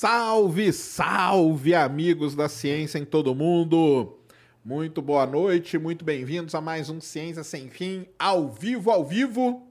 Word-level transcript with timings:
Salve, 0.00 0.72
salve, 0.72 1.74
amigos 1.74 2.34
da 2.34 2.48
ciência 2.48 2.98
em 2.98 3.04
todo 3.04 3.34
mundo! 3.34 4.18
Muito 4.64 5.02
boa 5.02 5.26
noite, 5.26 5.76
muito 5.76 6.06
bem-vindos 6.06 6.54
a 6.54 6.60
mais 6.62 6.88
um 6.88 7.02
Ciência 7.02 7.44
Sem 7.44 7.68
Fim, 7.68 8.06
ao 8.18 8.48
vivo, 8.48 8.90
ao 8.90 9.04
vivo. 9.04 9.68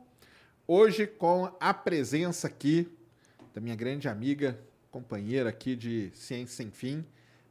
Hoje 0.68 1.08
com 1.08 1.52
a 1.60 1.74
presença 1.74 2.46
aqui 2.46 2.88
da 3.56 3.60
minha 3.60 3.76
grande 3.76 4.08
amiga, 4.08 4.62
companheira 4.92 5.50
aqui 5.50 5.76
de 5.76 6.12
Ciência 6.14 6.58
Sem 6.58 6.70
Fim, 6.70 7.04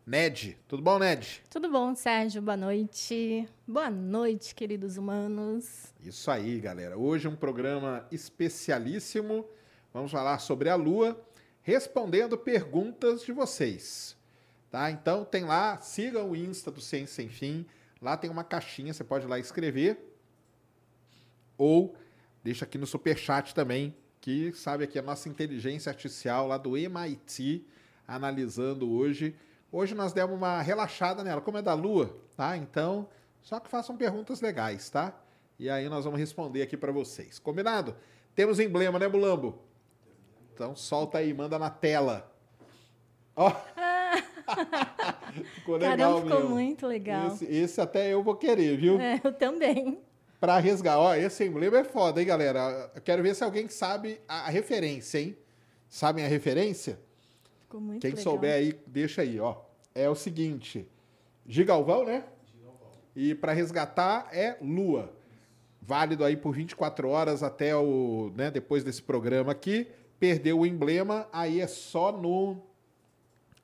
Ned. 0.07 0.57
Tudo 0.69 0.81
bom, 0.81 1.01
Ned? 1.01 1.43
Tudo 1.51 1.69
bom, 1.69 1.97
Sérgio? 1.97 2.41
Boa 2.41 2.57
noite. 2.57 3.49
Boa 3.67 3.91
noite, 3.91 4.55
queridos 4.55 4.97
humanos. 4.97 5.93
Isso 6.01 6.31
aí, 6.31 6.61
galera. 6.61 6.97
Hoje 6.97 7.27
um 7.27 7.35
programa 7.35 8.07
especialíssimo. 8.13 9.45
Vamos 9.93 10.13
falar 10.13 10.39
sobre 10.39 10.69
a 10.69 10.77
Lua 10.77 11.21
respondendo 11.69 12.39
perguntas 12.39 13.23
de 13.23 13.31
vocês. 13.31 14.17
Tá? 14.71 14.91
Então 14.91 15.23
tem 15.23 15.45
lá, 15.45 15.79
siga 15.83 16.25
o 16.25 16.35
Insta 16.35 16.71
do 16.71 16.81
Ciência 16.81 17.17
Sem 17.17 17.29
Fim. 17.29 17.67
Lá 18.01 18.17
tem 18.17 18.31
uma 18.31 18.43
caixinha, 18.43 18.95
você 18.95 19.05
pode 19.05 19.27
ir 19.27 19.29
lá 19.29 19.39
escrever. 19.39 20.17
Ou 21.59 21.95
deixa 22.43 22.65
aqui 22.65 22.79
no 22.79 22.87
Superchat 22.87 23.55
também, 23.55 23.95
que 24.19 24.51
sabe 24.55 24.85
aqui 24.85 24.99
a 24.99 25.03
nossa 25.03 25.29
inteligência 25.29 25.91
artificial 25.91 26.47
lá 26.47 26.57
do 26.57 26.75
MIT, 26.75 27.67
analisando 28.07 28.91
hoje. 28.91 29.37
Hoje 29.71 29.95
nós 29.95 30.15
demos 30.15 30.39
uma 30.39 30.63
relaxada 30.63 31.23
nela, 31.23 31.43
como 31.43 31.59
é 31.59 31.63
da 31.63 31.75
Lua, 31.75 32.19
tá? 32.35 32.57
Então, 32.57 33.07
só 33.43 33.61
que 33.61 33.69
façam 33.69 33.95
perguntas 33.95 34.41
legais, 34.41 34.89
tá? 34.89 35.15
E 35.59 35.69
aí 35.69 35.87
nós 35.91 36.07
vamos 36.07 36.19
responder 36.19 36.63
aqui 36.63 36.79
para 36.79 36.93
vocês. 36.93 37.39
Combinado? 37.39 37.95
Temos 38.35 38.59
emblema, 38.59 38.99
né, 38.99 39.07
Bulambo? 39.07 39.68
Então 40.59 40.75
solta 40.75 41.19
aí, 41.19 41.33
manda 41.33 41.57
na 41.57 41.71
tela. 41.71 42.29
Ó. 43.37 43.53
ficou 45.55 45.77
legal 45.77 45.97
Caramba, 45.97 46.23
ficou 46.23 46.41
mesmo. 46.41 46.51
muito 46.51 46.85
legal. 46.85 47.29
Esse, 47.29 47.45
esse 47.45 47.81
até 47.81 48.13
eu 48.13 48.25
vou 48.25 48.35
querer, 48.35 48.77
viu? 48.77 49.01
É, 49.01 49.21
eu 49.23 49.33
também. 49.33 50.01
Pra 50.41 50.59
resgatar. 50.59 50.99
Ó, 50.99 51.15
esse 51.15 51.45
emblema 51.45 51.79
é 51.79 51.85
foda, 51.85 52.21
hein, 52.21 52.27
galera? 52.27 52.91
Eu 52.93 53.01
quero 53.01 53.23
ver 53.23 53.37
se 53.37 53.45
alguém 53.45 53.69
sabe 53.69 54.21
a, 54.27 54.51
referência, 54.51 55.21
hein? 55.21 55.39
Sabem 55.89 56.25
a 56.25 56.29
referência? 56.29 56.99
Ficou 57.61 57.81
muito 57.81 58.01
Quem 58.01 58.11
legal. 58.11 58.25
souber 58.25 58.53
aí, 58.53 58.77
deixa 58.85 59.23
aí, 59.23 59.39
ó. 59.39 59.59
É 59.95 60.11
o 60.11 60.17
seguinte: 60.17 60.89
Gigalvão, 61.47 62.05
né? 62.05 62.25
E 63.15 63.33
para 63.33 63.53
resgatar 63.53 64.29
é 64.33 64.57
Lua. 64.61 65.13
Válido 65.81 66.25
aí 66.25 66.37
por 66.37 66.53
24 66.53 67.09
horas 67.09 67.45
até 67.45 67.77
o, 67.77 68.33
né, 68.35 68.51
depois 68.51 68.83
desse 68.83 69.01
programa 69.01 69.53
aqui. 69.53 69.87
Perdeu 70.19 70.61
o 70.61 70.67
emblema, 70.67 71.29
aí 71.33 71.61
é 71.61 71.67
só 71.67 72.11
no 72.11 72.61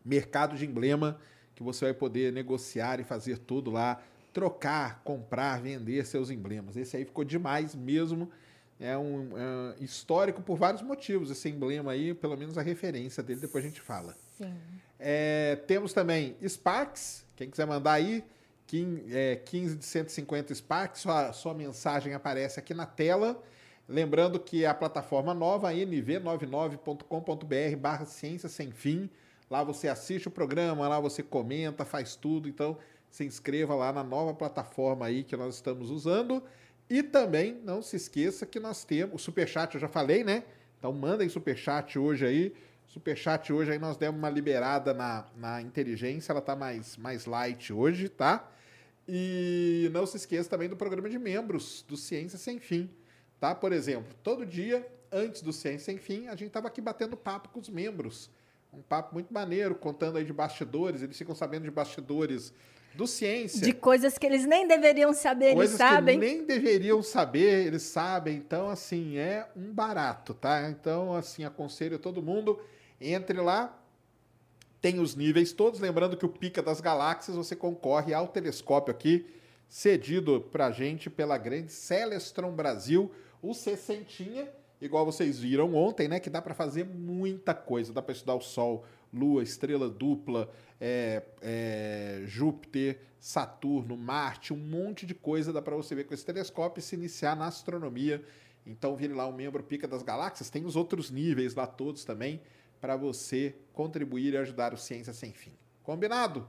mercado 0.04 0.56
de 0.56 0.66
emblema 0.66 1.18
que 1.54 1.62
você 1.62 1.86
vai 1.86 1.94
poder 1.94 2.32
negociar 2.32 3.00
e 3.00 3.04
fazer 3.04 3.38
tudo 3.38 3.70
lá, 3.70 4.02
trocar, 4.32 5.02
comprar, 5.04 5.60
vender 5.60 6.04
seus 6.04 6.30
emblemas. 6.30 6.76
Esse 6.76 6.96
aí 6.96 7.04
ficou 7.04 7.24
demais 7.24 7.74
mesmo. 7.74 8.30
É 8.78 8.98
um 8.98 9.30
é, 9.36 9.82
histórico 9.82 10.42
por 10.42 10.56
vários 10.56 10.82
motivos. 10.82 11.30
Esse 11.30 11.48
emblema 11.48 11.92
aí, 11.92 12.12
pelo 12.12 12.36
menos 12.36 12.58
a 12.58 12.62
referência 12.62 13.22
dele, 13.22 13.40
depois 13.40 13.64
a 13.64 13.68
gente 13.68 13.80
fala. 13.80 14.16
Sim. 14.36 14.52
É, 14.98 15.56
temos 15.66 15.92
também 15.92 16.36
Sparks. 16.46 17.24
Quem 17.36 17.48
quiser 17.48 17.66
mandar 17.66 17.92
aí, 17.92 18.24
15, 18.66 19.16
é, 19.16 19.36
15 19.36 19.76
de 19.76 19.84
150 19.84 20.54
Sparks, 20.54 21.02
sua, 21.02 21.32
sua 21.32 21.54
mensagem 21.54 22.14
aparece 22.14 22.58
aqui 22.58 22.74
na 22.74 22.86
tela. 22.86 23.40
Lembrando 23.88 24.38
que 24.40 24.64
a 24.64 24.72
plataforma 24.72 25.34
nova, 25.34 25.70
nv99.com.br 25.72 27.76
barra 27.78 28.06
ciência 28.06 28.48
sem 28.48 28.70
fim. 28.70 29.10
Lá 29.50 29.62
você 29.62 29.88
assiste 29.88 30.28
o 30.28 30.30
programa, 30.30 30.88
lá 30.88 30.98
você 30.98 31.22
comenta, 31.22 31.84
faz 31.84 32.16
tudo. 32.16 32.48
Então, 32.48 32.78
se 33.10 33.24
inscreva 33.24 33.74
lá 33.74 33.92
na 33.92 34.02
nova 34.02 34.32
plataforma 34.34 35.06
aí 35.06 35.22
que 35.22 35.36
nós 35.36 35.56
estamos 35.56 35.90
usando. 35.90 36.42
E 36.88 37.02
também, 37.02 37.60
não 37.62 37.82
se 37.82 37.96
esqueça 37.96 38.46
que 38.46 38.58
nós 38.58 38.84
temos 38.84 39.14
o 39.14 39.24
Superchat, 39.24 39.74
eu 39.74 39.80
já 39.80 39.88
falei, 39.88 40.24
né? 40.24 40.44
Então, 40.78 40.92
mandem 40.92 41.28
Superchat 41.28 41.98
hoje 41.98 42.26
aí. 42.26 42.54
Superchat 42.86 43.52
hoje 43.52 43.72
aí 43.72 43.78
nós 43.78 43.96
demos 43.96 44.18
uma 44.18 44.30
liberada 44.30 44.92
na, 44.92 45.26
na 45.36 45.62
inteligência, 45.62 46.32
ela 46.32 46.40
tá 46.40 46.54
mais, 46.54 46.96
mais 46.96 47.26
light 47.26 47.72
hoje, 47.72 48.08
tá? 48.08 48.48
E 49.08 49.90
não 49.92 50.06
se 50.06 50.16
esqueça 50.16 50.48
também 50.48 50.68
do 50.68 50.76
programa 50.76 51.08
de 51.08 51.18
membros 51.18 51.84
do 51.88 51.96
Ciência 51.96 52.38
Sem 52.38 52.58
Fim, 52.58 52.88
tá? 53.44 53.54
Por 53.54 53.74
exemplo, 53.74 54.16
todo 54.22 54.46
dia, 54.46 54.86
antes 55.12 55.42
do 55.42 55.52
Ciência 55.52 55.84
Sem 55.92 55.98
Fim, 55.98 56.28
a 56.28 56.34
gente 56.34 56.50
tava 56.50 56.68
aqui 56.68 56.80
batendo 56.80 57.14
papo 57.14 57.50
com 57.50 57.60
os 57.60 57.68
membros. 57.68 58.30
Um 58.72 58.80
papo 58.80 59.12
muito 59.12 59.34
maneiro, 59.34 59.74
contando 59.74 60.16
aí 60.16 60.24
de 60.24 60.32
bastidores, 60.32 61.02
eles 61.02 61.18
ficam 61.18 61.34
sabendo 61.34 61.64
de 61.64 61.70
bastidores 61.70 62.54
do 62.94 63.06
Ciência. 63.06 63.60
De 63.60 63.74
coisas 63.74 64.16
que 64.16 64.24
eles 64.24 64.46
nem 64.46 64.66
deveriam 64.66 65.12
saber, 65.12 65.48
eles 65.48 65.56
Coisas 65.56 65.76
sabem. 65.76 66.18
que 66.18 66.24
nem 66.24 66.46
deveriam 66.46 67.02
saber, 67.02 67.66
eles 67.66 67.82
sabem. 67.82 68.38
Então, 68.38 68.70
assim, 68.70 69.18
é 69.18 69.46
um 69.54 69.70
barato, 69.74 70.32
tá? 70.32 70.66
Então, 70.70 71.14
assim, 71.14 71.44
aconselho 71.44 71.98
todo 71.98 72.22
mundo, 72.22 72.58
entre 72.98 73.38
lá, 73.42 73.78
tem 74.80 75.00
os 75.00 75.14
níveis 75.14 75.52
todos. 75.52 75.80
Lembrando 75.80 76.16
que 76.16 76.24
o 76.24 76.30
Pica 76.30 76.62
das 76.62 76.80
Galáxias, 76.80 77.36
você 77.36 77.54
concorre 77.54 78.14
ao 78.14 78.26
telescópio 78.26 78.90
aqui, 78.90 79.26
cedido 79.68 80.40
pra 80.50 80.70
gente 80.70 81.10
pela 81.10 81.36
grande 81.36 81.72
Celestron 81.72 82.50
Brasil, 82.52 83.12
o 83.48 83.52
60, 83.52 84.48
igual 84.80 85.04
vocês 85.04 85.38
viram 85.38 85.74
ontem, 85.74 86.08
né? 86.08 86.18
Que 86.18 86.30
dá 86.30 86.40
para 86.40 86.54
fazer 86.54 86.84
muita 86.84 87.54
coisa. 87.54 87.92
Dá 87.92 88.00
para 88.00 88.12
estudar 88.12 88.34
o 88.34 88.40
Sol, 88.40 88.84
Lua, 89.12 89.42
estrela 89.42 89.88
dupla, 89.88 90.50
é, 90.80 91.22
é, 91.42 92.22
Júpiter, 92.24 93.00
Saturno, 93.20 93.96
Marte, 93.96 94.52
um 94.52 94.56
monte 94.56 95.06
de 95.06 95.14
coisa 95.14 95.52
dá 95.52 95.62
para 95.62 95.76
você 95.76 95.94
ver 95.94 96.04
com 96.04 96.14
esse 96.14 96.24
telescópio 96.24 96.80
e 96.80 96.82
se 96.82 96.94
iniciar 96.94 97.36
na 97.36 97.46
astronomia. 97.46 98.24
Então, 98.66 98.96
vire 98.96 99.12
lá 99.12 99.26
um 99.26 99.32
membro 99.32 99.62
Pica 99.62 99.86
das 99.86 100.02
Galáxias. 100.02 100.50
Tem 100.50 100.64
os 100.64 100.74
outros 100.74 101.10
níveis 101.10 101.54
lá 101.54 101.66
todos 101.66 102.04
também 102.04 102.40
para 102.80 102.96
você 102.96 103.54
contribuir 103.72 104.34
e 104.34 104.36
ajudar 104.38 104.74
o 104.74 104.76
Ciência 104.76 105.12
Sem 105.12 105.32
Fim. 105.32 105.52
Combinado? 105.82 106.46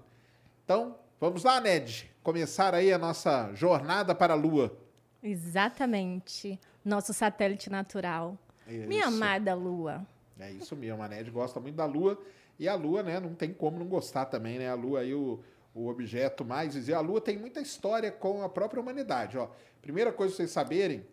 Então, 0.63 0.97
vamos 1.19 1.43
lá, 1.43 1.59
Ned. 1.59 2.09
Começar 2.23 2.73
aí 2.73 2.91
a 2.91 2.97
nossa 2.97 3.53
jornada 3.53 4.15
para 4.15 4.33
a 4.33 4.37
Lua. 4.37 4.77
Exatamente. 5.21 6.59
Nosso 6.85 7.13
satélite 7.13 7.69
natural. 7.69 8.37
Minha 8.67 9.07
Isso. 9.07 9.15
amada 9.15 9.53
Lua. 9.53 10.05
É 10.39 10.51
isso 10.51 10.75
mesmo, 10.75 11.01
a 11.01 11.07
Ned 11.07 11.31
gosta 11.31 11.59
muito 11.59 11.75
da 11.75 11.85
Lua. 11.85 12.21
E 12.59 12.67
a 12.67 12.75
Lua, 12.75 13.01
né, 13.01 13.19
não 13.19 13.33
tem 13.33 13.53
como 13.53 13.79
não 13.79 13.87
gostar 13.87 14.25
também, 14.25 14.59
né? 14.59 14.69
A 14.69 14.75
Lua 14.75 14.99
aí, 14.99 15.13
o, 15.13 15.39
o 15.73 15.87
objeto 15.87 16.45
mais... 16.45 16.75
visível. 16.75 16.99
A 16.99 17.01
Lua 17.01 17.19
tem 17.19 17.37
muita 17.37 17.59
história 17.59 18.11
com 18.11 18.43
a 18.43 18.49
própria 18.49 18.81
humanidade, 18.81 19.37
ó. 19.37 19.49
Primeira 19.81 20.11
coisa 20.11 20.31
pra 20.31 20.37
vocês 20.37 20.51
saberem, 20.51 21.05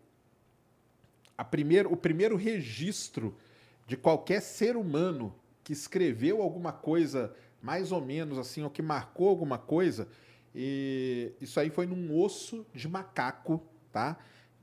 a 1.37 1.45
primeiro, 1.45 1.93
o 1.93 1.97
primeiro 1.97 2.37
registro 2.37 3.37
de 3.87 3.97
qualquer 3.97 4.41
ser 4.41 4.77
humano 4.77 5.35
que 5.65 5.73
escreveu 5.73 6.43
alguma 6.43 6.73
coisa 6.73 7.35
mais 7.61 7.93
ou 7.93 8.01
menos 8.01 8.39
assim, 8.39 8.63
ou 8.63 8.71
que 8.71 8.83
marcou 8.83 9.29
alguma 9.29 9.57
coisa, 9.57 10.09
e 10.55 11.33
isso 11.41 11.61
aí 11.61 11.71
foi 11.71 11.87
num 11.87 12.19
osso 12.21 12.67
de 12.75 12.89
macaco, 12.89 13.63
tá? 13.93 14.19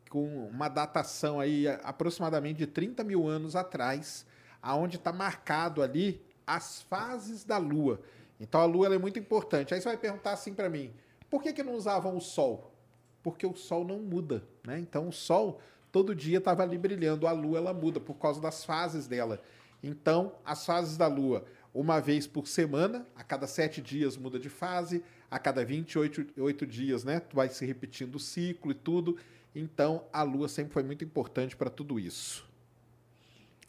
Com 0.09 0.47
uma 0.47 0.67
datação 0.67 1.39
aí 1.39 1.67
aproximadamente 1.83 2.57
de 2.57 2.67
30 2.67 3.03
mil 3.03 3.27
anos 3.27 3.55
atrás, 3.55 4.25
aonde 4.61 4.97
está 4.97 5.13
marcado 5.13 5.81
ali 5.81 6.21
as 6.45 6.81
fases 6.81 7.43
da 7.43 7.57
Lua. 7.57 8.01
Então 8.39 8.59
a 8.59 8.65
Lua 8.65 8.93
é 8.93 8.97
muito 8.97 9.19
importante. 9.19 9.73
Aí 9.73 9.79
você 9.79 9.87
vai 9.87 9.97
perguntar 9.97 10.31
assim 10.31 10.53
para 10.53 10.69
mim, 10.69 10.91
por 11.29 11.43
que, 11.43 11.53
que 11.53 11.61
não 11.61 11.75
usavam 11.75 12.17
o 12.17 12.21
Sol? 12.21 12.73
Porque 13.21 13.45
o 13.45 13.55
Sol 13.55 13.85
não 13.85 13.99
muda, 13.99 14.43
né? 14.65 14.79
Então 14.79 15.07
o 15.07 15.13
Sol 15.13 15.61
todo 15.91 16.15
dia 16.15 16.39
estava 16.39 16.63
ali 16.63 16.77
brilhando, 16.77 17.27
a 17.27 17.31
Lua 17.31 17.57
ela 17.57 17.73
muda 17.73 17.99
por 17.99 18.15
causa 18.15 18.41
das 18.41 18.65
fases 18.65 19.07
dela. 19.07 19.39
Então 19.83 20.33
as 20.43 20.65
fases 20.65 20.97
da 20.97 21.07
Lua 21.07 21.45
uma 21.73 21.99
vez 21.99 22.25
por 22.25 22.47
semana, 22.47 23.05
a 23.15 23.23
cada 23.23 23.45
sete 23.45 23.81
dias 23.81 24.17
muda 24.17 24.39
de 24.39 24.49
fase, 24.49 25.03
a 25.29 25.37
cada 25.37 25.63
28 25.63 26.65
dias, 26.65 27.03
né? 27.03 27.21
Vai 27.31 27.49
se 27.49 27.65
repetindo 27.65 28.15
o 28.15 28.19
ciclo 28.19 28.71
e 28.71 28.73
tudo. 28.73 29.17
Então, 29.55 30.05
a 30.13 30.21
Lua 30.23 30.47
sempre 30.47 30.73
foi 30.73 30.83
muito 30.83 31.03
importante 31.03 31.55
para 31.55 31.69
tudo 31.69 31.99
isso. 31.99 32.47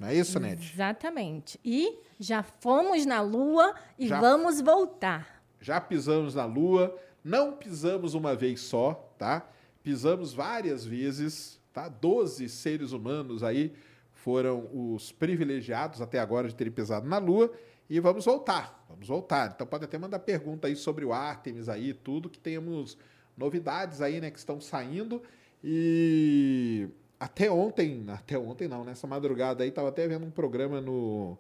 Não 0.01 0.09
é 0.09 0.15
isso, 0.15 0.39
Ned? 0.41 0.71
Exatamente. 0.73 1.59
E 1.65 1.99
já 2.19 2.43
fomos 2.43 3.05
na 3.05 3.21
Lua 3.21 3.75
e 3.99 4.09
Já- 4.09 4.21
vamos 4.21 4.61
voltar. 4.61 5.43
Já 5.61 5.81
pisamos 5.81 6.35
na 6.35 6.45
Lua, 6.47 6.97
não 7.23 7.53
pisamos 7.53 8.15
uma 8.15 8.35
vez 8.35 8.61
só, 8.61 8.95
tá? 9.19 9.47
Pisamos 9.83 10.33
várias 10.33 10.85
vezes, 10.85 11.61
tá? 11.73 11.89
Doze 11.89 12.49
seres 12.49 12.93
humanos 12.93 13.43
aí 13.43 13.75
foram 14.13 14.69
os 14.73 15.13
privilegiados 15.13 16.01
até 16.01 16.19
agora 16.19 16.49
de 16.49 16.55
terem 16.55 16.73
pisado 16.73 17.07
na 17.07 17.19
Lua 17.19 17.53
e 17.89 17.99
vamos 18.01 18.25
voltar, 18.25 18.85
vamos 18.89 19.09
voltar. 19.09 19.53
Então 19.55 19.67
pode 19.67 19.85
até 19.85 19.99
mandar 19.99 20.19
pergunta 20.21 20.67
aí 20.69 20.77
sobre 20.77 21.05
o 21.05 21.13
Artemis 21.13 21.69
aí, 21.69 21.93
tudo 21.93 22.29
que 22.31 22.39
temos 22.39 22.97
novidades 23.37 24.01
aí, 24.01 24.21
né, 24.21 24.31
que 24.31 24.39
estão 24.39 24.61
saindo 24.61 25.23
e 25.63 26.89
até 27.19 27.51
ontem, 27.51 28.05
até 28.09 28.39
ontem 28.39 28.67
não, 28.67 28.85
nessa 28.85 29.07
madrugada 29.07 29.65
aí 29.65 29.71
tava 29.71 29.89
até 29.89 30.07
vendo 30.09 30.25
um 30.25 30.31
programa 30.31 30.81
no 30.81 31.37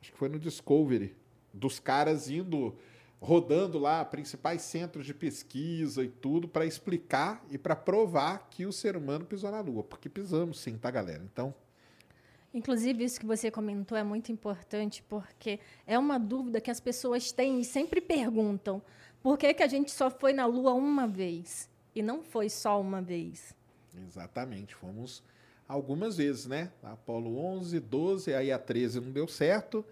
acho 0.00 0.12
que 0.12 0.18
foi 0.18 0.28
no 0.28 0.38
Discovery 0.38 1.16
dos 1.52 1.80
caras 1.80 2.28
indo 2.28 2.76
rodando 3.20 3.78
lá 3.78 4.04
principais 4.04 4.60
centros 4.62 5.06
de 5.06 5.14
pesquisa 5.14 6.04
e 6.04 6.08
tudo 6.08 6.46
para 6.46 6.66
explicar 6.66 7.42
e 7.50 7.56
para 7.56 7.74
provar 7.74 8.48
que 8.50 8.66
o 8.66 8.72
ser 8.72 8.96
humano 8.96 9.24
pisou 9.24 9.50
na 9.50 9.60
Lua, 9.60 9.82
porque 9.82 10.10
pisamos 10.10 10.60
sim, 10.60 10.76
tá, 10.76 10.90
galera? 10.90 11.22
Então, 11.24 11.54
Inclusive, 12.54 13.02
isso 13.02 13.18
que 13.18 13.26
você 13.26 13.50
comentou 13.50 13.98
é 13.98 14.04
muito 14.04 14.30
importante, 14.30 15.02
porque 15.08 15.58
é 15.84 15.98
uma 15.98 16.18
dúvida 16.18 16.60
que 16.60 16.70
as 16.70 16.78
pessoas 16.78 17.32
têm 17.32 17.58
e 17.58 17.64
sempre 17.64 18.00
perguntam: 18.00 18.80
por 19.20 19.36
que, 19.36 19.52
que 19.52 19.62
a 19.62 19.66
gente 19.66 19.90
só 19.90 20.08
foi 20.08 20.32
na 20.32 20.46
Lua 20.46 20.72
uma 20.72 21.04
vez? 21.04 21.68
E 21.94 22.02
não 22.02 22.22
foi 22.22 22.48
só 22.48 22.80
uma 22.80 23.00
vez. 23.00 23.54
exatamente, 24.06 24.74
fomos 24.74 25.22
algumas 25.68 26.16
vezes, 26.16 26.46
né? 26.46 26.70
Apolo 26.82 27.38
11, 27.38 27.80
12, 27.80 28.34
aí 28.34 28.52
a 28.52 28.58
13 28.58 29.00
não 29.00 29.10
deu 29.10 29.26
certo, 29.26 29.84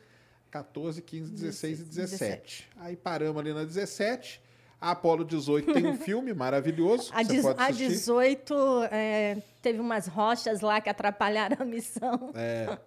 14, 0.51 1.01
15, 1.03 1.33
16 1.33 1.81
e 1.81 1.85
17. 1.85 2.69
Aí 2.77 2.97
paramos 2.97 3.41
ali 3.41 3.53
na 3.53 3.65
17. 3.65 4.43
A 4.81 4.91
Apolo 4.91 5.25
18 5.25 5.73
tem 5.73 5.87
um 5.87 5.97
filme 5.97 6.35
maravilhoso. 6.35 7.13
A, 7.13 7.19
a 7.19 7.67
assistir. 7.67 7.89
18 7.89 8.55
é, 8.91 9.39
teve 9.63 9.79
umas 9.81 10.07
rochas 10.07 10.61
lá 10.61 10.81
que 10.81 10.91
atrapalharam 10.91 11.57
a 11.61 11.65
missão. 11.65 12.33
É. 12.35 12.79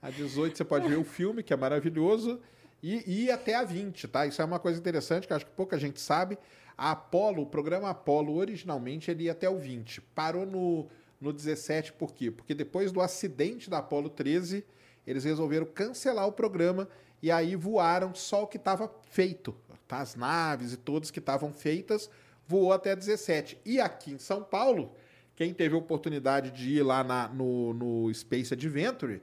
A 0.00 0.10
18 0.10 0.56
você 0.56 0.64
pode 0.64 0.88
ver 0.88 0.98
o 0.98 1.04
filme, 1.04 1.42
que 1.42 1.52
é 1.52 1.56
maravilhoso, 1.56 2.40
e 2.82 3.24
e 3.24 3.30
até 3.30 3.56
a 3.56 3.64
20, 3.64 4.06
tá? 4.06 4.26
Isso 4.26 4.40
é 4.40 4.44
uma 4.44 4.60
coisa 4.60 4.78
interessante 4.78 5.26
que 5.26 5.32
acho 5.32 5.46
que 5.46 5.52
pouca 5.52 5.76
gente 5.78 6.00
sabe. 6.00 6.38
A 6.78 6.92
Apollo, 6.92 7.42
o 7.42 7.46
programa 7.46 7.90
Apollo, 7.90 8.36
originalmente, 8.36 9.10
ele 9.10 9.24
ia 9.24 9.32
até 9.32 9.50
o 9.50 9.58
20. 9.58 10.00
Parou 10.14 10.46
no, 10.46 10.86
no 11.20 11.32
17, 11.32 11.92
por 11.94 12.14
quê? 12.14 12.30
Porque 12.30 12.54
depois 12.54 12.92
do 12.92 13.00
acidente 13.00 13.68
da 13.68 13.78
Apollo 13.78 14.08
13, 14.08 14.64
eles 15.04 15.24
resolveram 15.24 15.66
cancelar 15.66 16.28
o 16.28 16.32
programa 16.32 16.88
e 17.20 17.32
aí 17.32 17.56
voaram 17.56 18.14
só 18.14 18.44
o 18.44 18.46
que 18.46 18.58
estava 18.58 18.88
feito. 19.10 19.52
Tá? 19.88 19.98
As 19.98 20.14
naves 20.14 20.72
e 20.72 20.76
todas 20.76 21.10
que 21.10 21.18
estavam 21.18 21.52
feitas, 21.52 22.08
voou 22.46 22.72
até 22.72 22.94
17. 22.94 23.58
E 23.64 23.80
aqui 23.80 24.12
em 24.12 24.18
São 24.18 24.42
Paulo, 24.44 24.94
quem 25.34 25.52
teve 25.52 25.74
a 25.74 25.78
oportunidade 25.78 26.50
de 26.52 26.74
ir 26.76 26.82
lá 26.82 27.02
na- 27.02 27.28
no, 27.28 27.74
no 27.74 28.14
Space 28.14 28.54
Adventure 28.54 29.20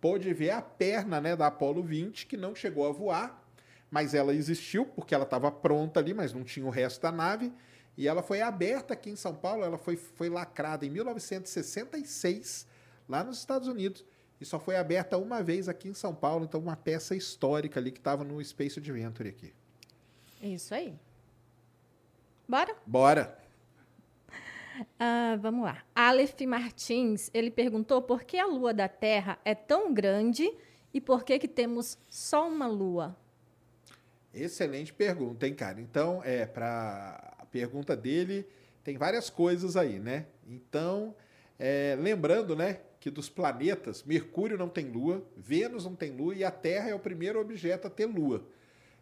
pôde 0.00 0.32
ver 0.34 0.50
a 0.50 0.60
perna 0.60 1.20
né, 1.20 1.34
da 1.34 1.46
Apollo 1.46 1.82
20, 1.82 2.26
que 2.26 2.36
não 2.36 2.54
chegou 2.54 2.86
a 2.86 2.92
voar, 2.92 3.37
mas 3.90 4.14
ela 4.14 4.34
existiu 4.34 4.84
porque 4.84 5.14
ela 5.14 5.24
estava 5.24 5.50
pronta 5.50 6.00
ali, 6.00 6.12
mas 6.12 6.32
não 6.32 6.44
tinha 6.44 6.66
o 6.66 6.70
resto 6.70 7.00
da 7.02 7.12
nave. 7.12 7.52
E 7.96 8.06
ela 8.06 8.22
foi 8.22 8.40
aberta 8.40 8.94
aqui 8.94 9.10
em 9.10 9.16
São 9.16 9.34
Paulo, 9.34 9.64
ela 9.64 9.76
foi, 9.76 9.96
foi 9.96 10.28
lacrada 10.28 10.86
em 10.86 10.90
1966, 10.90 12.66
lá 13.08 13.24
nos 13.24 13.38
Estados 13.38 13.66
Unidos. 13.66 14.04
E 14.40 14.44
só 14.44 14.60
foi 14.60 14.76
aberta 14.76 15.18
uma 15.18 15.42
vez 15.42 15.68
aqui 15.68 15.88
em 15.88 15.94
São 15.94 16.14
Paulo, 16.14 16.44
então 16.44 16.60
uma 16.60 16.76
peça 16.76 17.16
histórica 17.16 17.80
ali 17.80 17.90
que 17.90 17.98
estava 17.98 18.22
no 18.22 18.42
Space 18.44 18.78
Adventure 18.78 19.28
aqui. 19.28 19.52
Isso 20.40 20.72
aí. 20.72 20.94
Bora? 22.48 22.76
Bora! 22.86 23.36
Ah, 24.96 25.36
vamos 25.40 25.64
lá. 25.64 25.82
Aleph 25.92 26.40
Martins, 26.42 27.30
ele 27.34 27.50
perguntou 27.50 28.00
por 28.00 28.22
que 28.22 28.38
a 28.38 28.46
lua 28.46 28.72
da 28.72 28.88
Terra 28.88 29.36
é 29.44 29.54
tão 29.54 29.92
grande 29.92 30.48
e 30.94 31.00
por 31.00 31.24
que, 31.24 31.38
que 31.38 31.48
temos 31.48 31.98
só 32.08 32.48
uma 32.48 32.68
lua? 32.68 33.16
Excelente 34.38 34.92
pergunta, 34.92 35.46
hein, 35.46 35.54
cara? 35.54 35.80
Então, 35.80 36.22
é, 36.24 36.46
para 36.46 37.34
a 37.38 37.46
pergunta 37.46 37.96
dele, 37.96 38.46
tem 38.84 38.96
várias 38.96 39.28
coisas 39.28 39.76
aí, 39.76 39.98
né? 39.98 40.26
Então, 40.46 41.14
é, 41.58 41.96
lembrando, 41.98 42.54
né, 42.54 42.80
que 43.00 43.10
dos 43.10 43.28
planetas, 43.28 44.04
Mercúrio 44.04 44.56
não 44.56 44.68
tem 44.68 44.86
lua, 44.86 45.26
Vênus 45.36 45.84
não 45.84 45.94
tem 45.94 46.10
lua 46.10 46.34
e 46.34 46.44
a 46.44 46.50
Terra 46.50 46.90
é 46.90 46.94
o 46.94 46.98
primeiro 47.00 47.40
objeto 47.40 47.86
a 47.86 47.90
ter 47.90 48.06
lua. 48.06 48.44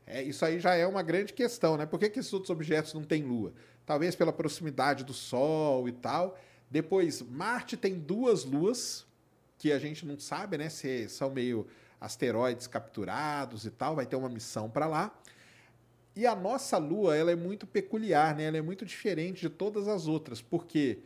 É, 0.06 0.22
isso 0.22 0.44
aí 0.44 0.58
já 0.58 0.74
é 0.74 0.86
uma 0.86 1.02
grande 1.02 1.32
questão, 1.32 1.76
né? 1.76 1.84
Por 1.84 1.98
que, 1.98 2.08
que 2.08 2.20
esses 2.20 2.32
outros 2.32 2.50
objetos 2.50 2.94
não 2.94 3.02
têm 3.02 3.22
lua? 3.22 3.52
Talvez 3.84 4.14
pela 4.14 4.32
proximidade 4.32 5.04
do 5.04 5.12
Sol 5.12 5.88
e 5.88 5.92
tal. 5.92 6.38
Depois, 6.70 7.20
Marte 7.22 7.76
tem 7.76 7.98
duas 7.98 8.44
luas, 8.44 9.06
que 9.58 9.72
a 9.72 9.78
gente 9.78 10.06
não 10.06 10.18
sabe, 10.18 10.56
né? 10.56 10.68
Se 10.68 11.08
são 11.08 11.30
meio 11.30 11.66
asteroides 12.06 12.66
capturados 12.66 13.66
e 13.66 13.70
tal, 13.70 13.94
vai 13.94 14.06
ter 14.06 14.16
uma 14.16 14.28
missão 14.28 14.70
para 14.70 14.86
lá. 14.86 15.14
E 16.14 16.26
a 16.26 16.34
nossa 16.34 16.78
Lua, 16.78 17.14
ela 17.14 17.30
é 17.30 17.36
muito 17.36 17.66
peculiar, 17.66 18.34
né? 18.34 18.44
Ela 18.44 18.56
é 18.56 18.62
muito 18.62 18.86
diferente 18.86 19.42
de 19.42 19.50
todas 19.50 19.86
as 19.86 20.06
outras, 20.06 20.40
porque 20.40 21.00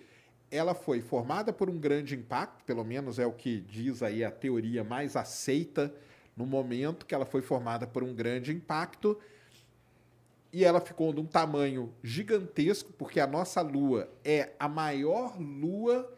ela 0.51 0.75
foi 0.75 1.01
formada 1.01 1.53
por 1.53 1.69
um 1.69 1.79
grande 1.79 2.15
impacto, 2.15 2.65
pelo 2.65 2.85
menos 2.85 3.19
é 3.19 3.27
o 3.27 3.33
que 3.33 3.61
diz 3.61 4.03
aí 4.03 4.25
a 4.25 4.31
teoria 4.31 4.85
mais 4.85 5.17
aceita 5.17 5.93
no 6.37 6.47
momento 6.47 7.07
que 7.07 7.15
ela 7.15 7.27
foi 7.27 7.43
formada 7.43 7.87
por 7.87 8.05
um 8.05 8.15
grande 8.15 8.53
impacto. 8.53 9.19
E 10.53 10.65
ela 10.65 10.81
ficou 10.81 11.13
de 11.13 11.21
um 11.21 11.27
tamanho 11.27 11.93
gigantesco, 12.03 12.93
porque 12.93 13.21
a 13.21 13.27
nossa 13.27 13.61
Lua 13.61 14.09
é 14.25 14.53
a 14.59 14.69
maior 14.69 15.41
Lua 15.41 16.13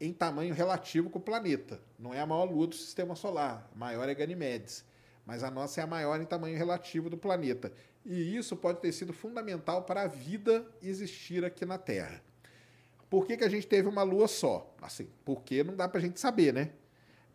em 0.00 0.12
tamanho 0.12 0.54
relativo 0.54 1.08
com 1.10 1.18
o 1.18 1.22
planeta. 1.22 1.80
Não 2.04 2.12
é 2.12 2.20
a 2.20 2.26
maior 2.26 2.44
lua 2.44 2.66
do 2.66 2.74
sistema 2.74 3.16
solar, 3.16 3.66
a 3.74 3.78
maior 3.78 4.06
é 4.06 4.14
Ganymedes, 4.14 4.84
mas 5.24 5.42
a 5.42 5.50
nossa 5.50 5.80
é 5.80 5.84
a 5.84 5.86
maior 5.86 6.20
em 6.20 6.26
tamanho 6.26 6.54
relativo 6.54 7.08
do 7.08 7.16
planeta. 7.16 7.72
E 8.04 8.36
isso 8.36 8.54
pode 8.54 8.78
ter 8.80 8.92
sido 8.92 9.14
fundamental 9.14 9.84
para 9.84 10.02
a 10.02 10.06
vida 10.06 10.66
existir 10.82 11.46
aqui 11.46 11.64
na 11.64 11.78
Terra. 11.78 12.22
Por 13.08 13.26
que, 13.26 13.38
que 13.38 13.44
a 13.44 13.48
gente 13.48 13.66
teve 13.66 13.88
uma 13.88 14.02
lua 14.02 14.28
só? 14.28 14.70
Assim, 14.82 15.08
porque 15.24 15.64
não 15.64 15.74
dá 15.74 15.88
para 15.88 15.98
a 15.98 16.02
gente 16.02 16.20
saber, 16.20 16.52
né? 16.52 16.72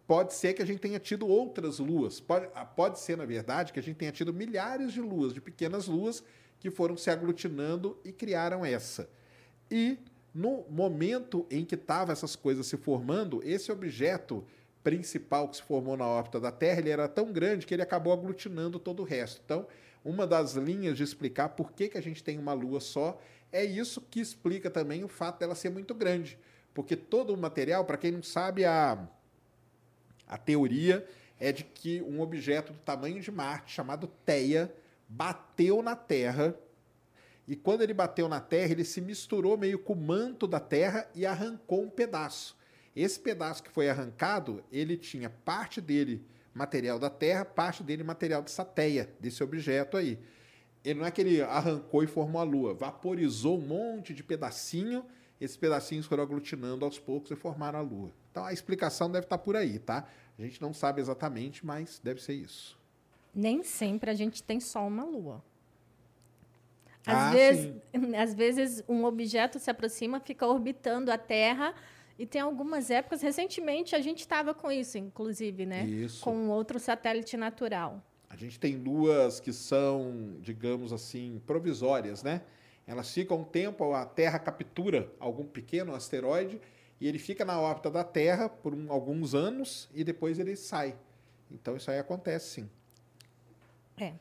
Pode 0.06 0.36
ser 0.36 0.54
que 0.54 0.62
a 0.62 0.66
gente 0.66 0.80
tenha 0.80 1.00
tido 1.00 1.28
outras 1.28 1.80
luas. 1.80 2.20
Pode, 2.20 2.48
ah, 2.54 2.64
pode 2.64 3.00
ser, 3.00 3.18
na 3.18 3.26
verdade, 3.26 3.74
que 3.74 3.80
a 3.80 3.84
gente 3.84 3.98
tenha 3.98 4.12
tido 4.12 4.32
milhares 4.32 4.94
de 4.94 5.02
luas, 5.02 5.34
de 5.34 5.42
pequenas 5.42 5.88
luas, 5.88 6.24
que 6.60 6.70
foram 6.70 6.96
se 6.96 7.10
aglutinando 7.10 7.98
e 8.06 8.12
criaram 8.12 8.64
essa. 8.64 9.10
E 9.72 9.98
no 10.32 10.64
momento 10.70 11.48
em 11.50 11.66
que 11.66 11.74
estavam 11.74 12.14
essas 12.14 12.36
coisas 12.36 12.68
se 12.68 12.78
formando, 12.78 13.42
esse 13.44 13.72
objeto 13.72 14.46
principal 14.83 15.48
que 15.48 15.57
se 15.57 15.63
formou 15.63 15.98
na 15.98 16.07
órbita 16.07 16.39
da 16.39 16.51
Terra, 16.51 16.79
ele 16.79 16.89
era 16.89 17.07
tão 17.07 17.31
grande 17.31 17.65
que 17.65 17.74
ele 17.74 17.81
acabou 17.81 18.13
aglutinando 18.13 18.79
todo 18.79 19.01
o 19.01 19.05
resto. 19.05 19.41
Então, 19.43 19.67
uma 20.03 20.25
das 20.25 20.53
linhas 20.53 20.98
de 20.98 21.03
explicar 21.03 21.50
por 21.50 21.71
que, 21.71 21.89
que 21.89 21.98
a 21.98 22.01
gente 22.01 22.24
tem 22.24 22.38
uma 22.38 22.53
Lua 22.53 22.79
só 22.79 23.19
é 23.51 23.63
isso 23.63 24.01
que 24.01 24.19
explica 24.19 24.69
também 24.69 25.03
o 25.03 25.07
fato 25.07 25.39
dela 25.39 25.55
ser 25.55 25.69
muito 25.69 25.93
grande. 25.93 26.39
Porque 26.74 26.95
todo 26.95 27.33
o 27.33 27.38
material, 27.38 27.83
para 27.83 27.98
quem 27.98 28.12
não 28.12 28.24
sabe, 28.24 28.63
a, 28.63 29.07
a 30.27 30.38
teoria 30.38 31.05
é 31.39 31.51
de 31.51 31.63
que 31.63 32.01
um 32.01 32.21
objeto 32.21 32.74
do 32.74 32.79
tamanho 32.79 33.19
de 33.19 33.31
Marte, 33.31 33.74
chamado 33.74 34.07
Theia, 34.25 34.74
bateu 35.07 35.81
na 35.81 35.95
Terra 35.95 36.55
e 37.50 37.55
quando 37.55 37.81
ele 37.81 37.95
bateu 37.95 38.29
na 38.29 38.39
Terra, 38.39 38.74
ele 38.74 38.83
se 38.83 39.01
misturou 39.01 39.57
meio 39.57 39.79
com 39.79 39.93
o 39.93 39.95
manto 39.95 40.45
da 40.45 40.59
Terra 40.59 41.09
e 41.15 41.25
arrancou 41.25 41.81
um 41.81 41.89
pedaço. 41.89 42.55
Esse 43.00 43.20
pedaço 43.20 43.63
que 43.63 43.70
foi 43.70 43.89
arrancado, 43.89 44.62
ele 44.72 44.98
tinha 44.98 45.29
parte 45.29 45.79
dele 45.79 46.25
material 46.53 47.00
da 47.00 47.10
Terra, 47.10 47.46
parte 47.46 47.82
dele 47.82 48.03
material 48.03 48.41
de 48.41 48.51
Sateia, 48.51 49.10
desse 49.22 49.41
objeto 49.41 49.96
aí. 49.96 50.20
Ele 50.84 51.00
não 51.00 51.06
é 51.06 51.12
que 51.12 51.22
ele 51.22 51.41
arrancou 51.41 52.03
e 52.03 52.08
formou 52.08 52.41
a 52.41 52.44
Lua, 52.44 52.74
vaporizou 52.74 53.58
um 53.58 53.62
monte 53.62 54.13
de 54.13 54.22
pedacinho, 54.22 55.06
esses 55.39 55.56
pedacinhos 55.56 56.06
foram 56.06 56.24
aglutinando 56.24 56.84
aos 56.84 57.00
poucos 57.00 57.32
e 57.32 57.36
formaram 57.36 57.79
a 57.79 57.82
Lua. 57.82 58.12
Então 58.32 58.44
a 58.44 58.51
explicação 58.51 59.10
deve 59.10 59.25
estar 59.25 59.38
por 59.38 59.56
aí, 59.56 59.79
tá? 59.79 60.06
A 60.38 60.41
gente 60.41 60.62
não 60.62 60.74
sabe 60.74 61.00
exatamente, 61.00 61.65
mas 61.65 62.00
deve 62.03 62.22
ser 62.22 62.34
isso. 62.34 62.77
Nem 63.34 63.63
sempre 63.63 64.12
a 64.12 64.13
gente 64.13 64.44
tem 64.44 64.60
só 64.60 64.86
uma 64.86 65.06
lua. 65.06 65.41
Às, 67.06 67.15
Ah, 67.15 67.32
vezes, 67.32 67.74
às 68.18 68.34
vezes 68.34 68.84
um 68.89 69.06
objeto 69.06 69.58
se 69.58 69.70
aproxima, 69.72 70.20
fica 70.20 70.46
orbitando 70.46 71.12
a 71.12 71.18
Terra. 71.18 71.74
E 72.20 72.26
tem 72.26 72.42
algumas 72.42 72.92
épocas, 72.92 73.22
recentemente 73.22 73.96
a 73.96 74.02
gente 74.02 74.20
estava 74.20 74.54
com 74.54 74.70
isso, 74.70 74.98
inclusive, 74.98 75.66
né? 75.66 75.86
Isso. 75.86 76.22
Com 76.22 76.36
um 76.36 76.50
outro 76.50 76.78
satélite 76.78 77.38
natural. 77.38 78.04
A 78.30 78.36
gente 78.36 78.60
tem 78.60 78.76
luas 78.76 79.40
que 79.40 79.54
são, 79.54 80.36
digamos 80.42 80.92
assim, 80.92 81.42
provisórias, 81.48 82.22
né? 82.22 82.42
Elas 82.86 83.10
ficam 83.14 83.38
um 83.40 83.44
tempo, 83.46 83.94
a 83.94 84.06
Terra 84.06 84.38
captura 84.38 85.10
algum 85.18 85.46
pequeno 85.46 85.96
asteroide 85.96 86.60
e 87.00 87.08
ele 87.08 87.18
fica 87.20 87.46
na 87.46 87.58
órbita 87.60 87.90
da 87.90 88.04
Terra 88.04 88.50
por 88.50 88.76
um- 88.76 88.92
alguns 88.92 89.34
anos 89.34 89.90
e 89.96 90.04
depois 90.04 90.38
ele 90.40 90.58
sai. 90.58 90.98
Então 91.50 91.78
isso 91.78 91.90
aí 91.90 92.00
acontece 92.00 92.50
sim. 92.56 92.70
É. 93.98 94.14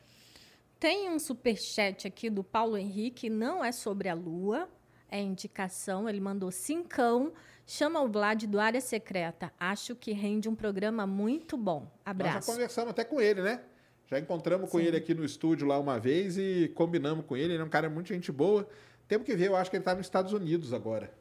Tem 0.79 1.09
um 1.09 1.19
superchat 1.19 2.07
aqui 2.07 2.29
do 2.29 2.43
Paulo 2.45 2.77
Henrique, 2.77 3.29
não 3.29 3.63
é 3.63 3.71
sobre 3.73 4.07
a 4.07 4.13
Lua, 4.13 4.69
é 5.09 5.19
indicação. 5.19 6.07
Ele 6.07 6.21
mandou 6.21 6.51
cincão, 6.51 7.33
chama 7.69 8.01
o 8.01 8.07
Vlad 8.07 8.45
do 8.45 8.59
Área 8.59 8.81
Secreta. 8.81 9.53
Acho 9.59 9.95
que 9.95 10.11
rende 10.11 10.49
um 10.49 10.55
programa 10.55 11.05
muito 11.05 11.55
bom. 11.55 11.81
Nós 11.81 11.89
já 11.91 12.11
Abraço. 12.11 12.51
conversamos 12.51 12.89
até 12.89 13.03
com 13.03 13.21
ele, 13.21 13.43
né? 13.43 13.61
Já 14.07 14.17
encontramos 14.17 14.71
com 14.71 14.79
ele 14.79 14.97
aqui 14.97 15.13
no 15.13 15.23
estúdio 15.23 15.67
lá 15.67 15.77
uma 15.77 15.99
vez 15.99 16.35
e 16.35 16.71
combinamos 16.73 17.23
com 17.27 17.37
ele. 17.37 17.53
Ele 17.53 17.61
é 17.61 17.65
um 17.65 17.69
cara 17.69 17.87
muito 17.87 18.07
gente 18.07 18.31
boa. 18.31 18.67
Temos 19.07 19.23
que 19.23 19.35
ver, 19.35 19.49
eu 19.49 19.55
acho 19.55 19.69
que 19.69 19.77
ele 19.77 19.81
está 19.81 19.93
nos 19.93 20.07
Estados 20.07 20.33
Unidos 20.33 20.73
agora. 20.73 21.13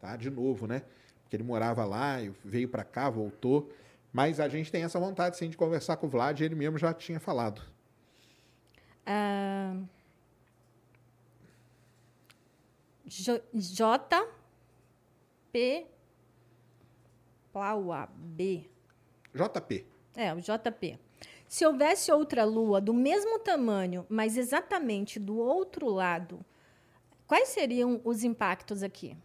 Tá? 0.00 0.16
De 0.16 0.30
novo, 0.30 0.66
né? 0.66 0.82
Porque 1.22 1.36
ele 1.36 1.42
morava 1.42 1.84
lá, 1.84 2.16
veio 2.42 2.68
para 2.68 2.82
cá, 2.82 3.10
voltou. 3.10 3.70
Mas 4.10 4.40
a 4.40 4.48
gente 4.48 4.72
tem 4.72 4.82
essa 4.82 4.98
vontade, 4.98 5.36
sim, 5.36 5.50
de 5.50 5.56
conversar 5.56 5.98
com 5.98 6.06
o 6.06 6.10
Vlad. 6.10 6.40
Ele 6.40 6.54
mesmo 6.54 6.78
já 6.78 6.94
tinha 6.94 7.20
falado. 7.20 7.60
Ah, 9.04 9.76
J. 13.52 14.39
P. 15.52 15.86
Plaua 17.52 18.08
B. 18.14 18.68
JP. 19.34 19.86
É, 20.14 20.32
o 20.34 20.40
JP. 20.40 20.98
Se 21.48 21.66
houvesse 21.66 22.12
outra 22.12 22.44
lua 22.44 22.80
do 22.80 22.94
mesmo 22.94 23.38
tamanho, 23.38 24.06
mas 24.08 24.36
exatamente 24.36 25.18
do 25.18 25.36
outro 25.36 25.88
lado, 25.88 26.44
quais 27.26 27.48
seriam 27.48 28.00
os 28.04 28.22
impactos 28.22 28.82
aqui? 28.82 29.16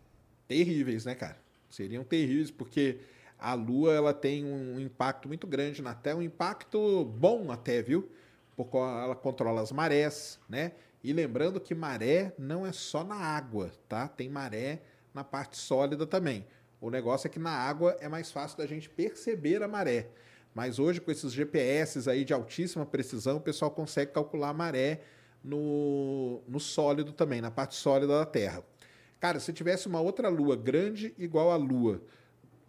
terríveis, 0.48 1.06
né, 1.06 1.16
cara? 1.16 1.38
Seriam 1.70 2.04
terríveis 2.04 2.52
porque 2.52 3.00
a 3.38 3.54
Lua 3.54 3.94
ela 3.94 4.14
tem 4.14 4.46
um 4.46 4.80
impacto 4.80 5.28
muito 5.28 5.46
grande 5.46 5.82
na 5.82 5.94
Terra, 5.94 6.18
um 6.18 6.22
impacto 6.22 7.06
bom 7.06 7.52
até, 7.52 7.82
viu? 7.82 8.10
Porque 8.56 8.78
ela 8.78 9.16
controla 9.16 9.62
as 9.62 9.72
marés, 9.72 10.40
né? 10.48 10.72
E 11.04 11.14
lembrando 11.14 11.60
que 11.60 11.76
maré 11.76 12.34
não 12.38 12.66
é 12.66 12.72
só 12.72 13.04
na 13.04 13.16
água, 13.16 13.72
tá? 13.88 14.08
Tem 14.08 14.30
maré 14.30 14.82
na 15.16 15.24
parte 15.24 15.58
sólida 15.58 16.06
também. 16.06 16.46
O 16.82 16.90
negócio 16.92 17.26
é 17.26 17.30
que 17.30 17.40
na 17.40 17.50
água 17.50 17.96
é 18.02 18.10
mais 18.10 18.32
fácil 18.32 18.58
da 18.58 18.68
gente 18.68 18.90
perceber 18.90 19.64
a 19.64 19.68
maré. 19.68 20.10
Mas 20.54 20.78
hoje, 20.78 21.00
com 21.00 21.10
esses 21.10 21.32
GPS 21.32 22.08
aí 22.10 22.26
de 22.26 22.34
altíssima 22.34 22.86
precisão, 22.86 23.38
o 23.38 23.42
pessoal 23.42 23.72
consegue 23.72 24.12
calcular 24.12 24.50
a 24.50 24.54
maré 24.54 25.02
no, 25.44 26.42
no 26.48 26.60
sólido 26.60 27.14
também, 27.14 27.40
na 27.40 27.50
parte 27.50 27.76
sólida 27.76 28.20
da 28.20 28.26
Terra. 28.26 28.62
Cara, 29.20 29.40
se 29.40 29.54
tivesse 29.54 29.88
uma 29.88 30.02
outra 30.02 30.28
lua 30.28 30.56
grande 30.56 31.16
igual 31.18 31.50
à 31.50 31.56
lua 31.56 32.02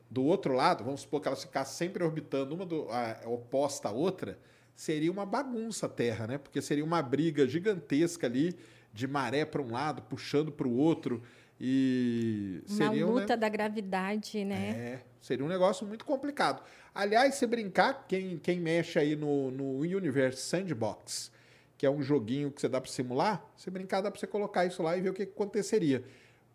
do 0.08 0.24
outro 0.24 0.54
lado, 0.54 0.84
vamos 0.84 1.00
supor 1.00 1.20
que 1.20 1.28
elas 1.28 1.42
ficassem 1.42 1.76
sempre 1.76 2.04
orbitando 2.04 2.54
uma 2.54 2.64
do, 2.64 2.88
a, 2.90 3.28
oposta 3.28 3.88
à 3.88 3.92
outra, 3.92 4.38
seria 4.74 5.10
uma 5.10 5.26
bagunça 5.26 5.86
a 5.86 5.88
Terra, 5.88 6.26
né? 6.26 6.38
Porque 6.38 6.62
seria 6.62 6.84
uma 6.84 7.02
briga 7.02 7.46
gigantesca 7.46 8.26
ali 8.26 8.56
de 8.92 9.06
maré 9.06 9.44
para 9.44 9.60
um 9.60 9.72
lado, 9.72 10.02
puxando 10.02 10.52
para 10.52 10.66
o 10.66 10.76
outro 10.76 11.22
e 11.60 12.62
Uma 12.68 12.76
seria 12.76 13.06
um, 13.06 13.14
né? 13.14 13.20
luta 13.20 13.36
da 13.36 13.48
gravidade, 13.48 14.44
né? 14.44 14.68
É, 14.70 15.00
seria 15.20 15.44
um 15.44 15.48
negócio 15.48 15.86
muito 15.86 16.04
complicado. 16.04 16.62
Aliás, 16.94 17.34
se 17.34 17.46
brincar, 17.46 18.06
quem, 18.06 18.38
quem 18.38 18.60
mexe 18.60 18.98
aí 18.98 19.16
no, 19.16 19.50
no 19.50 19.78
Universe 19.80 20.42
Sandbox, 20.42 21.30
que 21.76 21.86
é 21.86 21.90
um 21.90 22.02
joguinho 22.02 22.50
que 22.50 22.60
você 22.60 22.68
dá 22.68 22.80
para 22.80 22.90
simular, 22.90 23.44
se 23.56 23.70
brincar, 23.70 24.00
dá 24.00 24.10
para 24.10 24.18
você 24.18 24.26
colocar 24.26 24.64
isso 24.64 24.82
lá 24.82 24.96
e 24.96 25.00
ver 25.00 25.10
o 25.10 25.14
que, 25.14 25.26
que 25.26 25.32
aconteceria. 25.32 26.04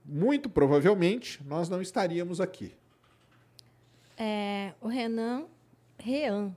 Muito 0.03 0.49
provavelmente, 0.49 1.39
nós 1.45 1.69
não 1.69 1.81
estaríamos 1.81 2.41
aqui. 2.41 2.73
É, 4.17 4.73
o 4.81 4.87
Renan 4.87 5.45
Rean, 6.01 6.55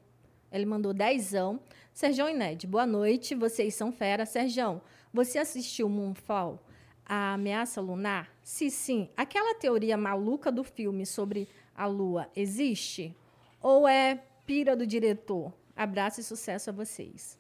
ele 0.51 0.65
mandou 0.65 0.93
dezão. 0.95 1.61
Serjão 1.93 2.29
e 2.29 2.35
Ned, 2.35 2.67
boa 2.67 2.87
noite, 2.87 3.35
vocês 3.35 3.75
são 3.75 3.93
fera. 3.93 4.27
Serjão, 4.27 4.81
você 5.13 5.39
assistiu 5.39 5.89
Moonfall, 5.89 6.61
a 7.07 7.35
ameaça 7.35 7.81
lunar? 7.81 8.33
Se 8.43 8.71
sim, 8.71 9.09
aquela 9.17 9.55
teoria 9.55 9.97
maluca 9.97 10.51
do 10.51 10.65
filme 10.65 11.05
sobre 11.05 11.49
a 11.75 11.87
lua 11.87 12.29
existe? 12.35 13.15
Ou 13.61 13.89
é 13.89 14.23
pira 14.47 14.77
do 14.77 14.87
diretor? 14.87 15.53
Abraço 15.77 16.21
e 16.21 16.25
sucesso 16.25 16.71
a 16.71 16.73
vocês. 16.73 17.39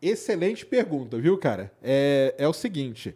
Excelente 0.00 0.66
pergunta, 0.66 1.18
viu, 1.18 1.38
cara? 1.38 1.72
É, 1.82 2.34
é 2.38 2.48
o 2.48 2.52
seguinte: 2.52 3.14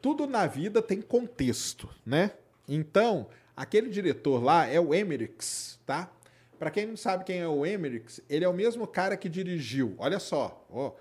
tudo 0.00 0.26
na 0.26 0.46
vida 0.46 0.80
tem 0.80 1.00
contexto, 1.00 1.88
né? 2.04 2.32
Então, 2.68 3.28
aquele 3.56 3.88
diretor 3.90 4.42
lá 4.42 4.66
é 4.66 4.80
o 4.80 4.94
Emmerich, 4.94 5.78
tá? 5.84 6.10
Pra 6.58 6.70
quem 6.70 6.86
não 6.86 6.96
sabe 6.96 7.24
quem 7.24 7.40
é 7.40 7.48
o 7.48 7.66
Emmerich, 7.66 8.22
ele 8.28 8.44
é 8.44 8.48
o 8.48 8.54
mesmo 8.54 8.86
cara 8.86 9.16
que 9.16 9.28
dirigiu, 9.28 9.94
olha 9.98 10.18
só, 10.18 10.64
ó, 10.70 10.92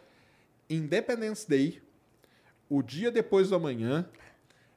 Independence 0.69 1.47
Day, 1.47 1.81
O 2.75 2.81
Dia 2.81 3.11
Depois 3.11 3.49
do 3.49 3.55
Amanhã, 3.55 4.09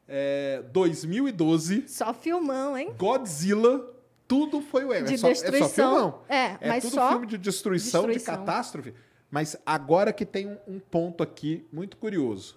é, 0.06 0.62
2012, 0.72 1.88
Só 1.88 2.12
filmão, 2.12 2.76
hein? 2.76 2.92
Godzilla, 2.98 3.94
tudo 4.28 4.60
foi 4.60 4.84
o 4.84 4.92
Emmerich. 4.92 5.08
De 5.08 5.14
É 5.14 5.18
só- 5.18 5.28
É 5.28 5.34
só 5.34 5.42
destruição. 5.42 5.92
filmão. 5.94 6.22
É, 6.28 6.44
É 6.60 6.68
mas 6.68 6.84
tudo 6.84 6.94
só 6.94 7.08
filme 7.10 7.26
de 7.26 7.38
destruição, 7.38 8.02
de 8.06 8.12
destruição. 8.14 8.44
catástrofe. 8.44 8.94
Mas 9.30 9.56
agora 9.64 10.12
que 10.12 10.26
tem 10.26 10.46
um, 10.46 10.58
um 10.68 10.78
ponto 10.78 11.22
aqui 11.22 11.66
muito 11.72 11.96
curioso. 11.96 12.56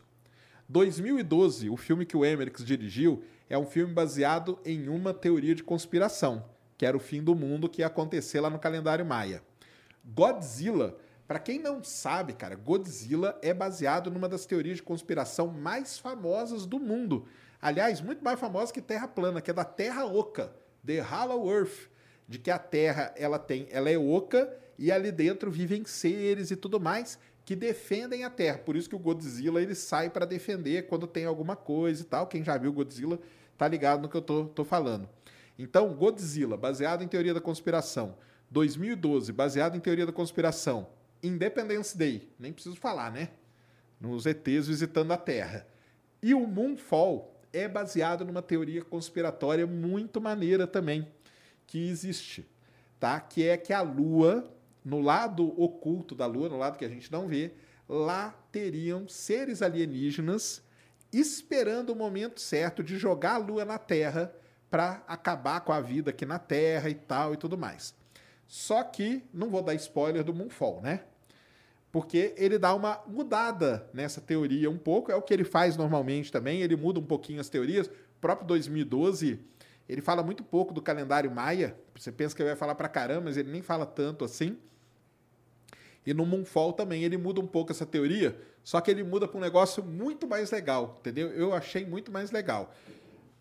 2012, 0.68 1.70
o 1.70 1.78
filme 1.78 2.06
que 2.06 2.16
o 2.18 2.26
Emmerich 2.26 2.64
dirigiu, 2.64 3.24
é 3.50 3.58
um 3.58 3.66
filme 3.66 3.94
baseado 3.94 4.60
em 4.64 4.88
uma 4.88 5.14
teoria 5.14 5.56
de 5.56 5.64
conspiração, 5.64 6.46
que 6.78 6.86
era 6.86 6.96
o 6.96 7.00
fim 7.00 7.24
do 7.24 7.34
mundo 7.34 7.68
que 7.68 7.82
ia 7.82 7.88
acontecer 7.88 8.40
lá 8.40 8.50
no 8.50 8.60
calendário 8.60 9.04
maia. 9.06 9.42
Godzilla, 10.06 10.96
para 11.30 11.38
quem 11.38 11.60
não 11.60 11.84
sabe, 11.84 12.34
cara, 12.34 12.56
Godzilla 12.56 13.38
é 13.44 13.54
baseado 13.54 14.10
numa 14.10 14.28
das 14.28 14.48
teorias 14.48 14.78
de 14.78 14.82
conspiração 14.82 15.46
mais 15.46 16.00
famosas 16.00 16.66
do 16.66 16.80
mundo. 16.80 17.28
Aliás, 17.62 18.02
muito 18.02 18.24
mais 18.24 18.40
famosa 18.40 18.74
que 18.74 18.82
Terra 18.82 19.08
plana, 19.08 19.40
que 19.40 19.52
é 19.52 19.54
da 19.54 19.64
Terra 19.64 20.06
Oca, 20.06 20.52
The 20.84 21.00
Hollow 21.02 21.48
Earth, 21.48 21.88
de 22.28 22.40
que 22.40 22.50
a 22.50 22.58
Terra 22.58 23.14
ela 23.16 23.38
tem, 23.38 23.68
ela 23.70 23.92
é 23.92 23.96
oca 23.96 24.52
e 24.76 24.92
ali 24.92 25.12
dentro 25.12 25.52
vivem 25.52 25.86
seres 25.86 26.50
e 26.50 26.56
tudo 26.56 26.80
mais 26.80 27.20
que 27.46 27.56
defendem 27.56 28.24
a 28.24 28.30
Terra. 28.32 28.58
Por 28.58 28.76
isso 28.76 28.90
que 28.90 28.96
o 28.96 29.00
Godzilla 29.00 29.62
ele 29.62 29.76
sai 29.76 30.10
para 30.10 30.26
defender 30.26 30.88
quando 30.88 31.06
tem 31.06 31.26
alguma 31.26 31.56
coisa 31.56 32.02
e 32.02 32.06
tal. 32.06 32.26
Quem 32.26 32.44
já 32.44 32.58
viu 32.58 32.74
Godzilla 32.74 33.20
tá 33.56 33.68
ligado 33.68 34.02
no 34.02 34.10
que 34.10 34.18
eu 34.18 34.24
tô, 34.24 34.46
tô 34.46 34.66
falando. 34.66 35.08
Então, 35.60 35.94
Godzilla, 35.94 36.58
baseado 36.58 37.04
em 37.04 37.08
teoria 37.08 37.36
da 37.36 37.42
conspiração. 37.42 38.18
2012, 38.50 39.32
baseado 39.32 39.78
em 39.78 39.80
teoria 39.80 40.08
da 40.08 40.12
conspiração. 40.12 40.88
Independence 41.22 41.98
Day, 41.98 42.32
nem 42.40 42.54
preciso 42.54 42.76
falar, 42.76 43.12
né? 43.12 43.30
Nos 44.00 44.26
ETs 44.26 44.68
visitando 44.68 45.12
a 45.12 45.18
Terra. 45.18 45.68
E 46.22 46.34
o 46.34 46.46
Moonfall 46.48 47.40
é 47.52 47.68
baseado 47.68 48.26
numa 48.26 48.42
teoria 48.42 48.84
conspiratória 48.84 49.66
muito 49.66 50.22
maneira 50.22 50.68
também 50.68 51.08
que 51.66 51.88
existe, 51.88 52.48
tá? 53.00 53.20
Que 53.20 53.48
é 53.48 53.58
que 53.58 53.74
a 53.74 53.82
Lua, 53.82 54.52
no 54.84 55.00
lado 55.02 55.48
oculto 55.62 56.16
da 56.16 56.26
Lua, 56.26 56.50
no 56.50 56.58
lado 56.58 56.78
que 56.78 56.86
a 56.86 56.90
gente 56.90 57.12
não 57.12 57.28
vê, 57.28 57.52
lá 57.88 58.32
teriam 58.52 59.08
seres 59.08 59.62
alienígenas 59.62 60.64
esperando 61.12 61.92
o 61.92 61.96
momento 61.96 62.40
certo 62.40 62.84
de 62.84 62.98
jogar 62.98 63.36
a 63.36 63.38
Lua 63.38 63.66
na 63.66 63.78
Terra 63.78 64.34
para 64.70 65.04
acabar 65.08 65.62
com 65.62 65.72
a 65.72 65.82
vida 65.82 66.12
aqui 66.12 66.26
na 66.26 66.38
Terra 66.38 66.90
e 66.90 66.96
tal 66.96 67.34
e 67.34 67.38
tudo 67.38 67.58
mais. 67.58 67.94
Só 68.50 68.82
que 68.82 69.22
não 69.32 69.48
vou 69.48 69.62
dar 69.62 69.76
spoiler 69.76 70.24
do 70.24 70.34
Moonfall, 70.34 70.82
né? 70.82 71.04
Porque 71.92 72.34
ele 72.36 72.58
dá 72.58 72.74
uma 72.74 73.00
mudada 73.06 73.88
nessa 73.94 74.20
teoria 74.20 74.72
um 74.72 74.78
pouco, 74.78 75.12
é 75.12 75.16
o 75.16 75.22
que 75.22 75.32
ele 75.32 75.44
faz 75.44 75.78
normalmente 75.78 76.32
também, 76.32 76.64
ele 76.64 76.76
muda 76.76 77.00
um 77.00 77.06
pouquinho 77.06 77.40
as 77.40 77.48
teorias. 77.48 77.86
O 77.86 78.20
próprio 78.20 78.48
2012, 78.48 79.40
Ele 79.88 80.02
fala 80.02 80.24
muito 80.24 80.44
pouco 80.44 80.74
do 80.74 80.82
calendário 80.82 81.30
maia. 81.30 81.76
Você 81.96 82.12
pensa 82.12 82.36
que 82.36 82.42
ele 82.42 82.50
vai 82.50 82.58
falar 82.58 82.74
pra 82.74 82.90
caramba, 82.90 83.22
mas 83.26 83.38
ele 83.38 83.52
nem 83.52 83.62
fala 83.62 83.86
tanto 83.86 84.26
assim. 84.26 84.58
E 86.04 86.12
no 86.12 86.26
Moonfall 86.26 86.74
também 86.74 87.04
ele 87.04 87.18
muda 87.18 87.40
um 87.40 87.48
pouco 87.48 87.72
essa 87.72 87.86
teoria, 87.86 88.36
só 88.64 88.82
que 88.82 88.90
ele 88.90 89.04
muda 89.04 89.28
para 89.28 89.38
um 89.38 89.42
negócio 89.42 89.84
muito 89.84 90.28
mais 90.28 90.50
legal, 90.50 90.98
entendeu? 91.00 91.30
Eu 91.30 91.54
achei 91.54 91.86
muito 91.86 92.12
mais 92.12 92.32
legal. 92.32 92.74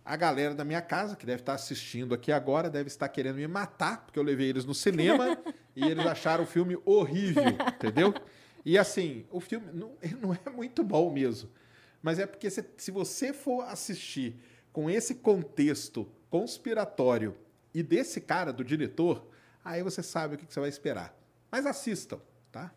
A 0.08 0.16
galera 0.16 0.54
da 0.54 0.64
minha 0.64 0.80
casa, 0.80 1.14
que 1.14 1.26
deve 1.26 1.42
estar 1.42 1.52
assistindo 1.52 2.14
aqui 2.14 2.32
agora, 2.32 2.70
deve 2.70 2.86
estar 2.86 3.06
querendo 3.10 3.36
me 3.36 3.46
matar, 3.46 4.06
porque 4.06 4.18
eu 4.18 4.22
levei 4.22 4.48
eles 4.48 4.64
no 4.64 4.72
cinema 4.74 5.36
e 5.76 5.84
eles 5.84 6.06
acharam 6.06 6.44
o 6.44 6.46
filme 6.46 6.78
horrível, 6.82 7.44
entendeu? 7.44 8.14
E 8.64 8.78
assim, 8.78 9.26
o 9.30 9.38
filme 9.38 9.66
não, 9.70 9.92
não 10.18 10.32
é 10.32 10.48
muito 10.48 10.82
bom 10.82 11.12
mesmo. 11.12 11.50
Mas 12.02 12.18
é 12.18 12.26
porque 12.26 12.48
se, 12.48 12.64
se 12.78 12.90
você 12.90 13.34
for 13.34 13.60
assistir 13.64 14.34
com 14.72 14.88
esse 14.88 15.16
contexto 15.16 16.10
conspiratório 16.30 17.36
e 17.74 17.82
desse 17.82 18.18
cara, 18.18 18.50
do 18.50 18.64
diretor, 18.64 19.28
aí 19.62 19.82
você 19.82 20.02
sabe 20.02 20.36
o 20.36 20.38
que, 20.38 20.46
que 20.46 20.54
você 20.54 20.60
vai 20.60 20.70
esperar. 20.70 21.14
Mas 21.52 21.66
assistam, 21.66 22.18
tá? 22.50 22.72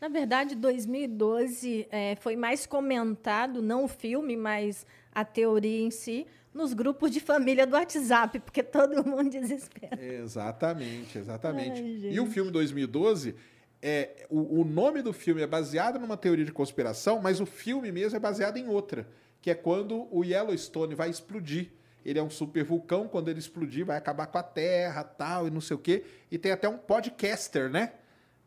Na 0.00 0.06
verdade, 0.06 0.54
2012 0.54 1.88
é, 1.90 2.14
foi 2.14 2.36
mais 2.36 2.66
comentado, 2.66 3.60
não 3.60 3.82
o 3.82 3.88
filme, 3.88 4.36
mas 4.36 4.86
a 5.12 5.24
teoria 5.24 5.80
em 5.80 5.90
si, 5.90 6.24
nos 6.58 6.74
grupos 6.74 7.12
de 7.12 7.20
família 7.20 7.64
do 7.64 7.74
WhatsApp, 7.74 8.40
porque 8.40 8.62
todo 8.62 9.04
mundo 9.06 9.30
desespera. 9.30 9.96
Exatamente, 10.02 11.16
exatamente. 11.16 11.80
Ai, 11.80 12.12
e 12.12 12.20
o 12.20 12.26
filme 12.26 12.50
2012, 12.50 13.36
é, 13.80 14.26
o, 14.28 14.60
o 14.60 14.64
nome 14.64 15.00
do 15.00 15.12
filme 15.12 15.40
é 15.40 15.46
baseado 15.46 16.00
numa 16.00 16.16
teoria 16.16 16.44
de 16.44 16.52
conspiração, 16.52 17.20
mas 17.20 17.40
o 17.40 17.46
filme 17.46 17.92
mesmo 17.92 18.16
é 18.16 18.20
baseado 18.20 18.56
em 18.56 18.66
outra, 18.66 19.08
que 19.40 19.50
é 19.50 19.54
quando 19.54 20.08
o 20.10 20.24
Yellowstone 20.24 20.96
vai 20.96 21.08
explodir. 21.08 21.70
Ele 22.04 22.18
é 22.18 22.22
um 22.22 22.30
super 22.30 22.64
vulcão, 22.64 23.06
quando 23.06 23.28
ele 23.28 23.38
explodir 23.38 23.86
vai 23.86 23.96
acabar 23.96 24.26
com 24.26 24.38
a 24.38 24.42
Terra, 24.42 25.04
tal, 25.04 25.46
e 25.46 25.50
não 25.50 25.60
sei 25.60 25.76
o 25.76 25.78
quê. 25.78 26.04
E 26.30 26.38
tem 26.38 26.50
até 26.50 26.68
um 26.68 26.78
podcaster, 26.78 27.70
né? 27.70 27.92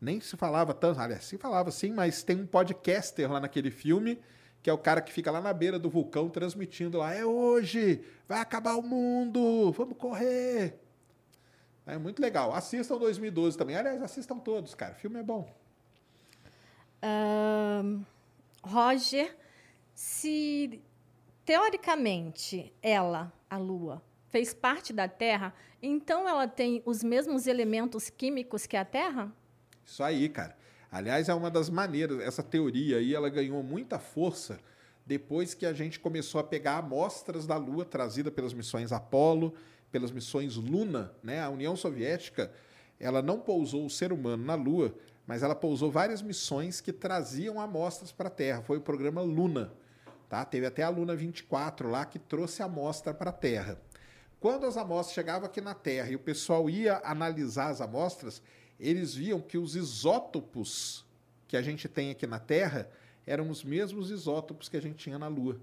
Nem 0.00 0.20
se 0.20 0.36
falava 0.36 0.74
tanto, 0.74 1.00
aliás, 1.00 1.24
se 1.24 1.38
falava 1.38 1.70
sim, 1.70 1.92
mas 1.92 2.22
tem 2.22 2.40
um 2.40 2.46
podcaster 2.46 3.30
lá 3.30 3.40
naquele 3.40 3.70
filme, 3.70 4.18
que 4.62 4.70
é 4.70 4.72
o 4.72 4.78
cara 4.78 5.00
que 5.00 5.12
fica 5.12 5.30
lá 5.30 5.40
na 5.40 5.52
beira 5.52 5.78
do 5.78 5.90
vulcão 5.90 6.28
transmitindo 6.28 6.98
lá, 6.98 7.12
é 7.12 7.24
hoje, 7.24 8.04
vai 8.28 8.40
acabar 8.40 8.76
o 8.76 8.82
mundo, 8.82 9.72
vamos 9.72 9.96
correr. 9.96 10.78
É 11.84 11.98
muito 11.98 12.22
legal. 12.22 12.54
Assistam 12.54 12.96
2012 12.96 13.58
também. 13.58 13.76
Aliás, 13.76 14.00
assistam 14.00 14.38
todos, 14.38 14.74
cara. 14.74 14.92
O 14.92 14.96
filme 14.96 15.18
é 15.18 15.22
bom. 15.22 15.52
Ahn, 17.02 18.02
Roger, 18.62 19.36
se 19.92 20.80
teoricamente 21.44 22.72
ela, 22.80 23.32
a 23.50 23.56
Lua, 23.56 24.00
fez 24.28 24.54
parte 24.54 24.92
da 24.92 25.08
Terra, 25.08 25.52
então 25.82 26.28
ela 26.28 26.46
tem 26.46 26.80
os 26.86 27.02
mesmos 27.02 27.48
elementos 27.48 28.08
químicos 28.08 28.64
que 28.64 28.76
a 28.76 28.84
Terra? 28.84 29.32
Isso 29.84 30.04
aí, 30.04 30.28
cara. 30.28 30.56
Aliás, 30.92 31.30
é 31.30 31.34
uma 31.34 31.50
das 31.50 31.70
maneiras. 31.70 32.20
Essa 32.20 32.42
teoria 32.42 32.98
aí, 32.98 33.14
ela 33.14 33.30
ganhou 33.30 33.62
muita 33.62 33.98
força 33.98 34.60
depois 35.06 35.54
que 35.54 35.64
a 35.64 35.72
gente 35.72 35.98
começou 35.98 36.38
a 36.38 36.44
pegar 36.44 36.76
amostras 36.76 37.46
da 37.46 37.56
Lua 37.56 37.82
trazida 37.82 38.30
pelas 38.30 38.52
missões 38.52 38.92
Apollo, 38.92 39.54
pelas 39.90 40.12
missões 40.12 40.56
Luna, 40.56 41.10
né? 41.22 41.40
A 41.40 41.48
União 41.48 41.74
Soviética, 41.74 42.52
ela 43.00 43.22
não 43.22 43.40
pousou 43.40 43.86
o 43.86 43.90
ser 43.90 44.12
humano 44.12 44.44
na 44.44 44.54
Lua, 44.54 44.94
mas 45.26 45.42
ela 45.42 45.54
pousou 45.54 45.90
várias 45.90 46.20
missões 46.20 46.82
que 46.82 46.92
traziam 46.92 47.58
amostras 47.58 48.12
para 48.12 48.28
a 48.28 48.30
Terra. 48.30 48.60
Foi 48.60 48.76
o 48.76 48.82
programa 48.82 49.22
Luna, 49.22 49.72
tá? 50.28 50.44
Teve 50.44 50.66
até 50.66 50.82
a 50.82 50.90
Luna 50.90 51.16
24 51.16 51.88
lá 51.88 52.04
que 52.04 52.18
trouxe 52.18 52.62
amostra 52.62 53.14
para 53.14 53.30
a 53.30 53.32
Terra. 53.32 53.80
Quando 54.38 54.66
as 54.66 54.76
amostras 54.76 55.14
chegavam 55.14 55.46
aqui 55.46 55.62
na 55.62 55.72
Terra 55.72 56.10
e 56.10 56.16
o 56.16 56.18
pessoal 56.18 56.68
ia 56.68 57.00
analisar 57.02 57.70
as 57.70 57.80
amostras, 57.80 58.42
eles 58.82 59.14
viam 59.14 59.40
que 59.40 59.56
os 59.56 59.76
isótopos 59.76 61.04
que 61.48 61.56
a 61.56 61.62
gente 61.62 61.88
tem 61.88 62.10
aqui 62.10 62.26
na 62.26 62.38
Terra 62.38 62.90
eram 63.26 63.48
os 63.48 63.62
mesmos 63.62 64.10
isótopos 64.10 64.68
que 64.68 64.76
a 64.76 64.82
gente 64.82 64.96
tinha 64.96 65.18
na 65.18 65.28
Lua. 65.28 65.58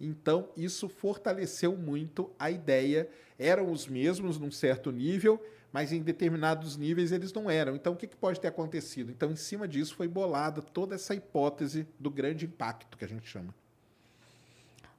Então, 0.00 0.48
isso 0.56 0.88
fortaleceu 0.88 1.76
muito 1.76 2.30
a 2.38 2.50
ideia. 2.50 3.08
Eram 3.38 3.70
os 3.70 3.86
mesmos 3.86 4.38
num 4.38 4.50
certo 4.50 4.90
nível, 4.90 5.40
mas 5.72 5.92
em 5.92 6.02
determinados 6.02 6.76
níveis 6.76 7.12
eles 7.12 7.32
não 7.32 7.50
eram. 7.50 7.76
Então, 7.76 7.92
o 7.92 7.96
que 7.96 8.06
pode 8.08 8.40
ter 8.40 8.48
acontecido? 8.48 9.10
Então, 9.10 9.30
em 9.30 9.36
cima 9.36 9.68
disso, 9.68 9.94
foi 9.94 10.08
bolada 10.08 10.60
toda 10.62 10.94
essa 10.94 11.14
hipótese 11.14 11.86
do 11.98 12.10
grande 12.10 12.46
impacto 12.46 12.96
que 12.96 13.04
a 13.04 13.08
gente 13.08 13.26
chama. 13.28 13.54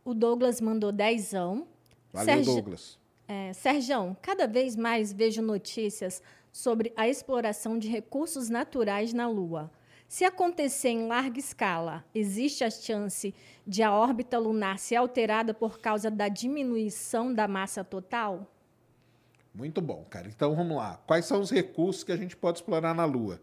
O 0.05 0.13
Douglas 0.13 0.61
mandou 0.61 0.91
dezão. 0.91 1.67
Valeu, 2.13 2.25
Sérgio- 2.35 2.53
Douglas. 2.53 2.99
É, 3.27 3.53
Serjão, 3.53 4.15
cada 4.21 4.45
vez 4.45 4.75
mais 4.75 5.13
vejo 5.13 5.41
notícias 5.41 6.21
sobre 6.51 6.91
a 6.95 7.07
exploração 7.07 7.77
de 7.77 7.87
recursos 7.87 8.49
naturais 8.49 9.13
na 9.13 9.27
Lua. 9.27 9.71
Se 10.07 10.25
acontecer 10.25 10.89
em 10.89 11.07
larga 11.07 11.39
escala, 11.39 12.03
existe 12.13 12.65
a 12.65 12.69
chance 12.69 13.33
de 13.65 13.81
a 13.81 13.93
órbita 13.93 14.37
lunar 14.37 14.77
ser 14.77 14.97
alterada 14.97 15.53
por 15.53 15.79
causa 15.79 16.11
da 16.11 16.27
diminuição 16.27 17.33
da 17.33 17.47
massa 17.47 17.81
total? 17.81 18.51
Muito 19.53 19.81
bom, 19.81 20.05
cara. 20.09 20.27
Então 20.27 20.53
vamos 20.53 20.75
lá. 20.75 21.01
Quais 21.07 21.25
são 21.25 21.39
os 21.39 21.49
recursos 21.49 22.03
que 22.03 22.11
a 22.11 22.17
gente 22.17 22.35
pode 22.35 22.57
explorar 22.57 22.93
na 22.93 23.05
Lua? 23.05 23.41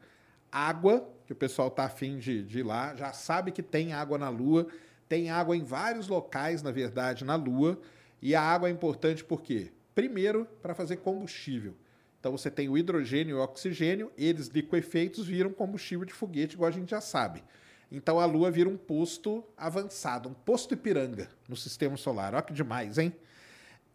Água, 0.53 1.09
que 1.27 1.33
o 1.33 1.37
pessoal 1.37 1.69
está 1.69 1.85
afim 1.85 2.19
de, 2.19 2.43
de 2.43 2.61
ir 2.61 2.63
lá, 2.63 2.95
já 2.95 3.13
sabe 3.13 3.51
que 3.51 3.63
tem 3.63 3.95
água 3.95 4.19
na 4.19 4.29
Lua, 4.29 4.67
tem 5.09 5.31
água 5.31 5.57
em 5.57 5.63
vários 5.63 6.09
locais, 6.09 6.63
na 6.63 6.71
verdade, 6.71 7.25
na 7.25 7.35
Lua. 7.35 7.81
E 8.21 8.35
a 8.35 8.43
água 8.43 8.69
é 8.69 8.73
importante 8.73 9.25
por 9.25 9.41
quê? 9.41 9.73
Primeiro, 9.95 10.47
para 10.61 10.75
fazer 10.75 10.99
combustível. 10.99 11.75
Então 12.21 12.33
você 12.33 12.51
tem 12.51 12.69
o 12.69 12.77
hidrogênio 12.77 13.37
e 13.37 13.39
o 13.39 13.43
oxigênio, 13.43 14.11
eles 14.17 14.49
liquefeitos 14.49 15.27
viram 15.27 15.53
combustível 15.53 16.05
de 16.05 16.13
foguete, 16.13 16.55
igual 16.55 16.69
a 16.69 16.73
gente 16.73 16.91
já 16.91 17.01
sabe. 17.01 17.45
Então 17.91 18.19
a 18.19 18.27
Lua 18.27 18.51
vira 18.51 18.69
um 18.69 18.77
posto 18.77 19.45
avançado, 19.57 20.29
um 20.29 20.35
posto 20.35 20.75
Ipiranga 20.75 21.29
no 21.49 21.57
sistema 21.57 21.97
solar. 21.97 22.35
Olha 22.35 22.43
que 22.43 22.53
demais, 22.53 22.99
hein? 22.99 23.15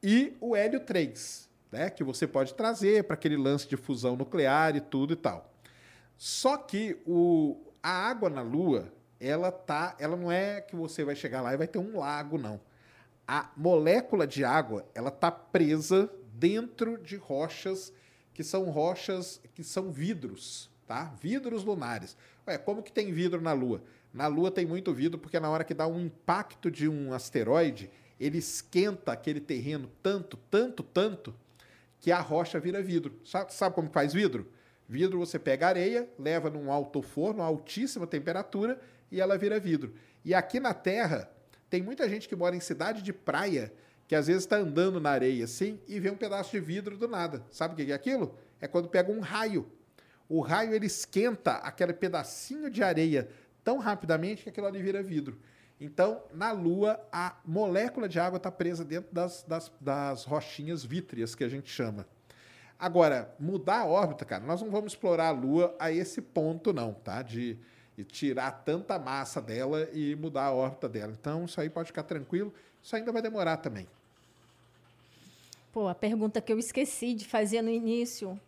e 0.03 0.35
o 0.41 0.53
hélio 0.53 0.81
3, 0.81 1.49
né, 1.71 1.89
que 1.89 2.03
você 2.03 2.27
pode 2.27 2.53
trazer 2.53 3.05
para 3.05 3.13
aquele 3.13 3.37
lance 3.37 3.65
de 3.65 3.77
fusão 3.77 4.17
nuclear 4.17 4.75
e 4.75 4.81
tudo 4.81 5.13
e 5.13 5.15
tal. 5.15 5.49
Só 6.17 6.57
que 6.57 7.01
o, 7.07 7.57
a 7.81 7.89
água 7.89 8.29
na 8.29 8.41
Lua, 8.41 8.91
ela 9.17 9.49
tá, 9.49 9.95
ela 9.97 10.17
não 10.17 10.29
é 10.29 10.59
que 10.59 10.75
você 10.75 11.05
vai 11.05 11.15
chegar 11.15 11.41
lá 11.41 11.53
e 11.53 11.57
vai 11.57 11.67
ter 11.67 11.79
um 11.79 11.97
lago, 11.97 12.37
não. 12.37 12.59
A 13.25 13.49
molécula 13.55 14.27
de 14.27 14.43
água, 14.43 14.85
ela 14.93 15.09
tá 15.09 15.31
presa 15.31 16.09
dentro 16.33 16.97
de 16.97 17.15
rochas 17.15 17.93
que 18.33 18.43
são 18.43 18.69
rochas 18.69 19.39
que 19.53 19.63
são 19.63 19.91
vidros, 19.91 20.69
tá? 20.87 21.13
Vidros 21.21 21.63
lunares. 21.63 22.17
Ué, 22.47 22.57
como 22.57 22.83
que 22.83 22.91
tem 22.91 23.11
vidro 23.11 23.41
na 23.41 23.53
Lua? 23.53 23.83
Na 24.13 24.27
Lua 24.27 24.51
tem 24.51 24.65
muito 24.65 24.93
vidro 24.93 25.19
porque 25.19 25.39
na 25.39 25.49
hora 25.49 25.63
que 25.63 25.73
dá 25.73 25.87
um 25.87 25.99
impacto 25.99 26.69
de 26.69 26.87
um 26.87 27.13
asteroide, 27.13 27.89
ele 28.19 28.37
esquenta 28.37 29.11
aquele 29.11 29.39
terreno 29.39 29.89
tanto, 30.01 30.37
tanto, 30.49 30.83
tanto, 30.83 31.35
que 31.99 32.11
a 32.11 32.19
rocha 32.19 32.59
vira 32.59 32.81
vidro. 32.81 33.19
Sabe, 33.25 33.53
sabe 33.53 33.75
como 33.75 33.89
faz 33.89 34.13
vidro? 34.13 34.51
Vidro 34.87 35.17
você 35.17 35.39
pega 35.39 35.67
areia, 35.67 36.09
leva 36.19 36.49
num 36.49 36.71
alto 36.71 37.01
forno, 37.01 37.41
altíssima 37.41 38.05
temperatura, 38.05 38.79
e 39.11 39.21
ela 39.21 39.37
vira 39.37 39.59
vidro. 39.59 39.93
E 40.25 40.33
aqui 40.33 40.59
na 40.59 40.73
Terra, 40.73 41.31
tem 41.69 41.81
muita 41.81 42.07
gente 42.09 42.27
que 42.27 42.35
mora 42.35 42.55
em 42.55 42.59
cidade 42.59 43.01
de 43.01 43.13
praia, 43.13 43.73
que 44.07 44.15
às 44.15 44.27
vezes 44.27 44.43
está 44.43 44.57
andando 44.57 44.99
na 44.99 45.09
areia 45.09 45.45
assim 45.45 45.79
e 45.87 45.99
vê 45.99 46.09
um 46.09 46.17
pedaço 46.17 46.51
de 46.51 46.59
vidro 46.59 46.97
do 46.97 47.07
nada. 47.07 47.43
Sabe 47.49 47.73
o 47.73 47.85
que 47.85 47.91
é 47.91 47.95
aquilo? 47.95 48.37
É 48.59 48.67
quando 48.67 48.87
pega 48.87 49.11
um 49.11 49.19
raio. 49.19 49.69
O 50.27 50.41
raio 50.41 50.73
ele 50.73 50.85
esquenta 50.85 51.53
aquele 51.55 51.93
pedacinho 51.93 52.69
de 52.69 52.83
areia 52.83 53.29
tão 53.63 53.77
rapidamente 53.77 54.43
que 54.43 54.49
aquilo 54.49 54.67
ali 54.67 54.81
vira 54.81 55.01
vidro. 55.01 55.39
Então, 55.79 56.23
na 56.33 56.51
Lua, 56.51 56.99
a 57.11 57.35
molécula 57.45 58.07
de 58.07 58.19
água 58.19 58.37
está 58.37 58.51
presa 58.51 58.85
dentro 58.85 59.13
das, 59.13 59.43
das, 59.43 59.71
das 59.81 60.23
rochinhas 60.23 60.83
vítreas, 60.83 61.35
que 61.35 61.43
a 61.43 61.49
gente 61.49 61.69
chama. 61.69 62.07
Agora, 62.79 63.33
mudar 63.39 63.79
a 63.79 63.85
órbita, 63.85 64.25
cara, 64.25 64.43
nós 64.45 64.61
não 64.61 64.69
vamos 64.69 64.93
explorar 64.93 65.27
a 65.27 65.31
Lua 65.31 65.75
a 65.79 65.91
esse 65.91 66.21
ponto, 66.21 66.71
não, 66.71 66.93
tá? 66.93 67.21
De, 67.21 67.57
de 67.95 68.03
tirar 68.03 68.51
tanta 68.63 68.97
massa 68.97 69.41
dela 69.41 69.89
e 69.93 70.15
mudar 70.15 70.45
a 70.45 70.53
órbita 70.53 70.87
dela. 70.87 71.13
Então, 71.19 71.45
isso 71.45 71.59
aí 71.59 71.69
pode 71.69 71.87
ficar 71.87 72.03
tranquilo. 72.03 72.53
Isso 72.83 72.95
ainda 72.95 73.11
vai 73.11 73.21
demorar 73.21 73.57
também. 73.57 73.87
Pô, 75.71 75.87
a 75.87 75.95
pergunta 75.95 76.41
que 76.41 76.51
eu 76.51 76.59
esqueci 76.59 77.13
de 77.13 77.25
fazer 77.25 77.61
no 77.61 77.69
início, 77.69 78.39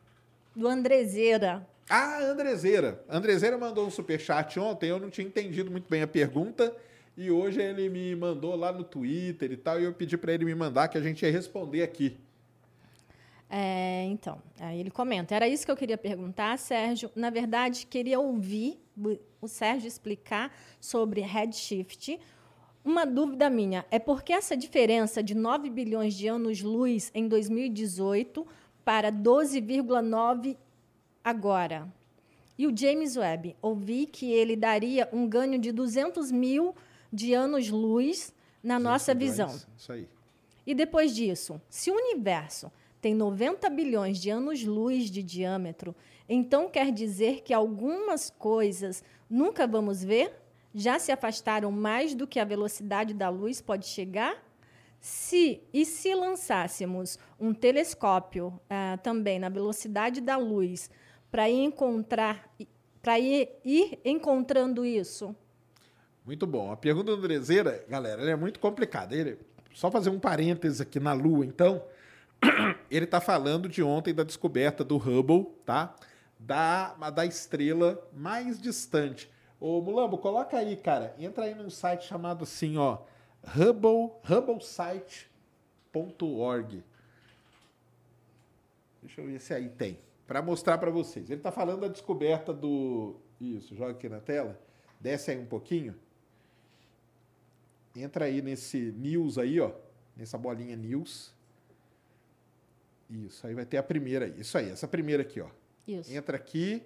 do 0.55 0.67
Andrezeira. 0.67 1.65
Ah, 1.89 2.19
Andrezeira. 2.19 3.03
Andrezeira 3.09 3.57
mandou 3.57 3.87
um 3.87 3.89
superchat 3.89 4.59
ontem, 4.59 4.89
eu 4.89 4.99
não 4.99 5.09
tinha 5.09 5.25
entendido 5.25 5.71
muito 5.71 5.89
bem 5.89 6.01
a 6.01 6.07
pergunta. 6.07 6.75
E 7.17 7.31
hoje 7.31 7.61
ele 7.61 7.87
me 7.87 8.13
mandou 8.15 8.55
lá 8.55 8.73
no 8.73 8.83
Twitter 8.83 9.51
e 9.53 9.57
tal, 9.57 9.79
e 9.79 9.85
eu 9.85 9.93
pedi 9.93 10.17
para 10.17 10.33
ele 10.33 10.43
me 10.43 10.53
mandar 10.53 10.89
que 10.89 10.97
a 10.97 11.01
gente 11.01 11.23
ia 11.23 11.31
responder 11.31 11.81
aqui. 11.81 12.17
É, 13.49 14.03
então, 14.05 14.41
aí 14.59 14.79
ele 14.79 14.91
comenta. 14.91 15.33
Era 15.33 15.47
isso 15.47 15.65
que 15.65 15.71
eu 15.71 15.77
queria 15.77 15.97
perguntar, 15.97 16.57
Sérgio. 16.57 17.09
Na 17.15 17.29
verdade, 17.29 17.85
queria 17.85 18.19
ouvir 18.19 18.79
o 19.41 19.47
Sérgio 19.47 19.87
explicar 19.87 20.53
sobre 20.79 21.21
redshift, 21.21 22.19
Uma 22.85 23.03
dúvida 23.03 23.49
minha 23.49 23.83
é 23.89 23.97
por 23.97 24.21
que 24.21 24.31
essa 24.31 24.55
diferença 24.55 25.23
de 25.23 25.33
9 25.33 25.71
bilhões 25.71 26.13
de 26.13 26.27
anos-luz 26.27 27.09
em 27.15 27.27
2018 27.27 28.45
para 28.83 29.11
12,9 29.11 30.55
agora? 31.23 31.91
E 32.55 32.67
o 32.67 32.77
James 32.77 33.17
Webb, 33.17 33.55
ouvi 33.59 34.05
que 34.05 34.31
ele 34.31 34.55
daria 34.55 35.09
um 35.11 35.27
ganho 35.27 35.57
de 35.57 35.71
200 35.71 36.31
mil 36.31 36.75
de 37.11 37.33
anos-luz 37.33 38.31
na 38.61 38.77
nossa 38.77 39.15
visão. 39.15 39.49
Isso 39.75 39.91
aí. 39.91 40.07
E 40.65 40.75
depois 40.75 41.15
disso, 41.15 41.59
se 41.67 41.89
o 41.89 41.95
universo 41.95 42.71
tem 43.01 43.15
90 43.15 43.67
bilhões 43.71 44.19
de 44.19 44.29
anos-luz 44.29 45.09
de 45.09 45.23
diâmetro, 45.23 45.95
então 46.29 46.69
quer 46.69 46.91
dizer 46.91 47.41
que 47.41 47.51
algumas 47.51 48.29
coisas 48.29 49.03
nunca 49.27 49.65
vamos 49.65 50.03
ver? 50.03 50.44
Já 50.77 50.99
se 50.99 51.09
afastaram 51.09 51.71
mais 51.71 52.13
do 52.13 52.27
que 52.27 52.37
a 52.37 52.43
velocidade 52.43 53.13
da 53.13 53.29
luz 53.29 53.61
pode 53.61 53.85
chegar? 53.85 54.35
Se 54.99 55.61
e 55.73 55.85
se 55.85 56.13
lançássemos 56.13 57.17
um 57.39 57.53
telescópio 57.53 58.59
ah, 58.69 58.99
também 59.01 59.39
na 59.39 59.47
velocidade 59.47 60.19
da 60.19 60.35
luz 60.35 60.89
para 61.31 61.49
ir 61.49 61.63
encontrar 61.63 62.53
para 63.01 63.17
ir, 63.19 63.49
ir 63.63 63.99
encontrando 64.03 64.83
isso? 64.83 65.33
Muito 66.25 66.45
bom. 66.45 66.71
A 66.71 66.75
pergunta 66.75 67.11
do 67.11 67.19
Andrezeira, 67.19 67.85
galera, 67.87 68.29
é 68.29 68.35
muito 68.35 68.59
complicada. 68.59 69.15
Ele, 69.15 69.37
só 69.73 69.89
fazer 69.89 70.09
um 70.09 70.19
parênteses 70.19 70.81
aqui 70.81 70.99
na 70.99 71.13
Lua, 71.13 71.45
então. 71.45 71.83
Ele 72.91 73.05
está 73.05 73.21
falando 73.21 73.69
de 73.69 73.83
ontem 73.83 74.13
da 74.13 74.23
descoberta 74.23 74.83
do 74.83 74.97
Hubble, 74.97 75.45
tá? 75.63 75.95
Da, 76.39 76.95
da 77.11 77.25
estrela 77.25 78.03
mais 78.11 78.59
distante. 78.59 79.29
Ô, 79.67 79.81
Mulambo, 79.81 80.19
coloca 80.19 80.55
aí, 80.55 80.77
cara. 80.77 81.15
Entra 81.17 81.45
aí 81.45 81.55
num 81.55 81.71
site 81.71 82.05
chamado 82.05 82.43
assim, 82.43 82.77
ó. 82.77 82.99
Hubble, 83.43 84.11
hubblesite.org. 84.29 86.83
Deixa 89.01 89.21
eu 89.21 89.25
ver 89.25 89.41
se 89.41 89.55
aí 89.55 89.67
tem. 89.67 89.97
Para 90.27 90.43
mostrar 90.43 90.77
para 90.77 90.91
vocês. 90.91 91.31
Ele 91.31 91.39
está 91.39 91.51
falando 91.51 91.81
da 91.81 91.87
descoberta 91.87 92.53
do. 92.53 93.15
Isso, 93.41 93.75
joga 93.75 93.93
aqui 93.93 94.07
na 94.07 94.19
tela. 94.19 94.61
Desce 94.99 95.31
aí 95.31 95.39
um 95.39 95.47
pouquinho. 95.47 95.95
Entra 97.95 98.25
aí 98.25 98.43
nesse 98.43 98.91
news 98.91 99.39
aí, 99.39 99.59
ó. 99.59 99.71
Nessa 100.15 100.37
bolinha 100.37 100.75
news. 100.75 101.33
Isso, 103.09 103.47
aí 103.47 103.55
vai 103.55 103.65
ter 103.65 103.77
a 103.77 103.83
primeira 103.83 104.25
aí. 104.25 104.39
Isso 104.39 104.55
aí, 104.59 104.69
essa 104.69 104.87
primeira 104.87 105.23
aqui, 105.23 105.41
ó. 105.41 105.49
Isso. 105.87 106.13
Entra 106.13 106.37
aqui, 106.37 106.83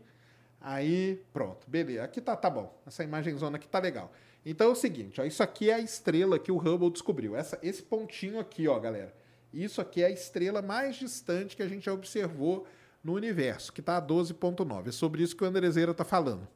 aí 0.60 1.22
pronto, 1.34 1.70
beleza. 1.70 2.04
Aqui 2.04 2.22
tá, 2.22 2.36
tá 2.36 2.50
bom. 2.50 2.80
Essa 2.86 3.04
imagem 3.04 3.38
zona 3.38 3.58
aqui 3.58 3.68
tá 3.68 3.80
legal. 3.80 4.12
Então 4.46 4.68
é 4.68 4.72
o 4.72 4.76
seguinte, 4.76 5.20
ó, 5.20 5.26
isso 5.26 5.44
aqui 5.44 5.70
é 5.70 5.76
a 5.76 5.80
estrela 5.80 6.40
que 6.40 6.52
o 6.52 6.58
Hubble 6.58 6.90
descobriu. 6.90 7.36
Essa, 7.36 7.60
esse 7.62 7.84
pontinho 7.84 8.40
aqui, 8.40 8.68
ó, 8.68 8.80
galera. 8.80 9.14
Isso 9.54 9.82
aqui 9.82 10.02
é 10.02 10.06
a 10.06 10.12
estrela 10.12 10.62
mais 10.62 10.96
distante 10.96 11.56
que 11.56 11.64
a 11.64 11.68
gente 11.68 11.86
já 11.86 11.94
observou 11.94 12.68
no 13.04 13.14
universo, 13.14 13.74
que 13.74 13.80
está 13.80 13.98
a 13.98 14.02
12.9. 14.02 14.88
É 14.88 14.92
sobre 14.92 15.24
isso 15.24 15.36
que 15.36 15.44
o 15.44 15.48
Andrezeira 15.48 15.92
está 15.92 16.04
falando. 16.04 16.48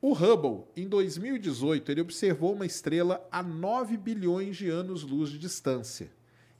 O 0.00 0.12
Hubble, 0.12 0.64
em 0.76 0.88
2018, 0.88 1.90
ele 1.90 2.00
observou 2.00 2.52
uma 2.52 2.66
estrela 2.66 3.26
a 3.32 3.42
9 3.42 3.96
bilhões 3.96 4.56
de 4.56 4.68
anos-luz 4.68 5.30
de 5.30 5.38
distância. 5.38 6.10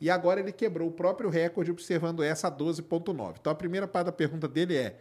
E 0.00 0.10
agora 0.10 0.40
ele 0.40 0.52
quebrou 0.52 0.88
o 0.88 0.92
próprio 0.92 1.30
recorde 1.30 1.70
observando 1.70 2.22
essa 2.22 2.48
a 2.48 2.52
12.9. 2.52 3.36
Então 3.40 3.52
a 3.52 3.56
primeira 3.56 3.86
parte 3.86 4.06
da 4.06 4.12
pergunta 4.12 4.46
dele 4.46 4.76
é: 4.76 5.00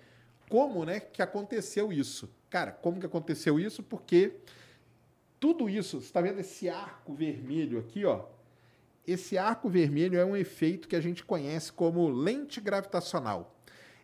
como, 0.49 0.86
né, 0.86 0.99
que 0.99 1.21
aconteceu 1.21 1.91
isso? 1.91 2.29
Cara, 2.49 2.71
como 2.71 2.99
que 2.99 3.05
aconteceu 3.05 3.60
isso? 3.60 3.83
Porque 3.83 4.33
tudo 5.39 5.69
isso, 5.69 5.99
você 5.99 6.07
está 6.07 6.21
vendo 6.21 6.39
esse 6.39 6.69
arco 6.69 7.13
vermelho 7.13 7.79
aqui, 7.79 8.05
ó? 8.05 8.25
Esse 9.05 9.38
arco 9.38 9.69
vermelho 9.69 10.19
é 10.19 10.25
um 10.25 10.36
efeito 10.36 10.88
que 10.88 10.95
a 10.95 11.01
gente 11.01 11.23
conhece 11.23 11.71
como 11.71 12.10
lente 12.10 12.60
gravitacional. 12.60 13.55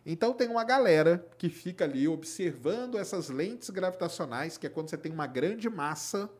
Então 0.06 0.32
tem 0.32 0.48
uma 0.48 0.64
galera 0.64 1.26
que 1.38 1.48
fica 1.48 1.84
ali 1.84 2.06
observando 2.06 2.98
essas 2.98 3.30
lentes 3.30 3.70
gravitacionais, 3.70 4.56
que 4.58 4.66
é 4.66 4.70
quando 4.70 4.90
você 4.90 4.98
tem 4.98 5.12
uma 5.12 5.26
grande 5.26 5.68
massa 5.68 6.30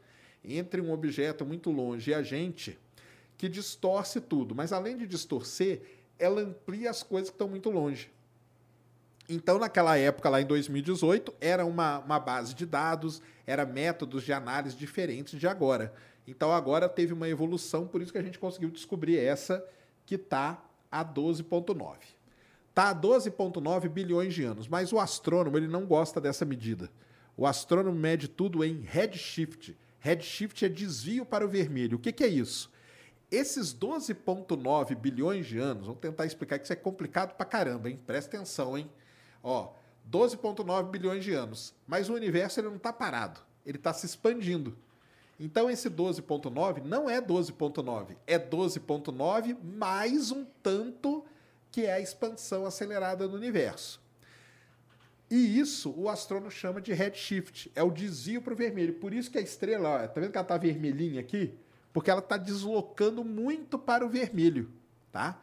entre 0.45 0.81
um 0.81 0.93
objeto 0.93 1.47
muito 1.47 1.71
longe 1.71 2.11
e 2.11 2.14
a 2.14 2.23
gente, 2.23 2.79
que 3.37 3.49
distorce 3.49 4.21
tudo. 4.21 4.55
Mas 4.55 4.73
além 4.73 4.97
de 4.97 5.07
distorcer, 5.07 5.83
ela 6.19 6.43
amplia 6.43 6.90
as 6.90 7.03
coisas 7.03 7.31
que 7.31 7.35
estão 7.35 7.49
muito 7.49 7.71
longe. 7.71 8.11
Então, 9.29 9.59
naquela 9.59 9.97
época, 9.97 10.29
lá 10.29 10.41
em 10.41 10.47
2018, 10.47 11.35
era 11.41 11.65
uma, 11.65 11.99
uma 12.01 12.19
base 12.19 12.55
de 12.55 12.67
dados, 12.67 13.23
era 13.47 13.65
métodos 13.65 14.23
de 14.23 14.33
análise 14.33 14.77
diferentes 14.77 15.39
de 15.39 15.47
agora. 15.47 15.95
Então, 16.27 16.53
agora 16.53 16.89
teve 16.89 17.13
uma 17.13 17.29
evolução, 17.29 17.87
por 17.87 18.03
isso 18.03 18.13
que 18.13 18.19
a 18.19 18.23
gente 18.23 18.39
conseguiu 18.39 18.71
descobrir 18.71 19.19
essa 19.19 19.65
que 20.05 20.17
está 20.17 20.63
a 20.91 21.05
12,9. 21.05 21.97
Está 22.69 22.91
a 22.91 22.95
12,9 22.95 23.89
bilhões 23.89 24.35
de 24.35 24.45
anos, 24.45 24.69
mas 24.69 24.93
o 24.93 24.99
astrônomo 24.99 25.57
ele 25.57 25.69
não 25.69 25.87
gosta 25.87 26.21
dessa 26.21 26.45
medida. 26.45 26.91
O 27.37 27.47
astrônomo 27.47 27.99
mede 27.99 28.29
tudo 28.29 28.65
em 28.65 28.81
redshift. 28.81 29.77
Redshift 29.99 30.65
é 30.65 30.69
desvio 30.69 31.25
para 31.25 31.45
o 31.45 31.49
vermelho. 31.49 31.97
O 31.97 32.01
que, 32.01 32.13
que 32.13 32.25
é 32.25 32.29
isso? 32.29 32.71
Esses 33.31 33.75
12,9 33.75 34.95
bilhões 34.95 35.47
de 35.47 35.59
anos, 35.59 35.87
vamos 35.87 36.01
tentar 36.01 36.27
explicar 36.27 36.59
que 36.59 36.65
isso 36.65 36.73
é 36.73 36.77
complicado 36.77 37.35
pra 37.35 37.47
caramba, 37.47 37.89
hein? 37.89 37.99
Presta 38.07 38.37
atenção, 38.37 38.77
hein? 38.77 38.89
Ó, 39.45 39.75
12,9 40.11 40.91
bilhões 40.91 41.23
de 41.23 41.33
anos. 41.35 41.75
Mas 41.87 42.09
o 42.09 42.15
universo 42.15 42.59
ele 42.59 42.69
não 42.69 42.77
está 42.77 42.93
parado, 42.93 43.41
ele 43.65 43.77
está 43.77 43.93
se 43.93 44.07
expandindo. 44.07 44.77
Então 45.39 45.69
esse 45.69 45.91
12,9 45.91 46.83
não 46.83 47.11
é 47.11 47.21
12,9, 47.21 48.17
é 48.27 48.39
12,9 48.39 49.57
mais 49.63 50.31
um 50.31 50.47
tanto 50.63 51.25
que 51.71 51.85
é 51.85 51.93
a 51.93 52.01
expansão 52.01 52.65
acelerada 52.65 53.29
do 53.29 53.37
universo. 53.37 54.01
E 55.31 55.59
isso 55.59 55.93
o 55.97 56.09
astrônomo 56.09 56.51
chama 56.51 56.81
de 56.81 56.93
redshift, 56.93 57.71
é 57.75 57.83
o 57.83 57.91
desvio 57.91 58.41
para 58.41 58.53
o 58.53 58.57
vermelho. 58.57 58.95
Por 58.95 59.13
isso 59.13 59.31
que 59.31 59.39
a 59.39 59.41
estrela, 59.41 59.89
ó, 59.89 60.07
tá 60.07 60.21
vendo 60.21 60.31
que 60.31 60.39
ela 60.39 60.45
está 60.45 60.57
vermelhinha 60.57 61.21
aqui? 61.21 61.53
Porque 61.93 62.11
ela 62.11 62.21
está 62.21 62.37
deslocando 62.37 63.25
muito 63.25 63.79
para 63.79 64.07
o 64.07 64.09
vermelho, 64.09 64.71
tá? 65.11 65.41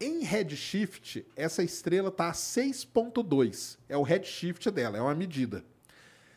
Em 0.00 0.24
redshift, 0.24 1.26
essa 1.36 1.62
estrela 1.62 2.08
está 2.08 2.30
a 2.30 2.32
6.2. 2.32 3.76
É 3.86 3.98
o 3.98 4.02
redshift 4.02 4.70
dela, 4.70 4.96
é 4.96 5.00
uma 5.00 5.14
medida. 5.14 5.62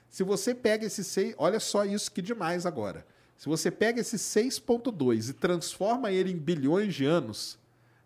Se 0.10 0.22
você 0.22 0.54
pega 0.54 0.86
esse 0.86 1.02
6, 1.04 1.36
olha 1.38 1.62
só 1.62 1.86
isso 1.86 2.12
que 2.12 2.22
demais 2.22 2.66
agora. 2.66 3.06
Se 3.38 3.48
você 3.48 3.72
pega 3.72 4.02
esse 4.02 4.18
6.2 4.18 5.30
e 5.30 5.34
transforma 5.34 6.12
ele 6.12 6.32
em 6.32 6.38
bilhões 6.38 6.94
de 6.94 7.06
anos, 7.06 7.58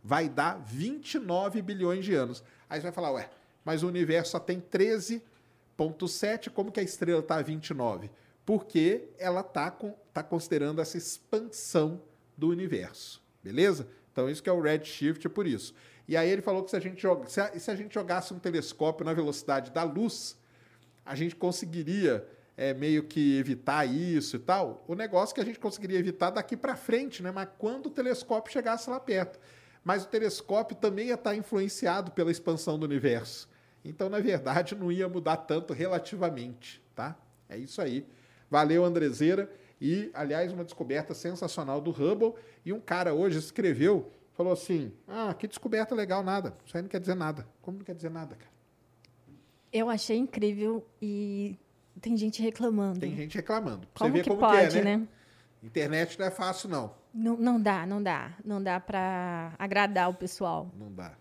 vai 0.03 0.29
dar 0.29 0.59
29 0.63 1.61
bilhões 1.61 2.05
de 2.05 2.13
anos. 2.13 2.43
Aí 2.69 2.79
você 2.79 2.83
vai 2.83 2.91
falar, 2.91 3.11
ué, 3.11 3.29
mas 3.65 3.83
o 3.83 3.87
universo 3.87 4.31
só 4.31 4.39
tem 4.39 4.61
13.7, 4.61 6.51
como 6.51 6.71
que 6.71 6.79
a 6.79 6.83
estrela 6.83 7.19
está 7.19 7.35
a 7.35 7.41
29? 7.41 8.09
Porque 8.45 9.09
ela 9.17 9.41
está 9.41 9.69
tá 10.13 10.23
considerando 10.23 10.81
essa 10.81 10.97
expansão 10.97 12.01
do 12.37 12.47
universo, 12.47 13.21
beleza? 13.43 13.87
Então, 14.17 14.27
isso 14.27 14.41
que 14.41 14.49
é 14.49 14.51
o 14.51 14.59
redshift, 14.59 15.27
é 15.27 15.29
por 15.29 15.45
isso. 15.45 15.75
E 16.07 16.17
aí 16.17 16.27
ele 16.27 16.41
falou 16.41 16.63
que 16.63 16.71
se 16.71 16.75
a 16.75 16.79
gente, 16.79 16.99
joga, 16.99 17.29
se 17.29 17.39
a, 17.39 17.59
se 17.59 17.69
a 17.69 17.75
gente 17.75 17.93
jogasse 17.93 18.33
um 18.33 18.39
telescópio 18.39 19.05
na 19.05 19.13
velocidade 19.13 19.69
da 19.69 19.83
luz, 19.83 20.35
a 21.05 21.13
gente 21.13 21.35
conseguiria 21.35 22.27
é, 22.57 22.73
meio 22.73 23.03
que 23.03 23.37
evitar 23.37 23.85
isso 23.85 24.37
e 24.37 24.39
tal. 24.39 24.83
O 24.87 24.95
negócio 24.95 25.35
que 25.35 25.41
a 25.41 25.45
gente 25.45 25.59
conseguiria 25.59 25.99
evitar 25.99 26.31
daqui 26.31 26.57
para 26.57 26.75
frente, 26.75 27.21
né? 27.21 27.29
Mas 27.29 27.47
quando 27.59 27.85
o 27.85 27.89
telescópio 27.91 28.51
chegasse 28.51 28.89
lá 28.89 28.99
perto. 28.99 29.39
Mas 29.83 30.03
o 30.03 30.07
telescópio 30.07 30.75
também 30.75 31.09
ia 31.09 31.13
estar 31.13 31.35
influenciado 31.35 32.09
pela 32.09 32.31
expansão 32.31 32.79
do 32.79 32.87
universo. 32.87 33.47
Então, 33.85 34.09
na 34.09 34.19
verdade, 34.19 34.73
não 34.73 34.91
ia 34.91 35.07
mudar 35.07 35.37
tanto 35.37 35.73
relativamente, 35.73 36.81
tá? 36.95 37.15
É 37.47 37.55
isso 37.55 37.79
aí. 37.79 38.03
Valeu, 38.49 38.83
Andrezeira. 38.83 39.47
E, 39.79 40.09
aliás, 40.13 40.51
uma 40.51 40.63
descoberta 40.63 41.13
sensacional 41.13 41.79
do 41.79 41.91
Hubble. 41.91 42.33
E 42.65 42.73
um 42.73 42.79
cara 42.79 43.13
hoje 43.13 43.37
escreveu, 43.37 44.11
falou 44.33 44.53
assim: 44.53 44.91
Ah, 45.07 45.33
que 45.37 45.47
descoberta 45.47 45.93
legal, 45.93 46.23
nada. 46.23 46.55
Isso 46.65 46.75
aí 46.75 46.81
não 46.81 46.89
quer 46.89 46.99
dizer 46.99 47.15
nada. 47.15 47.47
Como 47.61 47.77
não 47.77 47.85
quer 47.85 47.95
dizer 47.95 48.09
nada, 48.09 48.35
cara? 48.35 48.51
Eu 49.71 49.89
achei 49.89 50.17
incrível 50.17 50.85
e 51.01 51.57
tem 52.01 52.15
gente 52.17 52.41
reclamando. 52.41 52.99
Tem 52.99 53.15
gente 53.15 53.35
reclamando. 53.35 53.87
Como 53.93 54.09
você 54.09 54.17
ver 54.17 54.23
que 54.23 54.29
como 54.29 54.41
pode, 54.41 54.71
que 54.71 54.77
é, 54.79 54.83
né? 54.83 54.97
né? 54.97 55.07
Internet 55.61 56.17
não 56.17 56.25
é 56.25 56.31
fácil, 56.31 56.69
não. 56.69 56.93
Não, 57.13 57.35
não 57.35 57.61
dá, 57.61 57.85
não 57.85 58.01
dá. 58.01 58.33
Não 58.45 58.61
dá 58.61 58.79
para 58.79 59.53
agradar 59.57 60.09
o 60.09 60.13
pessoal. 60.13 60.71
Não 60.77 60.91
dá. 60.91 61.13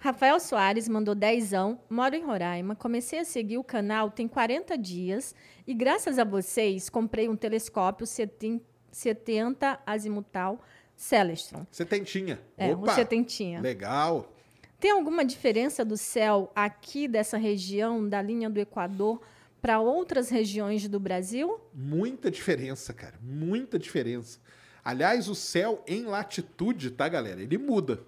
Rafael 0.00 0.40
Soares 0.40 0.88
mandou 0.88 1.14
dezão, 1.14 1.78
moro 1.90 2.16
em 2.16 2.24
Roraima, 2.24 2.74
comecei 2.74 3.18
a 3.18 3.24
seguir 3.24 3.58
o 3.58 3.62
canal 3.62 4.10
tem 4.10 4.26
40 4.26 4.78
dias 4.78 5.34
e 5.66 5.74
graças 5.74 6.18
a 6.18 6.24
vocês 6.24 6.88
comprei 6.88 7.28
um 7.28 7.36
telescópio 7.36 8.06
70 8.06 9.80
azimutal 9.84 10.58
Celestron. 10.96 11.66
Setentinha. 11.70 12.40
É, 12.56 12.72
Opa, 12.72 12.92
um 12.92 12.94
setentinha. 12.94 13.60
Legal. 13.60 14.32
Tem 14.78 14.90
alguma 14.90 15.22
diferença 15.22 15.84
do 15.84 15.98
céu 15.98 16.50
aqui 16.54 17.06
dessa 17.06 17.36
região 17.36 18.08
da 18.08 18.22
linha 18.22 18.48
do 18.48 18.58
Equador 18.58 19.20
para 19.60 19.80
outras 19.80 20.30
regiões 20.30 20.88
do 20.88 20.98
Brasil? 20.98 21.60
Muita 21.74 22.30
diferença, 22.30 22.94
cara. 22.94 23.18
Muita 23.20 23.78
diferença. 23.78 24.38
Aliás, 24.82 25.28
o 25.28 25.34
céu 25.34 25.84
em 25.86 26.04
latitude, 26.04 26.90
tá, 26.90 27.06
galera? 27.06 27.42
Ele 27.42 27.58
muda. 27.58 28.02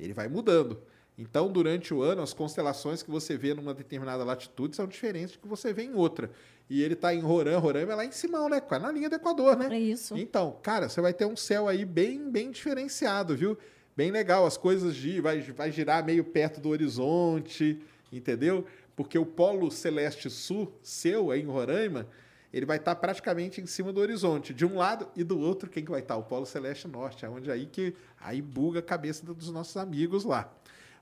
Ele 0.00 0.14
vai 0.14 0.26
mudando. 0.26 0.82
Então, 1.16 1.50
durante 1.50 1.94
o 1.94 2.02
ano, 2.02 2.22
as 2.22 2.32
constelações 2.32 3.02
que 3.02 3.10
você 3.10 3.36
vê 3.36 3.54
numa 3.54 3.72
determinada 3.72 4.24
latitude 4.24 4.74
são 4.74 4.86
diferentes 4.86 5.36
do 5.36 5.38
que 5.38 5.46
você 5.46 5.72
vê 5.72 5.84
em 5.84 5.94
outra. 5.94 6.30
E 6.68 6.82
ele 6.82 6.94
está 6.94 7.14
em 7.14 7.20
Roraima, 7.20 7.60
Roraima 7.60 7.92
é 7.92 7.96
lá 7.96 8.04
em 8.04 8.10
cima, 8.10 8.48
né? 8.48 8.60
Na 8.80 8.90
linha 8.90 9.08
do 9.08 9.14
Equador, 9.14 9.56
né? 9.56 9.68
É 9.70 9.78
isso. 9.78 10.16
Então, 10.16 10.58
cara, 10.62 10.88
você 10.88 11.00
vai 11.00 11.12
ter 11.12 11.24
um 11.24 11.36
céu 11.36 11.68
aí 11.68 11.84
bem, 11.84 12.30
bem 12.30 12.50
diferenciado, 12.50 13.36
viu? 13.36 13.56
Bem 13.96 14.10
legal. 14.10 14.44
As 14.44 14.56
coisas 14.56 14.96
de, 14.96 15.20
vai, 15.20 15.40
vai 15.40 15.70
girar 15.70 16.04
meio 16.04 16.24
perto 16.24 16.60
do 16.60 16.70
horizonte, 16.70 17.80
entendeu? 18.12 18.64
Porque 18.96 19.18
o 19.18 19.26
polo 19.26 19.70
celeste 19.70 20.28
sul, 20.28 20.72
seu, 20.82 21.30
aí 21.30 21.42
em 21.42 21.46
Roraima, 21.46 22.08
ele 22.52 22.64
vai 22.64 22.76
estar 22.76 22.94
praticamente 22.94 23.60
em 23.60 23.66
cima 23.66 23.92
do 23.92 24.00
horizonte, 24.00 24.54
de 24.54 24.64
um 24.64 24.76
lado 24.76 25.08
e 25.16 25.24
do 25.24 25.38
outro, 25.38 25.68
quem 25.68 25.84
que 25.84 25.90
vai 25.90 26.00
estar? 26.00 26.16
O 26.16 26.22
Polo 26.22 26.46
Celeste 26.46 26.86
Norte, 26.86 27.24
é 27.24 27.28
onde 27.28 27.50
aí 27.50 27.66
que 27.66 27.96
aí 28.20 28.40
buga 28.40 28.78
a 28.78 28.82
cabeça 28.82 29.26
dos 29.26 29.50
nossos 29.50 29.76
amigos 29.76 30.24
lá. 30.24 30.54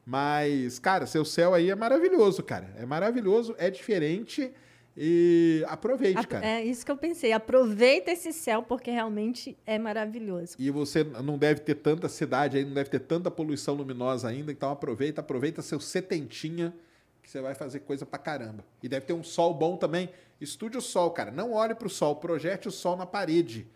Mas, 0.05 0.79
cara, 0.79 1.07
seu 1.07 1.25
céu 1.25 1.55
aí 1.55 1.71
é 1.71 1.75
maravilhoso, 1.75 2.43
cara. 2.43 2.75
É 2.77 2.85
maravilhoso, 2.85 3.55
é 3.59 3.71
diferente 3.71 4.53
e 4.97 5.65
aproveite, 5.69 6.27
cara. 6.27 6.45
É 6.45 6.65
isso 6.65 6.85
que 6.85 6.91
eu 6.91 6.97
pensei. 6.97 7.33
Aproveita 7.33 8.11
esse 8.11 8.33
céu 8.33 8.63
porque 8.63 8.91
realmente 8.91 9.57
é 9.65 9.79
maravilhoso. 9.79 10.57
E 10.59 10.71
você 10.71 11.05
não 11.05 11.39
deve 11.39 11.61
ter 11.61 11.77
tanta 11.77 12.09
cidade 12.09 12.59
aí, 12.59 12.65
não 12.65 12.75
deve 12.75 12.91
ter 12.91 13.01
tanta 13.01 13.31
poluição 13.31 13.75
luminosa 13.75 14.29
ainda, 14.29 14.51
então 14.53 14.71
aproveita, 14.71 15.21
aproveita 15.21 15.63
seu 15.63 15.81
setentinha 15.81 16.75
que 17.23 17.31
você 17.31 17.41
vai 17.41 17.55
fazer 17.55 17.81
coisa 17.81 18.05
pra 18.05 18.19
caramba. 18.19 18.65
E 18.83 18.89
deve 18.89 19.07
ter 19.07 19.13
um 19.13 19.23
sol 19.23 19.55
bom 19.55 19.77
também. 19.77 20.11
Estude 20.41 20.77
o 20.77 20.81
sol, 20.81 21.13
cara. 21.13 21.31
Não 21.31 21.53
olhe 21.53 21.75
pro 21.75 21.89
sol, 21.89 22.17
projete 22.17 22.67
o 22.67 22.73
sol 22.73 22.97
na 22.97 23.07
parede. 23.07 23.69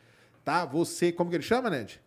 Tá? 0.45 0.65
Você, 0.65 1.13
como 1.13 1.31
que 1.31 1.37
ele 1.37 1.45
chama, 1.45 1.71
Ned? 1.71 2.01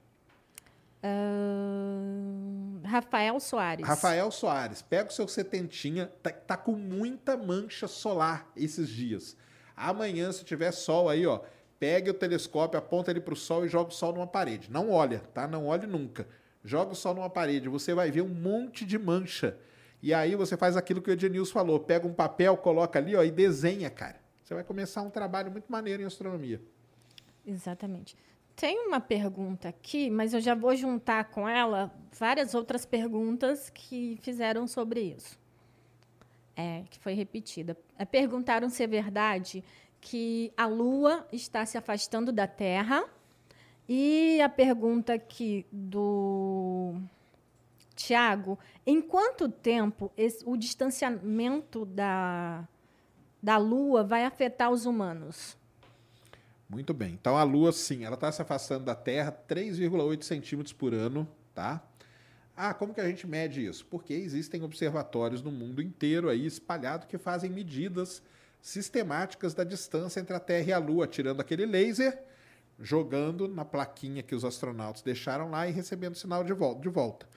Uh, 1.04 2.80
Rafael 2.86 3.40
Soares. 3.40 3.88
Rafael 3.88 4.30
Soares. 4.32 4.82
Pega 4.82 5.10
o 5.10 5.14
seu 5.14 5.28
setentinha. 5.28 6.12
Tá, 6.22 6.32
tá 6.32 6.58
com 6.58 6.74
muita 6.74 7.38
mancha 7.38 7.88
solar 7.88 8.52
esses 8.56 8.90
dias. 8.90 9.38
Amanhã, 9.76 10.32
se 10.32 10.44
tiver 10.44 10.72
sol 10.72 11.08
aí, 11.08 11.26
ó, 11.26 11.42
pegue 11.80 12.10
o 12.10 12.14
telescópio, 12.14 12.78
aponta 12.78 13.12
ele 13.12 13.22
pro 13.22 13.36
sol 13.36 13.66
e 13.66 13.70
joga 13.70 13.92
o 13.92 13.94
sol 13.94 14.14
numa 14.14 14.28
parede. 14.28 14.70
Não 14.70 14.92
olha, 14.92 15.20
tá? 15.34 15.48
Não 15.48 15.68
olhe 15.68 15.88
nunca. 15.88 16.28
Joga 16.64 16.92
o 16.92 16.96
sol 16.96 17.14
numa 17.14 17.30
parede, 17.30 17.70
você 17.70 17.94
vai 17.94 18.12
ver 18.12 18.22
um 18.22 18.28
monte 18.28 18.86
de 18.86 18.98
mancha 19.00 19.58
e 20.02 20.14
aí 20.14 20.36
você 20.36 20.56
faz 20.56 20.78
aquilo 20.78 21.02
que 21.02 21.10
o 21.10 21.14
Ednilson 21.14 21.52
falou, 21.52 21.80
pega 21.80 22.08
um 22.08 22.14
papel, 22.14 22.56
coloca 22.58 22.98
ali 22.98 23.16
ó, 23.16 23.24
e 23.24 23.32
desenha, 23.32 23.90
cara. 23.90 24.16
Você 24.44 24.54
vai 24.54 24.64
começar 24.64 25.02
um 25.02 25.10
trabalho 25.10 25.52
muito 25.52 25.70
maneiro 25.70 26.02
em 26.02 26.06
astronomia. 26.06 26.62
Exatamente. 27.46 28.16
Tem 28.60 28.78
uma 28.86 29.00
pergunta 29.00 29.70
aqui, 29.70 30.10
mas 30.10 30.34
eu 30.34 30.42
já 30.42 30.54
vou 30.54 30.76
juntar 30.76 31.30
com 31.30 31.48
ela 31.48 31.90
várias 32.12 32.54
outras 32.54 32.86
perguntas 32.86 33.70
que 33.70 34.20
fizeram 34.22 34.68
sobre 34.68 35.00
isso. 35.00 35.40
É, 36.58 36.84
que 36.90 37.00
foi 37.00 37.14
repetida. 37.14 37.78
É, 37.98 38.04
perguntaram 38.04 38.68
se 38.68 38.84
é 38.84 38.88
verdade 38.88 39.64
que 40.02 40.52
a 40.58 40.66
Lua 40.66 41.26
está 41.32 41.66
se 41.66 41.78
afastando 41.78 42.34
da 42.34 42.48
Terra. 42.48 43.06
E 43.88 44.42
a 44.42 44.50
pergunta 44.50 45.14
aqui 45.14 45.66
do 45.72 46.96
Tiago, 47.96 48.60
em 48.86 49.02
quanto 49.02 49.48
tempo 49.48 50.12
esse, 50.18 50.44
o 50.46 50.58
distanciamento 50.58 51.86
da, 51.86 52.68
da 53.42 53.56
Lua 53.56 54.04
vai 54.04 54.26
afetar 54.26 54.70
os 54.70 54.86
humanos? 54.86 55.58
Muito 56.70 56.94
bem. 56.94 57.14
Então 57.20 57.36
a 57.36 57.42
Lua, 57.42 57.72
sim, 57.72 58.06
ela 58.06 58.14
está 58.14 58.32
se 58.32 58.42
afastando 58.44 58.86
da 58.86 58.94
Terra 58.94 59.32
3,8 59.32 60.22
centímetros 60.22 60.72
por 60.72 60.94
ano, 60.94 61.28
tá? 61.54 61.84
Ah, 62.56 62.74
como 62.76 62.94
que 62.94 63.02
a 63.02 63.08
gente 63.08 63.26
mede 63.26 63.66
isso? 63.66 63.86
Porque 63.86 64.14
existem 64.14 64.62
observatórios 64.62 65.42
no 65.42 65.52
mundo 65.52 65.82
inteiro 65.82 66.30
aí 66.30 66.46
espalhado 66.46 67.08
que 67.08 67.18
fazem 67.18 67.50
medidas 67.50 68.22
sistemáticas 68.62 69.54
da 69.54 69.64
distância 69.64 70.20
entre 70.20 70.36
a 70.36 70.40
Terra 70.40 70.68
e 70.68 70.74
a 70.74 70.78
Lua, 70.78 71.08
tirando 71.08 71.40
aquele 71.40 71.66
laser, 71.66 72.22
jogando 72.78 73.48
na 73.48 73.66
plaquinha 73.66 74.22
que 74.22 74.36
os 74.36 74.46
astronautas 74.46 75.02
deixaram 75.02 75.50
lá 75.50 75.68
e 75.68 75.72
recebendo 75.72 76.16
sinal 76.16 76.44
de 76.44 76.54
volta. 76.54 76.82
De 76.82 76.90
volta. 76.90 77.30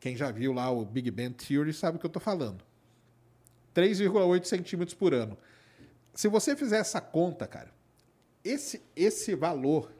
Quem 0.00 0.16
já 0.16 0.30
viu 0.30 0.52
lá 0.52 0.70
o 0.70 0.84
Big 0.84 1.10
Bang 1.10 1.34
Theory 1.34 1.72
sabe 1.72 1.98
o 1.98 2.00
que 2.00 2.06
eu 2.06 2.08
estou 2.08 2.22
falando. 2.22 2.64
3,8 3.74 4.44
centímetros 4.44 4.94
por 4.94 5.14
ano. 5.14 5.38
Se 6.14 6.26
você 6.26 6.56
fizer 6.56 6.78
essa 6.78 7.00
conta, 7.00 7.46
cara, 7.46 7.70
esse, 8.44 8.82
esse 8.96 9.34
valor 9.34 9.92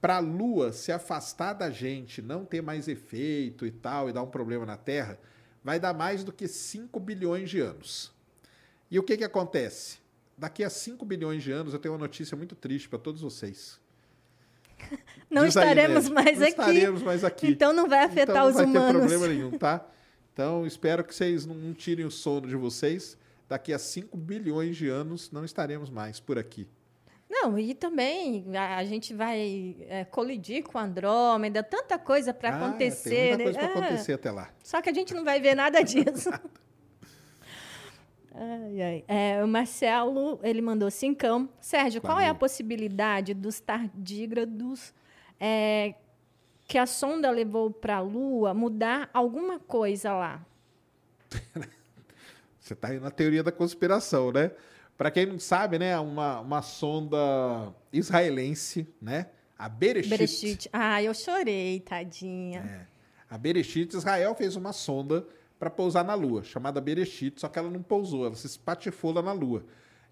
para 0.00 0.16
a 0.16 0.20
Lua 0.20 0.72
se 0.72 0.90
afastar 0.90 1.52
da 1.52 1.70
gente, 1.70 2.22
não 2.22 2.44
ter 2.44 2.62
mais 2.62 2.88
efeito 2.88 3.66
e 3.66 3.70
tal, 3.70 4.08
e 4.08 4.12
dar 4.12 4.22
um 4.22 4.30
problema 4.30 4.64
na 4.64 4.76
Terra, 4.76 5.18
vai 5.62 5.78
dar 5.78 5.92
mais 5.92 6.24
do 6.24 6.32
que 6.32 6.48
5 6.48 6.98
bilhões 6.98 7.50
de 7.50 7.60
anos. 7.60 8.12
E 8.90 8.98
o 8.98 9.02
que, 9.02 9.16
que 9.16 9.24
acontece? 9.24 9.98
Daqui 10.36 10.64
a 10.64 10.70
5 10.70 11.04
bilhões 11.04 11.42
de 11.42 11.52
anos, 11.52 11.74
eu 11.74 11.78
tenho 11.78 11.92
uma 11.92 12.00
notícia 12.00 12.36
muito 12.36 12.56
triste 12.56 12.88
para 12.88 12.98
todos 12.98 13.20
vocês. 13.20 13.78
Não 15.28 15.44
Diz 15.44 15.56
aí, 15.56 15.62
estaremos 15.64 16.04
Ned. 16.04 16.14
mais 16.14 16.38
não 16.38 16.46
aqui. 16.46 16.60
estaremos 16.60 17.02
mais 17.02 17.24
aqui. 17.24 17.46
Então 17.48 17.72
não 17.72 17.86
vai 17.86 18.02
afetar 18.02 18.34
então, 18.34 18.48
os 18.48 18.54
não 18.56 18.64
vai 18.64 18.66
humanos. 18.66 18.92
ter 18.92 18.98
problema 18.98 19.28
nenhum, 19.28 19.58
tá? 19.58 19.86
Então 20.32 20.64
espero 20.66 21.04
que 21.04 21.14
vocês 21.14 21.44
não, 21.44 21.54
não 21.54 21.74
tirem 21.74 22.06
o 22.06 22.10
sono 22.10 22.48
de 22.48 22.56
vocês. 22.56 23.18
Daqui 23.46 23.74
a 23.74 23.78
5 23.78 24.16
bilhões 24.16 24.76
de 24.76 24.88
anos 24.88 25.30
não 25.30 25.44
estaremos 25.44 25.90
mais 25.90 26.18
por 26.18 26.38
aqui. 26.38 26.66
Não, 27.30 27.56
e 27.56 27.74
também 27.74 28.44
a, 28.56 28.84
gente 28.84 29.14
vai 29.14 29.76
é, 29.88 30.04
colidir 30.04 30.64
com 30.64 30.76
Andrômeda, 30.76 31.62
tanta 31.62 31.96
coisa 31.96 32.34
para 32.34 32.50
Ah, 32.50 32.66
acontecer. 32.66 33.10
Tem 33.10 33.28
muita 33.28 33.44
coisa 33.44 33.60
né? 33.60 33.68
para 33.68 33.80
Ah, 33.80 33.86
acontecer 33.86 34.12
até 34.14 34.30
lá. 34.32 34.50
Só 34.64 34.82
que 34.82 34.90
a 34.90 34.92
gente 34.92 35.14
não 35.14 35.22
vai 35.24 35.40
ver 35.40 35.54
nada 35.54 35.80
disso. 35.84 36.28
Ai, 38.34 38.82
ai. 38.82 39.04
É, 39.06 39.44
o 39.44 39.46
Marcelo, 39.46 40.40
ele 40.42 40.60
mandou 40.60 40.90
cincão. 40.90 41.48
Sérgio, 41.60 42.00
qual 42.00 42.18
é 42.18 42.28
a 42.28 42.34
possibilidade 42.34 43.32
dos 43.32 43.60
tardígrados 43.60 44.92
é, 45.38 45.94
que 46.66 46.78
a 46.78 46.86
sonda 46.86 47.30
levou 47.30 47.70
para 47.70 47.98
a 47.98 48.00
Lua 48.00 48.52
mudar 48.52 49.08
alguma 49.14 49.60
coisa 49.60 50.12
lá? 50.12 50.44
Você 52.58 52.74
está 52.74 52.88
aí 52.88 52.98
na 52.98 53.10
teoria 53.10 53.42
da 53.42 53.52
conspiração, 53.52 54.32
né? 54.32 54.50
Para 55.00 55.10
quem 55.10 55.24
não 55.24 55.38
sabe, 55.38 55.78
né, 55.78 55.98
uma, 55.98 56.40
uma 56.40 56.60
sonda 56.60 57.16
israelense, 57.90 58.86
né? 59.00 59.28
A 59.58 59.66
Bereshit. 59.66 60.10
Bereshit. 60.10 60.68
Ah, 60.74 61.02
eu 61.02 61.14
chorei, 61.14 61.80
tadinha. 61.80 62.60
É. 62.60 62.86
A 63.34 63.38
Bereshit, 63.38 63.96
Israel 63.96 64.34
fez 64.34 64.56
uma 64.56 64.74
sonda 64.74 65.26
para 65.58 65.70
pousar 65.70 66.04
na 66.04 66.12
Lua, 66.12 66.44
chamada 66.44 66.82
Bereshit, 66.82 67.40
só 67.40 67.48
que 67.48 67.58
ela 67.58 67.70
não 67.70 67.82
pousou, 67.82 68.26
ela 68.26 68.34
se 68.34 68.46
espatifou 68.46 69.10
lá 69.14 69.22
na 69.22 69.32
Lua. 69.32 69.64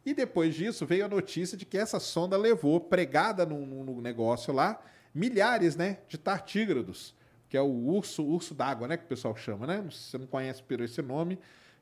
E 0.07 0.14
depois 0.14 0.55
disso 0.55 0.87
veio 0.87 1.05
a 1.05 1.09
notícia 1.09 1.55
de 1.55 1.66
que 1.66 1.77
essa 1.77 2.01
sonda 2.01 2.38
levou, 2.38 2.81
pregada 2.81 3.44
no, 3.44 3.66
no- 3.66 3.85
no 3.85 4.01
negócio 4.01 4.55
lá, 4.55 4.81
milhares 5.14 5.77
né, 5.77 5.98
de 6.09 6.16
tartígrados, 6.16 7.14
que 7.51 7.59
é 7.59 7.61
o 7.61 7.66
urso, 7.66 8.24
urso 8.24 8.55
d'água, 8.55 8.88
né, 8.88 8.96
que 8.96 9.05
o 9.05 9.09
pessoal 9.09 9.37
chama, 9.37 9.66
né? 9.66 9.85
Se 9.90 10.12
você 10.12 10.16
não 10.16 10.27
conhece 10.27 10.62
por 10.62 10.81
esse 10.81 11.03
nome, 11.03 11.38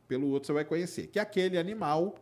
pelo 0.09 0.27
outro 0.27 0.49
você 0.49 0.53
vai 0.53 0.65
conhecer. 0.65 1.07
Que 1.07 1.21
é 1.21 1.23
aquele 1.23 1.57
animal 1.57 2.17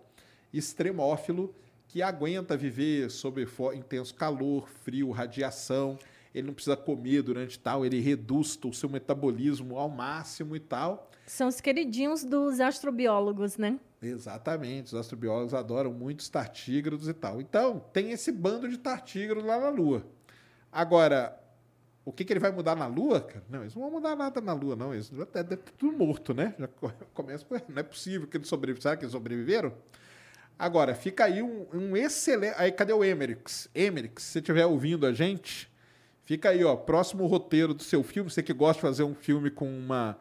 extremófilo 0.59 1.55
que 1.89 2.03
aguenta 2.03 2.57
viver 2.57 3.11
sob 3.11 3.47
intenso 3.75 4.15
calor, 4.15 4.69
frio, 4.69 5.11
radiação. 5.11 5.99
Ele 6.35 6.47
não 6.49 6.55
precisa 6.55 6.77
comer 6.77 7.23
durante 7.23 7.59
tal, 7.59 7.87
ele 7.87 8.01
reduz 8.01 8.59
o 8.65 8.73
seu 8.73 8.89
metabolismo 8.89 9.79
ao 9.79 9.89
máximo 9.89 10.57
e 10.57 10.61
tal. 10.61 11.09
São 11.27 11.47
os 11.49 11.61
queridinhos 11.61 12.25
dos 12.25 12.59
astrobiólogos, 12.61 13.57
né? 13.57 13.79
Exatamente, 14.03 14.87
os 14.89 14.95
astrobiólogos 14.95 15.55
adoram 15.55 15.93
muito 15.93 16.21
os 16.21 16.29
tartígrados 16.29 17.09
e 17.09 17.15
tal. 17.15 17.41
Então, 17.41 17.79
tem 17.93 18.11
esse 18.11 18.33
bando 18.33 18.69
de 18.69 18.77
tartígrados 18.77 19.45
lá 19.45 19.59
na 19.61 19.69
Lua. 19.71 20.05
Agora, 20.71 21.39
o 22.05 22.13
que, 22.13 22.25
que 22.25 22.33
ele 22.33 22.41
vai 22.41 22.51
mudar 22.51 22.75
na 22.77 22.87
Lua? 22.87 23.21
cara? 23.21 23.45
Não, 23.49 23.61
eles 23.63 23.75
não 23.75 23.83
vão 23.83 23.93
mudar 23.93 24.17
nada 24.17 24.41
na 24.41 24.53
Lua, 24.53 24.75
não. 24.77 24.93
Eles 24.93 25.09
já 25.09 25.25
deve 25.25 25.57
ter 25.57 25.73
tudo 25.79 25.97
morto, 25.97 26.35
né? 26.35 26.55
Já 26.59 26.67
co- 26.69 26.93
começa. 27.15 27.47
Não 27.69 27.79
é 27.79 27.83
possível 27.83 28.27
que 28.27 28.37
eles 28.37 28.49
sobreviveram. 28.49 28.83
Será 28.83 28.97
que 28.97 29.05
eles 29.05 29.13
sobreviveram? 29.13 29.73
Agora, 30.59 30.95
fica 30.95 31.25
aí 31.25 31.43
um, 31.43 31.67
um 31.73 31.97
excelente... 31.97 32.55
Aí, 32.57 32.71
cadê 32.71 32.93
o 32.93 33.05
Emerix? 33.05 33.69
Emerix, 33.75 34.23
se 34.23 34.33
você 34.33 34.39
estiver 34.39 34.67
ouvindo 34.67 35.07
a 35.07 35.13
gente, 35.13 35.71
fica 36.25 36.51
aí, 36.51 36.65
ó. 36.65 36.77
Próximo 36.77 37.27
roteiro 37.27 37.75
do 37.75 37.83
seu 37.83 38.03
filme. 38.03 38.31
Você 38.31 38.43
que 38.43 38.53
gosta 38.53 38.75
de 38.75 38.83
fazer 38.83 39.03
um 39.03 39.15
filme 39.15 39.51
com 39.51 39.67
uma, 39.67 40.19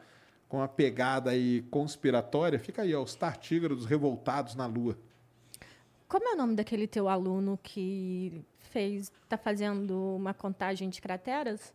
com 0.49 0.57
uma 0.57 0.67
pegada 0.67 1.31
aí 1.31 1.61
conspiratória, 1.69 2.57
fica 2.57 2.81
aí, 2.81 2.95
ó. 2.95 3.03
Os 3.03 3.15
tartígrados 3.15 3.85
revoltados 3.85 4.55
na 4.55 4.65
Lua. 4.65 4.97
Como 6.07 6.27
é 6.27 6.33
o 6.33 6.37
nome 6.37 6.55
daquele 6.55 6.87
teu 6.87 7.09
aluno 7.09 7.59
que 7.61 8.43
fez, 8.59 9.11
tá 9.27 9.37
fazendo 9.37 10.15
uma 10.15 10.33
contagem 10.33 10.89
de 10.89 11.01
crateras? 11.01 11.73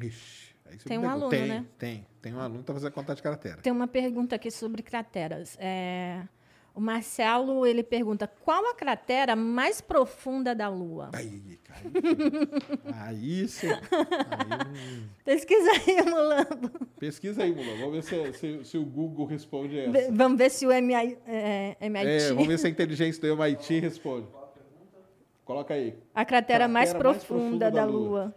Ixi, 0.00 0.54
Tem 0.84 0.98
um 0.98 1.08
aluno, 1.08 1.30
tem, 1.30 1.46
né? 1.46 1.66
Tem, 1.78 2.06
tem 2.20 2.34
um 2.34 2.40
aluno 2.40 2.60
que 2.60 2.64
tá 2.64 2.72
fazendo 2.72 2.92
conta 2.92 3.14
de 3.14 3.22
cratera. 3.22 3.58
Tem 3.58 3.72
uma 3.72 3.86
pergunta 3.86 4.34
aqui 4.34 4.50
sobre 4.50 4.82
crateras. 4.82 5.56
É, 5.60 6.26
O 6.74 6.80
Marcelo, 6.80 7.64
ele 7.64 7.84
pergunta, 7.84 8.26
qual 8.26 8.66
a 8.66 8.74
cratera 8.74 9.36
mais 9.36 9.80
profunda 9.80 10.56
da 10.56 10.68
Lua? 10.68 11.10
Aí, 11.14 11.56
cara. 11.62 11.80
Aí 13.06 13.46
sim. 13.46 13.68
Aí, 13.68 15.08
Pesquisa 15.24 15.70
aí, 15.70 16.02
Mulambo. 16.04 16.86
pesquisa 16.98 17.44
aí, 17.44 17.52
Mula. 17.54 17.76
Vamos 17.78 17.92
ver 17.92 18.02
se, 18.02 18.32
se- 18.38 18.64
se 18.64 18.76
o 18.78 18.84
Google 18.84 19.24
responde 19.24 19.78
essa. 19.78 19.90
Ve- 19.92 20.10
Vamos 20.10 20.36
ver 20.36 20.50
se 20.50 20.66
o 20.66 20.72
MI, 20.72 21.16
é, 21.28 21.76
MIT... 21.80 22.06
É, 22.08 22.28
vamos 22.30 22.48
ver 22.48 22.58
se 22.58 22.66
a 22.66 22.70
inteligência 22.70 23.20
do 23.20 23.28
MIT 23.42 23.78
responde. 23.78 24.26
Coloca 25.44 25.74
aí. 25.74 25.96
A 26.12 26.24
cratera, 26.24 26.66
mais, 26.66 26.90
Cratera 26.90 27.08
mais 27.12 27.22
profunda 27.24 27.44
profunda 27.44 27.70
da 27.70 27.80
da 27.82 27.86
Lua. 27.86 28.08
Lua. 28.08 28.34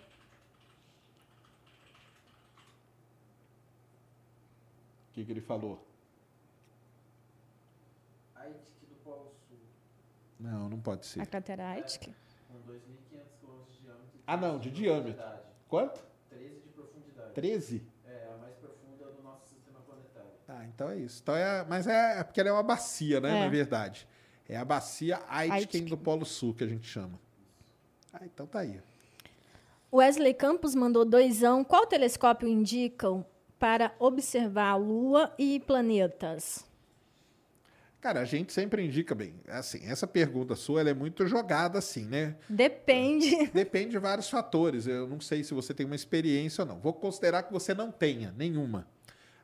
O 5.09 5.13
que, 5.13 5.25
que 5.25 5.31
ele 5.31 5.41
falou? 5.41 5.83
Aitik 8.35 8.85
do 8.87 8.95
Polo 9.03 9.31
Sul, 9.47 9.57
Não, 10.39 10.69
não 10.69 10.79
pode 10.79 11.05
ser. 11.05 11.21
A 11.21 11.25
cratera 11.25 11.67
Aitik? 11.69 12.13
com 12.47 12.71
2.500 12.71 12.79
km 13.41 13.71
de 13.71 13.79
diâmetro. 13.81 14.21
Ah, 14.25 14.37
não, 14.37 14.59
de 14.59 14.69
13 14.69 14.81
diâmetro. 14.81 15.25
Quanto? 15.67 16.03
13 16.29 16.59
de 16.61 16.69
profundidade. 16.69 17.33
13? 17.33 17.87
É, 18.05 18.29
a 18.33 18.37
mais 18.37 18.55
profunda 18.55 19.11
do 19.11 19.23
nosso 19.23 19.47
sistema 19.47 19.79
planetário. 19.81 20.29
Ah, 20.47 20.65
então 20.65 20.89
é 20.89 20.97
isso. 20.97 21.21
Então 21.21 21.35
é, 21.35 21.65
mas 21.67 21.87
é, 21.87 22.19
é 22.19 22.23
porque 22.23 22.39
ela 22.39 22.49
é 22.49 22.53
uma 22.53 22.63
bacia, 22.63 23.19
né? 23.19 23.37
É. 23.37 23.43
Na 23.43 23.49
verdade. 23.49 24.07
É 24.49 24.55
a 24.55 24.63
bacia 24.63 25.21
Aitken 25.27 25.57
Aitken. 25.57 25.85
do 25.85 25.97
Polo 25.97 26.25
Sul, 26.25 26.53
que 26.53 26.63
a 26.63 26.67
gente 26.67 26.87
chama. 26.87 27.19
Ah, 28.13 28.21
então 28.23 28.47
tá 28.47 28.59
aí. 28.59 28.81
Wesley 29.93 30.33
Campos 30.33 30.73
mandou 30.75 31.03
doisão. 31.03 31.63
Qual 31.63 31.85
telescópio 31.85 32.47
indicam 32.47 33.25
para 33.59 33.93
observar 33.99 34.71
a 34.71 34.75
Lua 34.75 35.33
e 35.37 35.59
planetas? 35.61 36.66
Cara, 38.07 38.21
a 38.21 38.25
gente 38.25 38.53
sempre 38.53 38.81
indica 38.85 39.13
bem. 39.13 39.33
Assim, 39.49 39.81
essa 39.83 40.07
pergunta 40.07 40.55
sua 40.55 40.79
é 40.79 40.93
muito 40.93 41.27
jogada 41.27 41.77
assim, 41.77 42.05
né? 42.05 42.37
Depende. 42.47 43.47
Depende 43.53 43.89
de 43.89 43.97
vários 43.97 44.29
fatores. 44.29 44.87
Eu 44.87 45.05
não 45.05 45.19
sei 45.19 45.43
se 45.43 45.53
você 45.53 45.73
tem 45.73 45.85
uma 45.85 45.93
experiência 45.93 46.61
ou 46.61 46.65
não. 46.69 46.79
Vou 46.79 46.93
considerar 46.93 47.43
que 47.43 47.51
você 47.51 47.73
não 47.73 47.91
tenha 47.91 48.33
nenhuma. 48.37 48.87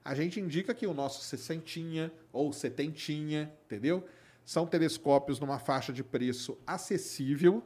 A 0.01 0.15
gente 0.15 0.39
indica 0.39 0.73
que 0.73 0.87
o 0.87 0.93
nosso 0.93 1.25
sessentinha 1.25 2.09
ou 2.31 2.53
setentinha, 2.53 3.51
entendeu? 3.65 4.05
São 4.45 4.65
telescópios 4.65 5.41
numa 5.41 5.59
faixa 5.59 5.91
de 5.91 6.01
preço 6.01 6.57
acessível, 6.65 7.61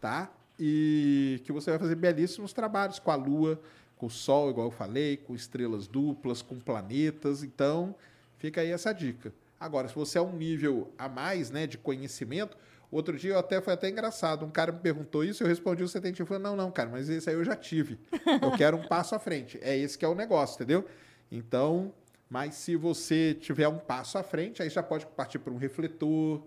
tá? 0.00 0.32
E 0.58 1.42
que 1.44 1.52
você 1.52 1.68
vai 1.68 1.78
fazer 1.78 1.96
belíssimos 1.96 2.54
trabalhos 2.54 2.98
com 2.98 3.10
a 3.10 3.14
Lua, 3.14 3.60
com 3.94 4.06
o 4.06 4.10
Sol, 4.10 4.48
igual 4.48 4.68
eu 4.68 4.72
falei, 4.72 5.18
com 5.18 5.34
estrelas 5.34 5.86
duplas, 5.86 6.40
com 6.40 6.58
planetas. 6.58 7.42
Então, 7.42 7.94
fica 8.38 8.62
aí 8.62 8.70
essa 8.70 8.90
dica. 8.94 9.34
Agora, 9.60 9.86
se 9.88 9.94
você 9.94 10.16
é 10.16 10.22
um 10.22 10.32
nível 10.32 10.90
a 10.96 11.06
mais, 11.06 11.50
né, 11.50 11.66
de 11.66 11.76
conhecimento, 11.76 12.56
outro 12.90 13.18
dia 13.18 13.34
eu 13.34 13.38
até 13.38 13.60
foi 13.60 13.74
até 13.74 13.90
engraçado. 13.90 14.46
Um 14.46 14.50
cara 14.50 14.72
me 14.72 14.80
perguntou 14.80 15.22
isso, 15.22 15.42
eu 15.42 15.46
respondi 15.46 15.82
o 15.82 15.88
setentinho, 15.88 16.24
falei, 16.24 16.42
não, 16.42 16.56
não, 16.56 16.70
cara, 16.70 16.88
mas 16.88 17.10
esse 17.10 17.28
aí 17.28 17.36
eu 17.36 17.44
já 17.44 17.54
tive. 17.54 17.98
Eu 18.40 18.52
quero 18.56 18.78
um 18.78 18.88
passo 18.88 19.14
à 19.14 19.18
frente. 19.18 19.58
É 19.60 19.76
esse 19.76 19.98
que 19.98 20.04
é 20.04 20.08
o 20.08 20.14
negócio, 20.14 20.54
entendeu? 20.54 20.86
Então, 21.30 21.92
mas 22.30 22.54
se 22.54 22.74
você 22.74 23.34
tiver 23.34 23.68
um 23.68 23.78
passo 23.78 24.16
à 24.16 24.22
frente, 24.22 24.62
aí 24.62 24.70
já 24.70 24.82
pode 24.82 25.04
partir 25.04 25.38
para 25.38 25.52
um 25.52 25.58
refletor, 25.58 26.42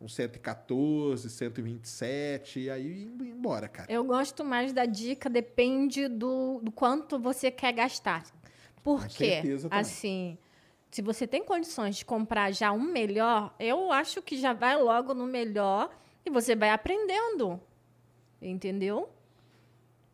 um 0.00 0.08
114, 0.08 1.28
127, 1.28 2.60
e 2.60 2.70
aí 2.70 3.04
embora, 3.20 3.68
cara. 3.68 3.92
Eu 3.92 4.04
gosto 4.04 4.44
mais 4.44 4.72
da 4.72 4.86
dica, 4.86 5.28
depende 5.28 6.08
do, 6.08 6.60
do 6.62 6.72
quanto 6.72 7.18
você 7.18 7.50
quer 7.50 7.72
gastar. 7.72 8.24
Por 8.82 9.02
Com 9.02 9.08
quê? 9.08 9.42
Assim, 9.70 10.38
se 10.94 11.02
você 11.02 11.26
tem 11.26 11.42
condições 11.42 11.96
de 11.96 12.04
comprar 12.04 12.52
já 12.52 12.70
um 12.70 12.80
melhor, 12.80 13.52
eu 13.58 13.90
acho 13.90 14.22
que 14.22 14.36
já 14.36 14.52
vai 14.52 14.80
logo 14.80 15.12
no 15.12 15.26
melhor 15.26 15.90
e 16.24 16.30
você 16.30 16.54
vai 16.54 16.70
aprendendo. 16.70 17.60
Entendeu? 18.40 19.10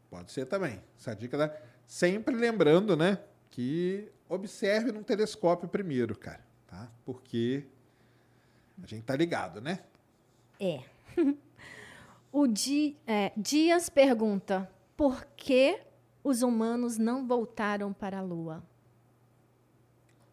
Pode 0.08 0.32
ser 0.32 0.46
também. 0.46 0.82
Essa 0.98 1.14
dica 1.14 1.36
dá. 1.36 1.54
Sempre 1.86 2.34
lembrando, 2.34 2.96
né? 2.96 3.18
Que 3.50 4.10
observe 4.26 4.90
num 4.90 5.02
telescópio 5.02 5.68
primeiro, 5.68 6.16
cara. 6.16 6.42
Tá? 6.66 6.90
Porque 7.04 7.66
a 8.82 8.86
gente 8.86 9.02
tá 9.02 9.14
ligado, 9.14 9.60
né? 9.60 9.80
É. 10.58 10.82
o 12.32 12.46
Di, 12.46 12.96
é, 13.06 13.32
Dias 13.36 13.90
pergunta: 13.90 14.66
por 14.96 15.26
que 15.36 15.78
os 16.24 16.40
humanos 16.40 16.96
não 16.96 17.26
voltaram 17.26 17.92
para 17.92 18.20
a 18.20 18.22
Lua? 18.22 18.69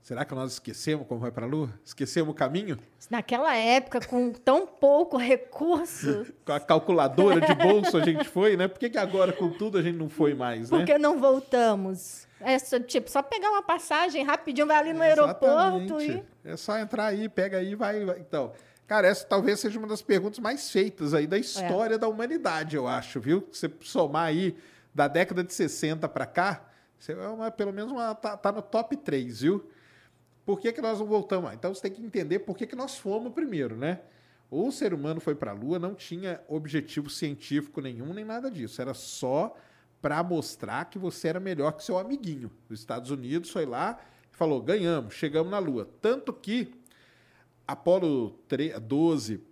Será 0.08 0.24
que 0.24 0.34
nós 0.34 0.54
esquecemos 0.54 1.06
como 1.06 1.20
vai 1.20 1.32
pra 1.32 1.46
Lua? 1.46 1.70
Esquecemos 1.84 2.32
o 2.32 2.34
caminho? 2.34 2.80
Naquela 3.10 3.54
época, 3.58 4.00
com 4.00 4.32
tão 4.32 4.66
pouco 4.66 5.18
recurso, 5.18 6.26
Com 6.46 6.54
a 6.54 6.62
calculadora 6.62 7.42
de 7.42 7.54
bolso 7.54 7.98
a 7.98 8.06
gente 8.06 8.24
foi, 8.24 8.56
né? 8.56 8.70
Por 8.70 8.80
que, 8.80 8.90
que 8.90 8.98
agora, 8.98 9.34
com 9.34 9.50
tudo, 9.50 9.78
a 9.78 9.82
gente 9.82 9.98
não 9.98 10.08
foi 10.08 10.34
mais, 10.34 10.72
né? 10.72 10.78
por 10.78 10.86
que 10.86 10.98
não 10.98 11.20
voltamos? 11.20 12.26
É 12.40 12.58
só, 12.58 12.80
tipo, 12.80 13.12
só 13.12 13.22
pegar 13.22 13.50
uma 13.50 13.62
passagem 13.62 14.24
rapidinho, 14.24 14.66
vai 14.66 14.78
ali 14.78 14.94
no 14.94 15.02
aeroporto 15.02 16.00
Exatamente. 16.00 16.24
e. 16.46 16.52
É 16.52 16.56
só 16.56 16.80
entrar 16.80 17.08
aí, 17.08 17.28
pega 17.28 17.58
aí, 17.58 17.76
vai, 17.76 18.06
vai. 18.06 18.18
Então, 18.18 18.54
cara, 18.88 19.10
essa 19.10 19.26
talvez 19.26 19.60
seja 19.60 19.78
uma 19.78 19.90
das 19.90 20.02
perguntas 20.02 20.40
mais 20.40 20.72
feitas 20.72 21.14
aí 21.14 21.28
da 21.28 21.38
história 21.38 21.98
da 21.98 22.08
humanidade, 22.08 22.78
eu 22.78 22.88
acho, 22.88 23.20
viu? 23.20 23.46
Se 23.52 23.68
você 23.68 23.74
somar 23.82 24.28
aí 24.28 24.56
da 24.96 25.10
década 25.10 25.44
de 25.44 25.54
60 25.54 26.08
para 26.08 26.26
cá, 26.26 26.66
você 26.98 27.12
é 27.12 27.28
uma, 27.28 27.52
pelo 27.52 27.74
menos 27.74 27.92
uma, 27.92 28.16
tá, 28.16 28.38
tá 28.38 28.54
no 28.54 28.62
top 28.62 28.96
3, 28.96 29.42
viu? 29.42 29.70
Por 30.48 30.62
que, 30.62 30.72
que 30.72 30.82
nós 30.82 30.98
não 30.98 31.06
voltamos? 31.06 31.52
Então 31.54 31.76
você 31.76 31.82
tem 31.82 31.92
que 31.92 32.02
entender 32.02 32.40
por 32.40 32.56
que, 32.56 32.66
que 32.66 32.74
nós 32.74 32.98
fomos 32.98 33.34
primeiro, 33.34 33.76
né? 33.76 34.00
O 34.50 34.72
ser 34.72 34.94
humano 34.94 35.20
foi 35.20 35.36
para 35.36 35.52
a 35.52 35.54
Lua, 35.54 35.78
não 35.78 35.94
tinha 35.94 36.40
objetivo 36.48 37.10
científico 37.10 37.82
nenhum, 37.82 38.14
nem 38.14 38.24
nada 38.24 38.50
disso. 38.50 38.82
Era 38.82 38.94
só 38.94 39.54
para 40.02 40.24
mostrar 40.24 40.86
que 40.86 40.98
você 40.98 41.28
era 41.28 41.40
melhor 41.42 41.74
que 41.74 41.84
seu 41.84 41.98
amiguinho. 41.98 42.50
Os 42.70 42.80
Estados 42.80 43.12
Unidos 43.12 43.50
foi 43.50 43.66
lá 43.66 44.00
e 44.32 44.38
falou: 44.38 44.62
ganhamos, 44.62 45.16
chegamos 45.16 45.52
na 45.52 45.60
Lua. 45.60 45.90
Tanto 46.02 46.32
que 46.32 46.74
Apolo 47.68 48.30
3, 48.48 48.80
12, 48.80 49.44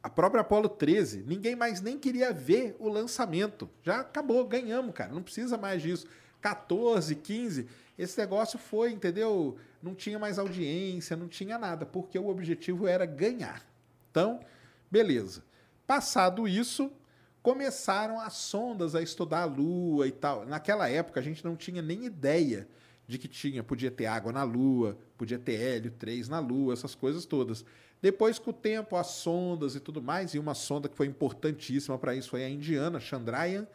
a 0.00 0.08
própria 0.08 0.42
Apolo 0.42 0.68
13, 0.68 1.24
ninguém 1.26 1.56
mais 1.56 1.80
nem 1.80 1.98
queria 1.98 2.32
ver 2.32 2.76
o 2.78 2.88
lançamento. 2.88 3.68
Já 3.82 3.98
acabou, 4.02 4.46
ganhamos, 4.46 4.94
cara. 4.94 5.12
Não 5.12 5.24
precisa 5.24 5.58
mais 5.58 5.82
disso. 5.82 6.06
14, 6.40 7.16
15, 7.16 7.66
esse 7.98 8.18
negócio 8.18 8.60
foi, 8.60 8.92
entendeu? 8.92 9.58
Não 9.82 9.94
tinha 9.94 10.18
mais 10.18 10.38
audiência, 10.38 11.16
não 11.16 11.28
tinha 11.28 11.58
nada, 11.58 11.84
porque 11.84 12.18
o 12.18 12.28
objetivo 12.28 12.86
era 12.86 13.04
ganhar. 13.04 13.62
Então, 14.10 14.40
beleza. 14.90 15.42
Passado 15.86 16.46
isso, 16.46 16.92
começaram 17.42 18.20
as 18.20 18.34
sondas 18.34 18.94
a 18.94 19.02
estudar 19.02 19.42
a 19.42 19.46
Lua 19.46 20.06
e 20.06 20.12
tal. 20.12 20.46
Naquela 20.46 20.88
época 20.88 21.18
a 21.18 21.22
gente 21.22 21.44
não 21.44 21.56
tinha 21.56 21.82
nem 21.82 22.04
ideia 22.04 22.68
de 23.06 23.18
que 23.18 23.26
tinha, 23.26 23.64
podia 23.64 23.90
ter 23.90 24.06
água 24.06 24.32
na 24.32 24.44
Lua, 24.44 24.96
podia 25.18 25.38
ter 25.38 25.60
hélio 25.60 25.90
3 25.90 26.28
na 26.28 26.38
Lua, 26.38 26.72
essas 26.72 26.94
coisas 26.94 27.26
todas. 27.26 27.64
Depois, 28.00 28.38
com 28.38 28.50
o 28.50 28.54
tempo, 28.54 28.96
as 28.96 29.08
sondas 29.08 29.74
e 29.74 29.80
tudo 29.80 30.00
mais, 30.00 30.34
e 30.34 30.38
uma 30.38 30.54
sonda 30.54 30.88
que 30.88 30.96
foi 30.96 31.06
importantíssima 31.06 31.98
para 31.98 32.14
isso 32.14 32.30
foi 32.30 32.44
a 32.44 32.48
indiana, 32.48 32.98
Chandrayaan, 32.98 33.66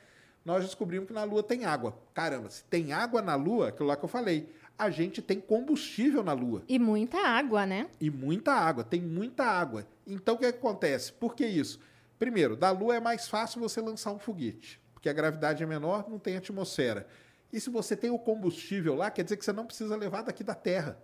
nós 0.43 0.63
descobrimos 0.63 1.07
que 1.07 1.13
na 1.13 1.23
Lua 1.23 1.43
tem 1.43 1.65
água. 1.65 1.97
Caramba, 2.13 2.49
se 2.49 2.63
tem 2.65 2.93
água 2.93 3.21
na 3.21 3.35
Lua, 3.35 3.69
aquilo 3.69 3.87
lá 3.87 3.95
que 3.95 4.03
eu 4.03 4.09
falei, 4.09 4.49
a 4.77 4.89
gente 4.89 5.21
tem 5.21 5.39
combustível 5.39 6.23
na 6.23 6.33
Lua. 6.33 6.63
E 6.67 6.77
muita 6.77 7.17
água, 7.17 7.65
né? 7.65 7.87
E 7.99 8.11
muita 8.11 8.53
água, 8.53 8.83
tem 8.83 9.01
muita 9.01 9.43
água. 9.43 9.87
Então 10.05 10.35
o 10.35 10.37
que 10.37 10.45
acontece? 10.45 11.11
Por 11.11 11.35
que 11.35 11.45
isso? 11.45 11.79
Primeiro, 12.19 12.55
da 12.55 12.71
Lua 12.71 12.95
é 12.95 12.99
mais 12.99 13.27
fácil 13.27 13.59
você 13.59 13.81
lançar 13.81 14.11
um 14.11 14.19
foguete, 14.19 14.79
porque 14.93 15.09
a 15.09 15.13
gravidade 15.13 15.63
é 15.63 15.65
menor, 15.65 16.07
não 16.09 16.19
tem 16.19 16.37
atmosfera. 16.37 17.07
E 17.51 17.59
se 17.59 17.69
você 17.69 17.95
tem 17.95 18.09
o 18.09 18.19
combustível 18.19 18.95
lá, 18.95 19.09
quer 19.09 19.23
dizer 19.23 19.37
que 19.37 19.45
você 19.45 19.53
não 19.53 19.65
precisa 19.65 19.95
levar 19.95 20.21
daqui 20.23 20.43
da 20.43 20.53
Terra. 20.53 20.99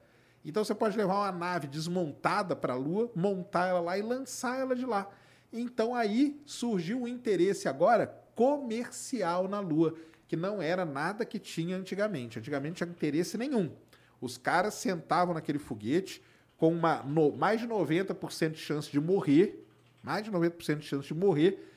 Então 0.46 0.64
você 0.64 0.76
pode 0.76 0.98
levar 0.98 1.16
uma 1.16 1.32
nave 1.32 1.68
desmontada 1.68 2.56
para 2.56 2.74
a 2.74 2.78
Lua, 2.78 3.10
montar 3.16 3.68
ela 3.68 3.80
lá 3.80 3.98
e 3.98 4.02
lançar 4.02 4.60
ela 4.60 4.76
de 4.76 4.86
lá. 4.86 5.10
Então 5.52 5.96
aí 5.96 6.42
surgiu 6.46 7.02
um 7.02 7.08
interesse 7.08 7.68
agora 7.68 8.08
comercial 8.36 9.48
na 9.48 9.60
Lua, 9.60 9.96
que 10.34 10.38
não 10.38 10.60
era 10.60 10.84
nada 10.84 11.24
que 11.24 11.38
tinha 11.38 11.78
antigamente. 11.78 12.40
Antigamente 12.40 12.78
tinha 12.78 12.90
interesse 12.90 13.38
nenhum. 13.38 13.72
Os 14.20 14.36
caras 14.36 14.74
sentavam 14.74 15.36
naquele 15.36 15.60
foguete 15.60 16.24
com 16.58 16.74
uma, 16.74 17.04
no- 17.04 17.32
mais 17.34 17.62
de 17.62 17.68
90% 17.68 18.54
de 18.54 18.58
chance 18.58 18.92
de 18.92 19.00
morrer, 19.00 19.64
mais 20.02 20.24
de 20.26 20.32
90% 20.32 20.80
de 20.80 20.88
chance 20.88 21.08
de 21.08 21.14
morrer. 21.14 21.70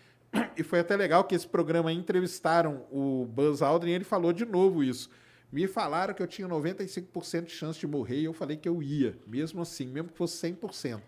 E 0.56 0.62
foi 0.62 0.80
até 0.80 0.96
legal 0.96 1.24
que 1.24 1.34
esse 1.34 1.46
programa 1.46 1.92
entrevistaram 1.92 2.86
o 2.90 3.26
Buzz 3.26 3.60
Aldrin 3.60 3.90
e 3.90 3.94
ele 3.94 4.04
falou 4.04 4.32
de 4.32 4.46
novo 4.46 4.82
isso. 4.82 5.10
Me 5.52 5.66
falaram 5.66 6.14
que 6.14 6.22
eu 6.22 6.26
tinha 6.26 6.48
95% 6.48 7.44
de 7.44 7.50
chance 7.52 7.78
de 7.78 7.86
morrer 7.86 8.20
e 8.20 8.24
eu 8.24 8.32
falei 8.32 8.56
que 8.56 8.68
eu 8.68 8.82
ia, 8.82 9.18
mesmo 9.26 9.60
assim, 9.60 9.86
mesmo 9.86 10.08
que 10.08 10.16
fosse 10.16 10.50
100%. 10.50 11.02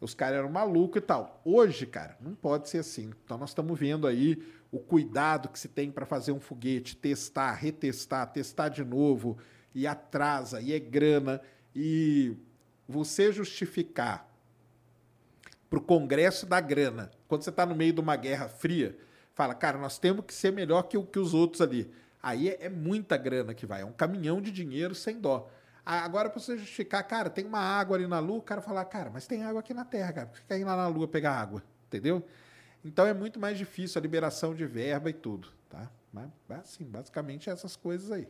Os 0.00 0.14
caras 0.14 0.38
eram 0.38 0.48
malucos 0.50 1.02
e 1.02 1.04
tal. 1.04 1.42
Hoje, 1.44 1.84
cara, 1.84 2.16
não 2.20 2.32
pode 2.34 2.68
ser 2.68 2.78
assim. 2.78 3.10
Então 3.24 3.36
nós 3.36 3.50
estamos 3.50 3.76
vendo 3.76 4.06
aí 4.06 4.40
o 4.70 4.78
cuidado 4.78 5.48
que 5.48 5.58
se 5.58 5.68
tem 5.68 5.90
para 5.90 6.06
fazer 6.06 6.32
um 6.32 6.40
foguete, 6.40 6.96
testar, 6.96 7.52
retestar, 7.54 8.30
testar 8.32 8.68
de 8.68 8.84
novo, 8.84 9.38
e 9.74 9.86
atrasa, 9.86 10.60
e 10.60 10.72
é 10.72 10.78
grana, 10.78 11.40
e 11.74 12.36
você 12.88 13.32
justificar 13.32 14.28
para 15.68 15.78
o 15.78 15.82
Congresso 15.82 16.46
da 16.46 16.60
grana, 16.60 17.10
quando 17.28 17.42
você 17.42 17.50
está 17.50 17.64
no 17.64 17.74
meio 17.74 17.92
de 17.92 18.00
uma 18.00 18.16
guerra 18.16 18.48
fria, 18.48 18.98
fala, 19.34 19.54
cara, 19.54 19.78
nós 19.78 19.98
temos 19.98 20.24
que 20.24 20.34
ser 20.34 20.52
melhor 20.52 20.82
que, 20.82 21.00
que 21.00 21.18
os 21.18 21.32
outros 21.32 21.60
ali. 21.60 21.90
Aí 22.22 22.48
é, 22.48 22.66
é 22.66 22.68
muita 22.68 23.16
grana 23.16 23.54
que 23.54 23.64
vai, 23.64 23.82
é 23.82 23.84
um 23.84 23.92
caminhão 23.92 24.40
de 24.40 24.50
dinheiro 24.50 24.94
sem 24.94 25.20
dó. 25.20 25.48
Agora, 25.86 26.28
para 26.28 26.40
você 26.40 26.58
justificar, 26.58 27.02
cara, 27.04 27.30
tem 27.30 27.46
uma 27.46 27.60
água 27.60 27.96
ali 27.96 28.06
na 28.06 28.18
Lua, 28.18 28.38
o 28.38 28.42
cara 28.42 28.60
fala, 28.60 28.84
cara, 28.84 29.10
mas 29.10 29.26
tem 29.26 29.42
água 29.42 29.60
aqui 29.60 29.72
na 29.72 29.84
Terra, 29.84 30.12
cara, 30.12 30.26
por 30.26 30.40
que 30.40 30.54
ir 30.54 30.64
lá 30.64 30.76
na 30.76 30.88
Lua 30.88 31.08
pegar 31.08 31.32
água? 31.32 31.62
Entendeu? 31.86 32.24
Então 32.84 33.06
é 33.06 33.12
muito 33.14 33.38
mais 33.38 33.58
difícil 33.58 33.98
a 33.98 34.02
liberação 34.02 34.54
de 34.54 34.66
verba 34.66 35.10
e 35.10 35.12
tudo, 35.12 35.48
tá? 35.68 35.90
Mas, 36.12 36.30
assim, 36.48 36.84
basicamente 36.84 37.48
essas 37.50 37.76
coisas 37.76 38.10
aí. 38.10 38.26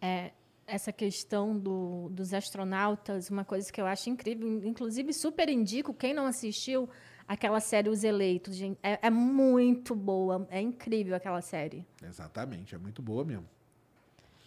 É, 0.00 0.32
essa 0.66 0.92
questão 0.92 1.56
do- 1.58 2.08
dos 2.10 2.32
astronautas, 2.34 3.30
uma 3.30 3.44
coisa 3.44 3.70
que 3.72 3.80
eu 3.80 3.86
acho 3.86 4.08
incrível, 4.10 4.48
inclusive 4.64 5.12
super 5.12 5.48
indico, 5.48 5.92
quem 5.94 6.12
não 6.14 6.26
assistiu, 6.26 6.88
aquela 7.28 7.60
série 7.60 7.88
Os 7.88 8.02
Eleitos, 8.04 8.56
gente, 8.56 8.78
é, 8.82 8.98
é 9.06 9.10
muito 9.10 9.94
boa, 9.94 10.46
é 10.50 10.60
incrível 10.60 11.14
aquela 11.14 11.40
série. 11.40 11.86
Exatamente, 12.02 12.74
é 12.74 12.78
muito 12.78 13.00
boa 13.02 13.24
mesmo. 13.24 13.48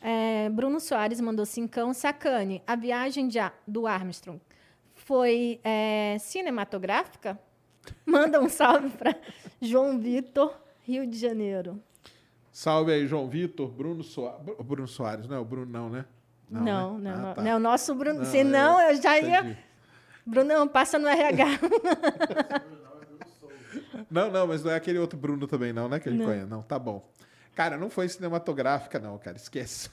É, 0.02 0.50
Bruno 0.50 0.80
Soares 0.80 1.20
mandou 1.22 1.46
cincão, 1.46 1.94
sacane, 1.94 2.62
a 2.68 2.76
viagem 2.76 3.28
de 3.28 3.40
do 3.68 3.88
Armstrong 3.88 4.40
foi 4.94 5.60
é, 5.64 6.18
cinematográfica? 6.20 7.40
Manda 8.06 8.40
um 8.42 8.50
salve 8.50 8.90
para 8.90 9.16
João 9.62 10.00
Vitor, 10.00 10.54
Rio 10.84 11.06
de 11.08 11.18
Janeiro. 11.18 11.82
Salve 12.52 12.92
aí, 12.92 13.06
João 13.08 13.28
Vitor, 13.30 13.68
Bruno 13.70 14.04
Soares. 14.04 14.42
Bruno 14.64 14.88
Soares, 14.88 15.28
não 15.28 15.36
é 15.36 15.40
o 15.40 15.46
Bruno, 15.46 15.72
não, 15.72 15.90
né? 15.90 16.06
Não, 16.50 16.98
né? 16.98 17.12
não, 17.12 17.20
Ah, 17.20 17.22
não, 17.22 17.34
tá. 17.34 17.42
não, 17.44 17.56
o 17.58 17.60
nosso 17.60 17.94
Bruno. 17.94 18.20
Não, 18.20 18.26
Senão 18.26 18.82
eu 18.82 19.02
já 19.02 19.20
ia. 19.20 19.40
entendi. 19.42 19.58
Brunão, 20.26 20.68
passa 20.68 20.98
no 21.00 21.08
RH. 21.08 21.46
Não, 24.10 24.32
não, 24.32 24.48
mas 24.48 24.64
não 24.64 24.72
é 24.72 24.76
aquele 24.76 25.00
outro 25.00 25.18
Bruno 25.20 25.48
também, 25.48 25.74
não, 25.74 25.90
né? 25.90 26.00
Que 26.00 26.08
a 26.08 26.12
gente 26.12 26.22
Não. 26.22 26.28
conhece. 26.28 26.46
Não, 26.48 26.62
tá 26.62 26.80
bom. 26.80 27.06
Cara, 27.56 27.78
não 27.78 27.90
foi 27.90 28.08
cinematográfica, 28.08 29.00
não, 29.00 29.18
cara. 29.18 29.36
Esquece. 29.38 29.90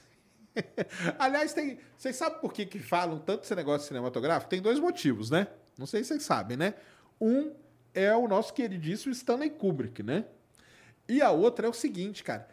Aliás, 1.19 1.53
tem. 1.53 1.79
Vocês 1.97 2.15
sabem 2.15 2.39
por 2.39 2.53
que, 2.53 2.65
que 2.65 2.79
falam 2.79 3.19
tanto 3.19 3.43
esse 3.43 3.55
negócio 3.55 3.87
cinematográfico? 3.87 4.49
Tem 4.49 4.61
dois 4.61 4.79
motivos, 4.79 5.29
né? 5.29 5.47
Não 5.77 5.85
sei 5.85 6.01
se 6.03 6.09
vocês 6.09 6.23
sabem, 6.23 6.55
né? 6.55 6.75
Um 7.19 7.51
é 7.95 8.15
o 8.15 8.27
nosso 8.27 8.53
queridíssimo 8.53 9.11
Stanley 9.13 9.49
Kubrick, 9.49 10.03
né? 10.03 10.25
E 11.07 11.21
a 11.21 11.31
outra 11.31 11.65
é 11.65 11.69
o 11.69 11.73
seguinte, 11.73 12.23
cara. 12.23 12.47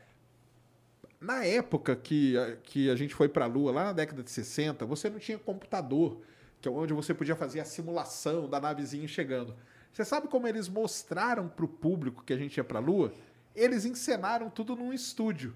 Na 1.20 1.45
época 1.45 1.95
que, 1.95 2.34
que 2.62 2.88
a 2.90 2.97
gente 2.97 3.14
foi 3.14 3.28
para 3.28 3.45
a 3.45 3.49
Lua, 3.49 3.72
lá 3.72 3.84
na 3.84 3.93
década 3.93 4.22
de 4.22 4.30
60, 4.30 4.86
você 4.86 5.11
não 5.11 5.18
tinha 5.18 5.38
computador, 5.38 6.20
que 6.61 6.68
é 6.68 6.70
onde 6.70 6.93
você 6.93 7.12
podia 7.12 7.36
fazer 7.36 7.61
a 7.61 7.64
simulação 7.64 8.49
da 8.49 8.61
navezinha 8.61 9.07
chegando. 9.07 9.55
Você 9.93 10.05
sabe 10.05 10.28
como 10.28 10.49
eles 10.49 10.68
mostraram 10.68 11.49
para 11.49 11.64
o 11.64 11.68
público 11.68 12.24
que 12.24 12.32
a 12.32 12.36
gente 12.36 12.57
ia 12.57 12.64
para 12.64 12.78
a 12.78 12.82
Lua? 12.82 13.12
Eles 13.55 13.84
encenaram 13.84 14.49
tudo 14.49 14.74
num 14.74 14.93
estúdio. 14.93 15.55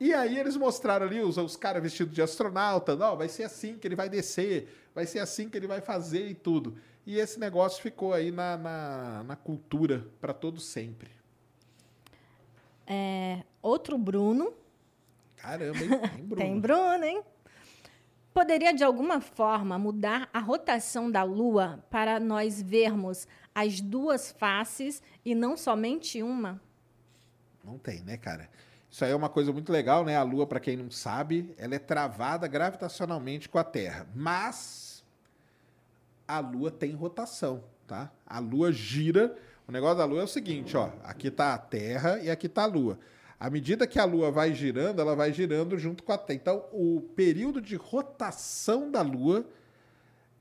E 0.00 0.14
aí 0.14 0.38
eles 0.38 0.56
mostraram 0.56 1.06
ali 1.06 1.20
os, 1.20 1.36
os 1.36 1.56
caras 1.56 1.82
vestidos 1.82 2.14
de 2.14 2.22
astronauta, 2.22 2.96
não, 2.96 3.18
vai 3.18 3.28
ser 3.28 3.42
assim 3.42 3.76
que 3.76 3.86
ele 3.86 3.94
vai 3.94 4.08
descer, 4.08 4.74
vai 4.94 5.04
ser 5.04 5.18
assim 5.18 5.50
que 5.50 5.58
ele 5.58 5.66
vai 5.66 5.82
fazer 5.82 6.26
e 6.26 6.34
tudo. 6.34 6.78
E 7.06 7.18
esse 7.18 7.38
negócio 7.38 7.82
ficou 7.82 8.14
aí 8.14 8.30
na, 8.30 8.56
na, 8.56 9.24
na 9.24 9.36
cultura 9.36 10.06
para 10.18 10.32
todo 10.32 10.58
sempre. 10.58 11.10
É, 12.86 13.42
outro 13.60 13.98
Bruno. 13.98 14.54
Caramba, 15.36 15.78
hein? 15.78 15.88
Tem 15.88 16.24
Bruno. 16.24 16.36
Tem 16.36 16.60
Bruno, 16.60 17.04
hein? 17.04 17.22
Poderia, 18.32 18.72
de 18.72 18.82
alguma 18.82 19.20
forma, 19.20 19.78
mudar 19.78 20.30
a 20.32 20.38
rotação 20.38 21.10
da 21.10 21.22
Lua 21.22 21.84
para 21.90 22.18
nós 22.18 22.62
vermos 22.62 23.28
as 23.54 23.80
duas 23.80 24.32
faces 24.32 25.02
e 25.24 25.34
não 25.34 25.56
somente 25.56 26.22
uma? 26.22 26.60
Não 27.62 27.76
tem, 27.76 28.02
né, 28.02 28.16
cara? 28.16 28.48
Isso 28.90 29.04
aí 29.04 29.12
é 29.12 29.16
uma 29.16 29.28
coisa 29.28 29.52
muito 29.52 29.70
legal, 29.70 30.04
né? 30.04 30.16
A 30.16 30.22
Lua, 30.22 30.46
para 30.46 30.58
quem 30.58 30.76
não 30.76 30.90
sabe, 30.90 31.54
ela 31.56 31.74
é 31.76 31.78
travada 31.78 32.48
gravitacionalmente 32.48 33.48
com 33.48 33.58
a 33.58 33.64
Terra. 33.64 34.06
Mas 34.14 35.04
a 36.26 36.40
Lua 36.40 36.70
tem 36.70 36.92
rotação, 36.92 37.62
tá? 37.86 38.10
A 38.26 38.40
Lua 38.40 38.72
gira. 38.72 39.36
O 39.68 39.72
negócio 39.72 39.98
da 39.98 40.04
Lua 40.04 40.22
é 40.22 40.24
o 40.24 40.28
seguinte, 40.28 40.76
ó. 40.76 40.90
Aqui 41.04 41.30
tá 41.30 41.54
a 41.54 41.58
Terra 41.58 42.18
e 42.18 42.28
aqui 42.28 42.48
tá 42.48 42.64
a 42.64 42.66
Lua. 42.66 42.98
À 43.38 43.48
medida 43.48 43.86
que 43.86 43.98
a 43.98 44.04
Lua 44.04 44.30
vai 44.30 44.52
girando, 44.52 45.00
ela 45.00 45.14
vai 45.14 45.32
girando 45.32 45.78
junto 45.78 46.02
com 46.02 46.12
a 46.12 46.18
Terra. 46.18 46.40
Então, 46.40 46.64
o 46.72 47.00
período 47.14 47.60
de 47.60 47.76
rotação 47.76 48.90
da 48.90 49.02
Lua 49.02 49.46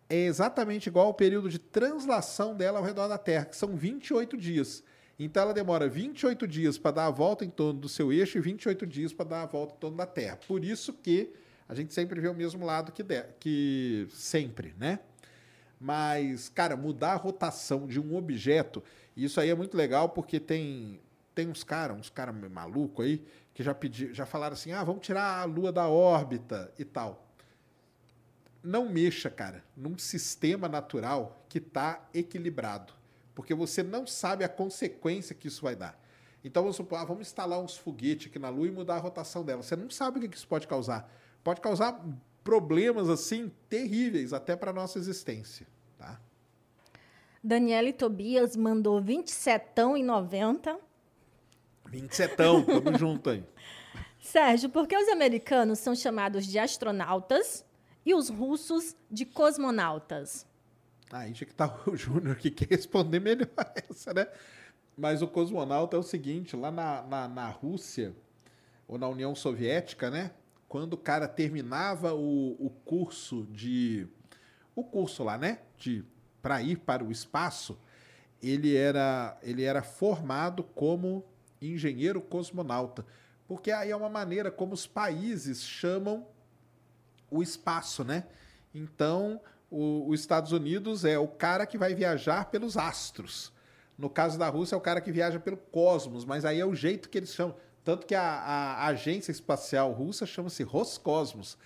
é 0.10 0.26
exatamente 0.26 0.88
igual 0.88 1.06
ao 1.06 1.14
período 1.14 1.50
de 1.50 1.60
translação 1.60 2.56
dela 2.56 2.80
ao 2.80 2.84
redor 2.84 3.08
da 3.08 3.18
Terra, 3.18 3.45
que 3.45 3.56
são 3.56 3.76
28 3.76 4.36
dias. 4.36 4.84
Então 5.20 5.43
ela 5.43 5.53
demora 5.53 5.89
28 5.89 6.47
dias 6.47 6.78
para 6.78 6.91
dar 6.91 7.07
a 7.07 7.11
volta 7.11 7.43
em 7.43 7.49
torno 7.49 7.82
do 7.82 7.89
seu 7.89 8.11
eixo 8.11 8.38
e 8.38 8.41
28 8.41 8.88
dias 8.88 9.11
para 9.11 9.26
dar 9.30 9.43
a 9.43 9.45
volta 9.45 9.76
em 9.76 9.78
torno 9.78 9.97
da 9.97 10.05
Terra. 10.05 10.39
Por 10.47 10.63
isso 10.63 10.93
que 10.93 11.34
a 11.67 11.76
gente 11.76 11.93
sempre 11.93 12.22
vê 12.22 12.30
o 12.30 12.34
mesmo 12.34 12.65
lado 12.65 12.91
que, 12.91 13.03
que 13.39 14.07
sempre, 14.11 14.74
né? 14.78 14.99
Mas, 15.80 16.49
cara, 16.49 16.76
mudar 16.76 17.13
a 17.13 17.15
rotação 17.15 17.86
de 17.86 17.99
um 17.99 18.15
objeto, 18.15 18.82
isso 19.15 19.39
aí 19.39 19.49
é 19.49 19.55
muito 19.55 19.76
legal 19.76 20.09
porque 20.09 20.39
tem 20.39 20.99
tem 21.36 21.47
uns 21.47 21.63
caras, 21.63 21.97
uns 21.97 22.09
caras 22.09 22.36
malucos 22.51 23.05
aí, 23.05 23.24
que 23.53 23.63
já 23.63 23.74
pedi, 23.74 24.13
já 24.13 24.26
falaram 24.26 24.53
assim: 24.53 24.72
"Ah, 24.72 24.84
vamos 24.84 25.05
tirar 25.05 25.39
a 25.39 25.45
lua 25.45 25.72
da 25.72 25.88
órbita" 25.88 26.74
e 26.78 26.84
tal 26.84 27.30
não 28.63 28.89
mexa, 28.89 29.30
cara, 29.30 29.63
num 29.76 29.97
sistema 29.97 30.67
natural 30.67 31.45
que 31.47 31.57
está 31.59 32.07
equilibrado. 32.13 32.93
Porque 33.40 33.54
você 33.54 33.82
não 33.82 34.06
sabe 34.06 34.44
a 34.44 34.50
consequência 34.50 35.34
que 35.34 35.48
isso 35.48 35.62
vai 35.62 35.74
dar. 35.74 35.98
Então 36.44 36.62
vamos 36.62 36.76
supor, 36.76 37.00
ah, 37.00 37.06
vamos 37.06 37.22
instalar 37.22 37.58
uns 37.58 37.78
foguetes 37.78 38.28
aqui 38.28 38.38
na 38.38 38.50
Lua 38.50 38.68
e 38.68 38.70
mudar 38.70 38.96
a 38.96 39.00
rotação 39.00 39.46
dela. 39.46 39.64
Você 39.64 39.78
não 39.78 39.90
sabe 39.90 40.20
o 40.20 40.30
que 40.30 40.36
isso 40.36 40.46
pode 40.46 40.68
causar. 40.68 41.10
Pode 41.42 41.62
causar 41.62 42.06
problemas 42.44 43.08
assim 43.08 43.50
terríveis 43.70 44.34
até 44.34 44.58
para 44.58 44.74
nossa 44.74 45.00
existência, 45.00 45.66
tá? 45.98 46.20
Daniele 47.42 47.94
Tobias 47.94 48.58
mandou 48.58 49.02
27,90. 49.02 50.78
27, 51.86 52.36
tamo 52.36 52.66
junto 53.00 53.30
aí. 53.30 53.42
Sérgio, 54.20 54.70
por 54.70 54.86
que 54.86 54.98
os 54.98 55.08
americanos 55.08 55.80
são 55.80 55.96
chamados 55.96 56.46
de 56.46 56.60
astronautas 56.60 57.66
e 58.06 58.14
os 58.14 58.28
russos 58.28 58.98
de 59.10 59.26
cosmonautas? 59.26 60.46
Aí 61.12 61.34
tinha 61.34 61.47
que 61.47 61.53
estar 61.53 61.84
o 61.88 61.95
Júnior 61.97 62.36
que 62.36 62.51
quer 62.51 62.70
responder 62.70 63.20
melhor 63.20 63.49
essa, 63.89 64.14
né? 64.14 64.28
Mas 64.97 65.22
o 65.22 65.28
cosmonauta 65.28 65.95
é 65.95 65.99
o 65.99 66.03
seguinte, 66.03 66.55
lá 66.55 66.72
na, 66.72 67.01
na, 67.03 67.28
na 67.28 67.49
Rússia, 67.49 68.14
ou 68.88 68.97
na 68.97 69.07
União 69.07 69.34
Soviética, 69.34 70.10
né? 70.10 70.32
Quando 70.68 70.93
o 70.93 70.97
cara 70.97 71.28
terminava 71.28 72.14
o, 72.14 72.51
o 72.60 72.70
curso 72.86 73.47
de... 73.49 74.07
O 74.76 74.84
curso 74.84 75.24
lá, 75.24 75.38
né? 75.38 75.60
De 75.78 76.05
para 76.41 76.62
ir 76.62 76.78
para 76.78 77.03
o 77.03 77.12
espaço, 77.12 77.78
ele 78.41 78.76
era, 78.76 79.38
ele 79.41 79.64
era 79.64 79.82
formado 79.82 80.64
como 80.64 81.26
engenheiro 81.62 82.22
cosmonauta. 82.22 83.05
Porque 83.47 83.72
aí 83.72 83.91
é 83.91 83.95
uma 83.95 84.10
maneira 84.10 84.51
como 84.51 84.74
os 84.74 84.88
países 84.88 85.64
chamam 85.64 86.26
o 87.30 87.43
espaço, 87.43 88.03
né? 88.03 88.26
Então, 88.74 89.41
os 89.72 90.20
Estados 90.20 90.51
Unidos 90.51 91.05
é 91.05 91.17
o 91.17 91.28
cara 91.28 91.65
que 91.65 91.78
vai 91.78 91.93
viajar 91.93 92.45
pelos 92.45 92.76
astros. 92.76 93.53
No 93.97 94.09
caso 94.09 94.39
da 94.39 94.47
Rússia, 94.47 94.76
é 94.76 94.78
o 94.78 94.82
cara 94.82 95.01
que 95.01 95.11
viaja 95.11 95.39
pelo 95.39 95.57
cosmos, 95.57 96.26
mas 96.26 96.45
aí 96.45 96.59
é 96.59 96.65
o 96.65 96.74
jeito 96.74 97.09
que 97.09 97.17
eles 97.17 97.34
chamam. 97.34 97.55
Tanto 97.84 98.05
que 98.05 98.15
a, 98.15 98.24
a 98.24 98.88
agência 98.88 99.32
espacial 99.32 99.91
russa 99.91 100.26
chama-se 100.26 100.63
Roscosmos. 100.63 101.57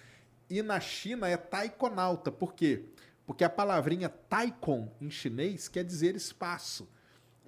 E 0.49 0.61
na 0.61 0.79
China 0.79 1.27
é 1.27 1.37
taikonauta. 1.37 2.31
Por 2.31 2.53
quê? 2.53 2.85
Porque 3.25 3.43
a 3.43 3.49
palavrinha 3.49 4.09
taikon 4.09 4.91
em 4.99 5.09
chinês 5.09 5.67
quer 5.67 5.83
dizer 5.83 6.15
espaço. 6.15 6.87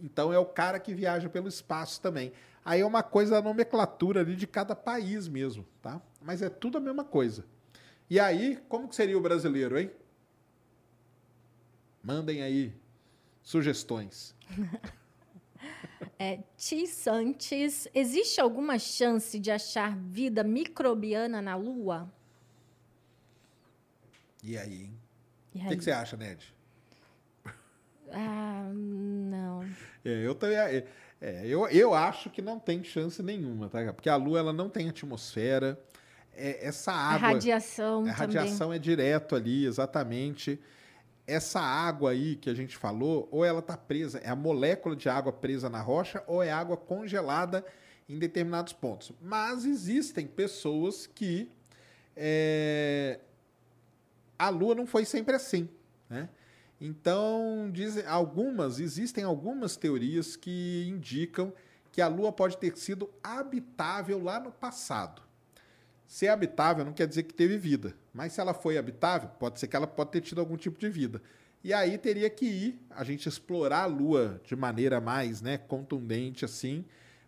Então 0.02 0.32
é 0.32 0.40
o 0.40 0.46
cara 0.46 0.80
que 0.80 0.94
viaja 0.94 1.30
pelo 1.30 1.48
espaço 1.48 2.02
também. 2.02 2.32
Aí 2.64 2.82
é 2.82 2.86
uma 2.86 3.04
coisa 3.04 3.32
da 3.36 3.42
nomenclatura 3.42 4.22
ali 4.22 4.36
de 4.36 4.48
cada 4.48 4.76
país 4.76 5.28
mesmo, 5.28 5.66
tá? 5.82 6.02
Mas 6.22 6.42
é 6.42 6.50
tudo 6.50 6.78
a 6.78 6.82
mesma 6.82 7.04
coisa. 7.04 7.46
E 8.10 8.20
aí, 8.20 8.60
como 8.70 8.88
que 8.88 8.96
seria 8.96 9.18
o 9.18 9.22
brasileiro, 9.22 9.80
hein? 9.80 9.92
Mandem 12.06 12.44
aí 12.44 12.72
sugestões. 13.42 14.36
É, 16.20 16.40
Ti 16.56 16.86
Santos, 16.88 17.88
existe 17.94 18.40
alguma 18.40 18.78
chance 18.80 19.38
de 19.40 19.50
achar 19.52 19.98
vida 19.98 20.44
microbiana 20.44 21.42
na 21.42 21.56
Lua? 21.56 22.10
E 24.44 24.58
aí, 24.58 24.84
hein? 24.84 25.00
E 25.54 25.58
O 25.58 25.62
que, 25.62 25.68
aí? 25.70 25.78
que 25.78 25.84
você 25.84 25.92
acha, 25.92 26.16
Ned? 26.16 26.54
Ah, 28.12 28.70
não. 28.74 29.64
É, 30.06 30.26
eu, 30.26 30.36
também, 30.36 30.58
é, 30.58 30.86
é, 31.20 31.48
eu, 31.48 31.68
eu 31.70 31.94
acho 31.94 32.30
que 32.30 32.42
não 32.42 32.60
tem 32.60 32.84
chance 32.84 33.22
nenhuma, 33.24 33.68
tá? 33.68 33.92
Porque 33.92 34.10
a 34.10 34.16
Lua 34.16 34.40
ela 34.40 34.54
não 34.54 34.70
tem 34.70 34.88
atmosfera. 34.88 35.78
É, 36.34 36.66
essa 36.68 36.92
A 36.94 37.14
água. 37.16 37.28
radiação 37.30 38.02
A 38.02 38.14
também. 38.14 38.38
radiação 38.38 38.72
é 38.72 38.78
direto 38.80 39.36
ali, 39.36 39.66
exatamente. 39.66 40.60
Essa 41.28 41.60
água 41.60 42.12
aí 42.12 42.36
que 42.36 42.50
a 42.50 42.54
gente 42.54 42.78
falou, 42.78 43.28
ou 43.32 43.44
ela 43.44 43.60
está 43.60 43.76
presa, 43.76 44.20
é 44.20 44.30
a 44.30 44.36
molécula 44.36 44.96
de 44.96 45.10
água 45.10 45.32
presa 45.32 45.70
na 45.70 45.82
rocha, 45.82 46.24
ou 46.28 46.44
é 46.44 46.52
água 46.52 46.78
congelada 46.78 47.66
em 48.08 48.20
determinados 48.20 48.74
pontos. 48.74 49.12
Mas 49.22 49.66
existem 49.66 50.28
pessoas 50.28 51.08
que 51.08 51.50
é, 52.16 53.20
a 54.38 54.50
Lua 54.50 54.76
não 54.76 54.86
foi 54.86 55.06
sempre 55.06 55.36
assim, 55.36 55.68
né? 56.10 56.30
Então, 56.80 57.70
dizem 57.72 58.06
algumas, 58.06 58.80
existem 58.80 59.24
algumas 59.24 59.78
teorias 59.78 60.36
que 60.36 60.86
indicam 60.88 61.54
que 61.92 62.02
a 62.02 62.08
Lua 62.08 62.32
pode 62.32 62.58
ter 62.58 62.78
sido 62.78 63.10
habitável 63.24 64.22
lá 64.22 64.40
no 64.40 64.52
passado. 64.52 65.22
Ser 66.08 66.28
habitável 66.28 66.86
não 66.86 66.94
quer 66.94 67.08
dizer 67.08 67.24
que 67.24 67.34
teve 67.34 67.58
vida, 67.58 67.96
mas 68.14 68.34
se 68.34 68.40
ela 68.40 68.54
foi 68.54 68.78
habitável, 68.78 69.30
pode 69.40 69.60
ser 69.60 69.68
que 69.68 69.76
ela 69.76 69.88
pode 69.88 70.12
ter 70.12 70.22
tido 70.22 70.40
algum 70.40 70.56
tipo 70.56 70.80
de 70.80 70.90
vida. 70.90 71.22
E 71.64 71.74
aí 71.74 71.98
teria 71.98 72.30
que 72.30 72.46
ir 72.46 72.80
a 72.92 73.04
gente 73.04 73.28
explorar 73.28 73.84
a 73.84 73.86
Lua 73.88 74.40
de 74.46 74.56
maneira 74.56 75.02
mais, 75.02 75.42
né, 75.42 75.58
contundente 75.58 76.46
assim, 76.46 76.86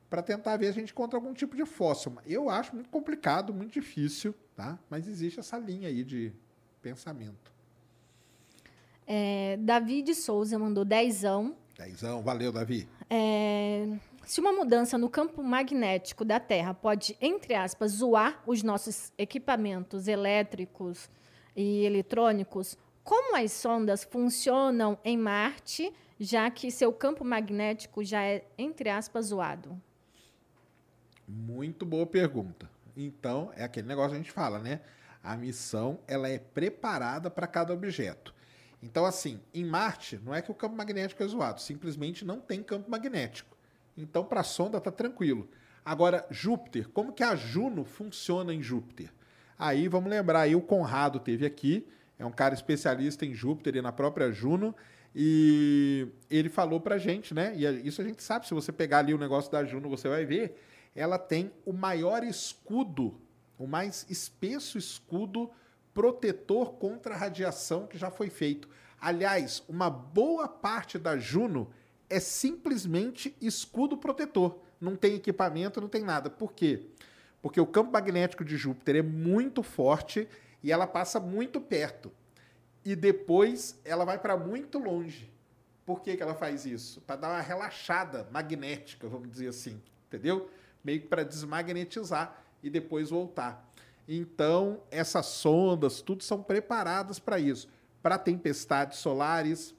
para 0.10 0.22
tentar 0.22 0.56
ver 0.58 0.68
se 0.68 0.78
a 0.78 0.82
gente 0.82 0.92
encontra 0.92 1.18
algum 1.18 1.34
tipo 1.34 1.56
de 1.56 1.66
fóssil. 1.66 2.16
Eu 2.26 2.50
acho 2.50 2.76
muito 2.76 2.90
complicado, 2.90 3.54
muito 3.54 3.74
difícil, 3.74 4.36
tá? 4.56 4.78
Mas 4.90 5.08
existe 5.08 5.40
essa 5.40 5.58
linha 5.58 5.90
aí 5.90 6.04
de 6.04 6.32
pensamento. 6.82 7.52
É, 9.06 9.58
Davi 9.60 10.02
de 10.02 10.14
Souza 10.14 10.60
mandou 10.60 10.86
dezão. 10.86 11.56
Dezão, 11.78 12.22
valeu, 12.22 12.52
Davi. 12.52 12.88
É, 13.10 13.88
se 14.28 14.42
uma 14.42 14.52
mudança 14.52 14.98
no 14.98 15.10
campo 15.10 15.42
magnético 15.42 16.26
da 16.26 16.38
Terra 16.38 16.74
pode, 16.74 17.18
entre 17.22 17.56
aspas, 17.56 17.94
zoar 17.94 18.44
os 18.46 18.62
nossos 18.62 19.14
equipamentos 19.18 20.06
elétricos 20.06 21.10
e 21.56 21.86
eletrônicos, 21.86 22.78
como 23.06 23.38
as 23.38 23.54
sondas 23.54 24.04
funcionam 24.04 25.00
em 25.06 25.18
Marte, 25.18 25.94
já 26.20 26.52
que 26.52 26.70
seu 26.70 26.92
campo 26.92 27.24
magnético 27.24 28.04
já 28.04 28.22
é, 28.22 28.46
entre 28.58 28.90
aspas, 28.90 29.28
zoado? 29.28 29.82
Muito 31.26 31.86
boa 31.86 32.06
pergunta. 32.06 32.70
Então, 32.98 33.50
é 33.56 33.64
aquele 33.64 33.88
negócio 33.88 34.12
que 34.12 34.16
a 34.18 34.22
gente 34.22 34.32
fala, 34.32 34.60
né? 34.60 34.82
A 35.24 35.38
missão 35.38 36.00
ela 36.06 36.28
é 36.28 36.38
preparada 36.38 37.32
para 37.32 37.48
cada 37.48 37.74
objeto. 37.74 38.36
Então, 38.84 39.06
assim, 39.06 39.40
em 39.54 39.64
Marte, 39.64 40.20
não 40.22 40.36
é 40.36 40.42
que 40.42 40.52
o 40.52 40.56
campo 40.56 40.76
magnético 40.76 41.24
é 41.24 41.28
zoado, 41.28 41.62
simplesmente 41.62 42.26
não 42.26 42.42
tem 42.42 42.62
campo 42.62 42.92
magnético. 42.92 43.57
Então, 43.98 44.24
para 44.24 44.42
a 44.42 44.44
sonda 44.44 44.80
tá 44.80 44.92
tranquilo. 44.92 45.50
Agora, 45.84 46.26
Júpiter, 46.30 46.88
como 46.90 47.14
que 47.14 47.24
a 47.24 47.36
Juno 47.36 47.84
funciona 47.84 48.54
em 48.54 48.62
Júpiter? 48.62 49.12
Aí 49.58 49.88
vamos 49.88 50.10
lembrar, 50.10 50.42
aí 50.42 50.56
o 50.56 50.62
Conrado 50.62 51.20
teve 51.20 51.46
aqui, 51.46 51.88
é 52.20 52.26
um 52.26 52.32
cara 52.32 52.54
especialista 52.54 53.26
em 53.26 53.34
Júpiter 53.34 53.78
e 53.78 53.82
na 53.82 53.92
própria 53.92 54.32
Juno, 54.32 54.76
e 55.16 56.08
ele 56.30 56.50
falou 56.50 56.80
pra 56.80 56.98
gente, 56.98 57.34
né? 57.34 57.54
E 57.56 57.88
isso 57.88 58.02
a 58.02 58.06
gente 58.06 58.22
sabe, 58.22 58.48
se 58.48 58.54
você 58.54 58.72
pegar 58.72 59.00
ali 59.00 59.14
o 59.14 59.18
negócio 59.18 59.52
da 59.52 59.66
Juno, 59.66 59.90
você 59.90 60.08
vai 60.08 60.26
ver, 60.26 60.62
ela 60.96 61.18
tem 61.18 61.52
o 61.66 61.74
maior 61.74 62.24
escudo, 62.24 63.20
o 63.58 63.66
mais 63.66 64.06
espesso 64.10 64.78
escudo 64.78 65.50
protetor 65.94 66.74
contra 66.74 67.16
a 67.16 67.18
radiação 67.18 67.88
que 67.88 67.98
já 67.98 68.12
foi 68.12 68.30
feito. 68.30 68.70
Aliás, 69.00 69.64
uma 69.68 69.90
boa 69.90 70.48
parte 70.48 71.00
da 71.00 71.18
Juno 71.18 71.72
é 72.10 72.20
simplesmente 72.20 73.36
escudo 73.42 73.98
protetor. 73.98 74.60
Não 74.80 74.96
tem 74.96 75.16
equipamento, 75.16 75.82
não 75.82 75.90
tem 75.90 76.04
nada. 76.04 76.30
Por 76.30 76.54
quê? 76.54 76.86
Porque 77.42 77.60
o 77.60 77.66
campo 77.66 77.92
magnético 77.92 78.46
de 78.46 78.58
Júpiter 78.58 78.98
é 78.98 79.02
muito 79.02 79.64
forte 79.64 80.28
e 80.64 80.72
ela 80.72 80.88
passa 80.88 81.20
muito 81.20 81.60
perto. 81.60 82.12
E 82.84 82.96
depois 82.96 83.80
ela 83.84 84.06
vai 84.06 84.18
para 84.18 84.38
muito 84.38 84.80
longe. 84.80 85.32
Por 85.86 86.02
que, 86.02 86.16
que 86.16 86.24
ela 86.24 86.36
faz 86.36 86.66
isso? 86.66 87.02
Para 87.02 87.16
dar 87.16 87.30
uma 87.30 87.42
relaxada 87.42 88.28
magnética, 88.32 89.08
vamos 89.08 89.30
dizer 89.30 89.48
assim. 89.48 89.82
Entendeu? 90.08 90.50
Meio 90.84 91.02
que 91.02 91.08
para 91.08 91.24
desmagnetizar 91.24 92.44
e 92.62 92.70
depois 92.70 93.10
voltar. 93.10 93.66
Então, 94.08 94.82
essas 94.90 95.26
sondas, 95.26 96.02
tudo 96.02 96.24
são 96.24 96.42
preparadas 96.42 97.20
para 97.20 97.40
isso. 97.40 97.68
Para 98.02 98.18
tempestades 98.18 99.00
solares 99.00 99.76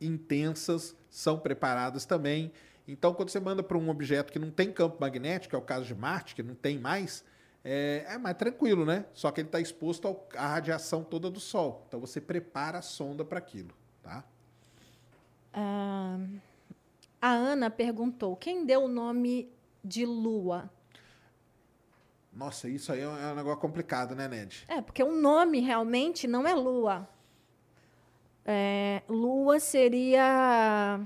intensas, 0.00 0.96
são 1.14 1.38
preparadas 1.38 2.04
também. 2.04 2.50
Então, 2.88 3.14
quando 3.14 3.30
você 3.30 3.38
manda 3.38 3.62
para 3.62 3.78
um 3.78 3.88
objeto 3.88 4.32
que 4.32 4.38
não 4.38 4.50
tem 4.50 4.72
campo 4.72 4.96
magnético, 5.00 5.54
é 5.54 5.58
o 5.58 5.62
caso 5.62 5.86
de 5.86 5.94
Marte, 5.94 6.34
que 6.34 6.42
não 6.42 6.56
tem 6.56 6.76
mais, 6.76 7.24
é, 7.64 8.04
é 8.08 8.18
mais 8.18 8.36
tranquilo, 8.36 8.84
né? 8.84 9.06
Só 9.14 9.30
que 9.30 9.40
ele 9.40 9.46
está 9.46 9.60
exposto 9.60 10.08
ao, 10.08 10.28
à 10.36 10.48
radiação 10.48 11.04
toda 11.04 11.30
do 11.30 11.38
Sol. 11.38 11.84
Então, 11.86 12.00
você 12.00 12.20
prepara 12.20 12.78
a 12.78 12.82
sonda 12.82 13.24
para 13.24 13.38
aquilo, 13.38 13.70
tá? 14.02 14.24
Ah, 15.52 16.18
a 17.22 17.30
Ana 17.30 17.70
perguntou: 17.70 18.34
quem 18.34 18.66
deu 18.66 18.82
o 18.82 18.88
nome 18.88 19.48
de 19.84 20.04
Lua? 20.04 20.68
Nossa, 22.32 22.68
isso 22.68 22.90
aí 22.90 23.02
é 23.02 23.08
um, 23.08 23.16
é 23.16 23.32
um 23.32 23.36
negócio 23.36 23.60
complicado, 23.60 24.16
né, 24.16 24.26
Ned? 24.26 24.64
É, 24.66 24.82
porque 24.82 25.02
o 25.04 25.12
nome 25.12 25.60
realmente 25.60 26.26
não 26.26 26.44
é 26.44 26.54
Lua. 26.54 27.08
É, 28.44 29.02
Lua 29.08 29.58
seria 29.58 31.00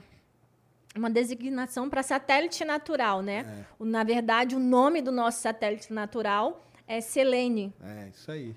uma 0.97 1.09
designação 1.09 1.89
para 1.89 2.03
satélite 2.03 2.65
natural, 2.65 3.23
né? 3.23 3.65
É. 3.81 3.85
Na 3.85 4.03
verdade, 4.03 4.57
o 4.57 4.59
nome 4.59 5.01
do 5.01 5.13
nosso 5.13 5.41
satélite 5.41 5.93
natural 5.93 6.65
é 6.87 7.01
Selene. 7.01 7.73
É, 7.83 8.09
isso 8.09 8.31
aí. 8.31 8.57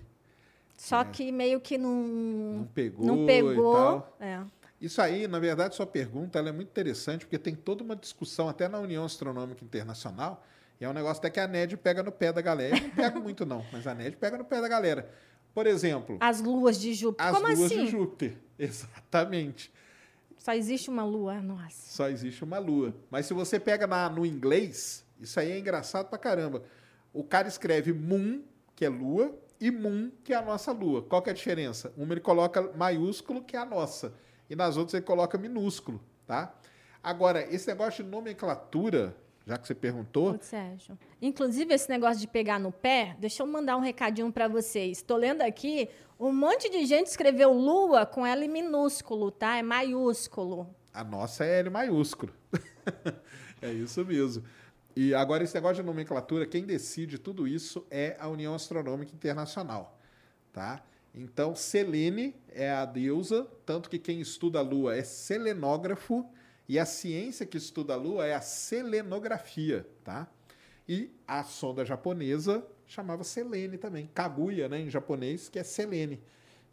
Só 0.76 1.04
que 1.04 1.32
meio 1.32 1.62
que 1.62 1.78
não, 1.78 1.92
Não 1.92 2.66
pegou, 2.66 3.06
não 3.06 3.26
pegou. 3.28 4.18
É. 4.20 4.40
Isso 4.82 5.00
aí, 5.00 5.28
na 5.28 5.38
verdade, 5.38 5.76
sua 5.76 5.86
pergunta 5.86 6.40
é 6.40 6.52
muito 6.52 6.70
interessante, 6.70 7.24
porque 7.24 7.38
tem 7.38 7.54
toda 7.54 7.84
uma 7.84 7.96
discussão, 7.96 8.50
até 8.50 8.68
na 8.68 8.80
União 8.80 9.06
Astronômica 9.06 9.64
Internacional, 9.64 10.44
e 10.80 10.84
é 10.84 10.90
um 10.90 10.94
negócio 10.94 11.20
até 11.20 11.30
que 11.30 11.40
a 11.40 11.48
NED 11.48 11.78
pega 11.78 12.02
no 12.02 12.12
pé 12.12 12.34
da 12.34 12.42
galera. 12.42 12.76
Eu 12.76 12.82
não 12.82 12.90
pega 12.90 13.20
muito, 13.22 13.46
não, 13.46 13.64
mas 13.72 13.86
a 13.86 13.94
NED 13.94 14.18
pega 14.18 14.40
no 14.40 14.44
pé 14.44 14.60
da 14.60 14.68
galera. 14.68 15.08
Por 15.54 15.68
exemplo, 15.68 16.18
As 16.20 16.40
luas 16.42 16.80
de 16.80 16.94
Júpiter. 16.94 17.26
as 17.28 17.36
Como 17.36 17.48
luas 17.48 17.62
assim? 17.62 17.86
de 17.86 17.92
Júpiter. 17.92 18.38
Exatamente. 18.58 19.72
Só 20.38 20.54
existe 20.54 20.90
uma 20.90 21.04
lua? 21.04 21.40
Nossa. 21.42 21.70
Só 21.92 22.10
existe 22.10 22.44
uma 22.44 22.58
lua. 22.58 22.96
Mas 23.10 23.26
se 23.26 23.34
você 23.34 23.60
pega 23.60 23.86
na- 23.86 24.10
no 24.10 24.26
inglês, 24.26 25.06
isso 25.20 25.40
aí 25.40 25.52
é 25.52 25.60
engraçado 25.60 26.08
pra 26.10 26.18
caramba. 26.18 26.64
O 27.14 27.24
cara 27.24 27.48
escreve 27.48 27.92
moon, 27.94 28.42
que 28.76 28.86
é 28.86 28.90
lua, 28.90 29.36
e 29.60 29.70
moon, 29.70 30.10
que 30.24 30.34
é 30.34 30.38
a 30.38 30.42
nossa 30.42 30.72
lua. 30.72 31.04
Qual 31.04 31.22
que 31.22 31.30
é 31.30 31.34
a 31.34 31.36
diferença? 31.36 31.94
Uma 31.96 32.14
ele 32.14 32.22
coloca 32.22 32.72
maiúsculo, 32.76 33.44
que 33.44 33.56
é 33.56 33.60
a 33.60 33.66
nossa. 33.66 34.14
E 34.50 34.56
nas 34.56 34.78
outras 34.78 34.96
ele 34.96 35.04
coloca 35.06 35.38
minúsculo, 35.38 36.02
tá? 36.26 36.56
Agora, 37.04 37.44
esse 37.54 37.68
negócio 37.68 38.04
de 38.04 38.10
nomenclatura, 38.10 39.16
já 39.52 39.58
que 39.58 39.68
você 39.68 39.76
perguntou, 39.76 40.38
Sérgio. 40.40 40.98
Inclusive, 41.22 41.74
esse 41.74 41.90
negócio 41.90 42.22
de 42.22 42.28
pegar 42.28 42.58
no 42.58 42.72
pé, 42.72 43.18
deixa 43.20 43.44
eu 43.44 43.48
mandar 43.48 43.76
um 43.76 43.82
recadinho 43.82 44.32
para 44.32 44.48
vocês. 44.48 45.00
Estou 45.00 45.18
lendo 45.18 45.42
aqui, 45.42 45.90
um 46.18 46.32
monte 46.32 46.70
de 46.70 46.86
gente 46.86 47.08
escreveu 47.08 47.52
lua 47.52 48.06
com 48.06 48.26
L 48.26 48.48
minúsculo, 48.48 49.30
tá? 49.30 49.58
É 49.58 49.62
maiúsculo. 49.62 50.74
A 50.94 51.04
nossa 51.04 51.44
é 51.44 51.60
L 51.60 51.70
maiúsculo. 51.70 52.32
é 53.62 53.74
isso 53.74 54.06
mesmo. 54.06 54.42
E 54.96 55.14
agora, 55.14 55.44
esse 55.44 55.54
negócio 55.54 55.84
de 55.84 55.88
nomenclatura, 55.88 56.46
quem 56.46 56.64
decide 56.64 57.18
tudo 57.18 57.46
isso 57.46 57.86
é 57.92 58.16
a 58.20 58.30
União 58.30 58.56
Astronômica 58.56 59.14
Internacional. 59.14 60.00
Tá? 60.54 60.82
Então, 61.14 61.56
Selene 61.56 62.34
é 62.48 62.72
a 62.72 62.86
deusa, 62.86 63.46
tanto 63.66 63.90
que 63.90 64.00
quem 64.00 64.22
estuda 64.22 64.60
a 64.60 64.62
Lua 64.62 64.96
é 64.96 65.04
selenógrafo, 65.04 66.26
e 66.72 66.80
a 66.80 66.86
ciência 66.86 67.46
que 67.46 67.58
estuda 67.58 67.96
a 67.96 67.98
Lua 67.98 68.26
é 68.26 68.34
a 68.34 68.40
selenografia. 68.40 69.86
Tá? 70.06 70.26
E 70.88 71.14
a 71.28 71.44
sonda 71.44 71.84
japonesa 71.84 72.66
chamava 72.88 73.26
Selene 73.26 73.78
também, 73.78 74.10
Kaguya, 74.14 74.70
né, 74.70 74.80
em 74.80 74.90
japonês, 74.90 75.50
que 75.50 75.60
é 75.60 75.64
Selene, 75.64 76.24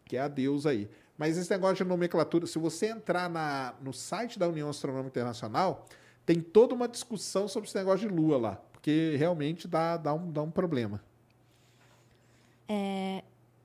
que 0.04 0.16
é 0.16 0.20
a 0.20 0.28
deusa 0.28 0.70
aí. 0.70 0.88
Mas 1.16 1.36
esse 1.36 1.50
negócio 1.50 1.84
de 1.84 1.88
nomenclatura, 1.88 2.46
se 2.46 2.60
você 2.60 2.86
entrar 2.86 3.28
na, 3.28 3.74
no 3.80 3.92
site 3.92 4.38
da 4.38 4.48
União 4.48 4.68
Astronômica 4.68 5.08
Internacional, 5.08 5.84
tem 6.24 6.40
toda 6.40 6.76
uma 6.76 6.86
discussão 6.86 7.48
sobre 7.48 7.68
esse 7.68 7.76
negócio 7.76 8.08
de 8.08 8.14
lua 8.14 8.38
lá, 8.38 8.54
porque 8.70 9.16
realmente 9.18 9.66
dá, 9.66 9.96
dá, 9.96 10.14
um, 10.14 10.30
dá 10.30 10.42
um 10.42 10.50
problema. 10.52 11.02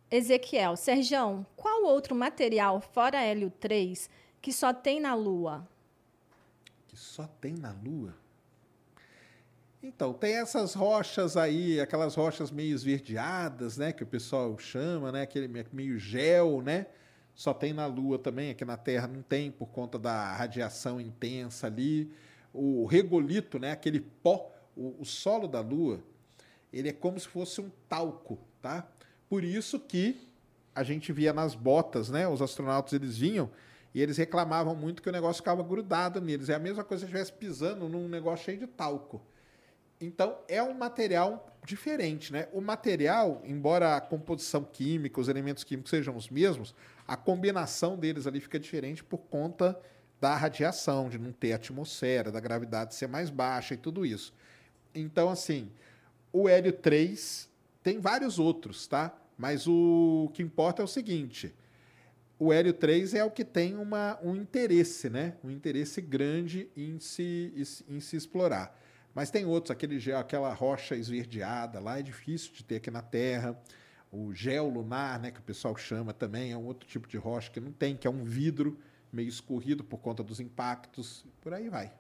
Ezequiel, 0.10 0.76
Serjão, 0.78 1.46
qual 1.56 1.84
outro 1.84 2.16
material 2.16 2.82
fora 2.82 3.22
hélio 3.22 3.52
3 3.52 4.10
que 4.42 4.52
só 4.52 4.74
tem 4.74 5.00
na 5.00 5.14
Lua? 5.14 5.72
Que 6.94 7.00
só 7.00 7.26
tem 7.42 7.56
na 7.56 7.72
lua? 7.72 8.14
Então, 9.82 10.14
tem 10.14 10.36
essas 10.36 10.76
rochas 10.76 11.36
aí, 11.36 11.82
aquelas 11.82 12.14
rochas 12.14 12.52
meio 12.52 12.76
esverdeadas, 12.76 13.78
né, 13.78 13.92
que 13.92 14.04
o 14.04 14.06
pessoal 14.06 14.56
chama, 14.60 15.12
né, 15.12 15.24
aquele 15.24 15.48
me- 15.48 15.66
meio 15.74 15.98
gel, 15.98 16.62
né? 16.62 16.86
Só 17.34 17.52
tem 17.52 17.74
na 17.74 17.88
Lua 17.88 18.20
também, 18.20 18.52
aqui 18.52 18.64
na 18.64 18.78
Terra 18.78 19.08
não 19.08 19.24
tem 19.24 19.50
por 19.50 19.70
conta 19.70 19.98
da 19.98 20.36
radiação 20.36 21.02
intensa 21.02 21.66
ali. 21.66 22.12
O 22.54 22.86
regolito, 22.86 23.58
né, 23.58 23.72
aquele 23.72 24.00
pó, 24.00 24.52
o, 24.78 25.02
o 25.02 25.04
solo 25.04 25.48
da 25.48 25.62
Lua, 25.62 26.00
ele 26.72 26.90
é 26.90 26.94
como 26.94 27.20
se 27.20 27.28
fosse 27.28 27.60
um 27.60 27.72
talco, 27.90 28.38
tá? 28.62 28.88
Por 29.28 29.44
isso 29.44 29.80
que 29.80 30.28
a 30.76 30.84
gente 30.84 31.12
via 31.12 31.34
nas 31.34 31.56
botas, 31.56 32.12
né? 32.12 32.28
Os 32.28 32.40
astronautas 32.40 32.94
eles 32.94 33.18
vinham 33.18 33.50
e 33.94 34.02
eles 34.02 34.18
reclamavam 34.18 34.76
muito 34.76 35.02
que 35.02 35.10
o 35.10 35.12
negócio 35.12 35.42
ficava 35.42 35.62
grudado 35.62 36.20
neles. 36.20 36.50
É 36.50 36.56
a 36.56 36.60
mesma 36.60 36.84
coisa 36.84 37.02
se 37.02 37.06
estivesse 37.06 37.32
pisando 37.32 37.88
num 37.88 38.08
negócio 38.08 38.46
cheio 38.46 38.58
de 38.58 38.68
talco. 38.68 39.22
Então 40.02 40.38
é 40.48 40.62
um 40.62 40.74
material 40.74 41.48
diferente, 41.66 42.34
né? 42.34 42.48
O 42.52 42.60
material, 42.60 43.42
embora 43.46 43.96
a 43.96 44.02
composição 44.02 44.64
química, 44.64 45.22
os 45.22 45.28
elementos 45.28 45.64
químicos 45.64 45.92
sejam 45.92 46.16
os 46.16 46.30
mesmos, 46.30 46.76
a 47.08 47.16
combinação 47.16 47.98
deles 47.98 48.28
ali 48.28 48.40
fica 48.40 48.60
diferente 48.60 49.04
por 49.04 49.20
conta 49.20 49.80
da 50.20 50.36
radiação, 50.36 51.10
de 51.10 51.20
não 51.20 51.32
ter 51.32 51.54
atmosfera, 51.54 52.32
da 52.32 52.40
gravidade 52.40 52.96
ser 52.96 53.08
mais 53.08 53.30
baixa 53.30 53.74
e 53.74 53.78
tudo 53.78 54.06
isso. 54.06 54.34
Então, 54.96 55.30
assim, 55.30 55.72
o 56.32 56.50
hélio 56.50 56.74
3 56.74 57.50
tem 57.84 58.00
vários 58.00 58.40
outros, 58.40 58.88
tá? 58.88 59.16
Mas 59.38 59.68
o 59.68 60.32
que 60.34 60.42
importa 60.42 60.82
é 60.82 60.86
o 60.86 60.88
seguinte: 60.88 61.54
o 62.44 62.52
hélio 62.52 62.74
3 62.74 63.14
é 63.14 63.24
o 63.24 63.32
que 63.32 63.46
tem 63.46 63.78
uma, 63.78 64.20
um 64.22 64.36
interesse, 64.36 65.10
né? 65.10 65.38
Um 65.42 65.50
interesse 65.50 66.02
grande 66.02 66.70
em 66.76 67.00
se, 67.00 67.54
em 67.88 68.00
se 68.02 68.18
explorar. 68.18 68.78
Mas 69.16 69.30
tem 69.30 69.46
outros, 69.46 69.72
aquele 69.72 69.98
gel, 69.98 70.18
aquela 70.18 70.54
rocha 70.54 70.94
esverdeada 70.96 71.80
lá, 71.80 72.00
é 72.00 72.02
difícil 72.02 72.52
de 72.54 72.64
ter 72.64 72.78
aqui 72.78 72.92
na 72.92 73.02
Terra. 73.02 73.58
O 74.12 74.34
gel 74.34 74.68
lunar, 74.68 75.20
né, 75.20 75.32
que 75.32 75.40
o 75.40 75.44
pessoal 75.44 75.76
chama 75.78 76.12
também, 76.12 76.52
é 76.52 76.58
um 76.58 76.66
outro 76.66 76.88
tipo 76.88 77.08
de 77.08 77.16
rocha 77.16 77.50
que 77.50 77.62
não 77.62 77.72
tem, 77.72 77.96
que 77.96 78.08
é 78.08 78.10
um 78.10 78.26
vidro 78.26 78.78
meio 79.12 79.30
escorrido 79.30 79.84
por 79.84 80.00
conta 80.00 80.22
dos 80.22 80.40
impactos. 80.40 81.26
Por 81.42 81.54
aí 81.54 81.70
vai. 81.70 81.94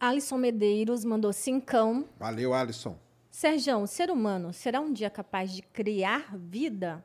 Alisson 0.00 0.38
Medeiros 0.38 1.04
mandou 1.04 1.32
cincão. 1.32 2.08
Valeu, 2.18 2.54
Alisson. 2.54 2.98
Serjão, 3.30 3.82
o 3.82 3.86
ser 3.86 4.10
humano 4.10 4.52
será 4.52 4.80
um 4.80 4.92
dia 4.92 5.10
capaz 5.10 5.52
de 5.52 5.62
criar 5.62 6.36
vida? 6.36 7.04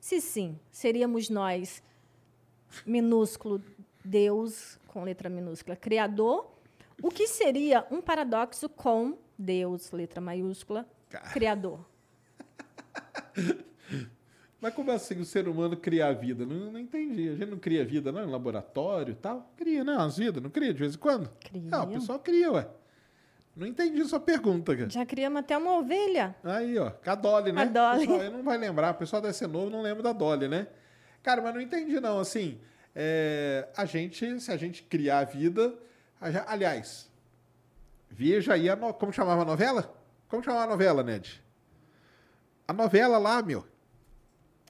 Se 0.00 0.20
sim, 0.20 0.58
seríamos 0.70 1.28
nós, 1.28 1.82
minúsculo 2.86 3.62
Deus, 4.04 4.78
com 4.86 5.04
letra 5.04 5.28
minúscula, 5.28 5.76
Criador. 5.76 6.50
O 7.02 7.10
que 7.10 7.26
seria 7.26 7.86
um 7.90 8.00
paradoxo 8.00 8.68
com 8.68 9.18
Deus, 9.38 9.90
letra 9.92 10.20
maiúscula, 10.20 10.86
Criador? 11.32 11.80
Mas 14.60 14.74
como 14.74 14.90
assim 14.90 15.20
o 15.20 15.24
ser 15.24 15.46
humano 15.46 15.76
cria 15.76 16.08
a 16.08 16.12
vida? 16.12 16.44
Não, 16.44 16.72
não 16.72 16.80
entendi. 16.80 17.28
A 17.28 17.36
gente 17.36 17.50
não 17.50 17.58
cria 17.58 17.84
vida, 17.84 18.10
não? 18.10 18.24
Em 18.24 18.30
laboratório 18.30 19.12
e 19.12 19.14
tal? 19.14 19.52
Cria, 19.56 19.84
não, 19.84 20.00
as 20.00 20.16
vidas. 20.16 20.42
Não 20.42 20.50
cria 20.50 20.74
de 20.74 20.80
vez 20.80 20.94
em 20.96 20.98
quando? 20.98 21.30
Cria. 21.38 21.62
Não, 21.62 21.84
o 21.84 21.92
pessoal 21.92 22.18
cria, 22.18 22.50
ué. 22.50 22.68
Não 23.58 23.66
entendi 23.66 24.04
sua 24.04 24.20
pergunta, 24.20 24.76
cara. 24.76 24.88
Já 24.88 25.04
criamos 25.04 25.40
até 25.40 25.58
uma 25.58 25.78
ovelha. 25.78 26.36
Aí, 26.44 26.78
ó, 26.78 26.90
com 26.92 27.10
a 27.10 27.14
Dolly, 27.16 27.50
né? 27.50 27.62
A 27.62 27.64
Dolly. 27.64 28.06
Pessoal 28.06 28.20
aí 28.20 28.30
não 28.30 28.42
vai 28.44 28.56
lembrar. 28.56 28.94
O 28.94 28.94
pessoal 28.94 29.20
deve 29.20 29.34
ser 29.34 29.48
novo, 29.48 29.68
não 29.68 29.82
lembra 29.82 30.00
da 30.00 30.12
Dolly, 30.12 30.46
né? 30.46 30.68
Cara, 31.24 31.42
mas 31.42 31.52
não 31.52 31.60
entendi, 31.60 31.98
não. 31.98 32.20
Assim, 32.20 32.60
é, 32.94 33.68
a 33.76 33.84
gente, 33.84 34.40
se 34.40 34.52
a 34.52 34.56
gente 34.56 34.84
criar 34.84 35.18
a 35.18 35.24
vida... 35.24 35.74
a 36.20 36.52
aliás, 36.52 37.10
veja 38.08 38.54
aí 38.54 38.70
a... 38.70 38.76
No, 38.76 38.94
como 38.94 39.12
chamava 39.12 39.42
a 39.42 39.44
novela? 39.44 39.92
Como 40.28 40.40
chamava 40.40 40.62
a 40.62 40.68
novela, 40.68 41.02
Ned? 41.02 41.42
A 42.68 42.72
novela 42.72 43.18
lá, 43.18 43.42
meu. 43.42 43.66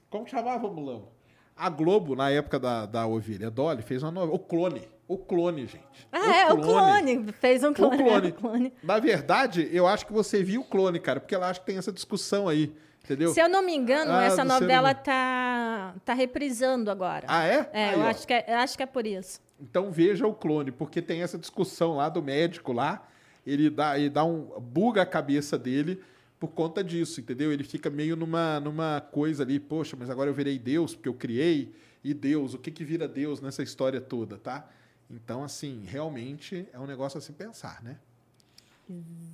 Como 0.09 0.27
chamava, 0.27 0.67
Mulão? 0.67 1.09
A 1.55 1.69
Globo, 1.69 2.15
na 2.15 2.31
época 2.31 2.57
da, 2.57 2.87
da 2.87 3.05
ovelha 3.05 3.51
Dolly, 3.51 3.83
fez 3.83 4.01
uma 4.01 4.11
novela. 4.11 4.35
O 4.35 4.39
clone. 4.39 4.87
O 5.09 5.17
clone, 5.17 5.61
gente. 5.65 6.07
Ah, 6.11 6.35
é, 6.35 6.53
o 6.53 6.57
clone. 6.61 7.25
Fez 7.33 7.63
um 7.63 7.71
O 7.71 7.73
clone. 7.73 7.97
clone. 7.97 8.27
é, 8.27 8.29
o 8.29 8.33
clone. 8.33 8.73
Na 8.83 8.99
verdade, 8.99 9.67
eu 9.73 9.87
acho 9.87 10.05
que 10.05 10.13
você 10.13 10.43
viu 10.43 10.61
o 10.61 10.63
clone, 10.63 10.99
cara, 10.99 11.19
porque 11.19 11.33
ela 11.33 11.49
acha 11.49 11.59
que 11.59 11.65
tem 11.65 11.77
essa 11.79 11.91
discussão 11.91 12.47
aí, 12.47 12.71
entendeu? 13.03 13.33
Se 13.33 13.39
eu 13.41 13.49
não 13.49 13.63
me 13.65 13.75
engano, 13.75 14.11
Ah, 14.13 14.23
essa 14.23 14.45
novela 14.45 14.89
humano. 14.91 15.03
tá, 15.03 15.95
tá 16.05 16.13
reprisando 16.13 16.91
agora. 16.91 17.25
Ah, 17.27 17.43
é? 17.43 17.69
É, 17.73 17.85
Aí, 17.89 17.93
eu 17.95 18.01
ó. 18.01 18.03
acho, 18.07 18.27
que 18.27 18.33
é, 18.33 18.53
acho 18.53 18.77
que 18.77 18.83
é 18.83 18.85
por 18.85 19.07
isso. 19.07 19.41
Então 19.59 19.91
veja 19.91 20.27
o 20.27 20.33
clone, 20.33 20.71
porque 20.71 21.01
tem 21.01 21.23
essa 21.23 21.39
discussão 21.39 21.95
lá 21.95 22.07
do 22.07 22.21
médico 22.21 22.71
lá, 22.71 23.05
ele 23.45 23.67
dá, 23.69 23.97
ele 23.97 24.11
dá 24.11 24.23
um 24.23 24.41
buga 24.61 25.01
a 25.01 25.05
cabeça 25.07 25.57
dele 25.57 25.99
por 26.39 26.49
conta 26.49 26.83
disso, 26.83 27.19
entendeu? 27.19 27.51
Ele 27.51 27.63
fica 27.63 27.89
meio 27.89 28.15
numa, 28.15 28.59
numa 28.59 29.01
coisa 29.11 29.41
ali, 29.41 29.59
poxa, 29.59 29.97
mas 29.99 30.07
agora 30.09 30.29
eu 30.29 30.33
virei 30.35 30.59
Deus 30.59 30.93
porque 30.93 31.09
eu 31.09 31.15
criei 31.15 31.73
e 32.03 32.13
Deus, 32.13 32.53
o 32.53 32.59
que 32.59 32.69
que 32.69 32.83
vira 32.85 33.07
Deus 33.07 33.41
nessa 33.41 33.63
história 33.63 33.99
toda, 33.99 34.37
tá? 34.37 34.69
Então 35.09 35.43
assim, 35.43 35.83
realmente 35.85 36.67
é 36.71 36.79
um 36.79 36.85
negócio 36.85 37.17
a 37.17 37.21
se 37.21 37.33
pensar, 37.33 37.81
né? 37.81 37.97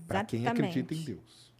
Para 0.07 0.23
quem 0.23 0.47
acredita 0.47 0.93
em. 0.93 1.03
Deus. 1.03 1.53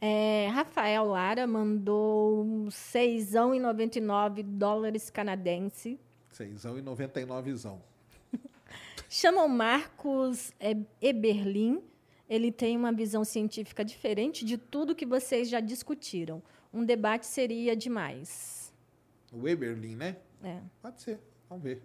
É, 0.00 0.48
Rafael 0.48 1.04
Lara 1.06 1.46
mandou 1.46 2.44
um 2.44 2.66
6,99 2.66 4.42
dólares 4.42 5.10
canadense. 5.10 5.98
Seisão 6.30 6.78
e 6.78 6.82
99zão. 6.82 7.80
Chama 9.08 9.42
o 9.42 9.48
Marcos 9.48 10.52
é, 10.60 10.76
Eberlin. 11.00 11.82
Ele 12.28 12.50
tem 12.50 12.76
uma 12.76 12.92
visão 12.92 13.24
científica 13.24 13.84
diferente 13.84 14.44
de 14.44 14.58
tudo 14.58 14.94
que 14.94 15.06
vocês 15.06 15.48
já 15.48 15.60
discutiram. 15.60 16.42
Um 16.72 16.84
debate 16.84 17.26
seria 17.26 17.74
demais. 17.74 18.74
O 19.32 19.48
Eberlin, 19.48 19.96
né? 19.96 20.16
É. 20.42 20.60
Pode 20.82 21.00
ser, 21.00 21.20
vamos 21.48 21.64
ver. 21.64 21.82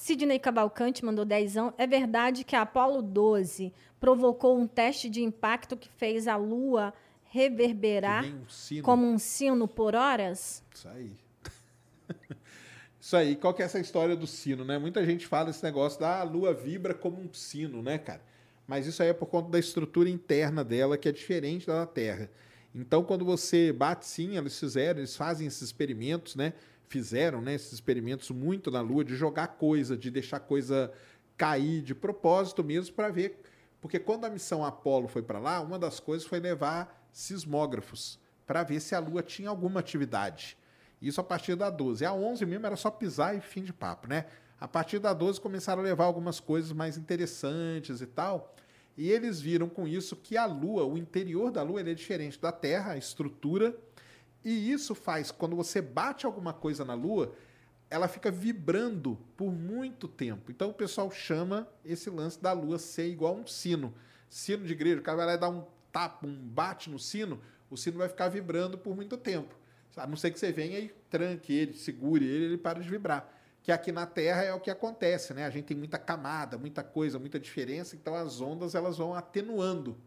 Sidney 0.00 0.38
Cavalcante 0.38 1.04
mandou 1.04 1.26
dezão. 1.26 1.74
É 1.76 1.86
verdade 1.86 2.42
que 2.42 2.56
a 2.56 2.62
Apollo 2.62 3.02
12 3.02 3.70
provocou 4.00 4.58
um 4.58 4.66
teste 4.66 5.10
de 5.10 5.22
impacto 5.22 5.76
que 5.76 5.90
fez 5.90 6.26
a 6.26 6.36
Lua 6.36 6.94
reverberar 7.24 8.24
um 8.24 8.80
como 8.80 9.06
um 9.06 9.18
sino 9.18 9.68
por 9.68 9.94
horas? 9.94 10.64
Isso 10.74 10.88
aí. 10.88 11.12
Isso 12.98 13.14
aí. 13.14 13.36
Qual 13.36 13.52
que 13.52 13.60
é 13.60 13.66
essa 13.66 13.78
história 13.78 14.16
do 14.16 14.26
sino, 14.26 14.64
né? 14.64 14.78
Muita 14.78 15.04
gente 15.04 15.26
fala 15.26 15.50
esse 15.50 15.62
negócio 15.62 16.00
da 16.00 16.20
"Ah, 16.20 16.22
lua 16.22 16.54
vibra 16.54 16.94
como 16.94 17.20
um 17.20 17.28
sino, 17.34 17.82
né, 17.82 17.98
cara? 17.98 18.22
Mas 18.66 18.86
isso 18.86 19.02
aí 19.02 19.10
é 19.10 19.12
por 19.12 19.26
conta 19.26 19.50
da 19.50 19.58
estrutura 19.58 20.08
interna 20.08 20.64
dela, 20.64 20.96
que 20.96 21.10
é 21.10 21.12
diferente 21.12 21.66
da 21.66 21.80
da 21.80 21.86
Terra. 21.86 22.30
Então, 22.74 23.04
quando 23.04 23.22
você 23.22 23.70
bate 23.70 24.06
sim, 24.06 24.38
eles 24.38 24.58
fizeram, 24.58 25.00
eles 25.00 25.14
fazem 25.14 25.46
esses 25.46 25.60
experimentos, 25.60 26.36
né? 26.36 26.54
Fizeram, 26.90 27.40
né, 27.40 27.54
esses 27.54 27.72
experimentos 27.72 28.30
muito 28.30 28.68
na 28.68 28.80
Lua 28.80 29.04
de 29.04 29.14
jogar 29.14 29.46
coisa, 29.46 29.96
de 29.96 30.10
deixar 30.10 30.40
coisa 30.40 30.92
cair 31.36 31.82
de 31.82 31.94
propósito 31.94 32.64
mesmo 32.64 32.96
para 32.96 33.10
ver, 33.10 33.40
porque 33.80 33.96
quando 33.96 34.24
a 34.24 34.28
missão 34.28 34.64
Apollo 34.64 35.06
foi 35.06 35.22
para 35.22 35.38
lá, 35.38 35.60
uma 35.60 35.78
das 35.78 36.00
coisas 36.00 36.26
foi 36.26 36.40
levar 36.40 37.08
sismógrafos 37.12 38.18
para 38.44 38.64
ver 38.64 38.80
se 38.80 38.96
a 38.96 38.98
Lua 38.98 39.22
tinha 39.22 39.48
alguma 39.48 39.78
atividade. 39.78 40.58
Isso 41.00 41.20
a 41.20 41.24
partir 41.24 41.54
da 41.54 41.70
12. 41.70 42.04
A 42.04 42.12
11 42.12 42.44
mesmo 42.44 42.66
era 42.66 42.74
só 42.74 42.90
pisar 42.90 43.36
e 43.36 43.40
fim 43.40 43.62
de 43.62 43.72
papo, 43.72 44.08
né? 44.08 44.26
A 44.60 44.66
partir 44.66 44.98
da 44.98 45.12
12 45.12 45.40
começaram 45.40 45.82
a 45.82 45.84
levar 45.84 46.06
algumas 46.06 46.40
coisas 46.40 46.72
mais 46.72 46.98
interessantes 46.98 48.00
e 48.00 48.06
tal. 48.06 48.52
E 48.96 49.08
eles 49.08 49.40
viram 49.40 49.68
com 49.68 49.86
isso 49.86 50.16
que 50.16 50.36
a 50.36 50.44
Lua, 50.44 50.84
o 50.84 50.98
interior 50.98 51.52
da 51.52 51.62
Lua, 51.62 51.80
é 51.82 51.94
diferente 51.94 52.40
da 52.40 52.50
Terra, 52.50 52.94
a 52.94 52.98
estrutura. 52.98 53.76
E 54.44 54.70
isso 54.70 54.94
faz, 54.94 55.30
quando 55.30 55.54
você 55.54 55.82
bate 55.82 56.24
alguma 56.24 56.52
coisa 56.52 56.84
na 56.84 56.94
Lua, 56.94 57.34
ela 57.90 58.08
fica 58.08 58.30
vibrando 58.30 59.18
por 59.36 59.52
muito 59.52 60.06
tempo. 60.06 60.50
Então 60.50 60.70
o 60.70 60.74
pessoal 60.74 61.10
chama 61.10 61.68
esse 61.84 62.08
lance 62.08 62.40
da 62.40 62.52
Lua 62.52 62.78
ser 62.78 63.08
igual 63.08 63.34
um 63.34 63.46
sino. 63.46 63.92
Sino 64.28 64.64
de 64.64 64.72
igreja, 64.72 65.00
o 65.00 65.02
cara 65.02 65.16
vai 65.16 65.26
lá 65.26 65.34
e 65.34 65.38
dá 65.38 65.48
um 65.48 65.64
tapa, 65.90 66.26
um 66.26 66.34
bate 66.34 66.88
no 66.88 66.98
sino, 66.98 67.40
o 67.68 67.76
sino 67.76 67.98
vai 67.98 68.08
ficar 68.08 68.28
vibrando 68.28 68.78
por 68.78 68.94
muito 68.94 69.16
tempo. 69.16 69.54
A 69.96 70.06
não 70.06 70.16
ser 70.16 70.30
que 70.30 70.38
você 70.38 70.52
venha 70.52 70.78
e 70.78 70.88
tranque 71.10 71.52
ele, 71.52 71.74
segure 71.74 72.24
ele, 72.24 72.44
ele 72.44 72.58
para 72.58 72.80
de 72.80 72.88
vibrar. 72.88 73.28
Que 73.62 73.72
aqui 73.72 73.90
na 73.90 74.06
Terra 74.06 74.42
é 74.42 74.54
o 74.54 74.60
que 74.60 74.70
acontece, 74.70 75.34
né? 75.34 75.44
A 75.44 75.50
gente 75.50 75.64
tem 75.64 75.76
muita 75.76 75.98
camada, 75.98 76.56
muita 76.56 76.82
coisa, 76.82 77.18
muita 77.18 77.38
diferença, 77.38 77.96
então 77.96 78.14
as 78.14 78.40
ondas 78.40 78.74
elas 78.74 78.98
vão 78.98 79.12
atenuando 79.14 79.98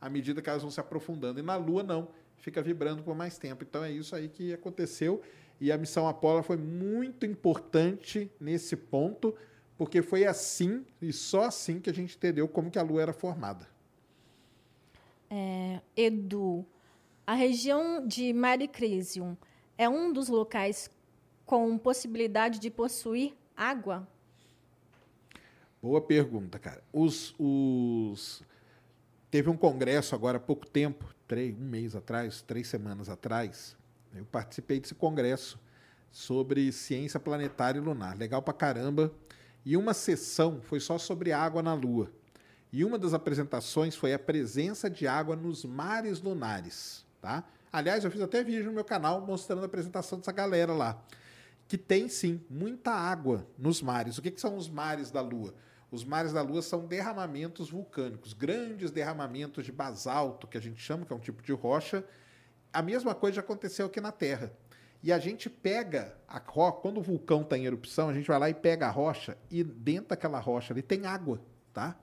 à 0.00 0.08
medida 0.08 0.40
que 0.40 0.48
elas 0.48 0.62
vão 0.62 0.70
se 0.70 0.80
aprofundando. 0.80 1.40
E 1.40 1.42
na 1.42 1.56
Lua 1.56 1.82
não, 1.82 2.08
fica 2.44 2.60
vibrando 2.60 3.02
por 3.02 3.14
mais 3.16 3.38
tempo. 3.38 3.64
Então 3.64 3.82
é 3.82 3.90
isso 3.90 4.14
aí 4.14 4.28
que 4.28 4.52
aconteceu. 4.52 5.22
E 5.58 5.72
a 5.72 5.78
missão 5.78 6.06
Apollo 6.06 6.42
foi 6.42 6.58
muito 6.58 7.24
importante 7.24 8.30
nesse 8.38 8.76
ponto, 8.76 9.34
porque 9.78 10.02
foi 10.02 10.26
assim 10.26 10.84
e 11.00 11.10
só 11.10 11.44
assim 11.44 11.80
que 11.80 11.88
a 11.88 11.94
gente 11.94 12.16
entendeu 12.16 12.46
como 12.46 12.70
que 12.70 12.78
a 12.78 12.82
Lua 12.82 13.00
era 13.00 13.12
formada. 13.14 13.66
Edu, 15.96 16.64
a 17.26 17.34
região 17.34 18.06
de 18.06 18.32
Maricrisium 18.32 19.36
é 19.76 19.88
um 19.88 20.12
dos 20.12 20.28
locais 20.28 20.90
com 21.46 21.76
possibilidade 21.78 22.58
de 22.58 22.70
possuir 22.70 23.34
água? 23.56 24.06
Boa 25.82 26.00
pergunta, 26.00 26.58
cara. 26.58 26.82
Os, 26.92 27.34
os... 27.38 28.42
Teve 29.30 29.50
um 29.50 29.56
congresso 29.56 30.14
agora 30.14 30.36
há 30.36 30.40
pouco 30.40 30.66
tempo, 30.66 31.13
três, 31.26 31.54
um 31.54 31.64
mês 31.64 31.94
atrás, 31.94 32.42
três 32.42 32.68
semanas 32.68 33.08
atrás. 33.08 33.76
Eu 34.14 34.24
participei 34.24 34.80
desse 34.80 34.94
congresso 34.94 35.58
sobre 36.10 36.70
ciência 36.70 37.18
planetária 37.18 37.78
e 37.78 37.82
lunar. 37.82 38.16
Legal 38.16 38.40
pra 38.40 38.54
caramba. 38.54 39.12
E 39.64 39.76
uma 39.76 39.94
sessão 39.94 40.60
foi 40.62 40.78
só 40.78 40.98
sobre 40.98 41.32
água 41.32 41.62
na 41.62 41.74
Lua. 41.74 42.10
E 42.72 42.84
uma 42.84 42.98
das 42.98 43.14
apresentações 43.14 43.96
foi 43.96 44.12
a 44.12 44.18
presença 44.18 44.90
de 44.90 45.06
água 45.06 45.34
nos 45.34 45.64
mares 45.64 46.20
lunares. 46.20 47.04
Tá? 47.20 47.44
Aliás, 47.72 48.04
eu 48.04 48.10
fiz 48.10 48.20
até 48.20 48.44
vídeo 48.44 48.64
no 48.64 48.72
meu 48.72 48.84
canal 48.84 49.20
mostrando 49.20 49.62
a 49.62 49.66
apresentação 49.66 50.18
dessa 50.18 50.32
galera 50.32 50.72
lá. 50.72 51.02
Que 51.66 51.78
tem 51.78 52.08
sim 52.08 52.40
muita 52.48 52.92
água 52.92 53.46
nos 53.58 53.80
mares. 53.80 54.18
O 54.18 54.22
que, 54.22 54.30
que 54.30 54.40
são 54.40 54.56
os 54.56 54.68
mares 54.68 55.10
da 55.10 55.20
Lua? 55.20 55.54
Os 55.90 56.04
mares 56.04 56.32
da 56.32 56.42
Lua 56.42 56.62
são 56.62 56.86
derramamentos 56.86 57.70
vulcânicos, 57.70 58.32
grandes 58.32 58.90
derramamentos 58.90 59.64
de 59.64 59.72
basalto, 59.72 60.46
que 60.46 60.58
a 60.58 60.60
gente 60.60 60.80
chama, 60.80 61.06
que 61.06 61.12
é 61.12 61.16
um 61.16 61.20
tipo 61.20 61.42
de 61.42 61.52
rocha. 61.52 62.04
A 62.72 62.82
mesma 62.82 63.14
coisa 63.14 63.36
já 63.36 63.40
aconteceu 63.40 63.86
aqui 63.86 64.00
na 64.00 64.10
Terra. 64.10 64.52
E 65.02 65.12
a 65.12 65.18
gente 65.18 65.50
pega 65.50 66.16
a 66.26 66.38
rocha, 66.38 66.78
quando 66.78 66.98
o 66.98 67.02
vulcão 67.02 67.42
está 67.42 67.58
em 67.58 67.66
erupção, 67.66 68.08
a 68.08 68.14
gente 68.14 68.26
vai 68.26 68.38
lá 68.38 68.50
e 68.50 68.54
pega 68.54 68.86
a 68.86 68.90
rocha 68.90 69.36
e 69.50 69.62
dentro 69.62 70.08
daquela 70.08 70.40
rocha 70.40 70.72
ali 70.72 70.82
tem 70.82 71.06
água, 71.06 71.40
tá? 71.72 71.96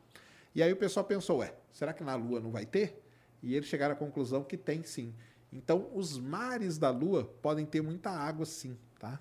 E 0.53 0.61
aí 0.61 0.71
o 0.71 0.77
pessoal 0.77 1.03
pensou, 1.03 1.39
ué, 1.39 1.53
será 1.71 1.93
que 1.93 2.03
na 2.03 2.15
Lua 2.15 2.39
não 2.39 2.51
vai 2.51 2.65
ter? 2.65 3.01
E 3.41 3.55
eles 3.55 3.67
chegaram 3.67 3.93
à 3.93 3.97
conclusão 3.97 4.43
que 4.43 4.55
tem 4.55 4.83
sim. 4.83 5.15
Então, 5.51 5.89
os 5.93 6.17
mares 6.17 6.77
da 6.77 6.91
Lua 6.91 7.25
podem 7.41 7.65
ter 7.65 7.81
muita 7.81 8.09
água 8.11 8.45
sim, 8.45 8.77
tá? 8.99 9.19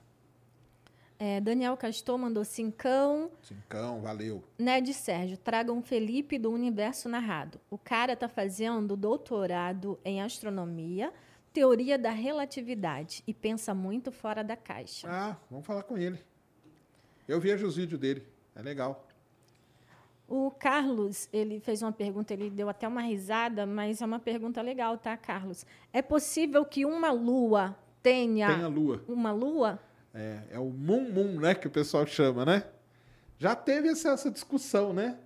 É, 1.22 1.38
Daniel 1.38 1.76
Castor 1.76 2.16
mandou 2.16 2.42
cincão. 2.46 3.30
Cincão, 3.42 4.00
valeu. 4.00 4.42
Ned 4.58 4.94
Sérgio, 4.94 5.36
tragam 5.36 5.82
Felipe 5.82 6.38
do 6.38 6.50
Universo 6.50 7.10
Narrado. 7.10 7.60
O 7.70 7.76
cara 7.76 8.16
tá 8.16 8.26
fazendo 8.26 8.96
doutorado 8.96 10.00
em 10.02 10.22
astronomia, 10.22 11.12
teoria 11.52 11.98
da 11.98 12.08
relatividade 12.10 13.22
e 13.26 13.34
pensa 13.34 13.74
muito 13.74 14.10
fora 14.10 14.42
da 14.42 14.56
caixa. 14.56 15.06
Ah, 15.10 15.36
vamos 15.50 15.66
falar 15.66 15.82
com 15.82 15.98
ele. 15.98 16.18
Eu 17.28 17.38
vejo 17.38 17.66
os 17.66 17.76
vídeos 17.76 18.00
dele, 18.00 18.26
é 18.56 18.62
legal. 18.62 19.06
O 20.26 20.50
Carlos, 20.50 21.28
ele 21.30 21.60
fez 21.60 21.82
uma 21.82 21.92
pergunta, 21.92 22.32
ele 22.32 22.48
deu 22.48 22.70
até 22.70 22.88
uma 22.88 23.02
risada, 23.02 23.66
mas 23.66 24.00
é 24.00 24.06
uma 24.06 24.18
pergunta 24.20 24.62
legal, 24.62 24.96
tá, 24.96 25.14
Carlos? 25.18 25.66
É 25.92 26.00
possível 26.00 26.64
que 26.64 26.86
uma 26.86 27.12
lua 27.12 27.76
tenha, 28.02 28.46
Tem 28.54 28.64
a 28.64 28.68
Lua. 28.68 29.04
uma 29.06 29.32
lua? 29.32 29.78
É, 30.12 30.40
é 30.52 30.58
o 30.58 30.70
Moon 30.70 31.10
Moon, 31.10 31.40
né, 31.40 31.54
que 31.54 31.66
o 31.66 31.70
pessoal 31.70 32.06
chama, 32.06 32.44
né? 32.44 32.64
Já 33.38 33.54
teve 33.54 33.88
essa, 33.88 34.10
essa 34.10 34.30
discussão, 34.30 34.92
né? 34.92 35.18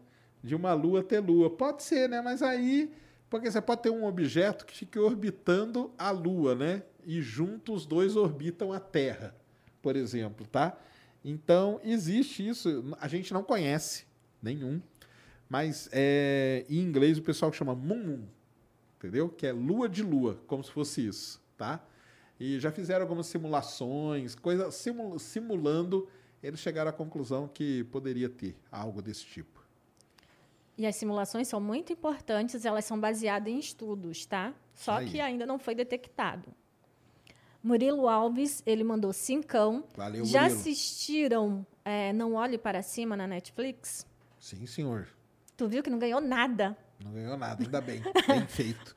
De 0.42 0.54
uma 0.54 0.72
lua 0.72 1.02
ter 1.02 1.20
lua. 1.20 1.50
Pode 1.50 1.82
ser, 1.82 2.08
né? 2.08 2.20
Mas 2.20 2.42
aí, 2.42 2.92
porque 3.28 3.50
você 3.50 3.60
pode 3.60 3.82
ter 3.82 3.90
um 3.90 4.04
objeto 4.04 4.64
que 4.64 4.76
fique 4.76 4.98
orbitando 4.98 5.92
a 5.98 6.10
lua, 6.10 6.54
né? 6.54 6.82
E 7.04 7.20
juntos 7.20 7.82
os 7.82 7.86
dois 7.86 8.14
orbitam 8.14 8.72
a 8.72 8.78
Terra, 8.78 9.34
por 9.82 9.96
exemplo, 9.96 10.46
tá? 10.46 10.78
Então, 11.24 11.80
existe 11.82 12.46
isso. 12.46 12.96
A 13.00 13.08
gente 13.08 13.32
não 13.32 13.42
conhece 13.42 14.04
nenhum. 14.42 14.80
Mas 15.48 15.88
é, 15.92 16.64
em 16.68 16.78
inglês 16.78 17.18
o 17.18 17.22
pessoal 17.22 17.52
chama 17.52 17.74
Moon 17.74 18.02
Moon, 18.02 18.24
entendeu? 18.98 19.28
Que 19.28 19.46
é 19.46 19.52
lua 19.52 19.88
de 19.88 20.02
lua, 20.02 20.40
como 20.46 20.62
se 20.62 20.70
fosse 20.70 21.06
isso, 21.06 21.42
tá? 21.56 21.84
E 22.46 22.60
já 22.60 22.70
fizeram 22.70 23.00
algumas 23.02 23.26
simulações, 23.26 24.34
coisa, 24.34 24.70
simu- 24.70 25.18
simulando, 25.18 26.06
eles 26.42 26.60
chegaram 26.60 26.90
à 26.90 26.92
conclusão 26.92 27.48
que 27.48 27.84
poderia 27.84 28.28
ter 28.28 28.54
algo 28.70 29.00
desse 29.00 29.24
tipo. 29.24 29.64
E 30.76 30.84
as 30.86 30.94
simulações 30.96 31.48
são 31.48 31.58
muito 31.58 31.90
importantes, 31.90 32.66
elas 32.66 32.84
são 32.84 33.00
baseadas 33.00 33.50
em 33.50 33.58
estudos, 33.58 34.26
tá? 34.26 34.52
Só 34.74 34.98
Aí. 34.98 35.08
que 35.08 35.20
ainda 35.20 35.46
não 35.46 35.58
foi 35.58 35.74
detectado. 35.74 36.52
Murilo 37.62 38.08
Alves, 38.10 38.62
ele 38.66 38.84
mandou 38.84 39.10
cincão. 39.14 39.84
Valeu, 39.96 40.22
Já 40.26 40.42
Murilo. 40.42 40.60
assistiram 40.60 41.66
é, 41.82 42.12
Não 42.12 42.34
Olhe 42.34 42.58
Para 42.58 42.82
Cima 42.82 43.16
na 43.16 43.26
Netflix? 43.26 44.06
Sim, 44.38 44.66
senhor. 44.66 45.08
Tu 45.56 45.66
viu 45.66 45.82
que 45.82 45.88
não 45.88 45.98
ganhou 45.98 46.20
nada. 46.20 46.76
Não 47.02 47.10
ganhou 47.12 47.38
nada, 47.38 47.64
ainda 47.64 47.80
bem. 47.80 48.02
Bem 48.28 48.44
feito. 48.48 48.94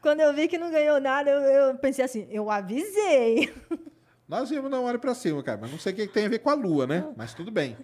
Quando 0.00 0.20
eu 0.20 0.32
vi 0.32 0.48
que 0.48 0.58
não 0.58 0.70
ganhou 0.70 1.00
nada, 1.00 1.30
eu, 1.30 1.40
eu 1.40 1.74
pensei 1.78 2.04
assim, 2.04 2.26
eu 2.30 2.50
avisei. 2.50 3.52
Nós 4.28 4.50
vimos 4.50 4.70
Não 4.70 4.84
Olhe 4.84 4.98
Pra 4.98 5.14
Cima, 5.14 5.42
cara, 5.42 5.58
mas 5.60 5.70
não 5.70 5.78
sei 5.78 5.92
o 5.92 5.96
que 5.96 6.06
tem 6.06 6.26
a 6.26 6.28
ver 6.28 6.38
com 6.40 6.50
a 6.50 6.54
lua, 6.54 6.86
né? 6.86 7.08
Mas 7.16 7.32
tudo 7.32 7.50
bem. 7.50 7.76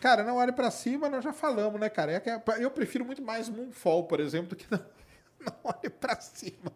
Cara, 0.00 0.24
Não 0.24 0.36
Olhe 0.36 0.50
Pra 0.52 0.70
Cima, 0.70 1.08
nós 1.08 1.22
já 1.22 1.32
falamos, 1.32 1.78
né, 1.80 1.88
cara? 1.88 2.12
É 2.12 2.16
é- 2.16 2.64
Eu 2.64 2.70
prefiro 2.70 3.04
muito 3.04 3.22
mais 3.22 3.48
Moonfall, 3.48 4.04
por 4.04 4.18
exemplo, 4.18 4.48
do 4.48 4.56
que 4.56 4.66
Não, 4.70 4.78
não 5.44 5.52
Olhe 5.64 5.90
Pra 5.90 6.18
Cima. 6.20 6.72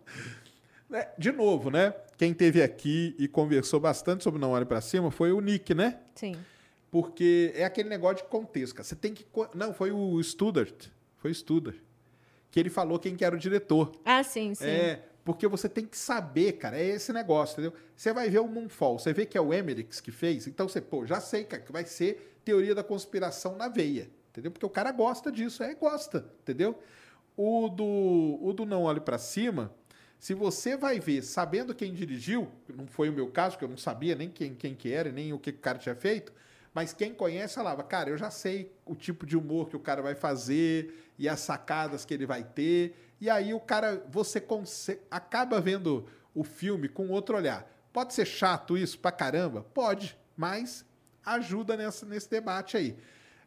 Né? 0.89 1.09
De 1.19 1.33
novo, 1.33 1.71
né? 1.71 1.95
Quem 2.17 2.33
teve 2.33 2.63
aqui 2.63 3.17
e 3.19 3.27
conversou 3.27 3.81
bastante 3.81 4.23
sobre 4.23 4.39
Não 4.41 4.51
Olhe 4.53 4.65
Pra 4.67 4.81
Cima 4.81 5.11
foi 5.11 5.33
o 5.33 5.41
Nick, 5.41 5.75
né? 5.75 5.99
Sim. 6.15 6.37
Porque 6.91 7.53
é 7.57 7.65
aquele 7.65 7.89
negócio 7.89 8.19
de 8.19 8.25
contexto, 8.25 8.75
cara. 8.75 8.85
Você 8.85 8.95
tem 8.95 9.13
que... 9.13 9.27
Não, 9.55 9.75
foi 9.75 9.91
o 9.91 10.23
Studart. 10.23 10.87
Foi 11.17 11.31
o 11.31 11.35
Studart. 11.35 11.77
Que 12.51 12.61
ele 12.61 12.71
falou 12.71 12.99
quem 12.99 13.17
que 13.17 13.25
era 13.25 13.35
o 13.35 13.39
diretor. 13.39 13.93
Ah, 14.05 14.23
sim, 14.23 14.55
sim. 14.55 14.67
É, 14.67 15.05
porque 15.25 15.49
você 15.49 15.69
tem 15.69 15.85
que 15.85 15.99
saber, 15.99 16.53
cara, 16.53 16.79
é 16.79 16.87
esse 16.87 17.13
negócio, 17.13 17.55
entendeu? 17.55 17.73
Você 17.97 18.13
vai 18.13 18.31
ver 18.31 18.39
o 18.39 18.47
Moonfall, 18.47 18.99
você 18.99 19.13
vê 19.13 19.27
que 19.27 19.37
é 19.37 19.41
o 19.41 19.53
Emmerich 19.53 20.01
que 20.01 20.13
fez, 20.13 20.47
então 20.47 20.69
você, 20.69 20.81
pô, 20.81 21.05
já 21.05 21.21
sei, 21.21 21.45
cara, 21.45 21.63
que 21.63 21.73
vai 21.73 21.85
ser 21.85 22.39
teoria 22.45 22.77
da 22.77 22.85
conspiração 22.85 23.57
na 23.57 23.67
veia, 23.67 24.09
entendeu? 24.31 24.53
Porque 24.53 24.65
o 24.65 24.71
cara 24.71 24.93
gosta 24.93 25.33
disso, 25.33 25.65
é, 25.65 25.75
gosta, 25.75 26.25
entendeu? 26.43 26.79
O 27.37 27.69
do, 27.69 28.39
o 28.41 28.53
do 28.53 28.65
Não 28.65 28.85
Olhe 28.85 29.01
Pra 29.01 29.19
Cima, 29.19 29.75
se 30.19 30.33
você 30.33 30.77
vai 30.77 31.01
ver 31.01 31.23
sabendo 31.23 31.75
quem 31.75 31.93
dirigiu, 31.93 32.49
não 32.73 32.87
foi 32.87 33.09
o 33.09 33.13
meu 33.13 33.29
caso, 33.29 33.59
que 33.59 33.65
eu 33.65 33.69
não 33.69 33.77
sabia 33.77 34.15
nem 34.15 34.31
quem, 34.31 34.55
quem 34.55 34.75
que 34.75 34.93
era, 34.93 35.11
nem 35.11 35.33
o 35.33 35.39
que 35.41 35.51
o 35.51 35.59
cara 35.59 35.77
tinha 35.77 35.97
feito, 35.97 36.33
mas 36.73 36.93
quem 36.93 37.13
conhece 37.13 37.55
falava, 37.55 37.83
cara, 37.83 38.11
eu 38.11 38.17
já 38.17 38.31
sei 38.31 38.73
o 38.85 38.95
tipo 38.95 39.27
de 39.27 39.37
humor 39.37 39.69
que 39.69 39.77
o 39.77 39.81
cara 39.81 40.03
vai 40.03 40.15
fazer 40.15 41.06
e 41.19 41.29
as 41.29 41.41
sacadas 41.41 42.05
que 42.05 42.15
ele 42.15 42.27
vai 42.27 42.45
ter. 42.45 42.95
E 43.21 43.31
aí 43.31 43.55
o 43.55 43.61
cara, 43.61 44.05
você 44.09 44.45
acaba 45.11 45.61
vendo 45.61 46.07
o 46.35 46.45
filme 46.45 46.89
com 46.89 47.09
outro 47.09 47.37
olhar. 47.37 47.71
Pode 47.93 48.13
ser 48.13 48.27
chato 48.27 48.77
isso 48.77 48.99
pra 48.99 49.11
caramba? 49.11 49.63
Pode, 49.73 50.19
mas 50.37 50.85
ajuda 51.25 51.77
nessa, 51.77 52.05
nesse 52.05 52.31
debate 52.31 52.77
aí. 52.77 52.97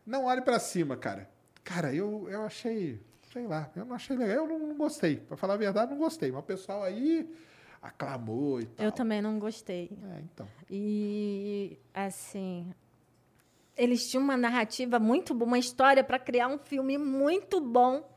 Não 0.05 0.25
olhe 0.25 0.41
pra 0.41 0.57
cima, 0.59 0.97
cara. 0.97 1.29
Cara, 1.63 1.93
eu, 1.93 2.27
eu 2.29 2.41
achei, 2.41 2.99
sei 3.31 3.45
lá, 3.45 3.69
eu 3.75 3.85
não 3.85 3.95
achei 3.95 4.17
legal. 4.17 4.37
Eu 4.37 4.47
não, 4.47 4.59
não 4.69 4.75
gostei. 4.75 5.17
Pra 5.17 5.37
falar 5.37 5.53
a 5.53 5.57
verdade, 5.57 5.91
não 5.91 5.99
gostei. 5.99 6.31
Mas 6.31 6.39
o 6.39 6.43
pessoal 6.43 6.83
aí 6.83 7.31
aclamou 7.81 8.59
e 8.59 8.65
tal. 8.65 8.85
Eu 8.85 8.91
também 8.91 9.21
não 9.21 9.37
gostei. 9.37 9.91
É, 10.15 10.19
então. 10.21 10.47
E, 10.69 11.77
assim, 11.93 12.73
eles 13.79 14.09
tinham 14.09 14.23
uma 14.23 14.37
narrativa 14.37 14.99
muito 14.99 15.33
boa, 15.33 15.47
uma 15.47 15.57
história 15.59 16.03
para 16.03 16.19
criar 16.19 16.47
um 16.47 16.57
filme 16.57 16.97
muito 16.97 17.59
bom. 17.61 18.07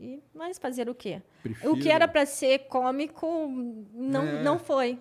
E, 0.00 0.20
mas 0.34 0.58
fazer 0.58 0.88
o 0.88 0.94
quê? 0.94 1.20
Prefiro- 1.42 1.72
O 1.72 1.78
que 1.78 1.90
era 1.90 2.06
para 2.08 2.24
ser 2.24 2.60
cômico 2.68 3.26
não, 3.94 4.22
É. 4.22 4.42
não 4.42 4.58
foi. 4.58 4.98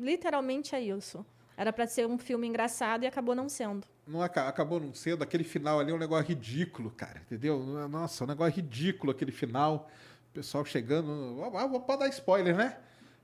Literalmente 0.00 0.74
é 0.74 0.80
isso. 0.80 1.24
Era 1.56 1.72
para 1.72 1.86
ser 1.86 2.06
um 2.06 2.18
filme 2.18 2.46
engraçado 2.48 3.04
e 3.04 3.06
acabou 3.06 3.34
não 3.34 3.48
sendo. 3.48 3.86
não 4.06 4.20
aca- 4.20 4.48
acabou 4.48 4.80
não 4.80 4.92
sendo, 4.92 5.22
aquele 5.22 5.44
final 5.44 5.78
ali 5.78 5.92
é 5.92 5.94
um 5.94 5.98
negócio 5.98 6.26
ridículo, 6.26 6.90
cara, 6.90 7.20
entendeu? 7.24 7.60
Nossa, 7.88 8.24
um 8.24 8.26
negócio 8.26 8.54
ridículo 8.56 9.12
aquele 9.12 9.30
final. 9.30 9.88
O 10.30 10.34
pessoal 10.34 10.64
chegando. 10.64 11.36
Pode 11.86 12.00
dar 12.00 12.08
spoiler, 12.08 12.56
né? 12.56 12.76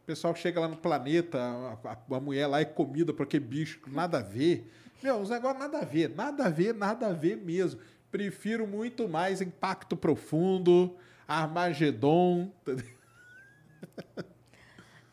O 0.03 0.07
pessoal 0.07 0.34
chega 0.36 0.61
lá 0.61 0.68
no 0.68 0.76
planeta, 0.76 1.38
a, 1.84 1.90
a- 1.92 2.16
a 2.16 2.20
mulher 2.20 2.46
lá 2.46 2.61
é 2.61 2.64
comida 2.64 3.12
por 3.12 3.24
aquele 3.24 3.44
bicho, 3.44 3.80
nada 3.88 4.18
a 4.18 4.22
ver. 4.22 4.70
Meu, 5.03 5.20
os 5.20 5.30
negócios 5.30 5.61
nada 5.61 5.78
a 5.78 5.84
ver, 5.84 6.11
nada 6.11 6.46
a 6.46 6.51
ver, 6.51 6.74
nada 6.74 7.07
a 7.09 7.12
ver 7.12 7.36
mesmo. 7.36 7.80
Prefiro 8.11 8.66
muito 8.66 9.09
mais 9.09 9.40
Impacto 9.40 9.96
Profundo, 9.96 10.96
Armagedon. 11.26 12.51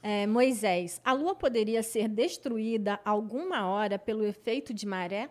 É, 0.01 0.27
Moisés, 0.27 1.01
a 1.03 1.13
Lua 1.13 1.35
poderia 1.35 1.81
ser 1.81 2.07
destruída 2.07 2.99
alguma 3.03 3.65
hora 3.67 3.97
pelo 3.97 4.23
efeito 4.23 4.73
de 4.73 4.85
maré? 4.85 5.29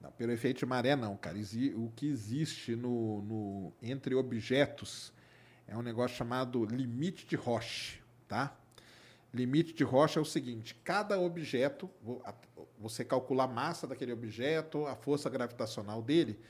Não, 0.00 0.10
pelo 0.12 0.32
efeito 0.32 0.58
de 0.58 0.66
maré, 0.66 0.96
não, 0.96 1.16
cara. 1.16 1.38
O 1.76 1.90
que 1.94 2.06
existe 2.06 2.74
no, 2.74 3.22
no- 3.22 3.72
entre 3.80 4.14
objetos 4.14 5.12
é 5.68 5.76
um 5.76 5.82
negócio 5.82 6.16
chamado 6.16 6.64
limite 6.64 7.26
de 7.26 7.36
Roche, 7.36 8.00
tá? 8.26 8.56
Limite 9.32 9.72
de 9.72 9.84
Roche 9.84 10.18
é 10.18 10.20
o 10.20 10.24
seguinte: 10.24 10.74
cada 10.82 11.20
objeto, 11.20 11.88
vo- 12.02 12.20
a- 12.24 12.34
você 12.80 13.04
calcula 13.04 13.44
a 13.44 13.46
massa 13.46 13.86
daquele 13.86 14.12
objeto, 14.12 14.86
a 14.86 14.96
força 14.96 15.28
gravitacional 15.28 16.00
dele, 16.00 16.40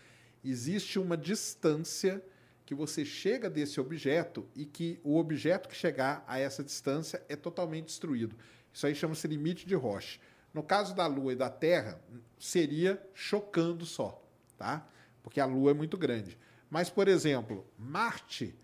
existe 0.44 0.98
uma 0.98 1.16
distância 1.16 2.24
que 2.64 2.74
você 2.74 3.04
chega 3.04 3.50
desse 3.50 3.80
objeto 3.80 4.48
e 4.54 4.64
que 4.64 5.00
o 5.02 5.18
objeto 5.18 5.68
que 5.68 5.74
chegar 5.74 6.24
a 6.28 6.38
essa 6.38 6.62
distância 6.62 7.20
é 7.28 7.34
totalmente 7.34 7.86
destruído. 7.86 8.36
Isso 8.72 8.86
aí 8.86 8.94
chama-se 8.94 9.26
limite 9.26 9.66
de 9.66 9.74
Roche. 9.74 10.20
No 10.54 10.62
caso 10.62 10.94
da 10.94 11.06
Lua 11.06 11.32
e 11.32 11.36
da 11.36 11.50
Terra, 11.50 12.00
seria 12.38 13.04
chocando 13.12 13.84
só, 13.84 14.24
tá? 14.56 14.86
Porque 15.24 15.40
a 15.40 15.44
Lua 15.44 15.72
é 15.72 15.74
muito 15.74 15.98
grande. 15.98 16.38
Mas, 16.70 16.88
por 16.88 17.08
exemplo, 17.08 17.66
Marte, 17.76 18.54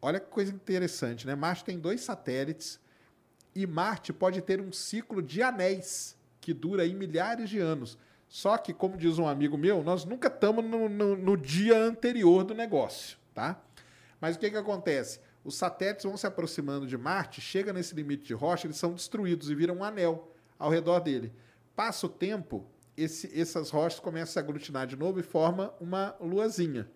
olha 0.00 0.18
que 0.18 0.30
coisa 0.30 0.52
interessante, 0.52 1.26
né? 1.26 1.34
Marte 1.34 1.64
tem 1.64 1.78
dois 1.78 2.00
satélites 2.00 2.80
e 3.54 3.66
Marte 3.66 4.10
pode 4.12 4.40
ter 4.40 4.58
um 4.58 4.72
ciclo 4.72 5.22
de 5.22 5.42
anéis 5.42 6.17
que 6.48 6.54
dura 6.54 6.82
aí 6.82 6.94
milhares 6.94 7.50
de 7.50 7.58
anos. 7.58 7.98
Só 8.26 8.56
que, 8.56 8.72
como 8.72 8.96
diz 8.96 9.18
um 9.18 9.28
amigo 9.28 9.58
meu, 9.58 9.82
nós 9.82 10.06
nunca 10.06 10.28
estamos 10.28 10.64
no, 10.64 10.88
no- 10.88 11.14
no 11.14 11.36
dia 11.36 11.76
anterior 11.78 12.42
do 12.42 12.54
negócio, 12.54 13.18
tá? 13.34 13.60
Mas 14.18 14.34
o 14.36 14.38
que, 14.38 14.50
que 14.50 14.56
acontece? 14.56 15.20
Os 15.44 15.56
satélites 15.56 16.04
vão 16.06 16.16
se 16.16 16.26
aproximando 16.26 16.86
de 16.86 16.96
Marte, 16.96 17.42
chega 17.42 17.70
nesse 17.70 17.94
limite 17.94 18.24
de 18.24 18.32
rocha, 18.32 18.66
eles 18.66 18.78
são 18.78 18.94
destruídos 18.94 19.50
e 19.50 19.54
viram 19.54 19.76
um 19.76 19.84
anel 19.84 20.32
ao 20.58 20.70
redor 20.70 21.00
dele. 21.00 21.34
Passa 21.76 22.06
o 22.06 22.08
tempo, 22.08 22.64
esse- 22.96 23.30
essas 23.38 23.68
rochas 23.68 24.00
começam 24.00 24.40
a 24.40 24.44
aglutinar 24.44 24.86
de 24.86 24.96
novo 24.96 25.20
e 25.20 25.22
forma 25.22 25.74
uma 25.78 26.16
luazinha. 26.18 26.88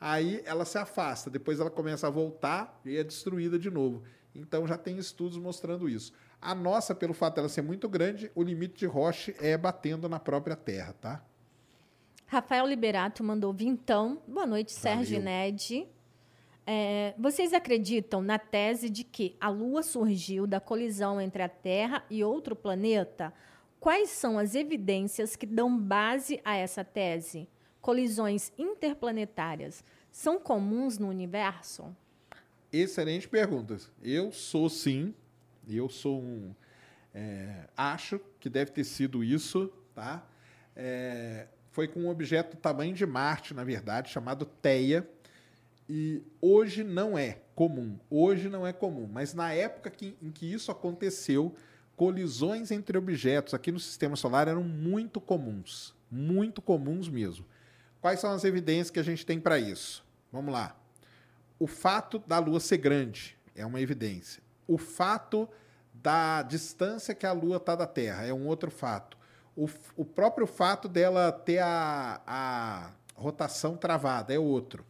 Aí 0.00 0.40
ela 0.44 0.64
se 0.64 0.78
afasta, 0.78 1.28
depois 1.28 1.58
ela 1.58 1.68
começa 1.70 2.06
a 2.06 2.10
voltar 2.10 2.80
e 2.84 2.96
é 2.96 3.02
destruída 3.02 3.58
de 3.58 3.70
novo. 3.70 4.04
Então 4.34 4.66
já 4.68 4.78
tem 4.78 4.96
estudos 4.98 5.36
mostrando 5.36 5.88
isso. 5.88 6.12
A 6.40 6.54
nossa, 6.54 6.94
pelo 6.94 7.12
fato 7.12 7.36
dela 7.36 7.48
ser 7.48 7.62
muito 7.62 7.88
grande, 7.88 8.30
o 8.34 8.42
limite 8.42 8.78
de 8.78 8.86
rocha 8.86 9.34
é 9.40 9.56
batendo 9.58 10.08
na 10.08 10.18
própria 10.18 10.56
Terra, 10.56 10.94
tá? 11.00 11.22
Rafael 12.26 12.66
Liberato 12.66 13.22
mandou 13.22 13.52
vintão. 13.52 14.22
Boa 14.26 14.46
noite, 14.46 14.72
Sérgio. 14.72 15.20
Ned. 15.20 15.86
É, 16.66 17.14
vocês 17.18 17.52
acreditam 17.52 18.22
na 18.22 18.38
tese 18.38 18.88
de 18.88 19.02
que 19.02 19.36
a 19.40 19.48
Lua 19.48 19.82
surgiu 19.82 20.46
da 20.46 20.60
colisão 20.60 21.20
entre 21.20 21.42
a 21.42 21.48
Terra 21.48 22.04
e 22.08 22.22
outro 22.22 22.54
planeta? 22.54 23.34
Quais 23.80 24.10
são 24.10 24.38
as 24.38 24.54
evidências 24.54 25.34
que 25.36 25.46
dão 25.46 25.76
base 25.76 26.40
a 26.44 26.54
essa 26.54 26.84
tese? 26.84 27.48
Colisões 27.80 28.52
interplanetárias 28.56 29.82
são 30.10 30.38
comuns 30.38 30.98
no 30.98 31.08
universo? 31.08 31.94
Excelente 32.72 33.28
pergunta. 33.28 33.78
Eu 34.02 34.30
sou 34.30 34.68
sim, 34.68 35.14
eu 35.68 35.88
sou 35.88 36.20
um. 36.20 36.54
é, 37.14 37.68
acho 37.76 38.20
que 38.38 38.48
deve 38.48 38.70
ter 38.70 38.84
sido 38.84 39.22
isso, 39.24 39.72
tá? 39.94 40.26
É, 40.76 41.46
foi 41.70 41.86
com 41.88 42.00
um 42.00 42.08
objeto 42.08 42.56
do 42.56 42.60
tamanho 42.60 42.94
de 42.94 43.04
Marte, 43.06 43.52
na 43.54 43.64
verdade, 43.64 44.10
chamado 44.10 44.44
Theia. 44.44 45.08
E 45.88 46.22
hoje 46.40 46.84
não 46.84 47.18
é 47.18 47.40
comum. 47.54 47.98
Hoje 48.08 48.48
não 48.48 48.64
é 48.66 48.72
comum. 48.72 49.08
Mas 49.12 49.34
na 49.34 49.52
época 49.52 49.90
que- 49.90 50.16
em 50.22 50.30
que 50.30 50.50
isso 50.52 50.70
aconteceu, 50.70 51.54
colisões 51.96 52.70
entre 52.70 52.96
objetos 52.96 53.54
aqui 53.54 53.72
no 53.72 53.80
sistema 53.80 54.14
solar 54.16 54.46
eram 54.48 54.62
muito 54.62 55.20
comuns. 55.20 55.94
Muito 56.10 56.62
comuns 56.62 57.08
mesmo. 57.08 57.44
Quais 58.00 58.20
são 58.20 58.30
as 58.32 58.44
evidências 58.44 58.90
que 58.90 59.00
a 59.00 59.02
gente 59.02 59.26
tem 59.26 59.40
para 59.40 59.58
isso? 59.58 60.04
Vamos 60.32 60.52
lá. 60.52 60.76
O 61.58 61.66
fato 61.66 62.18
da 62.20 62.38
Lua 62.38 62.60
ser 62.60 62.78
grande 62.78 63.36
é 63.54 63.66
uma 63.66 63.80
evidência. 63.80 64.42
O 64.72 64.78
fato 64.78 65.48
da 65.92 66.42
distância 66.42 67.14
que 67.14 67.26
a 67.26 67.32
Lua 67.32 67.56
está 67.56 67.74
da 67.74 67.86
Terra 67.86 68.24
é 68.24 68.32
um 68.32 68.46
outro 68.46 68.70
fato. 68.70 69.18
O, 69.56 69.68
o 69.96 70.04
próprio 70.04 70.46
fato 70.46 70.88
dela 70.88 71.32
ter 71.32 71.58
a, 71.58 72.20
a 72.26 72.92
rotação 73.14 73.76
travada 73.76 74.32
é 74.32 74.38
outro. 74.38 74.84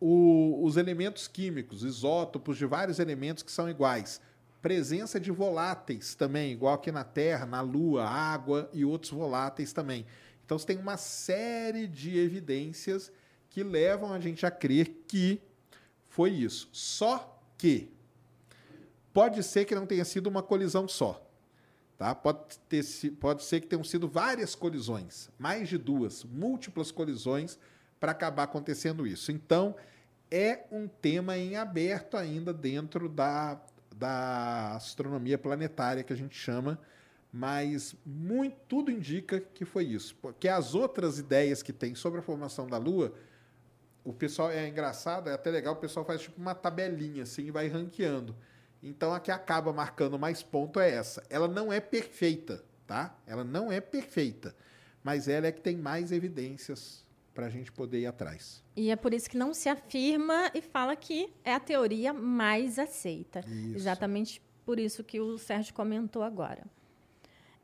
O- 0.00 0.64
os 0.64 0.76
elementos 0.76 1.28
químicos, 1.28 1.82
isótopos 1.84 2.58
de 2.58 2.66
vários 2.66 2.98
elementos 2.98 3.42
que 3.42 3.52
são 3.52 3.68
iguais. 3.70 4.20
Presença 4.60 5.20
de 5.20 5.30
voláteis 5.30 6.14
também, 6.14 6.52
igual 6.52 6.74
aqui 6.74 6.90
na 6.90 7.04
Terra, 7.04 7.46
na 7.46 7.60
Lua, 7.60 8.04
água 8.04 8.68
e 8.72 8.84
outros 8.84 9.12
voláteis 9.12 9.72
também. 9.72 10.04
Então 10.44 10.58
você 10.58 10.66
tem 10.66 10.78
uma 10.78 10.96
série 10.96 11.86
de 11.86 12.18
evidências 12.18 13.12
que 13.48 13.62
levam 13.62 14.12
a 14.12 14.18
gente 14.18 14.44
a 14.44 14.50
crer 14.50 15.04
que 15.06 15.40
foi 16.08 16.30
isso. 16.30 16.68
Só 16.72 17.40
que 17.56 17.92
pode 19.14 19.42
ser 19.44 19.64
que 19.64 19.74
não 19.74 19.86
tenha 19.86 20.04
sido 20.04 20.26
uma 20.26 20.42
colisão 20.42 20.88
só. 20.88 21.24
Tá? 21.96 22.12
Pode, 22.14 22.58
ter, 22.68 22.84
pode 23.20 23.44
ser 23.44 23.60
que 23.60 23.68
tenham 23.68 23.84
sido 23.84 24.08
várias 24.08 24.56
colisões, 24.56 25.30
mais 25.38 25.68
de 25.68 25.78
duas, 25.78 26.24
múltiplas 26.24 26.90
colisões 26.90 27.56
para 28.00 28.10
acabar 28.10 28.42
acontecendo 28.42 29.06
isso. 29.06 29.30
Então, 29.30 29.76
é 30.30 30.64
um 30.72 30.88
tema 30.88 31.38
em 31.38 31.54
aberto 31.56 32.16
ainda 32.16 32.52
dentro 32.52 33.08
da, 33.08 33.60
da 33.94 34.74
astronomia 34.74 35.38
planetária 35.38 36.02
que 36.02 36.12
a 36.12 36.16
gente 36.16 36.36
chama, 36.36 36.80
mas 37.32 37.94
muito, 38.04 38.56
tudo 38.68 38.90
indica 38.90 39.38
que 39.38 39.64
foi 39.64 39.84
isso. 39.84 40.16
Porque 40.20 40.48
as 40.48 40.74
outras 40.74 41.20
ideias 41.20 41.62
que 41.62 41.72
tem 41.72 41.94
sobre 41.94 42.18
a 42.18 42.22
formação 42.22 42.66
da 42.66 42.78
Lua, 42.78 43.14
o 44.02 44.12
pessoal 44.12 44.50
é 44.50 44.66
engraçado, 44.66 45.30
é 45.30 45.32
até 45.32 45.50
legal, 45.50 45.74
o 45.74 45.78
pessoal 45.78 46.04
faz 46.04 46.22
tipo 46.22 46.40
uma 46.40 46.54
tabelinha 46.54 47.22
assim 47.22 47.46
e 47.46 47.50
vai 47.52 47.68
ranqueando. 47.68 48.34
Então 48.84 49.14
a 49.14 49.18
que 49.18 49.30
acaba 49.30 49.72
marcando 49.72 50.18
mais 50.18 50.42
ponto 50.42 50.78
é 50.78 50.90
essa. 50.90 51.24
Ela 51.30 51.48
não 51.48 51.72
é 51.72 51.80
perfeita, 51.80 52.62
tá? 52.86 53.16
Ela 53.26 53.42
não 53.42 53.72
é 53.72 53.80
perfeita, 53.80 54.54
mas 55.02 55.26
ela 55.26 55.46
é 55.46 55.52
que 55.52 55.62
tem 55.62 55.74
mais 55.74 56.12
evidências 56.12 57.02
para 57.34 57.46
a 57.46 57.48
gente 57.48 57.72
poder 57.72 58.00
ir 58.00 58.06
atrás. 58.06 58.62
E 58.76 58.90
é 58.90 58.96
por 58.96 59.14
isso 59.14 59.28
que 59.28 59.38
não 59.38 59.54
se 59.54 59.70
afirma 59.70 60.50
e 60.54 60.60
fala 60.60 60.94
que 60.94 61.32
é 61.42 61.54
a 61.54 61.58
teoria 61.58 62.12
mais 62.12 62.78
aceita. 62.78 63.40
Isso. 63.40 63.76
Exatamente 63.76 64.42
por 64.66 64.78
isso 64.78 65.02
que 65.02 65.18
o 65.18 65.38
Sérgio 65.38 65.72
comentou 65.72 66.22
agora. 66.22 66.64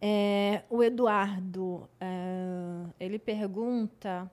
É, 0.00 0.62
o 0.70 0.82
Eduardo, 0.82 1.86
é, 2.00 2.86
ele 2.98 3.18
pergunta 3.18 4.30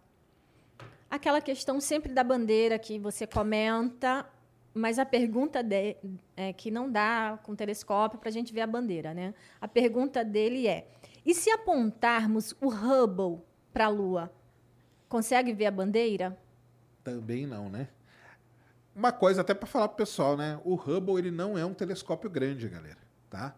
aquela 1.09 1.41
questão 1.41 1.81
sempre 1.81 2.13
da 2.13 2.23
bandeira 2.23 2.79
que 2.79 2.97
você 2.97 3.27
comenta, 3.27 4.25
mas 4.73 4.99
a 4.99 5.05
pergunta 5.05 5.63
de, 5.63 5.95
é 6.35 6.53
que 6.53 6.69
não 6.69 6.91
dá 6.91 7.39
com 7.43 7.55
telescópio 7.55 8.19
para 8.19 8.29
a 8.29 8.31
gente 8.31 8.53
ver 8.53 8.61
a 8.61 8.67
bandeira, 8.67 9.13
né? 9.13 9.33
A 9.59 9.67
pergunta 9.67 10.23
dele 10.23 10.67
é: 10.67 10.87
e 11.25 11.33
se 11.33 11.49
apontarmos 11.49 12.55
o 12.61 12.69
Hubble 12.69 13.41
para 13.73 13.85
a 13.85 13.89
Lua, 13.89 14.31
consegue 15.09 15.53
ver 15.53 15.65
a 15.65 15.71
bandeira? 15.71 16.37
Também 17.03 17.45
não, 17.45 17.69
né? 17.69 17.87
Uma 18.95 19.11
coisa 19.11 19.41
até 19.41 19.53
para 19.53 19.67
falar 19.67 19.87
pro 19.89 19.97
pessoal, 19.97 20.35
né? 20.35 20.59
O 20.63 20.75
Hubble 20.75 21.17
ele 21.17 21.31
não 21.31 21.57
é 21.57 21.65
um 21.65 21.73
telescópio 21.73 22.29
grande, 22.29 22.67
galera, 22.67 22.97
tá? 23.29 23.55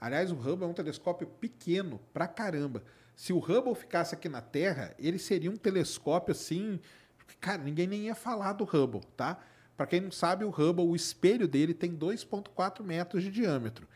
Aliás, 0.00 0.32
o 0.32 0.34
Hubble 0.34 0.64
é 0.64 0.66
um 0.68 0.72
telescópio 0.72 1.26
pequeno 1.26 2.00
pra 2.12 2.26
caramba. 2.26 2.82
Se 3.14 3.32
o 3.32 3.38
Hubble 3.38 3.74
ficasse 3.74 4.14
aqui 4.14 4.28
na 4.28 4.40
Terra, 4.40 4.94
ele 4.98 5.18
seria 5.18 5.50
um 5.50 5.56
telescópio 5.56 6.32
assim, 6.32 6.80
cara, 7.38 7.62
ninguém 7.62 7.86
nem 7.86 8.00
ia 8.06 8.14
falar 8.14 8.54
do 8.54 8.64
Hubble, 8.64 9.02
tá? 9.16 9.38
Para 9.80 9.86
quem 9.86 10.02
não 10.02 10.10
sabe, 10.10 10.44
o 10.44 10.50
Hubble, 10.50 10.84
o 10.84 10.94
espelho 10.94 11.48
dele 11.48 11.72
tem 11.72 11.96
2.4 11.96 12.84
metros 12.84 13.22
de 13.22 13.30
diâmetro. 13.30 13.88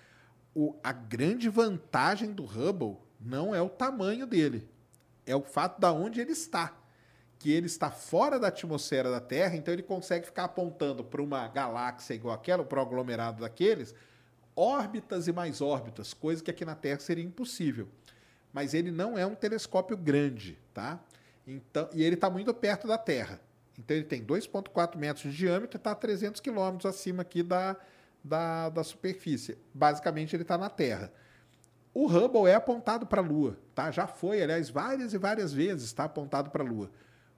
O, 0.54 0.74
a 0.82 0.92
grande 0.92 1.50
vantagem 1.50 2.32
do 2.32 2.42
Hubble 2.42 2.96
não 3.20 3.54
é 3.54 3.60
o 3.60 3.68
tamanho 3.68 4.26
dele, 4.26 4.66
é 5.26 5.36
o 5.36 5.42
fato 5.42 5.78
da 5.78 5.92
onde 5.92 6.22
ele 6.22 6.32
está 6.32 6.74
que 7.38 7.52
ele 7.52 7.66
está 7.66 7.90
fora 7.90 8.40
da 8.40 8.48
atmosfera 8.48 9.10
da 9.10 9.20
Terra, 9.20 9.56
então 9.56 9.74
ele 9.74 9.82
consegue 9.82 10.24
ficar 10.24 10.44
apontando 10.44 11.04
para 11.04 11.20
uma 11.20 11.46
galáxia 11.48 12.14
igual 12.14 12.34
aquela, 12.34 12.64
para 12.64 12.80
um 12.80 12.82
aglomerado 12.82 13.42
daqueles, 13.42 13.94
órbitas 14.56 15.28
e 15.28 15.32
mais 15.34 15.60
órbitas, 15.60 16.14
coisa 16.14 16.42
que 16.42 16.50
aqui 16.50 16.64
na 16.64 16.74
Terra 16.74 17.00
seria 17.00 17.22
impossível. 17.22 17.88
Mas 18.54 18.72
ele 18.72 18.90
não 18.90 19.18
é 19.18 19.26
um 19.26 19.34
telescópio 19.34 19.98
grande, 19.98 20.58
tá? 20.72 20.98
Então, 21.46 21.90
e 21.92 22.02
ele 22.02 22.14
está 22.14 22.30
muito 22.30 22.54
perto 22.54 22.88
da 22.88 22.96
Terra. 22.96 23.38
Então 23.78 23.96
ele 23.96 24.06
tem 24.06 24.24
2,4 24.24 24.96
metros 24.96 25.32
de 25.32 25.36
diâmetro 25.36 25.76
e 25.76 25.78
está 25.78 25.92
a 25.92 25.94
300 25.94 26.40
quilômetros 26.40 26.86
acima 26.86 27.22
aqui 27.22 27.42
da, 27.42 27.76
da, 28.22 28.68
da 28.68 28.84
superfície. 28.84 29.58
Basicamente 29.72 30.34
ele 30.34 30.42
está 30.42 30.56
na 30.56 30.70
Terra. 30.70 31.12
O 31.92 32.06
Hubble 32.06 32.48
é 32.48 32.54
apontado 32.54 33.06
para 33.06 33.20
a 33.20 33.24
Lua, 33.24 33.56
tá? 33.74 33.90
Já 33.90 34.06
foi, 34.06 34.42
aliás, 34.42 34.68
várias 34.68 35.12
e 35.12 35.18
várias 35.18 35.52
vezes 35.52 35.84
está 35.84 36.04
apontado 36.04 36.50
para 36.50 36.62
a 36.62 36.66
Lua. 36.66 36.90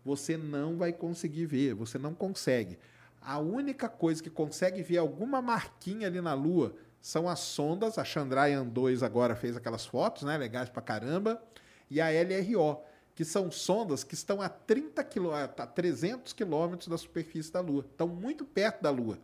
Você 0.05 0.37
não 0.37 0.79
vai 0.79 0.93
conseguir 0.93 1.47
ver, 1.47 1.75
você 1.75 1.99
não 1.99 2.15
consegue. 2.15 2.79
A 3.21 3.39
única 3.39 3.89
coisa 3.89 4.23
que 4.23 4.31
consegue 4.31 4.83
ver 4.83 4.99
alguma 4.99 5.43
marquinha 5.43 6.07
ali 6.07 6.21
na 6.21 6.33
Lua 6.33 6.75
são 7.01 7.29
as 7.29 7.41
sondas. 7.41 7.99
A 7.99 8.05
Chandrayaan 8.05 8.67
2 8.67 9.03
agora 9.03 9.35
fez 9.35 9.57
aquelas 9.57 9.85
fotos, 9.85 10.23
né? 10.23 10.39
Legais 10.39 10.69
pra 10.69 10.81
caramba. 10.81 11.43
E 11.91 12.01
a 12.01 12.07
LRO, 12.09 12.81
que 13.17 13.25
são 13.25 13.51
sondas 13.51 14.05
que 14.05 14.13
estão 14.13 14.43
a 14.43 14.49
30 14.49 15.03
quilô, 15.03 15.33
a 15.33 15.49
300 15.49 16.35
quilômetros 16.35 16.87
da 16.87 16.99
superfície 16.99 17.51
da 17.51 17.61
Lua. 17.61 17.87
Estão 17.91 18.07
muito 18.07 18.45
perto 18.45 18.83
da 18.83 18.91
Lua. 18.91 19.19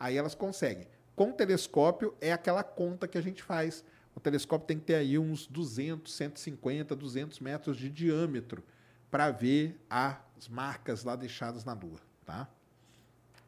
Aí 0.00 0.16
elas 0.16 0.34
conseguem. 0.34 0.88
Com 1.14 1.30
o 1.30 1.32
telescópio 1.34 2.14
é 2.18 2.32
aquela 2.32 2.64
conta 2.64 3.06
que 3.06 3.18
a 3.18 3.20
gente 3.20 3.42
faz. 3.42 3.84
O 4.14 4.20
telescópio 4.20 4.66
tem 4.66 4.78
que 4.78 4.86
ter 4.86 4.94
aí 4.94 5.18
uns 5.18 5.46
200, 5.46 6.10
150, 6.14 6.96
200 6.96 7.38
metros 7.40 7.76
de 7.76 7.90
diâmetro 7.90 8.64
para 9.10 9.30
ver 9.30 9.78
as 9.90 10.48
marcas 10.48 11.04
lá 11.04 11.14
deixadas 11.14 11.62
na 11.62 11.74
Lua, 11.74 12.00
tá? 12.24 12.48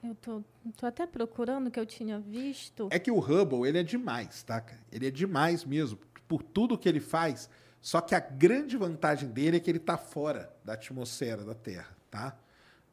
Eu 0.05 0.15
tô, 0.15 0.45
tô 0.77 0.85
até 0.85 1.07
procurando 1.07 1.69
o 1.69 1.71
que 1.71 1.81
eu 1.81 1.87
tinha 1.87 2.21
visto. 2.21 2.89
É 2.91 2.99
que 2.99 3.11
o 3.11 3.19
Hubble, 3.19 3.67
ele 3.67 3.79
é 3.79 3.83
demais, 3.83 4.43
tá? 4.43 4.63
Ele 4.93 5.07
é 5.09 5.11
demais 5.11 5.65
mesmo, 5.65 5.99
por 6.29 6.43
tudo 6.43 6.77
que 6.77 6.89
ele 6.89 7.01
faz. 7.01 7.49
Só 7.81 8.01
que 8.01 8.15
a 8.15 8.21
grande 8.21 8.77
vantagem 8.77 9.29
dele 9.29 9.57
é 9.57 9.61
que 9.61 9.71
ele 9.71 9.79
está 9.79 9.97
fora 9.97 10.53
da 10.65 10.75
atmosfera 10.75 11.45
da 11.45 11.55
Terra, 11.55 11.97
tá? 12.11 12.37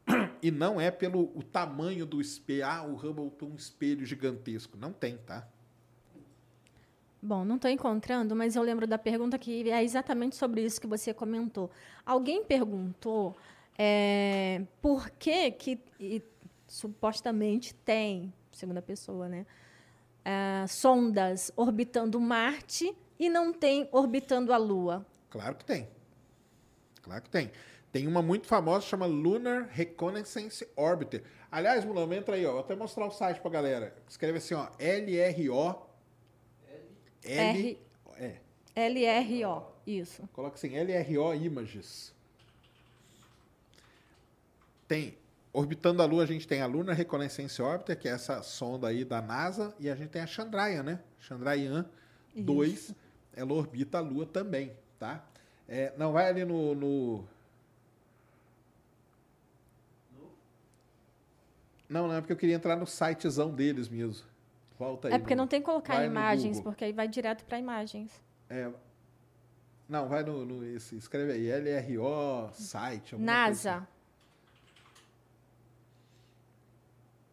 E 0.42 0.50
não 0.50 0.80
é 0.80 0.90
pelo 0.90 1.32
o 1.34 1.42
tamanho 1.42 2.06
do 2.06 2.20
espelho. 2.20 2.64
Ah, 2.64 2.84
o 2.84 2.94
Hubble 2.94 3.30
tem 3.30 3.48
um 3.48 3.56
espelho 3.56 4.04
gigantesco. 4.04 4.76
Não 4.76 4.92
tem, 4.92 5.16
tá? 5.16 5.48
Bom, 7.20 7.44
não 7.44 7.56
estou 7.56 7.70
encontrando, 7.70 8.36
mas 8.36 8.54
eu 8.54 8.62
lembro 8.62 8.86
da 8.86 8.98
pergunta 8.98 9.36
que 9.38 9.68
é 9.68 9.82
exatamente 9.82 10.36
sobre 10.36 10.64
isso 10.64 10.80
que 10.80 10.86
você 10.86 11.12
comentou. 11.12 11.70
Alguém 12.04 12.44
perguntou 12.44 13.36
é, 13.76 14.62
por 14.80 15.10
que 15.10 15.50
que 15.50 15.80
e, 15.98 16.22
supostamente 16.68 17.74
tem 17.74 18.32
segunda 18.52 18.80
pessoa, 18.80 19.28
né? 19.28 19.46
Ah, 20.24 20.66
sondas 20.68 21.50
orbitando 21.56 22.20
Marte 22.20 22.94
e 23.18 23.28
não 23.28 23.52
tem 23.52 23.88
orbitando 23.92 24.52
a 24.52 24.56
Lua. 24.56 25.06
Claro 25.30 25.56
que 25.56 25.64
tem. 25.64 25.88
Claro 27.02 27.22
que 27.22 27.30
tem. 27.30 27.50
Tem 27.92 28.06
uma 28.06 28.20
muito 28.20 28.46
famosa, 28.46 28.86
chama 28.86 29.06
Lunar 29.06 29.68
Reconnaissance 29.70 30.66
Orbiter. 30.76 31.22
Aliás, 31.50 31.84
Mulão, 31.84 32.12
entra 32.12 32.36
aí, 32.36 32.44
ó. 32.44 32.52
Vou 32.52 32.60
até 32.60 32.74
mostrar 32.74 33.06
o 33.06 33.10
site 33.10 33.40
pra 33.40 33.50
galera. 33.50 33.96
Escreve 34.08 34.38
assim, 34.38 34.54
ó. 34.54 34.68
L-R-O... 34.78 35.86
L... 37.24 37.78
É. 38.18 38.46
LRO, 38.76 39.64
isso. 39.86 40.28
Coloca 40.34 40.56
assim, 40.56 40.72
LRO 40.78 41.34
Images. 41.34 42.14
Tem. 44.86 45.16
Orbitando 45.52 46.02
a 46.02 46.04
Lua, 46.04 46.24
a 46.24 46.26
gente 46.26 46.46
tem 46.46 46.60
a 46.60 46.66
Lunar 46.66 46.94
Reconnaissance 46.94 47.60
Orbiter, 47.62 47.98
que 47.98 48.06
é 48.06 48.12
essa 48.12 48.42
sonda 48.42 48.88
aí 48.88 49.04
da 49.04 49.22
NASA, 49.22 49.74
e 49.80 49.88
a 49.88 49.96
gente 49.96 50.10
tem 50.10 50.20
a 50.20 50.26
Chandrayaan, 50.26 50.82
né? 50.82 51.00
Chandrayaan 51.18 51.88
2, 52.34 52.94
ela 53.36 53.52
orbita 53.52 53.98
a 53.98 54.00
Lua 54.00 54.26
também, 54.26 54.72
tá? 54.98 55.24
É, 55.68 55.92
não, 55.96 56.12
vai 56.12 56.28
ali 56.28 56.44
no, 56.44 56.74
no... 56.74 57.24
Não, 61.88 62.08
não, 62.08 62.14
é 62.14 62.20
porque 62.20 62.32
eu 62.32 62.36
queria 62.36 62.56
entrar 62.56 62.74
no 62.76 62.86
sitezão 62.86 63.54
deles 63.54 63.88
mesmo. 63.88 64.26
Volta 64.78 65.08
aí. 65.08 65.14
É 65.14 65.18
porque 65.18 65.34
no- 65.34 65.42
não 65.42 65.46
tem 65.48 65.60
que 65.60 65.66
colocar 65.66 65.96
vai 65.96 66.06
imagens, 66.06 66.60
porque 66.60 66.84
aí 66.84 66.92
vai 66.92 67.06
direto 67.06 67.44
para 67.44 67.58
imagens. 67.58 68.10
É, 68.50 68.70
não, 69.88 70.08
vai 70.08 70.24
no, 70.24 70.44
no 70.44 70.64
esse, 70.64 70.96
escreve 70.96 71.32
aí, 71.32 71.46
LRO, 71.48 72.50
site. 72.52 73.14
alguma 73.14 73.44
coisa 73.44 73.50
assim. 73.50 73.68
NASA. 73.68 73.88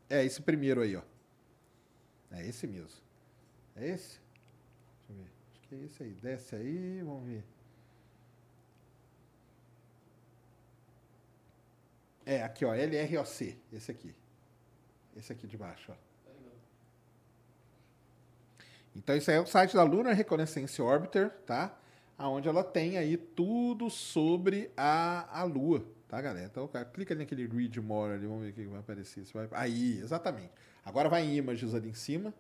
É 0.10 0.24
esse 0.24 0.42
primeiro 0.42 0.82
aí, 0.82 0.96
ó. 0.96 1.02
É 2.32 2.46
esse 2.48 2.68
mesmo. 2.68 3.02
É 3.76 3.88
esse? 3.90 4.20
Deixa 4.20 5.10
eu 5.10 5.16
ver. 5.16 5.32
Acho 5.52 5.62
que 5.62 5.63
é 5.74 5.86
esse 5.86 6.04
aí. 6.04 6.14
Desce 6.14 6.56
aí, 6.56 7.02
vamos 7.02 7.26
ver. 7.26 7.44
É, 12.26 12.44
aqui, 12.44 12.66
ó. 12.66 12.74
LROC. 12.74 13.58
Esse 13.72 13.92
aqui. 13.92 14.16
Esse 15.16 15.32
aqui 15.32 15.48
de 15.48 15.58
baixo, 15.58 15.92
ó. 15.92 15.96
Então, 18.96 19.16
isso 19.16 19.32
aí 19.32 19.38
é 19.38 19.42
o 19.42 19.46
site 19.46 19.76
da 19.76 19.84
Lunar 19.84 20.14
Reconnaissance 20.14 20.80
Orbiter, 20.82 21.32
tá? 21.46 21.76
Onde 22.18 22.48
ela 22.48 22.64
tem 22.64 22.98
aí 22.98 23.18
tudo 23.18 23.90
sobre 23.90 24.72
a, 24.78 25.40
a 25.40 25.44
Lua, 25.44 25.84
tá, 26.08 26.22
galera? 26.22 26.46
Então, 26.46 26.68
cara, 26.68 26.86
clica 26.86 27.16
naquele 27.16 27.48
Read 27.48 27.82
More 27.82 28.14
ali, 28.14 28.28
vamos 28.28 28.44
ver 28.44 28.52
o 28.52 28.54
que 28.54 28.66
vai 28.66 28.80
aparecer. 28.80 29.26
Vai... 29.34 29.50
Aí, 29.52 30.00
exatamente. 30.00 30.52
Agora 30.86 31.10
vai 31.10 31.24
em 31.24 31.36
Images 31.36 31.74
ali 31.74 31.90
em 31.90 31.94
cima. 31.94 32.34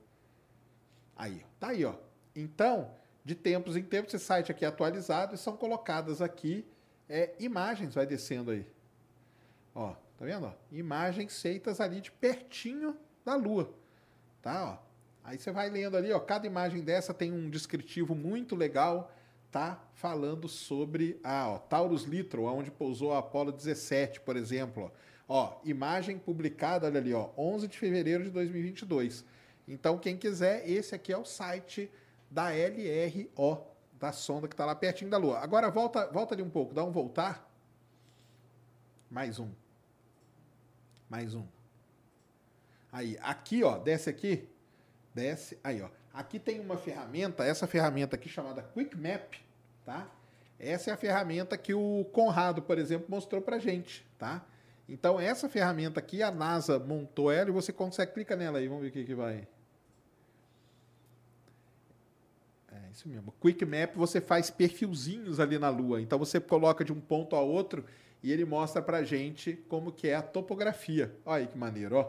Aí, 1.16 1.42
ó. 1.44 1.48
Tá 1.60 1.68
aí, 1.70 1.84
ó. 1.84 1.96
Então, 2.36 2.92
de 3.24 3.36
tempos 3.36 3.76
em 3.78 3.84
tempos, 3.84 4.14
esse 4.14 4.26
site 4.26 4.52
aqui 4.52 4.66
é 4.66 4.68
atualizado 4.68 5.34
e 5.34 5.38
são 5.38 5.56
colocadas 5.56 6.22
aqui 6.22 6.66
é, 7.08 7.34
imagens, 7.40 7.96
vai 7.96 8.06
descendo 8.06 8.52
aí. 8.52 8.66
Ó, 9.76 9.94
tá 10.18 10.26
vendo? 10.26 10.46
Ó? 10.48 10.54
Imagens 10.72 11.42
feitas 11.42 11.80
ali 11.80 12.02
de 12.02 12.12
pertinho 12.12 12.96
da 13.24 13.36
Lua. 13.36 13.74
Tá, 14.42 14.80
ó. 14.80 14.94
Aí 15.24 15.38
você 15.38 15.52
vai 15.52 15.70
lendo 15.70 15.96
ali, 15.96 16.12
ó, 16.12 16.20
cada 16.20 16.46
imagem 16.46 16.82
dessa 16.82 17.14
tem 17.14 17.32
um 17.32 17.50
descritivo 17.50 18.14
muito 18.14 18.56
legal, 18.56 19.10
tá? 19.50 19.82
Falando 19.94 20.50
sobre 20.50 21.18
a 21.24 21.50
ó, 21.50 21.60
Taurus 21.60 22.04
Littrow, 22.04 22.46
onde 22.46 22.70
pousou 22.70 23.14
a 23.14 23.20
Apollo 23.20 23.54
17, 23.54 24.20
por 24.20 24.36
exemplo. 24.36 24.92
Ó, 25.28 25.62
imagem 25.64 26.18
publicada, 26.18 26.88
olha 26.88 27.00
ali, 27.00 27.14
ó, 27.14 27.30
11 27.38 27.70
de 27.70 27.78
fevereiro 27.78 28.26
de 28.26 28.32
2022. 28.32 29.24
Então, 29.66 29.98
quem 29.98 30.18
quiser, 30.18 30.70
esse 30.70 30.94
aqui 30.94 31.14
é 31.14 31.18
o 31.18 31.24
site 31.24 31.90
da 32.34 32.50
LRO, 32.50 33.64
da 34.00 34.12
sonda 34.12 34.48
que 34.48 34.56
está 34.56 34.66
lá 34.66 34.74
pertinho 34.74 35.12
da 35.12 35.18
Lua. 35.18 35.38
Agora, 35.38 35.70
volta, 35.70 36.08
volta 36.08 36.34
ali 36.34 36.42
um 36.42 36.50
pouco, 36.50 36.74
dá 36.74 36.84
um 36.84 36.92
voltar. 36.92 37.48
Mais 39.10 39.38
um. 39.38 39.52
Mais 41.08 41.36
um. 41.36 41.46
Aí, 42.92 43.18
aqui, 43.22 43.64
ó, 43.64 43.78
desce 43.78 44.10
aqui. 44.10 44.50
Desce. 45.14 45.60
Aí, 45.64 45.80
ó. 45.82 45.90
Aqui 46.12 46.40
tem 46.40 46.60
uma 46.60 46.76
ferramenta, 46.76 47.44
essa 47.44 47.68
ferramenta 47.68 48.16
aqui 48.16 48.28
chamada 48.28 48.64
Quick 48.64 48.98
Map, 48.98 49.36
tá? 49.86 50.08
Essa 50.60 50.92
é 50.92 50.94
a 50.94 50.98
ferramenta 50.98 51.58
que 51.58 51.74
o 51.74 52.06
Conrado, 52.12 52.62
por 52.62 52.78
exemplo, 52.80 53.08
mostrou 53.10 53.42
pra 53.42 53.60
gente, 53.60 54.06
tá? 54.18 54.44
Então, 54.90 55.20
essa 55.20 55.48
ferramenta 55.48 56.00
aqui, 56.00 56.24
a 56.24 56.32
NASA 56.32 56.80
montou 56.80 57.32
ela 57.32 57.50
e 57.50 57.54
você 57.54 57.72
consegue 57.72 58.14
clicar 58.14 58.38
nela 58.38 58.58
aí, 58.58 58.68
vamos 58.68 58.84
ver 58.84 58.90
o 58.90 58.92
que, 58.92 59.06
que 59.06 59.16
vai. 59.16 59.48
É 62.72 62.83
isso 62.94 63.10
mesmo. 63.10 63.34
Quick 63.42 63.66
Map 63.66 63.96
você 63.96 64.22
faz 64.22 64.50
perfilzinhos 64.50 65.40
ali 65.40 65.58
na 65.58 65.70
Lua. 65.70 66.02
Então 66.02 66.18
você 66.18 66.40
coloca 66.40 66.86
de 66.86 66.94
um 66.94 67.02
ponto 67.02 67.36
a 67.36 67.42
outro 67.42 67.84
e 68.22 68.32
ele 68.32 68.46
mostra 68.46 68.82
pra 68.82 69.04
gente 69.04 69.54
como 69.68 69.92
que 69.92 70.08
é 70.08 70.16
a 70.16 70.22
topografia. 70.22 71.14
Olha 71.26 71.42
aí 71.42 71.48
que 71.48 71.58
maneiro, 71.58 71.98
ó. 71.98 72.04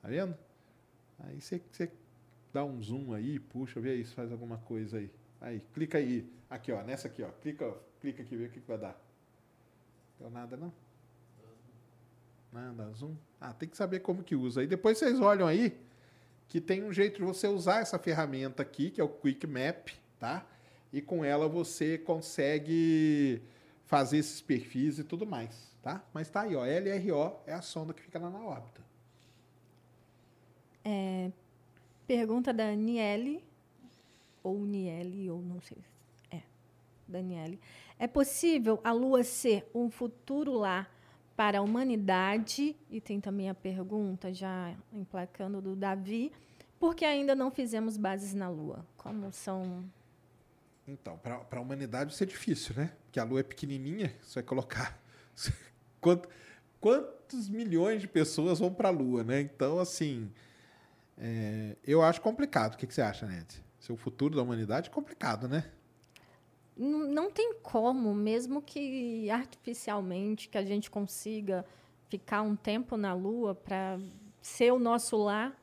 Tá 0.00 0.08
vendo? 0.08 0.36
Aí 1.18 1.40
você, 1.40 1.60
você 1.70 1.90
dá 2.52 2.64
um 2.64 2.80
zoom 2.80 3.12
aí, 3.12 3.38
puxa, 3.38 3.80
vê 3.80 4.02
se 4.04 4.14
faz 4.14 4.30
alguma 4.30 4.58
coisa 4.58 4.98
aí. 4.98 5.10
Aí, 5.40 5.60
clica 5.72 5.98
aí. 5.98 6.30
Aqui, 6.48 6.72
ó, 6.72 6.82
nessa 6.82 7.08
aqui, 7.08 7.22
ó. 7.22 7.28
Clica, 7.42 7.74
clica 8.00 8.22
aqui, 8.22 8.36
vê 8.36 8.46
o 8.46 8.50
que, 8.50 8.60
que 8.60 8.68
vai 8.68 8.78
dar. 8.78 8.98
Deu 10.18 10.30
nada, 10.30 10.56
não? 10.56 10.72
Nada, 12.52 12.90
zoom. 12.92 13.16
Ah, 13.40 13.52
tem 13.52 13.68
que 13.68 13.76
saber 13.76 14.00
como 14.00 14.22
que 14.22 14.36
usa. 14.36 14.62
E 14.62 14.66
depois 14.66 14.96
vocês 14.96 15.20
olham 15.20 15.46
aí 15.46 15.76
que 16.48 16.60
tem 16.60 16.84
um 16.84 16.92
jeito 16.92 17.16
de 17.16 17.24
você 17.24 17.48
usar 17.48 17.80
essa 17.80 17.98
ferramenta 17.98 18.62
aqui, 18.62 18.90
que 18.90 19.00
é 19.00 19.04
o 19.04 19.08
Quick 19.08 19.46
Map, 19.46 19.88
tá? 20.24 20.46
E 20.90 21.02
com 21.02 21.22
ela 21.22 21.46
você 21.48 21.98
consegue 21.98 23.42
fazer 23.84 24.16
esses 24.16 24.40
perfis 24.40 24.98
e 24.98 25.04
tudo 25.04 25.26
mais, 25.26 25.76
tá? 25.82 26.02
Mas 26.14 26.30
tá 26.30 26.42
aí, 26.42 26.56
ó. 26.56 26.64
LRO 26.64 27.36
é 27.46 27.52
a 27.52 27.60
sonda 27.60 27.92
que 27.92 28.00
fica 28.00 28.18
lá 28.18 28.30
na 28.30 28.40
órbita. 28.40 28.82
Pergunta 32.06 32.52
da 32.52 32.74
Niele, 32.74 33.42
ou 34.42 34.58
Niele, 34.58 35.30
ou 35.30 35.42
não 35.42 35.60
sei. 35.60 35.78
É, 36.30 36.42
Daniele. 37.08 37.58
É 37.98 38.06
possível 38.06 38.80
a 38.84 38.92
Lua 38.92 39.24
ser 39.24 39.68
um 39.74 39.90
futuro 39.90 40.52
lar 40.52 40.90
para 41.34 41.58
a 41.58 41.62
humanidade? 41.62 42.76
E 42.90 43.00
tem 43.00 43.20
também 43.20 43.50
a 43.50 43.54
pergunta, 43.54 44.32
já 44.32 44.74
emplacando 44.92 45.60
do 45.60 45.74
Davi, 45.74 46.30
porque 46.78 47.04
ainda 47.04 47.34
não 47.34 47.50
fizemos 47.50 47.96
bases 47.96 48.34
na 48.34 48.48
Lua? 48.48 48.86
Como 48.96 49.32
são. 49.32 49.84
Então, 50.86 51.16
para 51.18 51.42
a 51.50 51.60
humanidade 51.60 52.12
isso 52.12 52.22
é 52.22 52.26
difícil, 52.26 52.74
né? 52.76 52.92
Porque 53.04 53.18
a 53.18 53.24
Lua 53.24 53.40
é 53.40 53.42
pequenininha, 53.42 54.14
você 54.22 54.34
vai 54.36 54.42
colocar 54.44 55.00
Quanto- 56.00 56.28
quantos 56.80 57.48
milhões 57.48 58.02
de 58.02 58.06
pessoas 58.08 58.58
vão 58.58 58.72
para 58.72 58.88
a 58.88 58.92
Lua, 58.92 59.24
né? 59.24 59.40
Então, 59.40 59.78
assim, 59.78 60.30
é, 61.16 61.76
eu 61.84 62.02
acho 62.02 62.20
complicado. 62.20 62.74
O 62.74 62.76
que, 62.76 62.86
que 62.86 62.94
você 62.94 63.00
acha, 63.02 63.26
Nete? 63.26 63.62
Se 63.80 63.90
o 63.92 63.96
futuro 63.96 64.36
da 64.36 64.42
humanidade 64.42 64.90
é 64.90 64.92
complicado, 64.92 65.48
né? 65.48 65.70
Não, 66.76 67.06
não 67.06 67.30
tem 67.30 67.54
como, 67.62 68.14
mesmo 68.14 68.60
que 68.60 69.30
artificialmente, 69.30 70.48
que 70.48 70.58
a 70.58 70.64
gente 70.64 70.90
consiga 70.90 71.64
ficar 72.08 72.42
um 72.42 72.56
tempo 72.56 72.96
na 72.96 73.14
Lua 73.14 73.54
para 73.54 73.98
ser 74.42 74.72
o 74.72 74.78
nosso 74.78 75.16
lar, 75.16 75.56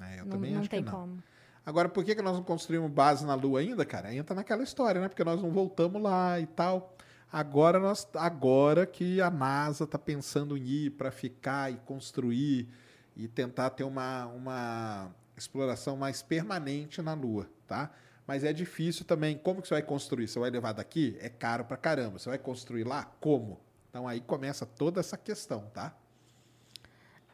É, 0.00 0.20
eu 0.20 0.24
não, 0.24 0.30
também 0.30 0.52
não 0.52 0.60
acho 0.60 0.70
tem 0.70 0.84
que 0.84 0.90
não. 0.90 1.00
como. 1.00 1.22
Agora, 1.66 1.88
por 1.88 2.04
que, 2.04 2.14
que 2.14 2.22
nós 2.22 2.36
não 2.36 2.44
construímos 2.44 2.88
base 2.92 3.26
na 3.26 3.34
Lua 3.34 3.58
ainda, 3.58 3.84
cara? 3.84 4.14
Entra 4.14 4.36
naquela 4.36 4.62
história, 4.62 5.00
né? 5.00 5.08
Porque 5.08 5.24
nós 5.24 5.42
não 5.42 5.50
voltamos 5.50 6.00
lá 6.00 6.38
e 6.38 6.46
tal. 6.46 6.94
Agora, 7.30 7.80
nós, 7.80 8.08
agora 8.14 8.86
que 8.86 9.20
a 9.20 9.28
NASA 9.28 9.82
está 9.82 9.98
pensando 9.98 10.56
em 10.56 10.62
ir 10.62 10.90
para 10.90 11.10
ficar 11.10 11.72
e 11.72 11.76
construir 11.78 12.68
e 13.16 13.26
tentar 13.26 13.70
ter 13.70 13.82
uma, 13.82 14.26
uma 14.26 15.10
exploração 15.36 15.96
mais 15.96 16.22
permanente 16.22 17.02
na 17.02 17.14
Lua, 17.14 17.50
tá? 17.66 17.90
Mas 18.28 18.44
é 18.44 18.52
difícil 18.52 19.04
também. 19.04 19.36
Como 19.36 19.60
que 19.60 19.66
você 19.66 19.74
vai 19.74 19.82
construir? 19.82 20.28
Você 20.28 20.38
vai 20.38 20.50
levar 20.50 20.72
daqui? 20.72 21.16
É 21.20 21.28
caro 21.28 21.64
pra 21.64 21.76
caramba. 21.76 22.20
Você 22.20 22.28
vai 22.28 22.38
construir 22.38 22.84
lá? 22.84 23.10
Como? 23.20 23.58
Então 23.90 24.06
aí 24.06 24.20
começa 24.20 24.64
toda 24.64 25.00
essa 25.00 25.16
questão, 25.16 25.68
tá? 25.74 25.96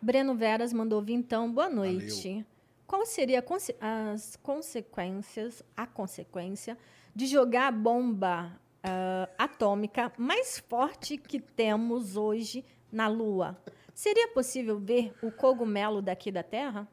Breno 0.01 0.35
Veras 0.35 0.72
mandou 0.72 1.03
vintão, 1.03 1.53
boa 1.53 1.68
noite. 1.68 2.47
Qual 2.93 3.07
seria 3.07 3.38
a 3.38 3.43
conse- 3.43 3.74
as 3.80 4.36
consequências, 4.43 5.62
a 5.74 5.86
consequência 5.86 6.76
de 7.16 7.26
jogar 7.26 7.68
a 7.68 7.72
bomba 7.72 8.53
ah, 8.84 9.26
atômica 9.38 10.12
mais 10.18 10.59
forte 10.68 11.16
que 11.16 11.40
temos 11.40 12.18
hoje 12.18 12.62
na 12.93 13.09
Lua? 13.09 13.57
Seria 13.95 14.28
possível 14.28 14.78
ver 14.78 15.14
o 15.22 15.32
cogumelo 15.32 16.03
daqui 16.03 16.30
da 16.30 16.43
Terra? 16.43 16.86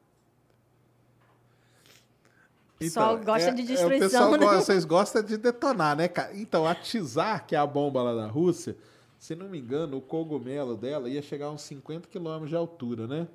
O 2.76 2.80
pessoal 2.80 3.18
gosta 3.18 3.52
de 3.52 3.64
o 3.64 3.66
destruição, 3.66 4.00
pessoal 4.00 4.32
né? 4.32 4.38
gosta- 4.38 4.62
vocês 4.62 4.86
gostam 4.86 5.22
de 5.22 5.36
detonar, 5.36 5.98
né, 5.98 6.08
cara? 6.08 6.34
Então, 6.34 6.66
a 6.66 6.74
Tsar, 6.76 7.46
que 7.46 7.54
é 7.58 7.60
a 7.60 7.68
bomba 7.68 8.02
lá 8.02 8.16
da 8.16 8.26
Rússia, 8.28 8.78
se 9.18 9.36
não 9.36 9.50
me 9.50 9.60
engano, 9.60 9.98
o 9.98 10.02
cogumelo 10.02 10.78
dela 10.78 11.10
ia 11.10 11.22
chegar 11.22 11.48
a 11.48 11.52
uns 11.52 11.64
50 11.64 12.08
quilômetros 12.08 12.50
de 12.52 12.56
altura, 12.56 13.06
né? 13.06 13.28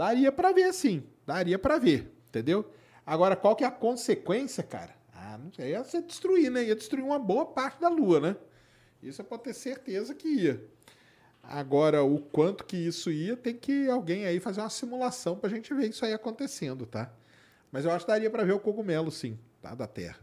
Daria 0.00 0.32
pra 0.32 0.50
ver, 0.50 0.72
sim. 0.72 1.02
Daria 1.26 1.58
pra 1.58 1.76
ver, 1.76 2.10
entendeu? 2.30 2.72
Agora, 3.04 3.36
qual 3.36 3.54
que 3.54 3.64
é 3.64 3.66
a 3.66 3.70
consequência, 3.70 4.62
cara? 4.62 4.96
Ah, 5.12 5.36
não 5.36 5.52
sei. 5.52 5.72
Ia 5.72 5.84
ser 5.84 6.00
destruir, 6.00 6.50
né? 6.50 6.64
Ia 6.64 6.74
destruir 6.74 7.04
uma 7.04 7.18
boa 7.18 7.44
parte 7.44 7.82
da 7.82 7.90
Lua, 7.90 8.18
né? 8.18 8.36
Isso 9.02 9.20
eu 9.20 9.26
pode 9.26 9.42
ter 9.42 9.52
certeza 9.52 10.14
que 10.14 10.26
ia. 10.26 10.66
Agora, 11.42 12.02
o 12.02 12.18
quanto 12.18 12.64
que 12.64 12.78
isso 12.78 13.10
ia, 13.10 13.36
tem 13.36 13.54
que 13.54 13.90
alguém 13.90 14.24
aí 14.24 14.40
fazer 14.40 14.62
uma 14.62 14.70
simulação 14.70 15.36
pra 15.36 15.50
gente 15.50 15.74
ver 15.74 15.90
isso 15.90 16.02
aí 16.02 16.14
acontecendo, 16.14 16.86
tá? 16.86 17.12
Mas 17.70 17.84
eu 17.84 17.90
acho 17.90 18.06
que 18.06 18.10
daria 18.10 18.30
pra 18.30 18.42
ver 18.42 18.52
o 18.52 18.58
cogumelo, 18.58 19.10
sim, 19.10 19.38
tá? 19.60 19.74
Da 19.74 19.86
Terra. 19.86 20.18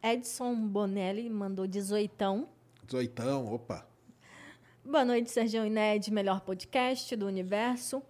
Edson 0.00 0.54
Bonelli 0.54 1.28
mandou 1.28 1.66
18. 1.66 2.46
Dezoitão, 2.84 3.52
opa. 3.52 3.84
Boa 4.84 5.04
noite, 5.04 5.32
Sérgio 5.32 5.66
e 5.66 5.70
Ned, 5.70 6.12
melhor 6.12 6.42
podcast 6.42 7.16
do 7.16 7.26
universo. 7.26 8.00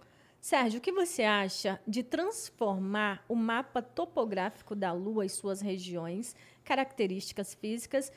Sérgio, 0.43 0.79
o 0.79 0.81
que 0.81 0.91
você 0.91 1.23
acha 1.23 1.79
de 1.87 2.03
transformar 2.03 3.23
o 3.29 3.33
mapa 3.33 3.81
topográfico 3.81 4.75
da 4.75 4.91
Lua 4.91 5.25
e 5.25 5.29
suas 5.29 5.61
regiões, 5.61 6.35
características 6.65 7.53
físicas 7.53 8.11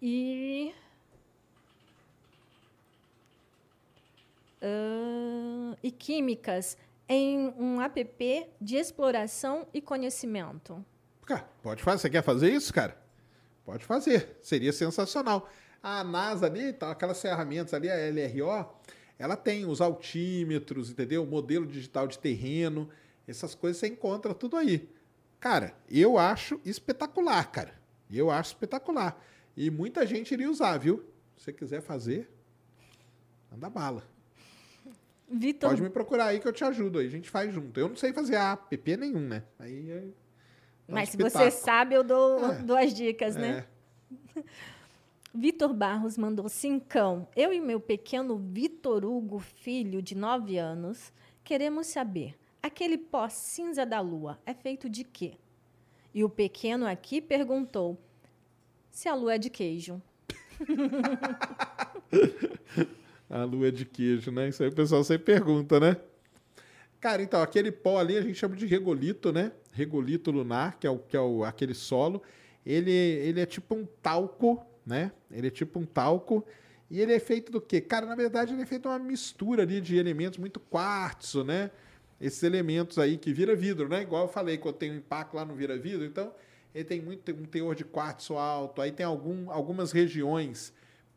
e. 0.00 0.72
ah, 4.62 5.76
e 5.82 5.90
químicas 5.90 6.78
em 7.08 7.48
um 7.58 7.80
app 7.80 8.48
de 8.60 8.76
exploração 8.76 9.66
e 9.74 9.80
conhecimento? 9.80 10.86
Cara, 11.26 11.48
pode 11.64 11.82
fazer. 11.82 12.02
Você 12.02 12.10
quer 12.10 12.22
fazer 12.22 12.52
isso, 12.52 12.72
cara? 12.72 12.96
Pode 13.64 13.84
fazer. 13.84 14.38
Seria 14.40 14.72
sensacional. 14.72 15.50
A 15.82 16.04
NASA 16.04 16.46
ali, 16.46 16.72
tá, 16.72 16.92
aquelas 16.92 17.20
ferramentas 17.20 17.74
ali, 17.74 17.90
a 17.90 17.96
LRO, 17.96 18.68
ela 19.18 19.36
tem 19.36 19.64
os 19.64 19.80
altímetros, 19.80 20.90
entendeu? 20.90 21.22
O 21.22 21.26
modelo 21.26 21.66
digital 21.66 22.06
de 22.06 22.18
terreno, 22.18 22.88
essas 23.26 23.54
coisas 23.54 23.78
você 23.78 23.86
encontra 23.88 24.34
tudo 24.34 24.56
aí. 24.56 24.88
Cara, 25.40 25.74
eu 25.90 26.18
acho 26.18 26.60
espetacular, 26.64 27.50
cara. 27.50 27.74
Eu 28.10 28.30
acho 28.30 28.50
espetacular. 28.50 29.20
E 29.56 29.70
muita 29.70 30.06
gente 30.06 30.32
iria 30.32 30.50
usar, 30.50 30.76
viu? 30.78 31.04
Se 31.36 31.44
você 31.44 31.52
quiser 31.52 31.80
fazer, 31.80 32.28
manda 33.50 33.68
bala. 33.70 34.04
Vitor 35.28 35.70
Pode 35.70 35.82
me 35.82 35.90
procurar 35.90 36.26
aí 36.26 36.38
que 36.40 36.46
eu 36.46 36.52
te 36.52 36.62
ajudo 36.62 36.98
aí. 36.98 37.06
A 37.06 37.10
gente 37.10 37.28
faz 37.28 37.52
junto. 37.52 37.78
Eu 37.80 37.88
não 37.88 37.96
sei 37.96 38.12
fazer 38.12 38.36
app 38.36 38.96
nenhum, 38.96 39.26
né? 39.26 39.42
Aí 39.58 39.90
é- 39.90 40.00
dá 40.86 40.94
Mas 40.94 41.08
se 41.08 41.16
você 41.16 41.50
sabe, 41.50 41.94
eu 41.94 42.04
dou, 42.04 42.52
É. 42.52 42.58
dou 42.62 42.76
as 42.76 42.94
dicas, 42.94 43.34
né? 43.34 43.66
Vitor 45.36 45.74
Barros 45.74 46.16
mandou 46.16 46.48
cincão. 46.48 47.28
Eu 47.36 47.52
e 47.52 47.60
meu 47.60 47.78
pequeno 47.78 48.38
Vitor 48.38 49.04
Hugo, 49.04 49.38
filho 49.38 50.00
de 50.00 50.14
9 50.14 50.56
anos, 50.56 51.12
queremos 51.44 51.88
saber: 51.88 52.34
aquele 52.62 52.96
pó 52.96 53.28
cinza 53.28 53.84
da 53.84 54.00
lua 54.00 54.38
é 54.46 54.54
feito 54.54 54.88
de 54.88 55.04
quê? 55.04 55.34
E 56.14 56.24
o 56.24 56.30
pequeno 56.30 56.86
aqui 56.86 57.20
perguntou 57.20 57.98
se 58.90 59.10
a 59.10 59.14
lua 59.14 59.34
é 59.34 59.38
de 59.38 59.50
queijo. 59.50 60.00
A 63.28 63.42
lua 63.42 63.66
é 63.66 63.70
de 63.72 63.84
queijo, 63.84 64.30
né? 64.30 64.48
Isso 64.48 64.62
aí 64.62 64.68
o 64.68 64.72
pessoal 64.72 65.02
sempre 65.02 65.24
pergunta, 65.24 65.80
né? 65.80 65.96
Cara, 67.00 67.20
então, 67.20 67.42
aquele 67.42 67.72
pó 67.72 67.98
ali 67.98 68.16
a 68.16 68.22
gente 68.22 68.36
chama 68.36 68.54
de 68.54 68.64
regolito, 68.66 69.32
né? 69.32 69.50
Regolito 69.72 70.30
lunar, 70.30 70.78
que 70.78 70.86
é, 70.86 70.90
o, 70.90 71.00
que 71.00 71.16
é 71.16 71.20
o, 71.20 71.42
aquele 71.42 71.74
solo. 71.74 72.22
Ele, 72.64 72.92
ele 72.92 73.40
é 73.40 73.44
tipo 73.44 73.74
um 73.74 73.84
talco, 74.00 74.64
né? 74.86 75.10
Ele 75.30 75.48
é 75.48 75.50
tipo 75.50 75.78
um 75.78 75.84
talco. 75.84 76.44
E 76.88 77.00
ele 77.00 77.12
é 77.12 77.18
feito 77.18 77.50
do 77.50 77.60
quê? 77.60 77.80
Cara, 77.80 78.06
na 78.06 78.14
verdade, 78.14 78.52
ele 78.52 78.62
é 78.62 78.66
feito 78.66 78.88
uma 78.88 78.98
mistura 78.98 79.64
ali 79.64 79.80
de 79.80 79.96
elementos, 79.96 80.38
muito 80.38 80.60
quartzo, 80.60 81.42
né? 81.42 81.70
Esses 82.20 82.42
elementos 82.44 82.98
aí 82.98 83.18
que 83.18 83.32
vira 83.32 83.56
vidro, 83.56 83.88
né? 83.88 84.02
Igual 84.02 84.22
eu 84.22 84.28
falei, 84.28 84.56
quando 84.56 84.76
tem 84.76 84.92
um 84.92 84.96
impacto 84.96 85.34
lá 85.34 85.44
no 85.44 85.54
vira 85.54 85.76
vidro. 85.76 86.04
Então, 86.04 86.32
ele 86.74 86.84
tem 86.84 87.00
muito 87.00 87.30
um 87.32 87.44
teor 87.44 87.74
de 87.74 87.84
quartzo 87.84 88.34
alto. 88.36 88.80
Aí 88.80 88.92
tem 88.92 89.04
algum, 89.04 89.50
algumas 89.50 89.90
regiões 89.90 90.72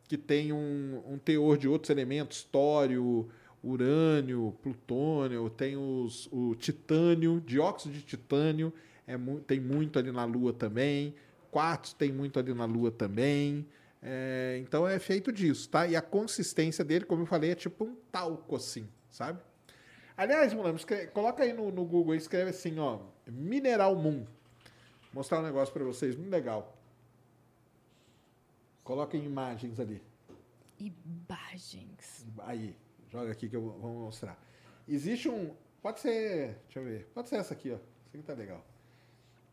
que 0.06 0.18
tem 0.18 0.52
um, 0.52 1.04
um 1.08 1.18
teor 1.20 1.56
de 1.56 1.68
outros 1.68 1.92
elementos, 1.92 2.42
tório, 2.44 3.30
urânio, 3.64 4.56
plutônio, 4.64 5.50
tem 5.50 5.78
os, 5.78 6.28
o 6.32 6.56
titânio, 6.56 7.42
dióxido 7.46 7.94
de 7.94 8.02
titânio, 8.02 8.74
é 9.06 9.16
tem 9.46 9.60
muito 9.60 10.00
ali 10.00 10.12
na 10.12 10.26
Lua 10.26 10.54
também, 10.54 11.14
quartzo 11.52 11.95
tem 11.95 12.12
muito 12.12 12.39
ali 12.39 12.54
na 12.54 12.66
Lua 12.66 12.91
também. 12.91 13.68
É, 14.02 14.60
então 14.62 14.88
é 14.88 14.97
feito 14.97 15.32
disso, 15.32 15.70
tá? 15.70 15.86
E 15.86 15.95
a 15.95 16.02
consistência 16.02 16.84
dele, 16.84 17.06
como 17.06 17.24
eu 17.24 17.26
falei, 17.26 17.52
é 17.52 17.56
tipo 17.56 17.84
um 17.84 17.95
talco 18.12 18.56
assim, 18.56 18.88
sabe? 19.10 19.41
Aliás, 20.16 20.54
Mulano, 20.54 20.80
coloca 21.14 21.43
aí 21.43 21.54
no, 21.54 21.72
no 21.72 21.86
Google, 21.86 22.16
escreve 22.16 22.50
assim, 22.50 22.78
ó, 22.80 23.00
Mineral 23.28 23.95
Moon. 23.95 24.20
Vou 24.20 24.28
mostrar 25.14 25.39
um 25.39 25.43
negócio 25.43 25.74
para 25.74 25.84
vocês, 25.84 26.16
muito 26.16 26.32
legal. 26.32 26.78
Coloca 28.84 29.16
em 29.16 29.24
imagens 29.24 29.80
ali. 29.80 30.02
Imagens. 30.80 32.26
Aí, 32.39 32.76
joga 33.10 33.32
aqui 33.32 33.50
que 33.50 33.56
eu 33.56 33.62
vou 33.62 33.80
vou 33.80 33.93
mostrar. 34.06 34.38
Existe 34.88 35.30
um. 35.30 35.54
Pode 35.82 36.00
ser. 36.00 36.58
Deixa 36.64 36.80
eu 36.80 36.84
ver. 36.84 37.06
Pode 37.14 37.30
ser 37.30 37.36
essa 37.36 37.54
aqui, 37.54 37.72
ó. 37.72 37.76
Essa 37.76 38.18
aqui 38.18 38.24
tá 38.24 38.34
legal. 38.34 38.66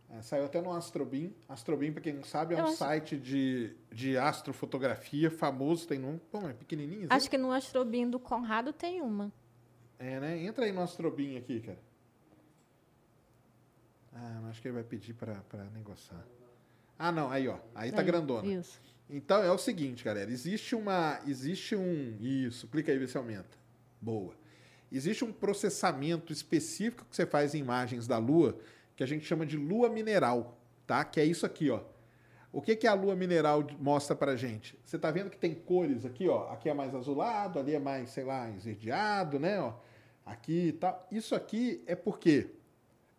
É, 0.08 0.22
saiu 0.22 0.44
até 0.44 0.60
no 0.62 0.72
Astrobin. 0.72 1.34
Astrobin, 1.48 1.90
pra 1.92 2.00
quem 2.00 2.12
não 2.12 2.22
sabe, 2.22 2.54
é 2.54 2.60
Eu 2.60 2.64
um 2.64 2.68
acho- 2.68 2.76
site 2.76 3.16
de, 3.18 3.74
de 3.92 4.16
astrofotografia 4.16 5.30
famoso. 5.30 5.86
Tem 5.88 6.02
um. 6.04 6.18
Pô, 6.18 6.46
é 6.48 6.52
pequenininho. 6.52 7.08
Acho 7.10 7.28
que 7.28 7.36
no 7.36 7.50
Astrobin 7.52 8.08
do 8.08 8.18
Conrado 8.20 8.72
tem 8.72 9.00
uma. 9.02 9.32
É, 9.98 10.20
né? 10.20 10.38
Entra 10.42 10.64
aí 10.64 10.72
no 10.72 10.80
Astrobin 10.80 11.36
aqui, 11.36 11.60
cara. 11.60 11.78
Ah, 14.12 14.40
não, 14.40 14.48
acho 14.48 14.62
que 14.62 14.68
ele 14.68 14.74
vai 14.74 14.84
pedir 14.84 15.12
pra 15.14 15.42
negociar. 15.74 16.24
Ah, 16.98 17.12
não. 17.12 17.28
Aí, 17.30 17.48
ó. 17.48 17.58
Aí 17.74 17.90
tá 17.92 18.00
Aí, 18.00 18.06
grandona. 18.06 18.46
Isso. 18.46 18.80
Então 19.10 19.42
é 19.42 19.50
o 19.50 19.58
seguinte, 19.58 20.02
galera. 20.04 20.30
Existe 20.30 20.74
uma. 20.74 21.20
Existe 21.26 21.76
um. 21.76 22.16
Isso, 22.20 22.66
clica 22.68 22.90
aí, 22.92 22.98
vê 22.98 23.06
se 23.06 23.16
aumenta. 23.16 23.56
Boa. 24.00 24.34
Existe 24.90 25.24
um 25.24 25.32
processamento 25.32 26.32
específico 26.32 27.04
que 27.10 27.16
você 27.16 27.26
faz 27.26 27.54
em 27.54 27.58
imagens 27.58 28.06
da 28.06 28.18
Lua, 28.18 28.56
que 28.96 29.04
a 29.04 29.06
gente 29.06 29.24
chama 29.24 29.44
de 29.44 29.56
lua 29.56 29.88
mineral, 29.88 30.58
tá? 30.86 31.04
Que 31.04 31.20
é 31.20 31.24
isso 31.24 31.44
aqui, 31.44 31.70
ó. 31.70 31.80
O 32.50 32.62
que, 32.62 32.74
que 32.74 32.86
a 32.86 32.94
lua 32.94 33.14
mineral 33.14 33.62
mostra 33.78 34.16
pra 34.16 34.34
gente? 34.34 34.78
Você 34.82 34.98
tá 34.98 35.10
vendo 35.10 35.28
que 35.28 35.36
tem 35.36 35.54
cores 35.54 36.06
aqui, 36.06 36.26
ó. 36.26 36.50
Aqui 36.50 36.70
é 36.70 36.74
mais 36.74 36.94
azulado, 36.94 37.58
ali 37.58 37.74
é 37.74 37.78
mais, 37.78 38.08
sei 38.08 38.24
lá, 38.24 38.50
esverdeado, 38.50 39.38
né? 39.38 39.60
Ó. 39.60 39.74
Aqui 40.24 40.68
e 40.68 40.72
tal. 40.72 41.06
Isso 41.12 41.34
aqui 41.34 41.84
é 41.86 41.94
porque 41.94 42.48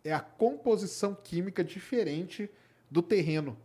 é 0.02 0.12
a 0.12 0.18
composição 0.18 1.14
química 1.14 1.62
diferente 1.62 2.50
do 2.90 3.00
terreno. 3.00 3.56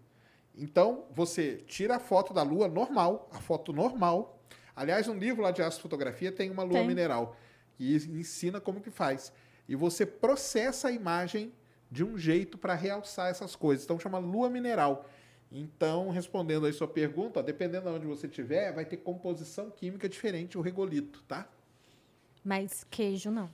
Então, 0.55 1.05
você 1.11 1.63
tira 1.65 1.95
a 1.95 1.99
foto 1.99 2.33
da 2.33 2.43
lua 2.43 2.67
normal, 2.67 3.27
a 3.33 3.39
foto 3.39 3.73
normal. 3.73 4.39
Aliás, 4.75 5.07
um 5.07 5.17
livro 5.17 5.41
lá 5.41 5.49
de 5.49 5.63
astrofotografia 5.63 6.31
tem 6.31 6.51
uma 6.51 6.61
lua 6.61 6.79
Tem. 6.79 6.87
mineral 6.87 7.35
que 7.75 7.95
ensina 7.95 8.61
como 8.61 8.79
que 8.79 8.91
faz. 8.91 9.33
E 9.67 9.75
você 9.75 10.05
processa 10.05 10.89
a 10.89 10.91
imagem 10.91 11.51
de 11.93 12.03
um 12.03 12.17
jeito 12.17 12.57
para 12.57 12.73
realçar 12.73 13.29
essas 13.29 13.55
coisas. 13.55 13.85
Então, 13.85 13.99
chama 13.99 14.17
lua 14.17 14.49
mineral. 14.49 15.05
Então, 15.51 16.09
respondendo 16.09 16.65
aí 16.65 16.73
sua 16.73 16.87
pergunta, 16.87 17.39
ó, 17.39 17.43
dependendo 17.43 17.87
de 17.87 17.95
onde 17.95 18.07
você 18.07 18.25
estiver, 18.25 18.73
vai 18.73 18.83
ter 18.83 18.97
composição 18.97 19.69
química 19.69 20.09
diferente 20.09 20.57
o 20.57 20.61
regolito, 20.61 21.21
tá? 21.27 21.47
Mas 22.43 22.83
queijo 22.89 23.29
não. 23.29 23.47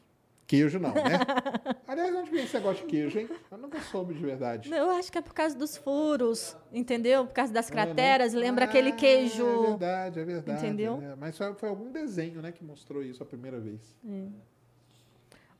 Queijo 0.47 0.79
não, 0.79 0.93
né? 0.93 1.19
Aliás, 1.85 2.15
onde 2.15 2.31
vem 2.31 2.43
esse 2.45 2.55
negócio 2.55 2.83
de 2.85 2.89
queijo, 2.89 3.19
hein? 3.19 3.29
Eu 3.51 3.57
nunca 3.57 3.79
soube 3.81 4.13
de 4.13 4.21
verdade. 4.21 4.69
Não, 4.69 4.77
Eu 4.77 4.89
acho 4.91 5.11
que 5.11 5.17
é 5.17 5.21
por 5.21 5.33
causa 5.33 5.55
dos 5.55 5.75
furos, 5.77 6.55
entendeu? 6.71 7.25
Por 7.27 7.33
causa 7.33 7.51
das 7.53 7.69
É, 7.69 7.75
né? 7.75 7.83
crateras. 7.85 8.33
Lembra 8.33 8.63
aquele 8.65 8.89
Ah, 8.89 8.95
queijo. 8.95 9.45
É 9.45 9.67
verdade, 9.67 10.19
é 10.21 10.23
verdade. 10.23 10.65
Entendeu? 10.65 10.97
né? 10.97 11.15
Mas 11.19 11.37
foi, 11.37 11.53
foi 11.55 11.69
algum 11.69 11.91
desenho, 11.91 12.41
né, 12.41 12.51
que 12.53 12.63
mostrou 12.63 13.03
isso 13.03 13.21
a 13.21 13.25
primeira 13.25 13.59
vez. 13.59 13.81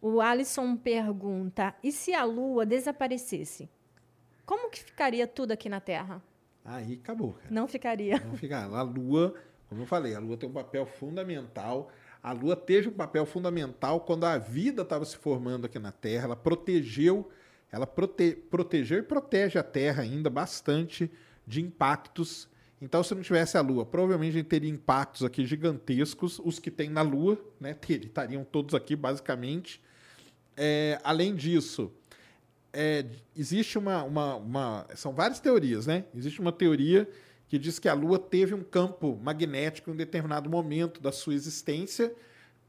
O 0.01 0.21
Alisson 0.21 0.75
pergunta: 0.75 1.75
e 1.83 1.91
se 1.91 2.13
a 2.13 2.23
Lua 2.23 2.65
desaparecesse? 2.65 3.69
Como 4.45 4.69
que 4.69 4.79
ficaria 4.83 5.27
tudo 5.27 5.51
aqui 5.51 5.69
na 5.69 5.79
Terra? 5.79 6.21
Aí 6.63 6.99
acabou, 7.03 7.33
cara. 7.33 7.47
Não 7.49 7.67
ficaria. 7.67 8.19
Não 8.25 8.35
fica. 8.35 8.63
A 8.63 8.81
Lua, 8.81 9.33
como 9.67 9.81
eu 9.81 9.85
falei, 9.85 10.15
a 10.15 10.19
Lua 10.19 10.37
tem 10.37 10.49
um 10.49 10.53
papel 10.53 10.85
fundamental. 10.85 11.91
A 12.21 12.31
Lua 12.31 12.55
teve 12.55 12.89
um 12.89 12.93
papel 12.93 13.25
fundamental 13.25 14.01
quando 14.01 14.25
a 14.25 14.37
vida 14.37 14.81
estava 14.81 15.05
se 15.05 15.17
formando 15.17 15.65
aqui 15.65 15.79
na 15.79 15.91
Terra. 15.91 16.25
Ela 16.25 16.35
protegeu, 16.35 17.29
ela 17.71 17.87
prote, 17.87 18.33
protegeu 18.49 18.99
e 18.99 19.03
protege 19.03 19.57
a 19.57 19.63
Terra 19.63 20.03
ainda 20.03 20.29
bastante 20.29 21.09
de 21.47 21.61
impactos. 21.61 22.47
Então, 22.81 23.03
se 23.03 23.13
não 23.13 23.21
tivesse 23.21 23.57
a 23.57 23.61
Lua, 23.61 23.85
provavelmente 23.85 24.31
a 24.35 24.37
gente 24.39 24.47
teria 24.47 24.69
impactos 24.69 25.23
aqui 25.23 25.45
gigantescos. 25.45 26.39
Os 26.43 26.59
que 26.59 26.71
tem 26.71 26.89
na 26.89 27.01
Lua, 27.01 27.37
né? 27.59 27.73
ter- 27.79 28.05
Estariam 28.05 28.43
todos 28.43 28.73
aqui, 28.75 28.95
basicamente. 28.95 29.81
É, 30.61 30.99
além 31.05 31.35
disso, 31.35 31.89
é, 32.73 33.05
existe 33.35 33.77
uma, 33.77 34.03
uma, 34.03 34.35
uma- 34.35 34.87
São 34.95 35.13
várias 35.13 35.39
teorias, 35.39 35.87
né? 35.87 36.03
Existe 36.13 36.41
uma 36.41 36.51
teoria 36.51 37.09
que 37.47 37.57
diz 37.57 37.79
que 37.79 37.87
a 37.87 37.93
Lua 37.93 38.19
teve 38.19 38.53
um 38.53 38.63
campo 38.63 39.17
magnético 39.23 39.89
em 39.89 39.93
um 39.93 39.95
determinado 39.95 40.49
momento 40.49 41.01
da 41.01 41.11
sua 41.11 41.33
existência 41.33 42.13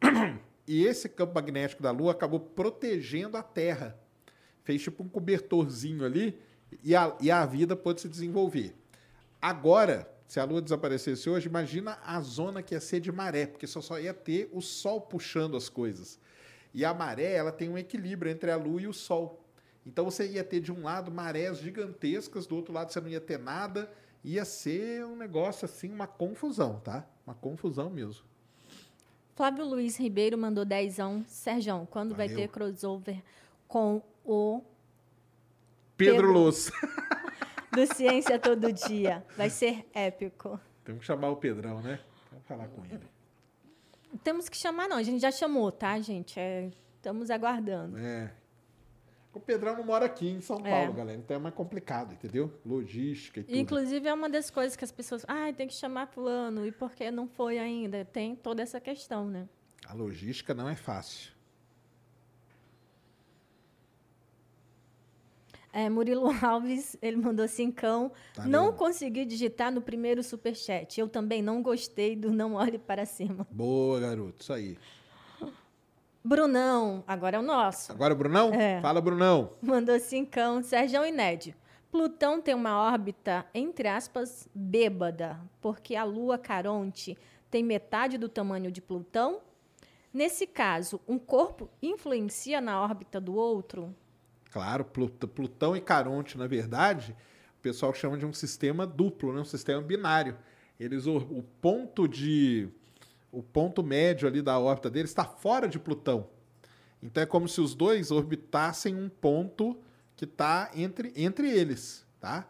E 0.69 0.85
esse 0.85 1.09
campo 1.09 1.35
magnético 1.35 1.83
da 1.83 1.91
Lua 1.91 2.13
acabou 2.13 2.39
protegendo 2.39 3.37
a 3.37 3.43
Terra. 3.43 3.99
Fez 4.63 4.81
tipo 4.81 5.03
um 5.03 5.09
cobertorzinho 5.09 6.05
ali 6.05 6.39
e 6.85 6.95
a, 6.95 7.17
e 7.21 7.29
a 7.29 7.45
vida 7.45 7.75
pôde 7.75 8.01
se 8.01 8.09
desenvolver. 8.09 8.77
Agora, 9.43 10.09
se 10.29 10.39
a 10.39 10.45
Lua 10.45 10.63
desaparecesse 10.63 11.29
hoje, 11.29 11.49
imagina 11.49 11.99
a 12.05 12.21
zona 12.21 12.63
que 12.63 12.75
ia 12.77 12.81
ser 12.81 13.01
de 13.01 13.11
maré, 13.11 13.47
porque 13.47 13.67
só, 13.67 13.81
só 13.81 13.99
ia 13.99 14.15
ter 14.15 14.49
o 14.53 14.61
Sol 14.61 15.01
puxando 15.01 15.57
as 15.57 15.69
coisas. 15.69 16.21
E 16.73 16.85
a 16.85 16.95
maré, 16.95 17.33
ela 17.35 17.53
tem 17.53 17.69
um 17.69 17.79
equilíbrio 17.79 18.31
entre 18.31 18.51
a 18.51 18.57
Lua 18.57 18.83
e 18.83 18.87
o 18.87 18.93
Sol. 18.93 19.45
Então 19.87 20.05
você 20.05 20.27
ia 20.29 20.45
ter 20.45 20.61
de 20.61 20.71
um 20.71 20.83
lado 20.83 21.11
marés 21.11 21.59
gigantescas, 21.59 22.47
do 22.47 22.57
outro 22.57 22.73
lado 22.73 22.93
você 22.93 23.01
não 23.01 23.09
ia 23.09 23.21
ter 23.21 23.39
nada. 23.39 23.91
Ia 24.23 24.45
ser 24.45 25.05
um 25.05 25.17
negócio 25.17 25.65
assim, 25.65 25.91
uma 25.91 26.07
confusão, 26.07 26.79
tá? 26.81 27.07
Uma 27.27 27.35
confusão 27.35 27.89
mesmo. 27.89 28.25
Flávio 29.35 29.65
Luiz 29.65 29.97
Ribeiro 29.97 30.37
mandou 30.37 30.65
dezão. 30.65 31.25
Sérgio, 31.27 31.89
quando 31.91 32.15
vai 32.15 32.29
Valeu. 32.29 32.43
ter 32.43 32.49
crossover 32.53 33.23
com 33.67 34.03
o 34.25 34.63
Pedro, 35.97 36.17
Pedro. 36.17 36.33
Luz. 36.33 36.71
do 37.73 37.87
Ciência 37.87 38.39
Todo 38.39 38.73
Dia? 38.73 39.25
Vai 39.37 39.49
ser 39.49 39.87
épico. 39.95 40.61
Temos 40.85 41.01
que 41.01 41.07
chamar 41.07 41.31
o 41.31 41.37
Pedrão, 41.37 41.81
né? 41.81 42.01
Vamos 42.31 42.47
falar 42.47 42.69
com 42.69 42.85
ele. 42.85 43.01
Temos 44.23 44.49
que 44.49 44.57
chamar, 44.57 44.89
não. 44.89 44.97
A 44.97 45.03
gente 45.03 45.21
já 45.21 45.31
chamou, 45.31 45.71
tá, 45.71 45.99
gente? 46.01 46.39
É, 46.39 46.71
estamos 46.97 47.31
aguardando. 47.31 47.99
É. 47.99 48.33
O 49.33 49.39
Pedrão 49.39 49.77
não 49.77 49.85
mora 49.85 50.07
aqui 50.07 50.29
em 50.29 50.41
São 50.41 50.59
É. 50.65 50.71
Paulo, 50.71 50.93
galera. 50.93 51.17
Então 51.19 51.37
é 51.37 51.39
mais 51.39 51.55
complicado, 51.55 52.13
entendeu? 52.15 52.53
Logística 52.67 53.41
e 53.41 53.45
tudo. 53.45 53.57
Inclusive, 53.57 54.09
é 54.09 54.13
uma 54.13 54.29
das 54.29 54.51
coisas 54.51 54.75
que 54.77 54.85
as 54.85 54.91
pessoas. 54.91 55.25
Ah, 55.29 55.53
tem 55.53 55.69
que 55.69 55.75
chamar 55.75 56.09
fulano. 56.09 56.67
E 56.67 56.73
por 56.73 56.91
que 56.93 57.11
não 57.11 57.29
foi 57.29 57.59
ainda? 57.59 58.05
Tem 58.05 58.35
toda 58.35 58.61
essa 58.63 58.81
questão, 58.81 59.27
né? 59.29 59.49
A 59.87 59.95
logística 59.95 60.53
não 60.53 60.69
é 60.69 60.75
fácil. 60.75 61.33
É, 65.73 65.89
Murilo 65.89 66.29
Alves, 66.43 66.97
ele 67.01 67.17
mandou 67.17 67.47
cincão. 67.47 68.11
Tá 68.35 68.47
não 68.47 68.73
consegui 68.73 69.25
digitar 69.25 69.73
no 69.73 69.81
primeiro 69.81 70.23
superchat. 70.23 71.01
Eu 71.01 71.09
também 71.09 71.43
não 71.43 71.63
gostei 71.63 72.17
do 72.17 72.33
Não 72.33 72.55
Olhe 72.55 72.79
Para 72.79 73.07
Cima. 73.07 73.47
Boa, 73.51 74.01
garoto. 74.01 74.37
Isso 74.41 74.53
aí. 74.53 74.77
Brunão, 76.23 77.03
agora 77.07 77.37
é 77.37 77.41
o 77.41 77.43
nosso. 77.43 77.91
Agora, 77.93 78.15
Brunão? 78.15 78.53
É. 78.53 78.81
Fala, 78.81 79.01
Brunão. 79.01 79.53
Mandou 79.63 79.99
cincão. 79.99 80.63
Sérgio 80.63 81.05
Inédio. 81.07 81.55
Plutão 81.91 82.41
tem 82.41 82.55
uma 82.55 82.79
órbita, 82.81 83.45
entre 83.53 83.89
aspas, 83.89 84.49
bêbada, 84.55 85.41
porque 85.61 85.97
a 85.97 86.05
Lua 86.05 86.39
Caronte 86.39 87.19
tem 87.51 87.65
metade 87.65 88.17
do 88.17 88.29
tamanho 88.29 88.71
de 88.71 88.81
Plutão. 88.81 89.41
Nesse 90.13 90.47
caso, 90.47 91.01
um 91.09 91.19
corpo 91.19 91.69
influencia 91.83 92.61
na 92.61 92.81
órbita 92.81 93.21
do 93.21 93.35
outro? 93.35 93.95
Claro, 94.51 94.85
Plut- 94.85 95.27
Plutão 95.29 95.77
e 95.77 95.81
Caronte, 95.81 96.37
na 96.37 96.47
verdade, 96.47 97.17
o 97.59 97.63
pessoal 97.63 97.95
chama 97.95 98.17
de 98.17 98.27
um 98.27 98.33
sistema 98.33 98.87
duplo, 98.87 99.33
né? 99.33 99.41
um 99.41 99.45
sistema 99.45 99.81
binário. 99.81 100.37
Eles 100.79 101.07
o, 101.07 101.17
o 101.17 101.43
ponto 101.61 102.09
de 102.09 102.69
o 103.33 103.43
ponto 103.43 103.83
médio 103.83 104.27
ali 104.27 104.43
da 104.43 104.59
órbita 104.59 104.91
deles 104.91 105.11
está 105.11 105.25
fora 105.25 105.69
de 105.69 105.79
Plutão. 105.79 106.27
Então 107.03 107.23
é 107.23 107.27
como 107.27 107.49
se 107.49 107.61
os 107.61 107.75
dois 107.75 108.11
orbitassem 108.11 108.95
um 108.95 109.09
ponto 109.09 109.77
que 110.17 110.25
está 110.25 110.71
entre, 110.75 111.13
entre 111.17 111.49
eles, 111.51 112.05
tá? 112.21 112.47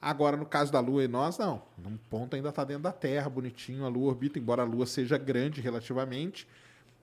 Agora, 0.00 0.36
no 0.36 0.44
caso 0.44 0.70
da 0.70 0.80
Lua 0.80 1.04
e 1.04 1.08
nós, 1.08 1.38
não. 1.38 1.62
Um 1.82 1.96
ponto 1.96 2.36
ainda 2.36 2.50
está 2.50 2.62
dentro 2.62 2.82
da 2.82 2.92
Terra, 2.92 3.30
bonitinho. 3.30 3.86
A 3.86 3.88
Lua 3.88 4.08
orbita, 4.08 4.38
embora 4.38 4.60
a 4.60 4.66
Lua 4.66 4.84
seja 4.84 5.16
grande 5.16 5.62
relativamente. 5.62 6.46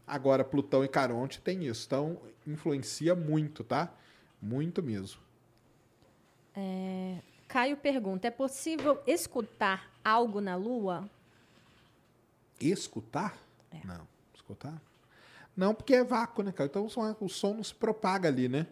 Agora, 0.05 0.43
Plutão 0.43 0.85
e 0.85 0.87
Caronte 0.87 1.41
tem 1.41 1.65
isso. 1.65 1.85
Então, 1.87 2.19
influencia 2.45 3.15
muito, 3.15 3.63
tá? 3.63 3.91
Muito 4.41 4.81
mesmo. 4.81 5.21
Caio 7.47 7.77
pergunta: 7.77 8.27
é 8.27 8.31
possível 8.31 9.01
escutar 9.05 9.91
algo 10.03 10.41
na 10.41 10.55
Lua? 10.55 11.09
Escutar? 12.59 13.37
Não. 13.83 14.07
Escutar? 14.33 14.81
Não, 15.55 15.73
porque 15.73 15.95
é 15.95 16.03
vácuo, 16.03 16.43
né, 16.43 16.51
cara? 16.51 16.69
Então 16.69 16.85
o 16.85 16.89
som, 16.89 17.15
o 17.19 17.29
som 17.29 17.53
não 17.55 17.63
se 17.63 17.75
propaga 17.75 18.29
ali, 18.29 18.47
né? 18.47 18.67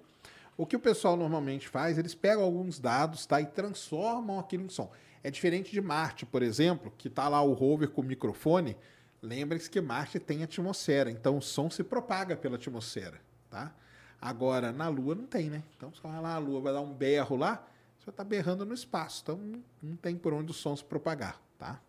O 0.58 0.66
que 0.66 0.76
o 0.76 0.80
pessoal 0.80 1.16
normalmente 1.16 1.68
faz, 1.68 1.98
eles 1.98 2.14
pegam 2.14 2.44
alguns 2.44 2.80
dados, 2.80 3.26
tá? 3.26 3.40
E 3.40 3.46
transformam 3.46 4.40
aquilo 4.40 4.66
em 4.66 4.70
som. 4.70 4.92
É 5.24 5.32
diferente 5.32 5.72
de 5.72 5.82
Marte, 5.82 6.26
por 6.26 6.42
exemplo, 6.42 6.92
que 6.98 7.10
tá 7.10 7.28
lá 7.28 7.42
o 7.42 7.54
rover 7.54 7.90
com 7.90 8.02
o 8.02 8.04
microfone. 8.04 8.76
Lembrem-se 9.22 9.70
que 9.70 9.82
Marte 9.82 10.20
tem 10.20 10.44
atmosfera, 10.44 11.12
então 11.12 11.38
o 11.38 11.42
som 11.42 11.70
se 11.70 11.84
propaga 11.84 12.38
pela 12.38 12.56
atmosfera, 12.56 13.20
tá? 13.50 13.74
Agora, 14.22 14.72
na 14.72 14.90
Lua 14.90 15.16
não 15.16 15.26
tem, 15.26 15.50
né? 15.50 15.64
Então, 15.78 15.92
vai 16.04 16.22
lá, 16.22 16.36
a 16.36 16.38
Lua 16.40 16.60
vai 16.60 16.74
dar 16.74 16.82
um 16.82 16.94
berro 16.94 17.36
lá, 17.38 17.66
você 17.98 18.06
vai 18.08 18.14
estar 18.14 18.24
berrando 18.24 18.66
no 18.66 18.74
espaço. 18.74 19.22
Então, 19.24 19.38
não- 19.38 19.64
não 19.82 19.96
tem 19.96 20.18
por 20.18 20.34
onde 20.34 20.52
o 20.52 20.54
som 20.54 20.76
se 20.76 20.84
propagar, 20.84 21.42
tá? 21.58 21.80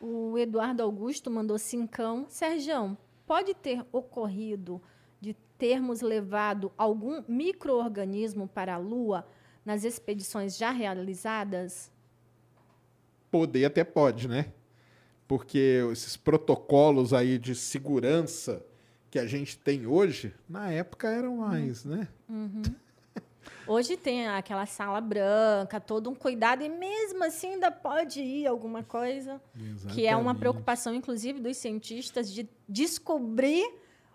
O 0.00 0.36
Eduardo 0.38 0.82
Augusto 0.82 1.30
mandou 1.30 1.58
cincão. 1.58 2.26
Sergião, 2.28 2.96
pode 3.26 3.54
ter 3.54 3.84
ocorrido 3.92 4.80
de 5.20 5.34
termos 5.58 6.00
levado 6.00 6.72
algum 6.76 7.22
microorganismo 7.28 8.48
para 8.48 8.74
a 8.74 8.78
Lua 8.78 9.26
nas 9.64 9.84
expedições 9.84 10.56
já 10.56 10.70
realizadas? 10.70 11.90
Poder 13.30 13.64
até 13.64 13.84
pode, 13.84 14.28
né? 14.28 14.52
Porque 15.26 15.82
esses 15.90 16.16
protocolos 16.16 17.12
aí 17.12 17.38
de 17.38 17.54
segurança 17.54 18.64
que 19.10 19.18
a 19.18 19.26
gente 19.26 19.58
tem 19.58 19.86
hoje, 19.86 20.34
na 20.48 20.70
época 20.70 21.08
eram 21.08 21.36
mais, 21.38 21.84
né? 21.84 22.08
Hoje 23.66 23.96
tem 23.96 24.28
aquela 24.28 24.64
sala 24.66 25.00
branca, 25.00 25.80
todo 25.80 26.08
um 26.08 26.14
cuidado, 26.14 26.62
e 26.62 26.68
mesmo 26.68 27.24
assim 27.24 27.54
ainda 27.54 27.70
pode 27.70 28.20
ir 28.20 28.46
alguma 28.46 28.82
coisa. 28.82 29.40
Que 29.92 30.06
é 30.06 30.10
uma 30.10 30.22
Exatamente. 30.22 30.38
preocupação, 30.38 30.94
inclusive, 30.94 31.40
dos 31.40 31.56
cientistas 31.56 32.32
de 32.32 32.48
descobrir 32.68 33.64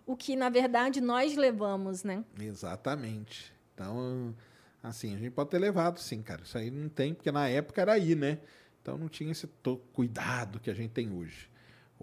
o 0.06 0.16
que, 0.16 0.34
na 0.36 0.48
verdade, 0.48 1.00
nós 1.00 1.36
levamos, 1.36 2.02
né? 2.02 2.24
Exatamente. 2.40 3.52
Então, 3.74 4.34
assim, 4.82 5.14
a 5.14 5.18
gente 5.18 5.30
pode 5.30 5.50
ter 5.50 5.58
levado, 5.58 5.98
sim, 6.00 6.22
cara. 6.22 6.42
Isso 6.42 6.56
aí 6.56 6.70
não 6.70 6.88
tem, 6.88 7.12
porque 7.12 7.30
na 7.30 7.48
época 7.48 7.80
era 7.82 7.92
aí, 7.92 8.14
né? 8.14 8.38
Então 8.80 8.98
não 8.98 9.08
tinha 9.08 9.30
esse 9.30 9.48
cuidado 9.92 10.58
que 10.58 10.70
a 10.70 10.74
gente 10.74 10.90
tem 10.90 11.12
hoje. 11.12 11.48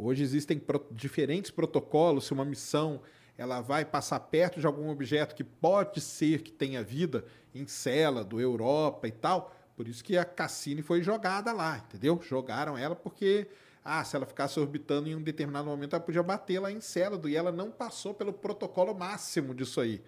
Hoje 0.01 0.23
existem 0.23 0.57
pro- 0.57 0.87
diferentes 0.89 1.51
protocolos. 1.51 2.25
Se 2.25 2.31
uma 2.31 2.45
missão 2.45 3.01
ela 3.37 3.59
vai 3.59 3.83
passar 3.83 4.19
perto 4.21 4.59
de 4.59 4.65
algum 4.65 4.89
objeto 4.89 5.35
que 5.35 5.43
pode 5.43 5.99
ser 6.01 6.41
que 6.41 6.51
tenha 6.51 6.81
vida, 6.81 7.25
Encélado, 7.53 8.39
Europa 8.39 9.07
e 9.07 9.11
tal. 9.11 9.53
Por 9.75 9.87
isso 9.87 10.03
que 10.03 10.17
a 10.17 10.23
Cassini 10.23 10.81
foi 10.81 11.01
jogada 11.01 11.51
lá, 11.51 11.77
entendeu? 11.77 12.19
Jogaram 12.21 12.77
ela 12.77 12.95
porque, 12.95 13.47
ah, 13.83 14.03
se 14.03 14.15
ela 14.15 14.25
ficasse 14.25 14.59
orbitando 14.59 15.09
em 15.09 15.15
um 15.15 15.21
determinado 15.21 15.67
momento, 15.67 15.95
ela 15.95 16.03
podia 16.03 16.21
bater 16.23 16.59
lá 16.59 16.71
em 16.71 16.77
Encélado. 16.77 17.27
E 17.27 17.35
ela 17.35 17.51
não 17.51 17.71
passou 17.71 18.13
pelo 18.13 18.31
protocolo 18.31 18.93
máximo 18.93 19.53
disso 19.53 19.81
aí. 19.81 20.01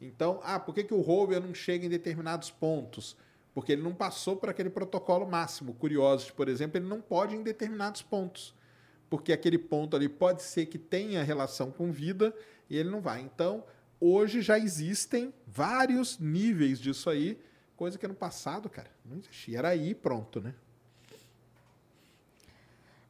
Então, 0.00 0.40
ah, 0.42 0.58
por 0.58 0.74
que, 0.74 0.84
que 0.84 0.94
o 0.94 1.00
rover 1.00 1.40
não 1.40 1.52
chega 1.54 1.84
em 1.86 1.88
determinados 1.88 2.50
pontos? 2.50 3.16
Porque 3.52 3.72
ele 3.72 3.82
não 3.82 3.92
passou 3.92 4.36
por 4.36 4.48
aquele 4.48 4.70
protocolo 4.70 5.26
máximo. 5.26 5.74
Curiosity, 5.74 6.32
por 6.32 6.48
exemplo, 6.48 6.78
ele 6.78 6.86
não 6.86 7.00
pode 7.00 7.34
em 7.34 7.42
determinados 7.42 8.02
pontos. 8.02 8.54
Porque 9.08 9.32
aquele 9.32 9.58
ponto 9.58 9.96
ali 9.96 10.08
pode 10.08 10.42
ser 10.42 10.66
que 10.66 10.78
tenha 10.78 11.22
relação 11.22 11.70
com 11.70 11.90
vida 11.90 12.34
e 12.68 12.76
ele 12.76 12.90
não 12.90 13.00
vai. 13.00 13.20
Então, 13.20 13.64
hoje 14.00 14.42
já 14.42 14.58
existem 14.58 15.32
vários 15.46 16.18
níveis 16.18 16.78
disso 16.78 17.08
aí, 17.08 17.40
coisa 17.76 17.98
que 17.98 18.06
no 18.06 18.14
passado, 18.14 18.68
cara, 18.68 18.90
não 19.04 19.16
existia. 19.16 19.58
Era 19.58 19.68
aí 19.68 19.94
pronto, 19.94 20.40
né? 20.40 20.54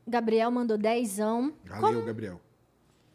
Gabriel 0.06 0.50
mandou 0.50 0.78
dezão. 0.78 1.52
Valeu, 1.64 2.04
Gabriel. 2.04 2.40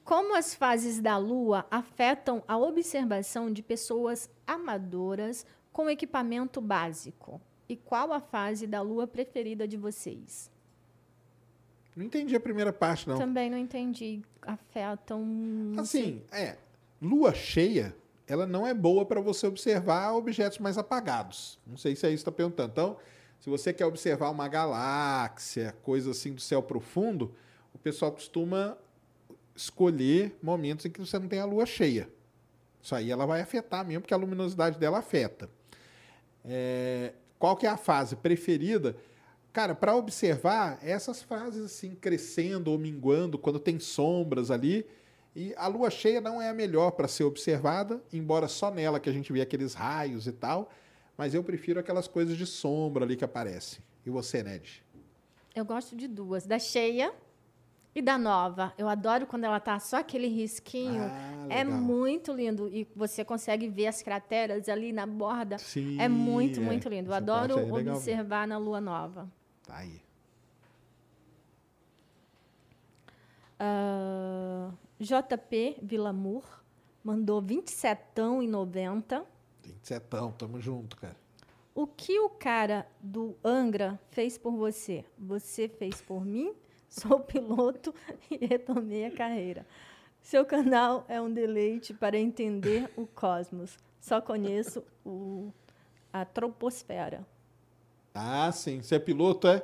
Como 0.04 0.36
as 0.36 0.54
fases 0.54 1.00
da 1.00 1.18
Lua 1.18 1.66
afetam 1.72 2.44
a 2.48 2.58
observação 2.58 3.52
de 3.52 3.64
pessoas 3.64 4.30
amadoras 4.46 5.46
com 5.72 5.90
equipamento 5.90 6.60
básico? 6.60 7.42
E 7.68 7.76
qual 7.76 8.12
a 8.12 8.20
fase 8.20 8.68
da 8.68 8.82
Lua 8.82 9.08
preferida 9.08 9.68
de 9.68 9.78
vocês? 9.78 10.52
Não 11.95 12.03
entendi 12.06 12.36
a 12.36 12.40
primeira 12.40 12.74
parte, 12.74 13.07
não. 13.07 13.18
Também 13.18 13.49
não 13.49 13.57
entendi. 13.57 14.22
Afetam. 14.41 15.24
não 15.24 15.86
sei. 15.86 16.02
Assim, 16.02 16.22
é. 16.32 16.57
Lua 17.02 17.34
cheia, 17.34 17.95
ela 18.28 18.48
não 18.48 18.65
é 18.65 18.74
boa 18.74 19.06
para 19.06 19.20
você 19.20 19.45
observar 19.45 20.14
objetos 20.14 20.57
mais 20.57 20.78
apagados. 20.78 21.60
Não 21.68 21.78
sei 21.78 21.95
se 21.95 22.06
é 22.06 22.10
isso 22.10 22.24
que 22.24 22.30
está 22.30 22.32
perguntando. 22.32 22.72
Então, 22.72 22.98
se 23.40 23.49
você 23.49 23.74
quer 23.74 23.86
observar 23.86 24.30
uma 24.30 24.48
galáxia, 24.48 25.76
coisa 25.84 26.11
assim 26.11 26.34
do 26.34 26.41
céu 26.41 26.64
profundo, 26.64 27.36
o 27.74 27.78
pessoal 27.78 28.11
costuma 28.11 28.78
escolher 29.56 30.38
momentos 30.41 30.86
em 30.86 30.90
que 30.90 30.99
você 30.99 31.20
não 31.20 31.28
tem 31.28 31.40
a 31.40 31.45
lua 31.45 31.65
cheia. 31.65 32.10
Isso 32.82 32.95
aí 32.95 33.11
ela 33.11 33.26
vai 33.26 33.41
afetar 33.41 33.86
mesmo, 33.86 34.02
porque 34.02 34.14
a 34.14 34.18
luminosidade 34.18 34.80
dela 34.80 34.99
afeta. 34.99 35.49
É, 36.45 37.14
qual 37.38 37.56
que 37.56 37.65
é 37.65 37.70
a 37.70 37.78
fase 37.78 38.15
preferida? 38.15 38.95
Cara, 39.54 39.76
para 39.76 39.96
observar 39.96 40.80
essas 40.82 41.22
fases 41.22 41.64
assim 41.64 41.94
crescendo 41.94 42.72
ou 42.72 42.78
minguando, 42.80 43.38
quando 43.38 43.60
tem 43.60 43.80
sombras 43.80 44.50
ali, 44.50 44.84
E 45.36 45.54
a 45.58 45.68
lua 45.68 45.90
cheia 45.90 46.22
não 46.22 46.40
é 46.40 46.50
a 46.50 46.54
melhor 46.54 46.92
para 46.92 47.08
ser 47.08 47.24
observada, 47.24 48.02
embora 48.12 48.48
só 48.48 48.70
nela 48.70 49.00
que 49.00 49.10
a 49.10 49.14
gente 49.14 49.34
vê 49.34 49.42
aqueles 49.42 49.74
raios 49.74 50.28
e 50.28 50.32
tal, 50.32 50.70
mas 51.18 51.34
eu 51.34 51.44
prefiro 51.44 51.80
aquelas 51.80 52.08
coisas 52.08 52.38
de 52.38 52.46
sombra 52.46 53.04
ali 53.04 53.16
que 53.16 53.26
aparecem. 53.26 53.80
E 54.06 54.12
você, 54.12 54.44
Ned? 54.44 54.84
Eu 55.56 55.66
gosto 55.66 55.96
de 55.96 56.08
duas, 56.08 56.46
da 56.46 56.60
cheia 56.60 57.12
e 57.96 58.02
da 58.02 58.18
nova. 58.18 58.74
Eu 58.78 58.88
adoro 58.88 59.26
quando 59.26 59.46
ela 59.46 59.60
tá 59.60 59.80
só 59.80 59.98
aquele 59.98 60.28
risquinho. 60.28 61.02
Ah, 61.02 61.48
é 61.50 61.64
muito 61.64 62.32
lindo 62.32 62.68
e 62.68 62.88
você 62.96 63.26
consegue 63.26 63.68
ver 63.68 63.88
as 63.88 64.04
crateras 64.04 64.70
ali 64.70 64.94
na 64.94 65.08
borda. 65.08 65.58
Sim, 65.58 66.00
é 66.00 66.08
muito, 66.08 66.60
é. 66.60 66.64
muito 66.64 66.88
lindo. 66.90 67.10
Eu 67.10 67.16
Essa 67.16 67.18
adoro 67.18 67.60
é 67.60 67.92
observar 67.92 68.48
na 68.48 68.58
lua 68.58 68.80
nova. 68.80 69.28
Tá 69.65 69.77
aí. 69.77 70.02
Ah, 73.60 74.72
JP 74.99 75.80
Vilamur 75.81 76.44
mandou 77.03 77.41
27,90. 77.41 79.26
27, 79.64 80.06
tamo 80.38 80.60
junto, 80.60 80.98
cara. 80.98 81.15
O 81.76 81.88
que 81.88 82.19
o 82.19 82.30
cara 82.30 82.88
do 83.02 83.35
Angra 83.44 83.99
fez 84.11 84.38
por 84.38 84.52
você? 84.52 85.03
Você 85.18 85.68
fez 85.68 86.02
por 86.02 86.26
mim? 86.26 86.53
Sou 86.88 87.19
piloto 87.19 87.94
e 88.30 88.45
retomei 88.45 89.06
a 89.06 89.11
carreira. 89.11 89.65
Seu 90.22 90.45
canal 90.45 91.03
é 91.07 91.19
um 91.19 91.34
deleite 91.34 91.94
para 91.94 92.18
entender 92.18 92.91
o 92.95 93.07
cosmos. 93.07 93.77
Só 93.99 94.22
conheço 94.22 94.84
o, 95.03 95.52
a 96.11 96.23
troposfera. 96.23 97.26
Ah, 98.14 98.52
sim. 98.52 98.81
Você 98.81 98.95
é 98.95 98.99
piloto, 98.99 99.48
é? 99.48 99.64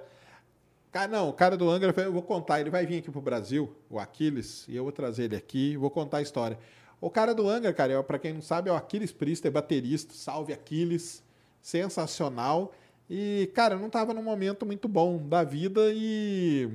Cara, 0.92 1.08
não, 1.08 1.30
o 1.30 1.34
cara 1.34 1.56
do 1.56 1.70
Angra, 1.70 1.94
eu 2.02 2.12
vou 2.12 2.24
contar. 2.24 2.60
Ele 2.60 2.70
vai 2.70 2.86
vir 2.86 2.98
aqui 2.98 3.12
pro 3.12 3.22
Brasil, 3.22 3.76
o 3.90 4.00
Aquiles, 4.00 4.68
e 4.68 4.76
eu 4.76 4.84
vou 4.84 4.92
trazer 4.92 5.26
ele 5.26 5.36
aqui 5.36 5.78
vou 5.78 5.92
contar 5.92 6.18
a 6.18 6.22
história. 6.22 6.58
O 7.00 7.10
cara 7.10 7.34
do 7.34 7.48
Angra, 7.48 7.72
cara, 7.74 7.94
é, 7.94 8.04
pra 8.04 8.20
quem 8.20 8.34
não 8.34 8.42
sabe, 8.42 8.70
é 8.70 8.74
o 8.74 8.76
Aquiles 8.76 9.12
Priester, 9.12 9.52
baterista. 9.52 10.14
Salve 10.14 10.52
Aquiles. 10.52 11.24
Sensacional. 11.62 12.74
E, 13.10 13.52
cara, 13.54 13.76
não 13.76 13.90
tava 13.90 14.14
num 14.14 14.24
momento 14.24 14.66
muito 14.66 14.88
bom 14.88 15.18
da 15.18 15.44
vida 15.44 15.92
e. 15.94 16.70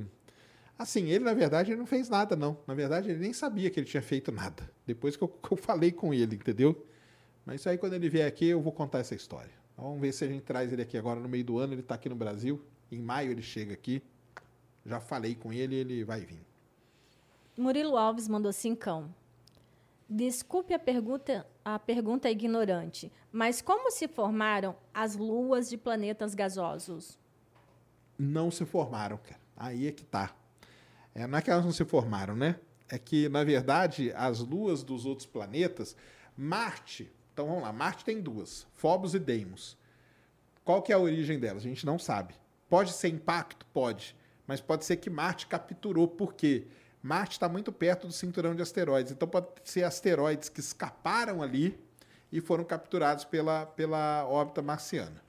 Assim, 0.77 1.09
ele, 1.09 1.23
na 1.23 1.33
verdade, 1.33 1.71
ele 1.71 1.79
não 1.79 1.85
fez 1.85 2.09
nada, 2.09 2.35
não. 2.35 2.57
Na 2.67 2.73
verdade, 2.73 3.09
ele 3.09 3.19
nem 3.19 3.33
sabia 3.33 3.69
que 3.69 3.79
ele 3.79 3.87
tinha 3.87 4.01
feito 4.01 4.31
nada. 4.31 4.69
Depois 4.85 5.15
que 5.15 5.23
eu, 5.23 5.27
que 5.27 5.51
eu 5.51 5.57
falei 5.57 5.91
com 5.91 6.13
ele, 6.13 6.35
entendeu? 6.35 6.85
Mas 7.45 7.61
isso 7.61 7.69
aí, 7.69 7.77
quando 7.77 7.93
ele 7.93 8.09
vier 8.09 8.27
aqui, 8.27 8.47
eu 8.47 8.61
vou 8.61 8.73
contar 8.73 8.99
essa 8.99 9.15
história. 9.15 9.64
Vamos 9.77 9.99
ver 9.99 10.13
se 10.13 10.23
a 10.23 10.27
gente 10.27 10.43
traz 10.43 10.71
ele 10.71 10.81
aqui 10.81 10.97
agora 10.97 11.19
no 11.19 11.27
meio 11.27 11.43
do 11.43 11.57
ano. 11.57 11.73
Ele 11.73 11.81
está 11.81 11.95
aqui 11.95 12.09
no 12.09 12.15
Brasil. 12.15 12.61
Em 12.91 13.01
maio 13.01 13.31
ele 13.31 13.41
chega 13.41 13.73
aqui. 13.73 14.01
Já 14.85 14.99
falei 14.99 15.35
com 15.35 15.51
ele, 15.51 15.75
ele 15.75 16.03
vai 16.03 16.21
vir. 16.21 16.45
Murilo 17.57 17.97
Alves 17.97 18.27
mandou 18.27 18.51
cincão. 18.53 19.13
Desculpe 20.07 20.73
a 20.73 20.79
pergunta, 20.79 21.47
a 21.63 21.79
pergunta 21.79 22.29
ignorante, 22.29 23.11
mas 23.31 23.59
como 23.59 23.89
se 23.89 24.07
formaram 24.07 24.75
as 24.93 25.15
luas 25.15 25.67
de 25.67 25.77
planetas 25.77 26.35
gasosos? 26.35 27.17
Não 28.17 28.51
se 28.51 28.65
formaram, 28.65 29.17
cara. 29.17 29.41
Aí 29.57 29.87
é 29.87 29.91
que 29.91 30.05
tá. 30.05 30.35
É, 31.15 31.25
não 31.25 31.39
é 31.39 31.41
que 31.41 31.49
elas 31.49 31.65
não 31.65 31.71
se 31.71 31.83
formaram, 31.85 32.35
né? 32.35 32.59
É 32.87 32.99
que, 32.99 33.27
na 33.29 33.43
verdade, 33.43 34.11
as 34.15 34.41
luas 34.41 34.83
dos 34.83 35.07
outros 35.07 35.25
planetas, 35.25 35.95
Marte, 36.37 37.11
então 37.35 37.47
vamos 37.47 37.63
lá, 37.63 37.73
Marte 37.73 38.05
tem 38.05 38.21
duas, 38.21 38.65
Phobos 38.75 39.13
e 39.13 39.19
Deimos. 39.19 39.77
Qual 40.63 40.81
que 40.81 40.93
é 40.93 40.95
a 40.95 40.99
origem 40.99 41.37
delas? 41.37 41.65
A 41.65 41.67
gente 41.67 41.85
não 41.85 41.99
sabe. 41.99 42.33
Pode 42.69 42.93
ser 42.93 43.09
impacto? 43.09 43.65
Pode. 43.73 44.15
Mas 44.47 44.61
pode 44.61 44.85
ser 44.85 44.95
que 44.95 45.09
Marte 45.09 45.45
capturou. 45.45 46.07
Por 46.07 46.33
quê? 46.33 46.65
Marte 47.03 47.33
está 47.33 47.49
muito 47.49 47.73
perto 47.73 48.07
do 48.07 48.13
cinturão 48.13 48.55
de 48.55 48.61
asteroides. 48.61 49.11
Então 49.11 49.27
pode 49.27 49.47
ser 49.65 49.83
asteroides 49.83 50.47
que 50.47 50.61
escaparam 50.61 51.43
ali 51.43 51.77
e 52.31 52.39
foram 52.39 52.63
capturados 52.63 53.25
pela, 53.25 53.65
pela 53.65 54.25
órbita 54.25 54.61
marciana. 54.61 55.21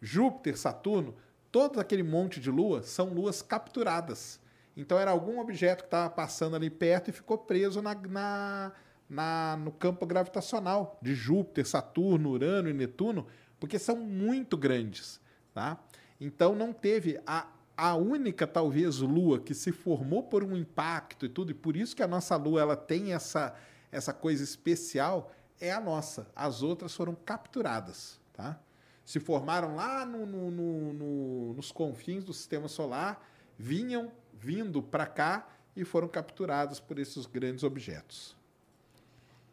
Júpiter, 0.00 0.56
Saturno, 0.56 1.12
todo 1.50 1.80
aquele 1.80 2.04
monte 2.04 2.38
de 2.38 2.52
lua 2.52 2.84
são 2.84 3.12
luas 3.12 3.42
capturadas. 3.42 4.38
Então 4.76 4.96
era 4.96 5.10
algum 5.10 5.40
objeto 5.40 5.80
que 5.80 5.88
estava 5.88 6.08
passando 6.08 6.54
ali 6.54 6.70
perto 6.70 7.08
e 7.08 7.12
ficou 7.12 7.36
preso 7.36 7.82
na, 7.82 7.96
na, 7.96 8.72
na, 9.12 9.58
no 9.58 9.70
campo 9.70 10.06
gravitacional 10.06 10.98
de 11.02 11.14
Júpiter, 11.14 11.66
Saturno, 11.66 12.30
Urano 12.30 12.70
e 12.70 12.72
Netuno, 12.72 13.26
porque 13.60 13.78
são 13.78 13.96
muito 13.96 14.56
grandes. 14.56 15.20
Tá? 15.52 15.78
Então 16.18 16.54
não 16.54 16.72
teve 16.72 17.20
a, 17.26 17.46
a 17.76 17.94
única, 17.94 18.46
talvez, 18.46 18.98
lua 18.98 19.38
que 19.38 19.54
se 19.54 19.70
formou 19.70 20.22
por 20.22 20.42
um 20.42 20.56
impacto 20.56 21.26
e 21.26 21.28
tudo, 21.28 21.50
e 21.50 21.54
por 21.54 21.76
isso 21.76 21.94
que 21.94 22.02
a 22.02 22.08
nossa 22.08 22.36
lua 22.36 22.62
ela 22.62 22.76
tem 22.76 23.12
essa, 23.12 23.54
essa 23.90 24.14
coisa 24.14 24.42
especial, 24.42 25.30
é 25.60 25.70
a 25.70 25.80
nossa. 25.80 26.26
As 26.34 26.62
outras 26.62 26.94
foram 26.94 27.14
capturadas. 27.14 28.18
Tá? 28.32 28.58
Se 29.04 29.20
formaram 29.20 29.76
lá 29.76 30.06
no, 30.06 30.24
no, 30.24 30.50
no, 30.50 30.92
no, 30.94 31.54
nos 31.54 31.70
confins 31.70 32.24
do 32.24 32.32
sistema 32.32 32.66
solar, 32.66 33.28
vinham 33.58 34.10
vindo 34.32 34.82
para 34.82 35.06
cá 35.06 35.46
e 35.76 35.84
foram 35.84 36.08
capturadas 36.08 36.80
por 36.80 36.98
esses 36.98 37.26
grandes 37.26 37.62
objetos. 37.62 38.40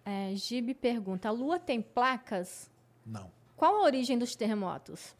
É, 0.09 0.35
Gibe 0.35 0.73
pergunta: 0.73 1.29
a 1.29 1.31
Lua 1.31 1.59
tem 1.59 1.83
placas? 1.83 2.67
Não. 3.05 3.29
Qual 3.55 3.75
a 3.75 3.83
origem 3.83 4.17
dos 4.17 4.35
terremotos? 4.35 5.15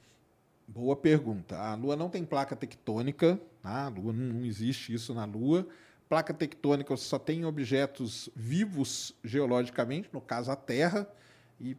Boa 0.68 0.96
pergunta. 0.96 1.56
A 1.60 1.76
Lua 1.76 1.96
não 1.96 2.10
tem 2.10 2.26
placa 2.26 2.56
tectônica, 2.56 3.40
tá? 3.62 3.86
a 3.86 3.90
Lua 3.90 4.12
não, 4.12 4.44
existe 4.44 4.92
isso 4.92 5.14
na 5.14 5.26
Lua. 5.26 5.68
Placa 6.08 6.34
tectônica 6.34 6.98
só 6.98 7.20
tem 7.20 7.46
objetos 7.46 8.30
vivos 8.36 9.14
geologicamente, 9.24 10.10
no 10.12 10.20
caso 10.20 10.52
a 10.52 10.56
Terra, 10.56 11.08
e 11.62 11.78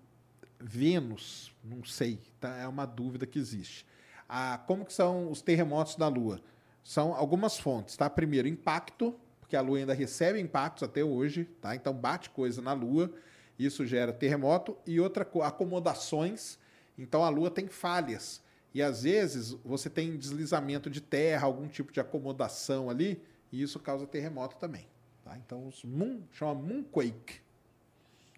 Vênus, 0.61 1.53
não 1.65 1.83
sei, 1.83 2.21
tá? 2.39 2.59
é 2.59 2.69
uma 2.69 2.87
dúvida 2.87 3.27
que 3.27 3.41
existe. 3.41 3.85
Ah, 4.29 4.63
como 4.69 4.85
que 4.85 4.93
são 4.93 5.33
os 5.33 5.43
terremotos 5.43 5.97
da 5.97 6.07
Lua? 6.07 6.41
São 6.85 7.13
algumas 7.13 7.59
fontes, 7.59 7.97
tá? 7.97 8.09
Primeiro, 8.09 8.47
impacto, 8.47 9.19
porque 9.51 9.57
a 9.57 9.61
Lua 9.61 9.79
ainda 9.79 9.93
recebe 9.93 10.39
impactos 10.39 10.85
até 10.85 11.03
hoje, 11.03 11.45
tá? 11.61 11.75
Então 11.75 11.93
bate 11.93 12.31
coisa 12.31 12.63
na 12.63 12.73
Lua, 12.73 13.13
isso 13.59 13.85
gera 13.85 14.13
terremoto 14.13 14.77
e 14.87 15.01
outra 15.01 15.25
co- 15.25 15.43
acomodações. 15.43 16.57
Então 16.97 17.25
a 17.25 17.29
Lua 17.29 17.51
tem 17.51 17.67
falhas 17.67 18.41
e 18.73 18.81
às 18.81 19.03
vezes 19.03 19.51
você 19.65 19.91
tem 19.91 20.17
deslizamento 20.17 20.89
de 20.89 21.01
terra, 21.01 21.47
algum 21.47 21.67
tipo 21.67 21.91
de 21.93 21.99
acomodação 21.99 22.89
ali, 22.89 23.21
e 23.51 23.61
isso 23.61 23.81
causa 23.81 24.07
terremoto 24.07 24.55
também, 24.55 24.87
tá? 25.25 25.37
Então 25.37 25.67
os 25.67 25.83
moon 25.83 26.21
chama 26.33 26.55
moonquake, 26.55 27.41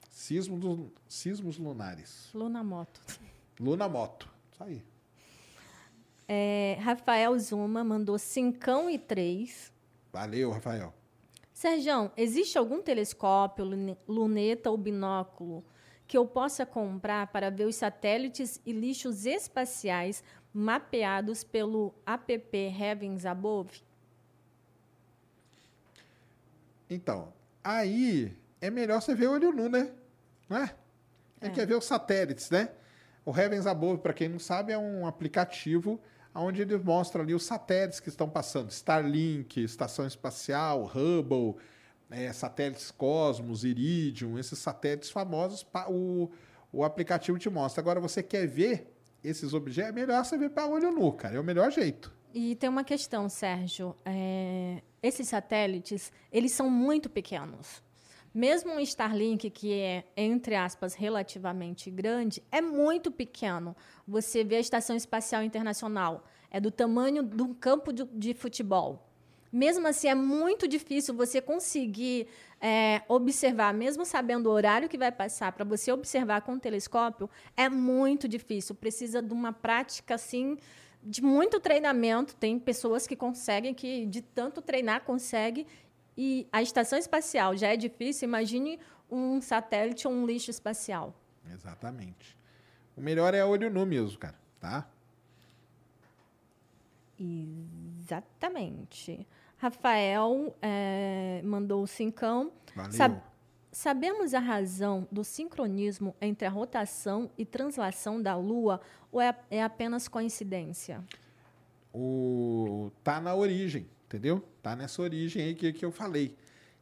sismo 0.09 0.59
do, 0.59 0.91
sismos 1.07 1.59
lunares, 1.59 2.31
Lunamoto. 2.33 3.03
lunamoto, 3.61 4.31
isso 4.51 4.65
aí. 4.65 4.83
É, 6.27 6.79
Rafael 6.81 7.39
Zuma 7.39 7.85
mandou 7.85 8.19
cincão 8.19 8.89
e 8.89 8.99
três. 8.99 9.71
Valeu, 10.11 10.51
Rafael. 10.51 10.95
Serjão, 11.63 12.11
existe 12.17 12.59
algum 12.59 12.83
telescópio, 12.83 13.65
lune- 13.65 13.97
luneta 14.09 14.69
ou 14.69 14.77
binóculo 14.77 15.65
que 16.09 16.19
eu 16.19 16.27
possa 16.27 16.67
comprar 16.67 17.29
para 17.29 17.53
ver 17.53 17.67
os 17.67 17.77
satélites 17.77 18.61
e 18.67 18.73
lixos 18.73 19.25
espaciais 19.25 20.25
mapeados 20.53 21.45
pelo 21.45 21.95
app 22.05 22.53
Heavens 22.53 23.25
Above? 23.25 23.81
Então, 26.91 27.33
aí 27.63 28.37
é 28.61 28.69
melhor 28.69 29.01
você 29.01 29.15
ver 29.15 29.29
o 29.29 29.33
olho 29.35 29.53
nu, 29.53 29.69
né? 29.69 29.93
Não 30.49 30.57
é? 30.57 30.75
Gente 31.41 31.55
quer 31.55 31.65
ver 31.65 31.77
os 31.77 31.85
satélites, 31.85 32.51
né? 32.51 32.71
O 33.25 33.31
Heavens 33.31 33.69
Above, 33.69 34.03
para 34.03 34.13
quem 34.13 34.29
não 34.29 34.41
sabe, 34.41 34.73
é 34.73 34.79
um 34.79 35.07
aplicativo 35.07 36.01
onde 36.35 36.63
ele 36.63 36.77
mostra 36.79 37.23
ali 37.23 37.35
os 37.35 37.45
satélites 37.45 38.01
que 38.01 38.09
estão 38.09 38.29
passando. 38.29 38.71
Starlink, 38.71 39.63
Estação 39.63 40.07
Espacial, 40.07 40.85
Hubble, 40.85 41.57
é, 42.11 42.33
satélites 42.33 42.91
Cosmos, 42.91 43.65
Iridium, 43.65 44.39
esses 44.39 44.59
satélites 44.59 45.11
famosos, 45.11 45.67
o, 45.89 46.31
o 46.73 46.85
aplicativo 46.85 47.39
te 47.39 47.51
mostra. 47.51 47.81
Agora, 47.81 48.01
você 48.01 48.23
quer 48.23 48.47
ver 48.47 48.93
esses 49.23 49.55
objetos, 49.55 49.91
é 49.91 49.93
melhor 49.93 50.25
você 50.25 50.37
ver 50.37 50.51
para 50.51 50.67
olho 50.67 50.91
nu, 50.91 51.13
cara. 51.13 51.37
É 51.37 51.41
o 51.41 51.45
melhor 51.45 51.71
jeito. 51.71 52.13
E 52.35 52.57
tem 52.57 52.69
uma 52.69 52.85
questão, 52.85 53.29
Sérgio. 53.29 53.95
É, 54.05 54.83
esses 55.03 55.29
satélites, 55.29 56.11
eles 56.31 56.53
são 56.53 56.71
muito 56.71 57.11
pequenos. 57.11 57.83
Mesmo 58.35 58.73
um 58.73 58.81
Starlink, 58.81 59.51
que 59.51 59.73
é, 59.75 60.05
entre 60.17 60.55
aspas, 60.55 60.95
relativamente 60.95 61.91
grande, 61.91 62.43
é 62.51 62.63
muito 62.63 63.11
pequeno. 63.11 63.77
Você 64.09 64.43
vê 64.43 64.57
a 64.57 64.61
Estação 64.61 64.97
Espacial 64.97 65.43
Internacional, 65.43 66.25
é 66.51 66.59
do 66.59 66.71
tamanho 66.71 67.23
de 67.23 67.43
um 67.43 67.53
campo 67.53 67.93
de, 67.93 68.05
de 68.05 68.33
futebol. 68.33 69.07
Mesmo 69.53 69.87
assim, 69.87 70.09
é 70.09 70.15
muito 70.15 70.67
difícil 70.67 71.15
você 71.15 71.39
conseguir 71.39 72.27
é, 72.59 73.03
observar, 73.07 73.75
mesmo 73.75 74.07
sabendo 74.07 74.47
o 74.47 74.53
horário 74.53 74.89
que 74.89 74.97
vai 74.97 75.13
passar, 75.13 75.53
para 75.53 75.63
você 75.63 75.93
observar 75.93 76.41
com 76.41 76.55
o 76.55 76.59
telescópio, 76.59 77.29
é 77.55 77.69
muito 77.69 78.27
difícil. 78.27 78.75
Precisa 78.75 79.21
de 79.21 79.35
uma 79.35 79.53
prática 79.53 80.15
assim 80.15 80.57
de 81.03 81.21
muito 81.21 81.61
treinamento. 81.61 82.35
Tem 82.35 82.59
pessoas 82.59 83.07
que 83.07 83.15
conseguem, 83.15 83.75
que 83.75 84.07
de 84.07 84.23
tanto 84.23 84.63
treinar 84.63 85.03
consegue 85.05 85.67
e 86.17 86.47
a 86.53 86.61
estação 86.63 86.99
espacial 86.99 87.57
já 87.57 87.69
é 87.69 87.77
difícil, 87.77 88.29
imagine 88.29 88.79
um 89.11 89.41
satélite 89.41 90.07
ou 90.07 90.13
um 90.15 90.27
lixo 90.27 90.51
espacial. 90.51 91.15
Exatamente. 91.53 92.37
O 92.97 93.01
melhor 93.01 93.35
é 93.35 93.45
olho 93.45 93.71
nu 93.71 93.85
mesmo, 93.87 94.19
cara, 94.19 94.39
tá? 94.61 94.87
Exatamente. 97.99 99.27
Rafael 99.57 100.55
é, 100.61 101.41
mandou 101.45 101.83
o 101.83 101.87
cincão. 101.87 102.53
Valeu. 102.75 102.93
Sab- 102.93 103.23
sabemos 103.71 104.35
a 104.35 104.41
razão 104.41 105.07
do 105.11 105.23
sincronismo 105.25 106.15
entre 106.21 106.47
a 106.47 106.51
rotação 106.51 107.31
e 107.39 107.45
translação 107.45 108.21
da 108.21 108.35
Lua 108.37 108.81
ou 109.11 109.21
é, 109.21 109.37
é 109.51 109.63
apenas 109.63 110.09
coincidência? 110.09 111.03
o 111.95 112.91
tá 113.05 113.21
na 113.21 113.35
origem, 113.35 113.87
entendeu? 114.13 114.45
Tá 114.63 114.77
nessa 114.77 115.01
origem 115.01 115.43
aí 115.43 115.55
que, 115.55 115.73
que 115.73 115.85
eu 115.85 115.91
falei. 115.91 116.37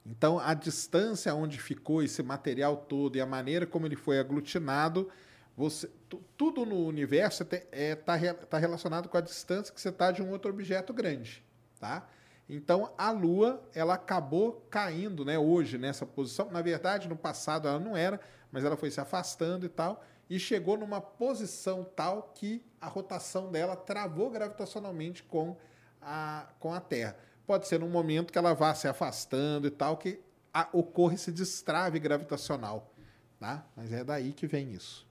Então, 0.05 0.39
a 0.41 0.53
distância 0.53 1.33
onde 1.33 1.61
ficou 1.61 2.03
esse 2.03 2.23
material 2.23 2.77
todo 2.77 3.17
e 3.17 3.21
a 3.21 3.27
maneira 3.27 3.67
como 3.67 3.87
ele 3.87 3.95
foi 3.95 4.19
aglutinado, 4.19 5.09
você, 5.57 5.89
tu- 6.09 6.23
tudo 6.37 6.67
no 6.67 6.87
universo 6.87 7.45
está 7.45 7.59
é, 7.71 7.95
tá 7.95 8.19
tá 8.35 8.59
relacionado 8.59 9.09
com 9.09 9.17
a 9.17 9.21
distância 9.21 9.73
que 9.73 9.81
você 9.81 9.91
está 9.91 10.11
de 10.11 10.23
um 10.23 10.31
outro 10.31 10.51
objeto 10.51 10.93
grande, 10.93 11.45
tá? 11.79 12.09
Então, 12.49 12.93
a 12.99 13.13
Lua, 13.13 13.63
ela 13.73 13.95
acabou 13.95 14.67
caindo, 14.69 15.25
né, 15.25 15.39
hoje, 15.39 15.79
nessa 15.79 16.05
posição. 16.05 16.51
Na 16.51 16.61
verdade, 16.61 17.09
no 17.09 17.15
passado 17.15 17.69
ela 17.69 17.79
não 17.79 17.97
era, 17.97 18.19
mas 18.51 18.65
ela 18.65 18.77
foi 18.77 18.91
se 18.91 19.01
afastando 19.01 19.65
e 19.67 19.69
tal, 19.69 20.03
e 20.29 20.37
chegou 20.39 20.77
numa 20.77 21.01
posição 21.01 21.85
tal 21.85 22.33
que 22.35 22.65
a 22.81 22.89
rotação 22.89 23.53
dela 23.53 23.77
travou 23.77 24.31
gravitacionalmente 24.31 25.23
com 25.23 25.57
a, 26.01 26.47
com 26.59 26.73
a 26.73 26.81
Terra. 26.81 27.17
Pode 27.47 27.67
ser 27.67 27.81
num 27.81 27.89
momento 27.91 28.33
que 28.33 28.39
ela 28.39 28.55
vá 28.55 28.75
se 28.75 28.87
afastando 28.89 29.67
e 29.67 29.71
tal, 29.71 29.97
que 29.97 30.21
a- 30.53 30.69
ocorre 30.73 31.15
esse 31.15 31.33
destrave 31.33 31.99
gravitacional, 31.99 32.93
tá? 33.39 33.65
Mas 33.77 33.93
é 33.93 34.05
daí 34.05 34.33
que 34.33 34.47
vem 34.47 34.73
isso. 34.73 35.07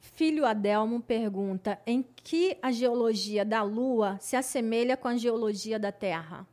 Filho 0.00 0.44
Adelmo 0.46 1.00
pergunta 1.00 1.78
em 1.86 2.02
que 2.02 2.56
a 2.62 2.70
geologia 2.70 3.44
da 3.44 3.62
Lua 3.62 4.18
se 4.20 4.36
assemelha 4.36 4.96
com 4.96 5.08
a 5.08 5.16
geologia 5.16 5.78
da 5.78 5.90
Terra? 5.90 6.46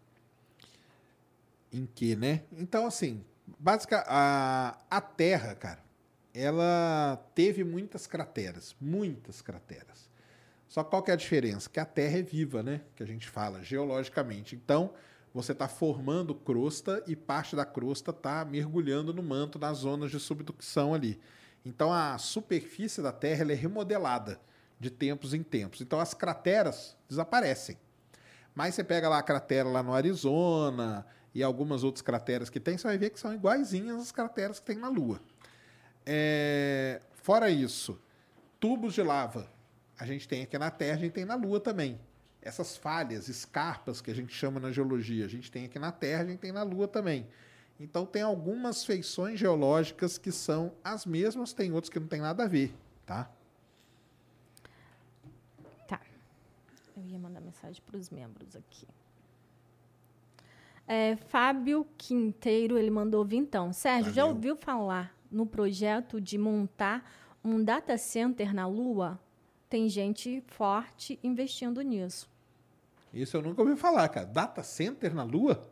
Em 1.72 1.86
que, 1.86 2.16
né? 2.16 2.44
Então, 2.52 2.86
assim, 2.86 3.24
básica, 3.60 4.04
a, 4.08 4.78
a 4.90 5.00
Terra, 5.02 5.54
cara, 5.56 5.84
ela 6.34 7.22
teve 7.36 7.64
muitas 7.64 8.08
crateras, 8.08 8.76
muitas 8.80 9.42
crateras. 9.42 10.10
Só 10.72 10.86
qual 10.86 11.04
que 11.04 11.12
é 11.12 11.14
a 11.16 11.18
diferença? 11.18 11.70
Que 11.70 11.82
a 11.82 11.86
Terra 11.86 12.20
é 12.20 12.22
viva, 12.22 12.64
né? 12.64 12.80
Que 12.96 13.04
a 13.04 13.06
gente 13.06 13.28
fala 13.28 13.62
geologicamente. 13.62 14.56
Então, 14.56 14.94
você 15.34 15.52
está 15.52 15.68
formando 15.68 16.34
crosta 16.34 17.04
e 17.06 17.14
parte 17.14 17.58
da 17.58 17.66
crosta 17.66 18.12
está 18.12 18.46
mergulhando 18.46 19.14
no 19.14 19.22
manto, 19.22 19.60
nas 19.60 19.80
zonas 19.80 20.12
de 20.12 20.18
subducção 20.18 20.94
ali. 20.94 21.20
Então, 21.66 21.92
a 21.92 22.18
superfície 22.18 23.02
da 23.02 23.12
Terra 23.12 23.52
é 23.52 23.54
remodelada 23.54 24.40
de 24.80 24.90
tempos 24.90 25.34
em 25.34 25.44
tempos. 25.44 25.82
Então, 25.82 26.00
as 26.00 26.14
crateras 26.14 26.96
desaparecem. 27.10 27.78
Mas 28.56 28.74
você 28.74 28.82
pega 28.82 29.10
lá 29.10 29.18
a 29.18 29.24
cratera 29.24 29.68
lá 29.68 29.84
no 29.84 29.94
Arizona 29.94 31.06
e 31.36 31.44
algumas 31.44 31.84
outras 31.84 32.02
crateras 32.02 32.50
que 32.50 32.62
tem, 32.62 32.78
você 32.78 32.88
vai 32.88 32.98
ver 32.98 33.10
que 33.10 33.20
são 33.20 33.34
iguaizinhas 33.34 34.00
às 34.00 34.12
crateras 34.14 34.58
que 34.62 34.68
tem 34.68 34.78
na 34.78 34.88
Lua. 34.88 35.20
É, 36.06 37.02
Fora 37.12 37.50
isso, 37.50 38.00
tubos 38.58 38.94
de 38.94 39.04
lava 39.04 39.51
a 40.02 40.06
gente 40.08 40.28
tem 40.28 40.42
aqui 40.42 40.58
na 40.58 40.72
Terra, 40.72 40.96
a 40.96 41.00
gente 41.00 41.12
tem 41.12 41.26
na 41.26 41.36
Lua 41.36 41.60
também. 41.60 42.00
Essas 42.42 42.76
falhas, 42.76 43.28
escarpas 43.28 44.02
que 44.02 44.10
a 44.10 44.16
gente 44.16 44.34
chama 44.34 44.60
na 44.60 44.72
geologia, 44.72 45.24
a 45.24 45.28
gente 45.28 45.52
tem 45.52 45.66
aqui 45.66 45.78
na 45.78 45.92
Terra, 45.92 46.24
a 46.24 46.26
gente 46.26 46.40
tem 46.40 46.52
na 46.52 46.64
Lua 46.64 46.88
também. 46.88 47.28
Então 47.80 48.04
tem 48.04 48.24
algumas 48.24 48.84
feições 48.84 49.40
geológicas 49.40 50.18
que 50.18 50.32
são 50.32 50.74
as 50.84 51.06
mesmas, 51.06 51.54
tem 51.54 51.72
outras 51.72 51.92
que 51.92 52.00
não 52.00 52.08
tem 52.08 52.20
nada 52.20 52.46
a 52.46 52.48
ver, 52.48 52.74
tá? 53.06 53.30
Tá. 55.88 56.02
Eu 56.98 57.06
ia 57.06 57.20
mandar 57.20 57.40
mensagem 57.40 57.80
para 57.86 57.96
os 57.96 58.10
membros 58.10 58.56
aqui. 58.56 58.88
É, 60.88 61.16
Fábio 61.16 61.86
Quinteiro, 61.96 62.76
ele 62.76 62.90
mandou 62.90 63.24
vintão. 63.24 63.72
Sérgio, 63.72 64.12
já 64.12 64.24
Valeu. 64.24 64.36
ouviu 64.36 64.56
falar 64.56 65.16
no 65.30 65.46
projeto 65.46 66.20
de 66.20 66.40
montar 66.40 67.08
um 67.44 67.64
data 67.64 67.96
center 68.00 68.52
na 68.52 68.66
Lua? 68.66 69.20
Tem 69.72 69.88
gente 69.88 70.44
forte 70.48 71.18
investindo 71.24 71.82
nisso. 71.82 72.30
Isso 73.14 73.38
eu 73.38 73.42
nunca 73.42 73.62
ouvi 73.62 73.78
falar, 73.78 74.10
cara. 74.10 74.26
Data 74.26 74.62
center 74.64 75.16
na 75.16 75.24
Lua? 75.24 75.66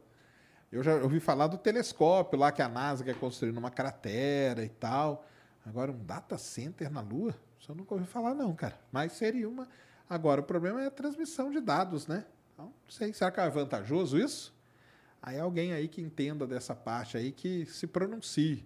Eu 0.72 0.82
já 0.82 0.96
ouvi 0.96 1.20
falar 1.20 1.48
do 1.48 1.58
telescópio 1.58 2.40
lá 2.40 2.50
que 2.50 2.62
a 2.62 2.70
NASA 2.70 3.04
quer 3.04 3.20
construir 3.20 3.52
numa 3.52 3.70
cratera 3.70 4.64
e 4.64 4.70
tal. 4.70 5.28
Agora, 5.66 5.92
um 5.92 6.02
data 6.02 6.38
center 6.38 6.90
na 6.90 7.02
Lua? 7.02 7.36
Isso 7.60 7.74
eu 7.74 7.76
nunca 7.76 7.94
ouvi 7.94 8.06
falar, 8.06 8.34
não, 8.34 8.56
cara. 8.56 8.80
Mas 8.90 9.12
seria 9.12 9.50
uma. 9.50 9.68
Agora, 10.10 10.40
o 10.40 10.46
problema 10.46 10.82
é 10.82 10.86
a 10.86 10.92
transmissão 10.92 11.52
de 11.52 11.60
dados, 11.60 12.08
né? 12.08 12.24
Então, 12.54 12.68
não 12.68 12.90
sei. 12.90 13.12
Será 13.12 13.30
que 13.32 13.42
é 13.42 13.50
vantajoso 13.50 14.18
isso? 14.18 14.56
Aí 15.22 15.38
alguém 15.38 15.74
aí 15.74 15.90
que 15.90 16.02
entenda 16.02 16.48
dessa 16.48 16.74
parte 16.74 17.18
aí 17.18 17.34
que 17.34 17.66
se 17.66 17.86
pronuncie. 17.86 18.66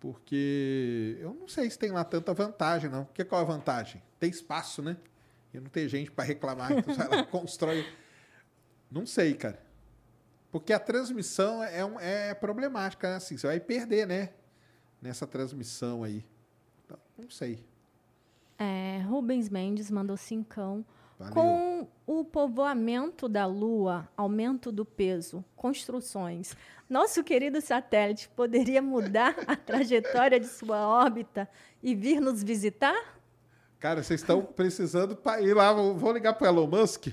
Porque 0.00 1.16
eu 1.20 1.32
não 1.32 1.46
sei 1.46 1.70
se 1.70 1.78
tem 1.78 1.92
lá 1.92 2.02
tanta 2.02 2.34
vantagem, 2.34 2.90
não. 2.90 3.04
Porque 3.04 3.24
qual 3.24 3.42
é 3.42 3.44
a 3.44 3.46
vantagem? 3.46 4.02
Tem 4.18 4.30
espaço, 4.30 4.82
né? 4.82 4.96
E 5.52 5.58
não 5.60 5.68
tem 5.68 5.88
gente 5.88 6.10
para 6.10 6.24
reclamar, 6.24 6.72
então 6.72 6.94
lá, 6.96 7.24
constrói. 7.26 7.86
Não 8.90 9.06
sei, 9.06 9.34
cara. 9.34 9.58
Porque 10.50 10.72
a 10.72 10.78
transmissão 10.78 11.62
é, 11.62 11.84
um- 11.84 12.00
é 12.00 12.34
problemática, 12.34 13.08
né? 13.10 13.16
Assim, 13.16 13.36
você 13.36 13.46
vai 13.46 13.60
perder, 13.60 14.06
né? 14.06 14.30
Nessa 15.00 15.26
transmissão 15.26 16.02
aí. 16.02 16.24
Então, 16.84 16.98
não 17.18 17.30
sei. 17.30 17.64
É, 18.58 19.00
Rubens 19.06 19.48
Mendes 19.48 19.90
mandou 19.90 20.16
cincão. 20.16 20.84
Valeu. 21.18 21.34
Com 21.34 21.88
o 22.06 22.24
povoamento 22.24 23.28
da 23.28 23.44
Lua, 23.44 24.08
aumento 24.16 24.70
do 24.70 24.84
peso, 24.84 25.44
construções, 25.56 26.56
nosso 26.88 27.22
querido 27.24 27.60
satélite 27.60 28.28
poderia 28.30 28.80
mudar 28.80 29.34
a 29.46 29.54
trajetória 29.56 30.38
de 30.38 30.46
sua 30.46 30.86
órbita 30.86 31.48
e 31.82 31.94
vir 31.94 32.20
nos 32.20 32.42
visitar? 32.42 33.17
Cara, 33.80 34.02
vocês 34.02 34.20
estão 34.20 34.42
precisando 34.42 35.14
para 35.16 35.40
ir 35.40 35.54
lá. 35.54 35.72
Vou 35.72 36.12
ligar 36.12 36.32
para 36.34 36.48
Elon 36.48 36.66
Musk, 36.66 37.08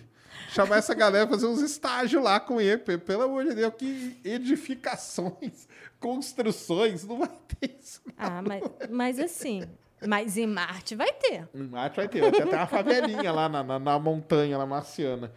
chamar 0.50 0.78
essa 0.78 0.94
galera 0.96 1.28
fazer 1.28 1.46
uns 1.46 1.62
estágios 1.62 2.24
lá 2.24 2.40
com 2.40 2.60
ele. 2.60 2.80
pe- 2.80 2.98
Pelo 2.98 3.24
amor 3.24 3.44
de 3.46 3.54
Deus, 3.54 3.74
que 3.78 4.20
edificações, 4.24 5.68
construções, 6.00 7.06
não 7.06 7.20
vai 7.20 7.30
ter 7.60 7.76
isso. 7.80 8.02
Ah, 8.18 8.42
mas, 8.42 8.64
mas 8.90 9.20
assim, 9.20 9.64
mas 10.08 10.38
em 10.38 10.48
Marte 10.48 10.96
vai 10.96 11.14
ter. 11.14 11.48
Em 11.54 11.64
Marte 11.68 11.98
vai 11.98 12.08
ter, 12.08 12.22
vai 12.22 12.32
ter 12.32 12.44
até 12.44 12.56
uma 12.58 12.68
favelinha 12.68 13.32
lá 13.32 13.48
na, 13.48 13.64
na, 13.64 13.78
na 13.80 14.00
montanha, 14.00 14.58
na 14.58 14.66
marciana. 14.66 15.32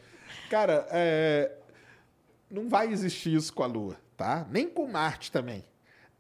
Cara, 0.51 0.87
é, 0.91 1.53
não 2.51 2.69
vai 2.69 2.91
existir 2.91 3.35
isso 3.35 3.53
com 3.53 3.63
a 3.63 3.67
Lua, 3.67 3.97
tá? 4.17 4.47
Nem 4.51 4.67
com 4.69 4.87
Marte 4.87 5.31
também. 5.31 5.65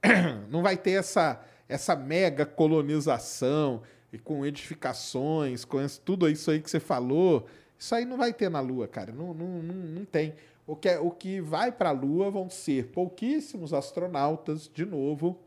Não 0.49 0.63
vai 0.63 0.77
ter 0.77 0.93
essa, 0.93 1.41
essa 1.69 1.97
mega 1.97 2.47
colonização 2.47 3.83
e 4.13 4.19
com 4.19 4.45
edificações, 4.45 5.65
com 5.65 5.79
tudo 6.05 6.29
isso 6.29 6.51
aí 6.51 6.61
que 6.61 6.71
você 6.71 6.81
falou. 6.81 7.47
Isso 7.79 7.95
aí 7.95 8.05
não 8.05 8.17
vai 8.17 8.33
ter 8.33 8.49
na 8.51 8.61
Lua, 8.61 8.89
cara. 8.89 9.13
Não, 9.13 9.35
não, 9.35 9.63
não, 9.63 9.75
não 9.75 10.05
tem. 10.05 10.35
O 10.67 10.75
que, 10.77 10.89
é- 10.89 10.99
o 10.99 11.11
que 11.11 11.41
vai 11.41 11.73
para 11.73 11.91
a 11.91 11.93
Lua 11.93 12.31
vão 12.31 12.51
ser 12.51 12.89
pouquíssimos 12.89 13.73
astronautas, 13.73 14.69
de 14.73 14.85
novo, 14.85 15.39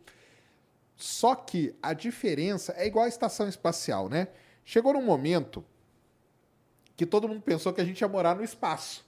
só 0.96 1.34
que 1.34 1.76
a 1.82 1.94
diferença 1.94 2.74
é 2.78 2.86
igual 2.86 3.06
a 3.06 3.10
estação 3.10 3.48
espacial, 3.48 4.08
né? 4.08 4.28
Chegou 4.64 4.94
num 4.94 5.02
momento 5.02 5.66
que 6.96 7.06
todo 7.06 7.28
mundo 7.28 7.42
pensou 7.42 7.74
que 7.74 7.82
a 7.82 7.86
gente 7.86 8.02
ia 8.02 8.08
morar 8.08 8.36
no 8.36 8.44
espaço. 8.44 9.06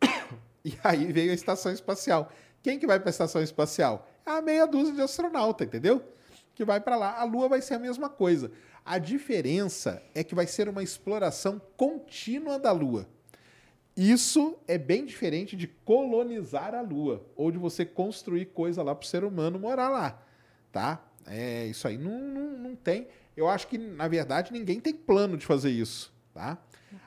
E 0.64 0.76
aí 0.84 1.10
veio 1.12 1.30
a 1.30 1.34
estação 1.34 1.72
espacial. 1.72 2.30
Quem 2.62 2.78
que 2.78 2.86
vai 2.86 2.98
para 2.98 3.08
a 3.08 3.12
estação 3.12 3.40
espacial? 3.42 4.06
É 4.26 4.32
a 4.32 4.42
meia 4.42 4.66
dúzia 4.66 4.92
de 4.92 5.00
astronauta, 5.00 5.64
entendeu? 5.64 6.02
Que 6.54 6.64
vai 6.64 6.80
para 6.80 6.96
lá. 6.96 7.18
A 7.18 7.24
Lua 7.24 7.48
vai 7.48 7.62
ser 7.62 7.74
a 7.74 7.78
mesma 7.78 8.08
coisa. 8.10 8.50
A 8.90 8.96
diferença 8.96 10.02
é 10.14 10.24
que 10.24 10.34
vai 10.34 10.46
ser 10.46 10.66
uma 10.66 10.82
exploração 10.82 11.60
contínua 11.76 12.58
da 12.58 12.72
Lua. 12.72 13.06
Isso 13.94 14.56
é 14.66 14.78
bem 14.78 15.04
diferente 15.04 15.54
de 15.54 15.66
colonizar 15.66 16.74
a 16.74 16.80
Lua 16.80 17.22
ou 17.36 17.50
de 17.52 17.58
você 17.58 17.84
construir 17.84 18.46
coisa 18.46 18.82
lá 18.82 18.94
para 18.94 19.04
o 19.04 19.06
ser 19.06 19.24
humano 19.24 19.58
morar 19.58 19.90
lá, 19.90 20.22
tá? 20.72 21.04
É, 21.26 21.66
isso 21.66 21.86
aí 21.86 21.98
não, 21.98 22.18
não, 22.18 22.56
não 22.56 22.74
tem. 22.74 23.08
Eu 23.36 23.46
acho 23.46 23.66
que, 23.68 23.76
na 23.76 24.08
verdade, 24.08 24.54
ninguém 24.54 24.80
tem 24.80 24.94
plano 24.94 25.36
de 25.36 25.44
fazer 25.44 25.70
isso, 25.70 26.10
tá? 26.32 26.56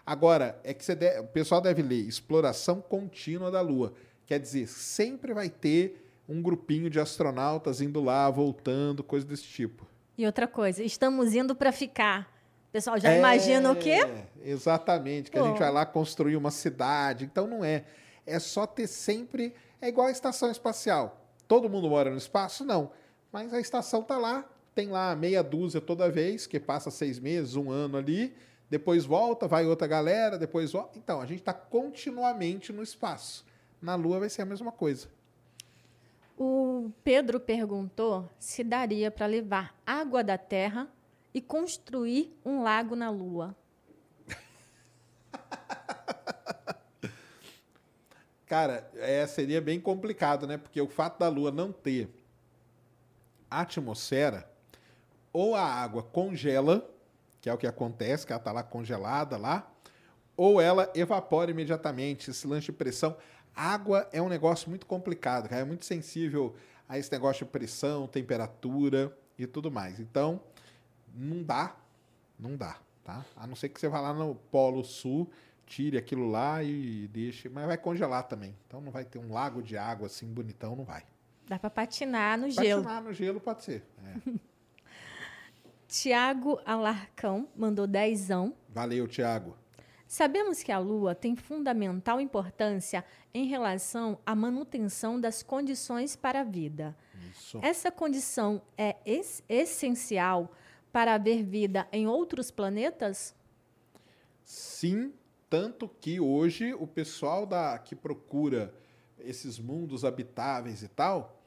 Agora, 0.06 0.60
é 0.64 0.76
que 0.76 0.86
você 0.86 0.94
de- 0.94 1.20
o 1.20 1.26
pessoal 1.26 1.62
deve 1.62 1.82
ler 1.82 2.08
exploração 2.08 2.80
contínua 2.80 3.50
da 3.50 3.60
Lua. 3.62 3.96
Quer 4.28 4.40
dizer, 4.40 4.68
sempre 4.68 5.34
vai 5.34 5.50
ter 5.50 6.08
um 6.30 6.44
grupinho 6.44 6.92
de 6.92 7.00
astronautas 7.00 7.82
indo 7.82 8.00
lá, 8.04 8.30
voltando, 8.30 9.04
coisa 9.04 9.26
desse 9.26 9.46
tipo. 9.46 9.90
E 10.22 10.26
outra 10.28 10.48
coisa, 10.48 10.84
estamos 10.84 11.34
indo 11.34 11.56
para 11.56 11.72
ficar. 11.72 12.32
Pessoal 12.72 13.00
já 13.00 13.18
imagina 13.18 13.72
o 13.72 13.76
quê? 13.76 14.04
É, 14.04 14.28
Exatamente, 14.44 15.32
que 15.32 15.40
a 15.40 15.42
Pô. 15.42 15.48
gente 15.48 15.58
vai 15.58 15.72
lá 15.72 15.84
construir 15.84 16.36
uma 16.36 16.52
cidade. 16.52 17.26
Então 17.26 17.48
não 17.48 17.66
é. 17.66 17.86
É 18.24 18.38
só 18.38 18.68
ter 18.68 18.86
sempre 18.86 19.52
É 19.82 19.88
igual 19.88 20.06
a 20.06 20.12
estação 20.12 20.52
espacial. 20.52 21.26
Todo 21.48 21.68
mundo 21.68 21.90
mora 21.90 22.12
no 22.12 22.18
espaço? 22.18 22.64
Não. 22.64 22.92
Mas 23.32 23.52
a 23.52 23.60
estação 23.60 24.04
tá 24.04 24.16
lá, 24.16 24.48
tem 24.76 24.90
lá 24.90 25.16
meia 25.16 25.42
dúzia 25.42 25.82
toda 25.82 26.08
vez, 26.08 26.46
que 26.46 26.60
passa 26.60 26.92
seis 26.92 27.18
meses, 27.18 27.56
um 27.56 27.72
ano 27.72 27.98
ali, 27.98 28.32
depois 28.70 29.06
volta, 29.06 29.48
vai 29.48 29.66
outra 29.66 29.88
galera, 29.88 30.38
depois 30.38 30.72
volta. 30.72 31.00
Então, 31.00 31.20
a 31.20 31.26
gente 31.26 31.40
está 31.40 31.52
continuamente 31.52 32.72
no 32.72 32.84
espaço. 32.84 33.44
Na 33.82 33.96
Lua 33.96 34.20
vai 34.20 34.30
ser 34.30 34.44
a 34.44 34.46
mesma 34.46 34.72
coisa. 34.72 35.08
O 36.44 36.92
Pedro 37.04 37.40
perguntou 37.40 38.28
se 38.40 38.64
daria 38.64 39.12
para 39.12 39.28
levar 39.28 39.80
água 39.86 40.24
da 40.24 40.40
Terra 40.40 40.88
e 41.32 41.40
construir 41.40 42.36
um 42.44 42.64
lago 42.64 42.96
na 42.96 43.12
Lua. 43.12 43.56
Cara, 48.48 48.90
é, 48.96 49.28
seria 49.28 49.62
bem 49.62 49.80
complicado, 49.80 50.48
né? 50.48 50.58
Porque 50.58 50.82
o 50.82 50.88
fato 50.88 51.20
da 51.20 51.30
Lua 51.30 51.52
não 51.52 51.72
ter 51.72 52.10
atmosfera, 53.48 54.50
ou 55.32 55.54
a 55.54 55.64
água 55.64 56.02
congela, 56.02 56.90
que 57.40 57.52
é 57.52 57.54
o 57.54 57.58
que 57.58 57.68
acontece, 57.68 58.26
que 58.26 58.34
ela 58.34 58.42
está 58.42 58.52
lá 58.52 58.64
congelada 58.64 59.38
lá, 59.38 59.72
ou 60.36 60.60
ela 60.60 60.92
evapora 60.96 61.52
imediatamente, 61.52 62.32
esse 62.32 62.48
lance 62.48 62.66
de 62.66 62.72
pressão. 62.72 63.16
Água 63.56 64.08
é 64.12 64.22
um 64.22 64.30
negócio 64.30 64.70
muito 64.70 64.86
complicado, 64.86 65.50
cara, 65.50 65.62
é 65.62 65.66
muito 65.66 65.86
sensível 65.86 66.56
a 66.88 66.98
esse 66.98 67.12
negócio 67.12 67.46
de 67.46 67.52
pressão, 67.52 68.08
temperatura 68.08 69.16
e 69.38 69.46
tudo 69.46 69.72
mais. 69.72 70.00
Então, 70.00 70.42
não 71.14 71.44
dá, 71.44 71.76
não 72.40 72.56
dá, 72.56 72.78
tá? 73.04 73.26
A 73.36 73.46
não 73.48 73.56
ser 73.56 73.70
que 73.70 73.80
você 73.80 73.88
vá 73.88 74.00
lá 74.00 74.14
no 74.14 74.36
Polo 74.36 74.84
Sul, 74.84 75.30
tire 75.66 75.98
aquilo 75.98 76.30
lá 76.30 76.62
e 76.64 77.08
deixe, 77.08 77.48
mas 77.48 77.66
vai 77.66 77.78
congelar 77.78 78.24
também. 78.24 78.56
Então 78.68 78.82
não 78.82 78.92
vai 78.92 79.06
ter 79.06 79.20
um 79.20 79.32
lago 79.32 79.62
de 79.64 79.78
água 79.78 80.08
assim 80.08 80.28
bonitão, 80.28 80.76
não 80.76 80.84
vai. 80.84 81.04
Dá 81.48 81.58
para 81.58 81.70
patinar 81.70 82.38
no 82.38 82.50
gelo. 82.50 82.84
Patinar 82.84 83.04
no 83.04 83.14
gelo 83.14 83.40
pode 83.40 83.64
ser. 83.64 83.84
É. 84.06 84.32
Tiago 85.88 86.60
Alarcão 86.66 87.48
mandou 87.56 87.86
dezão. 87.86 88.54
Valeu, 88.70 89.08
Tiago. 89.08 89.58
Sabemos 90.12 90.62
que 90.62 90.74
a 90.74 90.78
Lua 90.78 91.16
tem 91.16 91.38
fundamental 91.38 92.20
importância 92.20 93.02
em 93.34 93.46
relação 93.46 94.20
à 94.26 94.36
manutenção 94.36 95.18
das 95.18 95.42
condições 95.42 96.18
para 96.18 96.42
a 96.42 96.44
vida. 96.44 96.94
Isso. 97.32 97.58
Essa 97.62 97.90
condição 97.90 98.62
é 98.78 98.98
es 99.06 99.42
essencial 99.48 100.52
para 100.92 101.14
haver 101.14 101.46
vida 101.46 101.88
em 101.94 102.08
outros 102.08 102.52
planetas? 102.52 103.34
Sim, 104.44 105.14
tanto 105.50 105.88
que 105.88 106.20
hoje 106.20 106.74
o 106.74 106.86
pessoal 106.86 107.46
da, 107.46 107.80
que 107.80 107.96
procura 107.96 108.76
esses 109.18 109.58
mundos 109.58 110.04
habitáveis 110.04 110.84
e 110.84 110.90
tal, 110.90 111.42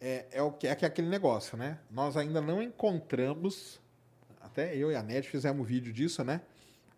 é, 0.00 0.26
é 0.30 0.40
o 0.40 0.52
que 0.52 0.68
é, 0.68 0.74
que 0.76 0.84
é 0.84 0.88
aquele 0.88 1.08
negócio, 1.08 1.58
né? 1.58 1.80
Nós 1.90 2.16
ainda 2.16 2.40
não 2.40 2.62
encontramos, 2.62 3.80
até 4.40 4.76
eu 4.76 4.92
e 4.92 4.94
a 4.94 5.02
Net 5.02 5.28
fizemos 5.28 5.60
um 5.62 5.64
vídeo 5.64 5.92
disso, 5.92 6.22
né? 6.22 6.42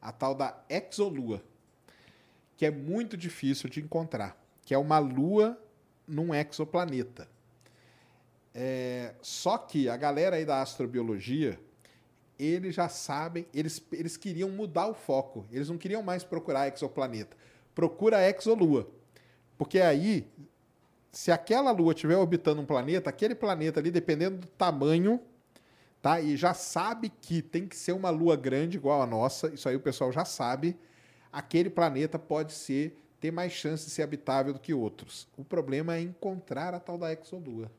A 0.00 0.12
tal 0.12 0.34
da 0.34 0.62
exolua, 0.68 1.42
que 2.56 2.66
é 2.66 2.70
muito 2.70 3.16
difícil 3.16 3.68
de 3.68 3.80
encontrar, 3.80 4.36
que 4.64 4.74
é 4.74 4.78
uma 4.78 4.98
lua 4.98 5.58
num 6.06 6.34
exoplaneta. 6.34 7.28
É, 8.54 9.14
só 9.22 9.56
que 9.56 9.88
a 9.88 9.96
galera 9.96 10.36
aí 10.36 10.44
da 10.44 10.60
astrobiologia, 10.60 11.58
eles 12.38 12.74
já 12.74 12.88
sabem, 12.88 13.46
eles, 13.54 13.82
eles 13.92 14.16
queriam 14.16 14.48
mudar 14.50 14.86
o 14.86 14.94
foco. 14.94 15.46
Eles 15.52 15.68
não 15.68 15.78
queriam 15.78 16.02
mais 16.02 16.24
procurar 16.24 16.68
exoplaneta. 16.68 17.36
Procura 17.74 18.18
a 18.18 18.28
exolua. 18.28 18.90
Porque 19.56 19.78
aí, 19.78 20.26
se 21.12 21.30
aquela 21.30 21.70
lua 21.70 21.92
estiver 21.92 22.16
orbitando 22.16 22.60
um 22.60 22.66
planeta, 22.66 23.10
aquele 23.10 23.34
planeta 23.34 23.78
ali, 23.78 23.90
dependendo 23.90 24.38
do 24.38 24.46
tamanho, 24.48 25.20
tá? 26.00 26.20
E 26.20 26.36
já 26.36 26.54
sabe 26.54 27.10
que 27.20 27.42
tem 27.42 27.66
que 27.66 27.76
ser 27.76 27.92
uma 27.92 28.10
lua 28.10 28.36
grande 28.36 28.76
igual 28.76 29.02
a 29.02 29.06
nossa, 29.06 29.48
isso 29.48 29.68
aí 29.68 29.76
o 29.76 29.80
pessoal 29.80 30.12
já 30.12 30.24
sabe. 30.24 30.76
Aquele 31.32 31.70
planeta 31.70 32.18
pode 32.18 32.52
ser 32.52 32.96
ter 33.20 33.30
mais 33.30 33.52
chance 33.52 33.84
de 33.84 33.90
ser 33.90 34.02
habitável 34.02 34.52
do 34.52 34.58
que 34.58 34.72
outros. 34.72 35.28
O 35.36 35.44
problema 35.44 35.94
é 35.94 36.00
encontrar 36.00 36.74
a 36.74 36.80
tal 36.80 36.96
da 36.96 37.12
exolua. 37.12 37.70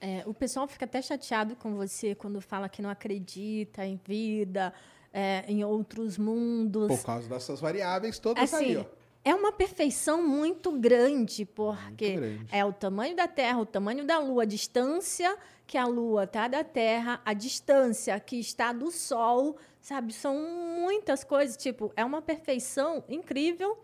É, 0.00 0.22
o 0.26 0.34
pessoal 0.34 0.66
fica 0.66 0.84
até 0.84 1.00
chateado 1.00 1.56
com 1.56 1.74
você 1.74 2.14
quando 2.14 2.40
fala 2.40 2.68
que 2.68 2.82
não 2.82 2.90
acredita 2.90 3.84
em 3.84 4.00
vida, 4.04 4.72
é, 5.12 5.44
em 5.46 5.64
outros 5.64 6.18
mundos. 6.18 6.88
Por 6.88 7.04
causa 7.04 7.28
dessas 7.28 7.60
variáveis 7.60 8.18
todas 8.18 8.52
assim, 8.52 8.64
aí, 8.64 8.76
ó. 8.78 8.84
É 9.24 9.34
uma 9.34 9.50
perfeição 9.50 10.22
muito 10.22 10.70
grande, 10.70 11.44
porque 11.44 12.10
Muito 12.12 12.20
grande. 12.20 12.46
é 12.52 12.64
o 12.64 12.72
tamanho 12.72 13.16
da 13.16 13.26
Terra, 13.26 13.58
o 13.58 13.66
tamanho 13.66 14.06
da 14.06 14.20
Lua, 14.20 14.44
a 14.44 14.46
distância 14.46 15.36
que 15.66 15.76
a 15.76 15.84
Lua 15.86 16.24
está 16.24 16.46
da 16.46 16.62
Terra, 16.62 17.20
a 17.24 17.32
distância 17.32 18.18
que 18.20 18.38
está 18.38 18.72
do 18.72 18.90
Sol, 18.90 19.56
sabe? 19.80 20.12
São 20.12 20.36
muitas 20.80 21.24
coisas. 21.24 21.56
Tipo, 21.56 21.92
é 21.96 22.04
uma 22.04 22.22
perfeição 22.22 23.02
incrível 23.08 23.76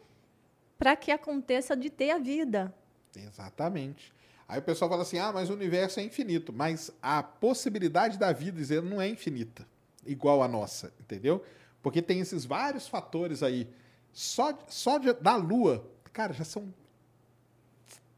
para 0.79 0.95
que 0.95 1.11
aconteça 1.11 1.77
de 1.77 1.91
ter 1.91 2.11
a 2.11 2.19
vida. 2.19 2.73
Exatamente. 3.17 4.13
Aí 4.49 4.59
o 4.59 4.63
pessoal 4.63 4.89
fala 4.91 5.03
assim: 5.03 5.19
ah, 5.19 5.33
mas 5.33 5.51
o 5.51 5.55
universo 5.55 5.99
é 5.99 6.03
infinito. 6.05 6.53
Mas 6.53 6.91
a 7.03 7.23
possibilidade 7.23 8.19
da 8.19 8.33
vida 8.33 8.57
dizer 8.57 8.83
não 8.83 9.01
é 9.01 9.09
infinita, 9.09 9.67
igual 10.07 10.43
a 10.43 10.49
nossa, 10.49 10.93
entendeu? 11.01 11.45
Porque 11.83 12.01
tem 12.01 12.21
esses 12.21 12.45
vários 12.45 12.87
fatores 12.87 13.43
aí. 13.43 13.69
Só, 14.13 14.57
só 14.69 14.99
de- 14.99 15.15
da 15.15 15.35
Lua, 15.37 15.85
cara, 16.13 16.33
já 16.33 16.45
são 16.45 16.73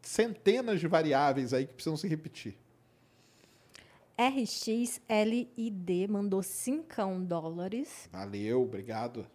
centenas 0.03 0.81
de 0.81 0.86
variáveis 0.86 1.55
aí 1.55 1.66
que 1.66 1.74
precisam 1.74 1.97
se 1.97 2.07
repetir. 2.07 2.57
RXLID 4.16 6.09
mandou 6.09 6.43
5 6.43 7.20
dólares. 7.20 8.09
Valeu, 8.12 8.62
obrigado. 8.62 9.27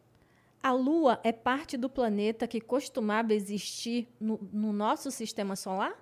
A 0.61 0.71
Lua 0.71 1.19
é 1.23 1.31
parte 1.31 1.77
do 1.77 1.89
planeta 1.89 2.47
que 2.47 2.59
costumava 2.59 3.33
existir 3.33 4.07
no, 4.19 4.39
no 4.51 4.73
nosso 4.73 5.09
sistema 5.11 5.55
solar? 5.55 5.93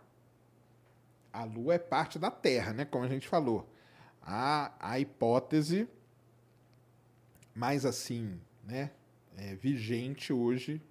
A 1.31 1.43
Lua 1.43 1.75
é 1.75 1.79
parte 1.79 2.17
da 2.17 2.31
Terra, 2.31 2.73
né? 2.73 2.85
Como 2.85 3.03
a 3.03 3.07
gente 3.07 3.27
falou. 3.27 3.69
A, 4.21 4.73
a 4.79 4.99
hipótese 4.99 5.87
mais 7.53 7.85
assim, 7.85 8.39
né? 8.63 8.91
é, 9.37 9.55
vigente 9.55 10.33
hoje 10.33 10.81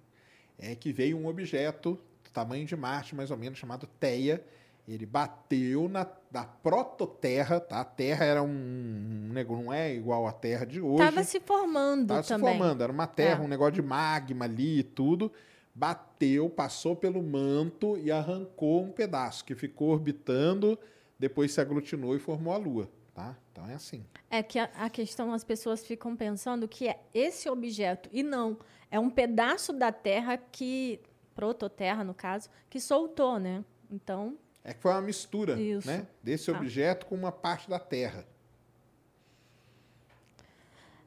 é 0.57 0.73
que 0.73 0.91
veio 0.91 1.17
um 1.17 1.27
objeto 1.27 1.99
do 2.23 2.31
tamanho 2.31 2.65
de 2.65 2.75
Marte, 2.75 3.13
mais 3.13 3.29
ou 3.29 3.37
menos, 3.37 3.59
chamado 3.59 3.85
Theia. 3.99 4.43
Ele 4.87 5.05
bateu 5.05 5.89
na, 5.89 6.07
na 6.31 6.45
prototerra, 6.45 7.59
tá? 7.59 7.81
A 7.81 7.85
Terra 7.85 8.23
era 8.23 8.41
um, 8.41 8.47
um 8.47 9.33
negócio, 9.33 9.65
não 9.65 9.73
é 9.73 9.93
igual 9.93 10.25
à 10.25 10.31
Terra 10.31 10.65
de 10.65 10.79
hoje. 10.79 11.03
Estava 11.03 11.23
se 11.25 11.39
formando 11.41 12.07
Tava 12.07 12.23
se 12.23 12.29
também. 12.29 12.57
formando, 12.57 12.81
era 12.83 12.91
uma 12.91 13.05
terra, 13.07 13.41
É. 13.41 13.45
um 13.45 13.49
negócio 13.49 13.73
de 13.73 13.81
magma 13.81 14.45
ali 14.45 14.79
e 14.79 14.83
tudo. 14.83 15.31
Bateu, 15.75 16.49
passou 16.49 16.95
pelo 16.95 17.21
manto 17.21 17.97
e 17.97 18.11
arrancou 18.11 18.83
um 18.83 18.91
pedaço 18.91 19.43
que 19.45 19.53
ficou 19.55 19.89
orbitando, 19.89 20.79
depois 21.19 21.51
se 21.51 21.59
aglutinou 21.61 22.15
e 22.15 22.19
formou 22.19 22.53
a 22.53 22.57
Lua, 22.57 22.89
tá? 23.13 23.35
Então 23.51 23.67
é 23.69 23.73
assim. 23.75 24.03
É 24.29 24.41
que 24.41 24.57
a, 24.57 24.69
a 24.75 24.89
questão, 24.89 25.33
as 25.33 25.43
pessoas 25.43 25.85
ficam 25.85 26.15
pensando 26.15 26.67
que 26.67 26.87
é 26.87 26.99
esse 27.13 27.49
objeto, 27.49 28.09
e 28.13 28.23
não. 28.23 28.57
É 28.89 28.97
um 28.99 29.09
pedaço 29.09 29.73
da 29.73 29.91
Terra 29.91 30.37
que, 30.37 30.99
prototerra 31.35 32.03
no 32.03 32.13
caso, 32.13 32.49
que 32.69 32.79
soltou, 32.79 33.37
né? 33.37 33.63
Então, 33.91 34.35
É 34.69 34.73
que 34.73 34.81
foi 34.81 34.91
uma 34.91 35.01
mistura, 35.01 35.57
Isso. 35.57 35.87
né? 35.87 36.05
Desse 36.21 36.51
Tá. 36.51 36.57
objeto 36.59 37.05
com 37.05 37.15
uma 37.15 37.31
parte 37.31 37.69
da 37.69 37.79
Terra. 37.79 38.25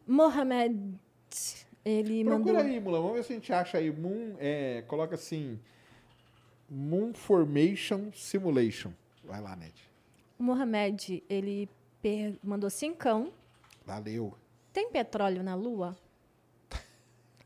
Mohamed, 0.06 0.94
ele 1.84 2.24
Procura 2.24 2.54
mandou... 2.54 2.70
aí, 2.72 2.80
Mulan. 2.80 3.00
Vamos 3.00 3.16
ver 3.16 3.24
se 3.24 3.32
a 3.32 3.36
gente 3.36 3.52
acha 3.52 3.78
aí. 3.78 3.90
Moon, 3.90 4.34
é, 4.38 4.82
coloca 4.88 5.14
assim. 5.14 5.58
Moon 6.68 7.12
Formation 7.12 8.10
Simulation. 8.14 8.92
Vai 9.24 9.40
lá, 9.40 9.54
Ned. 9.54 9.74
O 10.38 10.42
Mohamed, 10.42 11.22
ele 11.28 11.68
per- 12.00 12.36
mandou 12.42 12.70
cincão. 12.70 13.30
Valeu. 13.84 14.34
Tem 14.72 14.90
petróleo 14.90 15.42
na 15.42 15.54
Lua? 15.54 15.96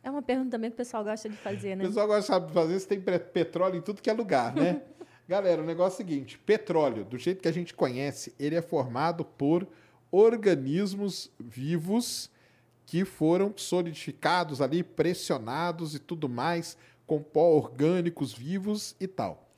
É 0.03 0.11
uma 0.11 0.21
pergunta 0.23 0.51
também 0.51 0.71
que 0.71 0.75
o 0.75 0.77
pessoal 0.77 1.03
gosta 1.03 1.29
de 1.31 1.37
fazer, 1.37 1.73
O 1.73 1.77
né? 1.79 1.85
pessoal 1.87 2.07
gosta 2.07 2.39
de 2.39 2.53
fazer 2.53 2.79
se 2.79 2.87
tem 2.87 3.01
petróleo 3.01 3.77
em 3.79 3.81
tudo 3.83 4.03
que 4.03 4.11
é 4.11 4.13
lugar, 4.13 4.55
né? 4.55 4.83
Galera, 5.27 5.63
o 5.63 5.65
negócio 5.65 6.03
é 6.03 6.05
o 6.05 6.07
seguinte: 6.07 6.39
petróleo, 6.39 7.05
do 7.05 7.17
jeito 7.17 7.43
que 7.43 7.49
a 7.49 7.53
gente 7.53 7.73
conhece, 7.73 8.35
ele 8.39 8.55
é 8.55 8.63
formado 8.63 9.25
por 9.25 9.67
organismos 10.11 11.31
vivos 11.41 12.31
que 12.87 13.05
foram 13.05 13.53
solidificados 13.57 14.61
ali, 14.61 14.83
pressionados 14.83 15.95
e 15.95 15.99
tudo 15.99 16.29
mais, 16.29 16.77
com 17.07 17.23
pó 17.23 17.51
orgânicos 17.51 18.33
vivos 18.33 18.95
e 19.01 19.07
tal. 19.07 19.49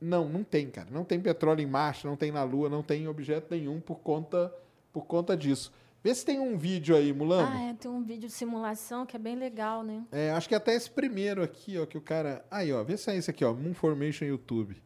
Não, 0.00 0.28
não 0.28 0.42
tem, 0.42 0.68
cara. 0.70 0.88
Não 0.90 1.04
tem 1.04 1.20
petróleo 1.20 1.60
em 1.60 1.66
Marte, 1.66 2.06
não 2.06 2.16
tem 2.16 2.32
na 2.32 2.42
Lua, 2.42 2.68
não 2.68 2.82
tem 2.82 3.06
objeto 3.06 3.48
nenhum 3.50 3.80
por 3.80 4.00
conta, 4.00 4.52
por 4.92 5.06
conta 5.06 5.36
disso. 5.36 5.72
Vê 6.02 6.12
se 6.12 6.24
tem 6.24 6.40
um 6.40 6.56
vídeo 6.56 6.96
aí, 6.96 7.12
Mulambo. 7.12 7.52
Ah, 7.52 7.62
é, 7.70 7.74
tem 7.74 7.90
um 7.90 8.02
vídeo 8.02 8.28
de 8.28 8.34
simulação 8.34 9.06
que 9.06 9.14
é 9.14 9.18
bem 9.18 9.36
legal, 9.36 9.84
né? 9.84 10.04
É, 10.10 10.32
acho 10.32 10.48
que 10.48 10.54
até 10.54 10.74
esse 10.74 10.90
primeiro 10.90 11.42
aqui, 11.42 11.78
ó, 11.78 11.86
que 11.86 11.96
o 11.96 12.00
cara. 12.00 12.44
Aí, 12.50 12.72
ó, 12.72 12.82
vê 12.82 12.96
se 12.96 13.10
é 13.10 13.16
esse 13.16 13.30
aqui, 13.30 13.44
ó, 13.44 13.52
Moon 13.52 13.74
Formation 13.74 14.24
YouTube. 14.24 14.82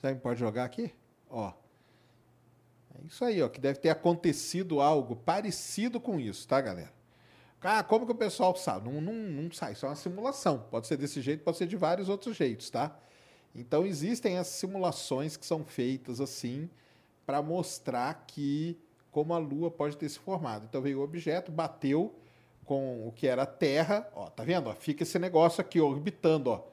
Você 0.00 0.14
pode 0.14 0.40
jogar 0.40 0.64
aqui? 0.64 0.92
Ó. 1.28 1.52
É 2.94 3.06
isso 3.06 3.24
aí, 3.24 3.42
ó, 3.42 3.48
que 3.48 3.60
deve 3.60 3.78
ter 3.78 3.90
acontecido 3.90 4.80
algo 4.80 5.14
parecido 5.14 6.00
com 6.00 6.18
isso, 6.18 6.48
tá, 6.48 6.60
galera? 6.60 6.92
Ah, 7.62 7.82
como 7.82 8.06
que 8.06 8.12
o 8.12 8.16
pessoal 8.16 8.56
sabe? 8.56 8.90
Não, 8.90 9.00
não, 9.00 9.12
não 9.12 9.52
sai, 9.52 9.72
isso 9.72 9.84
é 9.84 9.88
uma 9.90 9.94
simulação. 9.94 10.66
Pode 10.70 10.86
ser 10.86 10.96
desse 10.96 11.20
jeito, 11.20 11.44
pode 11.44 11.58
ser 11.58 11.66
de 11.66 11.76
vários 11.76 12.08
outros 12.08 12.34
jeitos, 12.34 12.70
tá? 12.70 12.98
Então 13.54 13.84
existem 13.84 14.38
as 14.38 14.46
simulações 14.46 15.36
que 15.36 15.44
são 15.44 15.64
feitas 15.64 16.20
assim 16.20 16.70
para 17.26 17.42
mostrar 17.42 18.24
que 18.26 18.78
como 19.10 19.34
a 19.34 19.38
Lua 19.38 19.70
pode 19.70 19.96
ter 19.98 20.08
se 20.08 20.18
formado. 20.18 20.64
Então 20.64 20.80
veio 20.80 21.00
o 21.00 21.02
objeto, 21.02 21.52
bateu 21.52 22.14
com 22.64 23.06
o 23.06 23.12
que 23.12 23.26
era 23.26 23.42
a 23.42 23.46
Terra, 23.46 24.08
ó, 24.14 24.30
tá 24.30 24.42
vendo? 24.42 24.70
Ó, 24.70 24.74
fica 24.74 25.02
esse 25.02 25.18
negócio 25.18 25.60
aqui 25.60 25.80
orbitando, 25.80 26.50
ó. 26.50 26.64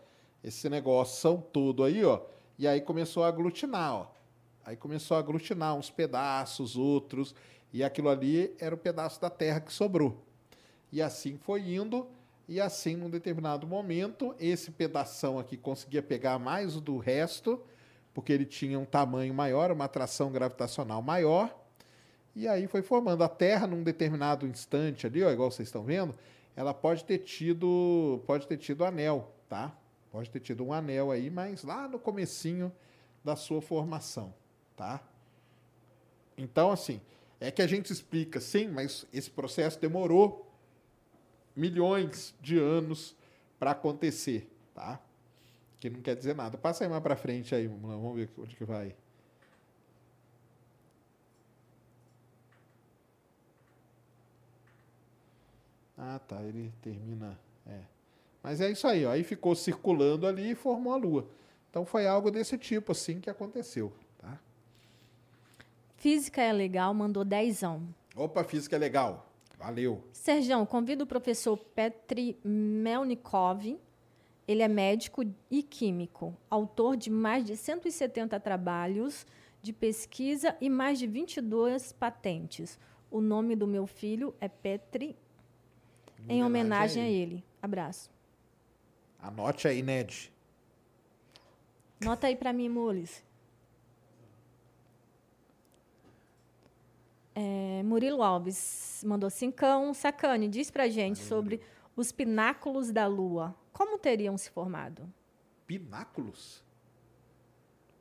Esse 0.41 0.69
negócio 0.69 1.43
todo 1.51 1.83
aí, 1.83 2.05
ó. 2.05 2.21
E 2.57 2.67
aí 2.67 2.81
começou 2.81 3.23
a 3.23 3.27
aglutinar, 3.27 3.93
ó. 3.93 4.07
Aí 4.65 4.75
começou 4.75 5.15
a 5.15 5.19
aglutinar 5.19 5.75
uns 5.75 5.89
pedaços, 5.89 6.75
outros, 6.75 7.34
e 7.71 7.84
aquilo 7.84 8.09
ali 8.09 8.53
era 8.59 8.75
o 8.75 8.77
pedaço 8.77 9.21
da 9.21 9.29
Terra 9.29 9.59
que 9.59 9.71
sobrou. 9.71 10.23
E 10.91 11.01
assim 11.01 11.38
foi 11.38 11.75
indo, 11.75 12.07
e 12.47 12.59
assim, 12.61 12.95
num 12.95 13.09
determinado 13.09 13.67
momento, 13.67 14.35
esse 14.39 14.71
pedação 14.71 15.38
aqui 15.38 15.57
conseguia 15.57 16.01
pegar 16.01 16.39
mais 16.39 16.79
do 16.79 16.97
resto, 16.97 17.61
porque 18.13 18.34
ele 18.34 18.45
tinha 18.45 18.79
um 18.79 18.85
tamanho 18.85 19.34
maior, 19.34 19.71
uma 19.71 19.85
atração 19.85 20.31
gravitacional 20.31 21.01
maior, 21.01 21.53
e 22.35 22.47
aí 22.47 22.67
foi 22.67 22.81
formando. 22.81 23.23
A 23.23 23.29
Terra, 23.29 23.67
num 23.67 23.84
determinado 23.84 24.47
instante 24.47 25.05
ali, 25.05 25.23
ó, 25.23 25.31
igual 25.31 25.51
vocês 25.51 25.67
estão 25.67 25.84
vendo, 25.84 26.15
ela 26.55 26.73
pode 26.73 27.03
ter 27.03 27.19
tido, 27.19 28.21
pode 28.25 28.47
ter 28.47 28.57
tido 28.57 28.84
anel, 28.84 29.31
tá? 29.47 29.75
Pode 30.11 30.29
ter 30.29 30.39
tido 30.39 30.63
um 30.63 30.73
anel 30.73 31.11
aí, 31.11 31.29
mas 31.29 31.63
lá 31.63 31.88
no 31.88 31.99
comecinho 31.99 32.71
da 33.23 33.35
sua 33.35 33.61
formação, 33.61 34.34
tá? 34.75 35.01
Então, 36.38 36.71
assim, 36.71 37.01
é 37.39 37.51
que 37.51 37.61
a 37.61 37.67
gente 37.67 37.91
explica, 37.91 38.39
sim, 38.39 38.67
mas 38.67 39.05
esse 39.13 39.29
processo 39.29 39.79
demorou 39.79 40.49
milhões 41.55 42.34
de 42.39 42.57
anos 42.57 43.15
para 43.59 43.71
acontecer, 43.71 44.49
tá? 44.73 45.01
Que 45.79 45.89
não 45.89 46.01
quer 46.01 46.15
dizer 46.15 46.35
nada. 46.35 46.57
Passa 46.57 46.84
aí 46.84 46.89
mais 46.89 47.01
para 47.01 47.15
frente 47.15 47.53
aí, 47.53 47.67
vamos, 47.67 48.15
ver 48.15 48.29
onde 48.38 48.55
que 48.55 48.63
vai. 48.63 48.95
Ah, 55.97 56.19
tá, 56.19 56.41
ele 56.43 56.71
termina, 56.81 57.39
é. 57.65 57.97
Mas 58.48 58.61
é 58.61 58.72
isso 58.72 58.88
aí, 58.88 59.06
ó. 59.06 59.11
Aí 59.11 59.26
ficou 59.26 59.53
circulando 59.53 60.26
ali 60.26 60.52
e 60.52 60.56
formou 60.56 60.94
a 60.94 60.95
Lua. 60.95 61.28
Então 61.69 61.86
foi 61.86 62.07
algo 62.07 62.32
desse 62.32 62.57
tipo 62.57 62.94
assim 62.94 63.19
que 63.19 63.30
aconteceu, 63.30 63.91
tá? 64.18 64.40
Física 65.98 66.41
é 66.41 66.53
legal, 66.53 66.94
mandou 66.94 67.26
dezão. 67.26 67.84
Opa, 68.15 68.45
física 68.45 68.78
é 68.78 68.80
legal. 68.80 69.30
Valeu. 69.60 70.02
Serjão, 70.14 70.65
convido 70.65 71.03
o 71.03 71.07
professor 71.07 71.57
Petri 71.57 72.40
Melnikov. 72.41 73.78
Ele 74.48 74.61
é 74.61 74.68
médico 74.69 75.26
e 75.52 75.61
químico, 75.61 76.34
autor 76.49 76.95
de 76.95 77.10
mais 77.10 77.44
de 77.44 77.57
170 77.57 78.40
trabalhos 78.40 79.28
de 79.61 79.74
pesquisa 79.74 80.56
e 80.61 80.69
mais 80.69 80.98
de 80.98 81.06
22 81.06 81.91
patentes. 81.91 82.80
O 83.11 83.19
nome 83.19 83.57
do 83.57 83.68
meu 83.68 83.86
filho 83.86 84.34
é 84.40 84.48
Petri, 84.48 85.18
em 86.30 86.45
homenagem 86.45 87.03
a 87.03 87.10
ele. 87.10 87.44
Abraço. 87.61 88.15
Anote 89.19 89.68
aí, 89.68 89.81
Ned. 89.81 90.31
Nota 92.02 92.27
aí 92.27 92.35
para 92.35 92.53
mim, 92.53 92.69
Mules. 92.69 93.26
É, 97.34 97.84
Murilo 97.84 98.23
Alves 98.23 99.03
mandou 99.06 99.30
cincão. 99.30 99.94
Sacane, 99.94 100.48
diz 100.48 100.72
pra 100.72 100.88
gente 100.88 101.19
sobre 101.19 101.61
os 101.95 102.11
pináculos 102.11 102.91
da 102.91 103.06
Lua. 103.07 103.56
Como 103.72 103.98
teriam 103.98 104.38
se 104.38 104.49
formado? 104.49 105.11
Pináculos? 105.65 106.64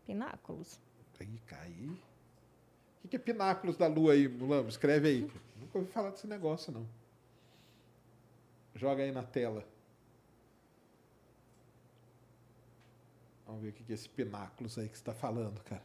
Pináculos. 0.07 0.81
Aí, 1.19 1.39
caí. 1.47 1.99
O 3.05 3.09
que, 3.09 3.17
é 3.17 3.19
pináculos 3.19 3.77
da 3.77 3.87
Lua 3.87 4.13
aí, 4.13 4.29
Mulamo? 4.29 4.69
Escreve 4.69 5.09
aí. 5.09 5.31
Nunca 5.61 5.79
ouvi 5.79 5.91
falar 5.91 6.11
desse 6.11 6.27
negócio, 6.27 6.73
não. 6.73 6.87
Joga 8.75 9.03
aí 9.03 9.13
na 9.13 9.23
tela. 9.23 9.67
Vamos 13.47 13.63
ver 13.63 13.69
o 13.69 13.73
que 13.73 13.93
é 13.93 13.95
esse 13.95 14.09
pináculos 14.09 14.77
aí 14.77 14.89
que 14.89 14.97
você 14.97 15.03
está 15.03 15.15
falando, 15.15 15.63
cara. 15.63 15.83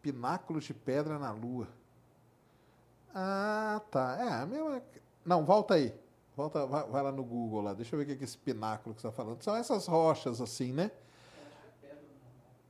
Pináculos 0.00 0.64
de 0.64 0.74
pedra 0.74 1.18
na 1.18 1.30
lua. 1.30 1.68
Ah, 3.14 3.80
tá. 3.90 4.16
É, 4.18 4.42
a 4.42 4.46
mesma. 4.46 4.82
Não, 5.24 5.44
volta 5.44 5.74
aí. 5.74 5.94
Volta, 6.36 6.66
vai, 6.66 6.84
vai 6.88 7.02
lá 7.02 7.12
no 7.12 7.22
Google 7.22 7.60
lá. 7.60 7.74
Deixa 7.74 7.94
eu 7.94 7.98
ver 7.98 8.04
o 8.12 8.16
que 8.16 8.22
é 8.22 8.24
esse 8.24 8.38
pináculo 8.38 8.94
que 8.94 9.00
você 9.00 9.06
está 9.06 9.16
falando. 9.16 9.42
São 9.42 9.54
essas 9.54 9.86
rochas 9.86 10.40
assim, 10.40 10.72
né? 10.72 10.90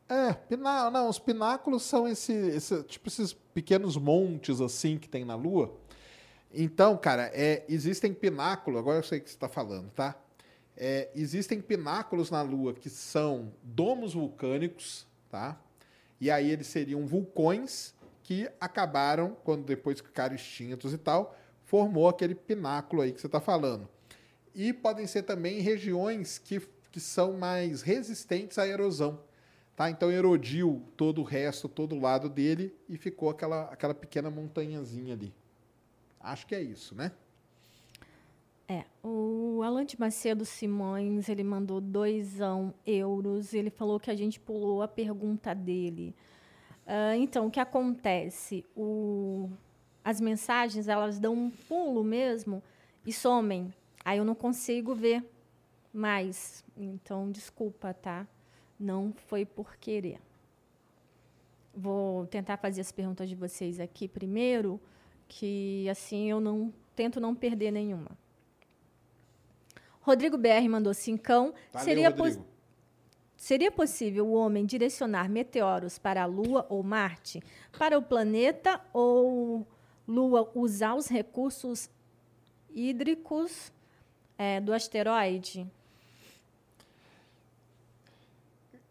É, 0.08 0.34
piná... 0.34 0.90
não, 0.90 1.08
os 1.08 1.18
pináculos 1.18 1.82
são 1.82 2.06
esse, 2.06 2.32
esse, 2.32 2.82
tipo 2.82 3.08
esses 3.08 3.32
pequenos 3.32 3.96
montes 3.96 4.60
assim 4.60 4.98
que 4.98 5.08
tem 5.08 5.24
na 5.24 5.34
Lua. 5.34 5.74
Então, 6.52 6.96
cara, 6.96 7.30
é, 7.32 7.64
existem 7.68 8.12
pináculos, 8.12 8.78
agora 8.78 8.98
eu 8.98 9.02
sei 9.02 9.18
o 9.18 9.22
que 9.22 9.30
você 9.30 9.34
está 9.34 9.48
falando, 9.48 9.90
tá? 9.90 10.14
É, 10.76 11.08
existem 11.14 11.60
pináculos 11.60 12.30
na 12.30 12.42
Lua 12.42 12.74
que 12.74 12.90
são 12.90 13.52
domos 13.62 14.14
vulcânicos, 14.14 15.06
tá? 15.30 15.60
E 16.20 16.30
aí 16.30 16.50
eles 16.50 16.66
seriam 16.66 17.06
vulcões 17.06 17.94
que 18.22 18.48
acabaram, 18.60 19.36
quando 19.44 19.64
depois 19.64 20.00
ficaram 20.00 20.34
extintos 20.34 20.92
e 20.92 20.98
tal, 20.98 21.36
formou 21.64 22.08
aquele 22.08 22.34
pináculo 22.34 23.02
aí 23.02 23.12
que 23.12 23.20
você 23.20 23.26
está 23.26 23.40
falando. 23.40 23.88
E 24.54 24.72
podem 24.72 25.06
ser 25.06 25.22
também 25.24 25.60
regiões 25.60 26.38
que, 26.38 26.60
que 26.90 27.00
são 27.00 27.34
mais 27.34 27.82
resistentes 27.82 28.58
à 28.58 28.66
erosão. 28.66 29.20
Tá? 29.76 29.90
Então 29.90 30.10
erodiu 30.10 30.82
todo 30.96 31.20
o 31.20 31.24
resto, 31.24 31.68
todo 31.68 31.96
o 31.96 32.00
lado 32.00 32.28
dele 32.28 32.74
e 32.88 32.96
ficou 32.96 33.28
aquela, 33.28 33.64
aquela 33.64 33.94
pequena 33.94 34.30
montanhazinha 34.30 35.14
ali. 35.14 35.34
Acho 36.20 36.46
que 36.46 36.54
é 36.54 36.62
isso, 36.62 36.94
né? 36.94 37.12
É, 38.66 38.84
o 39.02 39.60
Alan 39.62 39.84
de 39.84 39.98
Macedo 40.00 40.44
Simões, 40.44 41.28
ele 41.28 41.44
mandou 41.44 41.80
doisão 41.80 42.72
euros, 42.86 43.52
ele 43.52 43.68
falou 43.68 44.00
que 44.00 44.10
a 44.10 44.14
gente 44.14 44.40
pulou 44.40 44.80
a 44.80 44.88
pergunta 44.88 45.54
dele. 45.54 46.14
Ah, 46.86 47.16
então, 47.16 47.46
o 47.46 47.50
que 47.50 47.60
acontece? 47.60 48.64
O, 48.76 49.50
as 50.04 50.20
mensagens, 50.20 50.88
elas 50.88 51.18
dão 51.18 51.34
um 51.34 51.50
pulo 51.50 52.02
mesmo 52.02 52.62
e 53.04 53.12
somem. 53.12 53.72
Aí 54.04 54.18
eu 54.18 54.24
não 54.24 54.34
consigo 54.34 54.94
ver 54.94 55.24
mais. 55.92 56.64
Então, 56.76 57.30
desculpa, 57.30 57.94
tá? 57.94 58.26
Não 58.78 59.12
foi 59.26 59.44
por 59.44 59.76
querer. 59.76 60.20
Vou 61.74 62.26
tentar 62.26 62.56
fazer 62.56 62.80
as 62.80 62.92
perguntas 62.92 63.28
de 63.28 63.34
vocês 63.34 63.80
aqui 63.80 64.06
primeiro, 64.06 64.80
que 65.26 65.88
assim 65.88 66.30
eu 66.30 66.40
não 66.40 66.72
tento 66.94 67.20
não 67.20 67.34
perder 67.34 67.70
nenhuma. 67.70 68.10
Rodrigo 70.04 70.36
BR 70.36 70.68
mandou 70.68 70.92
cincão. 70.92 71.54
Valeu, 71.72 71.84
Seria, 71.86 72.10
pos- 72.12 72.38
seria 73.36 73.72
possível 73.72 74.26
o 74.26 74.32
homem 74.34 74.66
direcionar 74.66 75.28
meteoros 75.30 75.98
para 75.98 76.22
a 76.22 76.26
Lua 76.26 76.66
ou 76.68 76.82
Marte? 76.82 77.42
Para 77.78 77.96
o 77.98 78.02
planeta 78.02 78.80
ou 78.92 79.66
Lua 80.06 80.50
usar 80.54 80.94
os 80.94 81.08
recursos 81.08 81.88
hídricos 82.74 83.72
eh, 84.36 84.60
do 84.60 84.72
asteroide? 84.74 85.66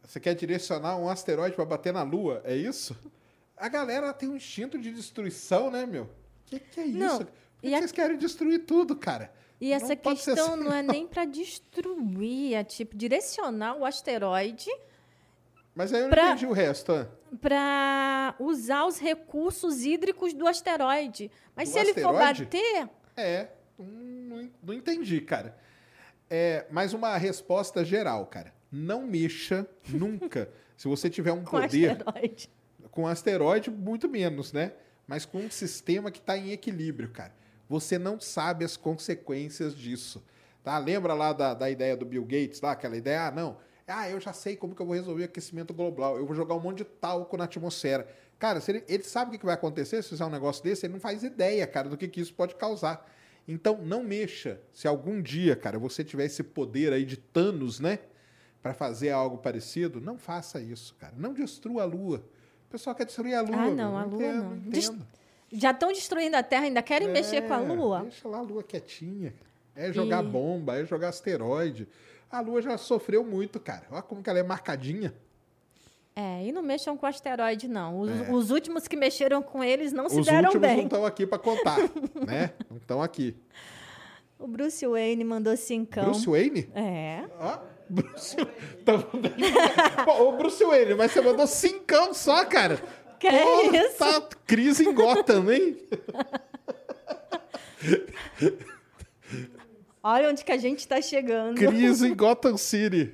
Você 0.03 0.19
quer 0.19 0.35
direcionar 0.35 0.97
um 0.97 1.09
asteroide 1.09 1.55
para 1.55 1.65
bater 1.65 1.93
na 1.93 2.03
Lua? 2.03 2.41
É 2.43 2.55
isso? 2.55 2.95
A 3.57 3.69
galera 3.69 4.11
tem 4.13 4.29
um 4.29 4.35
instinto 4.35 4.77
de 4.79 4.91
destruição, 4.91 5.71
né, 5.71 5.85
meu? 5.85 6.09
Que 6.45 6.59
que 6.59 6.79
é 6.79 6.85
isso? 6.85 6.97
Não, 6.97 7.17
Por 7.19 7.27
que 7.61 7.67
que 7.69 7.73
a- 7.75 7.77
vocês 7.79 7.91
querem 7.91 8.17
destruir 8.17 8.65
tudo, 8.65 8.95
cara? 8.95 9.31
E 9.63 9.69
Não 9.69 9.75
essa 9.77 9.87
ser 9.87 9.95
questão 9.95 10.53
assim, 10.55 10.63
não 10.65 10.73
é 10.73 10.81
nem 10.83 11.07
para 11.07 11.23
destruir, 11.23 12.53
é 12.53 12.65
tipo 12.65 12.97
direcionar 12.97 13.77
o 13.77 13.85
asteroide 13.85 14.69
Mas 15.73 15.93
aí 15.93 16.01
eu 16.01 16.03
não 16.03 16.09
Pra- 16.09 16.27
entendi 16.31 16.45
o 16.45 16.51
resto. 16.51 16.91
ah. 16.91 17.07
para 17.39 18.35
usar 18.39 18.85
os 18.85 18.99
recursos 18.99 19.85
hídricos 19.85 20.33
do 20.33 20.45
asteroide. 20.47 21.31
Mas 21.55 21.69
Do 21.69 21.73
se 21.73 21.79
ele 21.79 21.93
for 21.93 22.13
asteroide? 22.13 22.43
bater, 22.43 22.89
É, 23.15 23.47
não, 23.79 23.85
não- 23.87 24.51
não 24.61 24.73
entendi, 24.73 25.21
cara. 25.21 25.57
É, 26.29 26.65
mas 26.69 26.93
uma 26.93 27.15
resposta 27.17 27.85
geral, 27.85 28.25
cara. 28.25 28.53
Não 28.71 29.03
mexa 29.07 29.65
nunca. 29.87 30.49
Se 30.75 30.87
você 30.89 31.09
tiver 31.09 31.31
um 31.31 31.43
com 31.45 31.51
poder 31.61 31.91
asteroide. 31.91 32.49
com 32.91 33.07
asteroide, 33.07 33.71
muito 33.71 34.09
menos, 34.09 34.51
né? 34.51 34.73
Mas 35.07 35.25
com 35.25 35.37
um 35.39 35.49
sistema 35.49 36.11
que 36.11 36.19
está 36.19 36.37
em 36.37 36.51
equilíbrio, 36.51 37.09
cara. 37.11 37.33
Você 37.73 37.97
não 37.97 38.19
sabe 38.19 38.63
as 38.63 38.77
consequências 38.77 39.75
disso. 39.75 40.23
Tá? 40.63 40.77
Lembra 40.77 41.15
lá 41.15 41.33
da, 41.33 41.55
da 41.55 41.71
ideia 41.71 41.97
do 41.97 42.05
Bill 42.05 42.21
Gates, 42.23 42.61
lá, 42.61 42.73
aquela 42.73 42.95
ideia, 42.95 43.25
ah, 43.27 43.31
não, 43.31 43.57
Ah, 43.87 44.07
eu 44.07 44.19
já 44.19 44.31
sei 44.31 44.55
como 44.55 44.75
que 44.75 44.81
eu 44.81 44.85
vou 44.85 44.93
resolver 44.95 45.23
o 45.23 45.25
aquecimento 45.25 45.73
global. 45.73 46.15
Eu 46.17 46.25
vou 46.27 46.35
jogar 46.35 46.53
um 46.53 46.59
monte 46.59 46.77
de 46.77 46.83
talco 46.85 47.35
na 47.35 47.45
atmosfera. 47.45 48.07
Cara, 48.37 48.61
se 48.61 48.69
ele, 48.71 48.83
ele 48.87 49.01
sabe 49.03 49.35
o 49.35 49.39
que 49.39 49.45
vai 49.45 49.55
acontecer 49.55 50.03
se 50.03 50.09
fizer 50.09 50.23
um 50.23 50.29
negócio 50.29 50.63
desse, 50.63 50.85
ele 50.85 50.93
não 50.93 50.99
faz 50.99 51.23
ideia, 51.23 51.65
cara, 51.65 51.89
do 51.89 51.97
que, 51.97 52.07
que 52.07 52.21
isso 52.21 52.33
pode 52.35 52.53
causar. 52.55 53.09
Então, 53.47 53.79
não 53.83 54.03
mexa. 54.03 54.61
Se 54.71 54.87
algum 54.87 55.19
dia, 55.19 55.55
cara, 55.55 55.79
você 55.79 56.03
tiver 56.03 56.25
esse 56.25 56.43
poder 56.43 56.93
aí 56.93 57.03
de 57.03 57.17
Thanos, 57.17 57.79
né? 57.79 57.97
Para 58.61 58.73
fazer 58.75 59.09
algo 59.09 59.39
parecido, 59.39 59.99
não 59.99 60.17
faça 60.17 60.61
isso, 60.61 60.95
cara. 60.99 61.13
Não 61.17 61.33
destrua 61.33 61.81
a 61.81 61.85
Lua. 61.85 62.23
O 62.67 62.71
pessoal 62.71 62.95
quer 62.95 63.05
destruir 63.05 63.33
a 63.33 63.41
Lua. 63.41 63.55
Ah, 63.57 63.65
meu. 63.65 63.75
não, 63.75 63.97
a 63.97 64.05
Lua 64.05 64.15
entendo, 64.23 64.43
não. 64.43 64.55
entendo. 64.57 64.69
Dest- 64.71 64.93
Já 65.55 65.69
estão 65.71 65.91
destruindo 65.91 66.35
a 66.35 66.41
Terra, 66.43 66.63
ainda 66.63 66.81
querem 66.81 67.07
mexer 67.09 67.43
com 67.43 67.53
a 67.53 67.61
É, 67.61 67.65
Lua? 67.67 67.99
Deixa 68.01 68.27
lá 68.27 68.39
a 68.39 68.41
Lua 68.41 68.63
quietinha. 68.63 69.33
É 69.75 69.91
jogar 69.93 70.23
E- 70.23 70.27
bomba, 70.27 70.77
é 70.79 70.85
jogar 70.85 71.09
asteroide. 71.09 71.87
A 72.31 72.39
Lua 72.41 72.61
já 72.61 72.77
sofreu 72.77 73.23
muito, 73.23 73.59
cara. 73.59 73.83
Olha 73.91 74.01
como 74.01 74.23
que 74.23 74.29
ela 74.29 74.39
é 74.39 74.43
marcadinha. 74.43 75.13
É, 76.15 76.43
e 76.45 76.51
não 76.51 76.61
mexam 76.61 76.95
com 76.97 77.05
asteroide, 77.05 77.67
não. 77.67 77.99
Os, 77.99 78.09
os 78.29 78.51
últimos 78.51 78.87
que 78.87 78.95
mexeram 78.95 79.41
com 79.41 79.63
eles 79.63 79.91
não 79.93 80.09
se 80.09 80.17
É. 80.17 80.19
Os 80.19 80.25
deram 80.25 80.45
últimos 80.49 80.67
não 80.67 80.75
bem. 80.75 80.83
estão 80.85 81.05
aqui 81.05 81.25
para 81.27 81.39
contar, 81.39 81.77
né? 82.27 82.51
Não 82.69 82.77
estão 82.77 83.01
aqui. 83.01 83.35
O 84.39 84.47
Bruce 84.47 84.85
Wayne 84.85 85.23
mandou 85.23 85.55
cincão. 85.55 86.05
Bruce 86.05 86.27
Wayne? 86.27 86.69
É. 86.75 87.23
Ó, 87.39 87.57
Bruce 87.89 88.35
Então, 88.81 89.03
Ô, 90.19 90.31
Bruce 90.33 90.63
Wayne, 90.63 90.95
mas 90.95 91.11
você 91.11 91.21
mandou 91.21 91.47
cincão 91.47 92.13
só, 92.13 92.43
cara. 92.45 92.79
Que 93.23 93.31
Pô, 93.31 93.71
isso? 93.73 93.97
Tá 93.97 94.21
crise 94.45 94.85
em 94.85 94.93
Gotham, 94.93 95.49
hein? 95.49 95.77
Olha 100.03 100.29
onde 100.29 100.43
que 100.43 100.51
a 100.51 100.57
gente 100.57 100.79
está 100.79 101.01
chegando. 101.01 101.55
Crise 101.55 102.05
em 102.05 102.13
Gotham 102.13 102.57
City. 102.57 103.13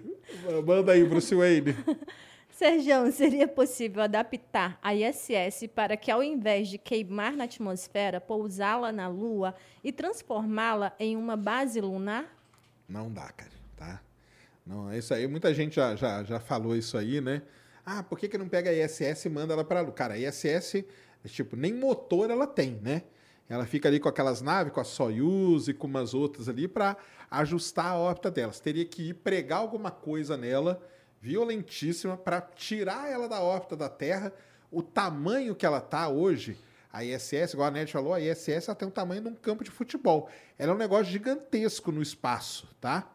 Manda 0.65 0.94
aí, 0.94 1.03
Bruce 1.03 1.36
Wayne. 1.36 1.76
Sergião, 2.49 3.11
seria 3.11 3.48
possível 3.48 4.02
adaptar 4.02 4.80
a 4.81 4.95
ISS 4.95 5.68
para 5.76 5.95
que, 5.95 6.10
ao 6.10 6.23
invés 6.23 6.69
de 6.69 6.80
queimar 6.80 7.34
na 7.34 7.44
atmosfera, 7.44 8.19
pousá-la 8.19 8.91
na 8.91 9.07
Lua 9.07 9.53
e 9.84 9.91
transformá-la 9.91 10.91
em 10.99 11.15
uma 11.15 11.38
base 11.38 11.80
lunar? 11.80 12.26
Não 12.88 13.11
dá, 13.11 13.31
cara, 13.31 13.52
tá? 13.77 14.02
Não, 14.65 14.91
isso 14.91 15.14
aí, 15.14 15.27
muita 15.27 15.53
gente 15.53 15.76
já, 15.76 15.95
já, 15.95 16.23
já 16.23 16.40
falou 16.40 16.76
isso 16.76 16.98
aí, 16.98 17.22
né? 17.22 17.44
Ah, 17.85 18.03
por 18.03 18.19
que, 18.19 18.27
que 18.27 18.38
não 18.38 18.47
pega 18.47 18.69
a 18.69 18.73
ISS 18.73 19.26
e 19.26 19.30
manda 19.30 19.53
ela 19.53 19.64
para 19.64 19.81
Lua? 19.81 19.93
Cara, 19.93 20.14
a 20.14 20.18
ISS, 20.18 20.84
tipo, 21.26 21.56
nem 21.56 21.73
motor 21.73 22.30
ela 22.30 22.47
tem, 22.47 22.80
né? 22.81 23.03
Ela 23.49 23.65
fica 23.65 23.89
ali 23.89 23.99
com 23.99 24.07
aquelas 24.07 24.41
naves, 24.41 24.72
com 24.72 24.80
a 24.80 24.84
Soyuz 24.84 25.68
e 25.68 25.73
com 25.73 25.88
umas 25.88 26.14
outras 26.14 26.47
ali 26.47 26.68
para 26.68 26.95
ajustar 27.31 27.88
a 27.88 27.97
órbita 27.97 28.30
delas. 28.30 28.60
Teria 28.60 28.85
que 28.85 29.10
ir 29.10 29.15
pregar 29.15 29.60
alguma 29.60 29.89
coisa 29.89 30.38
nela, 30.38 30.80
violentíssima, 31.19 32.15
para 32.15 32.41
tirar 32.41 33.11
ela 33.11 33.27
da 33.27 33.41
órbita 33.41 33.76
da 33.76 33.89
Terra. 33.89 34.31
O 34.72 34.84
tamanho 34.84 35.56
que 35.56 35.65
ela 35.65 35.81
tá 35.81 36.07
hoje, 36.07 36.56
a 36.93 37.03
ISS, 37.03 37.53
igual 37.53 37.69
a 37.69 37.72
Ned 37.72 37.91
falou, 37.91 38.14
a 38.14 38.22
ISS 38.22 38.68
ela 38.68 38.76
tem 38.76 38.88
o 38.88 38.91
tamanho 38.91 39.23
de 39.23 39.30
um 39.30 39.35
campo 39.35 39.64
de 39.64 39.72
futebol. 39.72 40.30
Ela 40.56 40.72
é 40.72 40.76
um 40.76 40.77
negócio 40.77 41.11
gigantesco 41.11 41.91
no 41.91 42.03
espaço, 42.03 42.68
tá? 42.80 43.11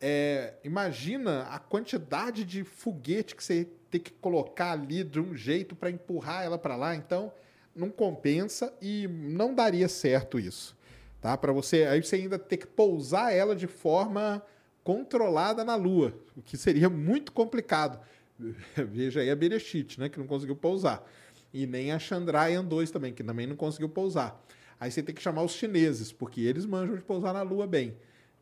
É, 0.00 0.54
imagina 0.64 1.42
a 1.50 1.58
quantidade 1.58 2.44
de 2.44 2.64
foguete 2.64 3.36
que 3.36 3.42
você 3.42 3.68
tem 3.90 4.00
que 4.00 4.12
colocar 4.12 4.72
ali 4.72 5.02
de 5.02 5.20
um 5.20 5.34
jeito 5.34 5.74
para 5.74 5.90
empurrar 5.90 6.44
ela 6.44 6.58
para 6.58 6.76
lá. 6.76 6.94
Então, 6.94 7.32
não 7.74 7.90
compensa 7.90 8.72
e 8.82 9.06
não 9.08 9.54
daria 9.54 9.88
certo 9.88 10.38
isso, 10.38 10.76
tá? 11.20 11.36
Para 11.36 11.52
você, 11.52 11.84
aí 11.84 12.02
você 12.02 12.16
ainda 12.16 12.38
ter 12.38 12.56
que 12.56 12.66
pousar 12.66 13.32
ela 13.32 13.54
de 13.54 13.66
forma 13.66 14.42
controlada 14.82 15.64
na 15.64 15.76
Lua, 15.76 16.14
o 16.36 16.42
que 16.42 16.56
seria 16.56 16.88
muito 16.88 17.32
complicado. 17.32 18.00
Veja 18.74 19.20
aí 19.20 19.30
a 19.30 19.36
Berechit, 19.36 20.00
né, 20.00 20.08
que 20.08 20.18
não 20.18 20.26
conseguiu 20.26 20.56
pousar. 20.56 21.06
E 21.52 21.66
nem 21.66 21.92
a 21.92 21.98
Chandrayaan 21.98 22.64
2 22.64 22.90
também, 22.90 23.12
que 23.12 23.22
também 23.22 23.46
não 23.46 23.56
conseguiu 23.56 23.88
pousar. 23.88 24.42
Aí 24.80 24.90
você 24.90 25.02
tem 25.02 25.14
que 25.14 25.22
chamar 25.22 25.42
os 25.42 25.52
chineses, 25.52 26.12
porque 26.12 26.40
eles 26.40 26.64
manjam 26.64 26.94
de 26.94 27.02
pousar 27.02 27.32
na 27.32 27.42
Lua 27.42 27.66
bem. 27.66 27.96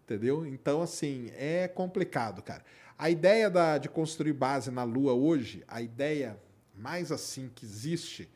Entendeu? 0.04 0.46
Então, 0.46 0.82
assim, 0.82 1.30
é 1.36 1.66
complicado, 1.66 2.40
cara. 2.42 2.62
A 2.98 3.10
ideia 3.10 3.50
da, 3.50 3.76
de 3.76 3.90
construir 3.90 4.32
base 4.32 4.70
na 4.70 4.82
Lua 4.82 5.12
hoje, 5.12 5.62
a 5.68 5.82
ideia 5.82 6.40
mais 6.74 7.12
assim 7.12 7.50
que 7.54 7.66
existe, 7.66 8.28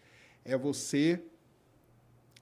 é 0.44 0.54
você, 0.56 1.22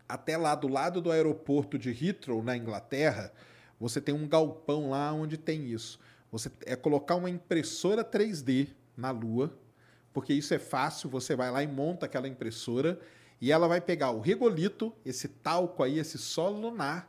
até 0.09 0.37
lá 0.37 0.57
do 0.57 0.67
lado 0.67 1.01
do 1.01 1.13
aeroporto 1.13 1.79
de 1.79 1.91
Heathrow, 1.91 2.43
na 2.43 2.57
Inglaterra, 2.57 3.33
você 3.79 4.01
tem 4.01 4.13
um 4.13 4.27
galpão 4.27 4.91
lá 4.91 5.13
onde 5.13 5.37
tem 5.37 5.67
isso. 5.67 6.01
Você 6.33 6.51
é 6.67 6.75
colocar 6.75 7.15
uma 7.15 7.31
impressora 7.31 8.05
3D 8.05 8.69
na 8.97 9.13
Lua, 9.13 9.57
porque 10.13 10.35
isso 10.35 10.53
é 10.53 10.59
fácil, 10.59 11.09
você 11.09 11.37
vai 11.37 11.53
lá 11.53 11.63
e 11.63 11.69
monta 11.69 12.07
aquela 12.07 12.27
impressora 12.27 12.99
e 13.41 13.53
ela 13.53 13.69
vai 13.69 13.81
pegar 13.81 14.11
o 14.11 14.21
regolito, 14.21 14.93
esse 15.05 15.29
talco 15.29 15.85
aí, 15.85 16.01
esse 16.01 16.19
solo 16.19 16.59
lunar, 16.59 17.09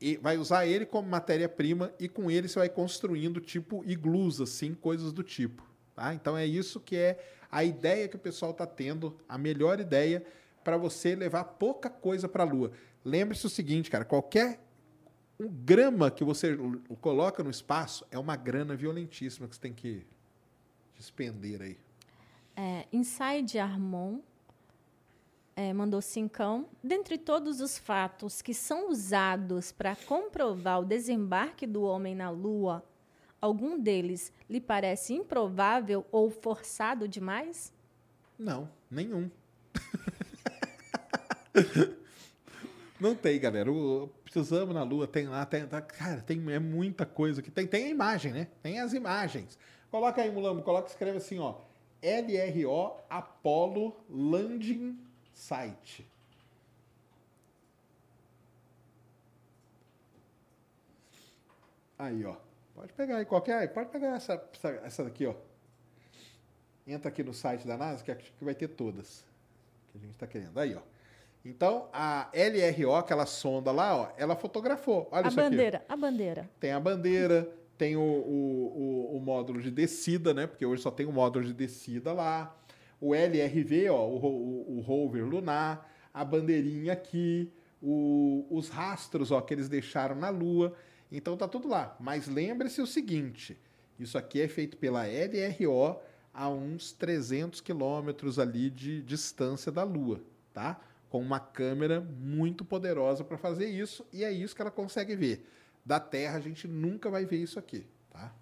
e 0.00 0.16
vai 0.16 0.36
usar 0.36 0.66
ele 0.66 0.84
como 0.84 1.08
matéria-prima 1.08 1.92
e 1.98 2.08
com 2.08 2.30
ele 2.30 2.48
você 2.48 2.58
vai 2.58 2.68
construindo 2.68 3.40
tipo 3.40 3.82
iglus, 3.86 4.40
assim, 4.40 4.74
coisas 4.74 5.12
do 5.12 5.22
tipo. 5.22 5.62
Tá? 5.94 6.12
Então 6.14 6.36
é 6.36 6.44
isso 6.44 6.80
que 6.80 6.96
é 6.96 7.18
a 7.50 7.62
ideia 7.62 8.08
que 8.08 8.16
o 8.16 8.18
pessoal 8.18 8.50
está 8.50 8.66
tendo, 8.66 9.16
a 9.28 9.38
melhor 9.38 9.78
ideia 9.78 10.24
para 10.62 10.76
você 10.76 11.14
levar 11.14 11.44
pouca 11.44 11.88
coisa 11.88 12.28
para 12.28 12.42
a 12.42 12.46
Lua. 12.46 12.72
Lembre-se 13.04 13.46
o 13.46 13.50
seguinte, 13.50 13.90
cara, 13.90 14.04
qualquer 14.04 14.60
um 15.38 15.48
grama 15.48 16.10
que 16.10 16.24
você 16.24 16.56
coloca 17.00 17.42
no 17.42 17.50
espaço 17.50 18.06
é 18.10 18.18
uma 18.18 18.36
grana 18.36 18.74
violentíssima 18.74 19.46
que 19.46 19.54
você 19.54 19.60
tem 19.60 19.72
que 19.72 20.06
despender 20.96 21.60
aí. 21.60 21.78
É, 22.56 22.86
Inside 22.92 23.58
Armon 23.58 24.20
é, 25.56 25.72
mandou 25.72 26.00
cincão. 26.02 26.68
Dentre 26.82 27.16
todos 27.18 27.60
os 27.60 27.78
fatos 27.78 28.42
que 28.42 28.52
são 28.52 28.90
usados 28.90 29.72
para 29.72 29.96
comprovar 29.96 30.80
o 30.80 30.84
desembarque 30.84 31.66
do 31.66 31.82
homem 31.82 32.14
na 32.14 32.30
Lua, 32.30 32.84
algum 33.40 33.78
deles 33.78 34.32
lhe 34.48 34.60
parece 34.60 35.14
improvável 35.14 36.04
ou 36.10 36.30
forçado 36.30 37.06
demais? 37.06 37.72
Não, 38.38 38.68
nenhum. 38.90 39.30
Não 42.98 43.14
tem, 43.14 43.38
galera. 43.38 43.70
O, 43.70 44.08
precisamos 44.24 44.74
na 44.74 44.82
Lua, 44.82 45.06
tem 45.06 45.28
lá, 45.28 45.44
tem, 45.44 45.66
tá- 45.66 45.82
cara, 45.82 46.20
tem 46.20 46.42
é 46.52 46.58
muita 46.58 47.04
coisa 47.04 47.42
que 47.42 47.50
tem. 47.50 47.66
Tem 47.66 47.84
a 47.84 47.88
imagem, 47.88 48.32
né? 48.32 48.48
Tem 48.62 48.80
as 48.80 48.92
imagens. 48.92 49.58
Coloca 49.90 50.22
aí, 50.22 50.30
Mulambo, 50.30 50.62
coloca, 50.62 50.88
escreve 50.88 51.18
assim, 51.18 51.38
ó. 51.38 51.56
LRO 52.02 52.96
Apollo 53.08 53.96
Landing 54.10 54.98
Site. 55.34 56.06
Aí, 61.98 62.24
ó. 62.24 62.36
Pode 62.74 62.92
pegar 62.92 63.18
aí 63.18 63.24
qualquer. 63.24 63.72
Pode 63.72 63.90
pegar 63.90 64.16
essa, 64.16 64.42
essa, 64.52 64.68
essa 64.84 65.04
daqui, 65.04 65.26
ó. 65.26 65.34
Entra 66.86 67.08
aqui 67.08 67.22
no 67.22 67.32
site 67.32 67.66
da 67.66 67.76
NASA, 67.76 68.02
que 68.02 68.10
acho 68.10 68.32
que 68.32 68.44
vai 68.44 68.54
ter 68.54 68.68
todas. 68.68 69.24
Que 69.90 69.98
a 69.98 70.00
gente 70.00 70.12
está 70.12 70.26
querendo. 70.26 70.58
Aí, 70.58 70.74
ó. 70.74 70.80
Então, 71.44 71.88
a 71.92 72.30
LRO, 72.32 72.94
aquela 72.94 73.26
sonda 73.26 73.70
lá, 73.70 73.96
ó, 73.96 74.08
ela 74.16 74.34
fotografou. 74.34 75.08
Olha 75.10 75.26
a 75.26 75.28
isso 75.28 75.38
aqui. 75.38 75.50
bandeira, 75.50 75.84
a 75.86 75.96
bandeira. 75.96 76.50
Tem 76.58 76.72
a 76.72 76.80
bandeira, 76.80 77.48
tem 77.76 77.96
o, 77.96 78.00
o, 78.00 79.12
o, 79.12 79.16
o 79.16 79.20
módulo 79.20 79.60
de 79.60 79.70
descida, 79.70 80.32
né? 80.32 80.46
Porque 80.46 80.64
hoje 80.64 80.82
só 80.82 80.90
tem 80.90 81.04
o 81.04 81.12
módulo 81.12 81.44
de 81.44 81.52
descida 81.52 82.14
lá. 82.14 82.54
O 83.06 83.14
LRV, 83.14 83.90
ó, 83.90 84.06
o, 84.08 84.16
o, 84.16 84.78
o 84.78 84.80
rover 84.80 85.26
lunar, 85.26 85.90
a 86.12 86.24
bandeirinha 86.24 86.94
aqui, 86.94 87.52
o- 87.82 88.46
os 88.50 88.70
rastros, 88.70 89.30
ó, 89.30 89.42
que 89.42 89.52
eles 89.52 89.68
deixaram 89.68 90.16
na 90.16 90.30
Lua. 90.30 90.74
Então 91.12 91.36
tá 91.36 91.46
tudo 91.46 91.68
lá. 91.68 91.94
Mas 92.00 92.26
lembre-se 92.26 92.80
o 92.80 92.86
seguinte: 92.86 93.60
isso 94.00 94.16
aqui 94.16 94.40
é 94.40 94.48
feito 94.48 94.78
pela 94.78 95.04
LRO 95.06 96.00
a 96.32 96.48
uns 96.48 96.92
300 96.92 97.60
quilômetros 97.60 98.38
ali 98.38 98.70
de 98.70 99.02
distância 99.02 99.70
da 99.70 99.82
Lua, 99.84 100.22
tá? 100.54 100.80
Com 101.10 101.20
uma 101.20 101.38
câmera 101.38 102.00
muito 102.00 102.64
poderosa 102.64 103.22
para 103.22 103.36
fazer 103.36 103.66
isso, 103.68 104.06
e 104.14 104.24
é 104.24 104.32
isso 104.32 104.56
que 104.56 104.62
ela 104.62 104.70
consegue 104.70 105.14
ver. 105.14 105.46
Da 105.84 106.00
Terra 106.00 106.38
a 106.38 106.40
gente 106.40 106.66
nunca 106.66 107.10
vai 107.10 107.26
ver 107.26 107.36
isso 107.36 107.58
aqui, 107.58 107.86
tá? 108.10 108.34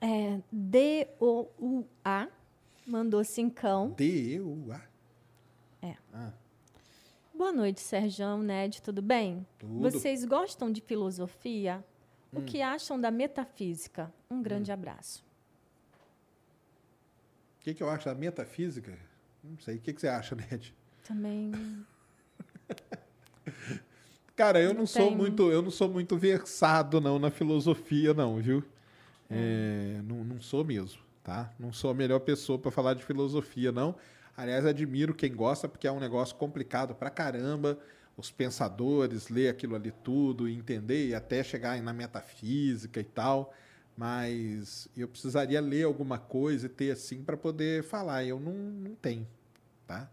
É, 0.00 0.40
D-O-U-A 0.50 2.28
mandou 2.86 3.24
cincão. 3.24 3.90
D-E-U-A. 3.96 4.80
Boa 7.36 7.52
noite, 7.52 7.80
Serjão, 7.80 8.40
Ned, 8.42 8.80
tudo 8.80 9.02
bem? 9.02 9.44
Tudo. 9.58 9.80
Vocês 9.80 10.24
gostam 10.24 10.70
de 10.70 10.80
filosofia? 10.80 11.84
O 12.32 12.42
que 12.42 12.62
acham 12.62 13.00
da 13.00 13.10
metafísica? 13.10 14.12
Um 14.30 14.40
grande 14.40 14.70
abraço. 14.70 15.24
O 17.60 17.64
que, 17.64 17.74
que 17.74 17.82
eu 17.82 17.90
acho 17.90 18.04
da 18.04 18.14
metafísica? 18.14 18.96
Não 19.42 19.58
sei. 19.58 19.76
O 19.76 19.80
que, 19.80 19.92
que 19.92 20.00
você 20.00 20.06
acha, 20.08 20.36
Ned? 20.50 20.72
Também. 21.02 21.50
Cara, 24.36 24.60
eu 24.60 24.72
não, 24.72 24.80
Não 24.80 24.86
sou 24.86 25.10
muito, 25.10 25.50
eu 25.50 25.60
não 25.60 25.70
sou 25.70 25.88
muito 25.88 26.16
versado 26.16 27.00
não 27.00 27.18
na 27.18 27.30
filosofia 27.30 28.14
não, 28.14 28.36
viu? 28.36 28.64
É, 29.30 30.00
não, 30.04 30.24
não 30.24 30.40
sou 30.40 30.64
mesmo, 30.64 31.00
tá? 31.24 31.50
Não 31.58 31.72
sou 31.72 31.90
a 31.90 31.94
melhor 31.94 32.20
pessoa 32.20 32.58
para 32.58 32.70
falar 32.70 32.94
de 32.94 33.02
filosofia, 33.02 33.72
não. 33.72 33.96
Aliás, 34.36 34.66
admiro 34.66 35.14
quem 35.14 35.34
gosta, 35.34 35.66
porque 35.66 35.88
é 35.88 35.92
um 35.92 35.98
negócio 35.98 36.36
complicado 36.36 36.94
pra 36.94 37.10
caramba. 37.10 37.78
Os 38.16 38.30
pensadores, 38.30 39.28
ler 39.28 39.48
aquilo 39.48 39.74
ali 39.74 39.90
tudo, 39.90 40.48
entender 40.48 41.08
e 41.08 41.14
até 41.14 41.42
chegar 41.42 41.80
na 41.82 41.92
metafísica 41.92 43.00
e 43.00 43.04
tal. 43.04 43.52
Mas 43.96 44.88
eu 44.96 45.08
precisaria 45.08 45.60
ler 45.60 45.84
alguma 45.84 46.18
coisa 46.18 46.66
e 46.66 46.68
ter 46.68 46.92
assim 46.92 47.24
para 47.24 47.36
poder 47.36 47.82
falar. 47.82 48.24
Eu 48.24 48.38
não, 48.38 48.52
não 48.52 48.94
tenho, 48.94 49.26
tá? 49.86 50.08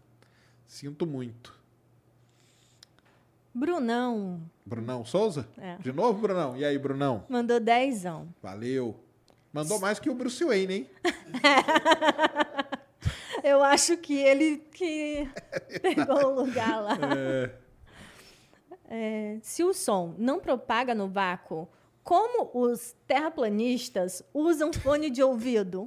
Sinto 0.66 1.06
muito. 1.06 1.60
Brunão 3.54 4.40
Brunão 4.64 5.04
Souza? 5.04 5.46
É. 5.58 5.76
De 5.76 5.92
novo, 5.92 6.20
Brunão? 6.22 6.56
E 6.56 6.64
aí, 6.64 6.78
Brunão? 6.78 7.26
mandou 7.28 7.60
dezão. 7.60 8.28
Valeu. 8.42 8.98
Mandou 9.52 9.78
mais 9.78 9.98
que 9.98 10.08
o 10.08 10.14
Bruce 10.14 10.42
Wayne, 10.42 10.74
hein? 10.74 10.90
Eu 13.44 13.62
acho 13.62 13.96
que 13.96 14.14
ele 14.14 14.58
que 14.72 15.28
pegou 15.82 16.26
o 16.26 16.44
lugar 16.44 16.80
lá. 16.80 16.98
É, 18.88 19.38
se 19.42 19.62
o 19.62 19.74
som 19.74 20.14
não 20.16 20.40
propaga 20.40 20.94
no 20.94 21.08
vácuo, 21.08 21.68
como 22.02 22.50
os 22.54 22.94
terraplanistas 23.06 24.22
usam 24.32 24.72
fone 24.72 25.10
de 25.10 25.22
ouvido? 25.22 25.86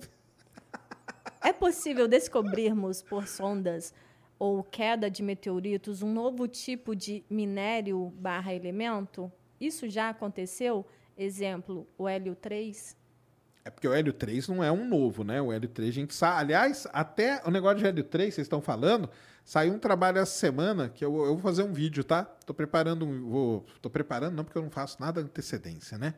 É 1.42 1.54
possível 1.54 2.08
descobrirmos 2.08 3.02
por 3.02 3.28
sondas 3.28 3.94
ou 4.38 4.64
queda 4.64 5.10
de 5.10 5.24
meteoritos 5.24 6.02
um 6.02 6.12
novo 6.12 6.48
tipo 6.48 6.96
de 6.96 7.24
minério 7.30 8.14
barra 8.18 8.54
elemento? 8.54 9.32
Isso 9.60 9.90
já 9.90 10.10
aconteceu? 10.10 10.86
Exemplo, 11.18 11.88
o 11.98 12.08
hélio 12.08 12.36
3? 12.36 12.96
É 13.66 13.72
porque 13.72 13.88
o 13.88 13.94
Hélio 13.94 14.14
3 14.14 14.48
não 14.48 14.64
é 14.64 14.72
um 14.72 14.88
novo, 14.88 15.24
né? 15.24 15.42
O 15.42 15.52
Hélio 15.52 15.68
3 15.68 15.90
a 15.90 15.94
gente 15.94 16.14
sabe. 16.14 16.40
Aliás, 16.42 16.88
até 16.94 17.42
o 17.46 17.50
negócio 17.50 17.80
de 17.80 17.86
Hélio 17.88 18.04
3, 18.04 18.32
vocês 18.36 18.46
estão 18.46 18.62
falando, 18.62 19.10
saiu 19.44 19.74
um 19.74 19.80
trabalho 19.80 20.20
essa 20.20 20.38
semana 20.38 20.88
que 20.88 21.04
eu, 21.04 21.16
eu 21.26 21.34
vou 21.34 21.40
fazer 21.40 21.64
um 21.64 21.74
vídeo, 21.74 22.04
tá? 22.04 22.24
Tô 22.46 22.54
preparando, 22.54 23.06
um- 23.08 23.28
vou, 23.28 23.66
tô 23.82 23.90
preparando 23.90 24.36
não 24.36 24.44
porque 24.44 24.58
eu 24.58 24.62
não 24.62 24.70
faço 24.70 24.98
nada 25.00 25.20
antecedência, 25.20 25.98
né? 25.98 26.14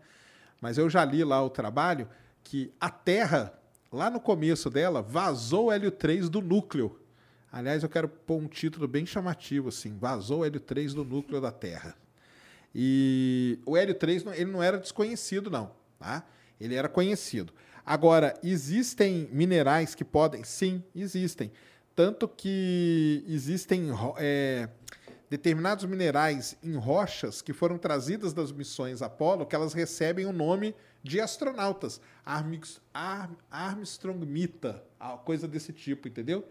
Mas 0.59 0.77
eu 0.77 0.89
já 0.89 1.05
li 1.05 1.23
lá 1.23 1.41
o 1.41 1.49
trabalho 1.49 2.09
que 2.43 2.73
a 2.81 2.89
Terra, 2.89 3.53
lá 3.93 4.09
no 4.09 4.19
começo 4.19 4.69
dela, 4.69 5.01
vazou 5.01 5.67
o 5.67 5.71
Hélio 5.71 5.91
3 5.91 6.27
do 6.29 6.41
núcleo. 6.41 6.99
Aliás, 7.49 7.81
eu 7.81 7.87
quero 7.87 8.09
pôr 8.09 8.35
um 8.41 8.47
título 8.47 8.89
bem 8.89 9.05
chamativo 9.05 9.69
assim, 9.69 9.97
vazou 9.97 10.41
o 10.41 10.45
Hélio 10.45 10.59
3 10.59 10.93
do 10.93 11.05
núcleo 11.05 11.39
da 11.39 11.51
Terra. 11.51 11.95
E 12.75 13.57
o 13.65 13.77
hélio 13.77 13.95
3 13.95 14.23
não- 14.23 14.33
ele 14.33 14.51
não 14.51 14.61
era 14.61 14.77
desconhecido, 14.77 15.49
não. 15.49 15.71
Tá? 15.97 16.23
Ele 16.59 16.75
era 16.75 16.89
conhecido. 16.89 17.53
Agora, 17.85 18.33
existem 18.43 19.29
minerais 19.31 19.95
que 19.95 20.03
podem? 20.03 20.43
Sim, 20.43 20.83
existem. 20.93 21.51
Tanto 21.95 22.27
que 22.27 23.23
existem 23.27 23.89
é, 24.17 24.69
determinados 25.29 25.85
minerais 25.85 26.57
em 26.61 26.75
rochas 26.75 27.41
que 27.41 27.53
foram 27.53 27.77
trazidas 27.77 28.33
das 28.33 28.51
missões 28.51 29.01
Apollo 29.01 29.45
que 29.45 29.55
elas 29.55 29.73
recebem 29.73 30.25
o 30.25 30.33
nome 30.33 30.75
de 31.01 31.21
astronautas. 31.21 32.01
Armstrongmita, 33.49 34.83
coisa 35.23 35.47
desse 35.47 35.71
tipo, 35.71 36.07
entendeu? 36.07 36.47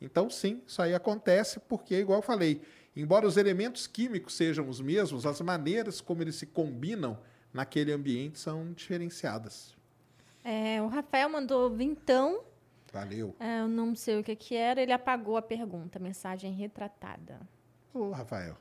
Então, 0.00 0.30
sim, 0.30 0.62
isso 0.66 0.80
aí 0.80 0.94
acontece 0.94 1.60
porque, 1.60 1.94
igual 1.96 2.18
eu 2.18 2.22
falei, 2.22 2.62
embora 2.96 3.26
os 3.26 3.36
elementos 3.36 3.86
químicos 3.86 4.34
sejam 4.34 4.68
os 4.68 4.80
mesmos, 4.80 5.26
as 5.26 5.40
maneiras 5.40 6.00
como 6.00 6.22
eles 6.22 6.36
se 6.36 6.46
combinam 6.46 7.18
naquele 7.52 7.92
ambiente 7.92 8.38
são 8.38 8.72
diferenciadas. 8.72 9.76
É, 10.44 10.80
o 10.82 10.86
Rafael 10.88 11.28
mandou 11.28 11.70
vintão. 11.70 12.42
Valeu. 12.92 13.34
É, 13.38 13.60
eu 13.60 13.68
não 13.68 13.94
sei 13.94 14.18
o 14.18 14.24
que, 14.24 14.34
que 14.34 14.54
era. 14.56 14.80
Ele 14.82 14.92
apagou 14.92 15.36
a 15.36 15.42
pergunta. 15.42 15.98
Mensagem 15.98 16.52
retratada. 16.52 17.40
Ô, 17.94 18.10
Rafael. 18.10 18.56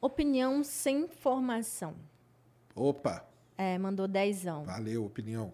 Opinião 0.00 0.62
sem 0.64 1.06
formação. 1.08 1.94
Opa, 2.74 3.24
É, 3.56 3.78
mandou 3.78 4.08
dezão. 4.08 4.64
valeu, 4.64 5.04
opinião. 5.04 5.52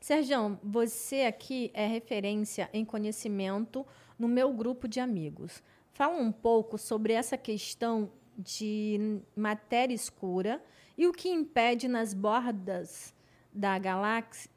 Serjão, 0.00 0.58
você 0.62 1.22
aqui 1.22 1.70
é 1.72 1.86
referência 1.86 2.68
em 2.72 2.84
conhecimento 2.84 3.86
no 4.18 4.26
meu 4.28 4.52
grupo 4.52 4.88
de 4.88 4.98
amigos. 4.98 5.62
Fala 5.92 6.16
um 6.20 6.32
pouco 6.32 6.76
sobre 6.76 7.12
essa 7.12 7.38
questão 7.38 8.10
de 8.36 9.20
matéria 9.36 9.94
escura 9.94 10.62
e 10.96 11.06
o 11.06 11.12
que 11.12 11.28
impede 11.28 11.88
nas 11.88 12.14
bordas 12.14 13.14
da 13.52 13.78
galáxia 13.78 14.50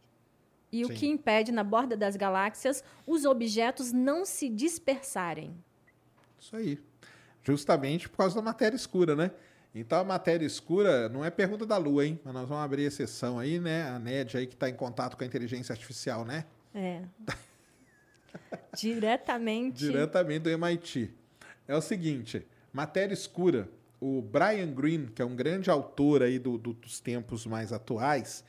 e 0.71 0.83
o 0.83 0.87
Sim. 0.87 0.93
que 0.93 1.07
impede 1.07 1.51
na 1.51 1.63
borda 1.63 1.95
das 1.95 2.15
galáxias 2.15 2.83
os 3.07 3.23
objetos 3.23 3.91
não 3.93 4.25
se 4.25 4.49
dispersarem. 4.49 5.55
Isso 6.39 6.55
aí. 6.55 6.79
Justamente 7.43 8.09
por 8.09 8.17
causa 8.17 8.35
da 8.35 8.41
matéria 8.41 8.75
escura, 8.75 9.15
né? 9.15 9.31
Então 9.73 9.99
a 9.99 10.03
matéria 10.03 10.45
escura 10.45 11.09
não 11.09 11.23
é 11.23 11.29
pergunta 11.29 11.65
da 11.65 11.77
Lua, 11.77 12.05
hein? 12.05 12.19
Mas 12.23 12.33
nós 12.33 12.47
vamos 12.47 12.63
abrir 12.63 12.83
exceção 12.83 13.37
aí, 13.37 13.59
né? 13.59 13.89
A 13.89 13.99
NED 13.99 14.37
aí 14.37 14.47
que 14.47 14.53
está 14.53 14.69
em 14.69 14.73
contato 14.73 15.15
com 15.15 15.23
a 15.23 15.27
inteligência 15.27 15.73
artificial, 15.73 16.25
né? 16.25 16.45
É. 16.73 17.01
Diretamente. 18.75 19.79
Diretamente 19.79 20.39
do 20.41 20.49
MIT. 20.49 21.13
É 21.67 21.75
o 21.75 21.81
seguinte, 21.81 22.45
matéria 22.75 23.13
escura. 23.13 23.69
O 24.01 24.21
Brian 24.21 24.71
Greene, 24.73 25.07
que 25.07 25.21
é 25.21 25.25
um 25.25 25.33
grande 25.35 25.69
autor 25.69 26.21
aí 26.21 26.37
do- 26.37 26.57
do- 26.57 26.73
dos 26.73 26.99
tempos 26.99 27.45
mais 27.45 27.71
atuais, 27.71 28.43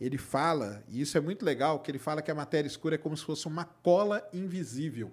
ele 0.00 0.16
fala, 0.16 0.84
e 0.88 1.00
isso 1.00 1.18
é 1.18 1.20
muito 1.20 1.44
legal, 1.44 1.80
que 1.80 1.90
ele 1.90 1.98
fala 1.98 2.22
que 2.22 2.30
a 2.30 2.34
matéria 2.34 2.68
escura 2.68 2.94
é 2.94 2.98
como 2.98 3.16
se 3.16 3.24
fosse 3.24 3.46
uma 3.48 3.64
cola 3.64 4.26
invisível. 4.32 5.10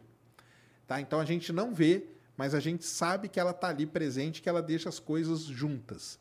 Tá? 0.88 1.02
Então 1.02 1.20
a 1.20 1.26
gente 1.26 1.52
não 1.52 1.74
vê, 1.74 2.06
mas 2.38 2.54
a 2.54 2.60
gente 2.60 2.86
sabe 2.86 3.28
que 3.28 3.40
ela 3.40 3.52
está 3.52 3.70
ali 3.70 3.88
presente, 3.88 4.40
que 4.42 4.48
ela 4.48 4.62
deixa 4.62 4.88
as 4.88 5.00
coisas 5.00 5.42
juntas. 5.42 6.20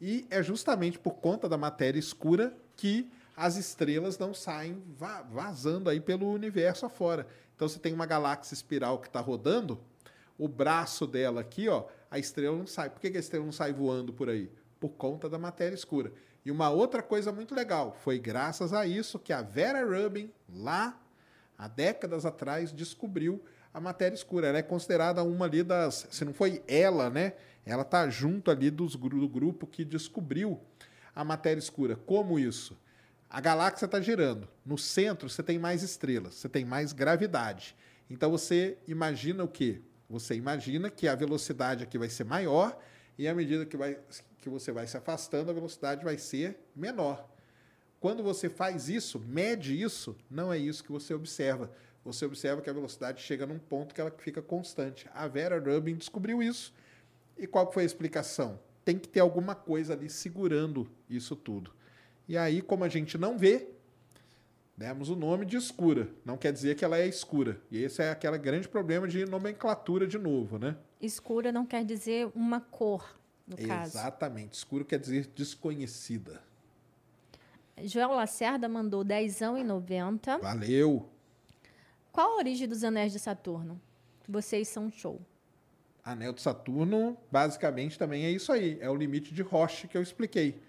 E 0.00 0.26
é 0.30 0.42
justamente 0.42 0.98
por 0.98 1.14
conta 1.14 1.48
da 1.48 1.56
matéria 1.56 1.98
escura 1.98 2.52
que 2.76 3.08
as 3.36 3.56
estrelas 3.56 4.18
não 4.18 4.34
saem 4.34 4.82
va- 4.98 5.22
vazando 5.22 5.88
aí 5.88 6.00
pelo 6.00 6.28
universo 6.30 6.84
afora. 6.86 7.26
Então 7.54 7.68
você 7.68 7.78
tem 7.78 7.92
uma 7.92 8.04
galáxia 8.06 8.54
espiral 8.54 8.98
que 8.98 9.06
está 9.06 9.20
rodando, 9.20 9.80
o 10.38 10.48
braço 10.48 11.06
dela 11.06 11.40
aqui, 11.40 11.68
ó, 11.68 11.84
a 12.10 12.18
estrela 12.18 12.56
não 12.56 12.66
sai. 12.66 12.90
Por 12.90 13.00
que 13.00 13.08
a 13.08 13.20
estrela 13.20 13.44
não 13.44 13.52
sai 13.52 13.72
voando 13.72 14.12
por 14.12 14.28
aí? 14.28 14.50
Por 14.80 14.90
conta 14.90 15.28
da 15.28 15.38
matéria 15.38 15.74
escura. 15.74 16.12
E 16.44 16.50
uma 16.50 16.68
outra 16.70 17.02
coisa 17.02 17.32
muito 17.32 17.54
legal, 17.54 17.96
foi 18.02 18.18
graças 18.18 18.72
a 18.72 18.86
isso 18.86 19.18
que 19.18 19.32
a 19.32 19.40
Vera 19.40 19.84
Rubin, 19.84 20.30
lá 20.52 21.00
há 21.56 21.66
décadas 21.66 22.26
atrás, 22.26 22.72
descobriu 22.72 23.42
a 23.72 23.80
matéria 23.80 24.14
escura. 24.14 24.48
Ela 24.48 24.58
é 24.58 24.62
considerada 24.62 25.22
uma 25.22 25.46
ali 25.46 25.62
das. 25.62 26.06
Se 26.10 26.24
não 26.24 26.34
foi 26.34 26.62
ela, 26.68 27.08
né? 27.08 27.32
Ela 27.64 27.82
está 27.82 28.08
junto 28.10 28.50
ali 28.50 28.70
dos, 28.70 28.94
do 28.94 29.28
grupo 29.28 29.66
que 29.66 29.84
descobriu 29.84 30.60
a 31.14 31.24
matéria 31.24 31.58
escura. 31.58 31.96
Como 31.96 32.38
isso? 32.38 32.78
A 33.30 33.40
galáxia 33.40 33.86
está 33.86 34.00
girando. 34.00 34.46
No 34.64 34.76
centro 34.76 35.28
você 35.28 35.42
tem 35.42 35.58
mais 35.58 35.82
estrelas, 35.82 36.34
você 36.34 36.48
tem 36.48 36.64
mais 36.64 36.92
gravidade. 36.92 37.74
Então 38.08 38.30
você 38.30 38.76
imagina 38.86 39.42
o 39.42 39.48
quê? 39.48 39.80
Você 40.14 40.36
imagina 40.36 40.88
que 40.90 41.08
a 41.08 41.14
velocidade 41.16 41.82
aqui 41.82 41.98
vai 41.98 42.08
ser 42.08 42.22
maior 42.22 42.78
e 43.18 43.26
à 43.26 43.34
medida 43.34 43.66
que, 43.66 43.76
vai, 43.76 43.98
que 44.40 44.48
você 44.48 44.70
vai 44.70 44.86
se 44.86 44.96
afastando, 44.96 45.50
a 45.50 45.54
velocidade 45.54 46.04
vai 46.04 46.16
ser 46.16 46.56
menor. 46.74 47.28
Quando 47.98 48.22
você 48.22 48.48
faz 48.48 48.88
isso, 48.88 49.18
mede 49.18 49.80
isso, 49.80 50.16
não 50.30 50.52
é 50.52 50.56
isso 50.56 50.84
que 50.84 50.92
você 50.92 51.12
observa. 51.12 51.68
Você 52.04 52.24
observa 52.24 52.62
que 52.62 52.70
a 52.70 52.72
velocidade 52.72 53.22
chega 53.22 53.44
num 53.44 53.58
ponto 53.58 53.92
que 53.92 54.00
ela 54.00 54.14
fica 54.16 54.40
constante. 54.40 55.10
A 55.12 55.26
Vera 55.26 55.58
Rubin 55.58 55.96
descobriu 55.96 56.40
isso. 56.40 56.72
E 57.36 57.44
qual 57.44 57.72
foi 57.72 57.82
a 57.82 57.86
explicação? 57.86 58.60
Tem 58.84 58.96
que 58.96 59.08
ter 59.08 59.18
alguma 59.18 59.56
coisa 59.56 59.94
ali 59.94 60.08
segurando 60.08 60.88
isso 61.10 61.34
tudo. 61.34 61.72
E 62.28 62.38
aí, 62.38 62.62
como 62.62 62.84
a 62.84 62.88
gente 62.88 63.18
não 63.18 63.36
vê, 63.36 63.68
demos 64.76 65.08
o 65.08 65.16
nome 65.16 65.44
de 65.44 65.56
escura. 65.56 66.08
Não 66.24 66.36
quer 66.36 66.52
dizer 66.52 66.76
que 66.76 66.84
ela 66.84 66.98
é 66.98 67.06
escura. 67.06 67.60
E 67.70 67.82
esse 67.82 68.02
é 68.02 68.10
aquele 68.10 68.38
grande 68.38 68.68
problema 68.68 69.06
de 69.06 69.24
nomenclatura 69.24 70.06
de 70.06 70.18
novo, 70.18 70.58
né? 70.58 70.76
Escura 71.00 71.52
não 71.52 71.66
quer 71.66 71.84
dizer 71.84 72.30
uma 72.34 72.60
cor, 72.60 73.18
no 73.46 73.56
caso. 73.56 73.98
Exatamente. 73.98 74.54
Escuro 74.54 74.84
quer 74.84 74.98
dizer 74.98 75.30
desconhecida. 75.34 76.42
Joel 77.82 78.12
Lacerda 78.12 78.68
mandou 78.68 79.02
dezão 79.02 79.58
e 79.58 79.64
90. 79.64 80.38
Valeu! 80.38 81.08
Qual 82.12 82.34
a 82.34 82.36
origem 82.36 82.68
dos 82.68 82.84
anéis 82.84 83.12
de 83.12 83.18
Saturno? 83.18 83.80
Vocês 84.28 84.68
são 84.68 84.90
show. 84.90 85.20
Anel 86.04 86.32
de 86.32 86.42
Saturno, 86.42 87.16
basicamente, 87.32 87.98
também 87.98 88.24
é 88.24 88.30
isso 88.30 88.52
aí. 88.52 88.78
É 88.80 88.88
o 88.90 88.94
limite 88.94 89.34
de 89.34 89.42
Roche 89.42 89.88
que 89.88 89.96
eu 89.96 90.02
expliquei. 90.02 90.60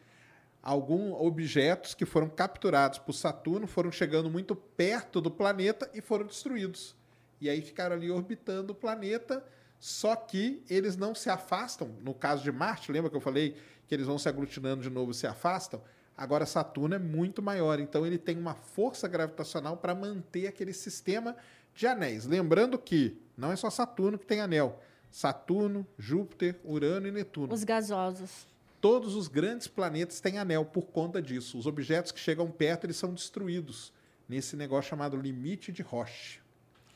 Alguns 0.66 1.14
objetos 1.22 1.94
que 1.94 2.08
foram 2.08 2.28
capturados 2.28 2.98
por 2.98 3.14
Saturno 3.14 3.68
foram 3.68 3.92
chegando 3.92 4.32
muito 4.32 4.56
perto 4.56 5.22
do 5.22 5.30
planeta 5.30 5.88
e 5.94 6.02
foram 6.02 6.26
destruídos. 6.26 6.96
E 7.40 7.48
aí 7.48 7.62
ficaram 7.62 7.96
ali 7.96 8.10
orbitando 8.10 8.74
o 8.74 8.76
planeta, 8.76 9.46
só 9.80 10.16
que 10.16 10.64
eles 10.68 10.98
não 10.98 11.14
se 11.14 11.30
afastam. 11.30 11.96
No 12.02 12.16
caso 12.16 12.42
de 12.44 12.52
Marte, 12.52 12.92
lembra 12.92 13.12
que 13.12 13.16
eu 13.16 13.22
falei 13.22 13.56
que 13.88 13.94
eles 13.94 14.08
vão 14.08 14.18
se 14.18 14.28
aglutinando 14.28 14.82
de 14.82 14.90
novo 14.90 15.12
e 15.12 15.14
se 15.14 15.28
afastam? 15.28 15.84
Agora, 16.18 16.48
Saturno 16.48 16.96
é 16.96 17.00
muito 17.00 17.44
maior, 17.44 17.80
então 17.80 18.04
ele 18.04 18.18
tem 18.18 18.36
uma 18.36 18.56
força 18.56 19.08
gravitacional 19.08 19.78
para 19.78 19.94
manter 19.94 20.48
aquele 20.48 20.74
sistema 20.74 21.38
de 21.76 21.86
anéis. 21.86 22.26
Lembrando 22.26 22.80
que 22.80 23.22
não 23.38 23.52
é 23.52 23.56
só 23.56 23.70
Saturno 23.70 24.18
que 24.18 24.26
tem 24.26 24.42
anel. 24.42 24.82
Saturno, 25.12 25.86
Júpiter, 25.96 26.60
Urano 26.64 27.08
e 27.08 27.12
Netuno. 27.12 27.54
Os 27.54 27.64
gasosos. 27.64 28.48
Todos 28.81 29.15
os 29.15 29.27
grandes 29.27 29.68
planetas 29.68 30.19
têm 30.19 30.38
anel 30.38 30.65
por 30.65 30.88
conta 30.88 31.22
disso. 31.22 31.57
Os 31.57 31.65
objetos 31.65 32.11
que 32.11 32.19
chegam 32.19 32.49
perto 32.52 32.85
eles 32.85 32.97
são 32.97 33.14
destruídos 33.14 33.91
nesse 34.27 34.56
negócio 34.56 34.89
chamado 34.89 35.18
limite 35.18 35.72
de 35.72 35.81
Roche. 35.81 36.39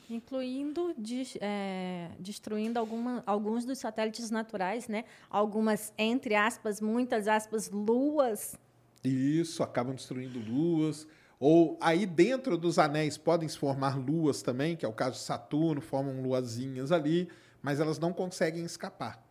Incluindo 0.10 0.96
é, 1.40 2.10
destruindo 2.20 2.80
alguma- 2.80 3.24
alguns 3.28 3.64
dos 3.64 3.78
satélites 3.78 4.32
naturais, 4.32 4.88
né? 4.88 5.06
Algumas, 5.30 5.94
entre 5.98 6.34
aspas, 6.34 6.82
muitas 6.82 7.28
aspas, 7.28 7.70
luas. 7.70 8.58
Isso, 9.04 9.62
acabam 9.62 9.94
destruindo 9.96 10.40
luas. 10.40 11.08
Ou 11.40 11.78
aí 11.80 12.06
dentro 12.06 12.58
dos 12.58 12.80
anéis 12.80 13.18
podem 13.18 13.48
se 13.48 13.58
formar 13.58 13.98
luas 13.98 14.42
também, 14.42 14.76
que 14.76 14.84
é 14.84 14.90
o 14.90 14.94
caso 14.94 15.18
de 15.18 15.24
Saturno, 15.24 15.80
formam 15.80 16.22
luazinhas 16.22 16.92
ali, 16.92 17.30
mas 17.62 17.80
elas 17.80 18.00
não 18.00 18.12
conseguem 18.12 18.66
escapar. 18.66 19.24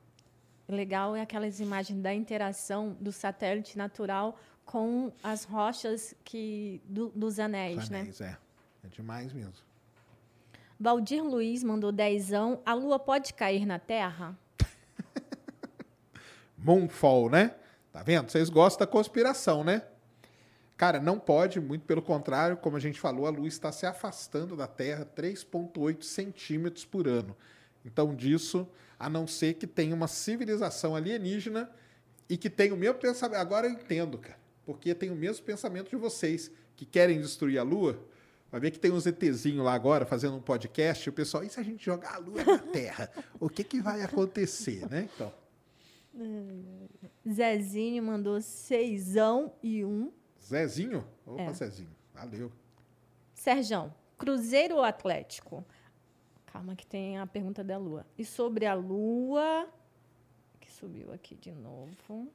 Legal 0.68 1.16
é 1.16 1.22
aquelas 1.22 1.60
imagens 1.60 2.00
da 2.02 2.12
interação 2.14 2.96
do 3.00 3.10
satélite 3.10 3.78
natural 3.78 4.38
com 4.66 5.10
as 5.22 5.44
rochas 5.44 6.14
que, 6.22 6.82
do- 6.84 7.08
dos 7.14 7.34
Os 7.34 7.40
anéis, 7.40 7.88
né? 7.88 8.00
anéis, 8.00 8.20
é. 8.20 8.36
É 8.84 8.88
demais 8.88 9.32
mesmo. 9.32 9.54
Valdir 10.78 11.24
Luiz 11.24 11.64
mandou 11.64 11.90
dezão. 11.90 12.60
A 12.66 12.74
lua 12.74 12.98
pode 12.98 13.32
cair 13.34 13.64
na 13.66 13.78
Terra? 13.78 14.38
Moonfall, 16.56 17.30
né? 17.30 17.54
Tá 17.92 18.02
vendo? 18.02 18.30
Vocês 18.30 18.48
gostam 18.50 18.86
da 18.86 18.90
conspiração, 18.92 19.64
né? 19.64 19.82
Cara, 20.76 21.00
não 21.00 21.18
pode, 21.18 21.60
muito 21.60 21.84
pelo 21.86 22.00
contrário, 22.02 22.56
como 22.56 22.76
a 22.76 22.80
gente 22.80 23.00
falou, 23.00 23.26
a 23.26 23.30
Lua 23.30 23.48
está 23.48 23.72
se 23.72 23.84
afastando 23.84 24.54
da 24.54 24.68
Terra 24.68 25.04
3,8 25.04 26.02
centímetros 26.04 26.84
por 26.84 27.08
ano. 27.08 27.36
Então, 27.84 28.14
disso, 28.14 28.68
a 28.98 29.08
não 29.08 29.26
ser 29.26 29.54
que 29.54 29.66
tenha 29.66 29.94
uma 29.94 30.08
civilização 30.08 30.94
alienígena 30.96 31.70
e 32.28 32.36
que 32.36 32.50
tenha 32.50 32.74
o 32.74 32.76
mesmo 32.76 32.98
pensamento. 32.98 33.40
Agora 33.40 33.66
eu 33.66 33.72
entendo, 33.72 34.18
cara, 34.18 34.38
porque 34.66 34.94
tem 34.94 35.10
o 35.10 35.14
mesmo 35.16 35.44
pensamento 35.44 35.88
de 35.90 35.96
vocês 35.96 36.50
que 36.76 36.84
querem 36.84 37.20
destruir 37.20 37.58
a 37.58 37.62
Lua. 37.62 37.98
Vai 38.50 38.60
ver 38.60 38.70
que 38.70 38.78
tem 38.78 38.90
uns 38.90 39.06
ETzinhos 39.06 39.64
lá 39.64 39.74
agora 39.74 40.06
fazendo 40.06 40.36
um 40.36 40.40
podcast 40.40 41.06
e 41.06 41.10
o 41.10 41.12
pessoal, 41.12 41.44
e 41.44 41.50
se 41.50 41.60
a 41.60 41.62
gente 41.62 41.84
jogar 41.84 42.14
a 42.14 42.18
Lua 42.18 42.42
na 42.44 42.58
Terra? 42.58 43.10
O 43.38 43.48
que, 43.48 43.62
que 43.62 43.80
vai 43.80 44.02
acontecer, 44.02 44.88
né? 44.90 45.08
Então. 45.14 45.32
Zezinho 47.30 48.02
mandou 48.02 48.40
seisão 48.40 49.52
e 49.62 49.84
um. 49.84 50.10
Zezinho? 50.42 51.06
Opa, 51.26 51.42
É. 51.42 51.52
Zezinho. 51.52 51.90
Valeu. 52.14 52.50
Serjão, 53.34 53.94
Cruzeiro 54.16 54.76
ou 54.76 54.82
Atlético? 54.82 55.64
Calma 56.52 56.74
que 56.74 56.86
tem 56.86 57.18
a 57.18 57.26
pergunta 57.26 57.62
da 57.62 57.76
Lua. 57.76 58.06
E 58.16 58.24
sobre 58.24 58.66
a 58.66 58.74
Lua, 58.74 59.68
que 60.60 60.70
subiu 60.70 61.12
aqui 61.12 61.34
de 61.34 61.52
novo. 61.52 62.32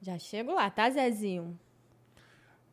Já 0.00 0.18
chego 0.18 0.52
lá, 0.52 0.70
tá, 0.70 0.88
Zezinho? 0.88 1.58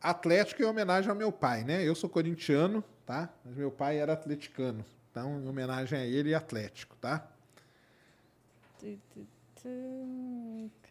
Atlético 0.00 0.62
em 0.62 0.64
homenagem 0.64 1.10
ao 1.10 1.16
meu 1.16 1.32
pai, 1.32 1.64
né? 1.64 1.82
Eu 1.82 1.94
sou 1.94 2.08
corintiano, 2.08 2.82
tá? 3.04 3.28
Mas 3.44 3.54
meu 3.54 3.70
pai 3.70 3.98
era 3.98 4.12
atleticano. 4.12 4.84
Então, 5.10 5.40
em 5.40 5.48
homenagem 5.48 5.98
a 5.98 6.04
ele, 6.04 6.34
Atlético, 6.34 6.96
tá? 6.96 7.28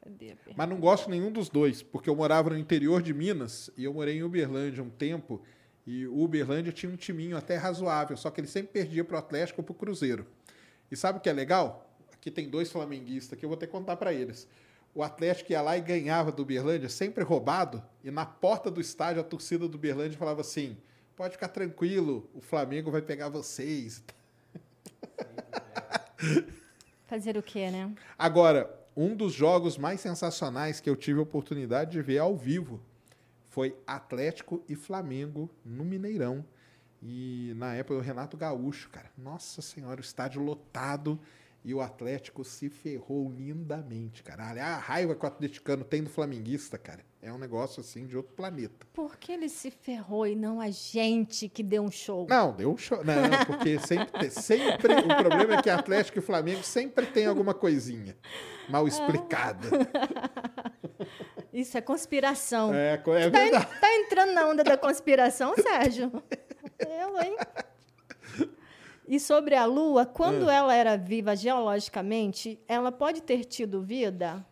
Cadê 0.02 0.32
a 0.32 0.36
pergunta? 0.36 0.54
Mas 0.56 0.70
não 0.70 0.80
gosto 0.80 1.10
nenhum 1.10 1.32
dos 1.32 1.48
dois, 1.50 1.82
porque 1.82 2.10
eu 2.10 2.16
morava 2.16 2.50
no 2.50 2.58
interior 2.58 3.02
de 3.02 3.14
Minas 3.14 3.70
e 3.78 3.84
eu 3.84 3.94
morei 3.94 4.18
em 4.18 4.24
Uberlândia 4.24 4.84
um 4.84 4.90
tempo. 4.90 5.42
E 5.86 6.08
o 6.08 6.20
Uberlândia 6.20 6.72
tinha 6.72 6.92
um 6.92 6.96
timinho 6.96 7.38
até 7.38 7.58
razoável, 7.58 8.18
só 8.18 8.32
que 8.32 8.42
ele 8.42 8.48
sempre 8.48 8.74
perdia 8.74 9.04
pro 9.04 9.18
Atlético 9.18 9.62
ou 9.62 9.66
pro 9.66 9.74
Cruzeiro. 9.74 10.26
E 10.90 10.96
sabe 10.96 11.20
o 11.20 11.22
que 11.22 11.30
é 11.30 11.34
legal? 11.34 11.90
Aqui 12.14 12.32
tem 12.32 12.50
dois 12.50 12.72
flamenguistas 12.72 13.38
que 13.38 13.46
eu 13.46 13.50
vou 13.50 13.58
ter 13.58 13.68
que 13.68 13.72
contar 13.72 13.96
para 13.98 14.12
eles. 14.12 14.48
O 14.96 15.04
Atlético 15.04 15.52
ia 15.52 15.62
lá 15.62 15.78
e 15.78 15.82
ganhava 15.82 16.32
do 16.32 16.42
Uberlândia, 16.42 16.90
sempre 16.90 17.24
roubado, 17.24 17.84
e 18.04 18.10
na 18.10 18.26
porta 18.26 18.72
do 18.72 18.82
estádio 18.82 19.22
a 19.22 19.24
torcida 19.24 19.68
do 19.68 19.76
Uberlândia 19.76 20.18
falava 20.18 20.42
assim: 20.42 20.78
pode 21.16 21.34
ficar 21.34 21.50
tranquilo, 21.50 22.30
o 22.34 22.42
Flamengo 22.42 22.90
vai 22.90 23.02
pegar 23.02 23.30
vocês. 23.30 24.04
Fazer 27.06 27.38
o 27.38 27.44
quê, 27.44 27.70
né? 27.70 27.94
Agora, 28.18 28.74
um 28.96 29.16
dos 29.16 29.34
jogos 29.34 29.78
mais 29.78 30.02
sensacionais 30.02 30.80
que 30.80 30.90
eu 30.90 30.96
tive 30.96 31.20
a 31.20 31.24
oportunidade 31.24 31.92
de 31.92 32.02
ver 32.02 32.18
ao 32.18 32.36
vivo 32.36 32.82
foi 33.56 33.74
Atlético 33.88 34.62
e 34.68 34.76
Flamengo 34.76 35.50
no 35.64 35.86
Mineirão. 35.86 36.44
E 37.02 37.54
na 37.56 37.74
época 37.74 37.98
o 37.98 38.02
Renato 38.02 38.36
Gaúcho, 38.36 38.90
cara. 38.90 39.10
Nossa 39.18 39.62
Senhora, 39.62 40.02
o 40.02 40.04
estádio 40.04 40.42
lotado 40.42 41.18
e 41.64 41.74
o 41.74 41.80
Atlético 41.80 42.44
se 42.44 42.68
ferrou 42.68 43.32
lindamente, 43.32 44.22
cara. 44.24 44.44
A 44.44 44.78
raiva 44.78 45.16
que 45.16 45.24
o 45.24 45.28
atleticano 45.28 45.86
tem 45.86 46.04
do 46.04 46.10
flamenguista, 46.10 46.78
cara, 46.78 47.00
é 47.22 47.32
um 47.32 47.38
negócio 47.38 47.80
assim 47.80 48.06
de 48.06 48.18
outro 48.18 48.34
planeta. 48.34 48.86
Por 48.92 49.16
que 49.16 49.32
ele 49.32 49.48
se 49.48 49.72
ferrou 49.72 50.28
e 50.28 50.36
não 50.36 50.60
a 50.60 50.70
gente 50.70 51.48
que 51.48 51.64
deu 51.64 51.82
um 51.82 51.90
show? 51.90 52.28
Não, 52.30 52.54
deu 52.54 52.74
um 52.74 52.78
show. 52.78 53.02
Não, 53.06 53.46
porque 53.48 53.80
sempre, 53.80 54.30
sempre. 54.32 54.96
O 54.96 55.08
problema 55.08 55.56
é 55.56 55.62
que 55.62 55.70
Atlético 55.70 56.20
e 56.20 56.22
Flamengo 56.22 56.62
sempre 56.62 57.06
tem 57.06 57.26
alguma 57.26 57.54
coisinha 57.54 58.18
mal 58.70 58.86
explicada. 58.86 59.70
Isso 61.56 61.78
é 61.78 61.82
conspiração. 61.82 62.74
É, 62.74 62.94
é 62.96 63.30
Tá, 63.30 63.48
en- 63.48 63.52
tá 63.80 63.96
entrando 63.96 64.34
na 64.34 64.46
onda 64.46 64.62
da 64.62 64.78
conspiração, 64.78 65.56
Sérgio? 65.56 66.12
Eu, 66.80 67.22
hein? 67.22 67.38
E 69.08 69.20
sobre 69.22 69.56
a 69.56 69.66
Lua, 69.66 70.06
quando 70.06 70.50
ela 70.50 70.76
era 70.76 70.98
viva 70.98 71.34
geologicamente, 71.34 72.60
ela 72.68 72.92
pode 72.92 73.22
ter 73.22 73.46
tido 73.46 73.82
vida? 73.82 74.46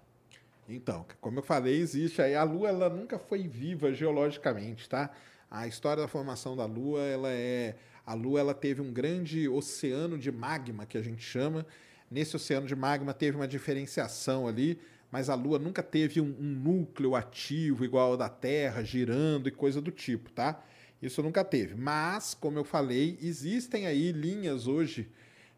Então, 0.70 1.06
como 1.20 1.40
eu 1.40 1.44
falei, 1.44 1.78
existe 1.78 2.22
aí. 2.22 2.36
A 2.36 2.44
Lua 2.44 2.70
ela 2.70 2.90
nunca 2.90 3.20
foi 3.20 3.48
viva 3.50 3.92
geologicamente, 3.92 4.88
tá? 4.88 5.10
A 5.52 5.68
história 5.68 6.04
da 6.04 6.08
formação 6.08 6.56
da 6.56 6.66
Lua, 6.66 7.02
ela 7.02 7.30
é. 7.32 7.76
A 8.06 8.14
Lua 8.14 8.40
ela 8.40 8.54
teve 8.54 8.82
um 8.82 8.94
grande 8.94 9.50
oceano 9.50 10.18
de 10.18 10.32
magma, 10.32 10.86
que 10.86 10.98
a 10.98 11.02
gente 11.02 11.22
chama. 11.22 11.66
Nesse 12.10 12.36
oceano 12.36 12.66
de 12.66 12.76
magma 12.76 13.14
teve 13.14 13.36
uma 13.36 13.48
diferenciação 13.48 14.48
ali, 14.48 14.80
mas 15.14 15.30
a 15.30 15.36
Lua 15.36 15.60
nunca 15.60 15.84
teve 15.84 16.20
um, 16.20 16.36
um 16.40 16.44
núcleo 16.44 17.16
ativo 17.16 17.86
igual 17.86 18.14
ao 18.14 18.18
da 18.18 18.30
Terra, 18.30 18.84
girando 18.84 19.48
e 19.48 19.52
coisa 19.52 19.80
do 19.80 19.92
tipo, 19.92 20.32
tá? 20.32 20.60
Isso 21.00 21.22
nunca 21.22 21.44
teve. 21.44 21.76
Mas, 21.76 22.34
como 22.34 22.58
eu 22.58 22.64
falei, 22.64 23.16
existem 23.22 23.86
aí 23.86 24.12
linhas 24.12 24.66
hoje 24.66 25.08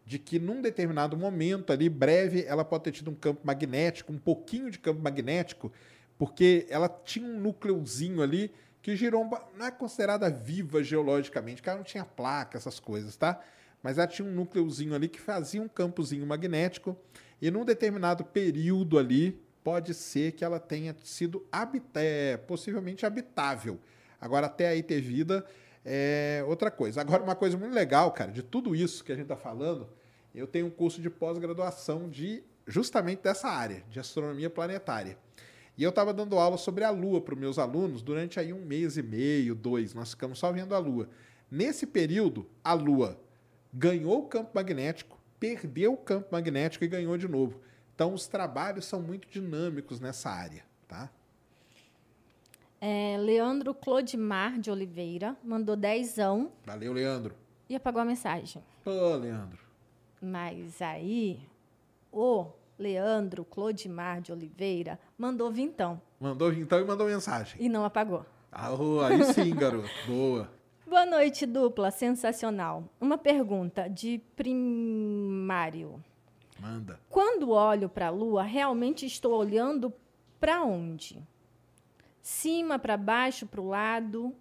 de 0.05 0.19
que 0.19 0.39
num 0.39 0.61
determinado 0.61 1.15
momento 1.15 1.71
ali, 1.71 1.87
breve, 1.87 2.43
ela 2.43 2.65
pode 2.65 2.83
ter 2.83 2.91
tido 2.91 3.09
um 3.09 3.15
campo 3.15 3.47
magnético, 3.47 4.11
um 4.11 4.17
pouquinho 4.19 4.69
de 4.69 4.77
campo 4.77 5.01
magnético, 5.01 5.71
porque 6.17 6.67
ela 6.69 6.89
tinha 6.89 7.25
um 7.25 7.39
núcleozinho 7.39 8.21
ali 8.21 8.51
que 8.81 8.93
girou, 8.93 9.23
não 9.57 9.65
é 9.65 9.71
considerada 9.71 10.29
viva 10.29 10.83
geologicamente, 10.83 11.61
porque 11.61 11.69
ela 11.69 11.77
não 11.77 11.85
tinha 11.85 12.03
placa, 12.03 12.57
essas 12.57 12.77
coisas, 12.77 13.15
tá? 13.15 13.39
Mas 13.81 13.97
ela 13.97 14.07
tinha 14.07 14.27
um 14.27 14.33
núcleozinho 14.33 14.93
ali 14.93 15.07
que 15.07 15.21
fazia 15.21 15.61
um 15.61 15.69
campozinho 15.69 16.27
magnético, 16.27 16.97
e 17.41 17.49
num 17.49 17.63
determinado 17.63 18.25
período 18.25 18.97
ali, 18.97 19.44
pode 19.65 19.95
ser 19.95 20.33
que 20.33 20.45
ela 20.45 20.59
tenha 20.59 20.95
sido 21.03 21.43
habit- 21.51 21.83
é, 21.95 22.37
possivelmente 22.37 23.03
habitável. 23.03 23.79
Agora, 24.21 24.45
até 24.45 24.67
aí 24.67 24.83
ter 24.83 25.01
vida 25.01 25.43
é 25.83 26.43
outra 26.47 26.69
coisa. 26.69 27.01
Agora, 27.01 27.23
uma 27.23 27.35
coisa 27.35 27.57
muito 27.57 27.73
legal, 27.73 28.11
cara, 28.11 28.31
de 28.31 28.43
tudo 28.43 28.75
isso 28.75 29.03
que 29.03 29.11
a 29.11 29.15
gente 29.15 29.23
está 29.23 29.35
falando, 29.35 29.89
eu 30.35 30.45
tenho 30.45 30.67
um 30.67 30.69
curso 30.69 31.01
de 31.01 31.09
pós-graduação 31.09 32.07
de 32.07 32.43
justamente 32.67 33.23
dessa 33.23 33.47
área, 33.47 33.83
de 33.89 33.99
astronomia 33.99 34.51
planetária. 34.51 35.17
E 35.75 35.81
eu 35.83 35.89
estava 35.89 36.13
dando 36.13 36.37
aula 36.37 36.57
sobre 36.57 36.83
a 36.83 36.91
Lua 36.91 37.19
para 37.19 37.33
os 37.33 37.39
meus 37.39 37.57
alunos 37.57 38.03
durante 38.03 38.39
aí 38.39 38.53
um 38.53 38.63
mês 38.63 38.97
e 38.97 39.01
meio, 39.01 39.55
dois. 39.55 39.95
Nós 39.95 40.11
ficamos 40.11 40.37
só 40.37 40.51
vendo 40.51 40.75
a 40.75 40.77
Lua. 40.77 41.09
Nesse 41.49 41.87
período, 41.87 42.45
a 42.63 42.73
Lua 42.73 43.19
ganhou 43.73 44.19
o 44.19 44.27
campo 44.27 44.51
magnético, 44.53 45.19
perdeu 45.39 45.93
o 45.93 45.97
campo 45.97 46.27
magnético 46.31 46.85
e 46.85 46.87
ganhou 46.87 47.17
de 47.17 47.27
novo. 47.27 47.59
Então, 47.95 48.13
os 48.13 48.27
trabalhos 48.27 48.85
são 48.85 49.01
muito 49.01 49.27
dinâmicos 49.29 50.01
nessa 50.01 50.29
área, 50.29 50.63
tá? 50.87 51.09
É, 52.81 53.15
Leandro 53.17 53.73
Clodimar 53.73 54.59
de 54.59 54.69
Oliveira 54.69 55.35
mandou 55.43 55.75
dezão 55.77 56.51
Valeu, 56.65 56.91
Leandro. 56.91 57.33
e 57.69 57.75
apagou 57.75 58.01
a 58.01 58.05
mensagem. 58.05 58.61
Pô, 58.83 59.15
Leandro. 59.15 59.57
Mas 60.21 60.81
aí, 60.81 61.39
o 62.11 62.47
Leandro 62.77 63.45
Clodimar 63.45 64.19
de 64.21 64.31
Oliveira 64.33 64.99
mandou 65.17 65.49
vintão 65.49 66.01
Mandou 66.19 66.51
então 66.51 66.79
e 66.79 66.83
mandou 66.83 67.07
mensagem. 67.07 67.55
e 67.63 67.69
não 67.69 67.85
apagou. 67.85 68.25
Ah, 68.51 68.69
aí 69.07 69.23
sim, 69.33 69.51
garoto. 69.55 69.87
Boa. 70.05 70.49
Boa 70.85 71.05
noite, 71.05 71.45
dupla. 71.45 71.91
Sensacional. 71.91 72.83
Uma 73.01 73.17
pergunta 73.17 73.87
de 73.89 74.21
primário. 74.35 76.01
Manda. 76.59 76.99
Quando 77.09 77.49
olho 77.49 77.89
para 77.89 78.07
a 78.07 78.09
Lua, 78.11 78.43
realmente 78.43 79.05
estou 79.05 79.33
olhando 79.33 79.93
para 80.39 80.63
onde? 80.63 81.21
Cima, 82.21 82.79
para 82.79 82.97
baixo, 82.97 83.45
para 83.45 83.61
o 83.61 83.67
lado? 83.67 84.35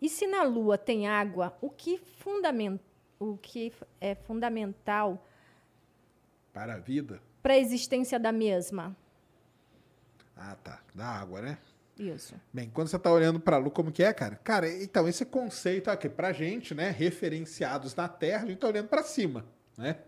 E 0.00 0.08
se 0.08 0.26
na 0.26 0.42
Lua 0.42 0.76
tem 0.76 1.06
água, 1.06 1.56
o 1.60 1.70
que, 1.70 1.98
fundamen 1.98 2.78
o 3.18 3.36
que 3.36 3.72
é 4.00 4.14
fundamental 4.14 5.24
Para 6.52 6.74
a 6.74 6.78
vida. 6.78 7.20
para 7.42 7.54
a 7.54 7.58
existência 7.58 8.18
da 8.18 8.32
mesma? 8.32 8.96
Ah, 10.36 10.56
tá. 10.62 10.80
Da 10.94 11.06
água, 11.06 11.40
né? 11.42 11.58
Isso. 11.98 12.34
Bem, 12.50 12.70
quando 12.70 12.88
você 12.88 12.96
está 12.96 13.12
olhando 13.12 13.38
para 13.38 13.56
a 13.56 13.58
Lua, 13.58 13.70
como 13.70 13.92
que 13.92 14.02
é, 14.02 14.10
cara? 14.12 14.36
Cara, 14.36 14.66
então, 14.82 15.06
esse 15.06 15.24
conceito 15.26 15.90
aqui, 15.90 16.08
para 16.08 16.32
gente, 16.32 16.74
né, 16.74 16.90
referenciados 16.90 17.94
na 17.94 18.08
Terra, 18.08 18.44
a 18.44 18.46
gente 18.46 18.54
está 18.54 18.68
olhando 18.68 18.88
para 18.88 19.02
cima, 19.02 19.44
né? 19.76 19.98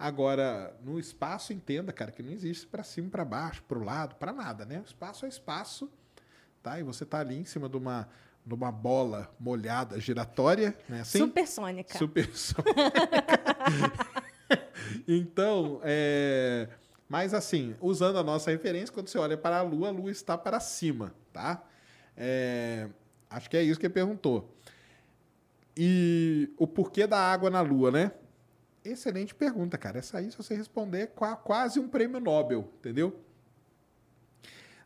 Agora, 0.00 0.74
no 0.82 0.98
espaço, 0.98 1.52
entenda, 1.52 1.92
cara, 1.92 2.10
que 2.10 2.22
não 2.22 2.32
existe 2.32 2.66
para 2.66 2.82
cima, 2.82 3.10
para 3.10 3.22
baixo, 3.22 3.62
para 3.64 3.78
o 3.78 3.84
lado, 3.84 4.14
para 4.14 4.32
nada, 4.32 4.64
né? 4.64 4.80
O 4.80 4.88
espaço 4.88 5.26
é 5.26 5.28
espaço, 5.28 5.90
tá? 6.62 6.80
E 6.80 6.82
você 6.82 7.04
tá 7.04 7.20
ali 7.20 7.36
em 7.36 7.44
cima 7.44 7.68
de 7.68 7.76
uma, 7.76 8.08
de 8.46 8.54
uma 8.54 8.72
bola 8.72 9.30
molhada 9.38 10.00
giratória, 10.00 10.74
né? 10.88 11.02
Assim? 11.02 11.18
Supersônica. 11.18 11.98
Supersônica. 11.98 12.72
então, 15.06 15.80
é... 15.84 16.68
mas 17.06 17.34
assim, 17.34 17.76
usando 17.78 18.18
a 18.18 18.22
nossa 18.22 18.50
referência, 18.50 18.94
quando 18.94 19.08
você 19.08 19.18
olha 19.18 19.36
para 19.36 19.58
a 19.58 19.62
Lua, 19.62 19.88
a 19.88 19.92
Lua 19.92 20.10
está 20.10 20.38
para 20.38 20.58
cima, 20.60 21.14
tá? 21.30 21.62
É, 22.16 22.88
Acho 23.30 23.48
que 23.48 23.56
é 23.56 23.62
isso 23.62 23.78
que 23.78 23.86
ele 23.86 23.94
perguntou. 23.94 24.52
E 25.76 26.52
o 26.58 26.66
porquê 26.66 27.06
da 27.06 27.18
água 27.18 27.48
na 27.48 27.60
Lua, 27.60 27.92
né? 27.92 28.10
Excelente 28.84 29.34
pergunta, 29.34 29.76
cara. 29.76 29.98
Essa 29.98 30.18
aí, 30.18 30.30
se 30.30 30.36
você 30.36 30.54
responder, 30.54 31.00
é 31.00 31.06
qua- 31.06 31.36
quase 31.36 31.78
um 31.78 31.88
prêmio 31.88 32.18
Nobel, 32.18 32.70
entendeu? 32.78 33.18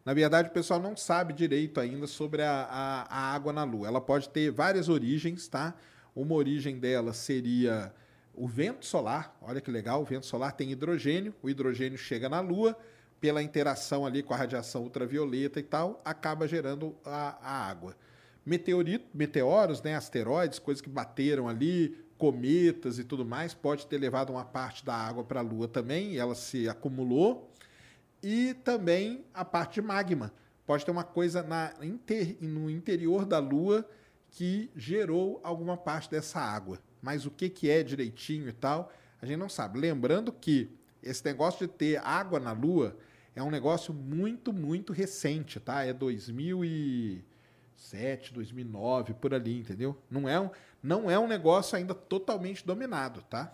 Na 0.04 0.12
verdade, 0.12 0.48
o 0.48 0.52
pessoal 0.52 0.80
não 0.80 0.96
sabe 0.96 1.32
direito 1.32 1.80
ainda 1.80 2.06
sobre 2.06 2.42
a, 2.42 2.50
a, 2.68 3.02
a 3.02 3.34
água 3.34 3.52
na 3.52 3.64
Lua. 3.64 3.86
Ela 3.86 4.00
pode 4.00 4.28
ter 4.28 4.50
várias 4.50 4.88
origens, 4.88 5.48
tá? 5.48 5.74
Uma 6.14 6.34
origem 6.34 6.78
dela 6.78 7.12
seria 7.12 7.92
o 8.34 8.46
vento 8.46 8.84
solar. 8.84 9.36
Olha 9.40 9.60
que 9.60 9.70
legal, 9.70 10.02
o 10.02 10.04
vento 10.04 10.26
solar 10.26 10.52
tem 10.52 10.70
hidrogênio. 10.72 11.34
O 11.42 11.48
hidrogênio 11.48 11.96
chega 11.96 12.28
na 12.28 12.40
Lua, 12.40 12.76
pela 13.20 13.42
interação 13.42 14.04
ali 14.04 14.22
com 14.22 14.34
a 14.34 14.36
radiação 14.36 14.82
ultravioleta 14.82 15.58
e 15.58 15.62
tal, 15.62 16.02
acaba 16.04 16.46
gerando 16.46 16.94
a, 17.04 17.38
a 17.40 17.66
água. 17.70 17.96
Meteorito, 18.44 19.06
meteoros, 19.14 19.80
né, 19.80 19.94
asteroides, 19.94 20.58
coisas 20.58 20.82
que 20.82 20.90
bateram 20.90 21.48
ali, 21.48 21.96
cometas 22.18 22.98
e 22.98 23.04
tudo 23.04 23.24
mais, 23.24 23.54
pode 23.54 23.86
ter 23.86 23.98
levado 23.98 24.30
uma 24.30 24.44
parte 24.44 24.84
da 24.84 24.94
água 24.94 25.22
para 25.24 25.40
a 25.40 25.42
Lua 25.42 25.68
também, 25.68 26.16
ela 26.16 26.34
se 26.34 26.68
acumulou 26.68 27.50
e 28.22 28.54
também 28.64 29.24
a 29.34 29.44
parte 29.44 29.80
de 29.80 29.86
magma. 29.86 30.32
Pode 30.66 30.84
ter 30.84 30.90
uma 30.90 31.04
coisa 31.04 31.42
na 31.42 31.74
inter- 31.82 32.36
no 32.40 32.70
interior 32.70 33.26
da 33.26 33.38
Lua 33.38 33.86
que 34.30 34.70
gerou 34.74 35.40
alguma 35.44 35.76
parte 35.76 36.10
dessa 36.10 36.40
água. 36.40 36.78
Mas 37.02 37.26
o 37.26 37.30
que, 37.30 37.50
que 37.50 37.68
é 37.68 37.82
direitinho 37.82 38.48
e 38.48 38.52
tal, 38.52 38.90
a 39.20 39.26
gente 39.26 39.36
não 39.36 39.48
sabe. 39.48 39.78
Lembrando 39.78 40.32
que 40.32 40.70
esse 41.02 41.22
negócio 41.24 41.66
de 41.66 41.72
ter 41.72 42.00
água 42.02 42.40
na 42.40 42.52
Lua 42.52 42.96
é 43.36 43.42
um 43.42 43.50
negócio 43.50 43.92
muito, 43.92 44.52
muito 44.52 44.92
recente, 44.92 45.60
tá? 45.60 45.84
É 45.84 45.92
2007, 45.92 48.32
2009, 48.32 49.12
por 49.14 49.34
ali, 49.34 49.58
entendeu? 49.58 49.96
Não 50.10 50.28
é 50.28 50.40
um, 50.40 50.48
não 50.84 51.10
é 51.10 51.18
um 51.18 51.26
negócio 51.26 51.76
ainda 51.78 51.94
totalmente 51.94 52.64
dominado, 52.64 53.22
tá? 53.22 53.50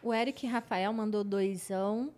O 0.00 0.14
Eric 0.14 0.46
Rafael 0.46 0.92
mandou 0.92 1.24
doisão. 1.24 2.12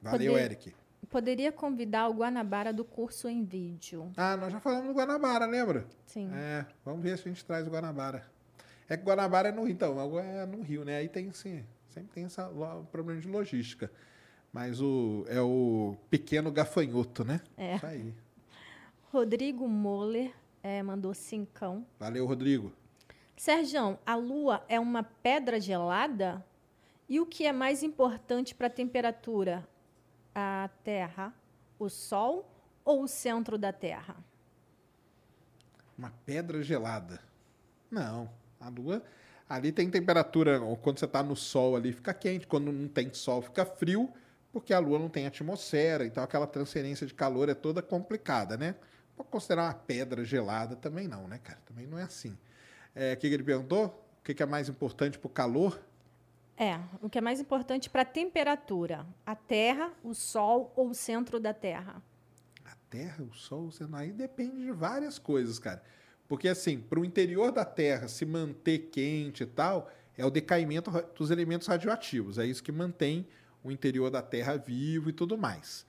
Valeu, 0.00 0.32
Poder- 0.32 0.44
Eric. 0.44 0.74
Poderia 1.10 1.52
convidar 1.52 2.08
o 2.08 2.14
Guanabara 2.14 2.72
do 2.72 2.84
curso 2.84 3.28
em 3.28 3.44
vídeo. 3.44 4.10
Ah, 4.16 4.36
nós 4.36 4.50
já 4.52 4.60
falamos 4.60 4.88
do 4.88 4.94
Guanabara, 4.94 5.44
lembra? 5.46 5.86
Sim. 6.06 6.30
É, 6.34 6.66
vamos 6.84 7.02
ver 7.02 7.16
se 7.18 7.28
a 7.28 7.32
gente 7.32 7.44
traz 7.44 7.66
o 7.66 7.70
Guanabara. 7.70 8.26
É 8.88 8.96
que 8.96 9.04
Guanabara 9.04 9.48
é 9.50 9.52
no 9.52 9.62
Rio, 9.64 9.72
então, 9.72 10.00
água 10.00 10.22
é 10.22 10.46
no 10.46 10.62
Rio, 10.62 10.84
né? 10.84 10.96
Aí 10.96 11.08
tem 11.08 11.30
sim, 11.32 11.64
sempre 11.88 12.10
tem 12.12 12.24
esse 12.24 12.40
problema 12.90 13.20
de 13.20 13.28
logística. 13.28 13.90
Mas 14.52 14.80
o 14.80 15.24
é 15.28 15.40
o 15.40 15.96
pequeno 16.10 16.50
gafanhoto, 16.50 17.24
né? 17.24 17.40
É. 17.56 17.76
Isso 17.76 17.86
aí. 17.86 18.14
Rodrigo 19.12 19.68
Moller 19.68 20.32
eh, 20.62 20.82
mandou 20.82 21.12
cincão. 21.14 21.86
Valeu, 21.98 22.26
Rodrigo. 22.26 22.72
Sergião, 23.38 24.00
a 24.04 24.16
Lua 24.16 24.64
é 24.68 24.80
uma 24.80 25.04
pedra 25.04 25.60
gelada? 25.60 26.44
E 27.08 27.20
o 27.20 27.24
que 27.24 27.46
é 27.46 27.52
mais 27.52 27.84
importante 27.84 28.52
para 28.52 28.66
a 28.66 28.70
temperatura? 28.70 29.66
A 30.34 30.68
Terra, 30.82 31.32
o 31.78 31.88
Sol 31.88 32.50
ou 32.84 33.04
o 33.04 33.08
centro 33.08 33.56
da 33.56 33.72
Terra? 33.72 34.16
Uma 35.96 36.12
pedra 36.26 36.62
gelada. 36.64 37.20
Não, 37.88 38.28
a 38.60 38.68
lua 38.68 39.02
ali 39.48 39.72
tem 39.72 39.88
temperatura, 39.88 40.60
quando 40.82 40.98
você 40.98 41.04
está 41.04 41.22
no 41.22 41.34
sol 41.34 41.76
ali 41.76 41.92
fica 41.92 42.12
quente, 42.12 42.46
quando 42.46 42.70
não 42.70 42.86
tem 42.86 43.12
sol 43.14 43.40
fica 43.40 43.64
frio, 43.64 44.12
porque 44.52 44.74
a 44.74 44.78
lua 44.78 44.98
não 44.98 45.08
tem 45.08 45.26
atmosfera, 45.26 46.04
então 46.04 46.22
aquela 46.22 46.46
transferência 46.46 47.06
de 47.06 47.14
calor 47.14 47.48
é 47.48 47.54
toda 47.54 47.80
complicada, 47.80 48.56
né? 48.56 48.74
Pode 49.16 49.30
considerar 49.30 49.64
uma 49.64 49.74
pedra 49.74 50.24
gelada 50.24 50.76
também 50.76 51.08
não, 51.08 51.26
né, 51.26 51.38
cara? 51.38 51.60
Também 51.64 51.86
não 51.86 51.98
é 51.98 52.02
assim. 52.02 52.36
É, 53.00 53.12
o 53.12 53.16
que 53.16 53.28
ele 53.28 53.44
perguntou? 53.44 53.86
O 54.20 54.24
que 54.24 54.34
que 54.34 54.42
é 54.42 54.46
mais 54.46 54.68
importante 54.68 55.20
para 55.20 55.28
o 55.28 55.30
calor? 55.30 55.80
É, 56.56 56.80
o 57.00 57.08
que 57.08 57.16
é 57.16 57.20
mais 57.20 57.38
importante 57.38 57.88
para 57.88 58.02
a 58.02 58.04
temperatura? 58.04 59.06
A 59.24 59.36
Terra, 59.36 59.92
o 60.02 60.12
Sol 60.12 60.72
ou 60.74 60.90
o 60.90 60.94
centro 60.94 61.38
da 61.38 61.54
Terra? 61.54 62.02
A 62.64 62.74
Terra, 62.90 63.22
o 63.22 63.32
Sol, 63.32 63.70
você 63.70 63.86
aí 63.92 64.10
depende 64.10 64.64
de 64.64 64.72
várias 64.72 65.16
coisas, 65.16 65.60
cara. 65.60 65.80
Porque 66.26 66.48
assim, 66.48 66.80
para 66.80 66.98
o 66.98 67.04
interior 67.04 67.52
da 67.52 67.64
Terra 67.64 68.08
se 68.08 68.26
manter 68.26 68.90
quente 68.90 69.44
e 69.44 69.46
tal, 69.46 69.88
é 70.16 70.26
o 70.26 70.30
decaimento 70.30 70.90
dos 71.16 71.30
elementos 71.30 71.68
radioativos. 71.68 72.36
É 72.36 72.44
isso 72.44 72.64
que 72.64 72.72
mantém 72.72 73.28
o 73.62 73.70
interior 73.70 74.10
da 74.10 74.22
Terra 74.22 74.56
vivo 74.56 75.08
e 75.08 75.12
tudo 75.12 75.38
mais. 75.38 75.86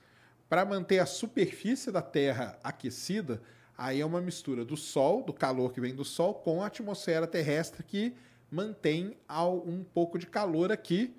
Para 0.48 0.64
manter 0.64 1.00
a 1.00 1.06
superfície 1.06 1.90
da 1.90 2.02
Terra 2.02 2.56
aquecida, 2.62 3.42
aí 3.80 4.02
é 4.02 4.04
uma 4.04 4.20
mistura 4.20 4.62
do 4.62 4.76
Sol, 4.76 5.22
do 5.22 5.32
calor 5.32 5.72
que 5.72 5.80
vem 5.80 5.94
do 5.94 6.04
Sol, 6.04 6.34
com 6.34 6.62
a 6.62 6.66
atmosfera 6.66 7.26
terrestre 7.26 7.82
que 7.82 8.14
mantém 8.50 9.16
um 9.64 9.82
pouco 9.82 10.18
de 10.18 10.26
calor 10.26 10.70
aqui, 10.70 11.16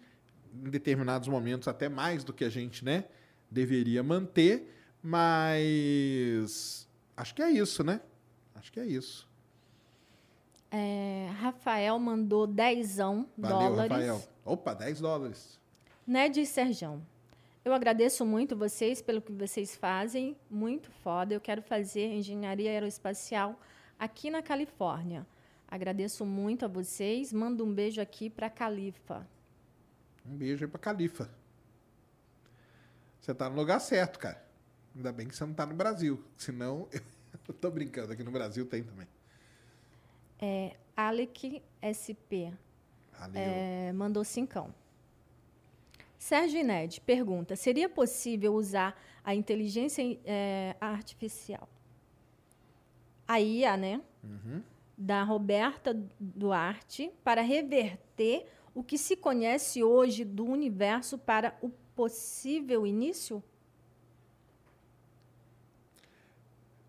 em 0.54 0.70
determinados 0.70 1.28
momentos 1.28 1.68
até 1.68 1.90
mais 1.90 2.24
do 2.24 2.32
que 2.32 2.46
a 2.46 2.50
gente, 2.50 2.86
né, 2.86 3.06
deveria 3.50 4.04
manter, 4.04 4.72
mas 5.02 6.88
acho 7.18 7.34
que 7.34 7.42
é 7.42 7.50
isso, 7.50 7.84
né? 7.84 8.00
Acho 8.54 8.72
que 8.72 8.80
é 8.80 8.86
isso. 8.86 9.28
É, 10.70 11.30
Rafael 11.40 11.98
mandou 11.98 12.46
dezão 12.46 13.28
Valeu, 13.36 13.58
dólares. 13.58 13.92
Rafael. 13.92 14.24
Opa, 14.46 14.76
10 14.76 15.02
dólares. 15.02 15.60
Ned 16.06 16.40
e 16.40 16.46
Serjão, 16.46 17.02
eu 17.64 17.74
agradeço 17.74 18.26
muito 18.26 18.56
vocês 18.56 19.02
pelo 19.02 19.22
que 19.22 19.32
vocês 19.32 19.76
fazem, 19.76 20.36
muito 20.50 20.90
foda. 20.92 21.34
Eu 21.34 21.42
quero 21.42 21.62
fazer 21.62 22.06
engenharia 22.14 22.72
aeroespacial 22.72 23.60
aqui 24.00 24.32
na 24.32 24.42
Califórnia. 24.42 25.28
Agradeço 25.68 26.26
muito 26.26 26.66
a 26.66 26.68
vocês. 26.68 27.32
Mando 27.32 27.64
um 27.64 27.74
beijo 27.74 28.02
aqui 28.02 28.30
para 28.30 28.50
Califa. 28.50 29.28
Um 30.26 30.36
beijo 30.36 30.66
aí 30.66 30.70
pra 30.70 30.80
Califa. 30.80 31.30
Você 33.20 33.34
tá 33.34 33.50
no 33.50 33.56
lugar 33.56 33.80
certo, 33.80 34.18
cara. 34.18 34.44
Ainda 34.96 35.12
bem 35.12 35.28
que 35.28 35.36
você 35.36 35.46
não 35.46 35.54
tá 35.54 35.66
no 35.66 35.76
Brasil. 35.76 36.22
Senão, 36.36 36.90
eu 37.48 37.54
tô 37.54 37.70
brincando, 37.70 38.12
aqui 38.12 38.24
no 38.24 38.32
Brasil 38.32 38.66
tem 38.66 38.84
também. 38.84 39.08
É, 40.40 40.76
Alec 40.98 41.62
SP 41.80 42.52
Valeu. 43.14 43.34
é, 43.36 43.94
mandou 43.94 44.24
cincão. 44.24 44.74
Sérgio 46.22 46.60
e 46.60 46.64
Ned 46.64 47.02
pergunta: 47.02 47.56
seria 47.56 47.90
possível 47.90 48.54
usar 48.54 48.96
a 49.24 49.34
inteligência 49.34 50.04
é, 50.24 50.76
artificial, 50.80 51.68
a 53.28 53.42
IA, 53.42 53.76
né? 53.76 54.02
Da 54.96 55.24
Roberta 55.24 56.00
Duarte, 56.20 57.12
para 57.24 57.42
reverter 57.42 58.46
o 58.72 58.84
que 58.84 59.00
se 59.00 59.16
conhece 59.16 59.84
hoje 59.84 60.24
do 60.24 60.46
universo 60.46 61.18
para 61.18 61.58
o 61.60 61.72
possível 61.96 62.86
início? 62.86 63.44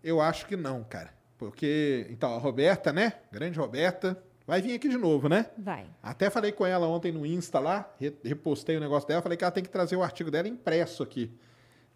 Eu 0.03 0.21
acho 0.21 0.45
que 0.45 0.55
não, 0.55 0.83
cara. 0.83 1.11
Porque, 1.39 2.05
então, 2.11 2.35
a 2.35 2.37
Roberta, 2.37 2.93
né? 2.93 3.13
Grande 3.31 3.57
Roberta, 3.57 4.23
vai 4.45 4.61
vir 4.61 4.73
aqui 4.73 4.87
de 4.89 4.97
novo, 4.97 5.27
né? 5.29 5.47
Vai. 5.57 5.87
Até 6.01 6.29
falei 6.29 6.51
com 6.51 6.65
ela 6.65 6.87
ontem 6.87 7.11
no 7.11 7.25
Insta 7.25 7.59
lá, 7.59 7.91
re- 7.99 8.15
repostei 8.23 8.77
o 8.77 8.79
negócio 8.79 9.07
dela, 9.07 9.21
falei 9.21 9.37
que 9.37 9.43
ela 9.43 9.51
tem 9.51 9.63
que 9.63 9.69
trazer 9.69 9.95
o 9.95 10.03
artigo 10.03 10.29
dela 10.31 10.47
impresso 10.47 11.01
aqui. 11.03 11.31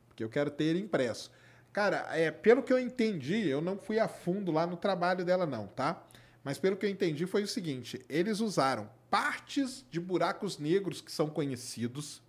Porque 0.08 0.24
eu 0.24 0.30
quero 0.30 0.50
ter 0.50 0.66
ele 0.66 0.80
impresso. 0.80 1.32
Cara, 1.74 2.08
é, 2.12 2.32
pelo 2.32 2.64
que 2.64 2.74
eu 2.74 2.80
entendi, 2.80 3.48
eu 3.48 3.62
não 3.62 3.78
fui 3.78 4.00
a 4.00 4.08
fundo 4.08 4.52
lá 4.52 4.66
no 4.66 4.78
trabalho 4.78 5.24
dela, 5.24 5.46
não, 5.46 5.68
tá? 5.68 6.04
Mas 6.44 6.58
pelo 6.58 6.76
que 6.78 6.86
eu 6.86 6.90
entendi 6.90 7.26
foi 7.26 7.44
o 7.44 7.48
seguinte: 7.48 8.02
eles 8.10 8.40
usaram 8.40 8.90
partes 9.10 9.86
de 9.92 10.00
buracos 10.00 10.58
negros 10.58 11.02
que 11.02 11.12
são 11.12 11.30
conhecidos. 11.30 12.22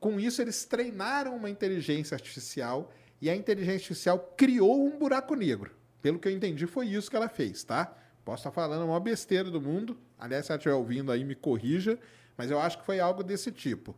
Com 0.00 0.18
isso, 0.18 0.42
eles 0.42 0.64
treinaram 0.64 1.36
uma 1.36 1.48
inteligência 1.48 2.14
artificial 2.14 2.92
e 3.20 3.30
a 3.30 3.36
inteligência 3.36 3.74
artificial 3.76 4.34
criou 4.36 4.84
um 4.84 4.98
buraco 4.98 5.34
negro. 5.34 5.70
Pelo 6.02 6.18
que 6.18 6.28
eu 6.28 6.32
entendi, 6.32 6.66
foi 6.66 6.86
isso 6.88 7.08
que 7.10 7.16
ela 7.16 7.28
fez, 7.28 7.62
tá? 7.64 7.96
Posso 8.26 8.40
estar 8.40 8.50
falando 8.50 8.82
a 8.82 8.86
maior 8.86 8.98
besteira 8.98 9.48
do 9.52 9.60
mundo. 9.60 9.96
Aliás, 10.18 10.44
se 10.44 10.50
ela 10.50 10.58
estiver 10.58 10.74
ouvindo 10.74 11.12
aí, 11.12 11.24
me 11.24 11.36
corrija. 11.36 11.96
Mas 12.36 12.50
eu 12.50 12.58
acho 12.58 12.76
que 12.80 12.84
foi 12.84 12.98
algo 12.98 13.22
desse 13.22 13.52
tipo. 13.52 13.94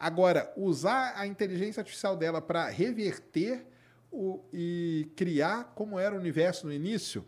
Agora, 0.00 0.50
usar 0.56 1.12
a 1.14 1.26
inteligência 1.26 1.82
artificial 1.82 2.16
dela 2.16 2.40
para 2.40 2.66
reverter 2.70 3.66
o, 4.10 4.42
e 4.54 5.10
criar 5.14 5.74
como 5.74 5.98
era 5.98 6.14
o 6.14 6.18
universo 6.18 6.66
no 6.66 6.72
início, 6.72 7.22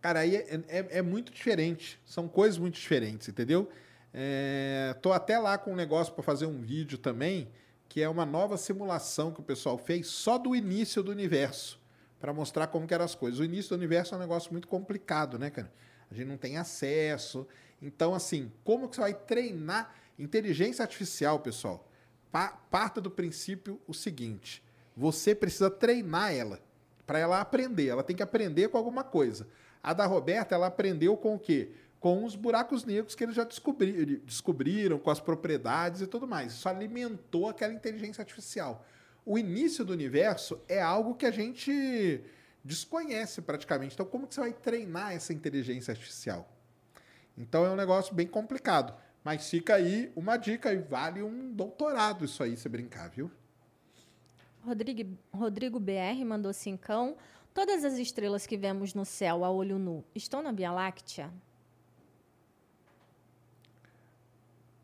cara, 0.00 0.20
aí 0.20 0.34
é, 0.34 0.60
é, 0.66 0.98
é 0.98 1.02
muito 1.02 1.32
diferente. 1.32 2.00
São 2.04 2.26
coisas 2.26 2.58
muito 2.58 2.74
diferentes, 2.74 3.28
entendeu? 3.28 3.70
É, 4.12 4.96
tô 5.00 5.12
até 5.12 5.38
lá 5.38 5.56
com 5.56 5.70
um 5.72 5.76
negócio 5.76 6.12
para 6.12 6.24
fazer 6.24 6.46
um 6.46 6.60
vídeo 6.60 6.98
também, 6.98 7.48
que 7.88 8.02
é 8.02 8.08
uma 8.08 8.26
nova 8.26 8.56
simulação 8.56 9.30
que 9.30 9.38
o 9.38 9.44
pessoal 9.44 9.78
fez 9.78 10.08
só 10.08 10.36
do 10.36 10.56
início 10.56 11.00
do 11.00 11.12
universo, 11.12 11.78
para 12.24 12.32
mostrar 12.32 12.68
como 12.68 12.86
que 12.86 12.94
eram 12.94 13.04
as 13.04 13.14
coisas. 13.14 13.38
O 13.38 13.44
início 13.44 13.68
do 13.68 13.74
universo 13.74 14.14
é 14.14 14.16
um 14.16 14.20
negócio 14.20 14.50
muito 14.50 14.66
complicado, 14.66 15.38
né, 15.38 15.50
cara? 15.50 15.70
A 16.10 16.14
gente 16.14 16.26
não 16.26 16.38
tem 16.38 16.56
acesso. 16.56 17.46
Então, 17.82 18.14
assim, 18.14 18.50
como 18.64 18.88
que 18.88 18.96
você 18.96 19.02
vai 19.02 19.12
treinar 19.12 19.94
inteligência 20.18 20.82
artificial, 20.82 21.40
pessoal? 21.40 21.86
Pa 22.32 22.48
parta 22.70 22.98
do 22.98 23.10
princípio 23.10 23.78
o 23.86 23.92
seguinte: 23.92 24.64
você 24.96 25.34
precisa 25.34 25.68
treinar 25.68 26.32
ela 26.32 26.60
para 27.06 27.18
ela 27.18 27.42
aprender. 27.42 27.88
Ela 27.88 28.02
tem 28.02 28.16
que 28.16 28.22
aprender 28.22 28.68
com 28.68 28.78
alguma 28.78 29.04
coisa. 29.04 29.46
A 29.82 29.92
da 29.92 30.06
Roberta, 30.06 30.54
ela 30.54 30.68
aprendeu 30.68 31.18
com 31.18 31.34
o 31.34 31.38
quê? 31.38 31.72
Com 32.00 32.24
os 32.24 32.34
buracos 32.34 32.86
negros 32.86 33.14
que 33.14 33.22
eles 33.22 33.34
já 33.34 33.44
descobri 33.44 34.16
descobriram, 34.24 34.98
com 34.98 35.10
as 35.10 35.20
propriedades 35.20 36.00
e 36.00 36.06
tudo 36.06 36.26
mais. 36.26 36.54
Isso 36.54 36.70
alimentou 36.70 37.50
aquela 37.50 37.74
inteligência 37.74 38.22
artificial. 38.22 38.82
O 39.24 39.38
início 39.38 39.84
do 39.84 39.92
universo 39.92 40.60
é 40.68 40.82
algo 40.82 41.14
que 41.14 41.24
a 41.24 41.30
gente 41.30 42.22
desconhece 42.62 43.40
praticamente. 43.42 43.94
Então, 43.94 44.06
como 44.06 44.26
que 44.26 44.34
você 44.34 44.40
vai 44.40 44.52
treinar 44.52 45.12
essa 45.12 45.32
inteligência 45.32 45.92
artificial? 45.92 46.48
Então, 47.36 47.64
é 47.64 47.70
um 47.70 47.76
negócio 47.76 48.14
bem 48.14 48.26
complicado. 48.26 48.94
Mas 49.24 49.48
fica 49.48 49.76
aí 49.76 50.12
uma 50.14 50.36
dica 50.36 50.72
e 50.72 50.76
vale 50.76 51.22
um 51.22 51.50
doutorado 51.50 52.26
isso 52.26 52.42
aí, 52.42 52.56
se 52.56 52.68
brincar, 52.68 53.08
viu? 53.08 53.30
Rodrigo, 54.62 55.16
Rodrigo 55.32 55.80
BR 55.80 56.24
mandou 56.26 56.52
cincão. 56.52 57.16
Todas 57.54 57.84
as 57.84 57.94
estrelas 57.94 58.46
que 58.46 58.56
vemos 58.56 58.92
no 58.92 59.04
céu 59.04 59.44
a 59.44 59.50
olho 59.50 59.78
nu 59.78 60.04
estão 60.14 60.42
na 60.42 60.52
Via 60.52 60.70
Láctea? 60.70 61.32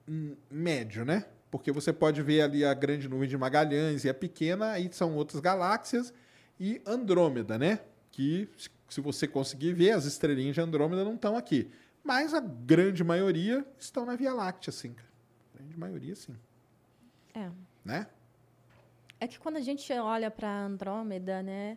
Hum, 0.09 0.37
Médio, 0.51 1.05
né? 1.05 1.27
Porque 1.51 1.72
você 1.72 1.93
pode 1.93 2.22
ver 2.22 2.43
ali 2.43 2.64
a 2.64 2.72
grande 2.74 3.09
nuvem 3.09 3.28
de 3.28 3.36
Magalhães 3.36 4.05
e 4.05 4.09
a 4.09 4.14
pequena, 4.14 4.70
aí 4.72 4.89
são 4.93 5.16
outras 5.16 5.40
galáxias, 5.40 6.12
e 6.59 6.81
Andrômeda, 6.86 7.59
né? 7.59 7.81
Que, 8.12 8.48
se 8.89 9.01
você 9.01 9.27
conseguir 9.27 9.72
ver, 9.72 9.90
as 9.93 10.05
estrelinhas 10.05 10.55
de 10.55 10.60
Andrômeda 10.60 11.05
não 11.05 11.14
estão 11.14 11.36
aqui. 11.36 11.70
Mas 12.05 12.32
a 12.35 12.40
grande 12.40 13.02
maioria 13.05 13.64
estão 13.78 14.06
na 14.06 14.14
Via 14.16 14.32
Láctea, 14.32 14.72
sim. 14.72 14.94
A 15.55 15.59
grande 15.59 15.78
maioria, 15.78 16.14
sim. 16.14 16.35
É. 17.35 17.51
Né? 17.85 18.06
É 19.18 19.27
que 19.27 19.39
quando 19.39 19.56
a 19.56 19.60
gente 19.60 19.93
olha 19.93 20.31
para 20.31 20.64
Andrômeda, 20.64 21.43
né? 21.43 21.77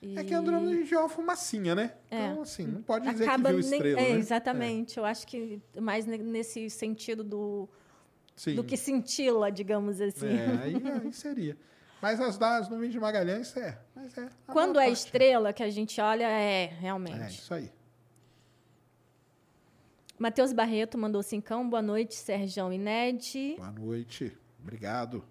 e- 0.00 0.18
É 0.18 0.24
que 0.24 0.34
Andrômeda 0.34 0.74
gente 0.76 0.88
vê 0.90 0.96
uma 0.96 1.08
fumacinha, 1.08 1.74
né? 1.74 1.94
É. 2.10 2.26
Então, 2.26 2.42
assim, 2.42 2.66
não 2.66 2.82
pode 2.82 3.08
dizer 3.08 3.24
acaba 3.24 3.48
que 3.50 3.56
viu 3.56 3.60
estrela, 3.60 4.00
é, 4.00 4.12
né? 4.12 4.18
Exatamente. 4.18 4.98
Eu 4.98 5.04
acho 5.04 5.26
que 5.26 5.60
mais 5.80 6.06
ne- 6.06 6.18
nesse 6.18 6.68
sentido 6.68 7.24
do, 7.24 7.68
Sim. 8.42 8.56
do 8.56 8.64
que 8.64 8.76
cintila, 8.76 9.52
digamos 9.52 10.00
assim. 10.00 10.26
É, 10.26 10.46
aí, 10.64 10.74
aí 11.04 11.12
seria. 11.12 11.56
Mas 12.00 12.20
as 12.20 12.36
das 12.36 12.68
nuvens 12.68 12.90
de 12.90 12.98
Magalhães, 12.98 13.56
é. 13.56 13.78
Mas 13.94 14.18
é 14.18 14.28
Quando 14.48 14.80
é 14.80 14.86
parte. 14.86 14.98
estrela 14.98 15.52
que 15.52 15.62
a 15.62 15.70
gente 15.70 16.00
olha, 16.00 16.24
é 16.28 16.64
É, 16.64 16.66
realmente. 16.66 17.38
isso 17.38 17.54
aí. 17.54 17.70
Matheus 20.18 20.52
Barreto 20.52 20.98
mandou 20.98 21.22
cincão. 21.22 21.68
Boa 21.70 21.80
noite, 21.82 22.16
Serjão 22.16 22.72
e 22.72 22.78
Ned. 22.78 23.54
Boa 23.56 23.70
noite. 23.70 24.36
Obrigado. 24.60 25.24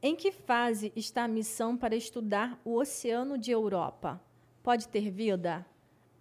Em 0.00 0.14
que 0.14 0.30
fase 0.30 0.92
está 0.94 1.24
a 1.24 1.28
missão 1.28 1.76
para 1.76 1.96
estudar 1.96 2.60
o 2.64 2.74
Oceano 2.76 3.36
de 3.36 3.50
Europa? 3.50 4.20
Pode 4.62 4.86
ter 4.86 5.10
vida? 5.10 5.66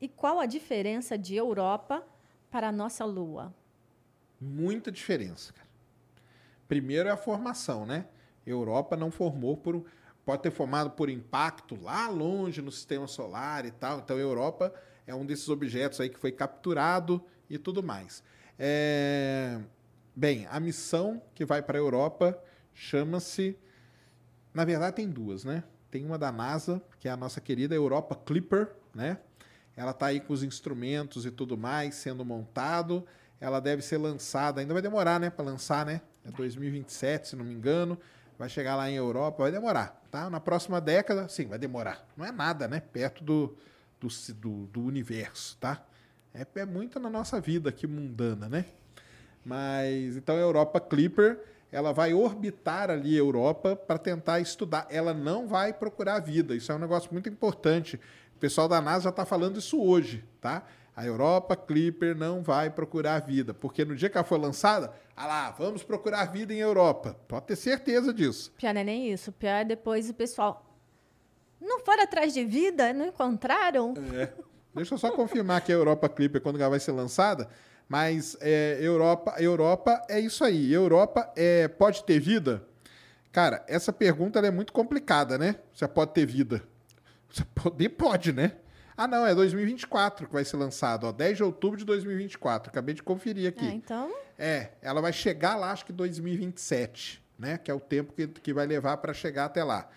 E 0.01 0.07
qual 0.07 0.39
a 0.39 0.47
diferença 0.47 1.15
de 1.19 1.35
Europa 1.35 2.03
para 2.49 2.69
a 2.69 2.71
nossa 2.71 3.05
Lua? 3.05 3.53
Muita 4.41 4.91
diferença, 4.91 5.53
cara. 5.53 5.64
Primeiro 6.67 7.09
é 7.09 7.11
a 7.11 7.17
formação, 7.17 7.85
né? 7.85 8.07
Europa 8.45 8.95
não 8.95 9.11
formou 9.11 9.57
por. 9.57 9.85
Pode 10.25 10.41
ter 10.41 10.51
formado 10.51 10.91
por 10.91 11.09
impacto 11.09 11.79
lá 11.79 12.09
longe 12.09 12.61
no 12.61 12.71
sistema 12.71 13.07
solar 13.07 13.65
e 13.65 13.71
tal. 13.71 13.99
Então, 13.99 14.17
a 14.17 14.19
Europa 14.19 14.73
é 15.05 15.13
um 15.13 15.25
desses 15.25 15.49
objetos 15.49 16.01
aí 16.01 16.09
que 16.09 16.17
foi 16.17 16.31
capturado 16.31 17.23
e 17.47 17.59
tudo 17.59 17.83
mais. 17.83 18.23
É, 18.57 19.59
Bem, 20.17 20.47
a 20.49 20.61
missão 20.61 21.21
que 21.33 21.43
vai 21.43 21.61
para 21.61 21.77
a 21.77 21.81
Europa 21.81 22.41
chama-se. 22.73 23.57
Na 24.53 24.63
verdade, 24.63 24.95
tem 24.95 25.09
duas, 25.09 25.43
né? 25.43 25.61
Tem 25.91 26.05
uma 26.05 26.17
da 26.17 26.31
NASA, 26.31 26.81
que 27.01 27.09
é 27.09 27.11
a 27.11 27.17
nossa 27.17 27.41
querida 27.41 27.75
Europa 27.75 28.15
Clipper, 28.15 28.71
né? 28.93 29.17
Ela 29.75 29.91
está 29.91 30.05
aí 30.05 30.21
com 30.21 30.31
os 30.31 30.41
instrumentos 30.41 31.25
e 31.25 31.31
tudo 31.31 31.57
mais 31.57 31.95
sendo 31.95 32.23
montado. 32.23 33.05
Ela 33.41 33.59
deve 33.59 33.81
ser 33.81 33.97
lançada, 33.97 34.61
ainda 34.61 34.71
vai 34.71 34.81
demorar, 34.81 35.19
né, 35.19 35.29
para 35.29 35.43
lançar, 35.43 35.85
né? 35.85 35.99
É 36.25 36.31
2027, 36.31 37.29
se 37.29 37.35
não 37.35 37.45
me 37.45 37.53
engano. 37.53 37.97
Vai 38.37 38.49
chegar 38.49 38.75
lá 38.75 38.89
em 38.89 38.95
Europa, 38.95 39.43
vai 39.43 39.51
demorar, 39.51 40.03
tá? 40.11 40.29
Na 40.29 40.41
próxima 40.41 40.81
década, 40.81 41.29
sim, 41.29 41.45
vai 41.45 41.57
demorar. 41.57 42.05
Não 42.17 42.25
é 42.25 42.31
nada, 42.31 42.67
né? 42.67 42.81
Perto 42.81 43.23
do, 43.23 43.55
do, 43.99 44.07
do, 44.33 44.65
do 44.67 44.81
universo, 44.83 45.57
tá? 45.57 45.81
É, 46.33 46.45
é 46.55 46.65
muito 46.65 46.99
na 46.99 47.09
nossa 47.09 47.39
vida 47.39 47.69
aqui 47.69 47.87
mundana, 47.87 48.49
né? 48.49 48.65
Mas 49.45 50.17
então 50.17 50.35
a 50.35 50.39
Europa 50.39 50.81
Clipper, 50.81 51.39
ela 51.71 51.93
vai 51.93 52.13
orbitar 52.13 52.89
ali 52.89 53.15
a 53.15 53.19
Europa 53.19 53.75
para 53.75 53.97
tentar 53.97 54.39
estudar. 54.41 54.85
Ela 54.89 55.13
não 55.13 55.47
vai 55.47 55.71
procurar 55.71 56.19
vida. 56.19 56.55
Isso 56.55 56.71
é 56.71 56.75
um 56.75 56.79
negócio 56.79 57.09
muito 57.13 57.29
importante. 57.29 57.99
O 58.35 58.39
pessoal 58.39 58.67
da 58.67 58.81
NASA 58.81 59.05
já 59.05 59.09
está 59.11 59.25
falando 59.25 59.59
isso 59.59 59.81
hoje, 59.81 60.25
tá? 60.41 60.63
A 60.95 61.05
Europa 61.05 61.57
Clipper 61.57 62.15
não 62.15 62.41
vai 62.41 62.69
procurar 62.69 63.19
vida, 63.19 63.53
porque 63.53 63.83
no 63.83 63.95
dia 63.95 64.09
que 64.09 64.17
ela 64.17 64.23
for 64.23 64.39
lançada, 64.39 64.93
ah 65.13 65.27
lá, 65.27 65.51
vamos 65.51 65.83
procurar 65.83 66.25
vida 66.25 66.53
em 66.53 66.59
Europa. 66.59 67.19
Pode 67.27 67.47
ter 67.47 67.57
certeza 67.57 68.13
disso. 68.13 68.53
Pior 68.57 68.73
não 68.73 68.81
é 68.81 68.83
nem 68.83 69.11
isso. 69.11 69.31
Pior 69.33 69.55
é 69.55 69.65
depois 69.65 70.09
o 70.09 70.13
pessoal. 70.13 70.65
Não 71.59 71.81
foram 71.81 72.03
atrás 72.03 72.33
de 72.33 72.45
vida? 72.45 72.93
Não 72.93 73.07
encontraram? 73.07 73.93
É. 74.13 74.31
Deixa 74.73 74.93
eu 74.93 74.97
só 74.97 75.11
confirmar 75.11 75.61
que 75.61 75.71
a 75.71 75.75
Europa 75.75 76.07
Clipper 76.07 76.41
quando 76.41 76.59
ela 76.59 76.69
vai 76.69 76.79
ser 76.79 76.91
lançada, 76.93 77.49
mas 77.89 78.37
é, 78.39 78.77
Europa, 78.79 79.35
Europa 79.37 80.01
é 80.07 80.19
isso 80.19 80.45
aí. 80.45 80.71
Europa 80.71 81.29
é, 81.35 81.67
pode 81.67 82.05
ter 82.05 82.19
vida? 82.19 82.65
Cara, 83.33 83.65
essa 83.67 83.91
pergunta 83.91 84.39
é 84.39 84.51
muito 84.51 84.71
complicada, 84.71 85.37
né? 85.37 85.57
Você 85.73 85.85
pode 85.89 86.13
ter 86.13 86.25
vida. 86.25 86.63
Você 87.29 87.43
poder 87.53 87.89
pode, 87.89 88.31
né? 88.31 88.53
Ah, 88.97 89.07
não, 89.07 89.25
é 89.25 89.35
2024 89.35 90.27
que 90.27 90.33
vai 90.33 90.45
ser 90.45 90.57
lançado, 90.57 91.05
ó, 91.05 91.11
10 91.11 91.37
de 91.37 91.43
outubro 91.43 91.77
de 91.77 91.85
2024. 91.85 92.69
Acabei 92.69 92.95
de 92.95 93.03
conferir 93.03 93.49
aqui. 93.49 93.67
Ah, 93.67 93.73
então. 93.73 94.15
É, 94.37 94.71
ela 94.81 95.01
vai 95.01 95.11
chegar 95.11 95.55
lá, 95.55 95.71
acho 95.71 95.85
que 95.85 95.91
2027, 95.91 97.21
né? 97.37 97.57
Que 97.57 97.69
é 97.69 97.73
o 97.73 97.79
tempo 97.79 98.13
que, 98.13 98.27
que 98.27 98.53
vai 98.53 98.65
levar 98.65 98.97
para 98.97 99.13
chegar 99.13 99.45
até 99.45 99.63
lá. 99.63 99.89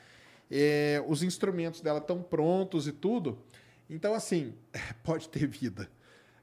É, 0.50 1.02
os 1.06 1.22
instrumentos 1.22 1.80
dela 1.80 1.98
estão 1.98 2.22
prontos 2.22 2.88
e 2.88 2.92
tudo. 2.92 3.38
Então, 3.88 4.14
assim, 4.14 4.54
pode 5.04 5.28
ter 5.28 5.46
vida. 5.46 5.88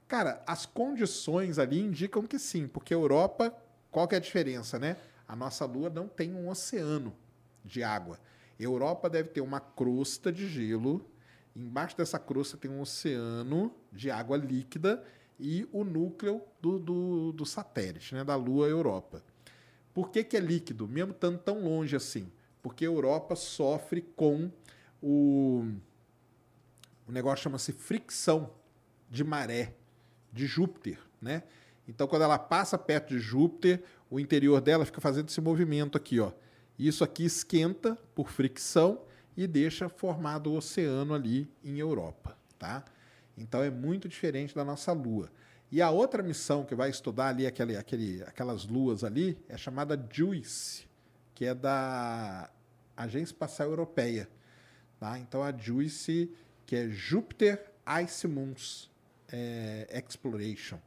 Cara, 0.08 0.42
as 0.46 0.64
condições 0.64 1.58
ali 1.58 1.80
indicam 1.80 2.22
que 2.22 2.38
sim, 2.38 2.66
porque 2.68 2.94
a 2.94 2.96
Europa, 2.96 3.54
qual 3.90 4.06
que 4.06 4.14
é 4.14 4.18
a 4.18 4.20
diferença, 4.20 4.78
né? 4.78 4.96
A 5.26 5.34
nossa 5.34 5.64
Lua 5.64 5.90
não 5.90 6.06
tem 6.06 6.32
um 6.32 6.48
oceano 6.48 7.12
de 7.64 7.82
água. 7.82 8.18
Europa 8.58 9.10
deve 9.10 9.28
ter 9.28 9.40
uma 9.40 9.60
crosta 9.60 10.32
de 10.32 10.48
gelo. 10.48 11.04
Embaixo 11.56 11.96
dessa 11.96 12.18
crosta 12.18 12.58
tem 12.58 12.70
um 12.70 12.82
oceano 12.82 13.74
de 13.90 14.10
água 14.10 14.36
líquida 14.36 15.02
e 15.40 15.66
o 15.72 15.84
núcleo 15.84 16.42
do, 16.60 16.78
do, 16.78 17.32
do 17.32 17.46
satélite, 17.46 18.14
né? 18.14 18.22
Da 18.22 18.36
Lua 18.36 18.68
Europa. 18.68 19.24
Por 19.94 20.10
que, 20.10 20.22
que 20.22 20.36
é 20.36 20.40
líquido, 20.40 20.86
mesmo 20.86 21.12
estando 21.12 21.38
tão 21.38 21.64
longe 21.64 21.96
assim? 21.96 22.30
Porque 22.62 22.84
a 22.84 22.88
Europa 22.88 23.34
sofre 23.34 24.02
com 24.02 24.50
o, 25.00 25.64
o 27.08 27.12
negócio 27.12 27.44
chama-se 27.44 27.72
fricção 27.72 28.50
de 29.08 29.24
maré 29.24 29.74
de 30.30 30.46
Júpiter, 30.46 30.98
né? 31.22 31.42
Então, 31.88 32.06
quando 32.06 32.22
ela 32.22 32.38
passa 32.38 32.76
perto 32.76 33.08
de 33.08 33.18
Júpiter, 33.18 33.82
o 34.10 34.20
interior 34.20 34.60
dela 34.60 34.84
fica 34.84 35.00
fazendo 35.00 35.30
esse 35.30 35.40
movimento 35.40 35.96
aqui, 35.96 36.20
ó. 36.20 36.32
Isso 36.78 37.02
aqui 37.02 37.24
esquenta 37.24 37.96
por 38.14 38.28
fricção 38.28 39.00
e 39.36 39.46
deixa 39.46 39.88
formado 39.88 40.50
o 40.50 40.56
oceano 40.56 41.14
ali 41.14 41.48
em 41.62 41.78
Europa, 41.78 42.36
tá? 42.58 42.84
Então 43.36 43.62
é 43.62 43.70
muito 43.70 44.08
diferente 44.08 44.54
da 44.54 44.64
nossa 44.64 44.92
Lua. 44.92 45.30
E 45.70 45.82
a 45.82 45.90
outra 45.90 46.22
missão 46.22 46.64
que 46.64 46.74
vai 46.74 46.90
estudar 46.90 47.28
ali 47.28 47.46
aquele, 47.46 47.76
aquele, 47.76 48.22
aquelas 48.22 48.66
luas 48.66 49.02
ali 49.04 49.36
é 49.48 49.56
chamada 49.56 50.00
JUICE, 50.10 50.86
que 51.34 51.44
é 51.44 51.54
da 51.54 52.48
Agência 52.96 53.32
Espacial 53.32 53.68
Europeia. 53.68 54.28
Tá? 54.98 55.18
Então 55.18 55.42
a 55.42 55.52
JUICE, 55.52 56.32
que 56.64 56.76
é 56.76 56.88
Júpiter 56.88 57.72
Ice 58.02 58.26
Moons 58.26 58.90
é, 59.30 60.02
Exploration. 60.06 60.78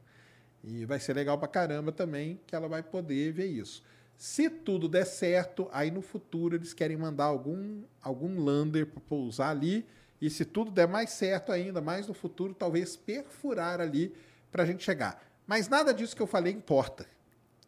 E 0.64 0.84
vai 0.84 0.98
ser 0.98 1.14
legal 1.14 1.38
pra 1.38 1.48
caramba 1.48 1.92
também 1.92 2.40
que 2.46 2.54
ela 2.54 2.68
vai 2.68 2.82
poder 2.82 3.32
ver 3.32 3.46
isso. 3.46 3.82
Se 4.20 4.50
tudo 4.50 4.86
der 4.86 5.06
certo, 5.06 5.66
aí 5.72 5.90
no 5.90 6.02
futuro 6.02 6.54
eles 6.54 6.74
querem 6.74 6.94
mandar 6.94 7.24
algum, 7.24 7.82
algum 8.02 8.38
lander 8.38 8.84
para 8.84 9.00
pousar 9.00 9.48
ali. 9.48 9.86
E 10.20 10.28
se 10.28 10.44
tudo 10.44 10.70
der 10.70 10.86
mais 10.86 11.08
certo 11.08 11.50
ainda, 11.50 11.80
mais 11.80 12.06
no 12.06 12.12
futuro, 12.12 12.52
talvez 12.52 12.96
perfurar 12.96 13.80
ali 13.80 14.14
para 14.52 14.62
a 14.62 14.66
gente 14.66 14.84
chegar. 14.84 15.26
Mas 15.46 15.68
nada 15.68 15.94
disso 15.94 16.14
que 16.14 16.20
eu 16.20 16.26
falei 16.26 16.52
importa. 16.52 17.06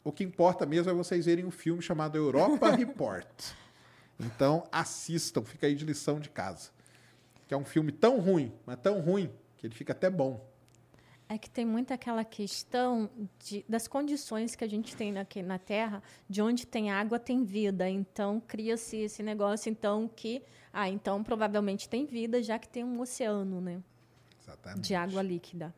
O 0.05 0.12
que 0.12 0.23
importa 0.23 0.66
mesmo 0.66 0.91
é 0.91 0.95
vocês 0.95 1.24
verem 1.24 1.47
um 1.47 1.51
filme 1.51 1.81
chamado 1.81 2.19
Europa 2.19 2.69
Report. 2.77 3.27
Então 4.20 4.69
assistam, 4.70 5.43
fica 5.45 5.66
aí 5.66 5.74
de 5.74 5.87
lição 5.87 6.20
de 6.20 6.29
casa. 6.29 6.69
Que 7.49 7.55
é 7.55 7.57
um 7.57 7.65
filme 7.65 7.93
tão 7.93 8.20
ruim, 8.20 8.53
mas 8.66 8.79
tão 8.79 9.01
ruim, 9.01 9.33
que 9.57 9.66
ele 9.66 9.74
fica 9.74 9.93
até 9.95 10.11
bom. 10.11 10.47
É 11.32 11.38
que 11.38 11.48
tem 11.48 11.64
muito 11.64 11.94
aquela 11.94 12.26
questão 12.26 13.09
de, 13.42 13.64
das 13.66 13.88
condições 13.88 14.54
que 14.54 14.62
a 14.62 14.68
gente 14.68 14.94
tem 14.94 15.16
aqui 15.16 15.42
na 15.42 15.59
Terra, 15.59 16.02
de 16.28 16.42
onde 16.42 16.66
tem 16.66 16.90
água 16.90 17.18
tem 17.18 17.42
vida. 17.42 17.88
Então 17.88 18.38
cria-se 18.38 18.98
esse 18.98 19.22
negócio 19.22 19.70
então 19.70 20.10
que, 20.14 20.42
ah, 20.70 20.90
então 20.90 21.24
provavelmente 21.24 21.88
tem 21.88 22.04
vida, 22.04 22.42
já 22.42 22.59
que 22.59 22.68
tem 22.68 22.84
um 22.84 23.00
oceano, 23.00 23.62
né, 23.62 23.82
Exatamente. 24.42 24.86
de 24.86 24.94
água 24.94 25.22
líquida. 25.22 25.74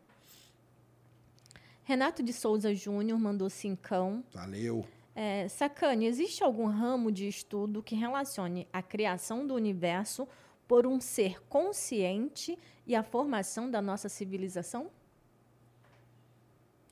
Renato 1.84 2.20
de 2.20 2.32
Souza 2.32 2.74
Júnior 2.74 3.20
mandou 3.20 3.48
cincão. 3.48 4.24
Valeu. 4.32 4.84
É, 5.14 5.46
Sacane, 5.46 6.06
existe 6.06 6.42
algum 6.42 6.66
ramo 6.66 7.12
de 7.12 7.28
estudo 7.28 7.80
que 7.80 7.94
relacione 7.94 8.66
a 8.72 8.82
criação 8.82 9.46
do 9.46 9.54
universo 9.54 10.26
por 10.66 10.84
um 10.84 11.00
ser 11.00 11.40
consciente 11.44 12.58
e 12.84 12.96
a 12.96 13.04
formação 13.04 13.70
da 13.70 13.80
nossa 13.80 14.08
civilização? 14.08 14.90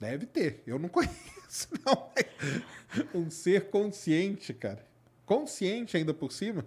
Deve 0.03 0.27
ter. 0.27 0.65
Eu 0.67 0.81
não 0.81 0.89
conheço, 0.91 1.69
não. 1.87 2.11
Um 3.15 3.31
ser 3.31 3.71
consciente, 3.71 4.53
cara. 4.53 4.85
Consciente 5.25 5.97
ainda 5.97 6.13
por 6.13 6.33
cima. 6.33 6.67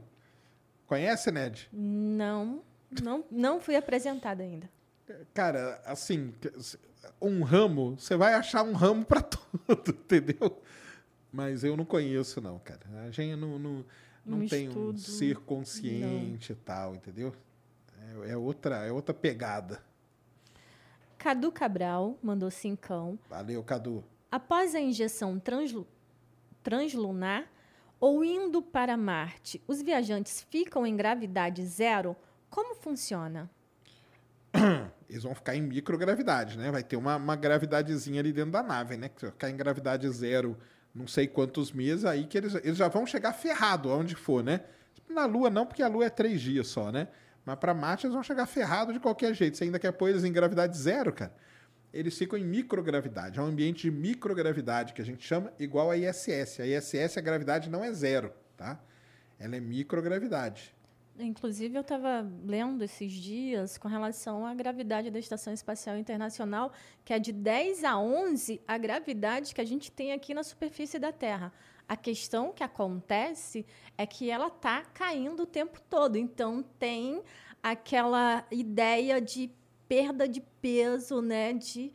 Conhece, 0.88 1.32
Ned? 1.32 1.68
Não, 1.74 2.64
não, 3.04 3.26
não 3.30 3.60
fui 3.60 3.76
apresentada 3.76 4.42
ainda. 4.42 4.70
Cara, 5.34 5.82
assim, 5.86 6.34
um 7.22 7.44
ramo, 7.44 7.98
você 8.00 8.16
vai 8.16 8.34
achar 8.36 8.64
um 8.64 8.72
ramo 8.72 9.04
para 9.04 9.20
tudo, 9.68 9.92
entendeu? 9.92 10.62
Mas 11.30 11.66
eu 11.66 11.76
não 11.76 11.84
conheço, 11.84 12.40
não, 12.40 12.58
cara. 12.60 12.80
A 13.06 13.12
gente 13.12 13.36
não, 13.36 13.60
não, 13.60 13.86
não 14.26 14.38
Um 14.40 14.48
tem 14.48 14.68
um 14.68 14.72
estudo, 14.72 15.00
ser 15.00 15.38
consciente 15.40 16.54
e 16.54 16.56
tal, 16.56 16.96
entendeu? 16.96 17.36
É, 18.24 18.32
é 18.32 18.38
outra, 18.38 18.88
é 18.88 18.92
outra 18.94 19.14
pegada. 19.14 19.84
Cadu 21.26 21.52
Cabral 21.52 22.20
mandou 22.22 22.52
cincão. 22.52 23.18
Valeu, 23.28 23.64
Cadu. 23.64 24.04
Após 24.32 24.76
a 24.76 24.80
injeção 24.80 25.40
translu- 25.40 25.88
translunar 26.62 27.48
ou 28.00 28.24
indo 28.24 28.62
para 28.62 28.96
Marte, 28.96 29.60
os 29.68 29.82
viajantes 29.82 30.46
ficam 30.52 30.86
em 30.86 30.96
gravidade 30.96 31.66
zero? 31.66 32.16
Como 32.48 32.76
funciona? 32.76 33.50
Eles 35.10 35.24
vão 35.24 35.34
ficar 35.34 35.56
em 35.56 35.64
microgravidade, 35.64 36.60
né? 36.60 36.70
Vai 36.70 36.84
ter 36.84 36.96
uma, 36.96 37.16
uma 37.16 37.36
gravidadezinha 37.36 38.22
ali 38.22 38.32
dentro 38.32 38.52
da 38.52 38.62
nave, 38.62 38.96
né? 38.96 39.10
Que 39.10 39.26
ficar 39.26 39.50
em 39.50 39.58
gravidade 39.58 40.08
zero 40.12 40.56
não 40.94 41.08
sei 41.08 41.28
quantos 41.28 41.72
meses, 41.72 42.06
aí 42.06 42.28
que 42.28 42.38
eles, 42.38 42.54
eles 42.54 42.78
já 42.78 42.88
vão 42.88 43.04
chegar 43.04 43.34
ferrado 43.34 43.90
aonde 43.92 44.14
for, 44.14 44.44
né? 44.44 44.62
Na 45.10 45.26
Lua 45.26 45.50
não, 45.50 45.66
porque 45.66 45.82
a 45.82 45.88
Lua 45.88 46.06
é 46.06 46.10
três 46.12 46.40
dias 46.40 46.68
só, 46.68 46.92
né? 46.92 47.08
Mas 47.46 47.58
para 47.58 47.74
Marte 47.74 48.06
eles 48.06 48.14
vão 48.14 48.24
chegar 48.24 48.46
ferrado 48.48 48.92
de 48.92 49.00
qualquer 49.00 49.34
jeito. 49.34 49.56
Você 49.56 49.66
ainda 49.66 49.78
quer 49.78 49.92
pôr 49.92 50.10
eles 50.10 50.24
em 50.24 50.32
gravidade 50.32 50.78
zero, 50.78 51.14
cara? 51.14 51.34
Eles 51.94 52.18
ficam 52.18 52.38
em 52.38 52.44
microgravidade. 52.44 53.40
É 53.40 53.42
um 53.42 53.46
ambiente 53.46 53.84
de 53.84 53.92
microgravidade 53.92 54.94
que 54.94 55.02
a 55.02 55.06
gente 55.06 55.26
chama 55.26 55.54
igual 55.60 55.92
a 55.92 55.98
ISS. 55.98 56.60
A 56.60 56.66
ISS, 56.66 57.18
a 57.18 57.22
gravidade 57.22 57.70
não 57.70 57.84
é 57.84 57.92
zero, 57.94 58.34
tá? 58.58 58.80
Ela 59.40 59.56
é 59.56 59.60
microgravidade. 59.60 60.74
Inclusive, 61.18 61.78
eu 61.78 61.82
estava 61.82 62.30
lendo 62.44 62.84
esses 62.84 63.14
dias 63.14 63.78
com 63.78 63.88
relação 63.88 64.46
à 64.46 64.54
gravidade 64.54 65.10
da 65.10 65.18
Estação 65.18 65.54
Espacial 65.54 65.98
Internacional, 65.98 66.74
que 67.06 67.14
é 67.14 67.20
de 67.20 67.32
10 67.32 67.86
a 67.86 67.98
11 67.98 68.62
a 68.68 68.78
gravidade 68.78 69.56
que 69.56 69.62
a 69.62 69.66
gente 69.66 69.90
tem 69.90 70.12
aqui 70.12 70.34
na 70.34 70.44
superfície 70.44 71.00
da 71.00 71.14
Terra. 71.14 71.54
A 71.88 71.96
questão 71.96 72.52
que 72.52 72.64
acontece 72.64 73.66
é 73.98 74.06
que 74.06 74.30
ela 74.30 74.48
está 74.48 74.82
caindo 74.82 75.44
o 75.44 75.46
tempo 75.46 75.80
todo. 75.90 76.18
Então, 76.18 76.64
tem 76.80 77.22
aquela 77.62 78.46
ideia 78.52 79.22
de 79.22 79.52
perda 79.88 80.28
de 80.28 80.42
peso, 80.62 81.22
né? 81.22 81.54
De... 81.54 81.92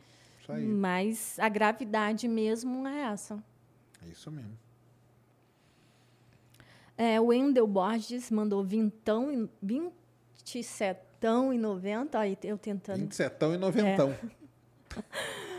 Mas 0.65 1.37
a 1.39 1.47
gravidade 1.47 2.27
mesmo 2.27 2.87
é 2.87 3.01
essa. 3.03 3.41
É 4.05 4.09
isso 4.09 4.31
mesmo. 4.31 4.57
É, 6.97 7.19
o 7.19 7.27
Wendel 7.27 7.65
Borges 7.67 8.29
mandou 8.29 8.63
vintão, 8.63 9.31
e- 9.31 9.49
27 9.61 10.99
e 11.53 11.57
90. 11.57 12.19
Aí 12.19 12.37
eu 12.43 12.57
tentando. 12.57 12.99
27 12.99 13.45
e 13.45 13.57
noventão. 13.57 14.15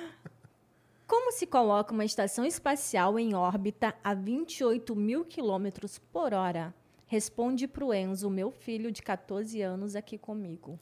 Como 1.13 1.31
se 1.31 1.47
coloca 1.47 1.93
uma 1.93 2.07
estação 2.07 2.43
espacial 2.43 3.19
em 3.19 3.35
órbita 3.35 3.95
a 4.03 4.15
28 4.15 4.97
mil 4.97 5.27
quilômetros 5.27 5.99
por 5.99 6.33
hora? 6.33 6.75
Responde 7.05 7.69
para 7.69 7.85
o 7.85 7.93
Enzo, 7.93 8.31
meu 8.31 8.51
filho 8.51 8.91
de 8.91 9.03
14 9.03 9.61
anos, 9.61 9.95
aqui 9.95 10.17
comigo. 10.17 10.79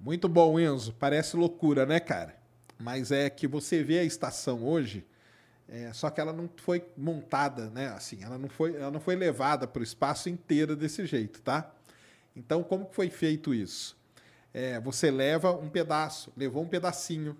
Muito 0.00 0.26
bom, 0.26 0.58
Enzo. 0.58 0.94
Parece 0.94 1.36
loucura, 1.36 1.84
né, 1.84 2.00
cara? 2.00 2.34
Mas 2.78 3.12
é 3.12 3.28
que 3.28 3.46
você 3.46 3.82
vê 3.82 3.98
a 3.98 4.04
estação 4.04 4.66
hoje, 4.66 5.06
é, 5.68 5.92
só 5.92 6.08
que 6.08 6.18
ela 6.18 6.32
não 6.32 6.48
foi 6.56 6.82
montada, 6.96 7.68
né? 7.68 7.88
Assim, 7.88 8.24
ela 8.24 8.38
não 8.38 8.48
foi, 8.48 8.74
ela 8.74 8.90
não 8.90 9.00
foi 9.00 9.16
levada 9.16 9.66
para 9.66 9.80
o 9.80 9.84
espaço 9.84 10.30
inteiro 10.30 10.74
desse 10.74 11.04
jeito, 11.04 11.42
tá? 11.42 11.74
Então, 12.34 12.62
como 12.62 12.88
foi 12.90 13.10
feito 13.10 13.52
isso? 13.52 13.98
É, 14.54 14.80
você 14.80 15.10
leva 15.10 15.52
um 15.52 15.68
pedaço, 15.68 16.32
levou 16.34 16.62
um 16.62 16.68
pedacinho, 16.68 17.36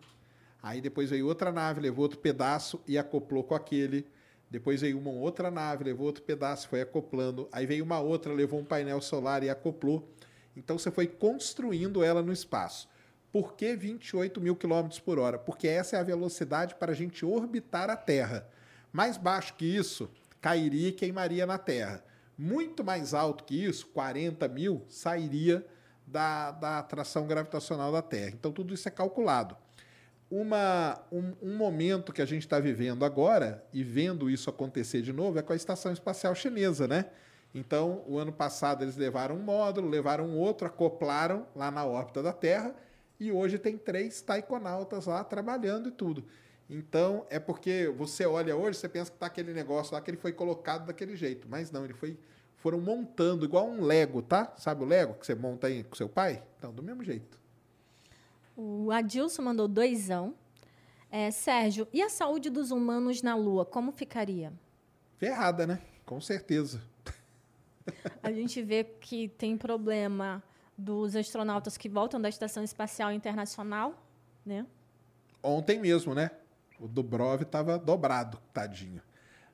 aí 0.66 0.80
depois 0.80 1.10
veio 1.10 1.26
outra 1.28 1.52
nave, 1.52 1.80
levou 1.80 2.02
outro 2.02 2.18
pedaço 2.18 2.80
e 2.88 2.98
acoplou 2.98 3.44
com 3.44 3.54
aquele. 3.54 4.04
Depois 4.50 4.80
veio 4.80 4.98
uma 4.98 5.10
outra 5.10 5.48
nave, 5.48 5.84
levou 5.84 6.06
outro 6.06 6.24
pedaço, 6.24 6.68
foi 6.68 6.80
acoplando. 6.80 7.48
Aí 7.52 7.66
veio 7.66 7.84
uma 7.84 8.00
outra, 8.00 8.32
levou 8.32 8.58
um 8.58 8.64
painel 8.64 9.00
solar 9.00 9.44
e 9.44 9.50
acoplou. 9.50 10.08
Então 10.56 10.76
você 10.76 10.90
foi 10.90 11.06
construindo 11.06 12.02
ela 12.02 12.20
no 12.20 12.32
espaço. 12.32 12.88
Por 13.30 13.54
que 13.54 13.76
28 13.76 14.40
mil 14.40 14.56
quilômetros 14.56 14.98
por 14.98 15.18
hora? 15.18 15.38
Porque 15.38 15.68
essa 15.68 15.96
é 15.96 16.00
a 16.00 16.02
velocidade 16.02 16.74
para 16.74 16.90
a 16.90 16.94
gente 16.94 17.24
orbitar 17.24 17.88
a 17.88 17.96
Terra. 17.96 18.48
Mais 18.92 19.16
baixo 19.16 19.54
que 19.54 19.64
isso, 19.64 20.10
cairia 20.40 20.88
e 20.88 20.92
queimaria 20.92 21.46
na 21.46 21.58
Terra. 21.58 22.04
Muito 22.36 22.82
mais 22.82 23.14
alto 23.14 23.44
que 23.44 23.54
isso, 23.54 23.86
40 23.88 24.48
mil, 24.48 24.84
sairia 24.88 25.64
da, 26.06 26.50
da 26.50 26.78
atração 26.78 27.26
gravitacional 27.26 27.92
da 27.92 28.02
Terra. 28.02 28.30
Então 28.34 28.50
tudo 28.50 28.74
isso 28.74 28.88
é 28.88 28.90
calculado. 28.90 29.56
Uma, 30.30 31.00
um, 31.12 31.32
um 31.40 31.56
momento 31.56 32.12
que 32.12 32.20
a 32.20 32.26
gente 32.26 32.42
está 32.42 32.58
vivendo 32.58 33.04
agora 33.04 33.64
e 33.72 33.84
vendo 33.84 34.28
isso 34.28 34.50
acontecer 34.50 35.00
de 35.00 35.12
novo 35.12 35.38
é 35.38 35.42
com 35.42 35.52
a 35.52 35.56
Estação 35.56 35.92
Espacial 35.92 36.34
Chinesa, 36.34 36.88
né? 36.88 37.06
Então, 37.54 38.02
o 38.06 38.18
ano 38.18 38.32
passado 38.32 38.82
eles 38.82 38.96
levaram 38.96 39.36
um 39.36 39.42
módulo, 39.42 39.88
levaram 39.88 40.36
outro, 40.36 40.66
acoplaram 40.66 41.46
lá 41.54 41.70
na 41.70 41.86
órbita 41.86 42.22
da 42.22 42.32
Terra 42.32 42.74
e 43.18 43.32
hoje 43.32 43.58
tem 43.58 43.78
três 43.78 44.20
taikonautas 44.20 45.06
lá 45.06 45.24
trabalhando 45.24 45.88
e 45.88 45.92
tudo. 45.92 46.24
Então, 46.68 47.24
é 47.30 47.38
porque 47.38 47.92
você 47.96 48.26
olha 48.26 48.56
hoje, 48.56 48.78
você 48.78 48.88
pensa 48.88 49.10
que 49.10 49.16
tá 49.16 49.26
aquele 49.26 49.54
negócio 49.54 49.94
lá 49.94 50.00
que 50.00 50.10
ele 50.10 50.18
foi 50.18 50.32
colocado 50.32 50.86
daquele 50.86 51.16
jeito, 51.16 51.46
mas 51.48 51.70
não, 51.70 51.84
ele 51.84 51.94
foi 51.94 52.18
foram 52.56 52.80
montando 52.80 53.44
igual 53.44 53.68
um 53.68 53.82
Lego, 53.82 54.20
tá? 54.20 54.52
Sabe 54.56 54.82
o 54.82 54.86
Lego 54.86 55.14
que 55.14 55.24
você 55.24 55.34
monta 55.34 55.68
aí 55.68 55.84
com 55.84 55.94
seu 55.94 56.08
pai? 56.08 56.42
Então, 56.58 56.72
do 56.72 56.82
mesmo 56.82 57.04
jeito. 57.04 57.38
O 58.56 58.90
Adilson 58.90 59.42
mandou 59.42 59.68
doisão. 59.68 60.34
É, 61.10 61.30
Sérgio, 61.30 61.86
e 61.92 62.02
a 62.02 62.08
saúde 62.08 62.50
dos 62.50 62.70
humanos 62.70 63.22
na 63.22 63.36
Lua, 63.36 63.64
como 63.64 63.92
ficaria? 63.92 64.52
Ferrada, 65.18 65.66
né? 65.66 65.80
Com 66.04 66.20
certeza. 66.20 66.82
A 68.22 68.32
gente 68.32 68.60
vê 68.62 68.82
que 68.84 69.28
tem 69.28 69.56
problema 69.56 70.42
dos 70.76 71.14
astronautas 71.14 71.76
que 71.76 71.88
voltam 71.88 72.20
da 72.20 72.28
Estação 72.28 72.64
Espacial 72.64 73.12
Internacional, 73.12 74.02
né? 74.44 74.66
Ontem 75.42 75.78
mesmo, 75.78 76.14
né? 76.14 76.30
O 76.80 76.88
Dubrov 76.88 77.44
tava 77.44 77.78
dobrado, 77.78 78.38
tadinho. 78.52 79.00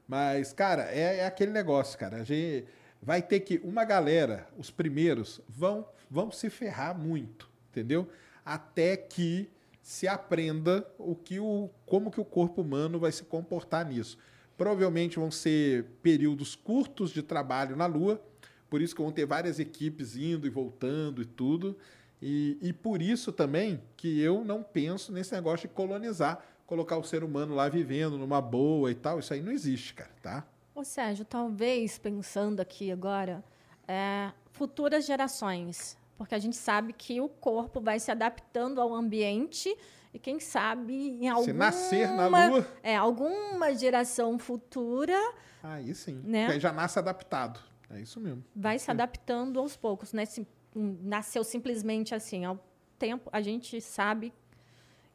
Mas, 0.09 0.53
cara, 0.53 0.85
é, 0.91 1.19
é 1.19 1.27
aquele 1.27 1.53
negócio, 1.53 1.99
cara. 1.99 2.17
A 2.17 2.25
gente 2.25 2.67
vai 3.01 3.23
ter 3.23 3.41
que. 3.41 3.59
Uma 3.63 3.85
galera, 3.85 4.49
os 4.57 4.71
primeiros, 4.71 5.41
vão, 5.49 5.87
vão 6.11 6.31
se 6.31 6.51
ferrar 6.51 6.99
muito, 6.99 7.49
entendeu? 7.71 8.09
Até 8.45 8.97
que 8.97 9.51
se 9.83 10.07
aprenda 10.07 10.87
o 10.99 11.15
que 11.15 11.41
o, 11.41 11.69
como 11.85 12.11
que 12.11 12.21
o 12.21 12.25
corpo 12.25 12.63
humano 12.63 12.99
vai 13.01 13.11
se 13.11 13.25
comportar 13.25 13.87
nisso. 13.87 14.17
Provavelmente 14.57 15.19
vão 15.19 15.31
ser 15.31 15.87
períodos 16.03 16.55
curtos 16.55 17.11
de 17.11 17.23
trabalho 17.23 17.75
na 17.75 17.87
Lua, 17.87 18.23
por 18.71 18.81
isso 18.81 18.95
que 18.95 19.03
vão 19.03 19.11
ter 19.11 19.27
várias 19.27 19.59
equipes 19.59 20.17
indo 20.17 20.47
e 20.47 20.51
voltando 20.51 21.21
e 21.21 21.25
tudo. 21.25 21.77
E, 22.21 22.57
e 22.63 22.73
por 22.73 23.03
isso 23.03 23.33
também 23.33 23.83
que 23.97 24.21
eu 24.21 24.45
não 24.45 24.63
penso 24.63 25.13
nesse 25.13 25.35
negócio 25.35 25.69
de 25.69 25.75
colonizar, 25.75 26.41
colocar 26.65 26.97
o 26.97 27.03
ser 27.03 27.25
humano 27.25 27.55
lá 27.55 27.69
vivendo 27.69 28.17
numa 28.17 28.41
boa 28.41 28.91
e 28.91 28.95
tal. 28.95 29.19
Isso 29.19 29.35
aí 29.35 29.43
não 29.43 29.51
existe, 29.51 29.93
cara, 29.95 30.11
tá? 30.23 30.47
Ô 30.75 30.85
Sérgio, 30.85 31.25
talvez 31.25 31.99
pensando 31.99 32.61
aqui 32.61 32.93
agora, 32.93 33.45
é, 33.87 34.31
futuras 34.53 35.05
gerações, 35.05 35.99
porque 36.23 36.37
a 36.37 36.39
gente 36.39 36.57
sabe 36.57 36.93
que 36.93 37.21
o 37.21 37.29
corpo 37.29 37.81
vai 37.81 37.99
se 37.99 38.09
adaptando 38.09 38.81
ao 38.81 38.95
ambiente 38.95 39.77
e 40.15 40.21
quem 40.21 40.39
sabe 40.39 40.95
em 40.95 41.29
alguma 41.29 41.45
Se 41.45 41.53
nascer 41.53 42.09
na 42.13 42.29
Lua, 42.29 42.65
é 42.81 42.95
alguma 42.95 43.75
geração 43.75 44.39
futura 44.39 45.19
aí 45.65 45.93
sim. 45.93 46.23
Né? 46.25 46.47
Aí 46.47 46.61
já 46.61 46.73
nasce 46.73 46.97
adaptado. 46.97 47.59
É 47.91 47.99
isso 48.01 48.21
mesmo. 48.21 48.45
vai 48.55 48.79
se 48.79 48.89
adaptando 48.89 49.59
aos 49.59 49.77
poucos, 49.77 50.13
né? 50.13 50.25
Se- 50.25 50.47
hum, 50.77 50.97
nasceu 51.03 51.43
simplesmente 51.43 52.15
assim, 52.15 52.45
ao 52.45 52.57
tempo 53.01 53.29
a 53.33 53.41
gente 53.41 53.81
sabe 53.81 54.33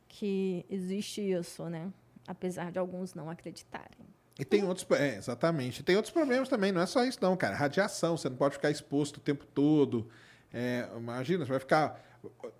que 0.09 0.65
existe 0.69 1.21
isso, 1.21 1.69
né? 1.69 1.89
Apesar 2.27 2.69
de 2.69 2.79
alguns 2.79 3.13
não 3.13 3.29
acreditarem. 3.29 4.05
E 4.37 4.43
tem 4.43 4.61
outros. 4.65 4.85
É, 4.91 5.15
exatamente. 5.15 5.83
Tem 5.83 5.95
outros 5.95 6.11
problemas 6.13 6.49
também, 6.49 6.73
não 6.73 6.81
é 6.81 6.85
só 6.85 7.05
isso, 7.05 7.17
não, 7.21 7.37
cara. 7.37 7.55
Radiação, 7.55 8.17
você 8.17 8.27
não 8.29 8.35
pode 8.35 8.55
ficar 8.55 8.69
exposto 8.69 9.17
o 9.17 9.21
tempo 9.21 9.45
todo. 9.45 10.09
É, 10.53 10.87
imagina, 10.95 11.45
você 11.45 11.51
vai 11.51 11.59
ficar. 11.59 12.03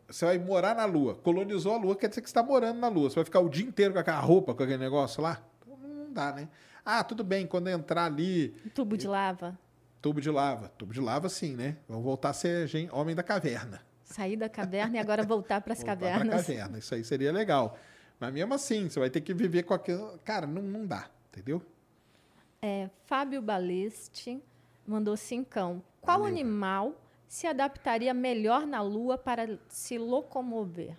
Você 0.08 0.26
vai 0.26 0.38
morar 0.38 0.76
na 0.76 0.86
Lua. 0.86 1.16
Colonizou 1.16 1.74
a 1.74 1.78
Lua, 1.78 1.96
quer 1.96 2.08
dizer 2.10 2.22
que 2.22 2.28
você 2.30 2.32
está 2.32 2.44
morando 2.44 2.80
na 2.80 2.88
Lua. 2.88 3.10
Você 3.10 3.16
vai 3.16 3.26
ficar 3.26 3.40
o 3.40 3.50
dia 3.50 3.66
inteiro 3.66 3.94
com 3.94 4.00
aquela 4.00 4.20
roupa, 4.20 4.54
com 4.54 4.64
aquele 4.64 4.78
negócio 4.78 5.22
lá? 5.22 5.42
Não 5.66 6.12
dá, 6.12 6.32
né? 6.34 6.48
Ah, 6.86 7.04
tudo 7.04 7.24
bem, 7.24 7.46
quando 7.46 7.68
entrar 7.68 8.06
ali, 8.06 8.50
Tubo 8.74 8.96
de 8.96 9.08
lava, 9.08 9.58
tubo 10.02 10.22
de 10.22 10.30
lava. 10.32 10.70
Tubo 10.78 10.94
de 10.94 11.02
lava, 11.02 11.28
sim, 11.28 11.54
né? 11.56 11.78
Vamos 11.88 12.04
voltar 12.04 12.30
a 12.30 12.34
ser 12.34 12.70
homem 12.94 13.14
da 13.14 13.24
caverna. 13.24 13.82
sair 14.04 14.38
da 14.38 14.48
caverna 14.48 14.96
e 14.96 15.00
agora 15.00 15.24
voltar 15.24 15.60
para 15.60 15.74
as 15.74 15.80
Voltar 15.84 15.96
cavernas. 15.98 16.46
Pra 16.46 16.56
caverna. 16.56 16.78
Isso 16.78 16.96
aí 16.96 17.04
seria 17.04 17.32
legal. 17.32 17.78
Mas 18.20 18.34
mesmo 18.34 18.54
assim, 18.54 18.90
você 18.90 19.00
vai 19.00 19.10
ter 19.10 19.20
que 19.22 19.34
viver 19.34 19.64
com 19.64 19.74
aquilo. 19.74 20.18
Cara, 20.24 20.48
não, 20.48 20.62
não 20.62 20.86
dá, 20.86 21.10
entendeu? 21.30 21.62
É, 22.62 22.90
Fábio 23.06 23.42
Baleste 23.42 24.42
mandou 24.88 25.18
cincão. 25.18 25.84
Qual 26.02 26.20
Valeu. 26.20 26.34
animal 26.34 26.96
se 27.28 27.46
adaptaria 27.48 28.14
melhor 28.14 28.66
na 28.66 28.82
Lua 28.82 29.18
para 29.18 29.60
se 29.68 29.98
locomover? 29.98 30.96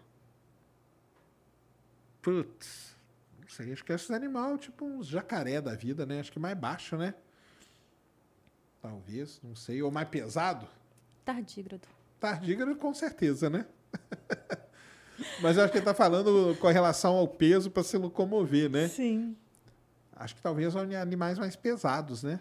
Putz, 2.20 2.94
não 3.40 3.48
sei, 3.48 3.72
acho 3.72 3.84
que 3.84 3.92
esses 3.92 4.10
animais, 4.10 4.60
tipo 4.60 4.84
uns 4.84 5.06
jacaré 5.06 5.60
da 5.60 5.74
vida, 5.74 6.04
né? 6.04 6.20
Acho 6.20 6.32
que 6.32 6.38
mais 6.38 6.56
baixo, 6.56 6.96
né? 6.96 7.14
Talvez, 8.80 9.40
não 9.42 9.54
sei. 9.54 9.82
Ou 9.82 9.90
mais 9.90 10.08
pesado? 10.08 10.68
Tardígrado. 11.24 11.86
Tardígrado, 12.20 12.76
com 12.76 12.92
certeza, 12.94 13.50
né? 13.50 13.66
Mas 15.42 15.56
eu 15.56 15.64
acho 15.64 15.72
que 15.72 15.78
ele 15.78 15.84
tá 15.84 15.94
falando 15.94 16.56
com 16.60 16.68
relação 16.68 17.16
ao 17.16 17.26
peso 17.26 17.70
para 17.70 17.82
se 17.82 17.96
locomover, 17.96 18.70
né? 18.70 18.88
Sim. 18.88 19.36
Acho 20.14 20.34
que 20.34 20.42
talvez 20.42 20.74
animais 20.76 21.38
mais 21.38 21.56
pesados, 21.56 22.22
né? 22.22 22.40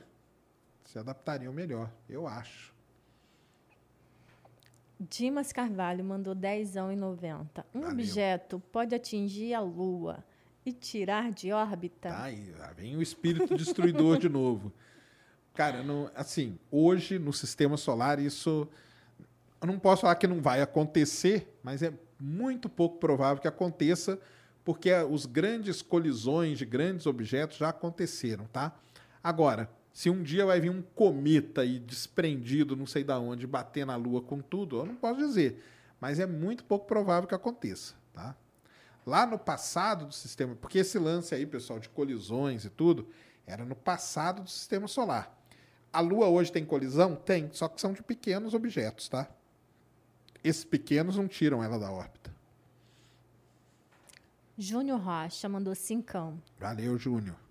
Se 0.85 0.97
adaptariam 0.97 1.51
melhor, 1.51 1.91
eu 2.07 2.27
acho. 2.27 2.73
Dimas 4.99 5.51
Carvalho 5.51 6.03
mandou 6.03 6.35
10,90. 6.35 7.63
Um 7.73 7.81
Valeu. 7.81 7.93
objeto 7.93 8.59
pode 8.71 8.95
atingir 8.95 9.53
a 9.53 9.59
Lua 9.59 10.23
e 10.65 10.71
tirar 10.71 11.31
de 11.31 11.51
órbita? 11.51 12.09
Tá 12.09 12.23
aí, 12.23 12.51
lá 12.57 12.71
vem 12.73 12.95
o 12.95 13.01
espírito 13.01 13.55
destruidor 13.55 14.17
de 14.17 14.27
novo. 14.27 14.73
Cara, 15.53 15.83
não, 15.83 16.09
assim, 16.15 16.57
hoje 16.71 17.17
no 17.17 17.33
sistema 17.33 17.77
solar 17.77 18.19
isso 18.19 18.67
eu 19.59 19.67
não 19.67 19.79
posso 19.79 20.01
falar 20.01 20.15
que 20.15 20.27
não 20.27 20.41
vai 20.41 20.61
acontecer, 20.61 21.57
mas 21.63 21.81
é 21.81 21.91
muito 22.19 22.69
pouco 22.69 22.97
provável 22.97 23.41
que 23.41 23.47
aconteça, 23.47 24.19
porque 24.63 24.93
os 24.93 25.25
grandes 25.25 25.81
colisões 25.81 26.57
de 26.57 26.65
grandes 26.65 27.05
objetos 27.05 27.57
já 27.57 27.69
aconteceram, 27.69 28.45
tá? 28.45 28.75
Agora, 29.23 29.69
se 29.97 30.11
um 30.11 30.21
dia 30.21 30.45
vai 30.45 30.61
vir 30.61 30.69
um 30.69 30.79
cometa 30.79 31.65
e 31.65 31.79
desprendido, 31.79 32.75
não 32.75 32.85
sei 32.85 33.03
da 33.03 33.17
onde, 33.19 33.47
bater 33.47 33.83
na 33.83 33.95
Lua 33.95 34.21
com 34.21 34.39
tudo, 34.39 34.77
eu 34.77 34.85
não 34.85 34.95
posso 34.95 35.17
dizer, 35.17 35.59
mas 35.99 36.19
é 36.19 36.27
muito 36.27 36.63
pouco 36.63 36.85
provável 36.85 37.27
que 37.27 37.33
aconteça, 37.33 37.95
tá? 38.13 38.35
Lá 39.03 39.25
no 39.25 39.39
passado 39.39 40.05
do 40.05 40.13
sistema, 40.13 40.55
porque 40.55 40.77
esse 40.77 40.99
lance 40.99 41.33
aí, 41.33 41.47
pessoal, 41.47 41.79
de 41.79 41.89
colisões 41.89 42.63
e 42.63 42.69
tudo, 42.69 43.07
era 43.47 43.65
no 43.65 43.75
passado 43.75 44.43
do 44.43 44.49
sistema 44.51 44.87
solar. 44.87 45.35
A 45.91 45.99
Lua 45.99 46.27
hoje 46.27 46.51
tem 46.51 46.63
colisão? 46.63 47.15
Tem, 47.15 47.49
só 47.51 47.67
que 47.67 47.81
são 47.81 47.91
de 47.91 48.03
pequenos 48.03 48.53
objetos, 48.53 49.09
tá? 49.09 49.27
Esses 50.43 50.63
pequenos 50.63 51.17
não 51.17 51.27
tiram 51.27 51.63
ela 51.63 51.79
da 51.79 51.91
órbita. 51.91 52.31
Júnior 54.55 54.99
Rocha 54.99 55.49
mandou 55.49 55.73
cincão. 55.73 56.39
Valeu, 56.59 56.99
Júnior. 56.99 57.46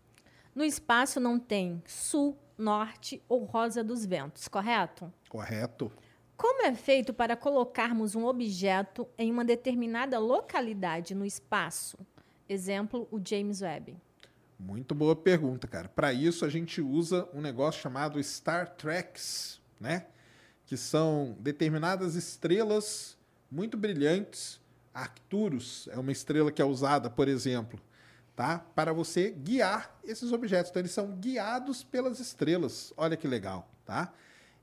No 0.56 0.64
espaço 0.64 1.20
não 1.20 1.38
tem 1.38 1.82
sul, 1.86 2.34
norte 2.56 3.22
ou 3.28 3.44
rosa 3.44 3.84
dos 3.84 4.06
ventos, 4.06 4.48
correto? 4.48 5.12
Correto. 5.28 5.92
Como 6.34 6.62
é 6.62 6.74
feito 6.74 7.12
para 7.12 7.36
colocarmos 7.36 8.14
um 8.14 8.24
objeto 8.24 9.06
em 9.18 9.30
uma 9.30 9.44
determinada 9.44 10.18
localidade 10.18 11.14
no 11.14 11.26
espaço? 11.26 11.98
Exemplo, 12.48 13.06
o 13.10 13.20
James 13.22 13.60
Webb. 13.60 13.98
Muito 14.58 14.94
boa 14.94 15.14
pergunta, 15.14 15.68
cara. 15.68 15.90
Para 15.90 16.14
isso 16.14 16.42
a 16.42 16.48
gente 16.48 16.80
usa 16.80 17.28
um 17.34 17.42
negócio 17.42 17.82
chamado 17.82 18.22
Star 18.22 18.76
Treks, 18.76 19.60
né? 19.78 20.06
Que 20.64 20.78
são 20.78 21.36
determinadas 21.38 22.14
estrelas 22.14 23.18
muito 23.50 23.76
brilhantes. 23.76 24.58
Arcturus 24.94 25.86
é 25.92 25.98
uma 25.98 26.12
estrela 26.12 26.50
que 26.50 26.62
é 26.62 26.64
usada, 26.64 27.10
por 27.10 27.28
exemplo, 27.28 27.78
tá? 28.36 28.58
Para 28.74 28.92
você 28.92 29.30
guiar 29.30 29.98
esses 30.04 30.30
objetos. 30.30 30.70
Então 30.70 30.80
eles 30.80 30.92
são 30.92 31.10
guiados 31.12 31.82
pelas 31.82 32.20
estrelas. 32.20 32.92
Olha 32.96 33.16
que 33.16 33.26
legal, 33.26 33.68
tá? 33.84 34.12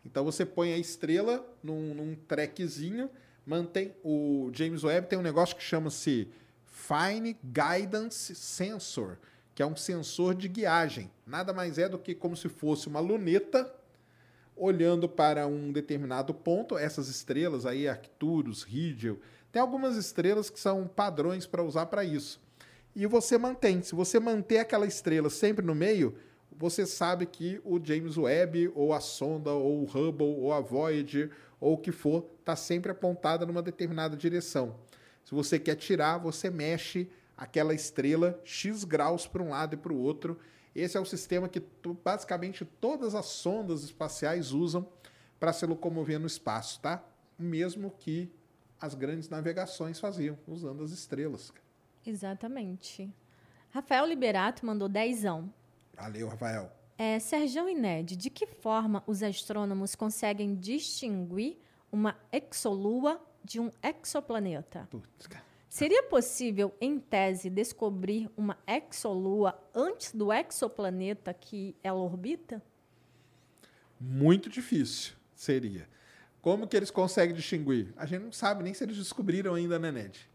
Então 0.06 0.24
você 0.24 0.46
põe 0.46 0.72
a 0.74 0.78
estrela 0.78 1.44
num, 1.64 1.94
num 1.96 2.16
trequezinho, 2.16 3.10
mantém 3.46 3.94
o 4.04 4.52
James 4.54 4.84
Webb 4.84 5.08
tem 5.08 5.18
um 5.18 5.24
negócio 5.24 5.56
que 5.56 5.64
chama-se 5.64 6.30
Fine 6.66 7.38
Guidance 7.44 8.36
Sensor, 8.36 9.18
que 9.56 9.64
é 9.64 9.66
um 9.66 9.76
sensor 9.76 10.36
de 10.36 10.48
guiagem. 10.48 11.10
Nada 11.26 11.54
mais 11.54 11.78
é 11.78 11.90
do 11.90 11.98
que 11.98 12.14
como 12.14 12.36
se 12.36 12.50
fosse 12.50 12.88
uma 12.88 13.00
luneta 13.00 13.74
olhando 14.56 15.08
para 15.08 15.48
um 15.48 15.72
determinado 15.72 16.34
ponto. 16.34 16.78
Essas 16.78 17.08
estrelas 17.08 17.66
aí, 17.66 17.88
Arcturus, 17.88 18.64
Rigel, 18.64 19.20
tem 19.52 19.62
algumas 19.62 19.96
estrelas 19.96 20.50
que 20.50 20.60
são 20.60 20.86
padrões 20.86 21.48
para 21.48 21.64
usar 21.64 21.86
para 21.86 22.04
isso. 22.04 22.43
E 22.96 23.08
você 23.08 23.38
mantém. 23.38 23.82
Se 23.82 23.96
você 23.96 24.20
manter 24.20 24.60
aquela 24.60 24.86
estrela 24.86 25.30
sempre 25.30 25.66
no 25.66 25.74
meio, 25.74 26.16
você 26.52 26.86
sabe 26.86 27.26
que 27.26 27.60
o 27.64 27.80
James 27.84 28.18
Webb, 28.18 28.72
ou 28.76 28.94
a 28.94 29.00
sonda, 29.00 29.52
ou 29.52 29.82
o 29.82 29.86
Hubble, 29.86 30.36
ou 30.40 30.54
a 30.54 30.60
Voyager, 30.60 31.32
ou 31.60 31.74
o 31.74 31.78
que 31.78 31.92
for, 31.92 32.30
está 32.40 32.56
sempre 32.56 32.92
apontada 32.92 33.46
numa 33.46 33.62
determinada 33.62 34.16
direção. 34.16 34.76
Se 35.24 35.34
você 35.34 35.58
quer 35.58 35.76
tirar, 35.76 36.18
você 36.18 36.50
mexe 36.50 37.10
aquela 37.36 37.74
estrela 37.74 38.40
X 38.44 38.84
graus 38.84 39.26
para 39.26 39.42
um 39.42 39.50
lado 39.50 39.74
e 39.74 39.78
para 39.78 39.94
o 39.94 40.00
outro. 40.00 40.38
Esse 40.76 40.98
é 40.98 41.00
o 41.00 41.06
sistema 41.06 41.50
que 41.50 41.62
basicamente 42.04 42.66
todas 42.66 43.16
as 43.16 43.26
sondas 43.26 43.84
espaciais 43.84 44.52
usam 44.52 44.88
para 45.40 45.54
se 45.54 45.66
locomover 45.66 46.20
no 46.20 46.28
espaço, 46.28 46.80
tá? 46.80 47.04
Mesmo 47.38 47.92
que 47.92 48.32
as 48.80 48.94
grandes 48.94 49.30
navegações 49.30 50.00
faziam, 50.00 50.38
usando 50.48 50.84
as 50.84 50.92
estrelas. 50.92 51.52
Exatamente. 52.06 53.10
Rafael 53.70 54.06
Liberato 54.06 54.66
mandou 54.66 54.88
dezão. 54.88 55.52
Valeu, 55.96 56.28
Rafael. 56.28 56.72
É, 56.98 57.18
Serjão 57.20 57.68
e 57.68 57.74
Ned, 57.74 58.16
de 58.16 58.30
que 58.30 58.46
forma 58.46 59.04
os 59.08 59.24
astrônomos 59.24 59.96
conseguem 59.96 60.56
distinguir 60.56 61.58
uma 61.92 62.16
exolua 62.32 63.22
de 63.44 63.60
um 63.60 63.72
exoplaneta? 63.82 64.88
Putz, 64.90 65.28
cara. 65.28 65.44
Seria 65.68 66.04
possível, 66.04 66.72
em 66.80 67.00
tese, 67.00 67.50
descobrir 67.50 68.30
uma 68.38 68.58
exolua 68.68 69.60
antes 69.74 70.14
do 70.14 70.32
exoplaneta 70.32 71.34
que 71.34 71.76
ela 71.82 72.00
orbita? 72.00 72.62
Muito 74.00 74.50
difícil 74.50 75.16
seria. 75.36 75.90
Como 76.42 76.68
que 76.68 76.78
eles 76.78 76.92
conseguem 76.92 77.36
distinguir? 77.36 77.92
A 77.98 78.06
gente 78.06 78.22
não 78.22 78.32
sabe 78.32 78.64
nem 78.64 78.74
se 78.74 78.84
eles 78.84 78.98
descobriram 78.98 79.56
ainda, 79.56 79.80
né, 79.80 79.92
Ned? 79.92 80.30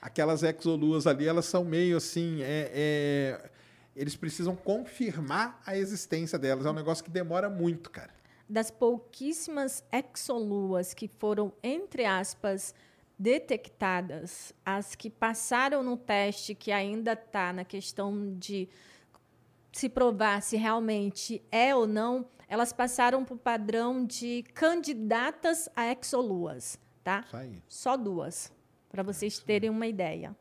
Aquelas 0.00 0.42
exoluas 0.42 1.06
ali, 1.06 1.26
elas 1.28 1.46
são 1.46 1.64
meio 1.64 1.96
assim. 1.96 2.40
é- 2.42 2.70
é- 2.72 3.50
Eles 3.94 4.16
precisam 4.16 4.54
confirmar 4.56 5.60
a 5.66 5.76
existência 5.76 6.38
delas. 6.38 6.64
É 6.64 6.70
um 6.70 6.74
negócio 6.74 7.04
que 7.04 7.10
demora 7.10 7.50
muito, 7.50 7.90
cara. 7.90 8.14
Das 8.48 8.70
pouquíssimas 8.70 9.84
exoluas 9.92 10.94
que 10.94 11.08
foram, 11.18 11.52
entre 11.62 12.04
aspas, 12.04 12.74
detectadas, 13.18 14.54
as 14.64 14.94
que 14.94 15.10
passaram 15.10 15.82
no 15.82 15.96
teste, 15.96 16.54
que 16.54 16.72
ainda 16.72 17.12
está 17.12 17.52
na 17.52 17.64
questão 17.64 18.34
de 18.38 18.68
se 19.72 19.88
provar 19.88 20.40
se 20.40 20.56
realmente 20.56 21.42
é 21.50 21.74
ou 21.74 21.86
não, 21.86 22.26
elas 22.48 22.72
passaram 22.72 23.24
para 23.24 23.34
o 23.34 23.38
padrão 23.38 24.04
de 24.04 24.44
candidatas 24.54 25.68
a 25.76 25.92
exoluas, 25.92 26.78
tá? 27.04 27.24
Só 27.68 27.96
duas, 27.96 28.52
para 28.90 29.02
vocês 29.02 29.38
terem 29.38 29.70
uma 29.70 29.86
ideia. 29.86 30.34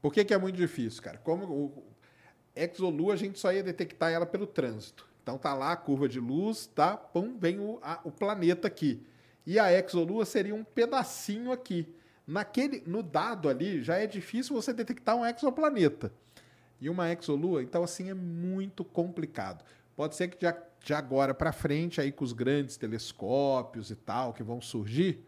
Por 0.00 0.12
que, 0.12 0.24
que 0.24 0.34
é 0.34 0.38
muito 0.38 0.56
difícil, 0.56 1.02
cara? 1.02 1.18
Como 1.18 1.44
o 1.46 1.82
Exolua, 2.54 3.14
a 3.14 3.16
gente 3.16 3.38
só 3.38 3.52
ia 3.52 3.62
detectar 3.62 4.10
ela 4.12 4.26
pelo 4.26 4.46
trânsito. 4.46 5.06
Então 5.22 5.38
tá 5.38 5.54
lá 5.54 5.72
a 5.72 5.76
curva 5.76 6.08
de 6.08 6.20
luz, 6.20 6.66
tá? 6.66 6.96
Pum, 6.96 7.36
vem 7.38 7.58
o, 7.58 7.78
a- 7.82 8.00
o 8.04 8.10
planeta 8.10 8.68
aqui. 8.68 9.02
E 9.46 9.58
a 9.58 9.72
Exolua 9.72 10.24
seria 10.24 10.54
um 10.54 10.64
pedacinho 10.64 11.52
aqui. 11.52 11.88
Naquele, 12.26 12.82
no 12.86 13.02
dado 13.02 13.48
ali, 13.48 13.82
já 13.82 13.96
é 13.96 14.06
difícil 14.06 14.54
você 14.54 14.72
detectar 14.72 15.14
um 15.16 15.24
exoplaneta. 15.24 16.12
E 16.80 16.88
uma 16.90 17.10
exolua, 17.12 17.62
então 17.62 17.82
assim, 17.82 18.10
é 18.10 18.14
muito 18.14 18.84
complicado. 18.84 19.64
Pode 19.96 20.16
ser 20.16 20.28
que 20.28 20.38
de, 20.38 20.46
a- 20.46 20.62
de 20.82 20.92
agora 20.94 21.32
para 21.34 21.52
frente, 21.52 22.00
aí 22.00 22.10
com 22.12 22.24
os 22.24 22.32
grandes 22.32 22.76
telescópios 22.76 23.90
e 23.90 23.96
tal 23.96 24.32
que 24.34 24.42
vão 24.42 24.60
surgir, 24.60 25.24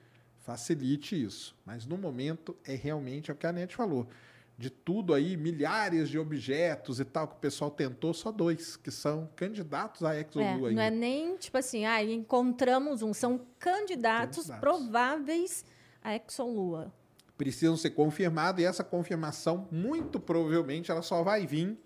facilite 0.47 1.21
isso. 1.21 1.55
Mas 1.67 1.85
no 1.85 1.99
momento 1.99 2.57
é 2.65 2.75
realmente 2.75 3.31
é 3.31 3.35
o 3.35 3.37
que 3.37 3.47
a 3.47 3.53
NET 3.53 3.75
falou. 3.75 4.07
De 4.57 4.71
tudo 4.71 5.13
aí, 5.13 5.37
milhares 5.37 6.09
de 6.09 6.19
objetos 6.19 6.99
e 6.99 7.05
tal 7.05 7.29
que 7.29 7.35
o 7.35 7.39
pessoal 7.39 7.71
tentou, 7.71 8.15
só 8.15 8.33
dois 8.33 8.75
que 8.77 8.91
são 8.91 9.29
candidatos 9.37 10.03
a 10.03 10.15
É, 10.15 10.21
exolua 10.21 10.71
não 10.71 10.81
é 10.81 10.91
nem 10.91 11.37
tipo 11.37 11.59
assim, 11.59 11.85
ah, 11.85 12.03
encontramos 12.03 13.03
um, 13.03 13.13
são 13.13 13.39
candidatos, 13.59 14.47
Candidatos. 14.47 14.61
prováveis 14.61 15.65
a 16.03 16.17
exolua. 16.17 16.91
precisam 17.37 17.77
ser 17.77 17.91
confirmados 17.91 18.63
e 18.63 18.65
essa 18.65 18.83
confirmação, 18.83 19.69
muito 19.71 20.19
provavelmente, 20.19 20.91
ela 20.91 21.03
só 21.03 21.23
vai 21.23 21.47
vir 21.47 21.77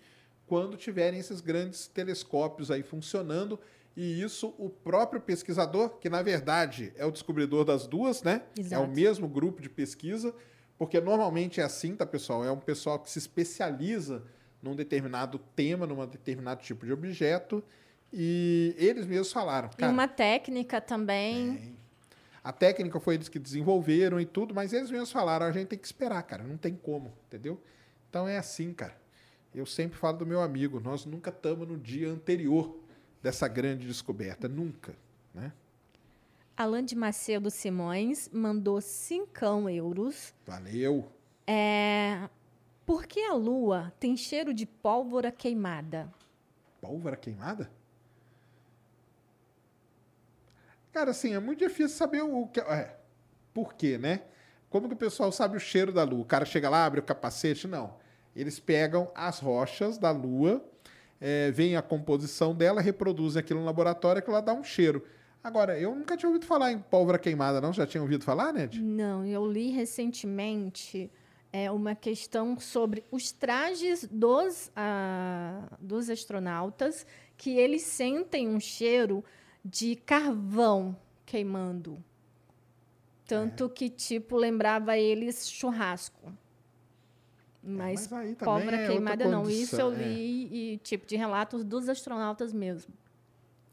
quando 0.47 0.77
tiverem 0.77 1.19
esses 1.19 1.41
grandes 1.41 1.87
telescópios 1.87 2.71
aí 2.71 2.83
funcionando. 2.83 3.59
E 3.95 4.21
isso 4.21 4.53
o 4.57 4.69
próprio 4.69 5.19
pesquisador, 5.19 5.97
que 5.97 6.09
na 6.09 6.21
verdade 6.21 6.93
é 6.95 7.05
o 7.05 7.11
descobridor 7.11 7.65
das 7.65 7.85
duas, 7.87 8.23
né? 8.23 8.43
É 8.57 8.61
Exato. 8.61 8.83
o 8.83 8.87
mesmo 8.87 9.27
grupo 9.27 9.61
de 9.61 9.69
pesquisa, 9.69 10.33
porque 10.77 10.99
normalmente 11.01 11.59
é 11.59 11.63
assim, 11.63 11.95
tá, 11.95 12.05
pessoal? 12.05 12.43
É 12.45 12.51
um 12.51 12.59
pessoal 12.59 12.99
que 12.99 13.09
se 13.11 13.19
especializa 13.19 14.23
num 14.61 14.75
determinado 14.75 15.39
tema, 15.55 15.85
num 15.85 16.05
determinado 16.05 16.61
tipo 16.61 16.85
de 16.85 16.93
objeto. 16.93 17.63
E 18.13 18.75
eles 18.77 19.05
mesmos 19.05 19.31
falaram. 19.31 19.69
e 19.73 19.77
"Cara, 19.77 19.91
uma 19.91 20.07
técnica 20.07 20.79
também. 20.81 21.77
A 22.43 22.51
técnica 22.51 22.99
foi 22.99 23.15
eles 23.15 23.29
que 23.29 23.37
desenvolveram 23.37 24.19
e 24.19 24.25
tudo, 24.25 24.53
mas 24.53 24.73
eles 24.73 24.89
mesmos 24.89 25.11
falaram, 25.11 25.45
a 25.45 25.51
gente 25.51 25.67
tem 25.67 25.77
que 25.79 25.85
esperar, 25.85 26.23
cara, 26.23 26.43
não 26.43 26.57
tem 26.57 26.73
como, 26.75 27.13
entendeu? 27.27 27.61
Então 28.09 28.27
é 28.27 28.37
assim, 28.37 28.73
cara. 28.73 28.99
Eu 29.53 29.65
sempre 29.65 29.97
falo 29.97 30.17
do 30.17 30.25
meu 30.25 30.41
amigo, 30.41 30.79
nós 30.79 31.05
nunca 31.05 31.29
estamos 31.29 31.67
no 31.67 31.77
dia 31.77 32.09
anterior 32.09 32.80
dessa 33.21 33.47
grande 33.47 33.87
descoberta, 33.87 34.47
nunca, 34.47 34.95
né? 35.33 35.51
Alan 36.55 36.83
de 36.83 36.95
Macedo 36.95 37.49
Simões 37.49 38.29
mandou 38.31 38.79
5 38.81 39.69
euros. 39.69 40.33
Valeu. 40.45 41.11
É, 41.47 42.29
por 42.85 43.05
que 43.05 43.21
a 43.21 43.33
lua 43.33 43.93
tem 43.99 44.15
cheiro 44.15 44.53
de 44.53 44.65
pólvora 44.65 45.31
queimada? 45.31 46.11
Pólvora 46.79 47.15
queimada? 47.15 47.71
Cara, 50.91 51.11
assim, 51.11 51.33
é 51.33 51.39
muito 51.39 51.59
difícil 51.59 51.97
saber 51.97 52.21
o 52.21 52.47
que. 52.47 52.59
É, 52.59 52.97
por 53.53 53.73
quê, 53.73 53.97
né? 53.97 54.23
Como 54.69 54.87
que 54.87 54.93
o 54.93 54.97
pessoal 54.97 55.31
sabe 55.31 55.57
o 55.57 55.59
cheiro 55.59 55.91
da 55.91 56.03
lua? 56.03 56.21
O 56.21 56.25
cara 56.25 56.45
chega 56.45 56.69
lá, 56.69 56.85
abre 56.85 56.99
o 56.99 57.03
capacete? 57.03 57.67
Não. 57.67 57.97
Eles 58.35 58.59
pegam 58.59 59.11
as 59.13 59.39
rochas 59.39 59.97
da 59.97 60.11
lua, 60.11 60.63
é, 61.21 61.51
veem 61.51 61.75
a 61.75 61.81
composição 61.83 62.55
dela, 62.55 62.81
reproduzem 62.81 63.39
aquilo 63.39 63.59
no 63.59 63.65
laboratório, 63.65 64.21
que 64.21 64.29
ela 64.29 64.41
dá 64.41 64.53
um 64.53 64.63
cheiro. 64.63 65.05
Agora, 65.43 65.79
eu 65.79 65.93
nunca 65.95 66.17
tinha 66.17 66.27
ouvido 66.27 66.45
falar 66.45 66.71
em 66.71 66.79
pólvora 66.79 67.19
queimada, 67.19 67.61
não? 67.61 67.71
Já 67.71 67.85
tinha 67.85 68.01
ouvido 68.01 68.23
falar, 68.23 68.51
Ned? 68.51 68.81
Não, 68.81 69.25
eu 69.25 69.49
li 69.49 69.69
recentemente 69.69 71.11
é, 71.53 71.69
uma 71.69 71.95
questão 71.95 72.59
sobre 72.59 73.03
os 73.11 73.31
trajes 73.31 74.07
dos, 74.11 74.71
ah, 74.75 75.63
dos 75.79 76.09
astronautas, 76.09 77.05
que 77.37 77.51
eles 77.51 77.83
sentem 77.83 78.47
um 78.47 78.59
cheiro 78.59 79.23
de 79.63 79.95
carvão 79.95 80.95
queimando. 81.25 82.03
Tanto 83.25 83.69
que, 83.69 83.89
tipo, 83.89 84.35
lembrava 84.35 84.97
eles 84.97 85.49
churrasco. 85.49 86.33
Mas, 87.63 88.07
mas 88.07 88.09
também 88.09 88.35
pólvora 88.35 88.77
é 88.77 88.87
queimada 88.87 89.27
não. 89.27 89.49
Isso 89.49 89.79
eu 89.79 89.93
é. 89.93 89.95
li, 89.95 90.73
e, 90.73 90.77
tipo, 90.77 91.05
de 91.05 91.15
relatos 91.15 91.63
dos 91.63 91.87
astronautas 91.87 92.51
mesmo. 92.51 92.93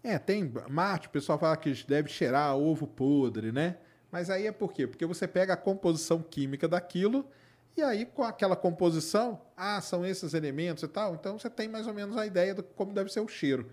É, 0.03 0.19
tem 0.19 0.53
Marte, 0.69 1.09
o 1.09 1.11
pessoal 1.11 1.39
fala 1.39 1.57
que 1.57 1.73
deve 1.87 2.09
cheirar 2.09 2.57
ovo 2.57 2.87
podre, 2.87 3.51
né? 3.51 3.79
Mas 4.11 4.31
aí 4.31 4.47
é 4.47 4.53
por 4.53 4.73
quê? 4.73 4.87
Porque 4.87 5.05
você 5.05 5.27
pega 5.27 5.55
a 5.55 5.57
composição 5.57 6.23
química 6.23 6.69
daquilo 6.69 7.27
e 7.77 7.83
aí 7.83 8.07
com 8.07 8.23
aquela 8.23 8.57
composição, 8.57 9.41
ah, 9.57 9.81
são 9.81 10.05
esses 10.05 10.35
elementos 10.35 10.83
e 10.83 10.89
tal, 10.89 11.15
então 11.15 11.39
você 11.39 11.49
tem 11.51 11.69
mais 11.69 11.87
ou 11.87 11.95
menos 11.95 12.17
a 12.17 12.27
ideia 12.27 12.55
de 12.55 12.63
como 12.63 12.93
deve 12.93 13.13
ser 13.13 13.21
o 13.21 13.29
cheiro, 13.29 13.71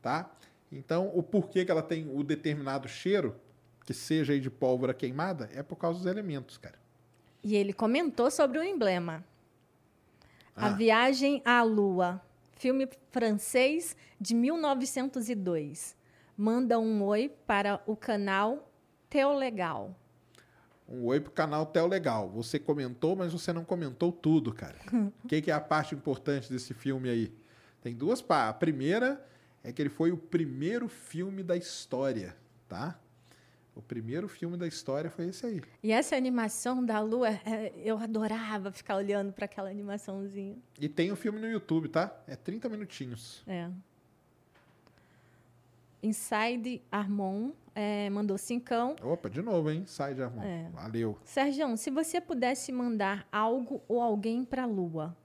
tá? 0.00 0.30
Então, 0.70 1.10
o 1.14 1.22
porquê 1.22 1.64
que 1.64 1.70
ela 1.70 1.82
tem 1.82 2.08
o 2.14 2.22
determinado 2.22 2.86
cheiro, 2.86 3.34
que 3.84 3.94
seja 3.94 4.32
aí 4.32 4.40
de 4.40 4.50
pólvora 4.50 4.92
queimada, 4.92 5.48
é 5.54 5.62
por 5.62 5.76
causa 5.76 5.98
dos 5.98 6.06
elementos, 6.06 6.58
cara. 6.58 6.78
E 7.42 7.56
ele 7.56 7.72
comentou 7.72 8.30
sobre 8.30 8.58
o 8.58 8.62
emblema. 8.62 9.24
A 10.58 10.66
Ah. 10.66 10.70
Viagem 10.70 11.40
à 11.44 11.62
Lua, 11.62 12.20
filme 12.56 12.88
francês 13.10 13.96
de 14.20 14.34
1902. 14.34 15.96
Manda 16.36 16.78
um 16.78 17.02
oi 17.04 17.28
para 17.46 17.80
o 17.86 17.96
canal 17.96 18.68
Teolegal. 19.08 19.94
Um 20.88 21.04
oi 21.04 21.20
pro 21.20 21.30
canal 21.30 21.66
Tel 21.66 21.86
Legal. 21.86 22.28
Você 22.30 22.58
comentou, 22.58 23.14
mas 23.14 23.32
você 23.32 23.52
não 23.52 23.64
comentou 23.64 24.10
tudo, 24.10 24.52
cara. 24.52 24.78
O 25.24 25.28
que, 25.28 25.42
que 25.42 25.50
é 25.50 25.54
a 25.54 25.60
parte 25.60 25.94
importante 25.94 26.50
desse 26.50 26.72
filme 26.74 27.08
aí? 27.08 27.32
Tem 27.82 27.94
duas 27.94 28.20
partes. 28.22 28.50
A 28.50 28.54
primeira 28.54 29.24
é 29.62 29.70
que 29.72 29.82
ele 29.82 29.90
foi 29.90 30.10
o 30.12 30.16
primeiro 30.16 30.88
filme 30.88 31.42
da 31.42 31.56
história, 31.56 32.34
tá? 32.68 32.98
O 33.78 33.82
primeiro 33.82 34.26
filme 34.26 34.56
da 34.56 34.66
história 34.66 35.08
foi 35.08 35.28
esse 35.28 35.46
aí. 35.46 35.62
E 35.84 35.92
essa 35.92 36.16
animação 36.16 36.84
da 36.84 36.98
Lua, 36.98 37.28
é, 37.28 37.72
eu 37.76 37.96
adorava 37.96 38.72
ficar 38.72 38.96
olhando 38.96 39.32
para 39.32 39.44
aquela 39.44 39.70
animaçãozinha. 39.70 40.56
E 40.80 40.88
tem 40.88 41.12
o 41.12 41.16
filme 41.16 41.38
no 41.38 41.46
YouTube, 41.46 41.88
tá? 41.88 42.12
É 42.26 42.34
30 42.34 42.68
minutinhos. 42.68 43.44
É. 43.46 43.70
Inside 46.02 46.82
Armon 46.90 47.52
é, 47.72 48.10
mandou 48.10 48.36
cincão. 48.36 48.96
Opa, 49.00 49.30
de 49.30 49.40
novo, 49.40 49.70
hein? 49.70 49.84
Sai 49.86 50.12
de 50.12 50.22
Armão. 50.24 50.44
É. 50.44 50.68
Valeu. 50.70 51.16
Sérgio, 51.24 51.76
se 51.76 51.88
você 51.88 52.20
pudesse 52.20 52.72
mandar 52.72 53.28
algo 53.30 53.80
ou 53.86 54.02
alguém 54.02 54.44
para 54.44 54.64
a 54.64 54.66
Lua, 54.66 55.16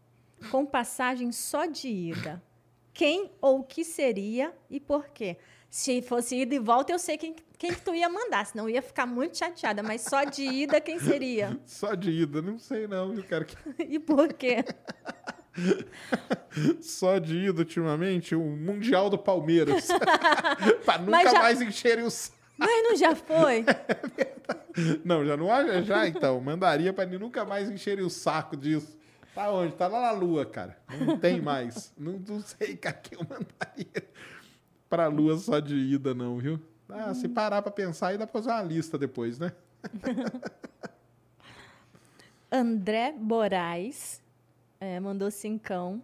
com 0.51 0.63
passagem 0.63 1.31
só 1.31 1.65
de 1.65 1.87
ida, 1.87 2.39
quem 2.93 3.31
ou 3.41 3.61
o 3.61 3.63
que 3.63 3.83
seria 3.83 4.53
e 4.69 4.79
por 4.79 5.09
quê? 5.09 5.37
Se 5.73 6.03
fosse 6.03 6.35
ida 6.35 6.53
e 6.53 6.59
volta, 6.59 6.93
eu 6.93 6.99
sei 6.99 7.17
quem, 7.17 7.35
quem 7.57 7.73
que 7.73 7.81
tu 7.81 7.95
ia 7.95 8.07
mandar, 8.07 8.45
senão 8.45 8.69
eu 8.69 8.75
ia 8.75 8.81
ficar 8.83 9.07
muito 9.07 9.35
chateada. 9.35 9.81
Mas 9.81 10.01
só 10.01 10.23
de 10.23 10.43
ida, 10.43 10.79
quem 10.79 10.99
seria? 10.99 11.59
Só 11.65 11.95
de 11.95 12.11
ida, 12.11 12.43
não 12.43 12.59
sei 12.59 12.85
não, 12.85 13.11
viu, 13.11 13.23
cara? 13.23 13.47
E 13.79 13.97
por 13.97 14.31
quê? 14.33 14.63
Só 16.79 17.17
de 17.17 17.35
ida 17.49 17.61
ultimamente, 17.61 18.35
o 18.35 18.43
Mundial 18.43 19.09
do 19.09 19.17
Palmeiras. 19.17 19.87
pra 20.85 20.99
nunca 20.99 21.31
já- 21.31 21.39
mais 21.39 21.59
encherem 21.59 22.05
os 22.05 22.31
Mas 22.55 22.69
não 22.83 22.95
já 22.95 23.15
foi? 23.15 23.65
Não, 25.03 25.25
já 25.25 25.35
não 25.35 25.51
há 25.51 25.81
já, 25.81 26.07
então. 26.07 26.39
Mandaria 26.39 26.93
pra 26.93 27.07
nunca 27.07 27.43
mais 27.43 27.67
encherem 27.67 28.05
o 28.05 28.11
saco 28.11 28.55
disso. 28.55 28.95
Tá 29.33 29.51
onde? 29.51 29.73
Tá 29.73 29.87
lá 29.87 30.01
na 30.01 30.11
lua, 30.11 30.45
cara. 30.45 30.77
Não 30.99 31.17
tem 31.17 31.41
mais. 31.41 31.91
Não, 31.97 32.21
não 32.27 32.41
sei, 32.41 32.77
cara, 32.77 32.95
que 32.95 33.15
eu 33.15 33.21
mandaria 33.21 34.03
pra 34.93 35.07
lua 35.07 35.35
só 35.39 35.59
de 35.59 35.75
ida, 35.75 36.13
não, 36.13 36.37
viu? 36.37 36.59
Ah, 36.87 37.15
se 37.15 37.27
parar 37.27 37.63
pra 37.63 37.71
pensar, 37.71 38.09
aí 38.09 38.17
dá 38.17 38.27
pra 38.27 38.39
fazer 38.39 38.51
uma 38.51 38.61
lista 38.61 38.95
depois, 38.95 39.39
né? 39.39 39.51
André 42.51 43.11
Borais 43.11 44.21
é, 44.79 44.99
mandou 44.99 45.31
cincão. 45.31 45.99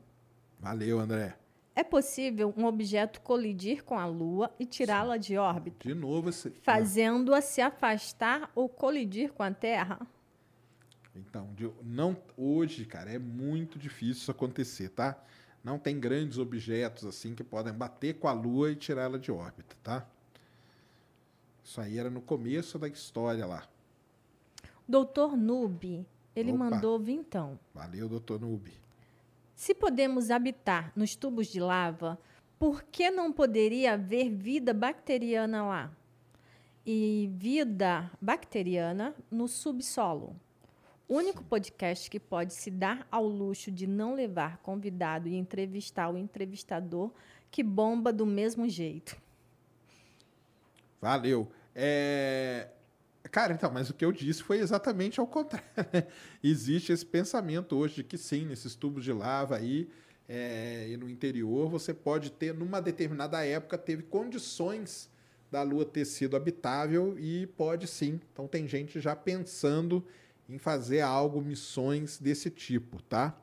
Valeu, 0.59 0.99
André. 0.99 1.35
É 1.75 1.83
possível 1.83 2.51
um 2.57 2.65
objeto 2.65 3.21
colidir 3.21 3.83
com 3.83 3.99
a 3.99 4.07
Lua 4.07 4.51
e 4.59 4.65
tirá-la 4.65 5.17
de 5.17 5.37
órbita? 5.37 5.87
De 5.87 5.93
novo 5.93 6.29
esse. 6.29 6.49
fazendo-a 6.49 7.41
se 7.41 7.61
afastar 7.61 8.49
ou 8.55 8.67
colidir 8.67 9.31
com 9.33 9.43
a 9.43 9.51
Terra? 9.51 9.99
Então, 11.15 11.47
não, 11.83 12.17
hoje, 12.35 12.85
cara, 12.85 13.11
é 13.11 13.19
muito 13.19 13.77
difícil 13.77 14.13
isso 14.13 14.31
acontecer, 14.31 14.89
tá? 14.89 15.15
Não 15.63 15.77
tem 15.77 15.99
grandes 15.99 16.37
objetos 16.37 17.05
assim 17.05 17.35
que 17.35 17.43
podem 17.43 17.73
bater 17.73 18.15
com 18.15 18.27
a 18.27 18.33
Lua 18.33 18.71
e 18.71 18.75
tirar 18.75 19.03
ela 19.03 19.19
de 19.19 19.31
órbita, 19.31 19.75
tá? 19.83 20.07
Isso 21.63 21.79
aí 21.81 21.97
era 21.99 22.09
no 22.09 22.21
começo 22.21 22.79
da 22.79 22.87
história 22.87 23.45
lá. 23.45 23.67
Doutor 24.87 25.37
Nube, 25.37 26.05
ele 26.35 26.51
Opa. 26.51 26.57
mandou 26.57 26.97
vintão. 26.97 27.59
Valeu, 27.73 28.09
doutor 28.09 28.39
Nubi. 28.39 28.73
Se 29.55 29.75
podemos 29.75 30.31
habitar 30.31 30.91
nos 30.95 31.15
tubos 31.15 31.47
de 31.47 31.59
lava, 31.59 32.17
por 32.57 32.81
que 32.83 33.11
não 33.11 33.31
poderia 33.31 33.93
haver 33.93 34.29
vida 34.29 34.73
bacteriana 34.73 35.63
lá? 35.63 35.91
E 36.85 37.29
vida 37.33 38.09
bacteriana 38.21 39.13
no 39.29 39.47
subsolo. 39.47 40.35
Único 41.09 41.43
podcast 41.43 42.09
que 42.09 42.19
pode 42.19 42.53
se 42.53 42.69
dar 42.69 43.07
ao 43.11 43.25
luxo 43.25 43.71
de 43.71 43.87
não 43.87 44.13
levar 44.13 44.59
convidado 44.59 45.27
e 45.27 45.35
entrevistar 45.35 46.09
o 46.09 46.17
entrevistador 46.17 47.11
que 47.49 47.63
bomba 47.63 48.13
do 48.13 48.25
mesmo 48.25 48.69
jeito. 48.69 49.17
Valeu. 51.01 51.51
É, 51.73 52.69
Cara, 53.31 53.53
então, 53.53 53.69
mas 53.71 53.89
o 53.89 53.93
que 53.93 54.03
eu 54.03 54.11
disse 54.11 54.41
foi 54.41 54.59
exatamente 54.59 55.19
ao 55.19 55.27
contrário. 55.27 55.67
né? 55.93 56.07
Existe 56.43 56.91
esse 56.91 57.05
pensamento 57.05 57.75
hoje 57.75 57.95
de 57.95 58.03
que 58.03 58.17
sim, 58.17 58.45
nesses 58.45 58.75
tubos 58.75 59.03
de 59.03 59.11
lava 59.11 59.55
aí 59.55 59.89
é, 60.27 60.87
e 60.89 60.97
no 60.97 61.09
interior, 61.09 61.69
você 61.69 61.93
pode 61.93 62.31
ter, 62.31 62.53
numa 62.53 62.79
determinada 62.79 63.43
época, 63.43 63.77
teve 63.77 64.03
condições 64.03 65.09
da 65.51 65.63
Lua 65.63 65.83
ter 65.85 66.05
sido 66.05 66.35
habitável 66.35 67.17
e 67.17 67.47
pode 67.47 67.87
sim. 67.87 68.21
Então 68.31 68.47
tem 68.47 68.67
gente 68.67 68.99
já 68.99 69.15
pensando 69.15 70.05
em 70.49 70.57
fazer 70.57 71.01
algo, 71.01 71.41
missões 71.41 72.19
desse 72.19 72.49
tipo, 72.49 73.01
tá? 73.03 73.39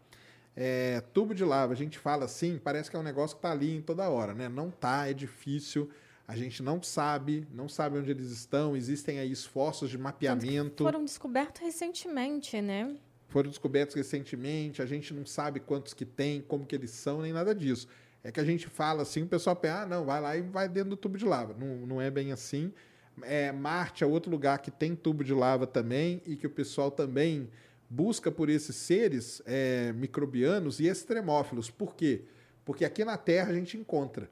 É, 0.55 1.01
tubo 1.13 1.35
de 1.35 1.45
lava, 1.45 1.73
a 1.73 1.77
gente 1.77 1.99
fala 1.99 2.25
assim, 2.25 2.59
parece 2.63 2.91
que 2.91 2.97
é 2.97 2.99
um 2.99 3.03
negócio 3.03 3.37
que 3.37 3.43
tá 3.43 3.53
ali 3.53 3.77
em 3.77 3.81
toda 3.81 4.09
hora, 4.09 4.35
né? 4.35 4.49
Não 4.49 4.71
tá, 4.71 5.09
é 5.09 5.15
difícil. 5.15 5.89
A 6.27 6.37
gente 6.37 6.63
não 6.63 6.83
sabe, 6.83 7.47
não 7.53 7.69
sabe 7.69 7.99
onde 7.99 8.11
eles 8.11 8.31
estão. 8.31 8.77
Existem 8.77 9.21
aí 9.21 9.31
esforços 9.31 9.89
de 9.89 9.97
mapeamento. 9.97 10.83
Foram 10.83 11.05
descobertos 11.05 11.63
recentemente, 11.63 12.61
né? 12.61 12.97
foram 13.29 13.51
descobertos 13.51 13.95
recentemente, 13.95 14.81
a 14.81 14.87
gente 14.87 15.13
não 15.13 15.27
sabe 15.27 15.61
quantos 15.61 15.93
que 15.93 16.05
tem, 16.05 16.41
como 16.41 16.65
que 16.65 16.75
eles 16.75 16.91
são, 16.91 17.21
nem 17.21 17.33
nada 17.33 17.55
disso. 17.55 17.89
É 18.23 18.33
que 18.33 18.41
a 18.41 18.45
gente 18.45 18.67
fala 18.67 19.03
assim, 19.03 19.23
o 19.23 19.27
pessoal 19.27 19.55
pensa, 19.55 19.83
ah, 19.83 19.87
não, 19.87 20.05
vai 20.05 20.21
lá 20.21 20.37
e 20.37 20.43
vai 20.43 20.69
dentro 20.69 20.91
do 20.91 20.97
tubo 20.97 21.19
de 21.19 21.25
lava. 21.25 21.55
Não, 21.55 21.87
não 21.87 22.01
é 22.01 22.11
bem 22.11 22.33
assim. 22.33 22.73
É, 23.23 23.51
Marte 23.53 24.05
é 24.05 24.07
outro 24.07 24.31
lugar 24.31 24.59
que 24.59 24.71
tem 24.71 24.95
tubo 24.95 25.25
de 25.25 25.33
lava 25.33 25.67
também 25.67 26.23
e 26.27 26.37
que 26.37 26.47
o 26.47 26.51
pessoal 26.51 26.91
também 26.91 27.49
busca 27.89 28.31
por 28.31 28.49
esses 28.49 28.77
seres 28.77 29.41
é, 29.47 29.93
microbianos 29.93 30.81
e 30.81 30.87
extremófilos. 30.87 31.71
Por 31.71 31.95
quê? 31.95 32.25
Porque 32.65 32.85
aqui 32.85 33.05
na 33.05 33.17
Terra 33.17 33.51
a 33.51 33.55
gente 33.55 33.77
encontra. 33.77 34.29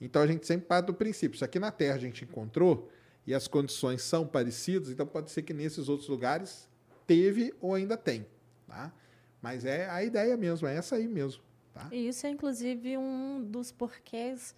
Então 0.00 0.22
a 0.22 0.26
gente 0.26 0.46
sempre 0.46 0.66
parte 0.66 0.86
do 0.86 0.94
princípio, 0.94 1.38
se 1.38 1.44
aqui 1.44 1.58
na 1.58 1.70
Terra 1.70 1.94
a 1.94 1.98
gente 1.98 2.24
encontrou 2.24 2.90
e 3.26 3.32
as 3.32 3.46
condições 3.46 4.02
são 4.02 4.26
parecidas, 4.26 4.90
então 4.90 5.06
pode 5.06 5.30
ser 5.30 5.42
que 5.42 5.54
nesses 5.54 5.88
outros 5.88 6.08
lugares 6.08 6.68
teve 7.06 7.54
ou 7.60 7.74
ainda 7.74 7.96
tem, 7.96 8.26
tá? 8.66 8.92
Mas 9.40 9.64
é 9.64 9.88
a 9.88 10.02
ideia 10.02 10.36
mesmo, 10.36 10.66
é 10.66 10.76
essa 10.76 10.96
aí 10.96 11.06
mesmo, 11.06 11.42
tá? 11.72 11.88
E 11.92 12.08
isso 12.08 12.26
é, 12.26 12.30
inclusive, 12.30 12.96
um 12.98 13.42
dos 13.42 13.70
porquês 13.70 14.54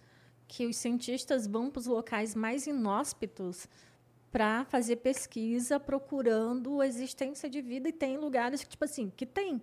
que 0.47 0.65
os 0.65 0.75
cientistas 0.77 1.45
vão 1.45 1.69
para 1.69 1.79
os 1.79 1.85
locais 1.85 2.33
mais 2.33 2.67
inóspitos 2.67 3.67
para 4.31 4.65
fazer 4.65 4.97
pesquisa 4.97 5.79
procurando 5.79 6.81
a 6.81 6.87
existência 6.87 7.49
de 7.49 7.61
vida 7.61 7.89
e 7.89 7.93
tem 7.93 8.17
lugares 8.17 8.63
que, 8.63 8.69
tipo 8.69 8.85
assim, 8.85 9.11
que 9.15 9.25
tem. 9.25 9.61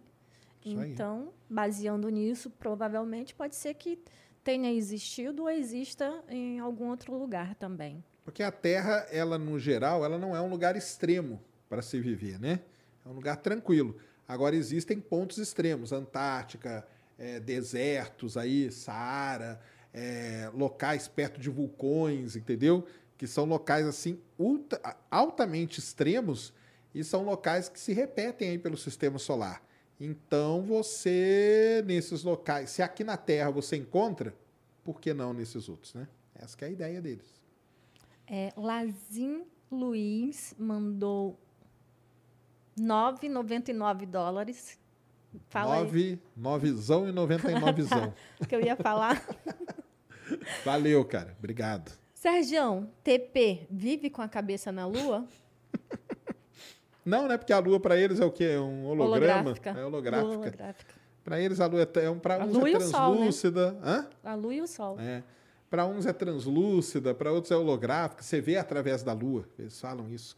Então, 0.65 1.33
baseando 1.49 2.09
nisso, 2.09 2.49
provavelmente 2.49 3.35
pode 3.35 3.55
ser 3.55 3.75
que 3.75 3.99
tenha 4.43 4.73
existido 4.73 5.43
ou 5.43 5.51
exista 5.51 6.25
em 6.29 6.59
algum 6.59 6.89
outro 6.89 7.17
lugar 7.17 7.55
também. 7.55 8.03
Porque 8.25 8.43
a 8.43 8.51
Terra, 8.51 9.07
ela 9.11 9.39
no 9.39 9.59
geral, 9.59 10.05
ela 10.05 10.19
não 10.19 10.35
é 10.35 10.41
um 10.41 10.49
lugar 10.49 10.75
extremo 10.75 11.43
para 11.69 11.83
se 11.83 12.01
viver, 12.01 12.41
né? 12.41 12.61
É 13.05 13.09
um 13.09 13.13
lugar 13.13 13.37
tranquilo. 13.37 13.97
Agora 14.27 14.57
existem 14.57 14.99
pontos 14.99 15.37
extremos, 15.37 15.93
Antártica, 15.93 16.87
é, 17.19 17.39
desertos 17.39 18.39
aí, 18.39 18.73
Saara, 18.73 19.61
é, 19.95 20.51
locais 20.53 21.07
perto 21.07 21.41
de 21.41 21.49
vulcões, 21.49 22.35
entendeu? 22.35 22.85
Que 23.17 23.27
são 23.27 23.45
locais 23.45 23.87
assim 23.87 24.21
ultra- 24.37 24.97
altamente 25.09 25.79
extremos 25.79 26.53
e 26.93 27.05
são 27.05 27.23
locais 27.25 27.69
que 27.69 27.79
se 27.79 27.93
repetem 27.93 28.51
aí 28.51 28.59
pelo 28.59 28.77
sistema 28.77 29.19
solar. 29.19 29.63
Então 30.01 30.63
você 30.63 31.83
nesses 31.87 32.25
locais, 32.25 32.71
se 32.71 32.83
aqui 32.83 33.05
na 33.05 33.17
Terra 33.17 33.51
você 33.51 33.77
encontra, 33.77 34.35
por 34.83 35.01
que 35.01 35.15
não 35.15 35.33
nesses 35.33 35.69
outros, 35.69 35.95
né? 35.95 36.09
Essa 36.35 36.57
é 36.63 36.65
a 36.67 36.71
ideia 36.71 37.01
deles. 37.01 37.41
É, 38.27 38.53
Lazim 38.57 39.45
Luiz 39.71 40.55
mandou 40.59 41.39
9,99 42.79 44.07
dólares. 44.07 44.79
Fala 45.49 45.77
aí 45.77 45.83
9, 45.83 46.19
novizão 46.37 47.09
e 47.09 47.13
99zão. 47.13 48.13
o 48.41 48.47
que 48.47 48.55
eu 48.55 48.61
ia 48.61 48.77
falar. 48.77 49.23
Valeu, 50.65 51.05
cara. 51.05 51.35
Obrigado. 51.39 51.93
Sergião, 52.15 52.89
TP, 53.03 53.67
vive 53.71 54.09
com 54.09 54.23
a 54.23 54.29
cabeça 54.29 54.73
na 54.73 54.87
lua? 54.87 55.27
Não, 57.05 57.29
né? 57.29 57.37
Porque 57.37 57.53
a 57.53 57.59
Lua 57.59 57.79
para 57.79 57.99
eles 57.99 58.19
é 58.19 58.25
o 58.25 58.31
quê? 58.31 58.45
É 58.45 58.61
um 58.61 58.87
holograma? 58.87 59.51
Holográfica. 59.51 59.71
É 59.71 59.85
holográfica. 59.85 60.35
Holográfica. 60.35 60.95
Para 61.23 61.41
eles 61.41 61.61
a 61.61 61.67
Lua 61.67 61.83
é, 61.83 62.05
é 62.05 62.11
um, 62.11 62.19
para 62.19 62.45
uns 62.45 62.57
é 62.57 62.71
e 62.71 62.77
o 62.77 62.81
Sol, 62.81 63.11
né? 63.11 63.17
translúcida. 63.17 63.79
Hã? 63.83 64.09
A 64.23 64.35
lua 64.35 64.55
e 64.55 64.63
o 64.63 64.67
sol. 64.67 64.99
É. 64.99 65.23
Para 65.69 65.87
uns 65.87 66.07
é 66.07 66.13
translúcida, 66.13 67.15
para 67.15 67.33
outros 67.33 67.51
é 67.51 67.57
holográfica. 67.57 68.23
Você 68.23 68.41
vê 68.41 68.57
através 68.57 69.03
da 69.03 69.13
Lua. 69.13 69.47
Eles 69.59 69.79
falam 69.81 70.09
isso. 70.09 70.37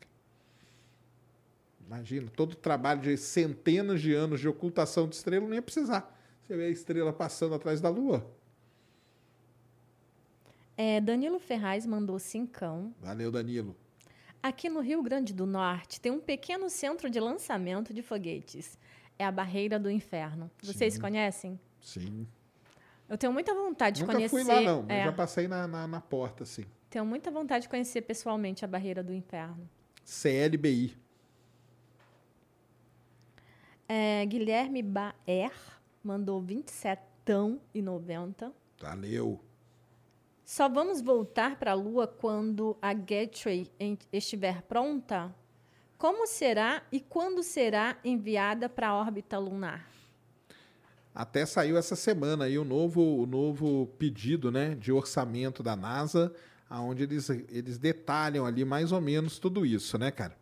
Imagina, 1.86 2.28
todo 2.34 2.52
o 2.52 2.56
trabalho 2.56 3.00
de 3.00 3.16
centenas 3.16 4.00
de 4.00 4.12
anos 4.12 4.40
de 4.40 4.48
ocultação 4.48 5.08
de 5.08 5.14
estrela 5.14 5.46
não 5.46 5.54
ia 5.54 5.62
precisar. 5.62 6.12
Você 6.42 6.56
vê 6.56 6.64
a 6.66 6.70
estrela 6.70 7.12
passando 7.12 7.54
atrás 7.54 7.80
da 7.80 7.88
Lua. 7.88 8.26
É, 10.76 11.00
Danilo 11.00 11.38
Ferraz 11.38 11.86
mandou 11.86 12.18
cincão. 12.18 12.92
Valeu, 13.00 13.30
Danilo. 13.30 13.74
Aqui 14.42 14.68
no 14.68 14.80
Rio 14.80 15.02
Grande 15.02 15.32
do 15.32 15.46
Norte 15.46 16.00
tem 16.00 16.12
um 16.12 16.20
pequeno 16.20 16.68
centro 16.68 17.08
de 17.08 17.18
lançamento 17.18 17.94
de 17.94 18.02
foguetes. 18.02 18.78
É 19.18 19.24
a 19.24 19.32
Barreira 19.32 19.78
do 19.78 19.90
Inferno. 19.90 20.50
Vocês 20.62 20.94
Sim. 20.94 21.00
conhecem? 21.00 21.60
Sim. 21.80 22.26
Eu 23.08 23.16
tenho 23.16 23.32
muita 23.32 23.54
vontade 23.54 23.96
de 23.96 24.02
Nunca 24.02 24.14
conhecer. 24.14 24.30
fui 24.30 24.44
lá, 24.44 24.60
não. 24.60 24.84
é, 24.88 25.00
Eu 25.00 25.04
já 25.06 25.12
passei 25.12 25.48
na, 25.48 25.66
na, 25.66 25.86
na 25.86 26.00
porta, 26.00 26.42
assim. 26.42 26.64
Tenho 26.90 27.06
muita 27.06 27.30
vontade 27.30 27.62
de 27.62 27.68
conhecer 27.68 28.02
pessoalmente 28.02 28.64
a 28.64 28.68
Barreira 28.68 29.02
do 29.02 29.12
Inferno. 29.14 29.68
CLBI. 30.04 30.96
É, 33.88 34.26
Guilherme 34.26 34.82
Baer 34.82 35.52
mandou 36.02 36.42
27,90. 36.42 38.52
Valeu. 38.80 39.40
Só 40.44 40.68
vamos 40.68 41.00
voltar 41.00 41.58
para 41.58 41.70
a 41.72 41.74
Lua 41.74 42.06
quando 42.06 42.76
a 42.80 42.92
Gateway 42.92 43.68
estiver 44.12 44.62
pronta? 44.62 45.34
Como 45.98 46.26
será 46.26 46.82
e 46.92 47.00
quando 47.00 47.42
será 47.42 47.96
enviada 48.04 48.68
para 48.68 48.88
a 48.88 48.94
órbita 48.94 49.38
lunar? 49.38 49.90
Até 51.14 51.46
saiu 51.46 51.78
essa 51.78 51.96
semana 51.96 52.44
aí 52.44 52.58
o 52.58 52.64
novo, 52.64 53.00
o 53.00 53.26
novo 53.26 53.86
pedido 53.98 54.52
né, 54.52 54.74
de 54.74 54.92
orçamento 54.92 55.62
da 55.62 55.74
NASA, 55.74 56.34
onde 56.70 57.04
eles, 57.04 57.30
eles 57.30 57.78
detalham 57.78 58.44
ali 58.44 58.64
mais 58.64 58.92
ou 58.92 59.00
menos 59.00 59.38
tudo 59.38 59.64
isso, 59.64 59.96
né, 59.96 60.10
cara? 60.10 60.36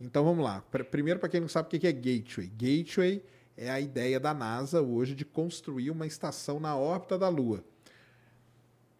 Então 0.00 0.24
vamos 0.24 0.44
lá. 0.44 0.62
Pr- 0.70 0.84
Primeiro, 0.84 1.20
para 1.20 1.28
quem 1.28 1.40
não 1.40 1.48
sabe 1.48 1.66
o 1.66 1.70
que 1.70 1.78
que 1.78 1.86
é 1.86 1.92
Gateway. 1.92 2.48
Gateway 2.48 3.22
é 3.56 3.70
a 3.70 3.80
ideia 3.80 4.18
da 4.18 4.32
NASA 4.32 4.80
hoje 4.80 5.14
de 5.14 5.24
construir 5.24 5.90
uma 5.90 6.06
estação 6.06 6.58
na 6.58 6.76
órbita 6.76 7.18
da 7.18 7.28
Lua. 7.28 7.62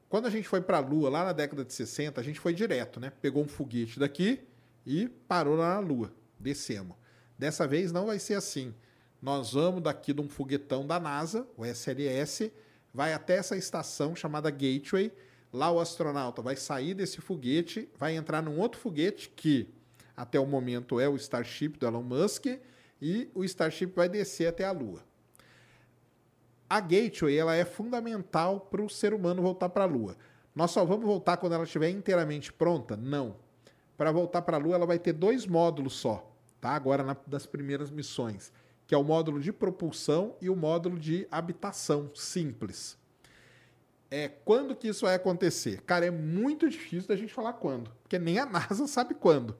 Quando 0.08 0.26
a 0.26 0.30
gente 0.30 0.48
foi 0.48 0.60
para 0.60 0.78
a 0.78 0.80
Lua, 0.80 1.08
lá 1.08 1.24
na 1.24 1.32
década 1.32 1.64
de 1.64 1.72
60, 1.72 2.20
a 2.20 2.24
gente 2.24 2.40
foi 2.40 2.52
direto, 2.52 2.98
né? 3.00 3.10
Pegou 3.22 3.42
um 3.42 3.48
foguete 3.48 3.98
daqui 3.98 4.40
e 4.84 5.08
parou 5.28 5.54
lá 5.56 5.74
na 5.74 5.80
Lua. 5.80 6.12
Descemos. 6.38 6.96
Dessa 7.38 7.66
vez 7.66 7.92
não 7.92 8.06
vai 8.06 8.18
ser 8.18 8.34
assim. 8.34 8.74
Nós 9.22 9.52
vamos 9.52 9.82
daqui 9.82 10.12
de 10.12 10.20
um 10.20 10.28
foguetão 10.28 10.86
da 10.86 10.98
NASA, 10.98 11.46
o 11.56 11.64
SLS, 11.64 12.50
vai 12.92 13.12
até 13.12 13.36
essa 13.36 13.56
estação 13.56 14.16
chamada 14.16 14.50
Gateway. 14.50 15.12
Lá 15.52 15.70
o 15.70 15.78
astronauta 15.80 16.42
vai 16.42 16.56
sair 16.56 16.94
desse 16.94 17.20
foguete, 17.20 17.88
vai 17.98 18.16
entrar 18.16 18.42
num 18.42 18.58
outro 18.58 18.80
foguete 18.80 19.28
que 19.30 19.68
até 20.20 20.38
o 20.38 20.46
momento 20.46 21.00
é 21.00 21.08
o 21.08 21.16
Starship 21.16 21.78
do 21.78 21.86
Elon 21.86 22.02
Musk 22.02 22.46
e 23.00 23.30
o 23.34 23.42
Starship 23.44 23.86
vai 23.96 24.08
descer 24.08 24.48
até 24.48 24.64
a 24.64 24.70
Lua. 24.72 25.02
A 26.68 26.78
Gateway 26.78 27.36
ela 27.36 27.56
é 27.56 27.64
fundamental 27.64 28.60
para 28.60 28.82
o 28.82 28.88
ser 28.90 29.14
humano 29.14 29.40
voltar 29.42 29.70
para 29.70 29.84
a 29.84 29.86
Lua. 29.86 30.16
Nós 30.54 30.70
só 30.70 30.84
vamos 30.84 31.06
voltar 31.06 31.38
quando 31.38 31.54
ela 31.54 31.64
estiver 31.64 31.88
inteiramente 31.88 32.52
pronta? 32.52 32.96
Não. 32.96 33.36
Para 33.96 34.12
voltar 34.12 34.42
para 34.42 34.56
a 34.56 34.60
Lua, 34.60 34.74
ela 34.76 34.86
vai 34.86 34.98
ter 34.98 35.12
dois 35.14 35.46
módulos 35.46 35.94
só, 35.94 36.30
tá? 36.60 36.70
Agora 36.70 37.02
na- 37.02 37.16
das 37.26 37.46
primeiras 37.46 37.90
missões, 37.90 38.52
que 38.86 38.94
é 38.94 38.98
o 38.98 39.02
módulo 39.04 39.40
de 39.40 39.52
propulsão 39.52 40.36
e 40.40 40.50
o 40.50 40.54
módulo 40.56 40.98
de 40.98 41.26
habitação 41.30 42.10
simples. 42.14 42.98
É 44.10 44.28
quando 44.28 44.76
que 44.76 44.88
isso 44.88 45.06
vai 45.06 45.14
acontecer? 45.14 45.82
Cara, 45.82 46.04
é 46.04 46.10
muito 46.10 46.68
difícil 46.68 47.08
da 47.08 47.16
gente 47.16 47.32
falar 47.32 47.54
quando, 47.54 47.90
porque 48.02 48.18
nem 48.18 48.38
a 48.38 48.44
NASA 48.46 48.86
sabe 48.88 49.14
quando. 49.14 49.56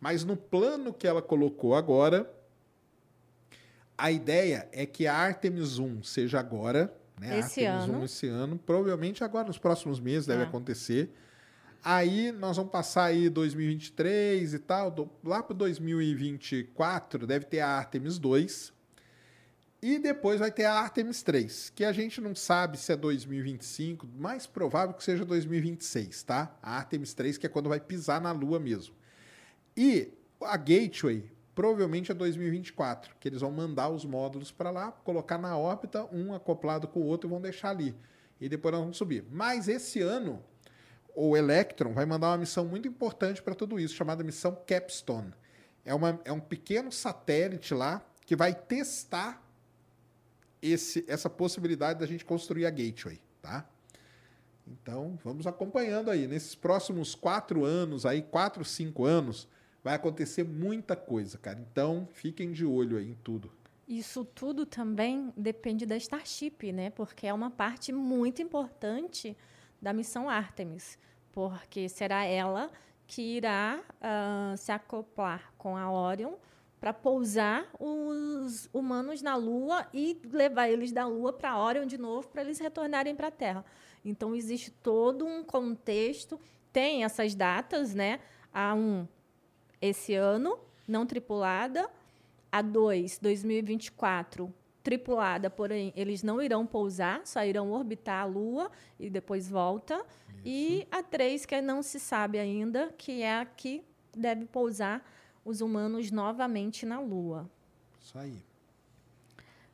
Mas 0.00 0.24
no 0.24 0.36
plano 0.36 0.92
que 0.92 1.06
ela 1.06 1.22
colocou 1.22 1.74
agora, 1.74 2.30
A 3.98 4.10
ideia 4.12 4.68
é 4.72 4.84
que 4.84 5.06
a 5.06 5.14
Artemis 5.14 5.78
1 5.78 6.02
seja 6.02 6.38
agora, 6.38 6.94
né? 7.18 7.38
Esse 7.38 7.64
Artemis 7.64 7.88
ano. 7.88 8.00
1 8.00 8.04
esse 8.04 8.28
ano, 8.28 8.58
provavelmente 8.58 9.24
agora 9.24 9.46
nos 9.46 9.56
próximos 9.56 9.98
meses 9.98 10.26
deve 10.26 10.42
É. 10.42 10.46
acontecer. 10.46 11.10
Aí 11.82 12.30
nós 12.30 12.58
vamos 12.58 12.70
passar 12.70 13.04
aí 13.04 13.30
2023 13.30 14.52
e 14.52 14.58
tal, 14.58 14.90
do- 14.90 15.08
lá 15.24 15.42
para 15.42 15.56
2024 15.56 17.26
deve 17.26 17.46
ter 17.46 17.60
a 17.60 17.68
Artemis 17.68 18.18
2. 18.18 18.70
E 19.80 19.98
depois 19.98 20.40
vai 20.40 20.50
ter 20.50 20.64
a 20.64 20.74
Artemis 20.74 21.22
3, 21.22 21.70
que 21.74 21.82
a 21.82 21.92
gente 21.92 22.20
não 22.20 22.34
sabe 22.34 22.76
se 22.76 22.92
é 22.92 22.96
2025, 22.96 24.06
mais 24.14 24.46
provável 24.46 24.94
que 24.94 25.02
seja 25.04 25.24
2026, 25.24 26.22
tá? 26.22 26.54
A 26.62 26.76
Artemis 26.76 27.14
3, 27.14 27.38
que 27.38 27.46
é 27.46 27.48
quando 27.48 27.70
vai 27.70 27.80
pisar 27.80 28.20
na 28.20 28.32
Lua 28.32 28.58
mesmo. 28.60 28.94
E 29.76 30.12
a 30.40 30.56
Gateway 30.56 31.30
provavelmente 31.56 32.12
é 32.12 32.14
2024, 32.14 33.16
que 33.18 33.26
eles 33.26 33.40
vão 33.40 33.50
mandar 33.50 33.88
os 33.88 34.04
módulos 34.04 34.52
para 34.52 34.70
lá, 34.70 34.92
colocar 34.92 35.38
na 35.38 35.56
órbita, 35.56 36.06
um 36.12 36.34
acoplado 36.34 36.86
com 36.86 37.00
o 37.00 37.06
outro 37.06 37.28
e 37.28 37.30
vão 37.30 37.40
deixar 37.40 37.70
ali. 37.70 37.96
E 38.38 38.46
depois 38.46 38.72
nós 38.72 38.82
vamos 38.82 38.98
subir. 38.98 39.24
Mas 39.30 39.66
esse 39.66 40.02
ano, 40.02 40.44
o 41.14 41.34
Electron 41.34 41.94
vai 41.94 42.04
mandar 42.04 42.28
uma 42.28 42.36
missão 42.36 42.66
muito 42.66 42.86
importante 42.86 43.42
para 43.42 43.54
tudo 43.54 43.80
isso, 43.80 43.94
chamada 43.94 44.22
missão 44.22 44.54
Capstone. 44.66 45.32
É, 45.82 45.94
uma, 45.94 46.20
é 46.26 46.32
um 46.32 46.40
pequeno 46.40 46.92
satélite 46.92 47.72
lá 47.72 48.04
que 48.26 48.36
vai 48.36 48.54
testar 48.54 49.42
esse, 50.60 51.06
essa 51.08 51.30
possibilidade 51.30 51.98
da 51.98 52.06
gente 52.06 52.24
construir 52.24 52.66
a 52.66 52.70
Gateway, 52.70 53.18
tá? 53.40 53.66
Então, 54.66 55.18
vamos 55.24 55.46
acompanhando 55.46 56.10
aí. 56.10 56.26
Nesses 56.26 56.54
próximos 56.54 57.14
quatro 57.14 57.64
anos, 57.64 58.04
aí, 58.04 58.20
quatro, 58.20 58.62
cinco 58.64 59.04
anos, 59.06 59.48
vai 59.86 59.94
acontecer 59.94 60.42
muita 60.42 60.96
coisa, 60.96 61.38
cara. 61.38 61.60
Então, 61.60 62.08
fiquem 62.10 62.50
de 62.50 62.66
olho 62.66 62.96
aí 62.96 63.08
em 63.08 63.14
tudo. 63.14 63.52
Isso 63.86 64.24
tudo 64.24 64.66
também 64.66 65.32
depende 65.36 65.86
da 65.86 65.96
Starship, 65.96 66.72
né? 66.72 66.90
Porque 66.90 67.24
é 67.24 67.32
uma 67.32 67.52
parte 67.52 67.92
muito 67.92 68.42
importante 68.42 69.36
da 69.80 69.92
missão 69.92 70.28
Artemis, 70.28 70.98
porque 71.30 71.88
será 71.88 72.24
ela 72.24 72.68
que 73.06 73.36
irá 73.36 73.80
ah, 74.00 74.54
se 74.56 74.72
acoplar 74.72 75.52
com 75.56 75.76
a 75.76 75.88
Orion 75.88 76.34
para 76.80 76.92
pousar 76.92 77.70
os 77.78 78.68
humanos 78.72 79.22
na 79.22 79.36
Lua 79.36 79.86
e 79.94 80.20
levar 80.32 80.68
eles 80.68 80.90
da 80.90 81.06
Lua 81.06 81.32
para 81.32 81.56
Orion 81.56 81.86
de 81.86 81.96
novo 81.96 82.26
para 82.26 82.42
eles 82.42 82.58
retornarem 82.58 83.14
para 83.14 83.28
a 83.28 83.30
Terra. 83.30 83.64
Então 84.04 84.34
existe 84.34 84.72
todo 84.72 85.24
um 85.24 85.44
contexto, 85.44 86.40
tem 86.72 87.04
essas 87.04 87.36
datas, 87.36 87.94
né? 87.94 88.18
A 88.52 88.74
um 88.74 89.06
esse 89.86 90.14
ano, 90.14 90.58
não 90.86 91.06
tripulada, 91.06 91.88
a 92.50 92.62
2, 92.62 93.18
2024, 93.18 94.52
tripulada, 94.82 95.50
porém 95.50 95.92
eles 95.96 96.22
não 96.22 96.40
irão 96.40 96.64
pousar, 96.64 97.20
só 97.24 97.44
irão 97.44 97.72
orbitar 97.72 98.22
a 98.22 98.24
Lua 98.24 98.70
e 99.00 99.10
depois 99.10 99.48
volta. 99.48 100.04
E 100.44 100.86
a 100.90 101.02
3, 101.02 101.44
que 101.44 101.60
não 101.60 101.82
se 101.82 101.98
sabe 101.98 102.38
ainda, 102.38 102.94
que 102.96 103.22
é 103.22 103.40
a 103.40 103.44
que 103.44 103.82
deve 104.16 104.44
pousar 104.46 105.04
os 105.44 105.60
humanos 105.60 106.10
novamente 106.10 106.86
na 106.86 107.00
Lua. 107.00 107.50
Isso 108.00 108.16
aí. 108.18 108.44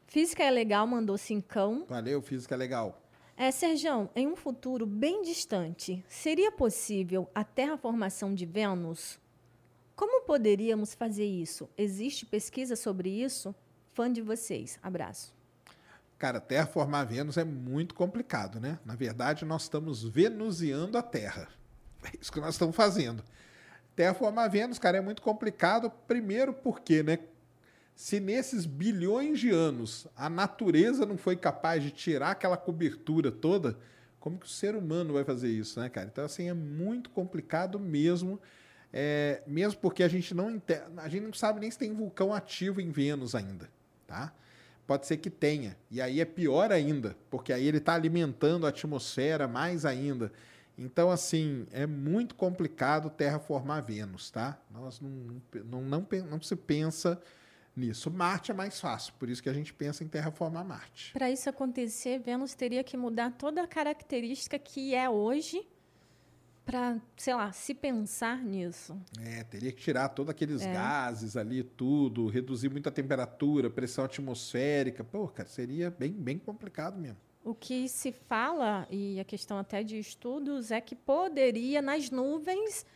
Física 0.06 0.42
é 0.42 0.50
legal, 0.50 0.86
mandou 0.86 1.16
cincão. 1.16 1.84
Valeu, 1.88 2.20
física 2.20 2.56
legal. 2.56 3.02
É, 3.36 3.50
Serjão, 3.50 4.10
em 4.14 4.26
um 4.26 4.36
futuro 4.36 4.86
bem 4.86 5.22
distante, 5.22 6.04
seria 6.06 6.52
possível 6.52 7.28
a 7.34 7.42
terraformação 7.42 8.34
de 8.34 8.44
Vênus? 8.44 9.18
Como 9.94 10.24
poderíamos 10.24 10.94
fazer 10.94 11.24
isso? 11.24 11.68
Existe 11.76 12.24
pesquisa 12.26 12.76
sobre 12.76 13.08
isso? 13.08 13.54
Fã 13.92 14.10
de 14.12 14.22
vocês. 14.22 14.78
Abraço. 14.82 15.34
Cara, 16.18 16.40
terraformar 16.40 17.06
Vênus 17.06 17.36
é 17.36 17.44
muito 17.44 17.94
complicado, 17.94 18.60
né? 18.60 18.78
Na 18.84 18.94
verdade, 18.94 19.44
nós 19.44 19.62
estamos 19.62 20.04
venusiando 20.04 20.96
a 20.96 21.02
Terra. 21.02 21.48
É 22.04 22.10
isso 22.20 22.32
que 22.32 22.40
nós 22.40 22.54
estamos 22.54 22.74
fazendo. 22.74 23.22
Terraformar 23.94 24.50
Vênus, 24.50 24.78
cara, 24.78 24.98
é 24.98 25.00
muito 25.00 25.20
complicado. 25.22 25.90
Primeiro 26.08 26.52
porque, 26.52 27.02
né? 27.02 27.18
Se 27.94 28.18
nesses 28.18 28.64
bilhões 28.64 29.38
de 29.38 29.50
anos 29.50 30.06
a 30.16 30.30
natureza 30.30 31.04
não 31.04 31.18
foi 31.18 31.36
capaz 31.36 31.82
de 31.82 31.90
tirar 31.90 32.30
aquela 32.30 32.56
cobertura 32.56 33.30
toda, 33.30 33.78
como 34.18 34.38
que 34.38 34.46
o 34.46 34.48
ser 34.48 34.74
humano 34.74 35.12
vai 35.12 35.24
fazer 35.24 35.50
isso, 35.50 35.78
né, 35.78 35.88
cara? 35.88 36.08
Então, 36.10 36.24
assim, 36.24 36.48
é 36.48 36.54
muito 36.54 37.10
complicado 37.10 37.78
mesmo. 37.78 38.40
É, 38.92 39.42
mesmo 39.46 39.80
porque 39.80 40.02
a 40.02 40.08
gente 40.08 40.34
não 40.34 40.60
a 40.98 41.08
gente 41.08 41.22
não 41.22 41.32
sabe 41.32 41.60
nem 41.60 41.70
se 41.70 41.78
tem 41.78 41.94
vulcão 41.94 42.34
ativo 42.34 42.80
em 42.80 42.90
Vênus 42.90 43.34
ainda, 43.34 43.70
tá? 44.06 44.32
Pode 44.86 45.06
ser 45.06 45.16
que 45.16 45.30
tenha. 45.30 45.76
E 45.90 46.02
aí 46.02 46.20
é 46.20 46.24
pior 46.24 46.70
ainda, 46.70 47.16
porque 47.30 47.52
aí 47.52 47.66
ele 47.66 47.78
está 47.78 47.94
alimentando 47.94 48.66
a 48.66 48.68
atmosfera 48.68 49.48
mais 49.48 49.86
ainda. 49.86 50.30
Então, 50.76 51.10
assim, 51.10 51.66
é 51.70 51.86
muito 51.86 52.34
complicado 52.34 53.08
terraformar 53.08 53.84
Vênus, 53.84 54.30
tá? 54.30 54.58
Nós 54.70 55.00
não, 55.00 55.40
não, 55.64 55.82
não, 55.82 56.06
não 56.30 56.42
se 56.42 56.56
pensa 56.56 57.20
nisso. 57.74 58.10
Marte 58.10 58.50
é 58.50 58.54
mais 58.54 58.80
fácil, 58.80 59.14
por 59.18 59.28
isso 59.28 59.42
que 59.42 59.48
a 59.48 59.52
gente 59.52 59.72
pensa 59.72 60.02
em 60.04 60.08
terraformar 60.08 60.64
Marte. 60.64 61.12
Para 61.12 61.30
isso 61.30 61.48
acontecer, 61.48 62.18
Vênus 62.18 62.54
teria 62.54 62.82
que 62.82 62.96
mudar 62.96 63.32
toda 63.32 63.62
a 63.62 63.66
característica 63.66 64.58
que 64.58 64.94
é 64.94 65.08
hoje 65.08 65.66
para, 66.64 67.00
sei 67.16 67.34
lá, 67.34 67.50
se 67.52 67.74
pensar 67.74 68.38
nisso. 68.42 68.96
É, 69.20 69.42
teria 69.44 69.72
que 69.72 69.80
tirar 69.82 70.08
todos 70.10 70.30
aqueles 70.30 70.62
É. 70.62 70.72
gases 70.72 71.36
ali, 71.36 71.62
tudo, 71.62 72.26
reduzir 72.28 72.68
muito 72.70 72.88
a 72.88 72.92
temperatura, 72.92 73.68
pressão 73.68 74.04
atmosférica. 74.04 75.02
Pô, 75.02 75.26
cara, 75.28 75.48
seria 75.48 75.90
bem, 75.90 76.12
bem 76.12 76.38
complicado 76.38 76.98
mesmo. 76.98 77.16
O 77.44 77.54
que 77.54 77.88
se 77.88 78.12
fala, 78.12 78.86
e 78.90 79.18
a 79.18 79.24
questão 79.24 79.58
até 79.58 79.82
de 79.82 79.98
estudos, 79.98 80.70
é 80.70 80.80
que 80.80 80.94
poderia 80.94 81.82
nas 81.82 82.08
nuvens 82.10 82.86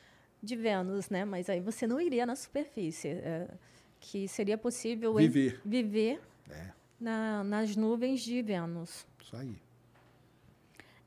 de 0.41 0.55
Vênus, 0.55 1.11
né? 1.11 1.25
Mas 1.25 1.51
aí 1.51 1.61
você 1.61 1.87
não 1.87 2.01
iria 2.01 2.25
na 2.25 2.37
superfície. 2.37 3.09
é, 3.09 3.49
que 3.99 4.29
seria 4.29 4.57
possível 4.57 5.15
Viver. 5.15 5.61
viver 5.65 6.21
É, 6.49 6.71
na- 7.01 7.43
nas 7.43 7.75
nuvens 7.75 8.21
de 8.21 8.41
Vênus. 8.43 9.05
isso 9.21 9.35
aí. 9.35 9.57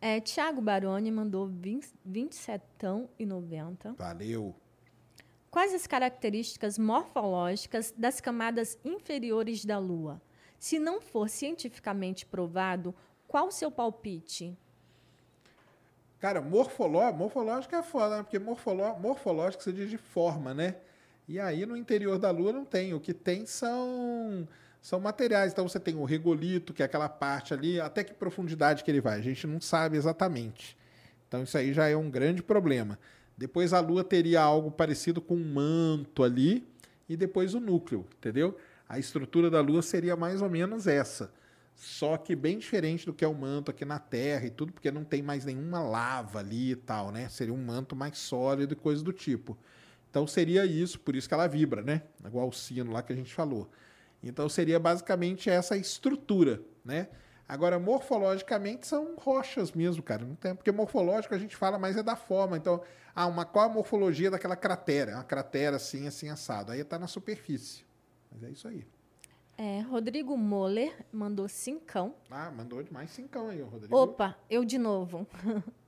É, 0.01 0.19
Tiago 0.19 0.61
Baroni 0.61 1.11
mandou 1.11 1.47
20, 1.47 1.93
27,90. 2.07 3.95
Valeu. 3.97 4.55
Quais 5.51 5.73
as 5.73 5.87
características 5.87 6.77
morfológicas 6.77 7.93
das 7.97 8.21
camadas 8.21 8.77
inferiores 8.85 9.65
da 9.65 9.77
Lua? 9.79 10.21
Se 10.59 10.77
não 10.77 11.01
for 11.01 11.27
cientificamente 11.27 12.25
provado, 12.25 12.93
qual 13.27 13.47
o 13.47 13.51
seu 13.51 13.71
palpite? 13.71 14.57
Cara, 16.19 16.41
morfoló, 16.41 17.11
morfológico 17.13 17.75
é 17.75 17.81
foda, 17.81 18.17
né? 18.17 18.23
Porque 18.23 18.37
morfoló, 18.37 18.97
morfológico 18.99 19.63
você 19.63 19.71
diz 19.71 19.89
de 19.89 19.97
forma, 19.97 20.53
né? 20.53 20.75
E 21.27 21.39
aí 21.39 21.65
no 21.65 21.77
interior 21.77 22.19
da 22.19 22.29
Lua 22.29 22.51
não 22.51 22.65
tem. 22.65 22.93
O 22.93 22.99
que 22.99 23.13
tem 23.13 23.45
são, 23.45 24.47
são 24.81 24.99
materiais. 24.99 25.51
Então 25.51 25.67
você 25.67 25.79
tem 25.79 25.95
o 25.95 26.03
regolito, 26.03 26.73
que 26.73 26.81
é 26.81 26.85
aquela 26.85 27.09
parte 27.09 27.53
ali, 27.53 27.79
até 27.79 28.03
que 28.03 28.13
profundidade 28.13 28.83
que 28.83 28.91
ele 28.91 29.01
vai. 29.01 29.19
A 29.19 29.21
gente 29.21 29.45
não 29.45 29.59
sabe 29.59 29.97
exatamente. 29.97 30.77
Então 31.27 31.43
isso 31.43 31.57
aí 31.57 31.73
já 31.73 31.87
é 31.87 31.95
um 31.95 32.09
grande 32.09 32.41
problema. 32.41 32.97
Depois 33.37 33.71
a 33.71 33.79
Lua 33.79 34.03
teria 34.03 34.41
algo 34.41 34.71
parecido 34.71 35.21
com 35.21 35.35
um 35.35 35.53
manto 35.53 36.23
ali 36.23 36.67
e 37.07 37.15
depois 37.15 37.53
o 37.53 37.59
núcleo, 37.59 38.05
entendeu? 38.17 38.57
A 38.87 38.99
estrutura 38.99 39.49
da 39.49 39.61
Lua 39.61 39.81
seria 39.81 40.15
mais 40.15 40.41
ou 40.41 40.49
menos 40.49 40.87
essa. 40.87 41.31
Só 41.75 42.17
que 42.17 42.35
bem 42.35 42.57
diferente 42.57 43.05
do 43.05 43.13
que 43.13 43.23
é 43.23 43.27
o 43.27 43.33
manto 43.33 43.71
aqui 43.71 43.85
na 43.85 43.99
Terra 43.99 44.45
e 44.45 44.49
tudo, 44.49 44.73
porque 44.73 44.91
não 44.91 45.05
tem 45.05 45.21
mais 45.21 45.45
nenhuma 45.45 45.79
lava 45.79 46.39
ali 46.39 46.71
e 46.71 46.75
tal, 46.75 47.09
né? 47.09 47.29
Seria 47.29 47.53
um 47.53 47.63
manto 47.63 47.95
mais 47.95 48.17
sólido 48.17 48.73
e 48.73 48.75
coisa 48.75 49.01
do 49.01 49.13
tipo. 49.13 49.57
Então 50.09 50.27
seria 50.27 50.65
isso, 50.65 50.99
por 50.99 51.15
isso 51.15 51.27
que 51.27 51.33
ela 51.33 51.47
vibra, 51.47 51.81
né? 51.81 52.01
Igual 52.25 52.49
o 52.49 52.51
sino 52.51 52.91
lá 52.91 53.01
que 53.01 53.13
a 53.13 53.15
gente 53.15 53.33
falou. 53.33 53.71
Então 54.23 54.49
seria 54.49 54.79
basicamente 54.79 55.49
essa 55.49 55.77
estrutura, 55.77 56.61
né? 56.83 57.07
Agora, 57.47 57.79
morfologicamente 57.79 58.85
são 58.85 59.15
rochas 59.17 59.71
mesmo, 59.71 60.03
cara. 60.03 60.23
Não 60.23 60.35
tem, 60.35 60.53
porque 60.53 60.71
morfológico 60.71 61.33
a 61.33 61.37
gente 61.39 61.55
fala, 61.55 61.79
mas 61.79 61.97
é 61.97 62.03
da 62.03 62.15
forma. 62.15 62.55
Então, 62.55 62.79
ah, 63.15 63.25
uma, 63.25 63.43
qual 63.43 63.65
a 63.65 63.73
morfologia 63.73 64.29
daquela 64.29 64.55
cratera? 64.55 65.15
Uma 65.15 65.23
cratera 65.23 65.77
assim, 65.77 66.07
assim, 66.07 66.29
assado. 66.29 66.71
Aí 66.71 66.81
está 66.81 66.99
na 66.99 67.07
superfície. 67.07 67.83
Mas 68.31 68.43
é 68.43 68.49
isso 68.51 68.67
aí. 68.67 68.85
É, 69.57 69.81
Rodrigo 69.81 70.37
Moller 70.37 70.95
mandou 71.11 71.49
cincão. 71.49 72.13
Ah, 72.29 72.51
mandou 72.51 72.83
demais 72.83 73.09
cincão 73.09 73.49
aí, 73.49 73.61
Rodrigo. 73.61 73.97
Opa, 73.97 74.37
eu 74.47 74.63
de 74.63 74.77
novo. 74.77 75.27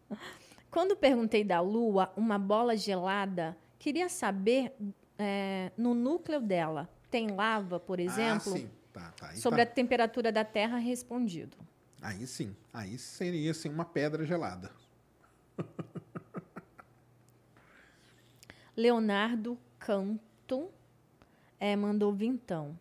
Quando 0.72 0.96
perguntei 0.96 1.44
da 1.44 1.62
Lua, 1.62 2.12
uma 2.18 2.40
bola 2.40 2.76
gelada, 2.76 3.56
queria 3.78 4.10
saber 4.10 4.74
é, 5.18 5.72
no 5.78 5.94
núcleo 5.94 6.42
dela. 6.42 6.90
Tem 7.12 7.30
lava, 7.30 7.80
por 7.80 8.00
exemplo? 8.00 8.54
Ah, 8.54 8.58
sim. 8.58 8.70
Tá, 8.94 9.14
tá. 9.20 9.36
Sobre 9.36 9.64
tá. 9.64 9.72
a 9.72 9.74
temperatura 9.74 10.32
da 10.32 10.44
Terra, 10.44 10.78
respondido. 10.78 11.58
aí 12.02 12.26
sim. 12.26 12.56
Aí 12.74 12.98
seria 12.98 13.52
assim, 13.52 13.70
uma 13.70 13.86
pedra 13.86 14.26
gelada. 14.26 14.72
Leonardo 18.76 19.60
Canto 19.78 20.70
é, 21.60 21.76
mandou 21.76 22.14
vintão. 22.14 22.80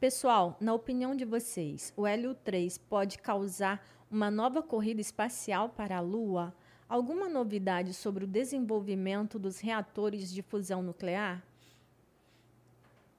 Pessoal, 0.00 0.56
na 0.60 0.72
opinião 0.72 1.14
de 1.14 1.24
vocês, 1.24 1.92
o 1.96 2.06
Hélio 2.06 2.34
3 2.34 2.78
pode 2.78 3.18
causar 3.18 3.86
uma 4.10 4.30
nova 4.30 4.62
corrida 4.62 5.00
espacial 5.00 5.68
para 5.68 5.98
a 5.98 6.00
Lua? 6.00 6.54
Alguma 6.88 7.28
novidade 7.28 7.92
sobre 7.92 8.24
o 8.24 8.26
desenvolvimento 8.26 9.38
dos 9.38 9.60
reatores 9.60 10.32
de 10.32 10.40
fusão 10.40 10.82
nuclear? 10.82 11.42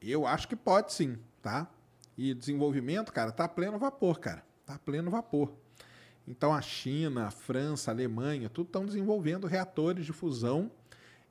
Eu 0.02 0.26
acho 0.26 0.48
que 0.48 0.56
pode 0.56 0.94
sim, 0.94 1.18
tá? 1.42 1.70
E 2.18 2.34
desenvolvimento, 2.34 3.12
cara, 3.12 3.32
tá 3.32 3.48
pleno 3.48 3.78
vapor, 3.78 4.20
cara. 4.20 4.44
Tá 4.66 4.78
pleno 4.78 5.10
vapor. 5.10 5.54
Então 6.28 6.54
a 6.54 6.62
China, 6.62 7.28
a 7.28 7.32
França, 7.32 7.90
a 7.90 7.94
Alemanha, 7.94 8.50
tudo 8.50 8.68
estão 8.68 8.86
desenvolvendo 8.86 9.48
reatores 9.48 10.06
de 10.06 10.14
fusão 10.14 10.72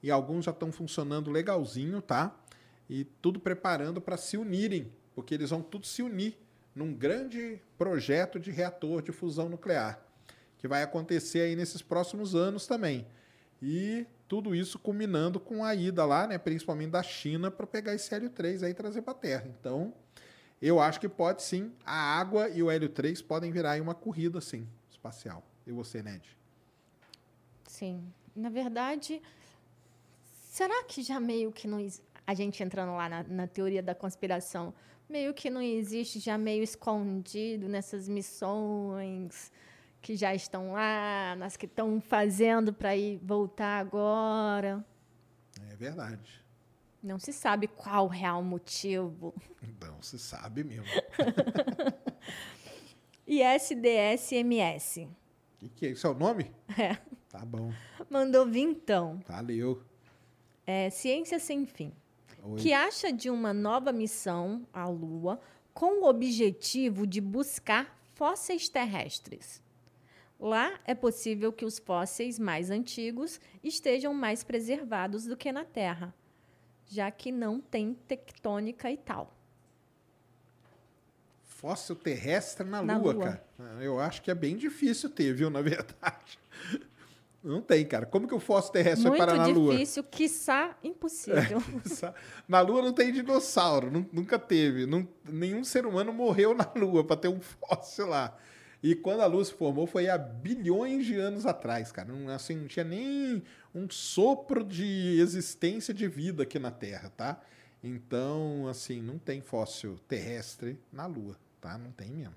e 0.02 0.10
alguns 0.10 0.44
já 0.44 0.50
estão 0.50 0.72
funcionando 0.72 1.30
legalzinho, 1.30 2.02
tá? 2.02 2.34
E 2.90 3.04
tudo 3.04 3.38
preparando 3.38 4.00
para 4.00 4.16
se 4.16 4.36
unirem, 4.36 4.92
porque 5.14 5.34
eles 5.34 5.50
vão 5.50 5.62
tudo 5.62 5.86
se 5.86 6.02
unir 6.02 6.36
num 6.74 6.92
grande 6.92 7.60
projeto 7.76 8.40
de 8.40 8.50
reator 8.50 9.02
de 9.02 9.12
fusão 9.12 9.48
nuclear, 9.48 10.00
que 10.58 10.66
vai 10.66 10.82
acontecer 10.82 11.40
aí 11.40 11.56
nesses 11.56 11.82
próximos 11.82 12.34
anos 12.34 12.66
também. 12.66 13.06
E 13.62 14.06
tudo 14.28 14.54
isso 14.54 14.78
culminando 14.78 15.40
com 15.40 15.64
a 15.64 15.74
ida 15.74 16.04
lá, 16.04 16.26
né, 16.26 16.38
principalmente 16.38 16.90
da 16.90 17.02
China, 17.02 17.50
para 17.50 17.66
pegar 17.66 17.94
esse 17.94 18.14
Hélio 18.14 18.30
3 18.30 18.62
aí 18.62 18.70
e 18.70 18.74
trazer 18.74 19.02
para 19.02 19.12
a 19.12 19.16
Terra. 19.16 19.46
Então, 19.58 19.92
eu 20.60 20.78
acho 20.80 21.00
que 21.00 21.08
pode 21.08 21.42
sim. 21.42 21.72
A 21.84 22.18
água 22.18 22.48
e 22.48 22.62
o 22.62 22.70
Hélio 22.70 22.88
3 22.88 23.22
podem 23.22 23.50
virar 23.50 23.72
aí 23.72 23.80
uma 23.80 23.94
corrida, 23.94 24.40
sim, 24.40 24.66
espacial. 24.90 25.42
E 25.66 25.72
você, 25.72 26.02
Ned? 26.02 26.36
Sim. 27.66 28.04
Na 28.34 28.48
verdade, 28.48 29.20
será 30.50 30.84
que 30.84 31.02
já 31.02 31.18
meio 31.18 31.50
que 31.50 31.66
não. 31.66 31.86
A 32.26 32.34
gente 32.34 32.62
entrando 32.62 32.92
lá 32.92 33.08
na, 33.08 33.22
na 33.22 33.46
teoria 33.46 33.82
da 33.82 33.94
conspiração, 33.94 34.74
meio 35.08 35.32
que 35.32 35.48
não 35.48 35.62
existe 35.62 36.18
já 36.18 36.36
meio 36.36 36.62
escondido 36.62 37.68
nessas 37.68 38.06
missões 38.06 39.50
que 40.00 40.16
já 40.16 40.34
estão 40.34 40.72
lá, 40.72 41.34
nas 41.36 41.56
que 41.56 41.66
estão 41.66 42.00
fazendo 42.00 42.72
para 42.72 42.96
ir 42.96 43.18
voltar 43.22 43.78
agora. 43.78 44.84
É 45.70 45.76
verdade. 45.76 46.44
Não 47.02 47.18
se 47.18 47.32
sabe 47.32 47.68
qual 47.68 48.06
o 48.06 48.08
real 48.08 48.42
motivo. 48.42 49.34
Então, 49.62 50.00
se 50.02 50.18
sabe 50.18 50.64
mesmo. 50.64 50.86
E 53.30 53.42
SDSMS 53.42 55.04
O 55.04 55.58
que, 55.58 55.68
que 55.68 55.86
é? 55.86 55.90
Isso 55.90 56.06
é 56.06 56.10
o 56.10 56.14
nome? 56.14 56.50
É. 56.78 56.96
Tá 57.28 57.44
bom. 57.44 57.70
mandou 58.08 58.46
vintão. 58.46 59.20
Valeu. 59.28 59.82
É, 60.66 60.88
Ciência 60.88 61.38
Sem 61.38 61.66
Fim. 61.66 61.92
Oi. 62.42 62.56
que 62.58 62.72
acha 62.72 63.12
de 63.12 63.28
uma 63.28 63.52
nova 63.52 63.92
missão 63.92 64.66
à 64.72 64.88
Lua 64.88 65.38
com 65.74 66.02
o 66.02 66.08
objetivo 66.08 67.06
de 67.06 67.20
buscar 67.20 68.00
fósseis 68.14 68.66
terrestres. 68.70 69.62
Lá 70.38 70.78
é 70.84 70.94
possível 70.94 71.52
que 71.52 71.64
os 71.64 71.78
fósseis 71.78 72.38
mais 72.38 72.70
antigos 72.70 73.40
estejam 73.62 74.14
mais 74.14 74.44
preservados 74.44 75.24
do 75.24 75.36
que 75.36 75.50
na 75.50 75.64
Terra, 75.64 76.14
já 76.86 77.10
que 77.10 77.32
não 77.32 77.60
tem 77.60 77.94
tectônica 78.06 78.90
e 78.90 78.96
tal. 78.96 79.34
Fóssil 81.44 81.96
terrestre 81.96 82.64
na, 82.64 82.80
Na 82.82 82.96
Lua, 82.96 83.12
Lua. 83.12 83.24
cara. 83.24 83.44
Ah, 83.58 83.82
Eu 83.82 83.98
acho 83.98 84.22
que 84.22 84.30
é 84.30 84.34
bem 84.34 84.56
difícil 84.56 85.10
ter, 85.10 85.32
viu, 85.34 85.50
na 85.50 85.60
verdade. 85.62 86.38
Não 87.42 87.60
tem, 87.60 87.84
cara. 87.84 88.06
Como 88.06 88.28
que 88.28 88.34
o 88.34 88.38
fóssil 88.38 88.72
terrestre 88.72 89.08
vai 89.08 89.18
Muito 89.18 89.26
parar 89.26 89.38
na 89.38 89.46
Lua? 89.48 89.72
difícil, 89.72 90.04
quiçá 90.04 90.76
impossível. 90.84 91.60
Na 92.46 92.60
Lua 92.60 92.82
não 92.82 92.92
tem 92.92 93.12
dinossauro, 93.12 93.90
nu- 93.90 94.08
nunca 94.12 94.38
teve. 94.38 94.86
Nenhum 95.24 95.64
ser 95.64 95.86
humano 95.86 96.12
morreu 96.12 96.54
na 96.54 96.70
Lua 96.76 97.04
para 97.04 97.16
ter 97.16 97.28
um 97.28 97.40
fóssil 97.40 98.06
lá. 98.06 98.36
E 98.82 98.94
quando 98.94 99.20
a 99.20 99.26
Lua 99.26 99.44
se 99.44 99.52
formou 99.52 99.86
foi 99.86 100.08
há 100.08 100.16
bilhões 100.16 101.04
de 101.04 101.16
anos 101.16 101.44
atrás, 101.46 101.90
cara. 101.90 102.12
Não, 102.12 102.28
assim, 102.28 102.56
não 102.56 102.68
tinha 102.68 102.84
nem 102.84 103.42
um 103.74 103.90
sopro 103.90 104.62
de 104.62 105.18
existência 105.20 105.92
de 105.92 106.06
vida 106.06 106.44
aqui 106.44 106.58
na 106.58 106.70
Terra, 106.70 107.10
tá? 107.16 107.40
Então, 107.82 108.68
assim, 108.68 109.02
não 109.02 109.18
tem 109.18 109.40
fóssil 109.40 109.98
terrestre 110.06 110.78
na 110.92 111.06
Lua, 111.06 111.36
tá? 111.60 111.76
Não 111.76 111.90
tem 111.90 112.10
mesmo. 112.10 112.34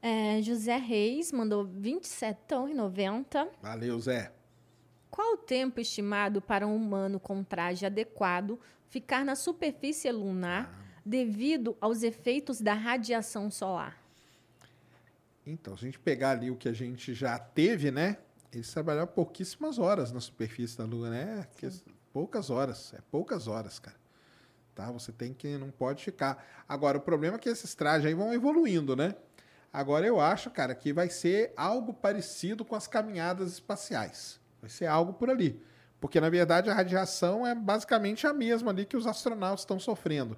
É, 0.00 0.40
José 0.40 0.76
Reis 0.76 1.32
mandou 1.32 1.66
27,90. 1.66 3.48
Valeu, 3.60 3.98
Zé. 4.00 4.32
Qual 5.10 5.34
o 5.34 5.38
tempo 5.38 5.80
estimado 5.80 6.40
para 6.40 6.66
um 6.66 6.76
humano 6.76 7.18
com 7.18 7.42
traje 7.42 7.84
adequado 7.84 8.58
ficar 8.88 9.24
na 9.24 9.34
superfície 9.34 10.10
lunar 10.12 10.84
devido 11.04 11.76
aos 11.80 12.02
efeitos 12.02 12.60
da 12.60 12.74
radiação 12.74 13.50
solar? 13.50 14.05
Então, 15.46 15.76
se 15.76 15.84
a 15.84 15.86
gente 15.86 15.98
pegar 16.00 16.30
ali 16.30 16.50
o 16.50 16.56
que 16.56 16.68
a 16.68 16.72
gente 16.72 17.14
já 17.14 17.38
teve, 17.38 17.90
né? 17.90 18.18
Eles 18.52 18.72
trabalharam 18.72 19.06
pouquíssimas 19.06 19.78
horas 19.78 20.10
na 20.10 20.20
superfície 20.20 20.76
da 20.76 20.84
Lua, 20.84 21.08
né? 21.08 21.46
Que- 21.56 21.70
poucas 22.12 22.50
horas, 22.50 22.92
é 22.94 22.98
poucas 23.10 23.46
horas, 23.46 23.78
cara. 23.78 23.96
Tá? 24.74 24.90
Você 24.90 25.12
tem 25.12 25.32
que, 25.32 25.56
não 25.56 25.70
pode 25.70 26.02
ficar. 26.02 26.44
Agora, 26.68 26.98
o 26.98 27.00
problema 27.00 27.36
é 27.36 27.38
que 27.38 27.48
esses 27.48 27.74
trajes 27.74 28.06
aí 28.06 28.14
vão 28.14 28.32
evoluindo, 28.34 28.96
né? 28.96 29.14
Agora, 29.72 30.06
eu 30.06 30.18
acho, 30.20 30.50
cara, 30.50 30.74
que 30.74 30.92
vai 30.92 31.08
ser 31.10 31.52
algo 31.56 31.92
parecido 31.92 32.64
com 32.64 32.74
as 32.74 32.86
caminhadas 32.86 33.52
espaciais. 33.52 34.40
Vai 34.60 34.70
ser 34.70 34.86
algo 34.86 35.12
por 35.12 35.30
ali. 35.30 35.62
Porque, 36.00 36.20
na 36.20 36.28
verdade, 36.28 36.70
a 36.70 36.74
radiação 36.74 37.46
é 37.46 37.54
basicamente 37.54 38.26
a 38.26 38.32
mesma 38.32 38.70
ali 38.70 38.84
que 38.84 38.96
os 38.96 39.06
astronautas 39.06 39.60
estão 39.60 39.78
sofrendo. 39.78 40.36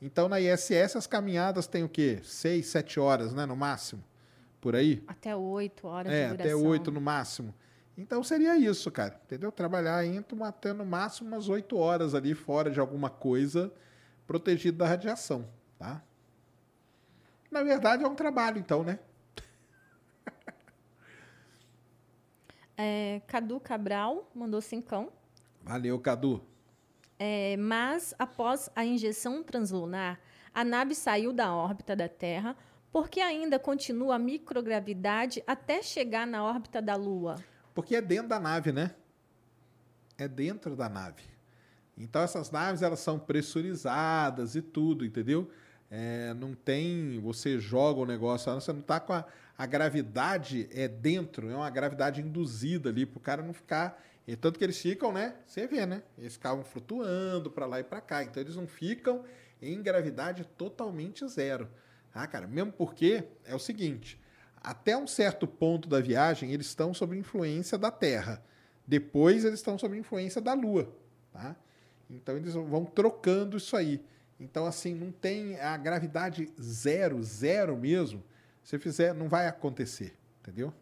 Então, 0.00 0.28
na 0.28 0.40
ISS, 0.40 0.96
as 0.96 1.06
caminhadas 1.06 1.66
têm 1.66 1.84
o 1.84 1.88
quê? 1.88 2.20
Seis, 2.24 2.68
sete 2.68 2.98
horas, 2.98 3.34
né? 3.34 3.44
No 3.44 3.54
máximo. 3.56 4.02
Por 4.60 4.76
aí. 4.76 5.02
Até 5.06 5.34
oito 5.34 5.86
horas 5.86 6.12
É, 6.12 6.28
de 6.28 6.34
até 6.34 6.48
duração. 6.50 6.68
oito 6.68 6.90
no 6.90 7.00
máximo. 7.00 7.54
Então 7.96 8.22
seria 8.22 8.56
isso, 8.56 8.90
cara. 8.90 9.18
Entendeu? 9.24 9.50
Trabalhar 9.50 10.04
entre 10.06 10.40
até 10.42 10.72
no 10.72 10.84
máximo 10.84 11.28
umas 11.28 11.48
oito 11.48 11.76
horas 11.76 12.14
ali 12.14 12.34
fora 12.34 12.70
de 12.70 12.78
alguma 12.80 13.10
coisa 13.10 13.72
protegido 14.26 14.78
da 14.78 14.86
radiação, 14.86 15.48
tá? 15.78 16.02
Na 17.50 17.62
verdade 17.62 18.04
é 18.04 18.06
um 18.06 18.14
trabalho, 18.14 18.58
então, 18.58 18.82
né? 18.84 18.98
É, 22.76 23.20
Cadu 23.26 23.60
Cabral 23.60 24.30
mandou 24.34 24.60
cincão. 24.62 25.12
Valeu, 25.62 25.98
Cadu. 25.98 26.42
É, 27.18 27.54
mas, 27.58 28.14
após 28.18 28.70
a 28.74 28.82
injeção 28.84 29.42
translunar, 29.42 30.18
a 30.54 30.64
nave 30.64 30.94
saiu 30.94 31.30
da 31.32 31.54
órbita 31.54 31.94
da 31.94 32.08
Terra 32.08 32.56
porque 32.92 33.20
ainda 33.20 33.58
continua 33.58 34.16
a 34.16 34.18
microgravidade 34.18 35.42
até 35.46 35.82
chegar 35.82 36.26
na 36.26 36.44
órbita 36.44 36.82
da 36.82 36.96
Lua. 36.96 37.36
Porque 37.74 37.94
é 37.94 38.02
dentro 38.02 38.28
da 38.28 38.40
nave, 38.40 38.72
né? 38.72 38.94
É 40.18 40.26
dentro 40.26 40.74
da 40.74 40.88
nave. 40.88 41.22
Então 41.96 42.22
essas 42.22 42.50
naves 42.50 42.82
elas 42.82 43.00
são 43.00 43.18
pressurizadas 43.18 44.54
e 44.54 44.62
tudo, 44.62 45.04
entendeu? 45.04 45.50
É, 45.90 46.34
não 46.34 46.54
tem. 46.54 47.20
Você 47.20 47.58
joga 47.58 48.00
o 48.00 48.06
negócio, 48.06 48.52
você 48.52 48.72
não 48.72 48.80
está 48.80 48.98
com 48.98 49.12
a, 49.12 49.24
a 49.56 49.66
gravidade 49.66 50.68
é 50.72 50.88
dentro, 50.88 51.50
é 51.50 51.54
uma 51.54 51.70
gravidade 51.70 52.20
induzida 52.20 52.88
ali 52.88 53.06
para 53.06 53.18
o 53.18 53.20
cara 53.20 53.42
não 53.42 53.52
ficar. 53.52 54.02
E 54.26 54.36
tanto 54.36 54.58
que 54.58 54.64
eles 54.64 54.78
ficam, 54.78 55.12
né? 55.12 55.34
Você 55.46 55.66
vê, 55.66 55.86
né? 55.86 56.02
Eles 56.16 56.34
ficavam 56.34 56.64
flutuando 56.64 57.50
para 57.50 57.66
lá 57.66 57.80
e 57.80 57.84
para 57.84 58.00
cá. 58.00 58.22
Então 58.22 58.42
eles 58.42 58.56
não 58.56 58.66
ficam 58.66 59.24
em 59.60 59.82
gravidade 59.82 60.44
totalmente 60.56 61.26
zero. 61.28 61.68
Ah, 62.14 62.26
cara, 62.26 62.46
mesmo 62.46 62.72
porque 62.72 63.24
é 63.44 63.54
o 63.54 63.58
seguinte: 63.58 64.20
até 64.56 64.96
um 64.96 65.06
certo 65.06 65.46
ponto 65.46 65.88
da 65.88 66.00
viagem, 66.00 66.52
eles 66.52 66.66
estão 66.66 66.92
sob 66.92 67.16
influência 67.16 67.78
da 67.78 67.90
Terra. 67.90 68.42
Depois, 68.86 69.44
eles 69.44 69.60
estão 69.60 69.78
sob 69.78 69.96
influência 69.96 70.40
da 70.40 70.52
Lua. 70.52 70.92
Tá? 71.32 71.56
Então, 72.08 72.36
eles 72.36 72.54
vão 72.54 72.84
trocando 72.84 73.56
isso 73.56 73.76
aí. 73.76 74.02
Então, 74.38 74.66
assim, 74.66 74.94
não 74.94 75.12
tem 75.12 75.60
a 75.60 75.76
gravidade 75.76 76.50
zero, 76.60 77.22
zero 77.22 77.76
mesmo. 77.76 78.22
Se 78.64 78.78
fizer, 78.78 79.14
não 79.14 79.28
vai 79.28 79.46
acontecer. 79.46 80.16
Entendeu? 80.40 80.72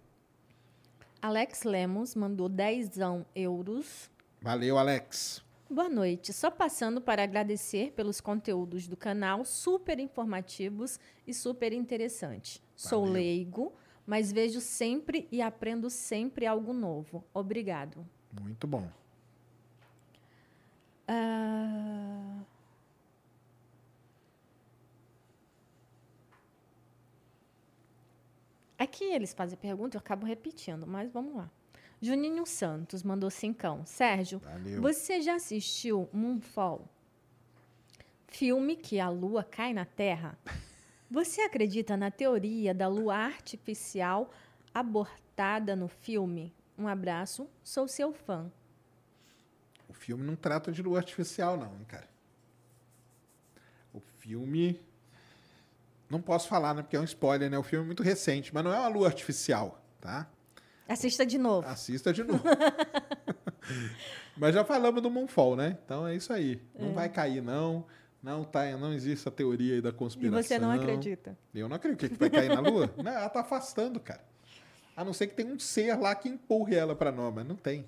Alex 1.20 1.64
Lemos 1.64 2.14
mandou 2.14 2.48
10 2.48 2.90
euros. 3.34 4.10
Valeu, 4.40 4.78
Alex. 4.78 5.42
Boa 5.70 5.88
noite. 5.88 6.32
Só 6.32 6.50
passando 6.50 7.00
para 7.00 7.22
agradecer 7.22 7.92
pelos 7.92 8.20
conteúdos 8.20 8.88
do 8.88 8.96
canal, 8.96 9.44
super 9.44 9.98
informativos 9.98 10.98
e 11.26 11.34
super 11.34 11.72
interessantes. 11.72 12.62
Sou 12.74 13.04
leigo, 13.04 13.72
mas 14.06 14.32
vejo 14.32 14.60
sempre 14.60 15.28
e 15.30 15.42
aprendo 15.42 15.90
sempre 15.90 16.46
algo 16.46 16.72
novo. 16.72 17.24
Obrigado. 17.34 18.06
Muito 18.40 18.66
bom. 18.66 18.88
Ah, 21.06 22.38
Aqui 28.78 29.04
eles 29.04 29.34
fazem 29.34 29.58
pergunta, 29.58 29.96
eu 29.96 29.98
acabo 29.98 30.24
repetindo, 30.24 30.86
mas 30.86 31.10
vamos 31.10 31.34
lá. 31.34 31.50
Juninho 32.00 32.46
Santos 32.46 33.02
mandou 33.02 33.30
cincão. 33.30 33.84
Sérgio, 33.84 34.38
Valeu. 34.38 34.80
você 34.80 35.20
já 35.20 35.34
assistiu 35.34 36.08
Moonfall? 36.12 36.88
filme 38.28 38.76
que 38.76 39.00
a 39.00 39.08
lua 39.08 39.42
cai 39.42 39.72
na 39.72 39.84
Terra, 39.84 40.38
você 41.10 41.40
acredita 41.40 41.96
na 41.96 42.10
teoria 42.10 42.74
da 42.74 42.86
lua 42.86 43.16
artificial 43.16 44.30
abortada 44.72 45.74
no 45.74 45.88
filme? 45.88 46.54
Um 46.78 46.86
abraço, 46.86 47.48
sou 47.64 47.88
seu 47.88 48.12
fã. 48.12 48.50
O 49.88 49.92
filme 49.92 50.22
não 50.22 50.36
trata 50.36 50.70
de 50.70 50.82
lua 50.82 50.98
artificial, 50.98 51.56
não, 51.56 51.74
hein, 51.74 51.84
cara. 51.88 52.08
O 53.92 54.00
filme. 54.18 54.78
Não 56.08 56.22
posso 56.22 56.48
falar, 56.48 56.74
né? 56.74 56.82
Porque 56.82 56.96
é 56.96 57.00
um 57.00 57.04
spoiler, 57.04 57.50
né? 57.50 57.58
O 57.58 57.62
filme 57.62 57.84
é 57.84 57.86
muito 57.86 58.02
recente, 58.02 58.54
mas 58.54 58.64
não 58.64 58.72
é 58.72 58.78
uma 58.78 58.88
lua 58.88 59.08
artificial, 59.08 59.82
tá? 60.00 60.28
Assista 60.88 61.26
de 61.26 61.36
novo. 61.36 61.68
Assista 61.68 62.12
de 62.12 62.24
novo. 62.24 62.42
mas 64.36 64.54
já 64.54 64.64
falamos 64.64 65.02
do 65.02 65.10
Moonfall, 65.10 65.54
né? 65.54 65.76
Então 65.84 66.06
é 66.06 66.16
isso 66.16 66.32
aí. 66.32 66.62
Não 66.78 66.94
vai 66.94 67.10
cair, 67.10 67.42
não. 67.42 67.84
Não, 68.22 68.42
tá, 68.42 68.76
não 68.76 68.92
existe 68.92 69.28
a 69.28 69.30
teoria 69.30 69.74
aí 69.74 69.80
da 69.80 69.90
e 69.90 69.92
conspiração. 69.92 70.42
você 70.42 70.58
não 70.58 70.70
acredita. 70.70 71.38
Eu 71.54 71.68
não 71.68 71.76
acredito 71.76 72.12
que 72.12 72.18
vai 72.18 72.30
cair 72.30 72.48
na 72.48 72.60
Lua. 72.60 72.92
Não, 72.98 73.12
ela 73.12 73.28
tá 73.28 73.40
afastando, 73.40 74.00
cara. 74.00 74.20
A 74.96 75.04
não 75.04 75.12
ser 75.12 75.28
que 75.28 75.34
tenha 75.34 75.54
um 75.54 75.58
ser 75.58 75.94
lá 75.96 76.12
que 76.16 76.28
empurre 76.28 76.74
ela 76.74 76.96
pra 76.96 77.12
nós, 77.12 77.32
mas 77.32 77.46
não 77.46 77.54
tem. 77.54 77.86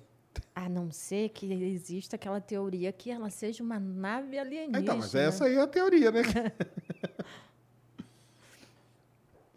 A 0.55 0.69
não 0.69 0.89
ser 0.89 1.27
que 1.29 1.51
exista 1.51 2.15
aquela 2.15 2.39
teoria 2.39 2.93
que 2.93 3.11
ela 3.11 3.29
seja 3.29 3.61
uma 3.61 3.77
nave 3.77 4.39
alienígena. 4.39 4.79
Então, 4.79 4.97
mas 4.97 5.13
essa 5.13 5.43
aí 5.43 5.55
é 5.55 5.61
a 5.61 5.67
teoria, 5.67 6.09
né? 6.09 6.21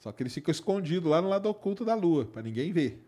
Só 0.01 0.11
que 0.11 0.25
eles 0.25 0.35
ficam 0.35 0.51
escondidos 0.51 1.09
lá 1.09 1.23
no 1.23 1.29
lado 1.29 1.49
oculto 1.49 1.85
da 1.85 1.95
Lua, 1.95 2.25
pra 2.25 2.43
ninguém 2.43 2.73
ver. 2.73 3.01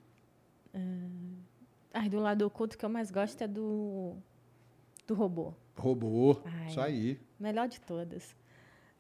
Ai, 1.93 2.09
do 2.09 2.19
lado 2.19 2.43
oculto 2.47 2.77
que 2.77 2.85
eu 2.85 2.89
mais 2.89 3.11
gosto 3.11 3.43
é 3.43 3.49
do. 3.49 4.15
do 5.07 5.15
robô. 5.15 5.55
Robô, 5.77 6.39
Ai. 6.45 6.69
isso 6.69 6.81
aí. 6.81 7.21
Melhor 7.41 7.69
de 7.69 7.81
todas. 7.81 8.35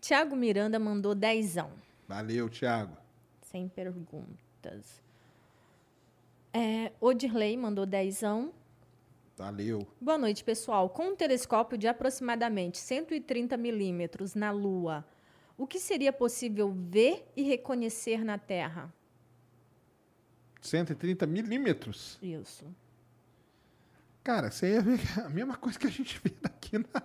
Tiago 0.00 0.34
Miranda 0.36 0.78
mandou 0.78 1.14
dezão. 1.14 1.70
Valeu, 2.08 2.48
Thiago. 2.48 2.96
Sem 3.42 3.68
perguntas. 3.68 5.02
É, 6.52 6.92
Odirley 7.00 7.56
mandou 7.56 7.84
dezão. 7.84 8.52
Valeu. 9.36 9.86
Boa 10.00 10.16
noite, 10.16 10.42
pessoal. 10.42 10.88
Com 10.88 11.08
um 11.08 11.16
telescópio 11.16 11.76
de 11.76 11.86
aproximadamente 11.86 12.78
130 12.78 13.56
milímetros 13.58 14.34
na 14.34 14.50
Lua, 14.50 15.04
o 15.58 15.66
que 15.66 15.78
seria 15.78 16.12
possível 16.12 16.72
ver 16.72 17.30
e 17.36 17.42
reconhecer 17.42 18.24
na 18.24 18.38
Terra? 18.38 18.90
130 20.60 21.26
milímetros. 21.26 22.18
Isso. 22.22 22.64
Cara, 24.22 24.50
você 24.50 24.72
ia 24.72 24.82
ver 24.82 25.00
a 25.24 25.28
mesma 25.28 25.56
coisa 25.56 25.78
que 25.78 25.86
a 25.86 25.90
gente 25.90 26.20
vê 26.22 26.32
daqui 26.40 26.78
na, 26.78 27.02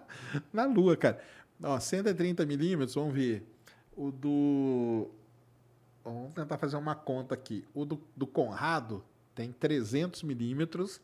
na 0.51 0.65
Lua, 0.65 0.97
cara. 0.97 1.21
Ó, 1.61 1.79
130 1.79 2.45
milímetros, 2.45 2.95
vamos 2.95 3.13
ver. 3.13 3.45
O 3.95 4.11
do. 4.11 5.11
Vamos 6.03 6.33
tentar 6.33 6.57
fazer 6.57 6.77
uma 6.77 6.95
conta 6.95 7.35
aqui. 7.35 7.63
O 7.73 7.85
do, 7.85 8.01
do 8.15 8.25
Conrado 8.25 9.03
tem 9.35 9.51
300 9.51 10.23
milímetros 10.23 10.99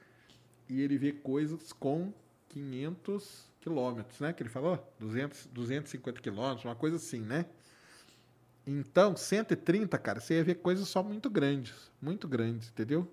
e 0.68 0.82
ele 0.82 0.98
vê 0.98 1.12
coisas 1.12 1.72
com 1.72 2.12
500 2.50 3.48
quilômetros, 3.60 4.20
né? 4.20 4.34
Que 4.34 4.42
ele 4.42 4.50
falou? 4.50 4.92
200, 5.00 5.48
250 5.54 6.22
quilômetros, 6.22 6.66
uma 6.66 6.76
coisa 6.76 6.96
assim, 6.96 7.20
né? 7.20 7.46
Então, 8.68 9.16
130, 9.16 9.98
cara, 9.98 10.20
você 10.20 10.36
ia 10.36 10.44
ver 10.44 10.56
coisas 10.56 10.90
só 10.90 11.02
muito 11.02 11.30
grandes. 11.30 11.90
Muito 12.02 12.28
grandes, 12.28 12.68
entendeu? 12.68 13.10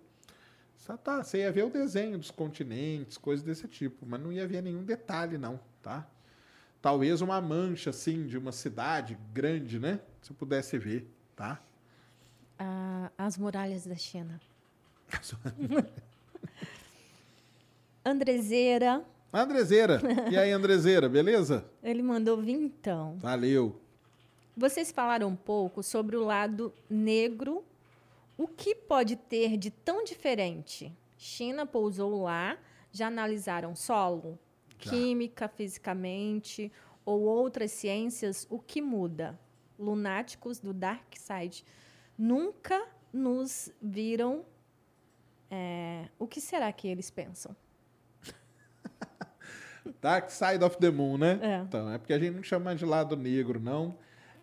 Só 0.77 0.97
tá, 0.97 1.23
você 1.23 1.39
ia 1.39 1.53
ver 1.53 1.65
o 1.65 1.71
desenho 1.71 2.19
dos 2.19 2.33
continentes, 2.33 3.17
coisas 3.17 3.45
desse 3.45 3.69
tipo, 3.69 4.05
mas 4.05 4.21
não 4.21 4.33
ia 4.33 4.49
ver 4.49 4.63
nenhum 4.63 4.83
detalhe, 4.83 5.39
não, 5.39 5.61
tá? 5.81 6.07
Talvez 6.83 7.21
uma 7.21 7.41
mancha, 7.41 7.91
assim, 7.91 8.27
de 8.27 8.37
uma 8.37 8.51
cidade 8.51 9.17
grande, 9.33 9.79
né? 9.79 10.01
Se 10.21 10.33
eu 10.33 10.37
pudesse 10.37 10.77
ver, 10.77 11.09
tá? 11.37 11.63
Ah, 12.59 13.11
as 13.17 13.39
muralhas 13.39 13.87
da 13.87 13.95
China. 13.95 14.41
Andrezeira, 18.05 19.05
Andrezeira. 19.33 20.01
E 20.31 20.37
aí, 20.37 20.53
Andrezeira, 20.53 21.09
beleza? 21.09 21.65
ele 21.83 22.03
mandou 22.03 22.41
vintão. 22.41 23.17
Valeu. 23.19 23.81
Vocês 24.57 24.93
falaram 24.93 25.29
um 25.29 25.37
pouco 25.37 25.83
sobre 25.83 26.17
o 26.17 26.25
lado 26.25 26.73
negro. 26.89 27.65
O 28.37 28.47
que 28.47 28.75
pode 28.75 29.17
ter 29.17 29.57
de 29.57 29.71
tão 29.71 30.05
diferente? 30.05 30.93
China 31.17 31.65
pousou 31.67 32.23
lá, 32.23 32.57
já 32.93 33.07
analisaram 33.09 33.75
solo, 33.75 34.39
Já. 34.79 34.91
química, 34.91 35.49
fisicamente 35.49 36.71
ou 37.05 37.23
outras 37.23 37.71
ciências? 37.73 38.47
O 38.51 38.59
que 38.59 38.81
muda? 38.81 39.39
Lunáticos 39.79 40.61
do 40.61 40.73
Dark 40.73 41.15
Side 41.17 41.65
nunca 42.17 42.87
nos 43.13 43.73
viram. 43.81 44.45
é, 45.51 46.09
o 46.19 46.27
que 46.27 46.41
será 46.41 46.73
que 46.73 46.87
eles 46.89 47.11
pensam? 47.11 47.55
Dark 50.01 50.31
Side 50.31 50.65
of 50.65 50.79
the 50.79 50.91
Moon, 50.91 51.19
né? 51.19 51.39
É. 51.43 51.59
Então, 51.59 51.91
é 51.91 51.99
porque 51.99 52.13
a 52.13 52.19
gente 52.19 52.37
não 52.37 52.43
chama 52.43 52.75
de 52.75 52.85
lado 52.85 53.17
negro, 53.17 53.61
não. 53.61 53.97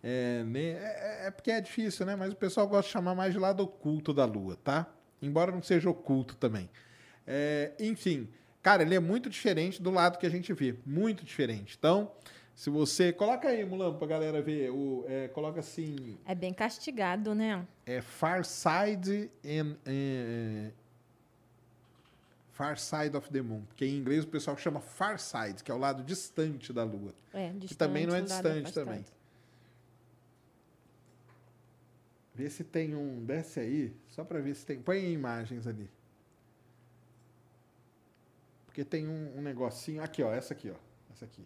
É, 0.04 0.44
nem- 0.46 0.72
é- 0.74 1.28
é 1.28 1.32
porque 1.32 1.52
é 1.52 1.62
difícil, 1.62 2.06
né? 2.06 2.16
Mas 2.16 2.34
o 2.34 2.36
pessoal 2.36 2.68
gosta 2.68 2.88
de 2.88 2.94
chamar 2.94 3.14
mais 3.16 3.34
de 3.34 3.40
lado 3.40 3.62
oculto 3.64 4.14
da 4.14 4.26
Lua, 4.26 4.58
tá? 4.64 4.88
Embora 5.22 5.52
não 5.52 5.62
seja 5.62 5.90
oculto 5.90 6.36
também. 6.36 6.70
É, 7.28 7.72
enfim, 7.80 8.28
cara, 8.64 8.82
ele 8.82 8.96
é 8.96 9.00
muito 9.00 9.30
diferente 9.30 9.82
do 9.82 9.92
lado 9.92 10.18
que 10.18 10.26
a 10.26 10.30
gente 10.30 10.52
vê. 10.54 10.76
Muito 10.86 11.24
diferente. 11.24 11.76
Então, 11.78 12.12
se 12.56 12.70
você. 12.72 13.14
Coloca 13.14 13.48
aí, 13.48 13.64
Mulan, 13.64 13.94
pra 13.96 14.08
galera 14.08 14.42
ver. 14.42 14.72
O, 14.72 15.06
é, 15.08 15.28
coloca 15.28 15.60
assim. 15.60 16.18
É 16.26 16.34
bem 16.34 16.52
castigado, 16.52 17.36
né? 17.36 17.64
É 17.86 18.02
Far 18.02 18.44
Side 18.44 19.30
and, 19.46 19.76
é, 19.86 20.72
Far 22.52 22.78
Side 22.80 23.16
of 23.16 23.30
the 23.32 23.42
Moon. 23.42 23.62
Porque 23.68 23.86
em 23.86 23.96
inglês 23.98 24.24
o 24.24 24.28
pessoal 24.28 24.58
chama 24.58 24.80
Far 24.80 25.20
Side, 25.20 25.64
que 25.64 25.72
é 25.72 25.74
o 25.74 25.78
lado 25.78 26.04
distante 26.04 26.74
da 26.74 26.84
Lua. 26.84 27.14
É, 27.34 27.52
Que 27.60 27.76
também 27.76 28.06
não 28.08 28.16
é 28.16 28.22
distante, 28.22 28.64
distante 28.66 28.74
também. 28.74 29.06
Vê 32.42 32.50
se 32.50 32.64
tem 32.64 32.96
um. 32.96 33.24
Desce 33.24 33.60
aí, 33.60 33.96
só 34.08 34.24
para 34.26 34.40
ver 34.40 34.56
se 34.56 34.66
tem. 34.66 34.82
Põe 34.82 35.12
imagens 35.12 35.68
ali. 35.68 35.88
Porque 38.66 38.84
tem 38.84 39.08
um, 39.08 39.38
um 39.38 39.42
negocinho. 39.44 40.02
Aqui, 40.02 40.24
ó. 40.24 40.34
Essa 40.34 40.56
aqui, 40.56 40.72
ó. 40.72 41.12
Essa 41.12 41.26
aqui. 41.26 41.46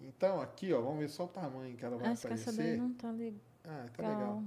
Então, 0.00 0.40
aqui, 0.40 0.72
ó. 0.72 0.80
Vamos 0.80 0.98
ver 0.98 1.08
só 1.08 1.24
o 1.24 1.28
tamanho 1.28 1.76
que 1.76 1.84
ela 1.84 1.96
vai 1.96 2.10
Acho 2.10 2.26
que 2.26 2.32
essa 2.32 2.52
daí 2.52 2.74
aparecer. 2.74 2.78
não 2.82 2.92
tá 2.94 3.10
legal. 3.12 3.40
Ah, 3.64 3.86
tá 3.96 4.08
legal. 4.08 4.42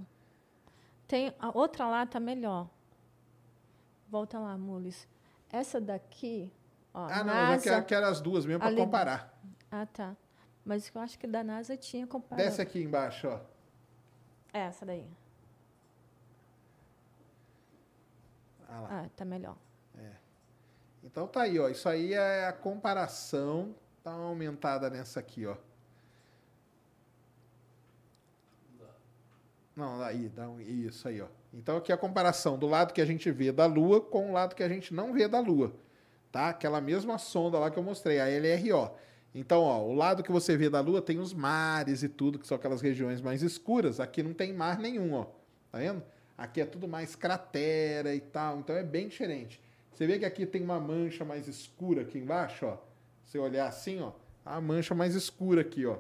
Tem 1.08 1.34
a 1.40 1.58
outra 1.58 1.88
lá 1.88 2.06
tá 2.06 2.20
melhor. 2.20 2.70
Volta 4.10 4.38
lá, 4.40 4.58
Mules. 4.58 5.08
Essa 5.50 5.80
daqui, 5.80 6.52
ó, 6.94 7.06
Ah, 7.06 7.24
não. 7.24 7.34
Eu 7.34 7.40
NASA. 7.40 7.64
já 7.64 7.72
quero, 7.76 7.86
quero 7.86 8.06
as 8.08 8.20
duas 8.20 8.46
mesmo 8.46 8.60
para 8.60 8.76
comparar. 8.76 9.42
Ah, 9.72 9.86
tá. 9.86 10.18
Mas 10.66 10.92
eu 10.94 11.00
acho 11.00 11.18
que 11.18 11.28
da 11.28 11.46
NASA 11.46 11.78
tinha 11.78 12.06
comparado. 12.06 12.44
Desce 12.46 12.62
aqui 12.62 12.84
embaixo, 12.84 13.30
ó. 13.30 13.53
É 14.54 14.60
essa 14.60 14.86
daí. 14.86 15.06
Ah 18.70 18.80
lá. 18.80 18.88
Ah, 18.92 19.10
tá 19.16 19.26
melhor. 19.26 19.58
Então 21.04 21.28
tá 21.28 21.42
aí, 21.42 21.60
ó. 21.60 21.68
Isso 21.70 21.88
aí 21.90 22.14
é 22.14 22.48
a 22.48 22.54
comparação. 22.54 23.76
Dá 24.04 24.12
uma 24.16 24.30
aumentada 24.30 24.90
nessa 24.90 25.20
aqui, 25.20 25.46
ó. 25.46 25.56
Não, 29.76 30.02
aí, 30.02 30.30
dá 30.30 30.48
um, 30.48 30.62
isso 30.62 31.08
aí, 31.08 31.20
ó. 31.20 31.28
Então 31.52 31.78
aqui 31.78 31.92
é 31.92 31.96
a 31.96 31.98
comparação 31.98 32.58
do 32.58 32.68
lado 32.68 32.94
que 32.94 33.02
a 33.02 33.06
gente 33.06 33.30
vê 33.32 33.52
da 33.52 33.66
Lua 33.66 34.00
com 34.00 34.30
o 34.30 34.34
lado 34.34 34.56
que 34.56 34.64
a 34.64 34.70
gente 34.70 34.94
não 34.94 35.14
vê 35.14 35.28
da 35.28 35.40
Lua. 35.40 35.74
Tá? 36.32 36.50
Aquela 36.50 36.80
mesma 36.80 37.18
sonda 37.18 37.60
lá 37.60 37.70
que 37.70 37.78
eu 37.78 37.84
mostrei, 37.84 38.20
a 38.20 38.26
LRO. 38.26 38.96
Então, 39.36 39.62
ó, 39.62 39.82
o 39.84 39.94
lado 39.94 40.22
que 40.22 40.32
você 40.32 40.56
vê 40.56 40.70
da 40.70 40.80
Lua 40.80 41.02
tem 41.02 41.20
os 41.20 41.34
mares 41.34 42.04
e 42.04 42.10
tudo, 42.10 42.38
que 42.38 42.46
são 42.46 42.56
aquelas 42.56 42.82
regiões 42.82 43.20
mais 43.20 43.42
escuras. 43.42 44.00
Aqui 44.00 44.22
não 44.22 44.34
tem 44.34 44.54
mar 44.54 44.78
nenhum, 44.78 45.14
ó. 45.14 45.26
Tá 45.72 45.80
vendo? 45.80 46.04
Aqui 46.38 46.62
é 46.62 46.66
tudo 46.66 46.88
mais 46.88 47.16
cratera 47.16 48.14
e 48.14 48.22
tal. 48.22 48.60
Então 48.60 48.76
é 48.76 48.84
bem 48.84 49.08
diferente. 49.08 49.60
Você 49.92 50.06
vê 50.06 50.20
que 50.20 50.26
aqui 50.26 50.46
tem 50.46 50.62
uma 50.62 50.80
mancha 50.80 51.24
mais 51.26 51.48
escura 51.48 52.02
aqui 52.02 52.18
embaixo, 52.18 52.66
ó. 52.66 52.78
Você 53.24 53.40
olhar 53.40 53.68
assim, 53.68 54.02
ó, 54.02 54.12
a 54.46 54.60
mancha 54.62 54.94
mais 54.94 55.16
escura 55.16 55.62
aqui, 55.62 55.86
ó. 55.86 55.98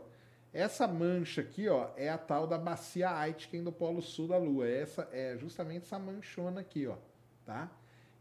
Essa 0.53 0.87
mancha 0.87 1.41
aqui, 1.41 1.67
ó, 1.67 1.89
é 1.97 2.09
a 2.09 2.17
tal 2.17 2.45
da 2.45 2.59
bacia 2.59 3.09
Aitken 3.09 3.63
do 3.63 3.71
Polo 3.71 4.01
Sul 4.01 4.27
da 4.27 4.37
Lua. 4.37 4.67
Essa 4.67 5.09
é 5.11 5.35
justamente 5.37 5.83
essa 5.83 5.97
manchona 5.97 6.61
aqui, 6.61 6.85
ó, 6.85 6.95
tá? 7.43 7.71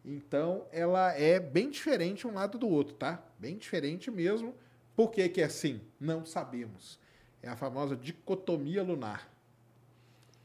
Então, 0.04 0.66
ela 0.72 1.12
é 1.12 1.38
bem 1.38 1.70
diferente 1.70 2.26
um 2.26 2.34
lado 2.34 2.58
do 2.58 2.68
outro, 2.68 2.94
tá? 2.94 3.22
Bem 3.38 3.58
diferente 3.58 4.10
mesmo. 4.10 4.54
Por 5.02 5.10
que 5.10 5.28
que 5.28 5.40
é 5.42 5.46
assim? 5.46 5.80
Não 5.98 6.24
sabemos. 6.24 6.96
É 7.42 7.48
a 7.48 7.56
famosa 7.56 7.96
dicotomia 7.96 8.84
lunar. 8.84 9.28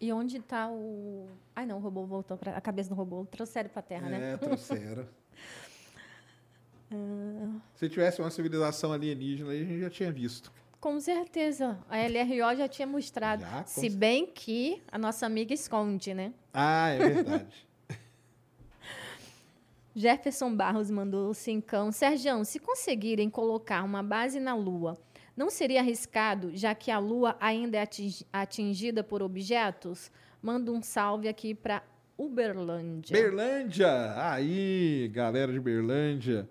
E 0.02 0.12
onde 0.12 0.40
tá 0.40 0.68
o. 0.68 1.28
Ai, 1.56 1.68
não, 1.68 1.78
o 1.78 1.80
robô 1.80 2.06
voltou 2.08 2.36
para 2.38 2.58
A 2.58 2.62
cabeça 2.62 2.90
do 2.90 2.96
robô 2.96 3.24
trouxeram 3.30 3.70
pra 3.70 3.84
Terra, 3.84 4.10
né? 4.10 4.34
É, 4.34 4.38
trouxeram. 4.42 5.08
Se 7.76 7.88
tivesse 7.88 8.20
uma 8.20 8.32
civilização 8.32 8.92
alienígena 8.92 9.52
a 9.52 9.56
gente 9.56 9.80
já 9.80 9.90
tinha 9.92 10.12
visto. 10.12 10.52
Com 10.80 11.00
certeza. 11.00 11.78
A 11.88 11.98
LRO 11.98 12.58
já 12.58 12.68
tinha 12.68 12.88
mostrado. 12.88 13.44
Já, 13.44 13.64
Se 13.64 13.92
bem 13.92 14.26
que 14.26 14.82
a 14.92 14.98
nossa 14.98 15.28
amiga 15.28 15.54
esconde, 15.54 16.16
né? 16.16 16.34
Ah, 16.52 16.90
é 16.90 16.98
verdade. 16.98 17.67
Jefferson 19.98 20.56
Barros 20.56 20.92
mandou 20.92 21.34
cincão. 21.34 21.92
Sergião, 21.92 22.44
se 22.44 22.60
conseguirem 22.60 23.32
colocar 23.32 23.82
uma 23.84 24.04
base 24.04 24.40
na 24.40 24.54
Lua, 24.54 24.96
não 25.36 25.50
seria 25.50 25.80
arriscado, 25.80 26.52
já 26.56 26.76
que 26.76 26.92
a 26.92 27.00
Lua 27.00 27.36
ainda 27.40 27.78
é 27.78 27.82
atingi- 27.82 28.24
atingida 28.32 29.04
por 29.04 29.24
objetos? 29.24 30.12
Manda 30.40 30.72
um 30.72 30.84
salve 30.84 31.28
aqui 31.28 31.56
para 31.56 31.82
Uberlândia. 32.16 33.12
Berlândia! 33.12 34.14
Aí, 34.32 35.10
galera 35.12 35.52
de 35.52 35.60
Berlândia. 35.60 36.48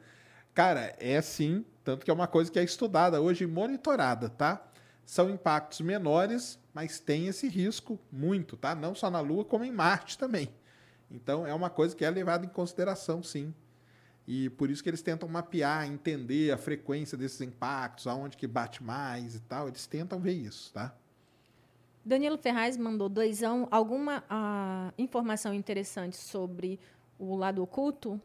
Cara, 0.52 0.96
é 0.98 1.22
sim, 1.22 1.64
tanto 1.84 2.04
que 2.04 2.10
é 2.10 2.14
uma 2.14 2.26
coisa 2.26 2.50
que 2.50 2.58
é 2.58 2.64
estudada 2.64 3.20
hoje 3.20 3.44
e 3.44 3.46
monitorada, 3.46 4.28
tá? 4.28 4.60
São 5.04 5.30
impactos 5.30 5.82
menores, 5.82 6.58
mas 6.74 6.98
tem 6.98 7.28
esse 7.28 7.46
risco 7.46 7.96
muito, 8.10 8.56
tá? 8.56 8.74
Não 8.74 8.92
só 8.92 9.08
na 9.08 9.20
Lua, 9.20 9.44
como 9.44 9.64
em 9.64 9.70
Marte 9.70 10.18
também. 10.18 10.48
Então, 11.10 11.46
é 11.46 11.54
uma 11.54 11.70
coisa 11.70 11.94
que 11.94 12.04
é 12.04 12.10
levada 12.10 12.44
em 12.44 12.48
consideração, 12.48 13.22
sim. 13.22 13.54
E 14.26 14.50
por 14.50 14.70
isso 14.70 14.82
que 14.82 14.90
eles 14.90 15.02
tentam 15.02 15.28
mapear, 15.28 15.86
entender 15.86 16.50
a 16.50 16.58
frequência 16.58 17.16
desses 17.16 17.40
impactos, 17.40 18.06
aonde 18.06 18.36
que 18.36 18.46
bate 18.46 18.82
mais 18.82 19.36
e 19.36 19.40
tal. 19.40 19.68
Eles 19.68 19.86
tentam 19.86 20.18
ver 20.18 20.32
isso, 20.32 20.72
tá? 20.72 20.94
Danilo 22.04 22.36
Ferraz 22.36 22.76
mandou 22.76 23.08
doisão. 23.08 23.68
Alguma 23.70 24.24
ah, 24.28 24.92
informação 24.98 25.54
interessante 25.54 26.16
sobre 26.16 26.78
o 27.18 27.36
lado 27.36 27.62
oculto? 27.62 28.20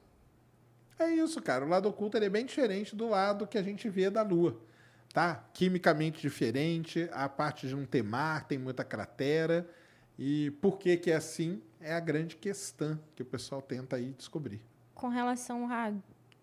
É 0.97 1.09
isso, 1.09 1.41
cara. 1.41 1.65
O 1.65 1.67
lado 1.67 1.87
oculto 1.87 2.17
ele 2.17 2.25
é 2.25 2.29
bem 2.29 2.45
diferente 2.45 2.95
do 2.95 3.09
lado 3.09 3.47
que 3.47 3.57
a 3.57 3.63
gente 3.63 3.89
vê 3.89 4.09
da 4.09 4.21
Lua, 4.21 4.55
tá? 5.13 5.43
Quimicamente 5.53 6.21
diferente, 6.21 7.09
a 7.11 7.27
parte 7.27 7.67
de 7.67 7.75
não 7.75 7.85
ter 7.85 8.03
mar, 8.03 8.47
tem 8.47 8.57
muita 8.57 8.83
cratera. 8.83 9.67
E 10.17 10.51
por 10.61 10.77
que 10.77 10.97
que 10.97 11.09
é 11.09 11.15
assim? 11.15 11.61
É 11.81 11.93
a 11.93 11.99
grande 11.99 12.35
questão 12.35 12.99
que 13.15 13.21
o 13.21 13.25
pessoal 13.25 13.61
tenta 13.61 13.95
aí 13.95 14.13
descobrir. 14.13 14.61
Com 14.93 15.07
relação 15.07 15.71
a 15.71 15.93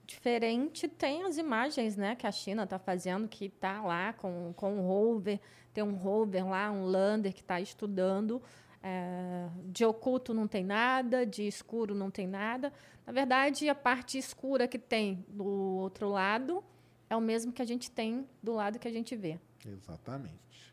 diferente, 0.07 0.89
tem 0.89 1.25
as 1.25 1.37
imagens 1.37 1.97
né, 1.97 2.17
que 2.17 2.27
a 2.27 2.33
China 2.33 2.65
está 2.65 2.79
fazendo, 2.79 3.29
que 3.29 3.45
está 3.45 3.83
lá 3.83 4.15
com, 4.15 4.53
com 4.57 4.79
o 4.79 4.87
rover, 4.87 5.39
tem 5.73 5.85
um 5.85 5.95
rover 5.95 6.49
lá, 6.49 6.71
um 6.71 6.87
lander 6.87 7.33
que 7.33 7.43
está 7.43 7.61
estudando. 7.61 8.43
É, 8.83 9.49
de 9.67 9.85
oculto 9.85 10.33
não 10.33 10.47
tem 10.47 10.65
nada, 10.65 11.27
de 11.27 11.47
escuro 11.47 11.95
não 11.95 12.11
tem 12.11 12.27
nada. 12.27 12.73
Na 13.07 13.13
verdade, 13.13 13.69
a 13.69 13.75
parte 13.75 14.17
escura 14.17 14.67
que 14.67 14.79
tem 14.79 15.25
do 15.29 15.45
outro 15.45 16.09
lado 16.09 16.65
é 17.11 17.17
o 17.17 17.21
mesmo 17.21 17.53
que 17.53 17.61
a 17.61 17.65
gente 17.65 17.91
tem 17.91 18.27
do 18.43 18.53
lado 18.53 18.79
que 18.79 18.89
a 18.89 18.93
gente 18.93 19.15
vê. 19.15 19.39
Exatamente. 19.67 20.68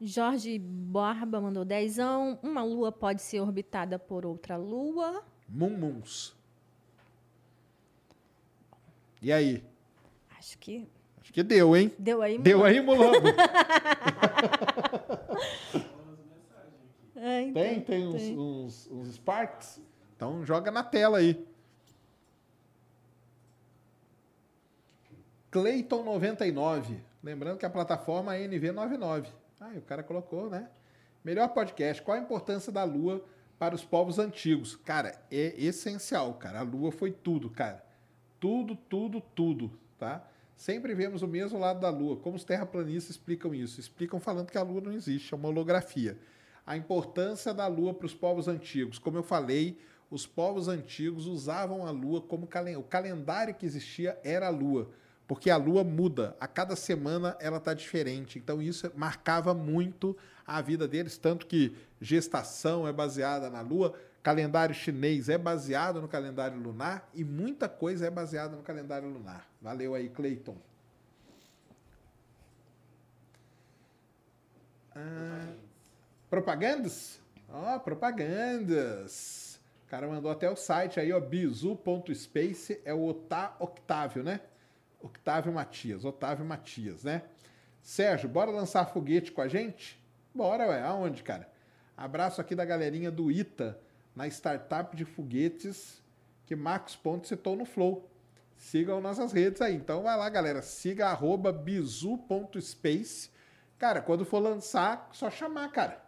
Jorge 0.00 0.58
Barba 0.58 1.40
mandou 1.40 1.64
dezão. 1.64 2.38
Uma 2.42 2.62
lua 2.62 2.92
pode 2.92 3.22
ser 3.22 3.40
orbitada 3.40 3.98
por 3.98 4.24
outra 4.24 4.56
lua. 4.56 5.24
Mumuns. 5.48 6.36
E 9.20 9.32
aí? 9.32 9.64
Acho 10.38 10.58
que 10.58 10.86
Acho 11.20 11.32
que 11.32 11.42
deu, 11.42 11.76
hein? 11.76 11.92
deu 11.98 12.22
aí. 12.22 12.38
Deu 12.38 12.64
aí, 12.64 12.80
Mulambo? 12.80 13.28
É, 17.20 17.42
então, 17.42 17.62
Tem, 17.62 17.80
tem 17.80 18.06
uns, 18.06 18.22
uns, 18.22 18.88
uns 18.92 19.14
Sparks? 19.14 19.82
Então 20.14 20.46
joga 20.46 20.70
na 20.70 20.84
tela 20.84 21.18
aí. 21.18 21.44
Clayton 25.50 26.04
99. 26.04 27.00
Lembrando 27.22 27.58
que 27.58 27.66
a 27.66 27.70
plataforma 27.70 28.36
é 28.36 28.46
NV99. 28.46 29.26
Ah, 29.60 29.72
o 29.76 29.82
cara 29.82 30.04
colocou, 30.04 30.48
né? 30.48 30.68
Melhor 31.24 31.48
podcast. 31.48 32.00
Qual 32.02 32.16
a 32.16 32.20
importância 32.20 32.70
da 32.70 32.84
Lua 32.84 33.24
para 33.58 33.74
os 33.74 33.84
povos 33.84 34.18
antigos? 34.18 34.76
Cara, 34.76 35.20
é 35.30 35.54
essencial, 35.60 36.34
cara. 36.34 36.60
A 36.60 36.62
Lua 36.62 36.92
foi 36.92 37.10
tudo, 37.10 37.50
cara. 37.50 37.84
Tudo, 38.38 38.76
tudo, 38.76 39.20
tudo, 39.20 39.72
tá? 39.98 40.24
Sempre 40.56 40.94
vemos 40.94 41.22
o 41.22 41.26
mesmo 41.26 41.58
lado 41.58 41.80
da 41.80 41.90
Lua. 41.90 42.16
Como 42.16 42.36
os 42.36 42.44
terraplanistas 42.44 43.16
explicam 43.16 43.52
isso? 43.52 43.80
Explicam 43.80 44.20
falando 44.20 44.50
que 44.50 44.58
a 44.58 44.62
Lua 44.62 44.80
não 44.80 44.92
existe, 44.92 45.34
é 45.34 45.36
uma 45.36 45.48
holografia. 45.48 46.16
A 46.64 46.76
importância 46.76 47.52
da 47.52 47.66
Lua 47.66 47.92
para 47.92 48.06
os 48.06 48.14
povos 48.14 48.46
antigos. 48.46 48.98
Como 48.98 49.16
eu 49.16 49.24
falei, 49.24 49.80
os 50.08 50.24
povos 50.24 50.68
antigos 50.68 51.26
usavam 51.26 51.84
a 51.84 51.90
Lua 51.90 52.20
como 52.20 52.46
calen 52.46 52.76
o 52.76 52.82
calendário 52.82 53.54
que 53.54 53.66
existia 53.66 54.18
era 54.22 54.46
a 54.46 54.50
Lua, 54.50 54.90
porque 55.28 55.50
a 55.50 55.58
Lua 55.58 55.84
muda. 55.84 56.34
A 56.40 56.48
cada 56.48 56.74
semana 56.74 57.36
ela 57.38 57.58
está 57.58 57.74
diferente. 57.74 58.38
Então 58.38 58.62
isso 58.62 58.90
marcava 58.96 59.52
muito 59.52 60.16
a 60.46 60.62
vida 60.62 60.88
deles, 60.88 61.18
tanto 61.18 61.46
que 61.46 61.76
gestação 62.00 62.88
é 62.88 62.92
baseada 62.92 63.50
na 63.50 63.60
Lua, 63.60 63.94
calendário 64.22 64.74
chinês 64.74 65.28
é 65.28 65.36
baseado 65.36 66.00
no 66.00 66.08
calendário 66.08 66.58
lunar 66.58 67.06
e 67.14 67.22
muita 67.22 67.68
coisa 67.68 68.06
é 68.06 68.10
baseada 68.10 68.56
no 68.56 68.62
calendário 68.62 69.06
lunar. 69.06 69.46
Valeu 69.60 69.94
aí, 69.94 70.08
Cleiton. 70.08 70.56
Ah, 74.96 75.52
propagandas? 76.30 77.20
Ó, 77.50 77.78
propagandas. 77.80 79.60
O 79.86 79.90
cara 79.90 80.08
mandou 80.08 80.30
até 80.30 80.50
o 80.50 80.56
site 80.56 80.98
aí, 80.98 81.12
ó, 81.12 81.20
bizu.space, 81.20 82.80
é 82.84 82.94
o 82.94 83.06
Otá 83.06 83.54
Octávio, 83.58 84.22
né? 84.22 84.40
Octávio 85.00 85.52
Matias, 85.52 86.04
Otávio 86.04 86.44
Matias, 86.44 87.04
né? 87.04 87.22
Sérgio, 87.80 88.28
bora 88.28 88.50
lançar 88.50 88.86
foguete 88.86 89.32
com 89.32 89.40
a 89.40 89.48
gente? 89.48 90.02
Bora, 90.34 90.68
ué. 90.68 90.82
Aonde, 90.82 91.22
cara? 91.22 91.48
Abraço 91.96 92.40
aqui 92.40 92.54
da 92.54 92.64
galerinha 92.64 93.10
do 93.10 93.30
ITA, 93.30 93.78
na 94.14 94.26
startup 94.26 94.96
de 94.96 95.04
foguetes 95.04 96.02
que 96.46 96.54
Marcos 96.56 96.96
Pontes 96.96 97.28
citou 97.28 97.56
no 97.56 97.64
Flow. 97.64 98.08
Sigam 98.56 99.00
nossas 99.00 99.32
redes 99.32 99.62
aí. 99.62 99.74
Então 99.74 100.02
vai 100.02 100.16
lá, 100.16 100.28
galera. 100.28 100.62
Siga 100.62 101.08
arroba 101.08 101.52
bizu.space. 101.52 103.30
Cara, 103.78 104.02
quando 104.02 104.24
for 104.24 104.40
lançar, 104.40 105.08
só 105.12 105.30
chamar, 105.30 105.70
cara. 105.70 106.02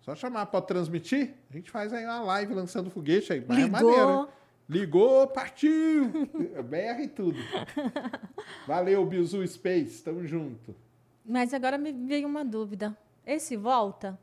Só 0.00 0.14
chamar. 0.14 0.46
Pode 0.46 0.66
transmitir? 0.68 1.34
A 1.50 1.52
gente 1.52 1.70
faz 1.70 1.92
aí 1.92 2.04
uma 2.04 2.22
live 2.22 2.54
lançando 2.54 2.90
foguete 2.90 3.32
aí. 3.32 3.44
Mas 3.46 3.58
é 3.58 3.62
Ligou. 3.62 3.82
maneiro, 3.82 4.10
hein? 4.20 4.28
Ligou, 4.68 5.26
partiu! 5.28 6.10
BR 6.64 7.02
e 7.02 7.08
tudo. 7.08 7.38
Valeu, 8.66 9.04
Bizu 9.04 9.46
Space. 9.46 10.02
Tamo 10.02 10.26
junto. 10.26 10.74
Mas 11.24 11.52
agora 11.52 11.76
me 11.76 11.92
veio 11.92 12.26
uma 12.26 12.44
dúvida. 12.44 12.96
Esse 13.26 13.56
volta? 13.56 14.18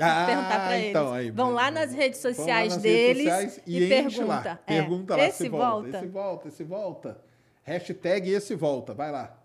Ah, 0.00 0.26
perguntar 0.26 0.64
para 0.64 0.76
eles. 0.78 0.90
então, 0.90 1.12
aí, 1.12 1.30
Vão 1.30 1.50
lá 1.52 1.70
nas 1.70 1.92
redes 1.92 2.18
sociais 2.18 2.74
nas 2.74 2.82
deles 2.82 3.24
redes 3.24 3.54
sociais 3.54 3.62
e, 3.66 3.76
enche 3.76 3.88
pergunta. 3.88 4.48
Lá. 4.48 4.60
É, 4.66 4.80
Pergunta 4.80 5.16
lá 5.16 5.24
esse 5.24 5.38
se 5.38 5.48
volta. 5.48 5.88
Esse 5.88 6.06
volta, 6.06 6.48
esse 6.48 6.64
volta. 6.64 7.20
Hashtag 7.62 8.30
esse 8.30 8.54
volta. 8.56 8.92
Vai 8.92 9.12
lá. 9.12 9.38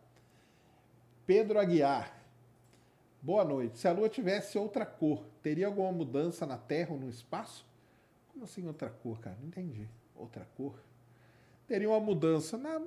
Pedro 1.27 1.59
Aguiar. 1.59 2.11
Boa 3.21 3.43
noite. 3.43 3.77
Se 3.77 3.87
a 3.87 3.91
Lua 3.91 4.09
tivesse 4.09 4.57
outra 4.57 4.85
cor, 4.85 5.23
teria 5.43 5.67
alguma 5.67 5.91
mudança 5.91 6.45
na 6.47 6.57
Terra 6.57 6.93
ou 6.93 6.99
no 6.99 7.09
espaço? 7.09 7.65
Como 8.31 8.45
assim 8.45 8.65
outra 8.65 8.89
cor, 8.89 9.19
cara? 9.19 9.37
Não 9.39 9.47
entendi. 9.47 9.87
Outra 10.19 10.45
cor? 10.57 10.75
Teria 11.65 11.89
uma 11.89 11.99
mudança. 11.99 12.57
Na, 12.57 12.81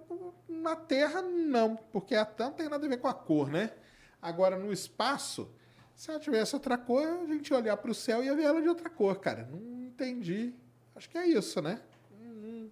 na 0.48 0.76
Terra, 0.76 1.22
não, 1.22 1.76
porque 1.76 2.14
a 2.14 2.30
não 2.38 2.52
tem 2.52 2.68
nada 2.68 2.84
a 2.84 2.88
ver 2.88 2.98
com 2.98 3.08
a 3.08 3.14
cor, 3.14 3.48
né? 3.48 3.72
Agora, 4.20 4.58
no 4.58 4.70
espaço, 4.70 5.50
se 5.96 6.10
ela 6.10 6.20
tivesse 6.20 6.54
outra 6.54 6.76
cor, 6.76 7.06
a 7.06 7.26
gente 7.26 7.50
ia 7.50 7.56
olhar 7.56 7.76
para 7.76 7.90
o 7.90 7.94
céu 7.94 8.22
e 8.22 8.26
ia 8.26 8.36
ver 8.36 8.42
ela 8.42 8.60
de 8.60 8.68
outra 8.68 8.90
cor, 8.90 9.18
cara. 9.18 9.48
Não 9.50 9.82
entendi. 9.84 10.52
Acho 10.94 11.08
que 11.08 11.16
é 11.16 11.26
isso, 11.26 11.62
né? 11.62 11.80
Hum, 12.12 12.68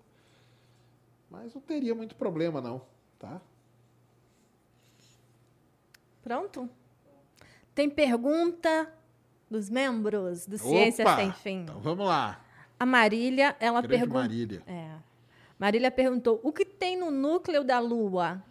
Mas 1.30 1.54
não 1.54 1.62
teria 1.62 1.94
muito 1.94 2.14
problema, 2.14 2.60
não, 2.60 2.82
tá? 3.18 3.40
Pronto? 6.22 6.68
Tem 7.74 7.88
pergunta 7.88 8.92
dos 9.50 9.70
membros 9.70 10.46
do 10.46 10.58
Ciência 10.58 11.04
Opa! 11.04 11.16
Sem 11.16 11.32
Fim. 11.32 11.62
Então 11.62 11.80
vamos 11.80 12.06
lá. 12.06 12.44
A 12.80 12.86
Marília, 12.86 13.54
ela 13.60 13.82
perguntou. 13.82 14.22
Marília. 14.22 14.62
É. 14.66 14.92
Marília 15.58 15.90
perguntou: 15.90 16.40
o 16.42 16.50
que 16.50 16.64
tem 16.64 16.98
no 16.98 17.10
núcleo 17.10 17.62
da 17.62 17.78
Lua? 17.78 18.42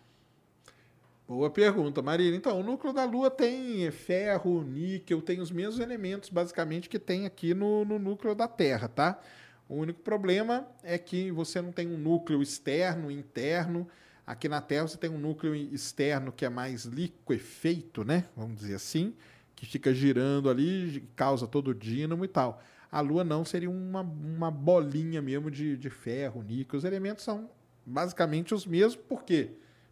Boa 1.28 1.50
pergunta, 1.50 2.00
Marília. 2.04 2.38
Então, 2.38 2.60
o 2.60 2.64
núcleo 2.64 2.94
da 2.94 3.06
Lua 3.06 3.32
tem 3.32 3.90
ferro, 3.90 4.64
níquel, 4.64 5.20
tem 5.20 5.42
os 5.42 5.50
mesmos 5.50 5.80
elementos, 5.80 6.30
basicamente, 6.30 6.88
que 6.88 7.00
tem 7.00 7.26
aqui 7.26 7.56
no, 7.56 7.84
no 7.84 7.98
núcleo 7.98 8.36
da 8.36 8.48
Terra, 8.48 8.88
tá? 8.88 9.20
O 9.68 9.76
único 9.76 10.02
problema 10.02 10.68
é 10.84 11.00
que 11.00 11.32
você 11.32 11.60
não 11.60 11.72
tem 11.72 11.88
um 11.88 11.98
núcleo 11.98 12.44
externo, 12.44 13.10
interno. 13.10 13.88
Aqui 14.28 14.48
na 14.48 14.62
Terra 14.62 14.88
você 14.88 14.98
tem 14.98 15.10
um 15.10 15.18
núcleo 15.18 15.56
externo 15.56 16.32
que 16.32 16.46
é 16.46 16.50
mais 16.50 16.86
liquefeito, 16.86 18.04
né? 18.04 18.26
Vamos 18.38 18.60
dizer 18.60 18.76
assim, 18.76 19.16
que 19.56 19.66
fica 19.66 19.92
girando 19.92 20.52
ali, 20.52 21.04
causa 21.16 21.48
todo 21.48 21.70
o 21.70 21.76
dínamo 21.76 22.24
e 22.26 22.28
tal. 22.28 22.62
A 22.92 23.02
Lua 23.02 23.24
não, 23.24 23.46
seria 23.46 23.70
uma, 23.70 24.02
uma 24.02 24.50
bolinha 24.50 25.22
mesmo 25.22 25.52
de, 25.52 25.78
de 25.78 25.90
ferro, 25.90 26.42
níquel. 26.42 26.78
Os 26.78 26.84
elementos 26.84 27.24
são 27.24 27.50
basicamente 27.86 28.54
os 28.54 28.66
mesmos, 28.66 28.96
por 28.96 29.24
quê? 29.24 29.52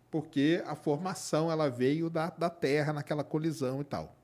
porque 0.09 0.63
a 0.65 0.75
formação 0.75 1.51
ela 1.51 1.69
veio 1.69 2.09
da, 2.09 2.29
da 2.29 2.49
Terra 2.49 2.93
naquela 2.93 3.23
colisão 3.23 3.81
e 3.81 3.83
tal. 3.83 4.15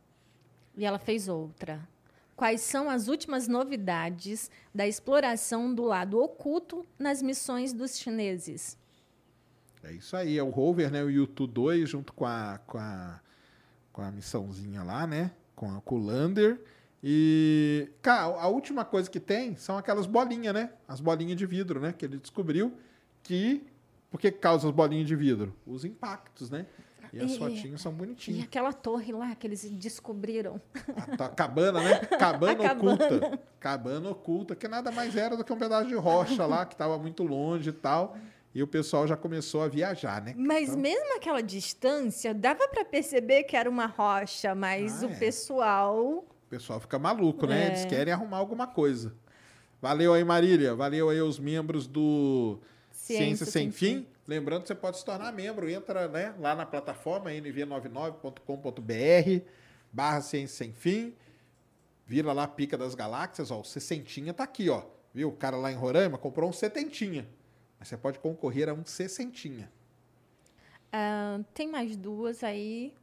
E 0.76 0.86
ela 0.86 0.98
fez 0.98 1.28
outra. 1.28 1.88
Quais 2.36 2.62
são 2.62 2.90
as 2.90 3.08
últimas 3.08 3.48
novidades 3.48 4.50
da 4.74 4.88
exploração 4.88 5.74
do 5.74 5.84
lado 5.84 6.20
oculto 6.20 6.86
nas 6.98 7.22
missões 7.22 7.74
dos 7.74 7.98
chineses? 7.98 8.78
É 9.84 9.92
isso 9.92 10.16
aí, 10.16 10.38
é 10.38 10.44
o 10.44 10.50
rover, 10.50 10.90
né? 10.90 11.04
O 11.04 11.10
Yutu 11.10 11.46
2 11.46 11.90
junto 11.90 12.14
com 12.14 12.26
a, 12.26 12.60
com 12.66 12.78
a, 12.78 13.20
com 13.92 14.02
a 14.02 14.10
missãozinha 14.10 14.82
lá, 14.82 15.06
né? 15.06 15.32
Com, 15.56 15.70
a, 15.76 15.82
com 15.82 15.96
o 15.96 16.04
Lander. 16.04 16.60
E, 17.04 17.90
cara, 18.02 18.24
a 18.40 18.48
última 18.48 18.86
coisa 18.86 19.10
que 19.10 19.20
tem 19.20 19.56
são 19.58 19.78
aquelas 19.78 20.06
bolinhas, 20.06 20.54
né? 20.54 20.70
As 20.88 21.02
bolinhas 21.02 21.36
de 21.38 21.46
vidro, 21.46 21.80
né? 21.82 21.94
Que 21.98 22.06
ele 22.06 22.18
descobriu 22.18 22.74
que. 23.22 23.62
Por 24.10 24.20
que 24.20 24.32
causa 24.32 24.68
as 24.68 24.74
bolinhas 24.74 25.08
de 25.08 25.16
vidro? 25.16 25.54
Os 25.66 25.84
impactos, 25.84 26.50
né? 26.50 26.68
E 27.12 27.20
as 27.20 27.32
E- 27.32 27.38
fotinhas 27.40 27.82
são 27.82 27.92
E 27.92 27.96
bonitinhas. 27.96 28.44
aquela 28.44 28.72
torre 28.72 29.12
lá 29.12 29.36
que 29.36 29.46
eles 29.46 29.70
descobriram. 29.72 30.62
A, 31.20 31.28
cabana, 31.30 31.82
né? 31.82 31.96
Cabana 32.18 32.64
cabana. 32.64 32.94
oculta. 33.06 33.40
Cabana 33.60 34.10
oculta, 34.10 34.56
que 34.56 34.68
nada 34.68 34.92
mais 34.92 35.16
era 35.18 35.36
do 35.36 35.44
que 35.44 35.52
um 35.52 35.58
pedaço 35.58 35.88
de 35.88 35.96
rocha 35.96 36.46
lá, 36.46 36.66
que 36.66 36.74
estava 36.76 36.98
muito 36.98 37.24
longe 37.24 37.70
e 37.70 37.74
tal. 37.74 38.16
E 38.56 38.62
o 38.64 38.68
pessoal 38.68 39.08
já 39.08 39.18
começou 39.18 39.62
a 39.64 39.68
viajar, 39.68 40.22
né? 40.22 40.36
Mas 40.38 40.70
Então, 40.70 40.80
mesmo 40.82 41.16
aquela 41.18 41.42
distância, 41.42 42.34
dava 42.36 42.68
para 42.68 42.86
perceber 42.86 43.44
que 43.44 43.56
era 43.58 43.68
uma 43.70 43.88
rocha, 43.88 44.54
mas 44.56 45.04
Ah, 45.04 45.08
o 45.08 45.10
é. 45.10 45.16
pessoal. 45.16 46.26
O 46.54 46.56
pessoal 46.56 46.80
fica 46.80 47.00
maluco, 47.00 47.48
né? 47.48 47.64
É. 47.64 47.68
Eles 47.70 47.86
querem 47.86 48.14
arrumar 48.14 48.38
alguma 48.38 48.68
coisa. 48.68 49.12
Valeu 49.82 50.14
aí, 50.14 50.24
Marília. 50.24 50.76
Valeu 50.76 51.10
aí 51.10 51.20
os 51.20 51.40
membros 51.40 51.88
do 51.88 52.60
Ciência, 52.92 53.48
Sem, 53.48 53.72
fim. 53.72 54.06
Lembrando 54.28 54.62
que 54.62 54.68
você 54.68 54.76
pode 54.76 55.00
se 55.00 55.04
tornar 55.04 55.34
membro. 55.34 55.68
Entra 55.68 56.08
né, 56.08 56.36
lá 56.40 56.54
na 56.54 56.64
plataforma 56.64 57.32
nv99.com.br 57.32 59.46
barra 59.92 60.22
Ciência 60.22 60.58
Sem 60.58 60.72
Fim. 60.72 61.16
Vira 62.06 62.32
lá 62.32 62.48
Pica 62.48 62.78
das 62.78 62.94
Galáxias. 62.94 63.50
Ó, 63.50 63.62
o 63.62 63.64
sessentinha 63.64 64.32
tá 64.32 64.44
aqui, 64.44 64.70
ó. 64.70 64.84
Viu? 65.12 65.30
O 65.30 65.36
cara 65.36 65.58
lá 65.58 65.72
em 65.72 65.76
Roraima 65.76 66.20
comprou 66.20 66.52
um 66.52 66.54
setentinha. 66.54 67.28
Mas 67.80 67.88
você 67.88 67.98
pode 67.98 68.20
concorrer 68.20 68.70
a 68.70 68.74
um 68.74 68.86
sessentinha. 68.86 69.72
Ah, 70.92 71.40
tem 71.52 71.68
mais 71.68 71.98
duas 71.98 72.44
aí. 72.44 72.94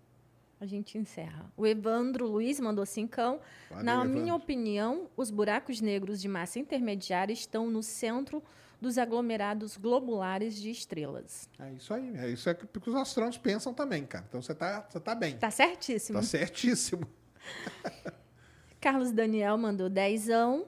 A 0.61 0.67
gente 0.67 0.99
encerra. 0.99 1.51
O 1.57 1.67
Evandro 1.67 2.27
Luiz 2.27 2.61
mandou 2.61 2.85
cincão. 2.85 3.41
Valeu, 3.71 3.85
Na 3.85 3.95
Evandro. 3.95 4.21
minha 4.21 4.35
opinião, 4.35 5.09
os 5.17 5.31
buracos 5.31 5.81
negros 5.81 6.21
de 6.21 6.29
massa 6.29 6.59
intermediária 6.59 7.33
estão 7.33 7.71
no 7.71 7.83
centro 7.83 8.43
dos 8.79 8.99
aglomerados 8.99 9.77
globulares 9.79 10.55
de 10.61 10.71
estrelas. 10.71 11.49
É 11.59 11.73
isso 11.73 11.95
aí. 11.95 12.15
É 12.17 12.29
isso 12.29 12.49
é 12.49 12.55
que 12.55 12.67
os 12.89 12.95
astrônomos 12.95 13.39
pensam 13.39 13.73
também, 13.73 14.05
cara. 14.05 14.25
Então 14.29 14.43
você 14.43 14.55
tá, 14.55 14.87
você 14.89 15.01
tá 15.01 15.15
bem. 15.15 15.37
Tá 15.39 15.51
certíssimo. 15.51 16.19
Tá 16.19 16.23
certíssimo. 16.25 17.07
Carlos 18.81 19.13
Daniel 19.13 19.57
mandou 19.57 19.89
dezão. 19.89 20.67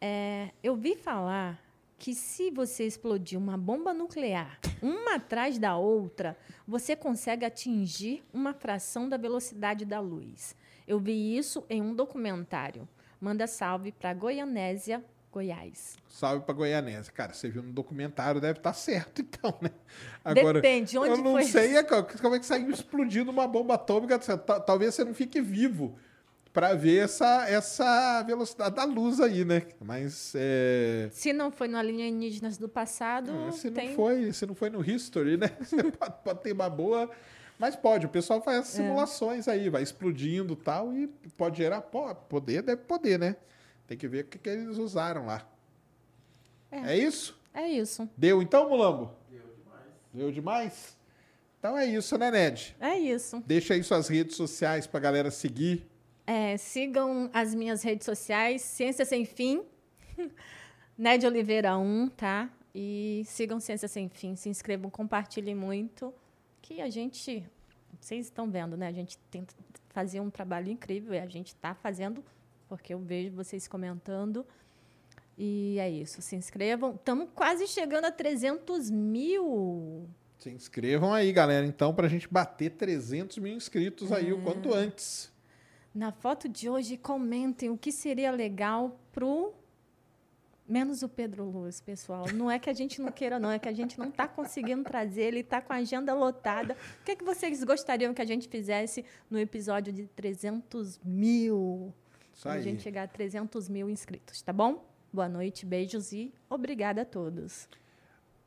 É, 0.00 0.50
eu 0.62 0.76
vi 0.76 0.96
falar 0.96 1.58
que 2.04 2.14
se 2.14 2.50
você 2.50 2.84
explodir 2.84 3.38
uma 3.38 3.56
bomba 3.56 3.94
nuclear, 3.94 4.58
uma 4.82 5.14
atrás 5.14 5.58
da 5.58 5.74
outra, 5.78 6.36
você 6.68 6.94
consegue 6.94 7.46
atingir 7.46 8.22
uma 8.30 8.52
fração 8.52 9.08
da 9.08 9.16
velocidade 9.16 9.86
da 9.86 10.00
luz. 10.00 10.54
Eu 10.86 10.98
vi 10.98 11.34
isso 11.34 11.64
em 11.70 11.80
um 11.80 11.94
documentário. 11.94 12.86
Manda 13.18 13.46
salve 13.46 13.90
para 13.90 14.12
Goianésia, 14.12 15.02
Goiás. 15.32 15.96
Salve 16.06 16.44
pra 16.44 16.52
Goianésia. 16.54 17.10
Cara, 17.10 17.32
você 17.32 17.48
viu 17.48 17.62
no 17.62 17.72
documentário, 17.72 18.38
deve 18.38 18.58
estar 18.58 18.74
certo, 18.74 19.22
então, 19.22 19.56
né? 19.62 19.70
Depende, 20.60 20.98
onde 20.98 21.08
eu 21.08 21.16
não 21.16 21.32
foi 21.32 21.44
sei 21.44 21.74
é, 21.78 21.82
co- 21.82 22.04
como 22.20 22.34
é 22.34 22.38
que 22.38 22.44
saiu 22.44 22.68
explodindo 22.70 23.30
uma 23.30 23.48
bomba 23.48 23.76
atômica. 23.76 24.18
Ta- 24.18 24.60
Talvez 24.60 24.94
você 24.94 25.04
não 25.06 25.14
fique 25.14 25.40
vivo 25.40 25.96
pra 26.54 26.72
ver 26.74 27.04
essa, 27.04 27.46
essa 27.48 28.22
velocidade 28.22 28.76
da 28.76 28.84
luz 28.84 29.20
aí, 29.20 29.44
né? 29.44 29.62
Mas 29.80 30.32
é, 30.36 31.08
Se 31.12 31.32
não 31.32 31.50
foi 31.50 31.66
no 31.68 31.76
Alienígenas 31.76 32.56
do 32.56 32.68
passado, 32.68 33.30
é, 33.48 33.50
se 33.50 33.70
tem... 33.72 33.88
não 33.88 33.96
foi, 33.96 34.32
se 34.32 34.46
não 34.46 34.54
foi 34.54 34.70
no 34.70 34.82
History, 34.88 35.36
né? 35.36 35.48
Você 35.60 35.82
pode, 35.90 36.14
pode 36.24 36.40
ter 36.42 36.52
uma 36.52 36.70
boa. 36.70 37.10
Mas 37.58 37.76
pode, 37.76 38.06
o 38.06 38.08
pessoal 38.08 38.40
faz 38.40 38.56
É. 38.56 38.60
as 38.60 38.66
simulações 38.68 39.46
aí, 39.48 39.68
vai 39.68 39.82
explodindo 39.82 40.54
e 40.54 40.56
tal, 40.56 40.92
e 40.96 41.08
pode 41.36 41.58
gerar. 41.58 41.80
po- 41.82 42.14
Poder, 42.14 42.62
deve 42.62 42.82
poder, 42.82 43.18
né? 43.18 43.36
Tem 43.86 43.98
que 43.98 44.06
ver 44.08 44.24
o 44.24 44.28
que, 44.28 44.38
que 44.38 44.48
eles 44.48 44.78
usaram 44.78 45.26
lá. 45.26 45.46
é 46.70 46.96
isso? 46.96 47.36
É 47.52 47.68
isso. 47.68 48.08
Deu 48.16 48.40
então, 48.42 48.68
Mulambo? 48.68 49.12
Deu 49.30 49.40
demais. 49.40 49.82
Deu 50.12 50.32
demais? 50.32 50.96
Então 51.58 51.76
é 51.78 51.84
isso, 51.86 52.16
né, 52.18 52.30
Ned? 52.30 52.76
É 52.80 52.96
isso. 52.96 53.42
Deixa 53.46 53.74
aí 53.74 53.82
suas 53.82 54.08
redes 54.08 54.36
sociais 54.36 54.86
pra 54.86 54.98
galera 55.00 55.30
seguir. 55.30 55.86
É, 56.26 56.56
sigam 56.56 57.30
as 57.32 57.54
minhas 57.54 57.82
redes 57.82 58.06
sociais, 58.06 58.62
Ciência 58.62 59.04
Sem 59.04 59.24
Fim, 59.24 59.62
Ned 60.96 61.26
Oliveira 61.26 61.76
1, 61.76 62.08
tá? 62.10 62.50
E 62.74 63.22
sigam 63.26 63.60
Ciência 63.60 63.88
Sem 63.88 64.08
Fim, 64.08 64.34
se 64.34 64.48
inscrevam, 64.48 64.90
compartilhem 64.90 65.54
muito, 65.54 66.14
que 66.62 66.80
a 66.80 66.88
gente, 66.88 67.44
vocês 68.00 68.26
estão 68.26 68.50
vendo, 68.50 68.76
né? 68.76 68.88
A 68.88 68.92
gente 68.92 69.18
tenta 69.30 69.54
fazer 69.90 70.20
um 70.20 70.30
trabalho 70.30 70.70
incrível 70.70 71.14
e 71.14 71.18
a 71.18 71.26
gente 71.26 71.48
está 71.48 71.74
fazendo, 71.74 72.24
porque 72.68 72.94
eu 72.94 72.98
vejo 72.98 73.32
vocês 73.32 73.68
comentando. 73.68 74.46
E 75.36 75.76
é 75.78 75.90
isso, 75.90 76.22
se 76.22 76.36
inscrevam. 76.36 76.94
Estamos 76.94 77.28
quase 77.34 77.66
chegando 77.66 78.06
a 78.06 78.10
300 78.10 78.88
mil. 78.90 80.08
Se 80.38 80.50
inscrevam 80.50 81.12
aí, 81.12 81.32
galera, 81.32 81.66
então, 81.66 81.94
pra 81.94 82.08
gente 82.08 82.28
bater 82.28 82.70
300 82.70 83.38
mil 83.38 83.54
inscritos 83.54 84.10
aí 84.10 84.32
o 84.32 84.40
quanto 84.42 84.72
antes. 84.72 85.33
Na 85.94 86.10
foto 86.10 86.48
de 86.48 86.68
hoje, 86.68 86.96
comentem 86.96 87.70
o 87.70 87.78
que 87.78 87.92
seria 87.92 88.32
legal 88.32 88.98
pro 89.12 89.54
menos 90.66 91.02
o 91.02 91.08
Pedro 91.08 91.44
Luz, 91.44 91.80
pessoal. 91.80 92.26
Não 92.34 92.50
é 92.50 92.58
que 92.58 92.68
a 92.68 92.72
gente 92.72 93.00
não 93.00 93.12
queira, 93.12 93.38
não, 93.38 93.50
é 93.50 93.60
que 93.60 93.68
a 93.68 93.72
gente 93.72 93.96
não 93.96 94.08
está 94.08 94.26
conseguindo 94.26 94.82
trazer, 94.82 95.22
ele 95.22 95.40
está 95.40 95.60
com 95.60 95.72
a 95.72 95.76
agenda 95.76 96.12
lotada. 96.12 96.76
O 97.00 97.04
que, 97.04 97.12
é 97.12 97.16
que 97.16 97.22
vocês 97.22 97.62
gostariam 97.62 98.12
que 98.12 98.20
a 98.20 98.24
gente 98.24 98.48
fizesse 98.48 99.04
no 99.30 99.38
episódio 99.38 99.92
de 99.92 100.06
300 100.08 100.98
mil? 101.04 101.94
Quando 102.42 102.56
a 102.56 102.60
gente 102.60 102.82
chegar 102.82 103.04
a 103.04 103.08
300 103.08 103.68
mil 103.68 103.88
inscritos, 103.88 104.42
tá 104.42 104.52
bom? 104.52 104.84
Boa 105.12 105.28
noite, 105.28 105.64
beijos 105.64 106.12
e 106.12 106.34
obrigada 106.50 107.02
a 107.02 107.04
todos. 107.04 107.68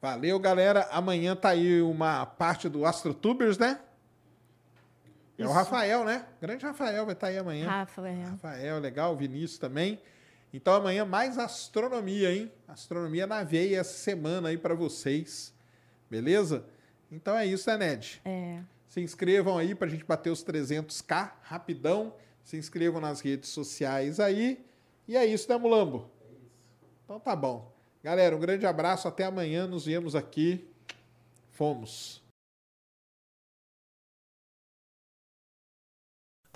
Valeu, 0.01 0.38
galera. 0.38 0.85
Amanhã 0.92 1.34
tá 1.34 1.50
aí 1.50 1.82
uma 1.82 2.26
parte 2.26 2.67
do 2.67 2.85
AstroTubers, 2.85 3.58
né? 3.58 3.80
É 5.38 5.43
o 5.43 5.45
Isso. 5.45 5.53
Rafael, 5.53 6.03
né? 6.03 6.25
Grande 6.41 6.66
Rafael 6.66 7.06
vai 7.06 7.14
estar 7.14 7.27
aí 7.27 7.38
amanhã. 7.38 7.67
Rafael. 7.67 8.27
Rafael, 8.30 8.80
legal, 8.80 9.16
Vinícius 9.16 9.59
também. 9.59 9.99
Então 10.51 10.74
amanhã 10.74 11.06
mais 11.06 11.38
astronomia, 11.38 12.33
hein? 12.33 12.51
Astronomia 12.67 13.27
na 13.27 13.43
veia 13.43 13.80
essa 13.80 13.93
semana 13.93 14.49
aí 14.49 14.57
para 14.57 14.74
vocês. 14.74 15.53
Beleza? 16.09 16.66
Então 17.11 17.38
é 17.38 17.45
isso, 17.45 17.69
né, 17.69 17.77
Ned? 17.77 18.22
É. 18.25 18.61
Se 18.88 19.01
inscrevam 19.01 19.57
aí 19.57 19.75
pra 19.75 19.88
gente 19.88 20.03
bater 20.03 20.32
os 20.32 20.43
300k 20.43 21.32
rapidão. 21.43 22.14
Se 22.43 22.57
inscrevam 22.57 22.99
nas 22.99 23.19
redes 23.19 23.49
sociais 23.49 24.19
aí. 24.19 24.66
E 25.07 25.16
é 25.16 25.25
isso, 25.25 25.49
né, 25.49 25.57
Mulambo? 25.57 26.09
Então 27.03 27.19
tá 27.19 27.35
bom. 27.35 27.72
Galera, 28.03 28.35
um 28.35 28.40
grande 28.40 28.66
abraço. 28.66 29.07
Até 29.07 29.25
amanhã. 29.25 29.67
Nos 29.67 29.85
vemos 29.85 30.16
aqui. 30.16 30.67
Fomos. 31.51 32.24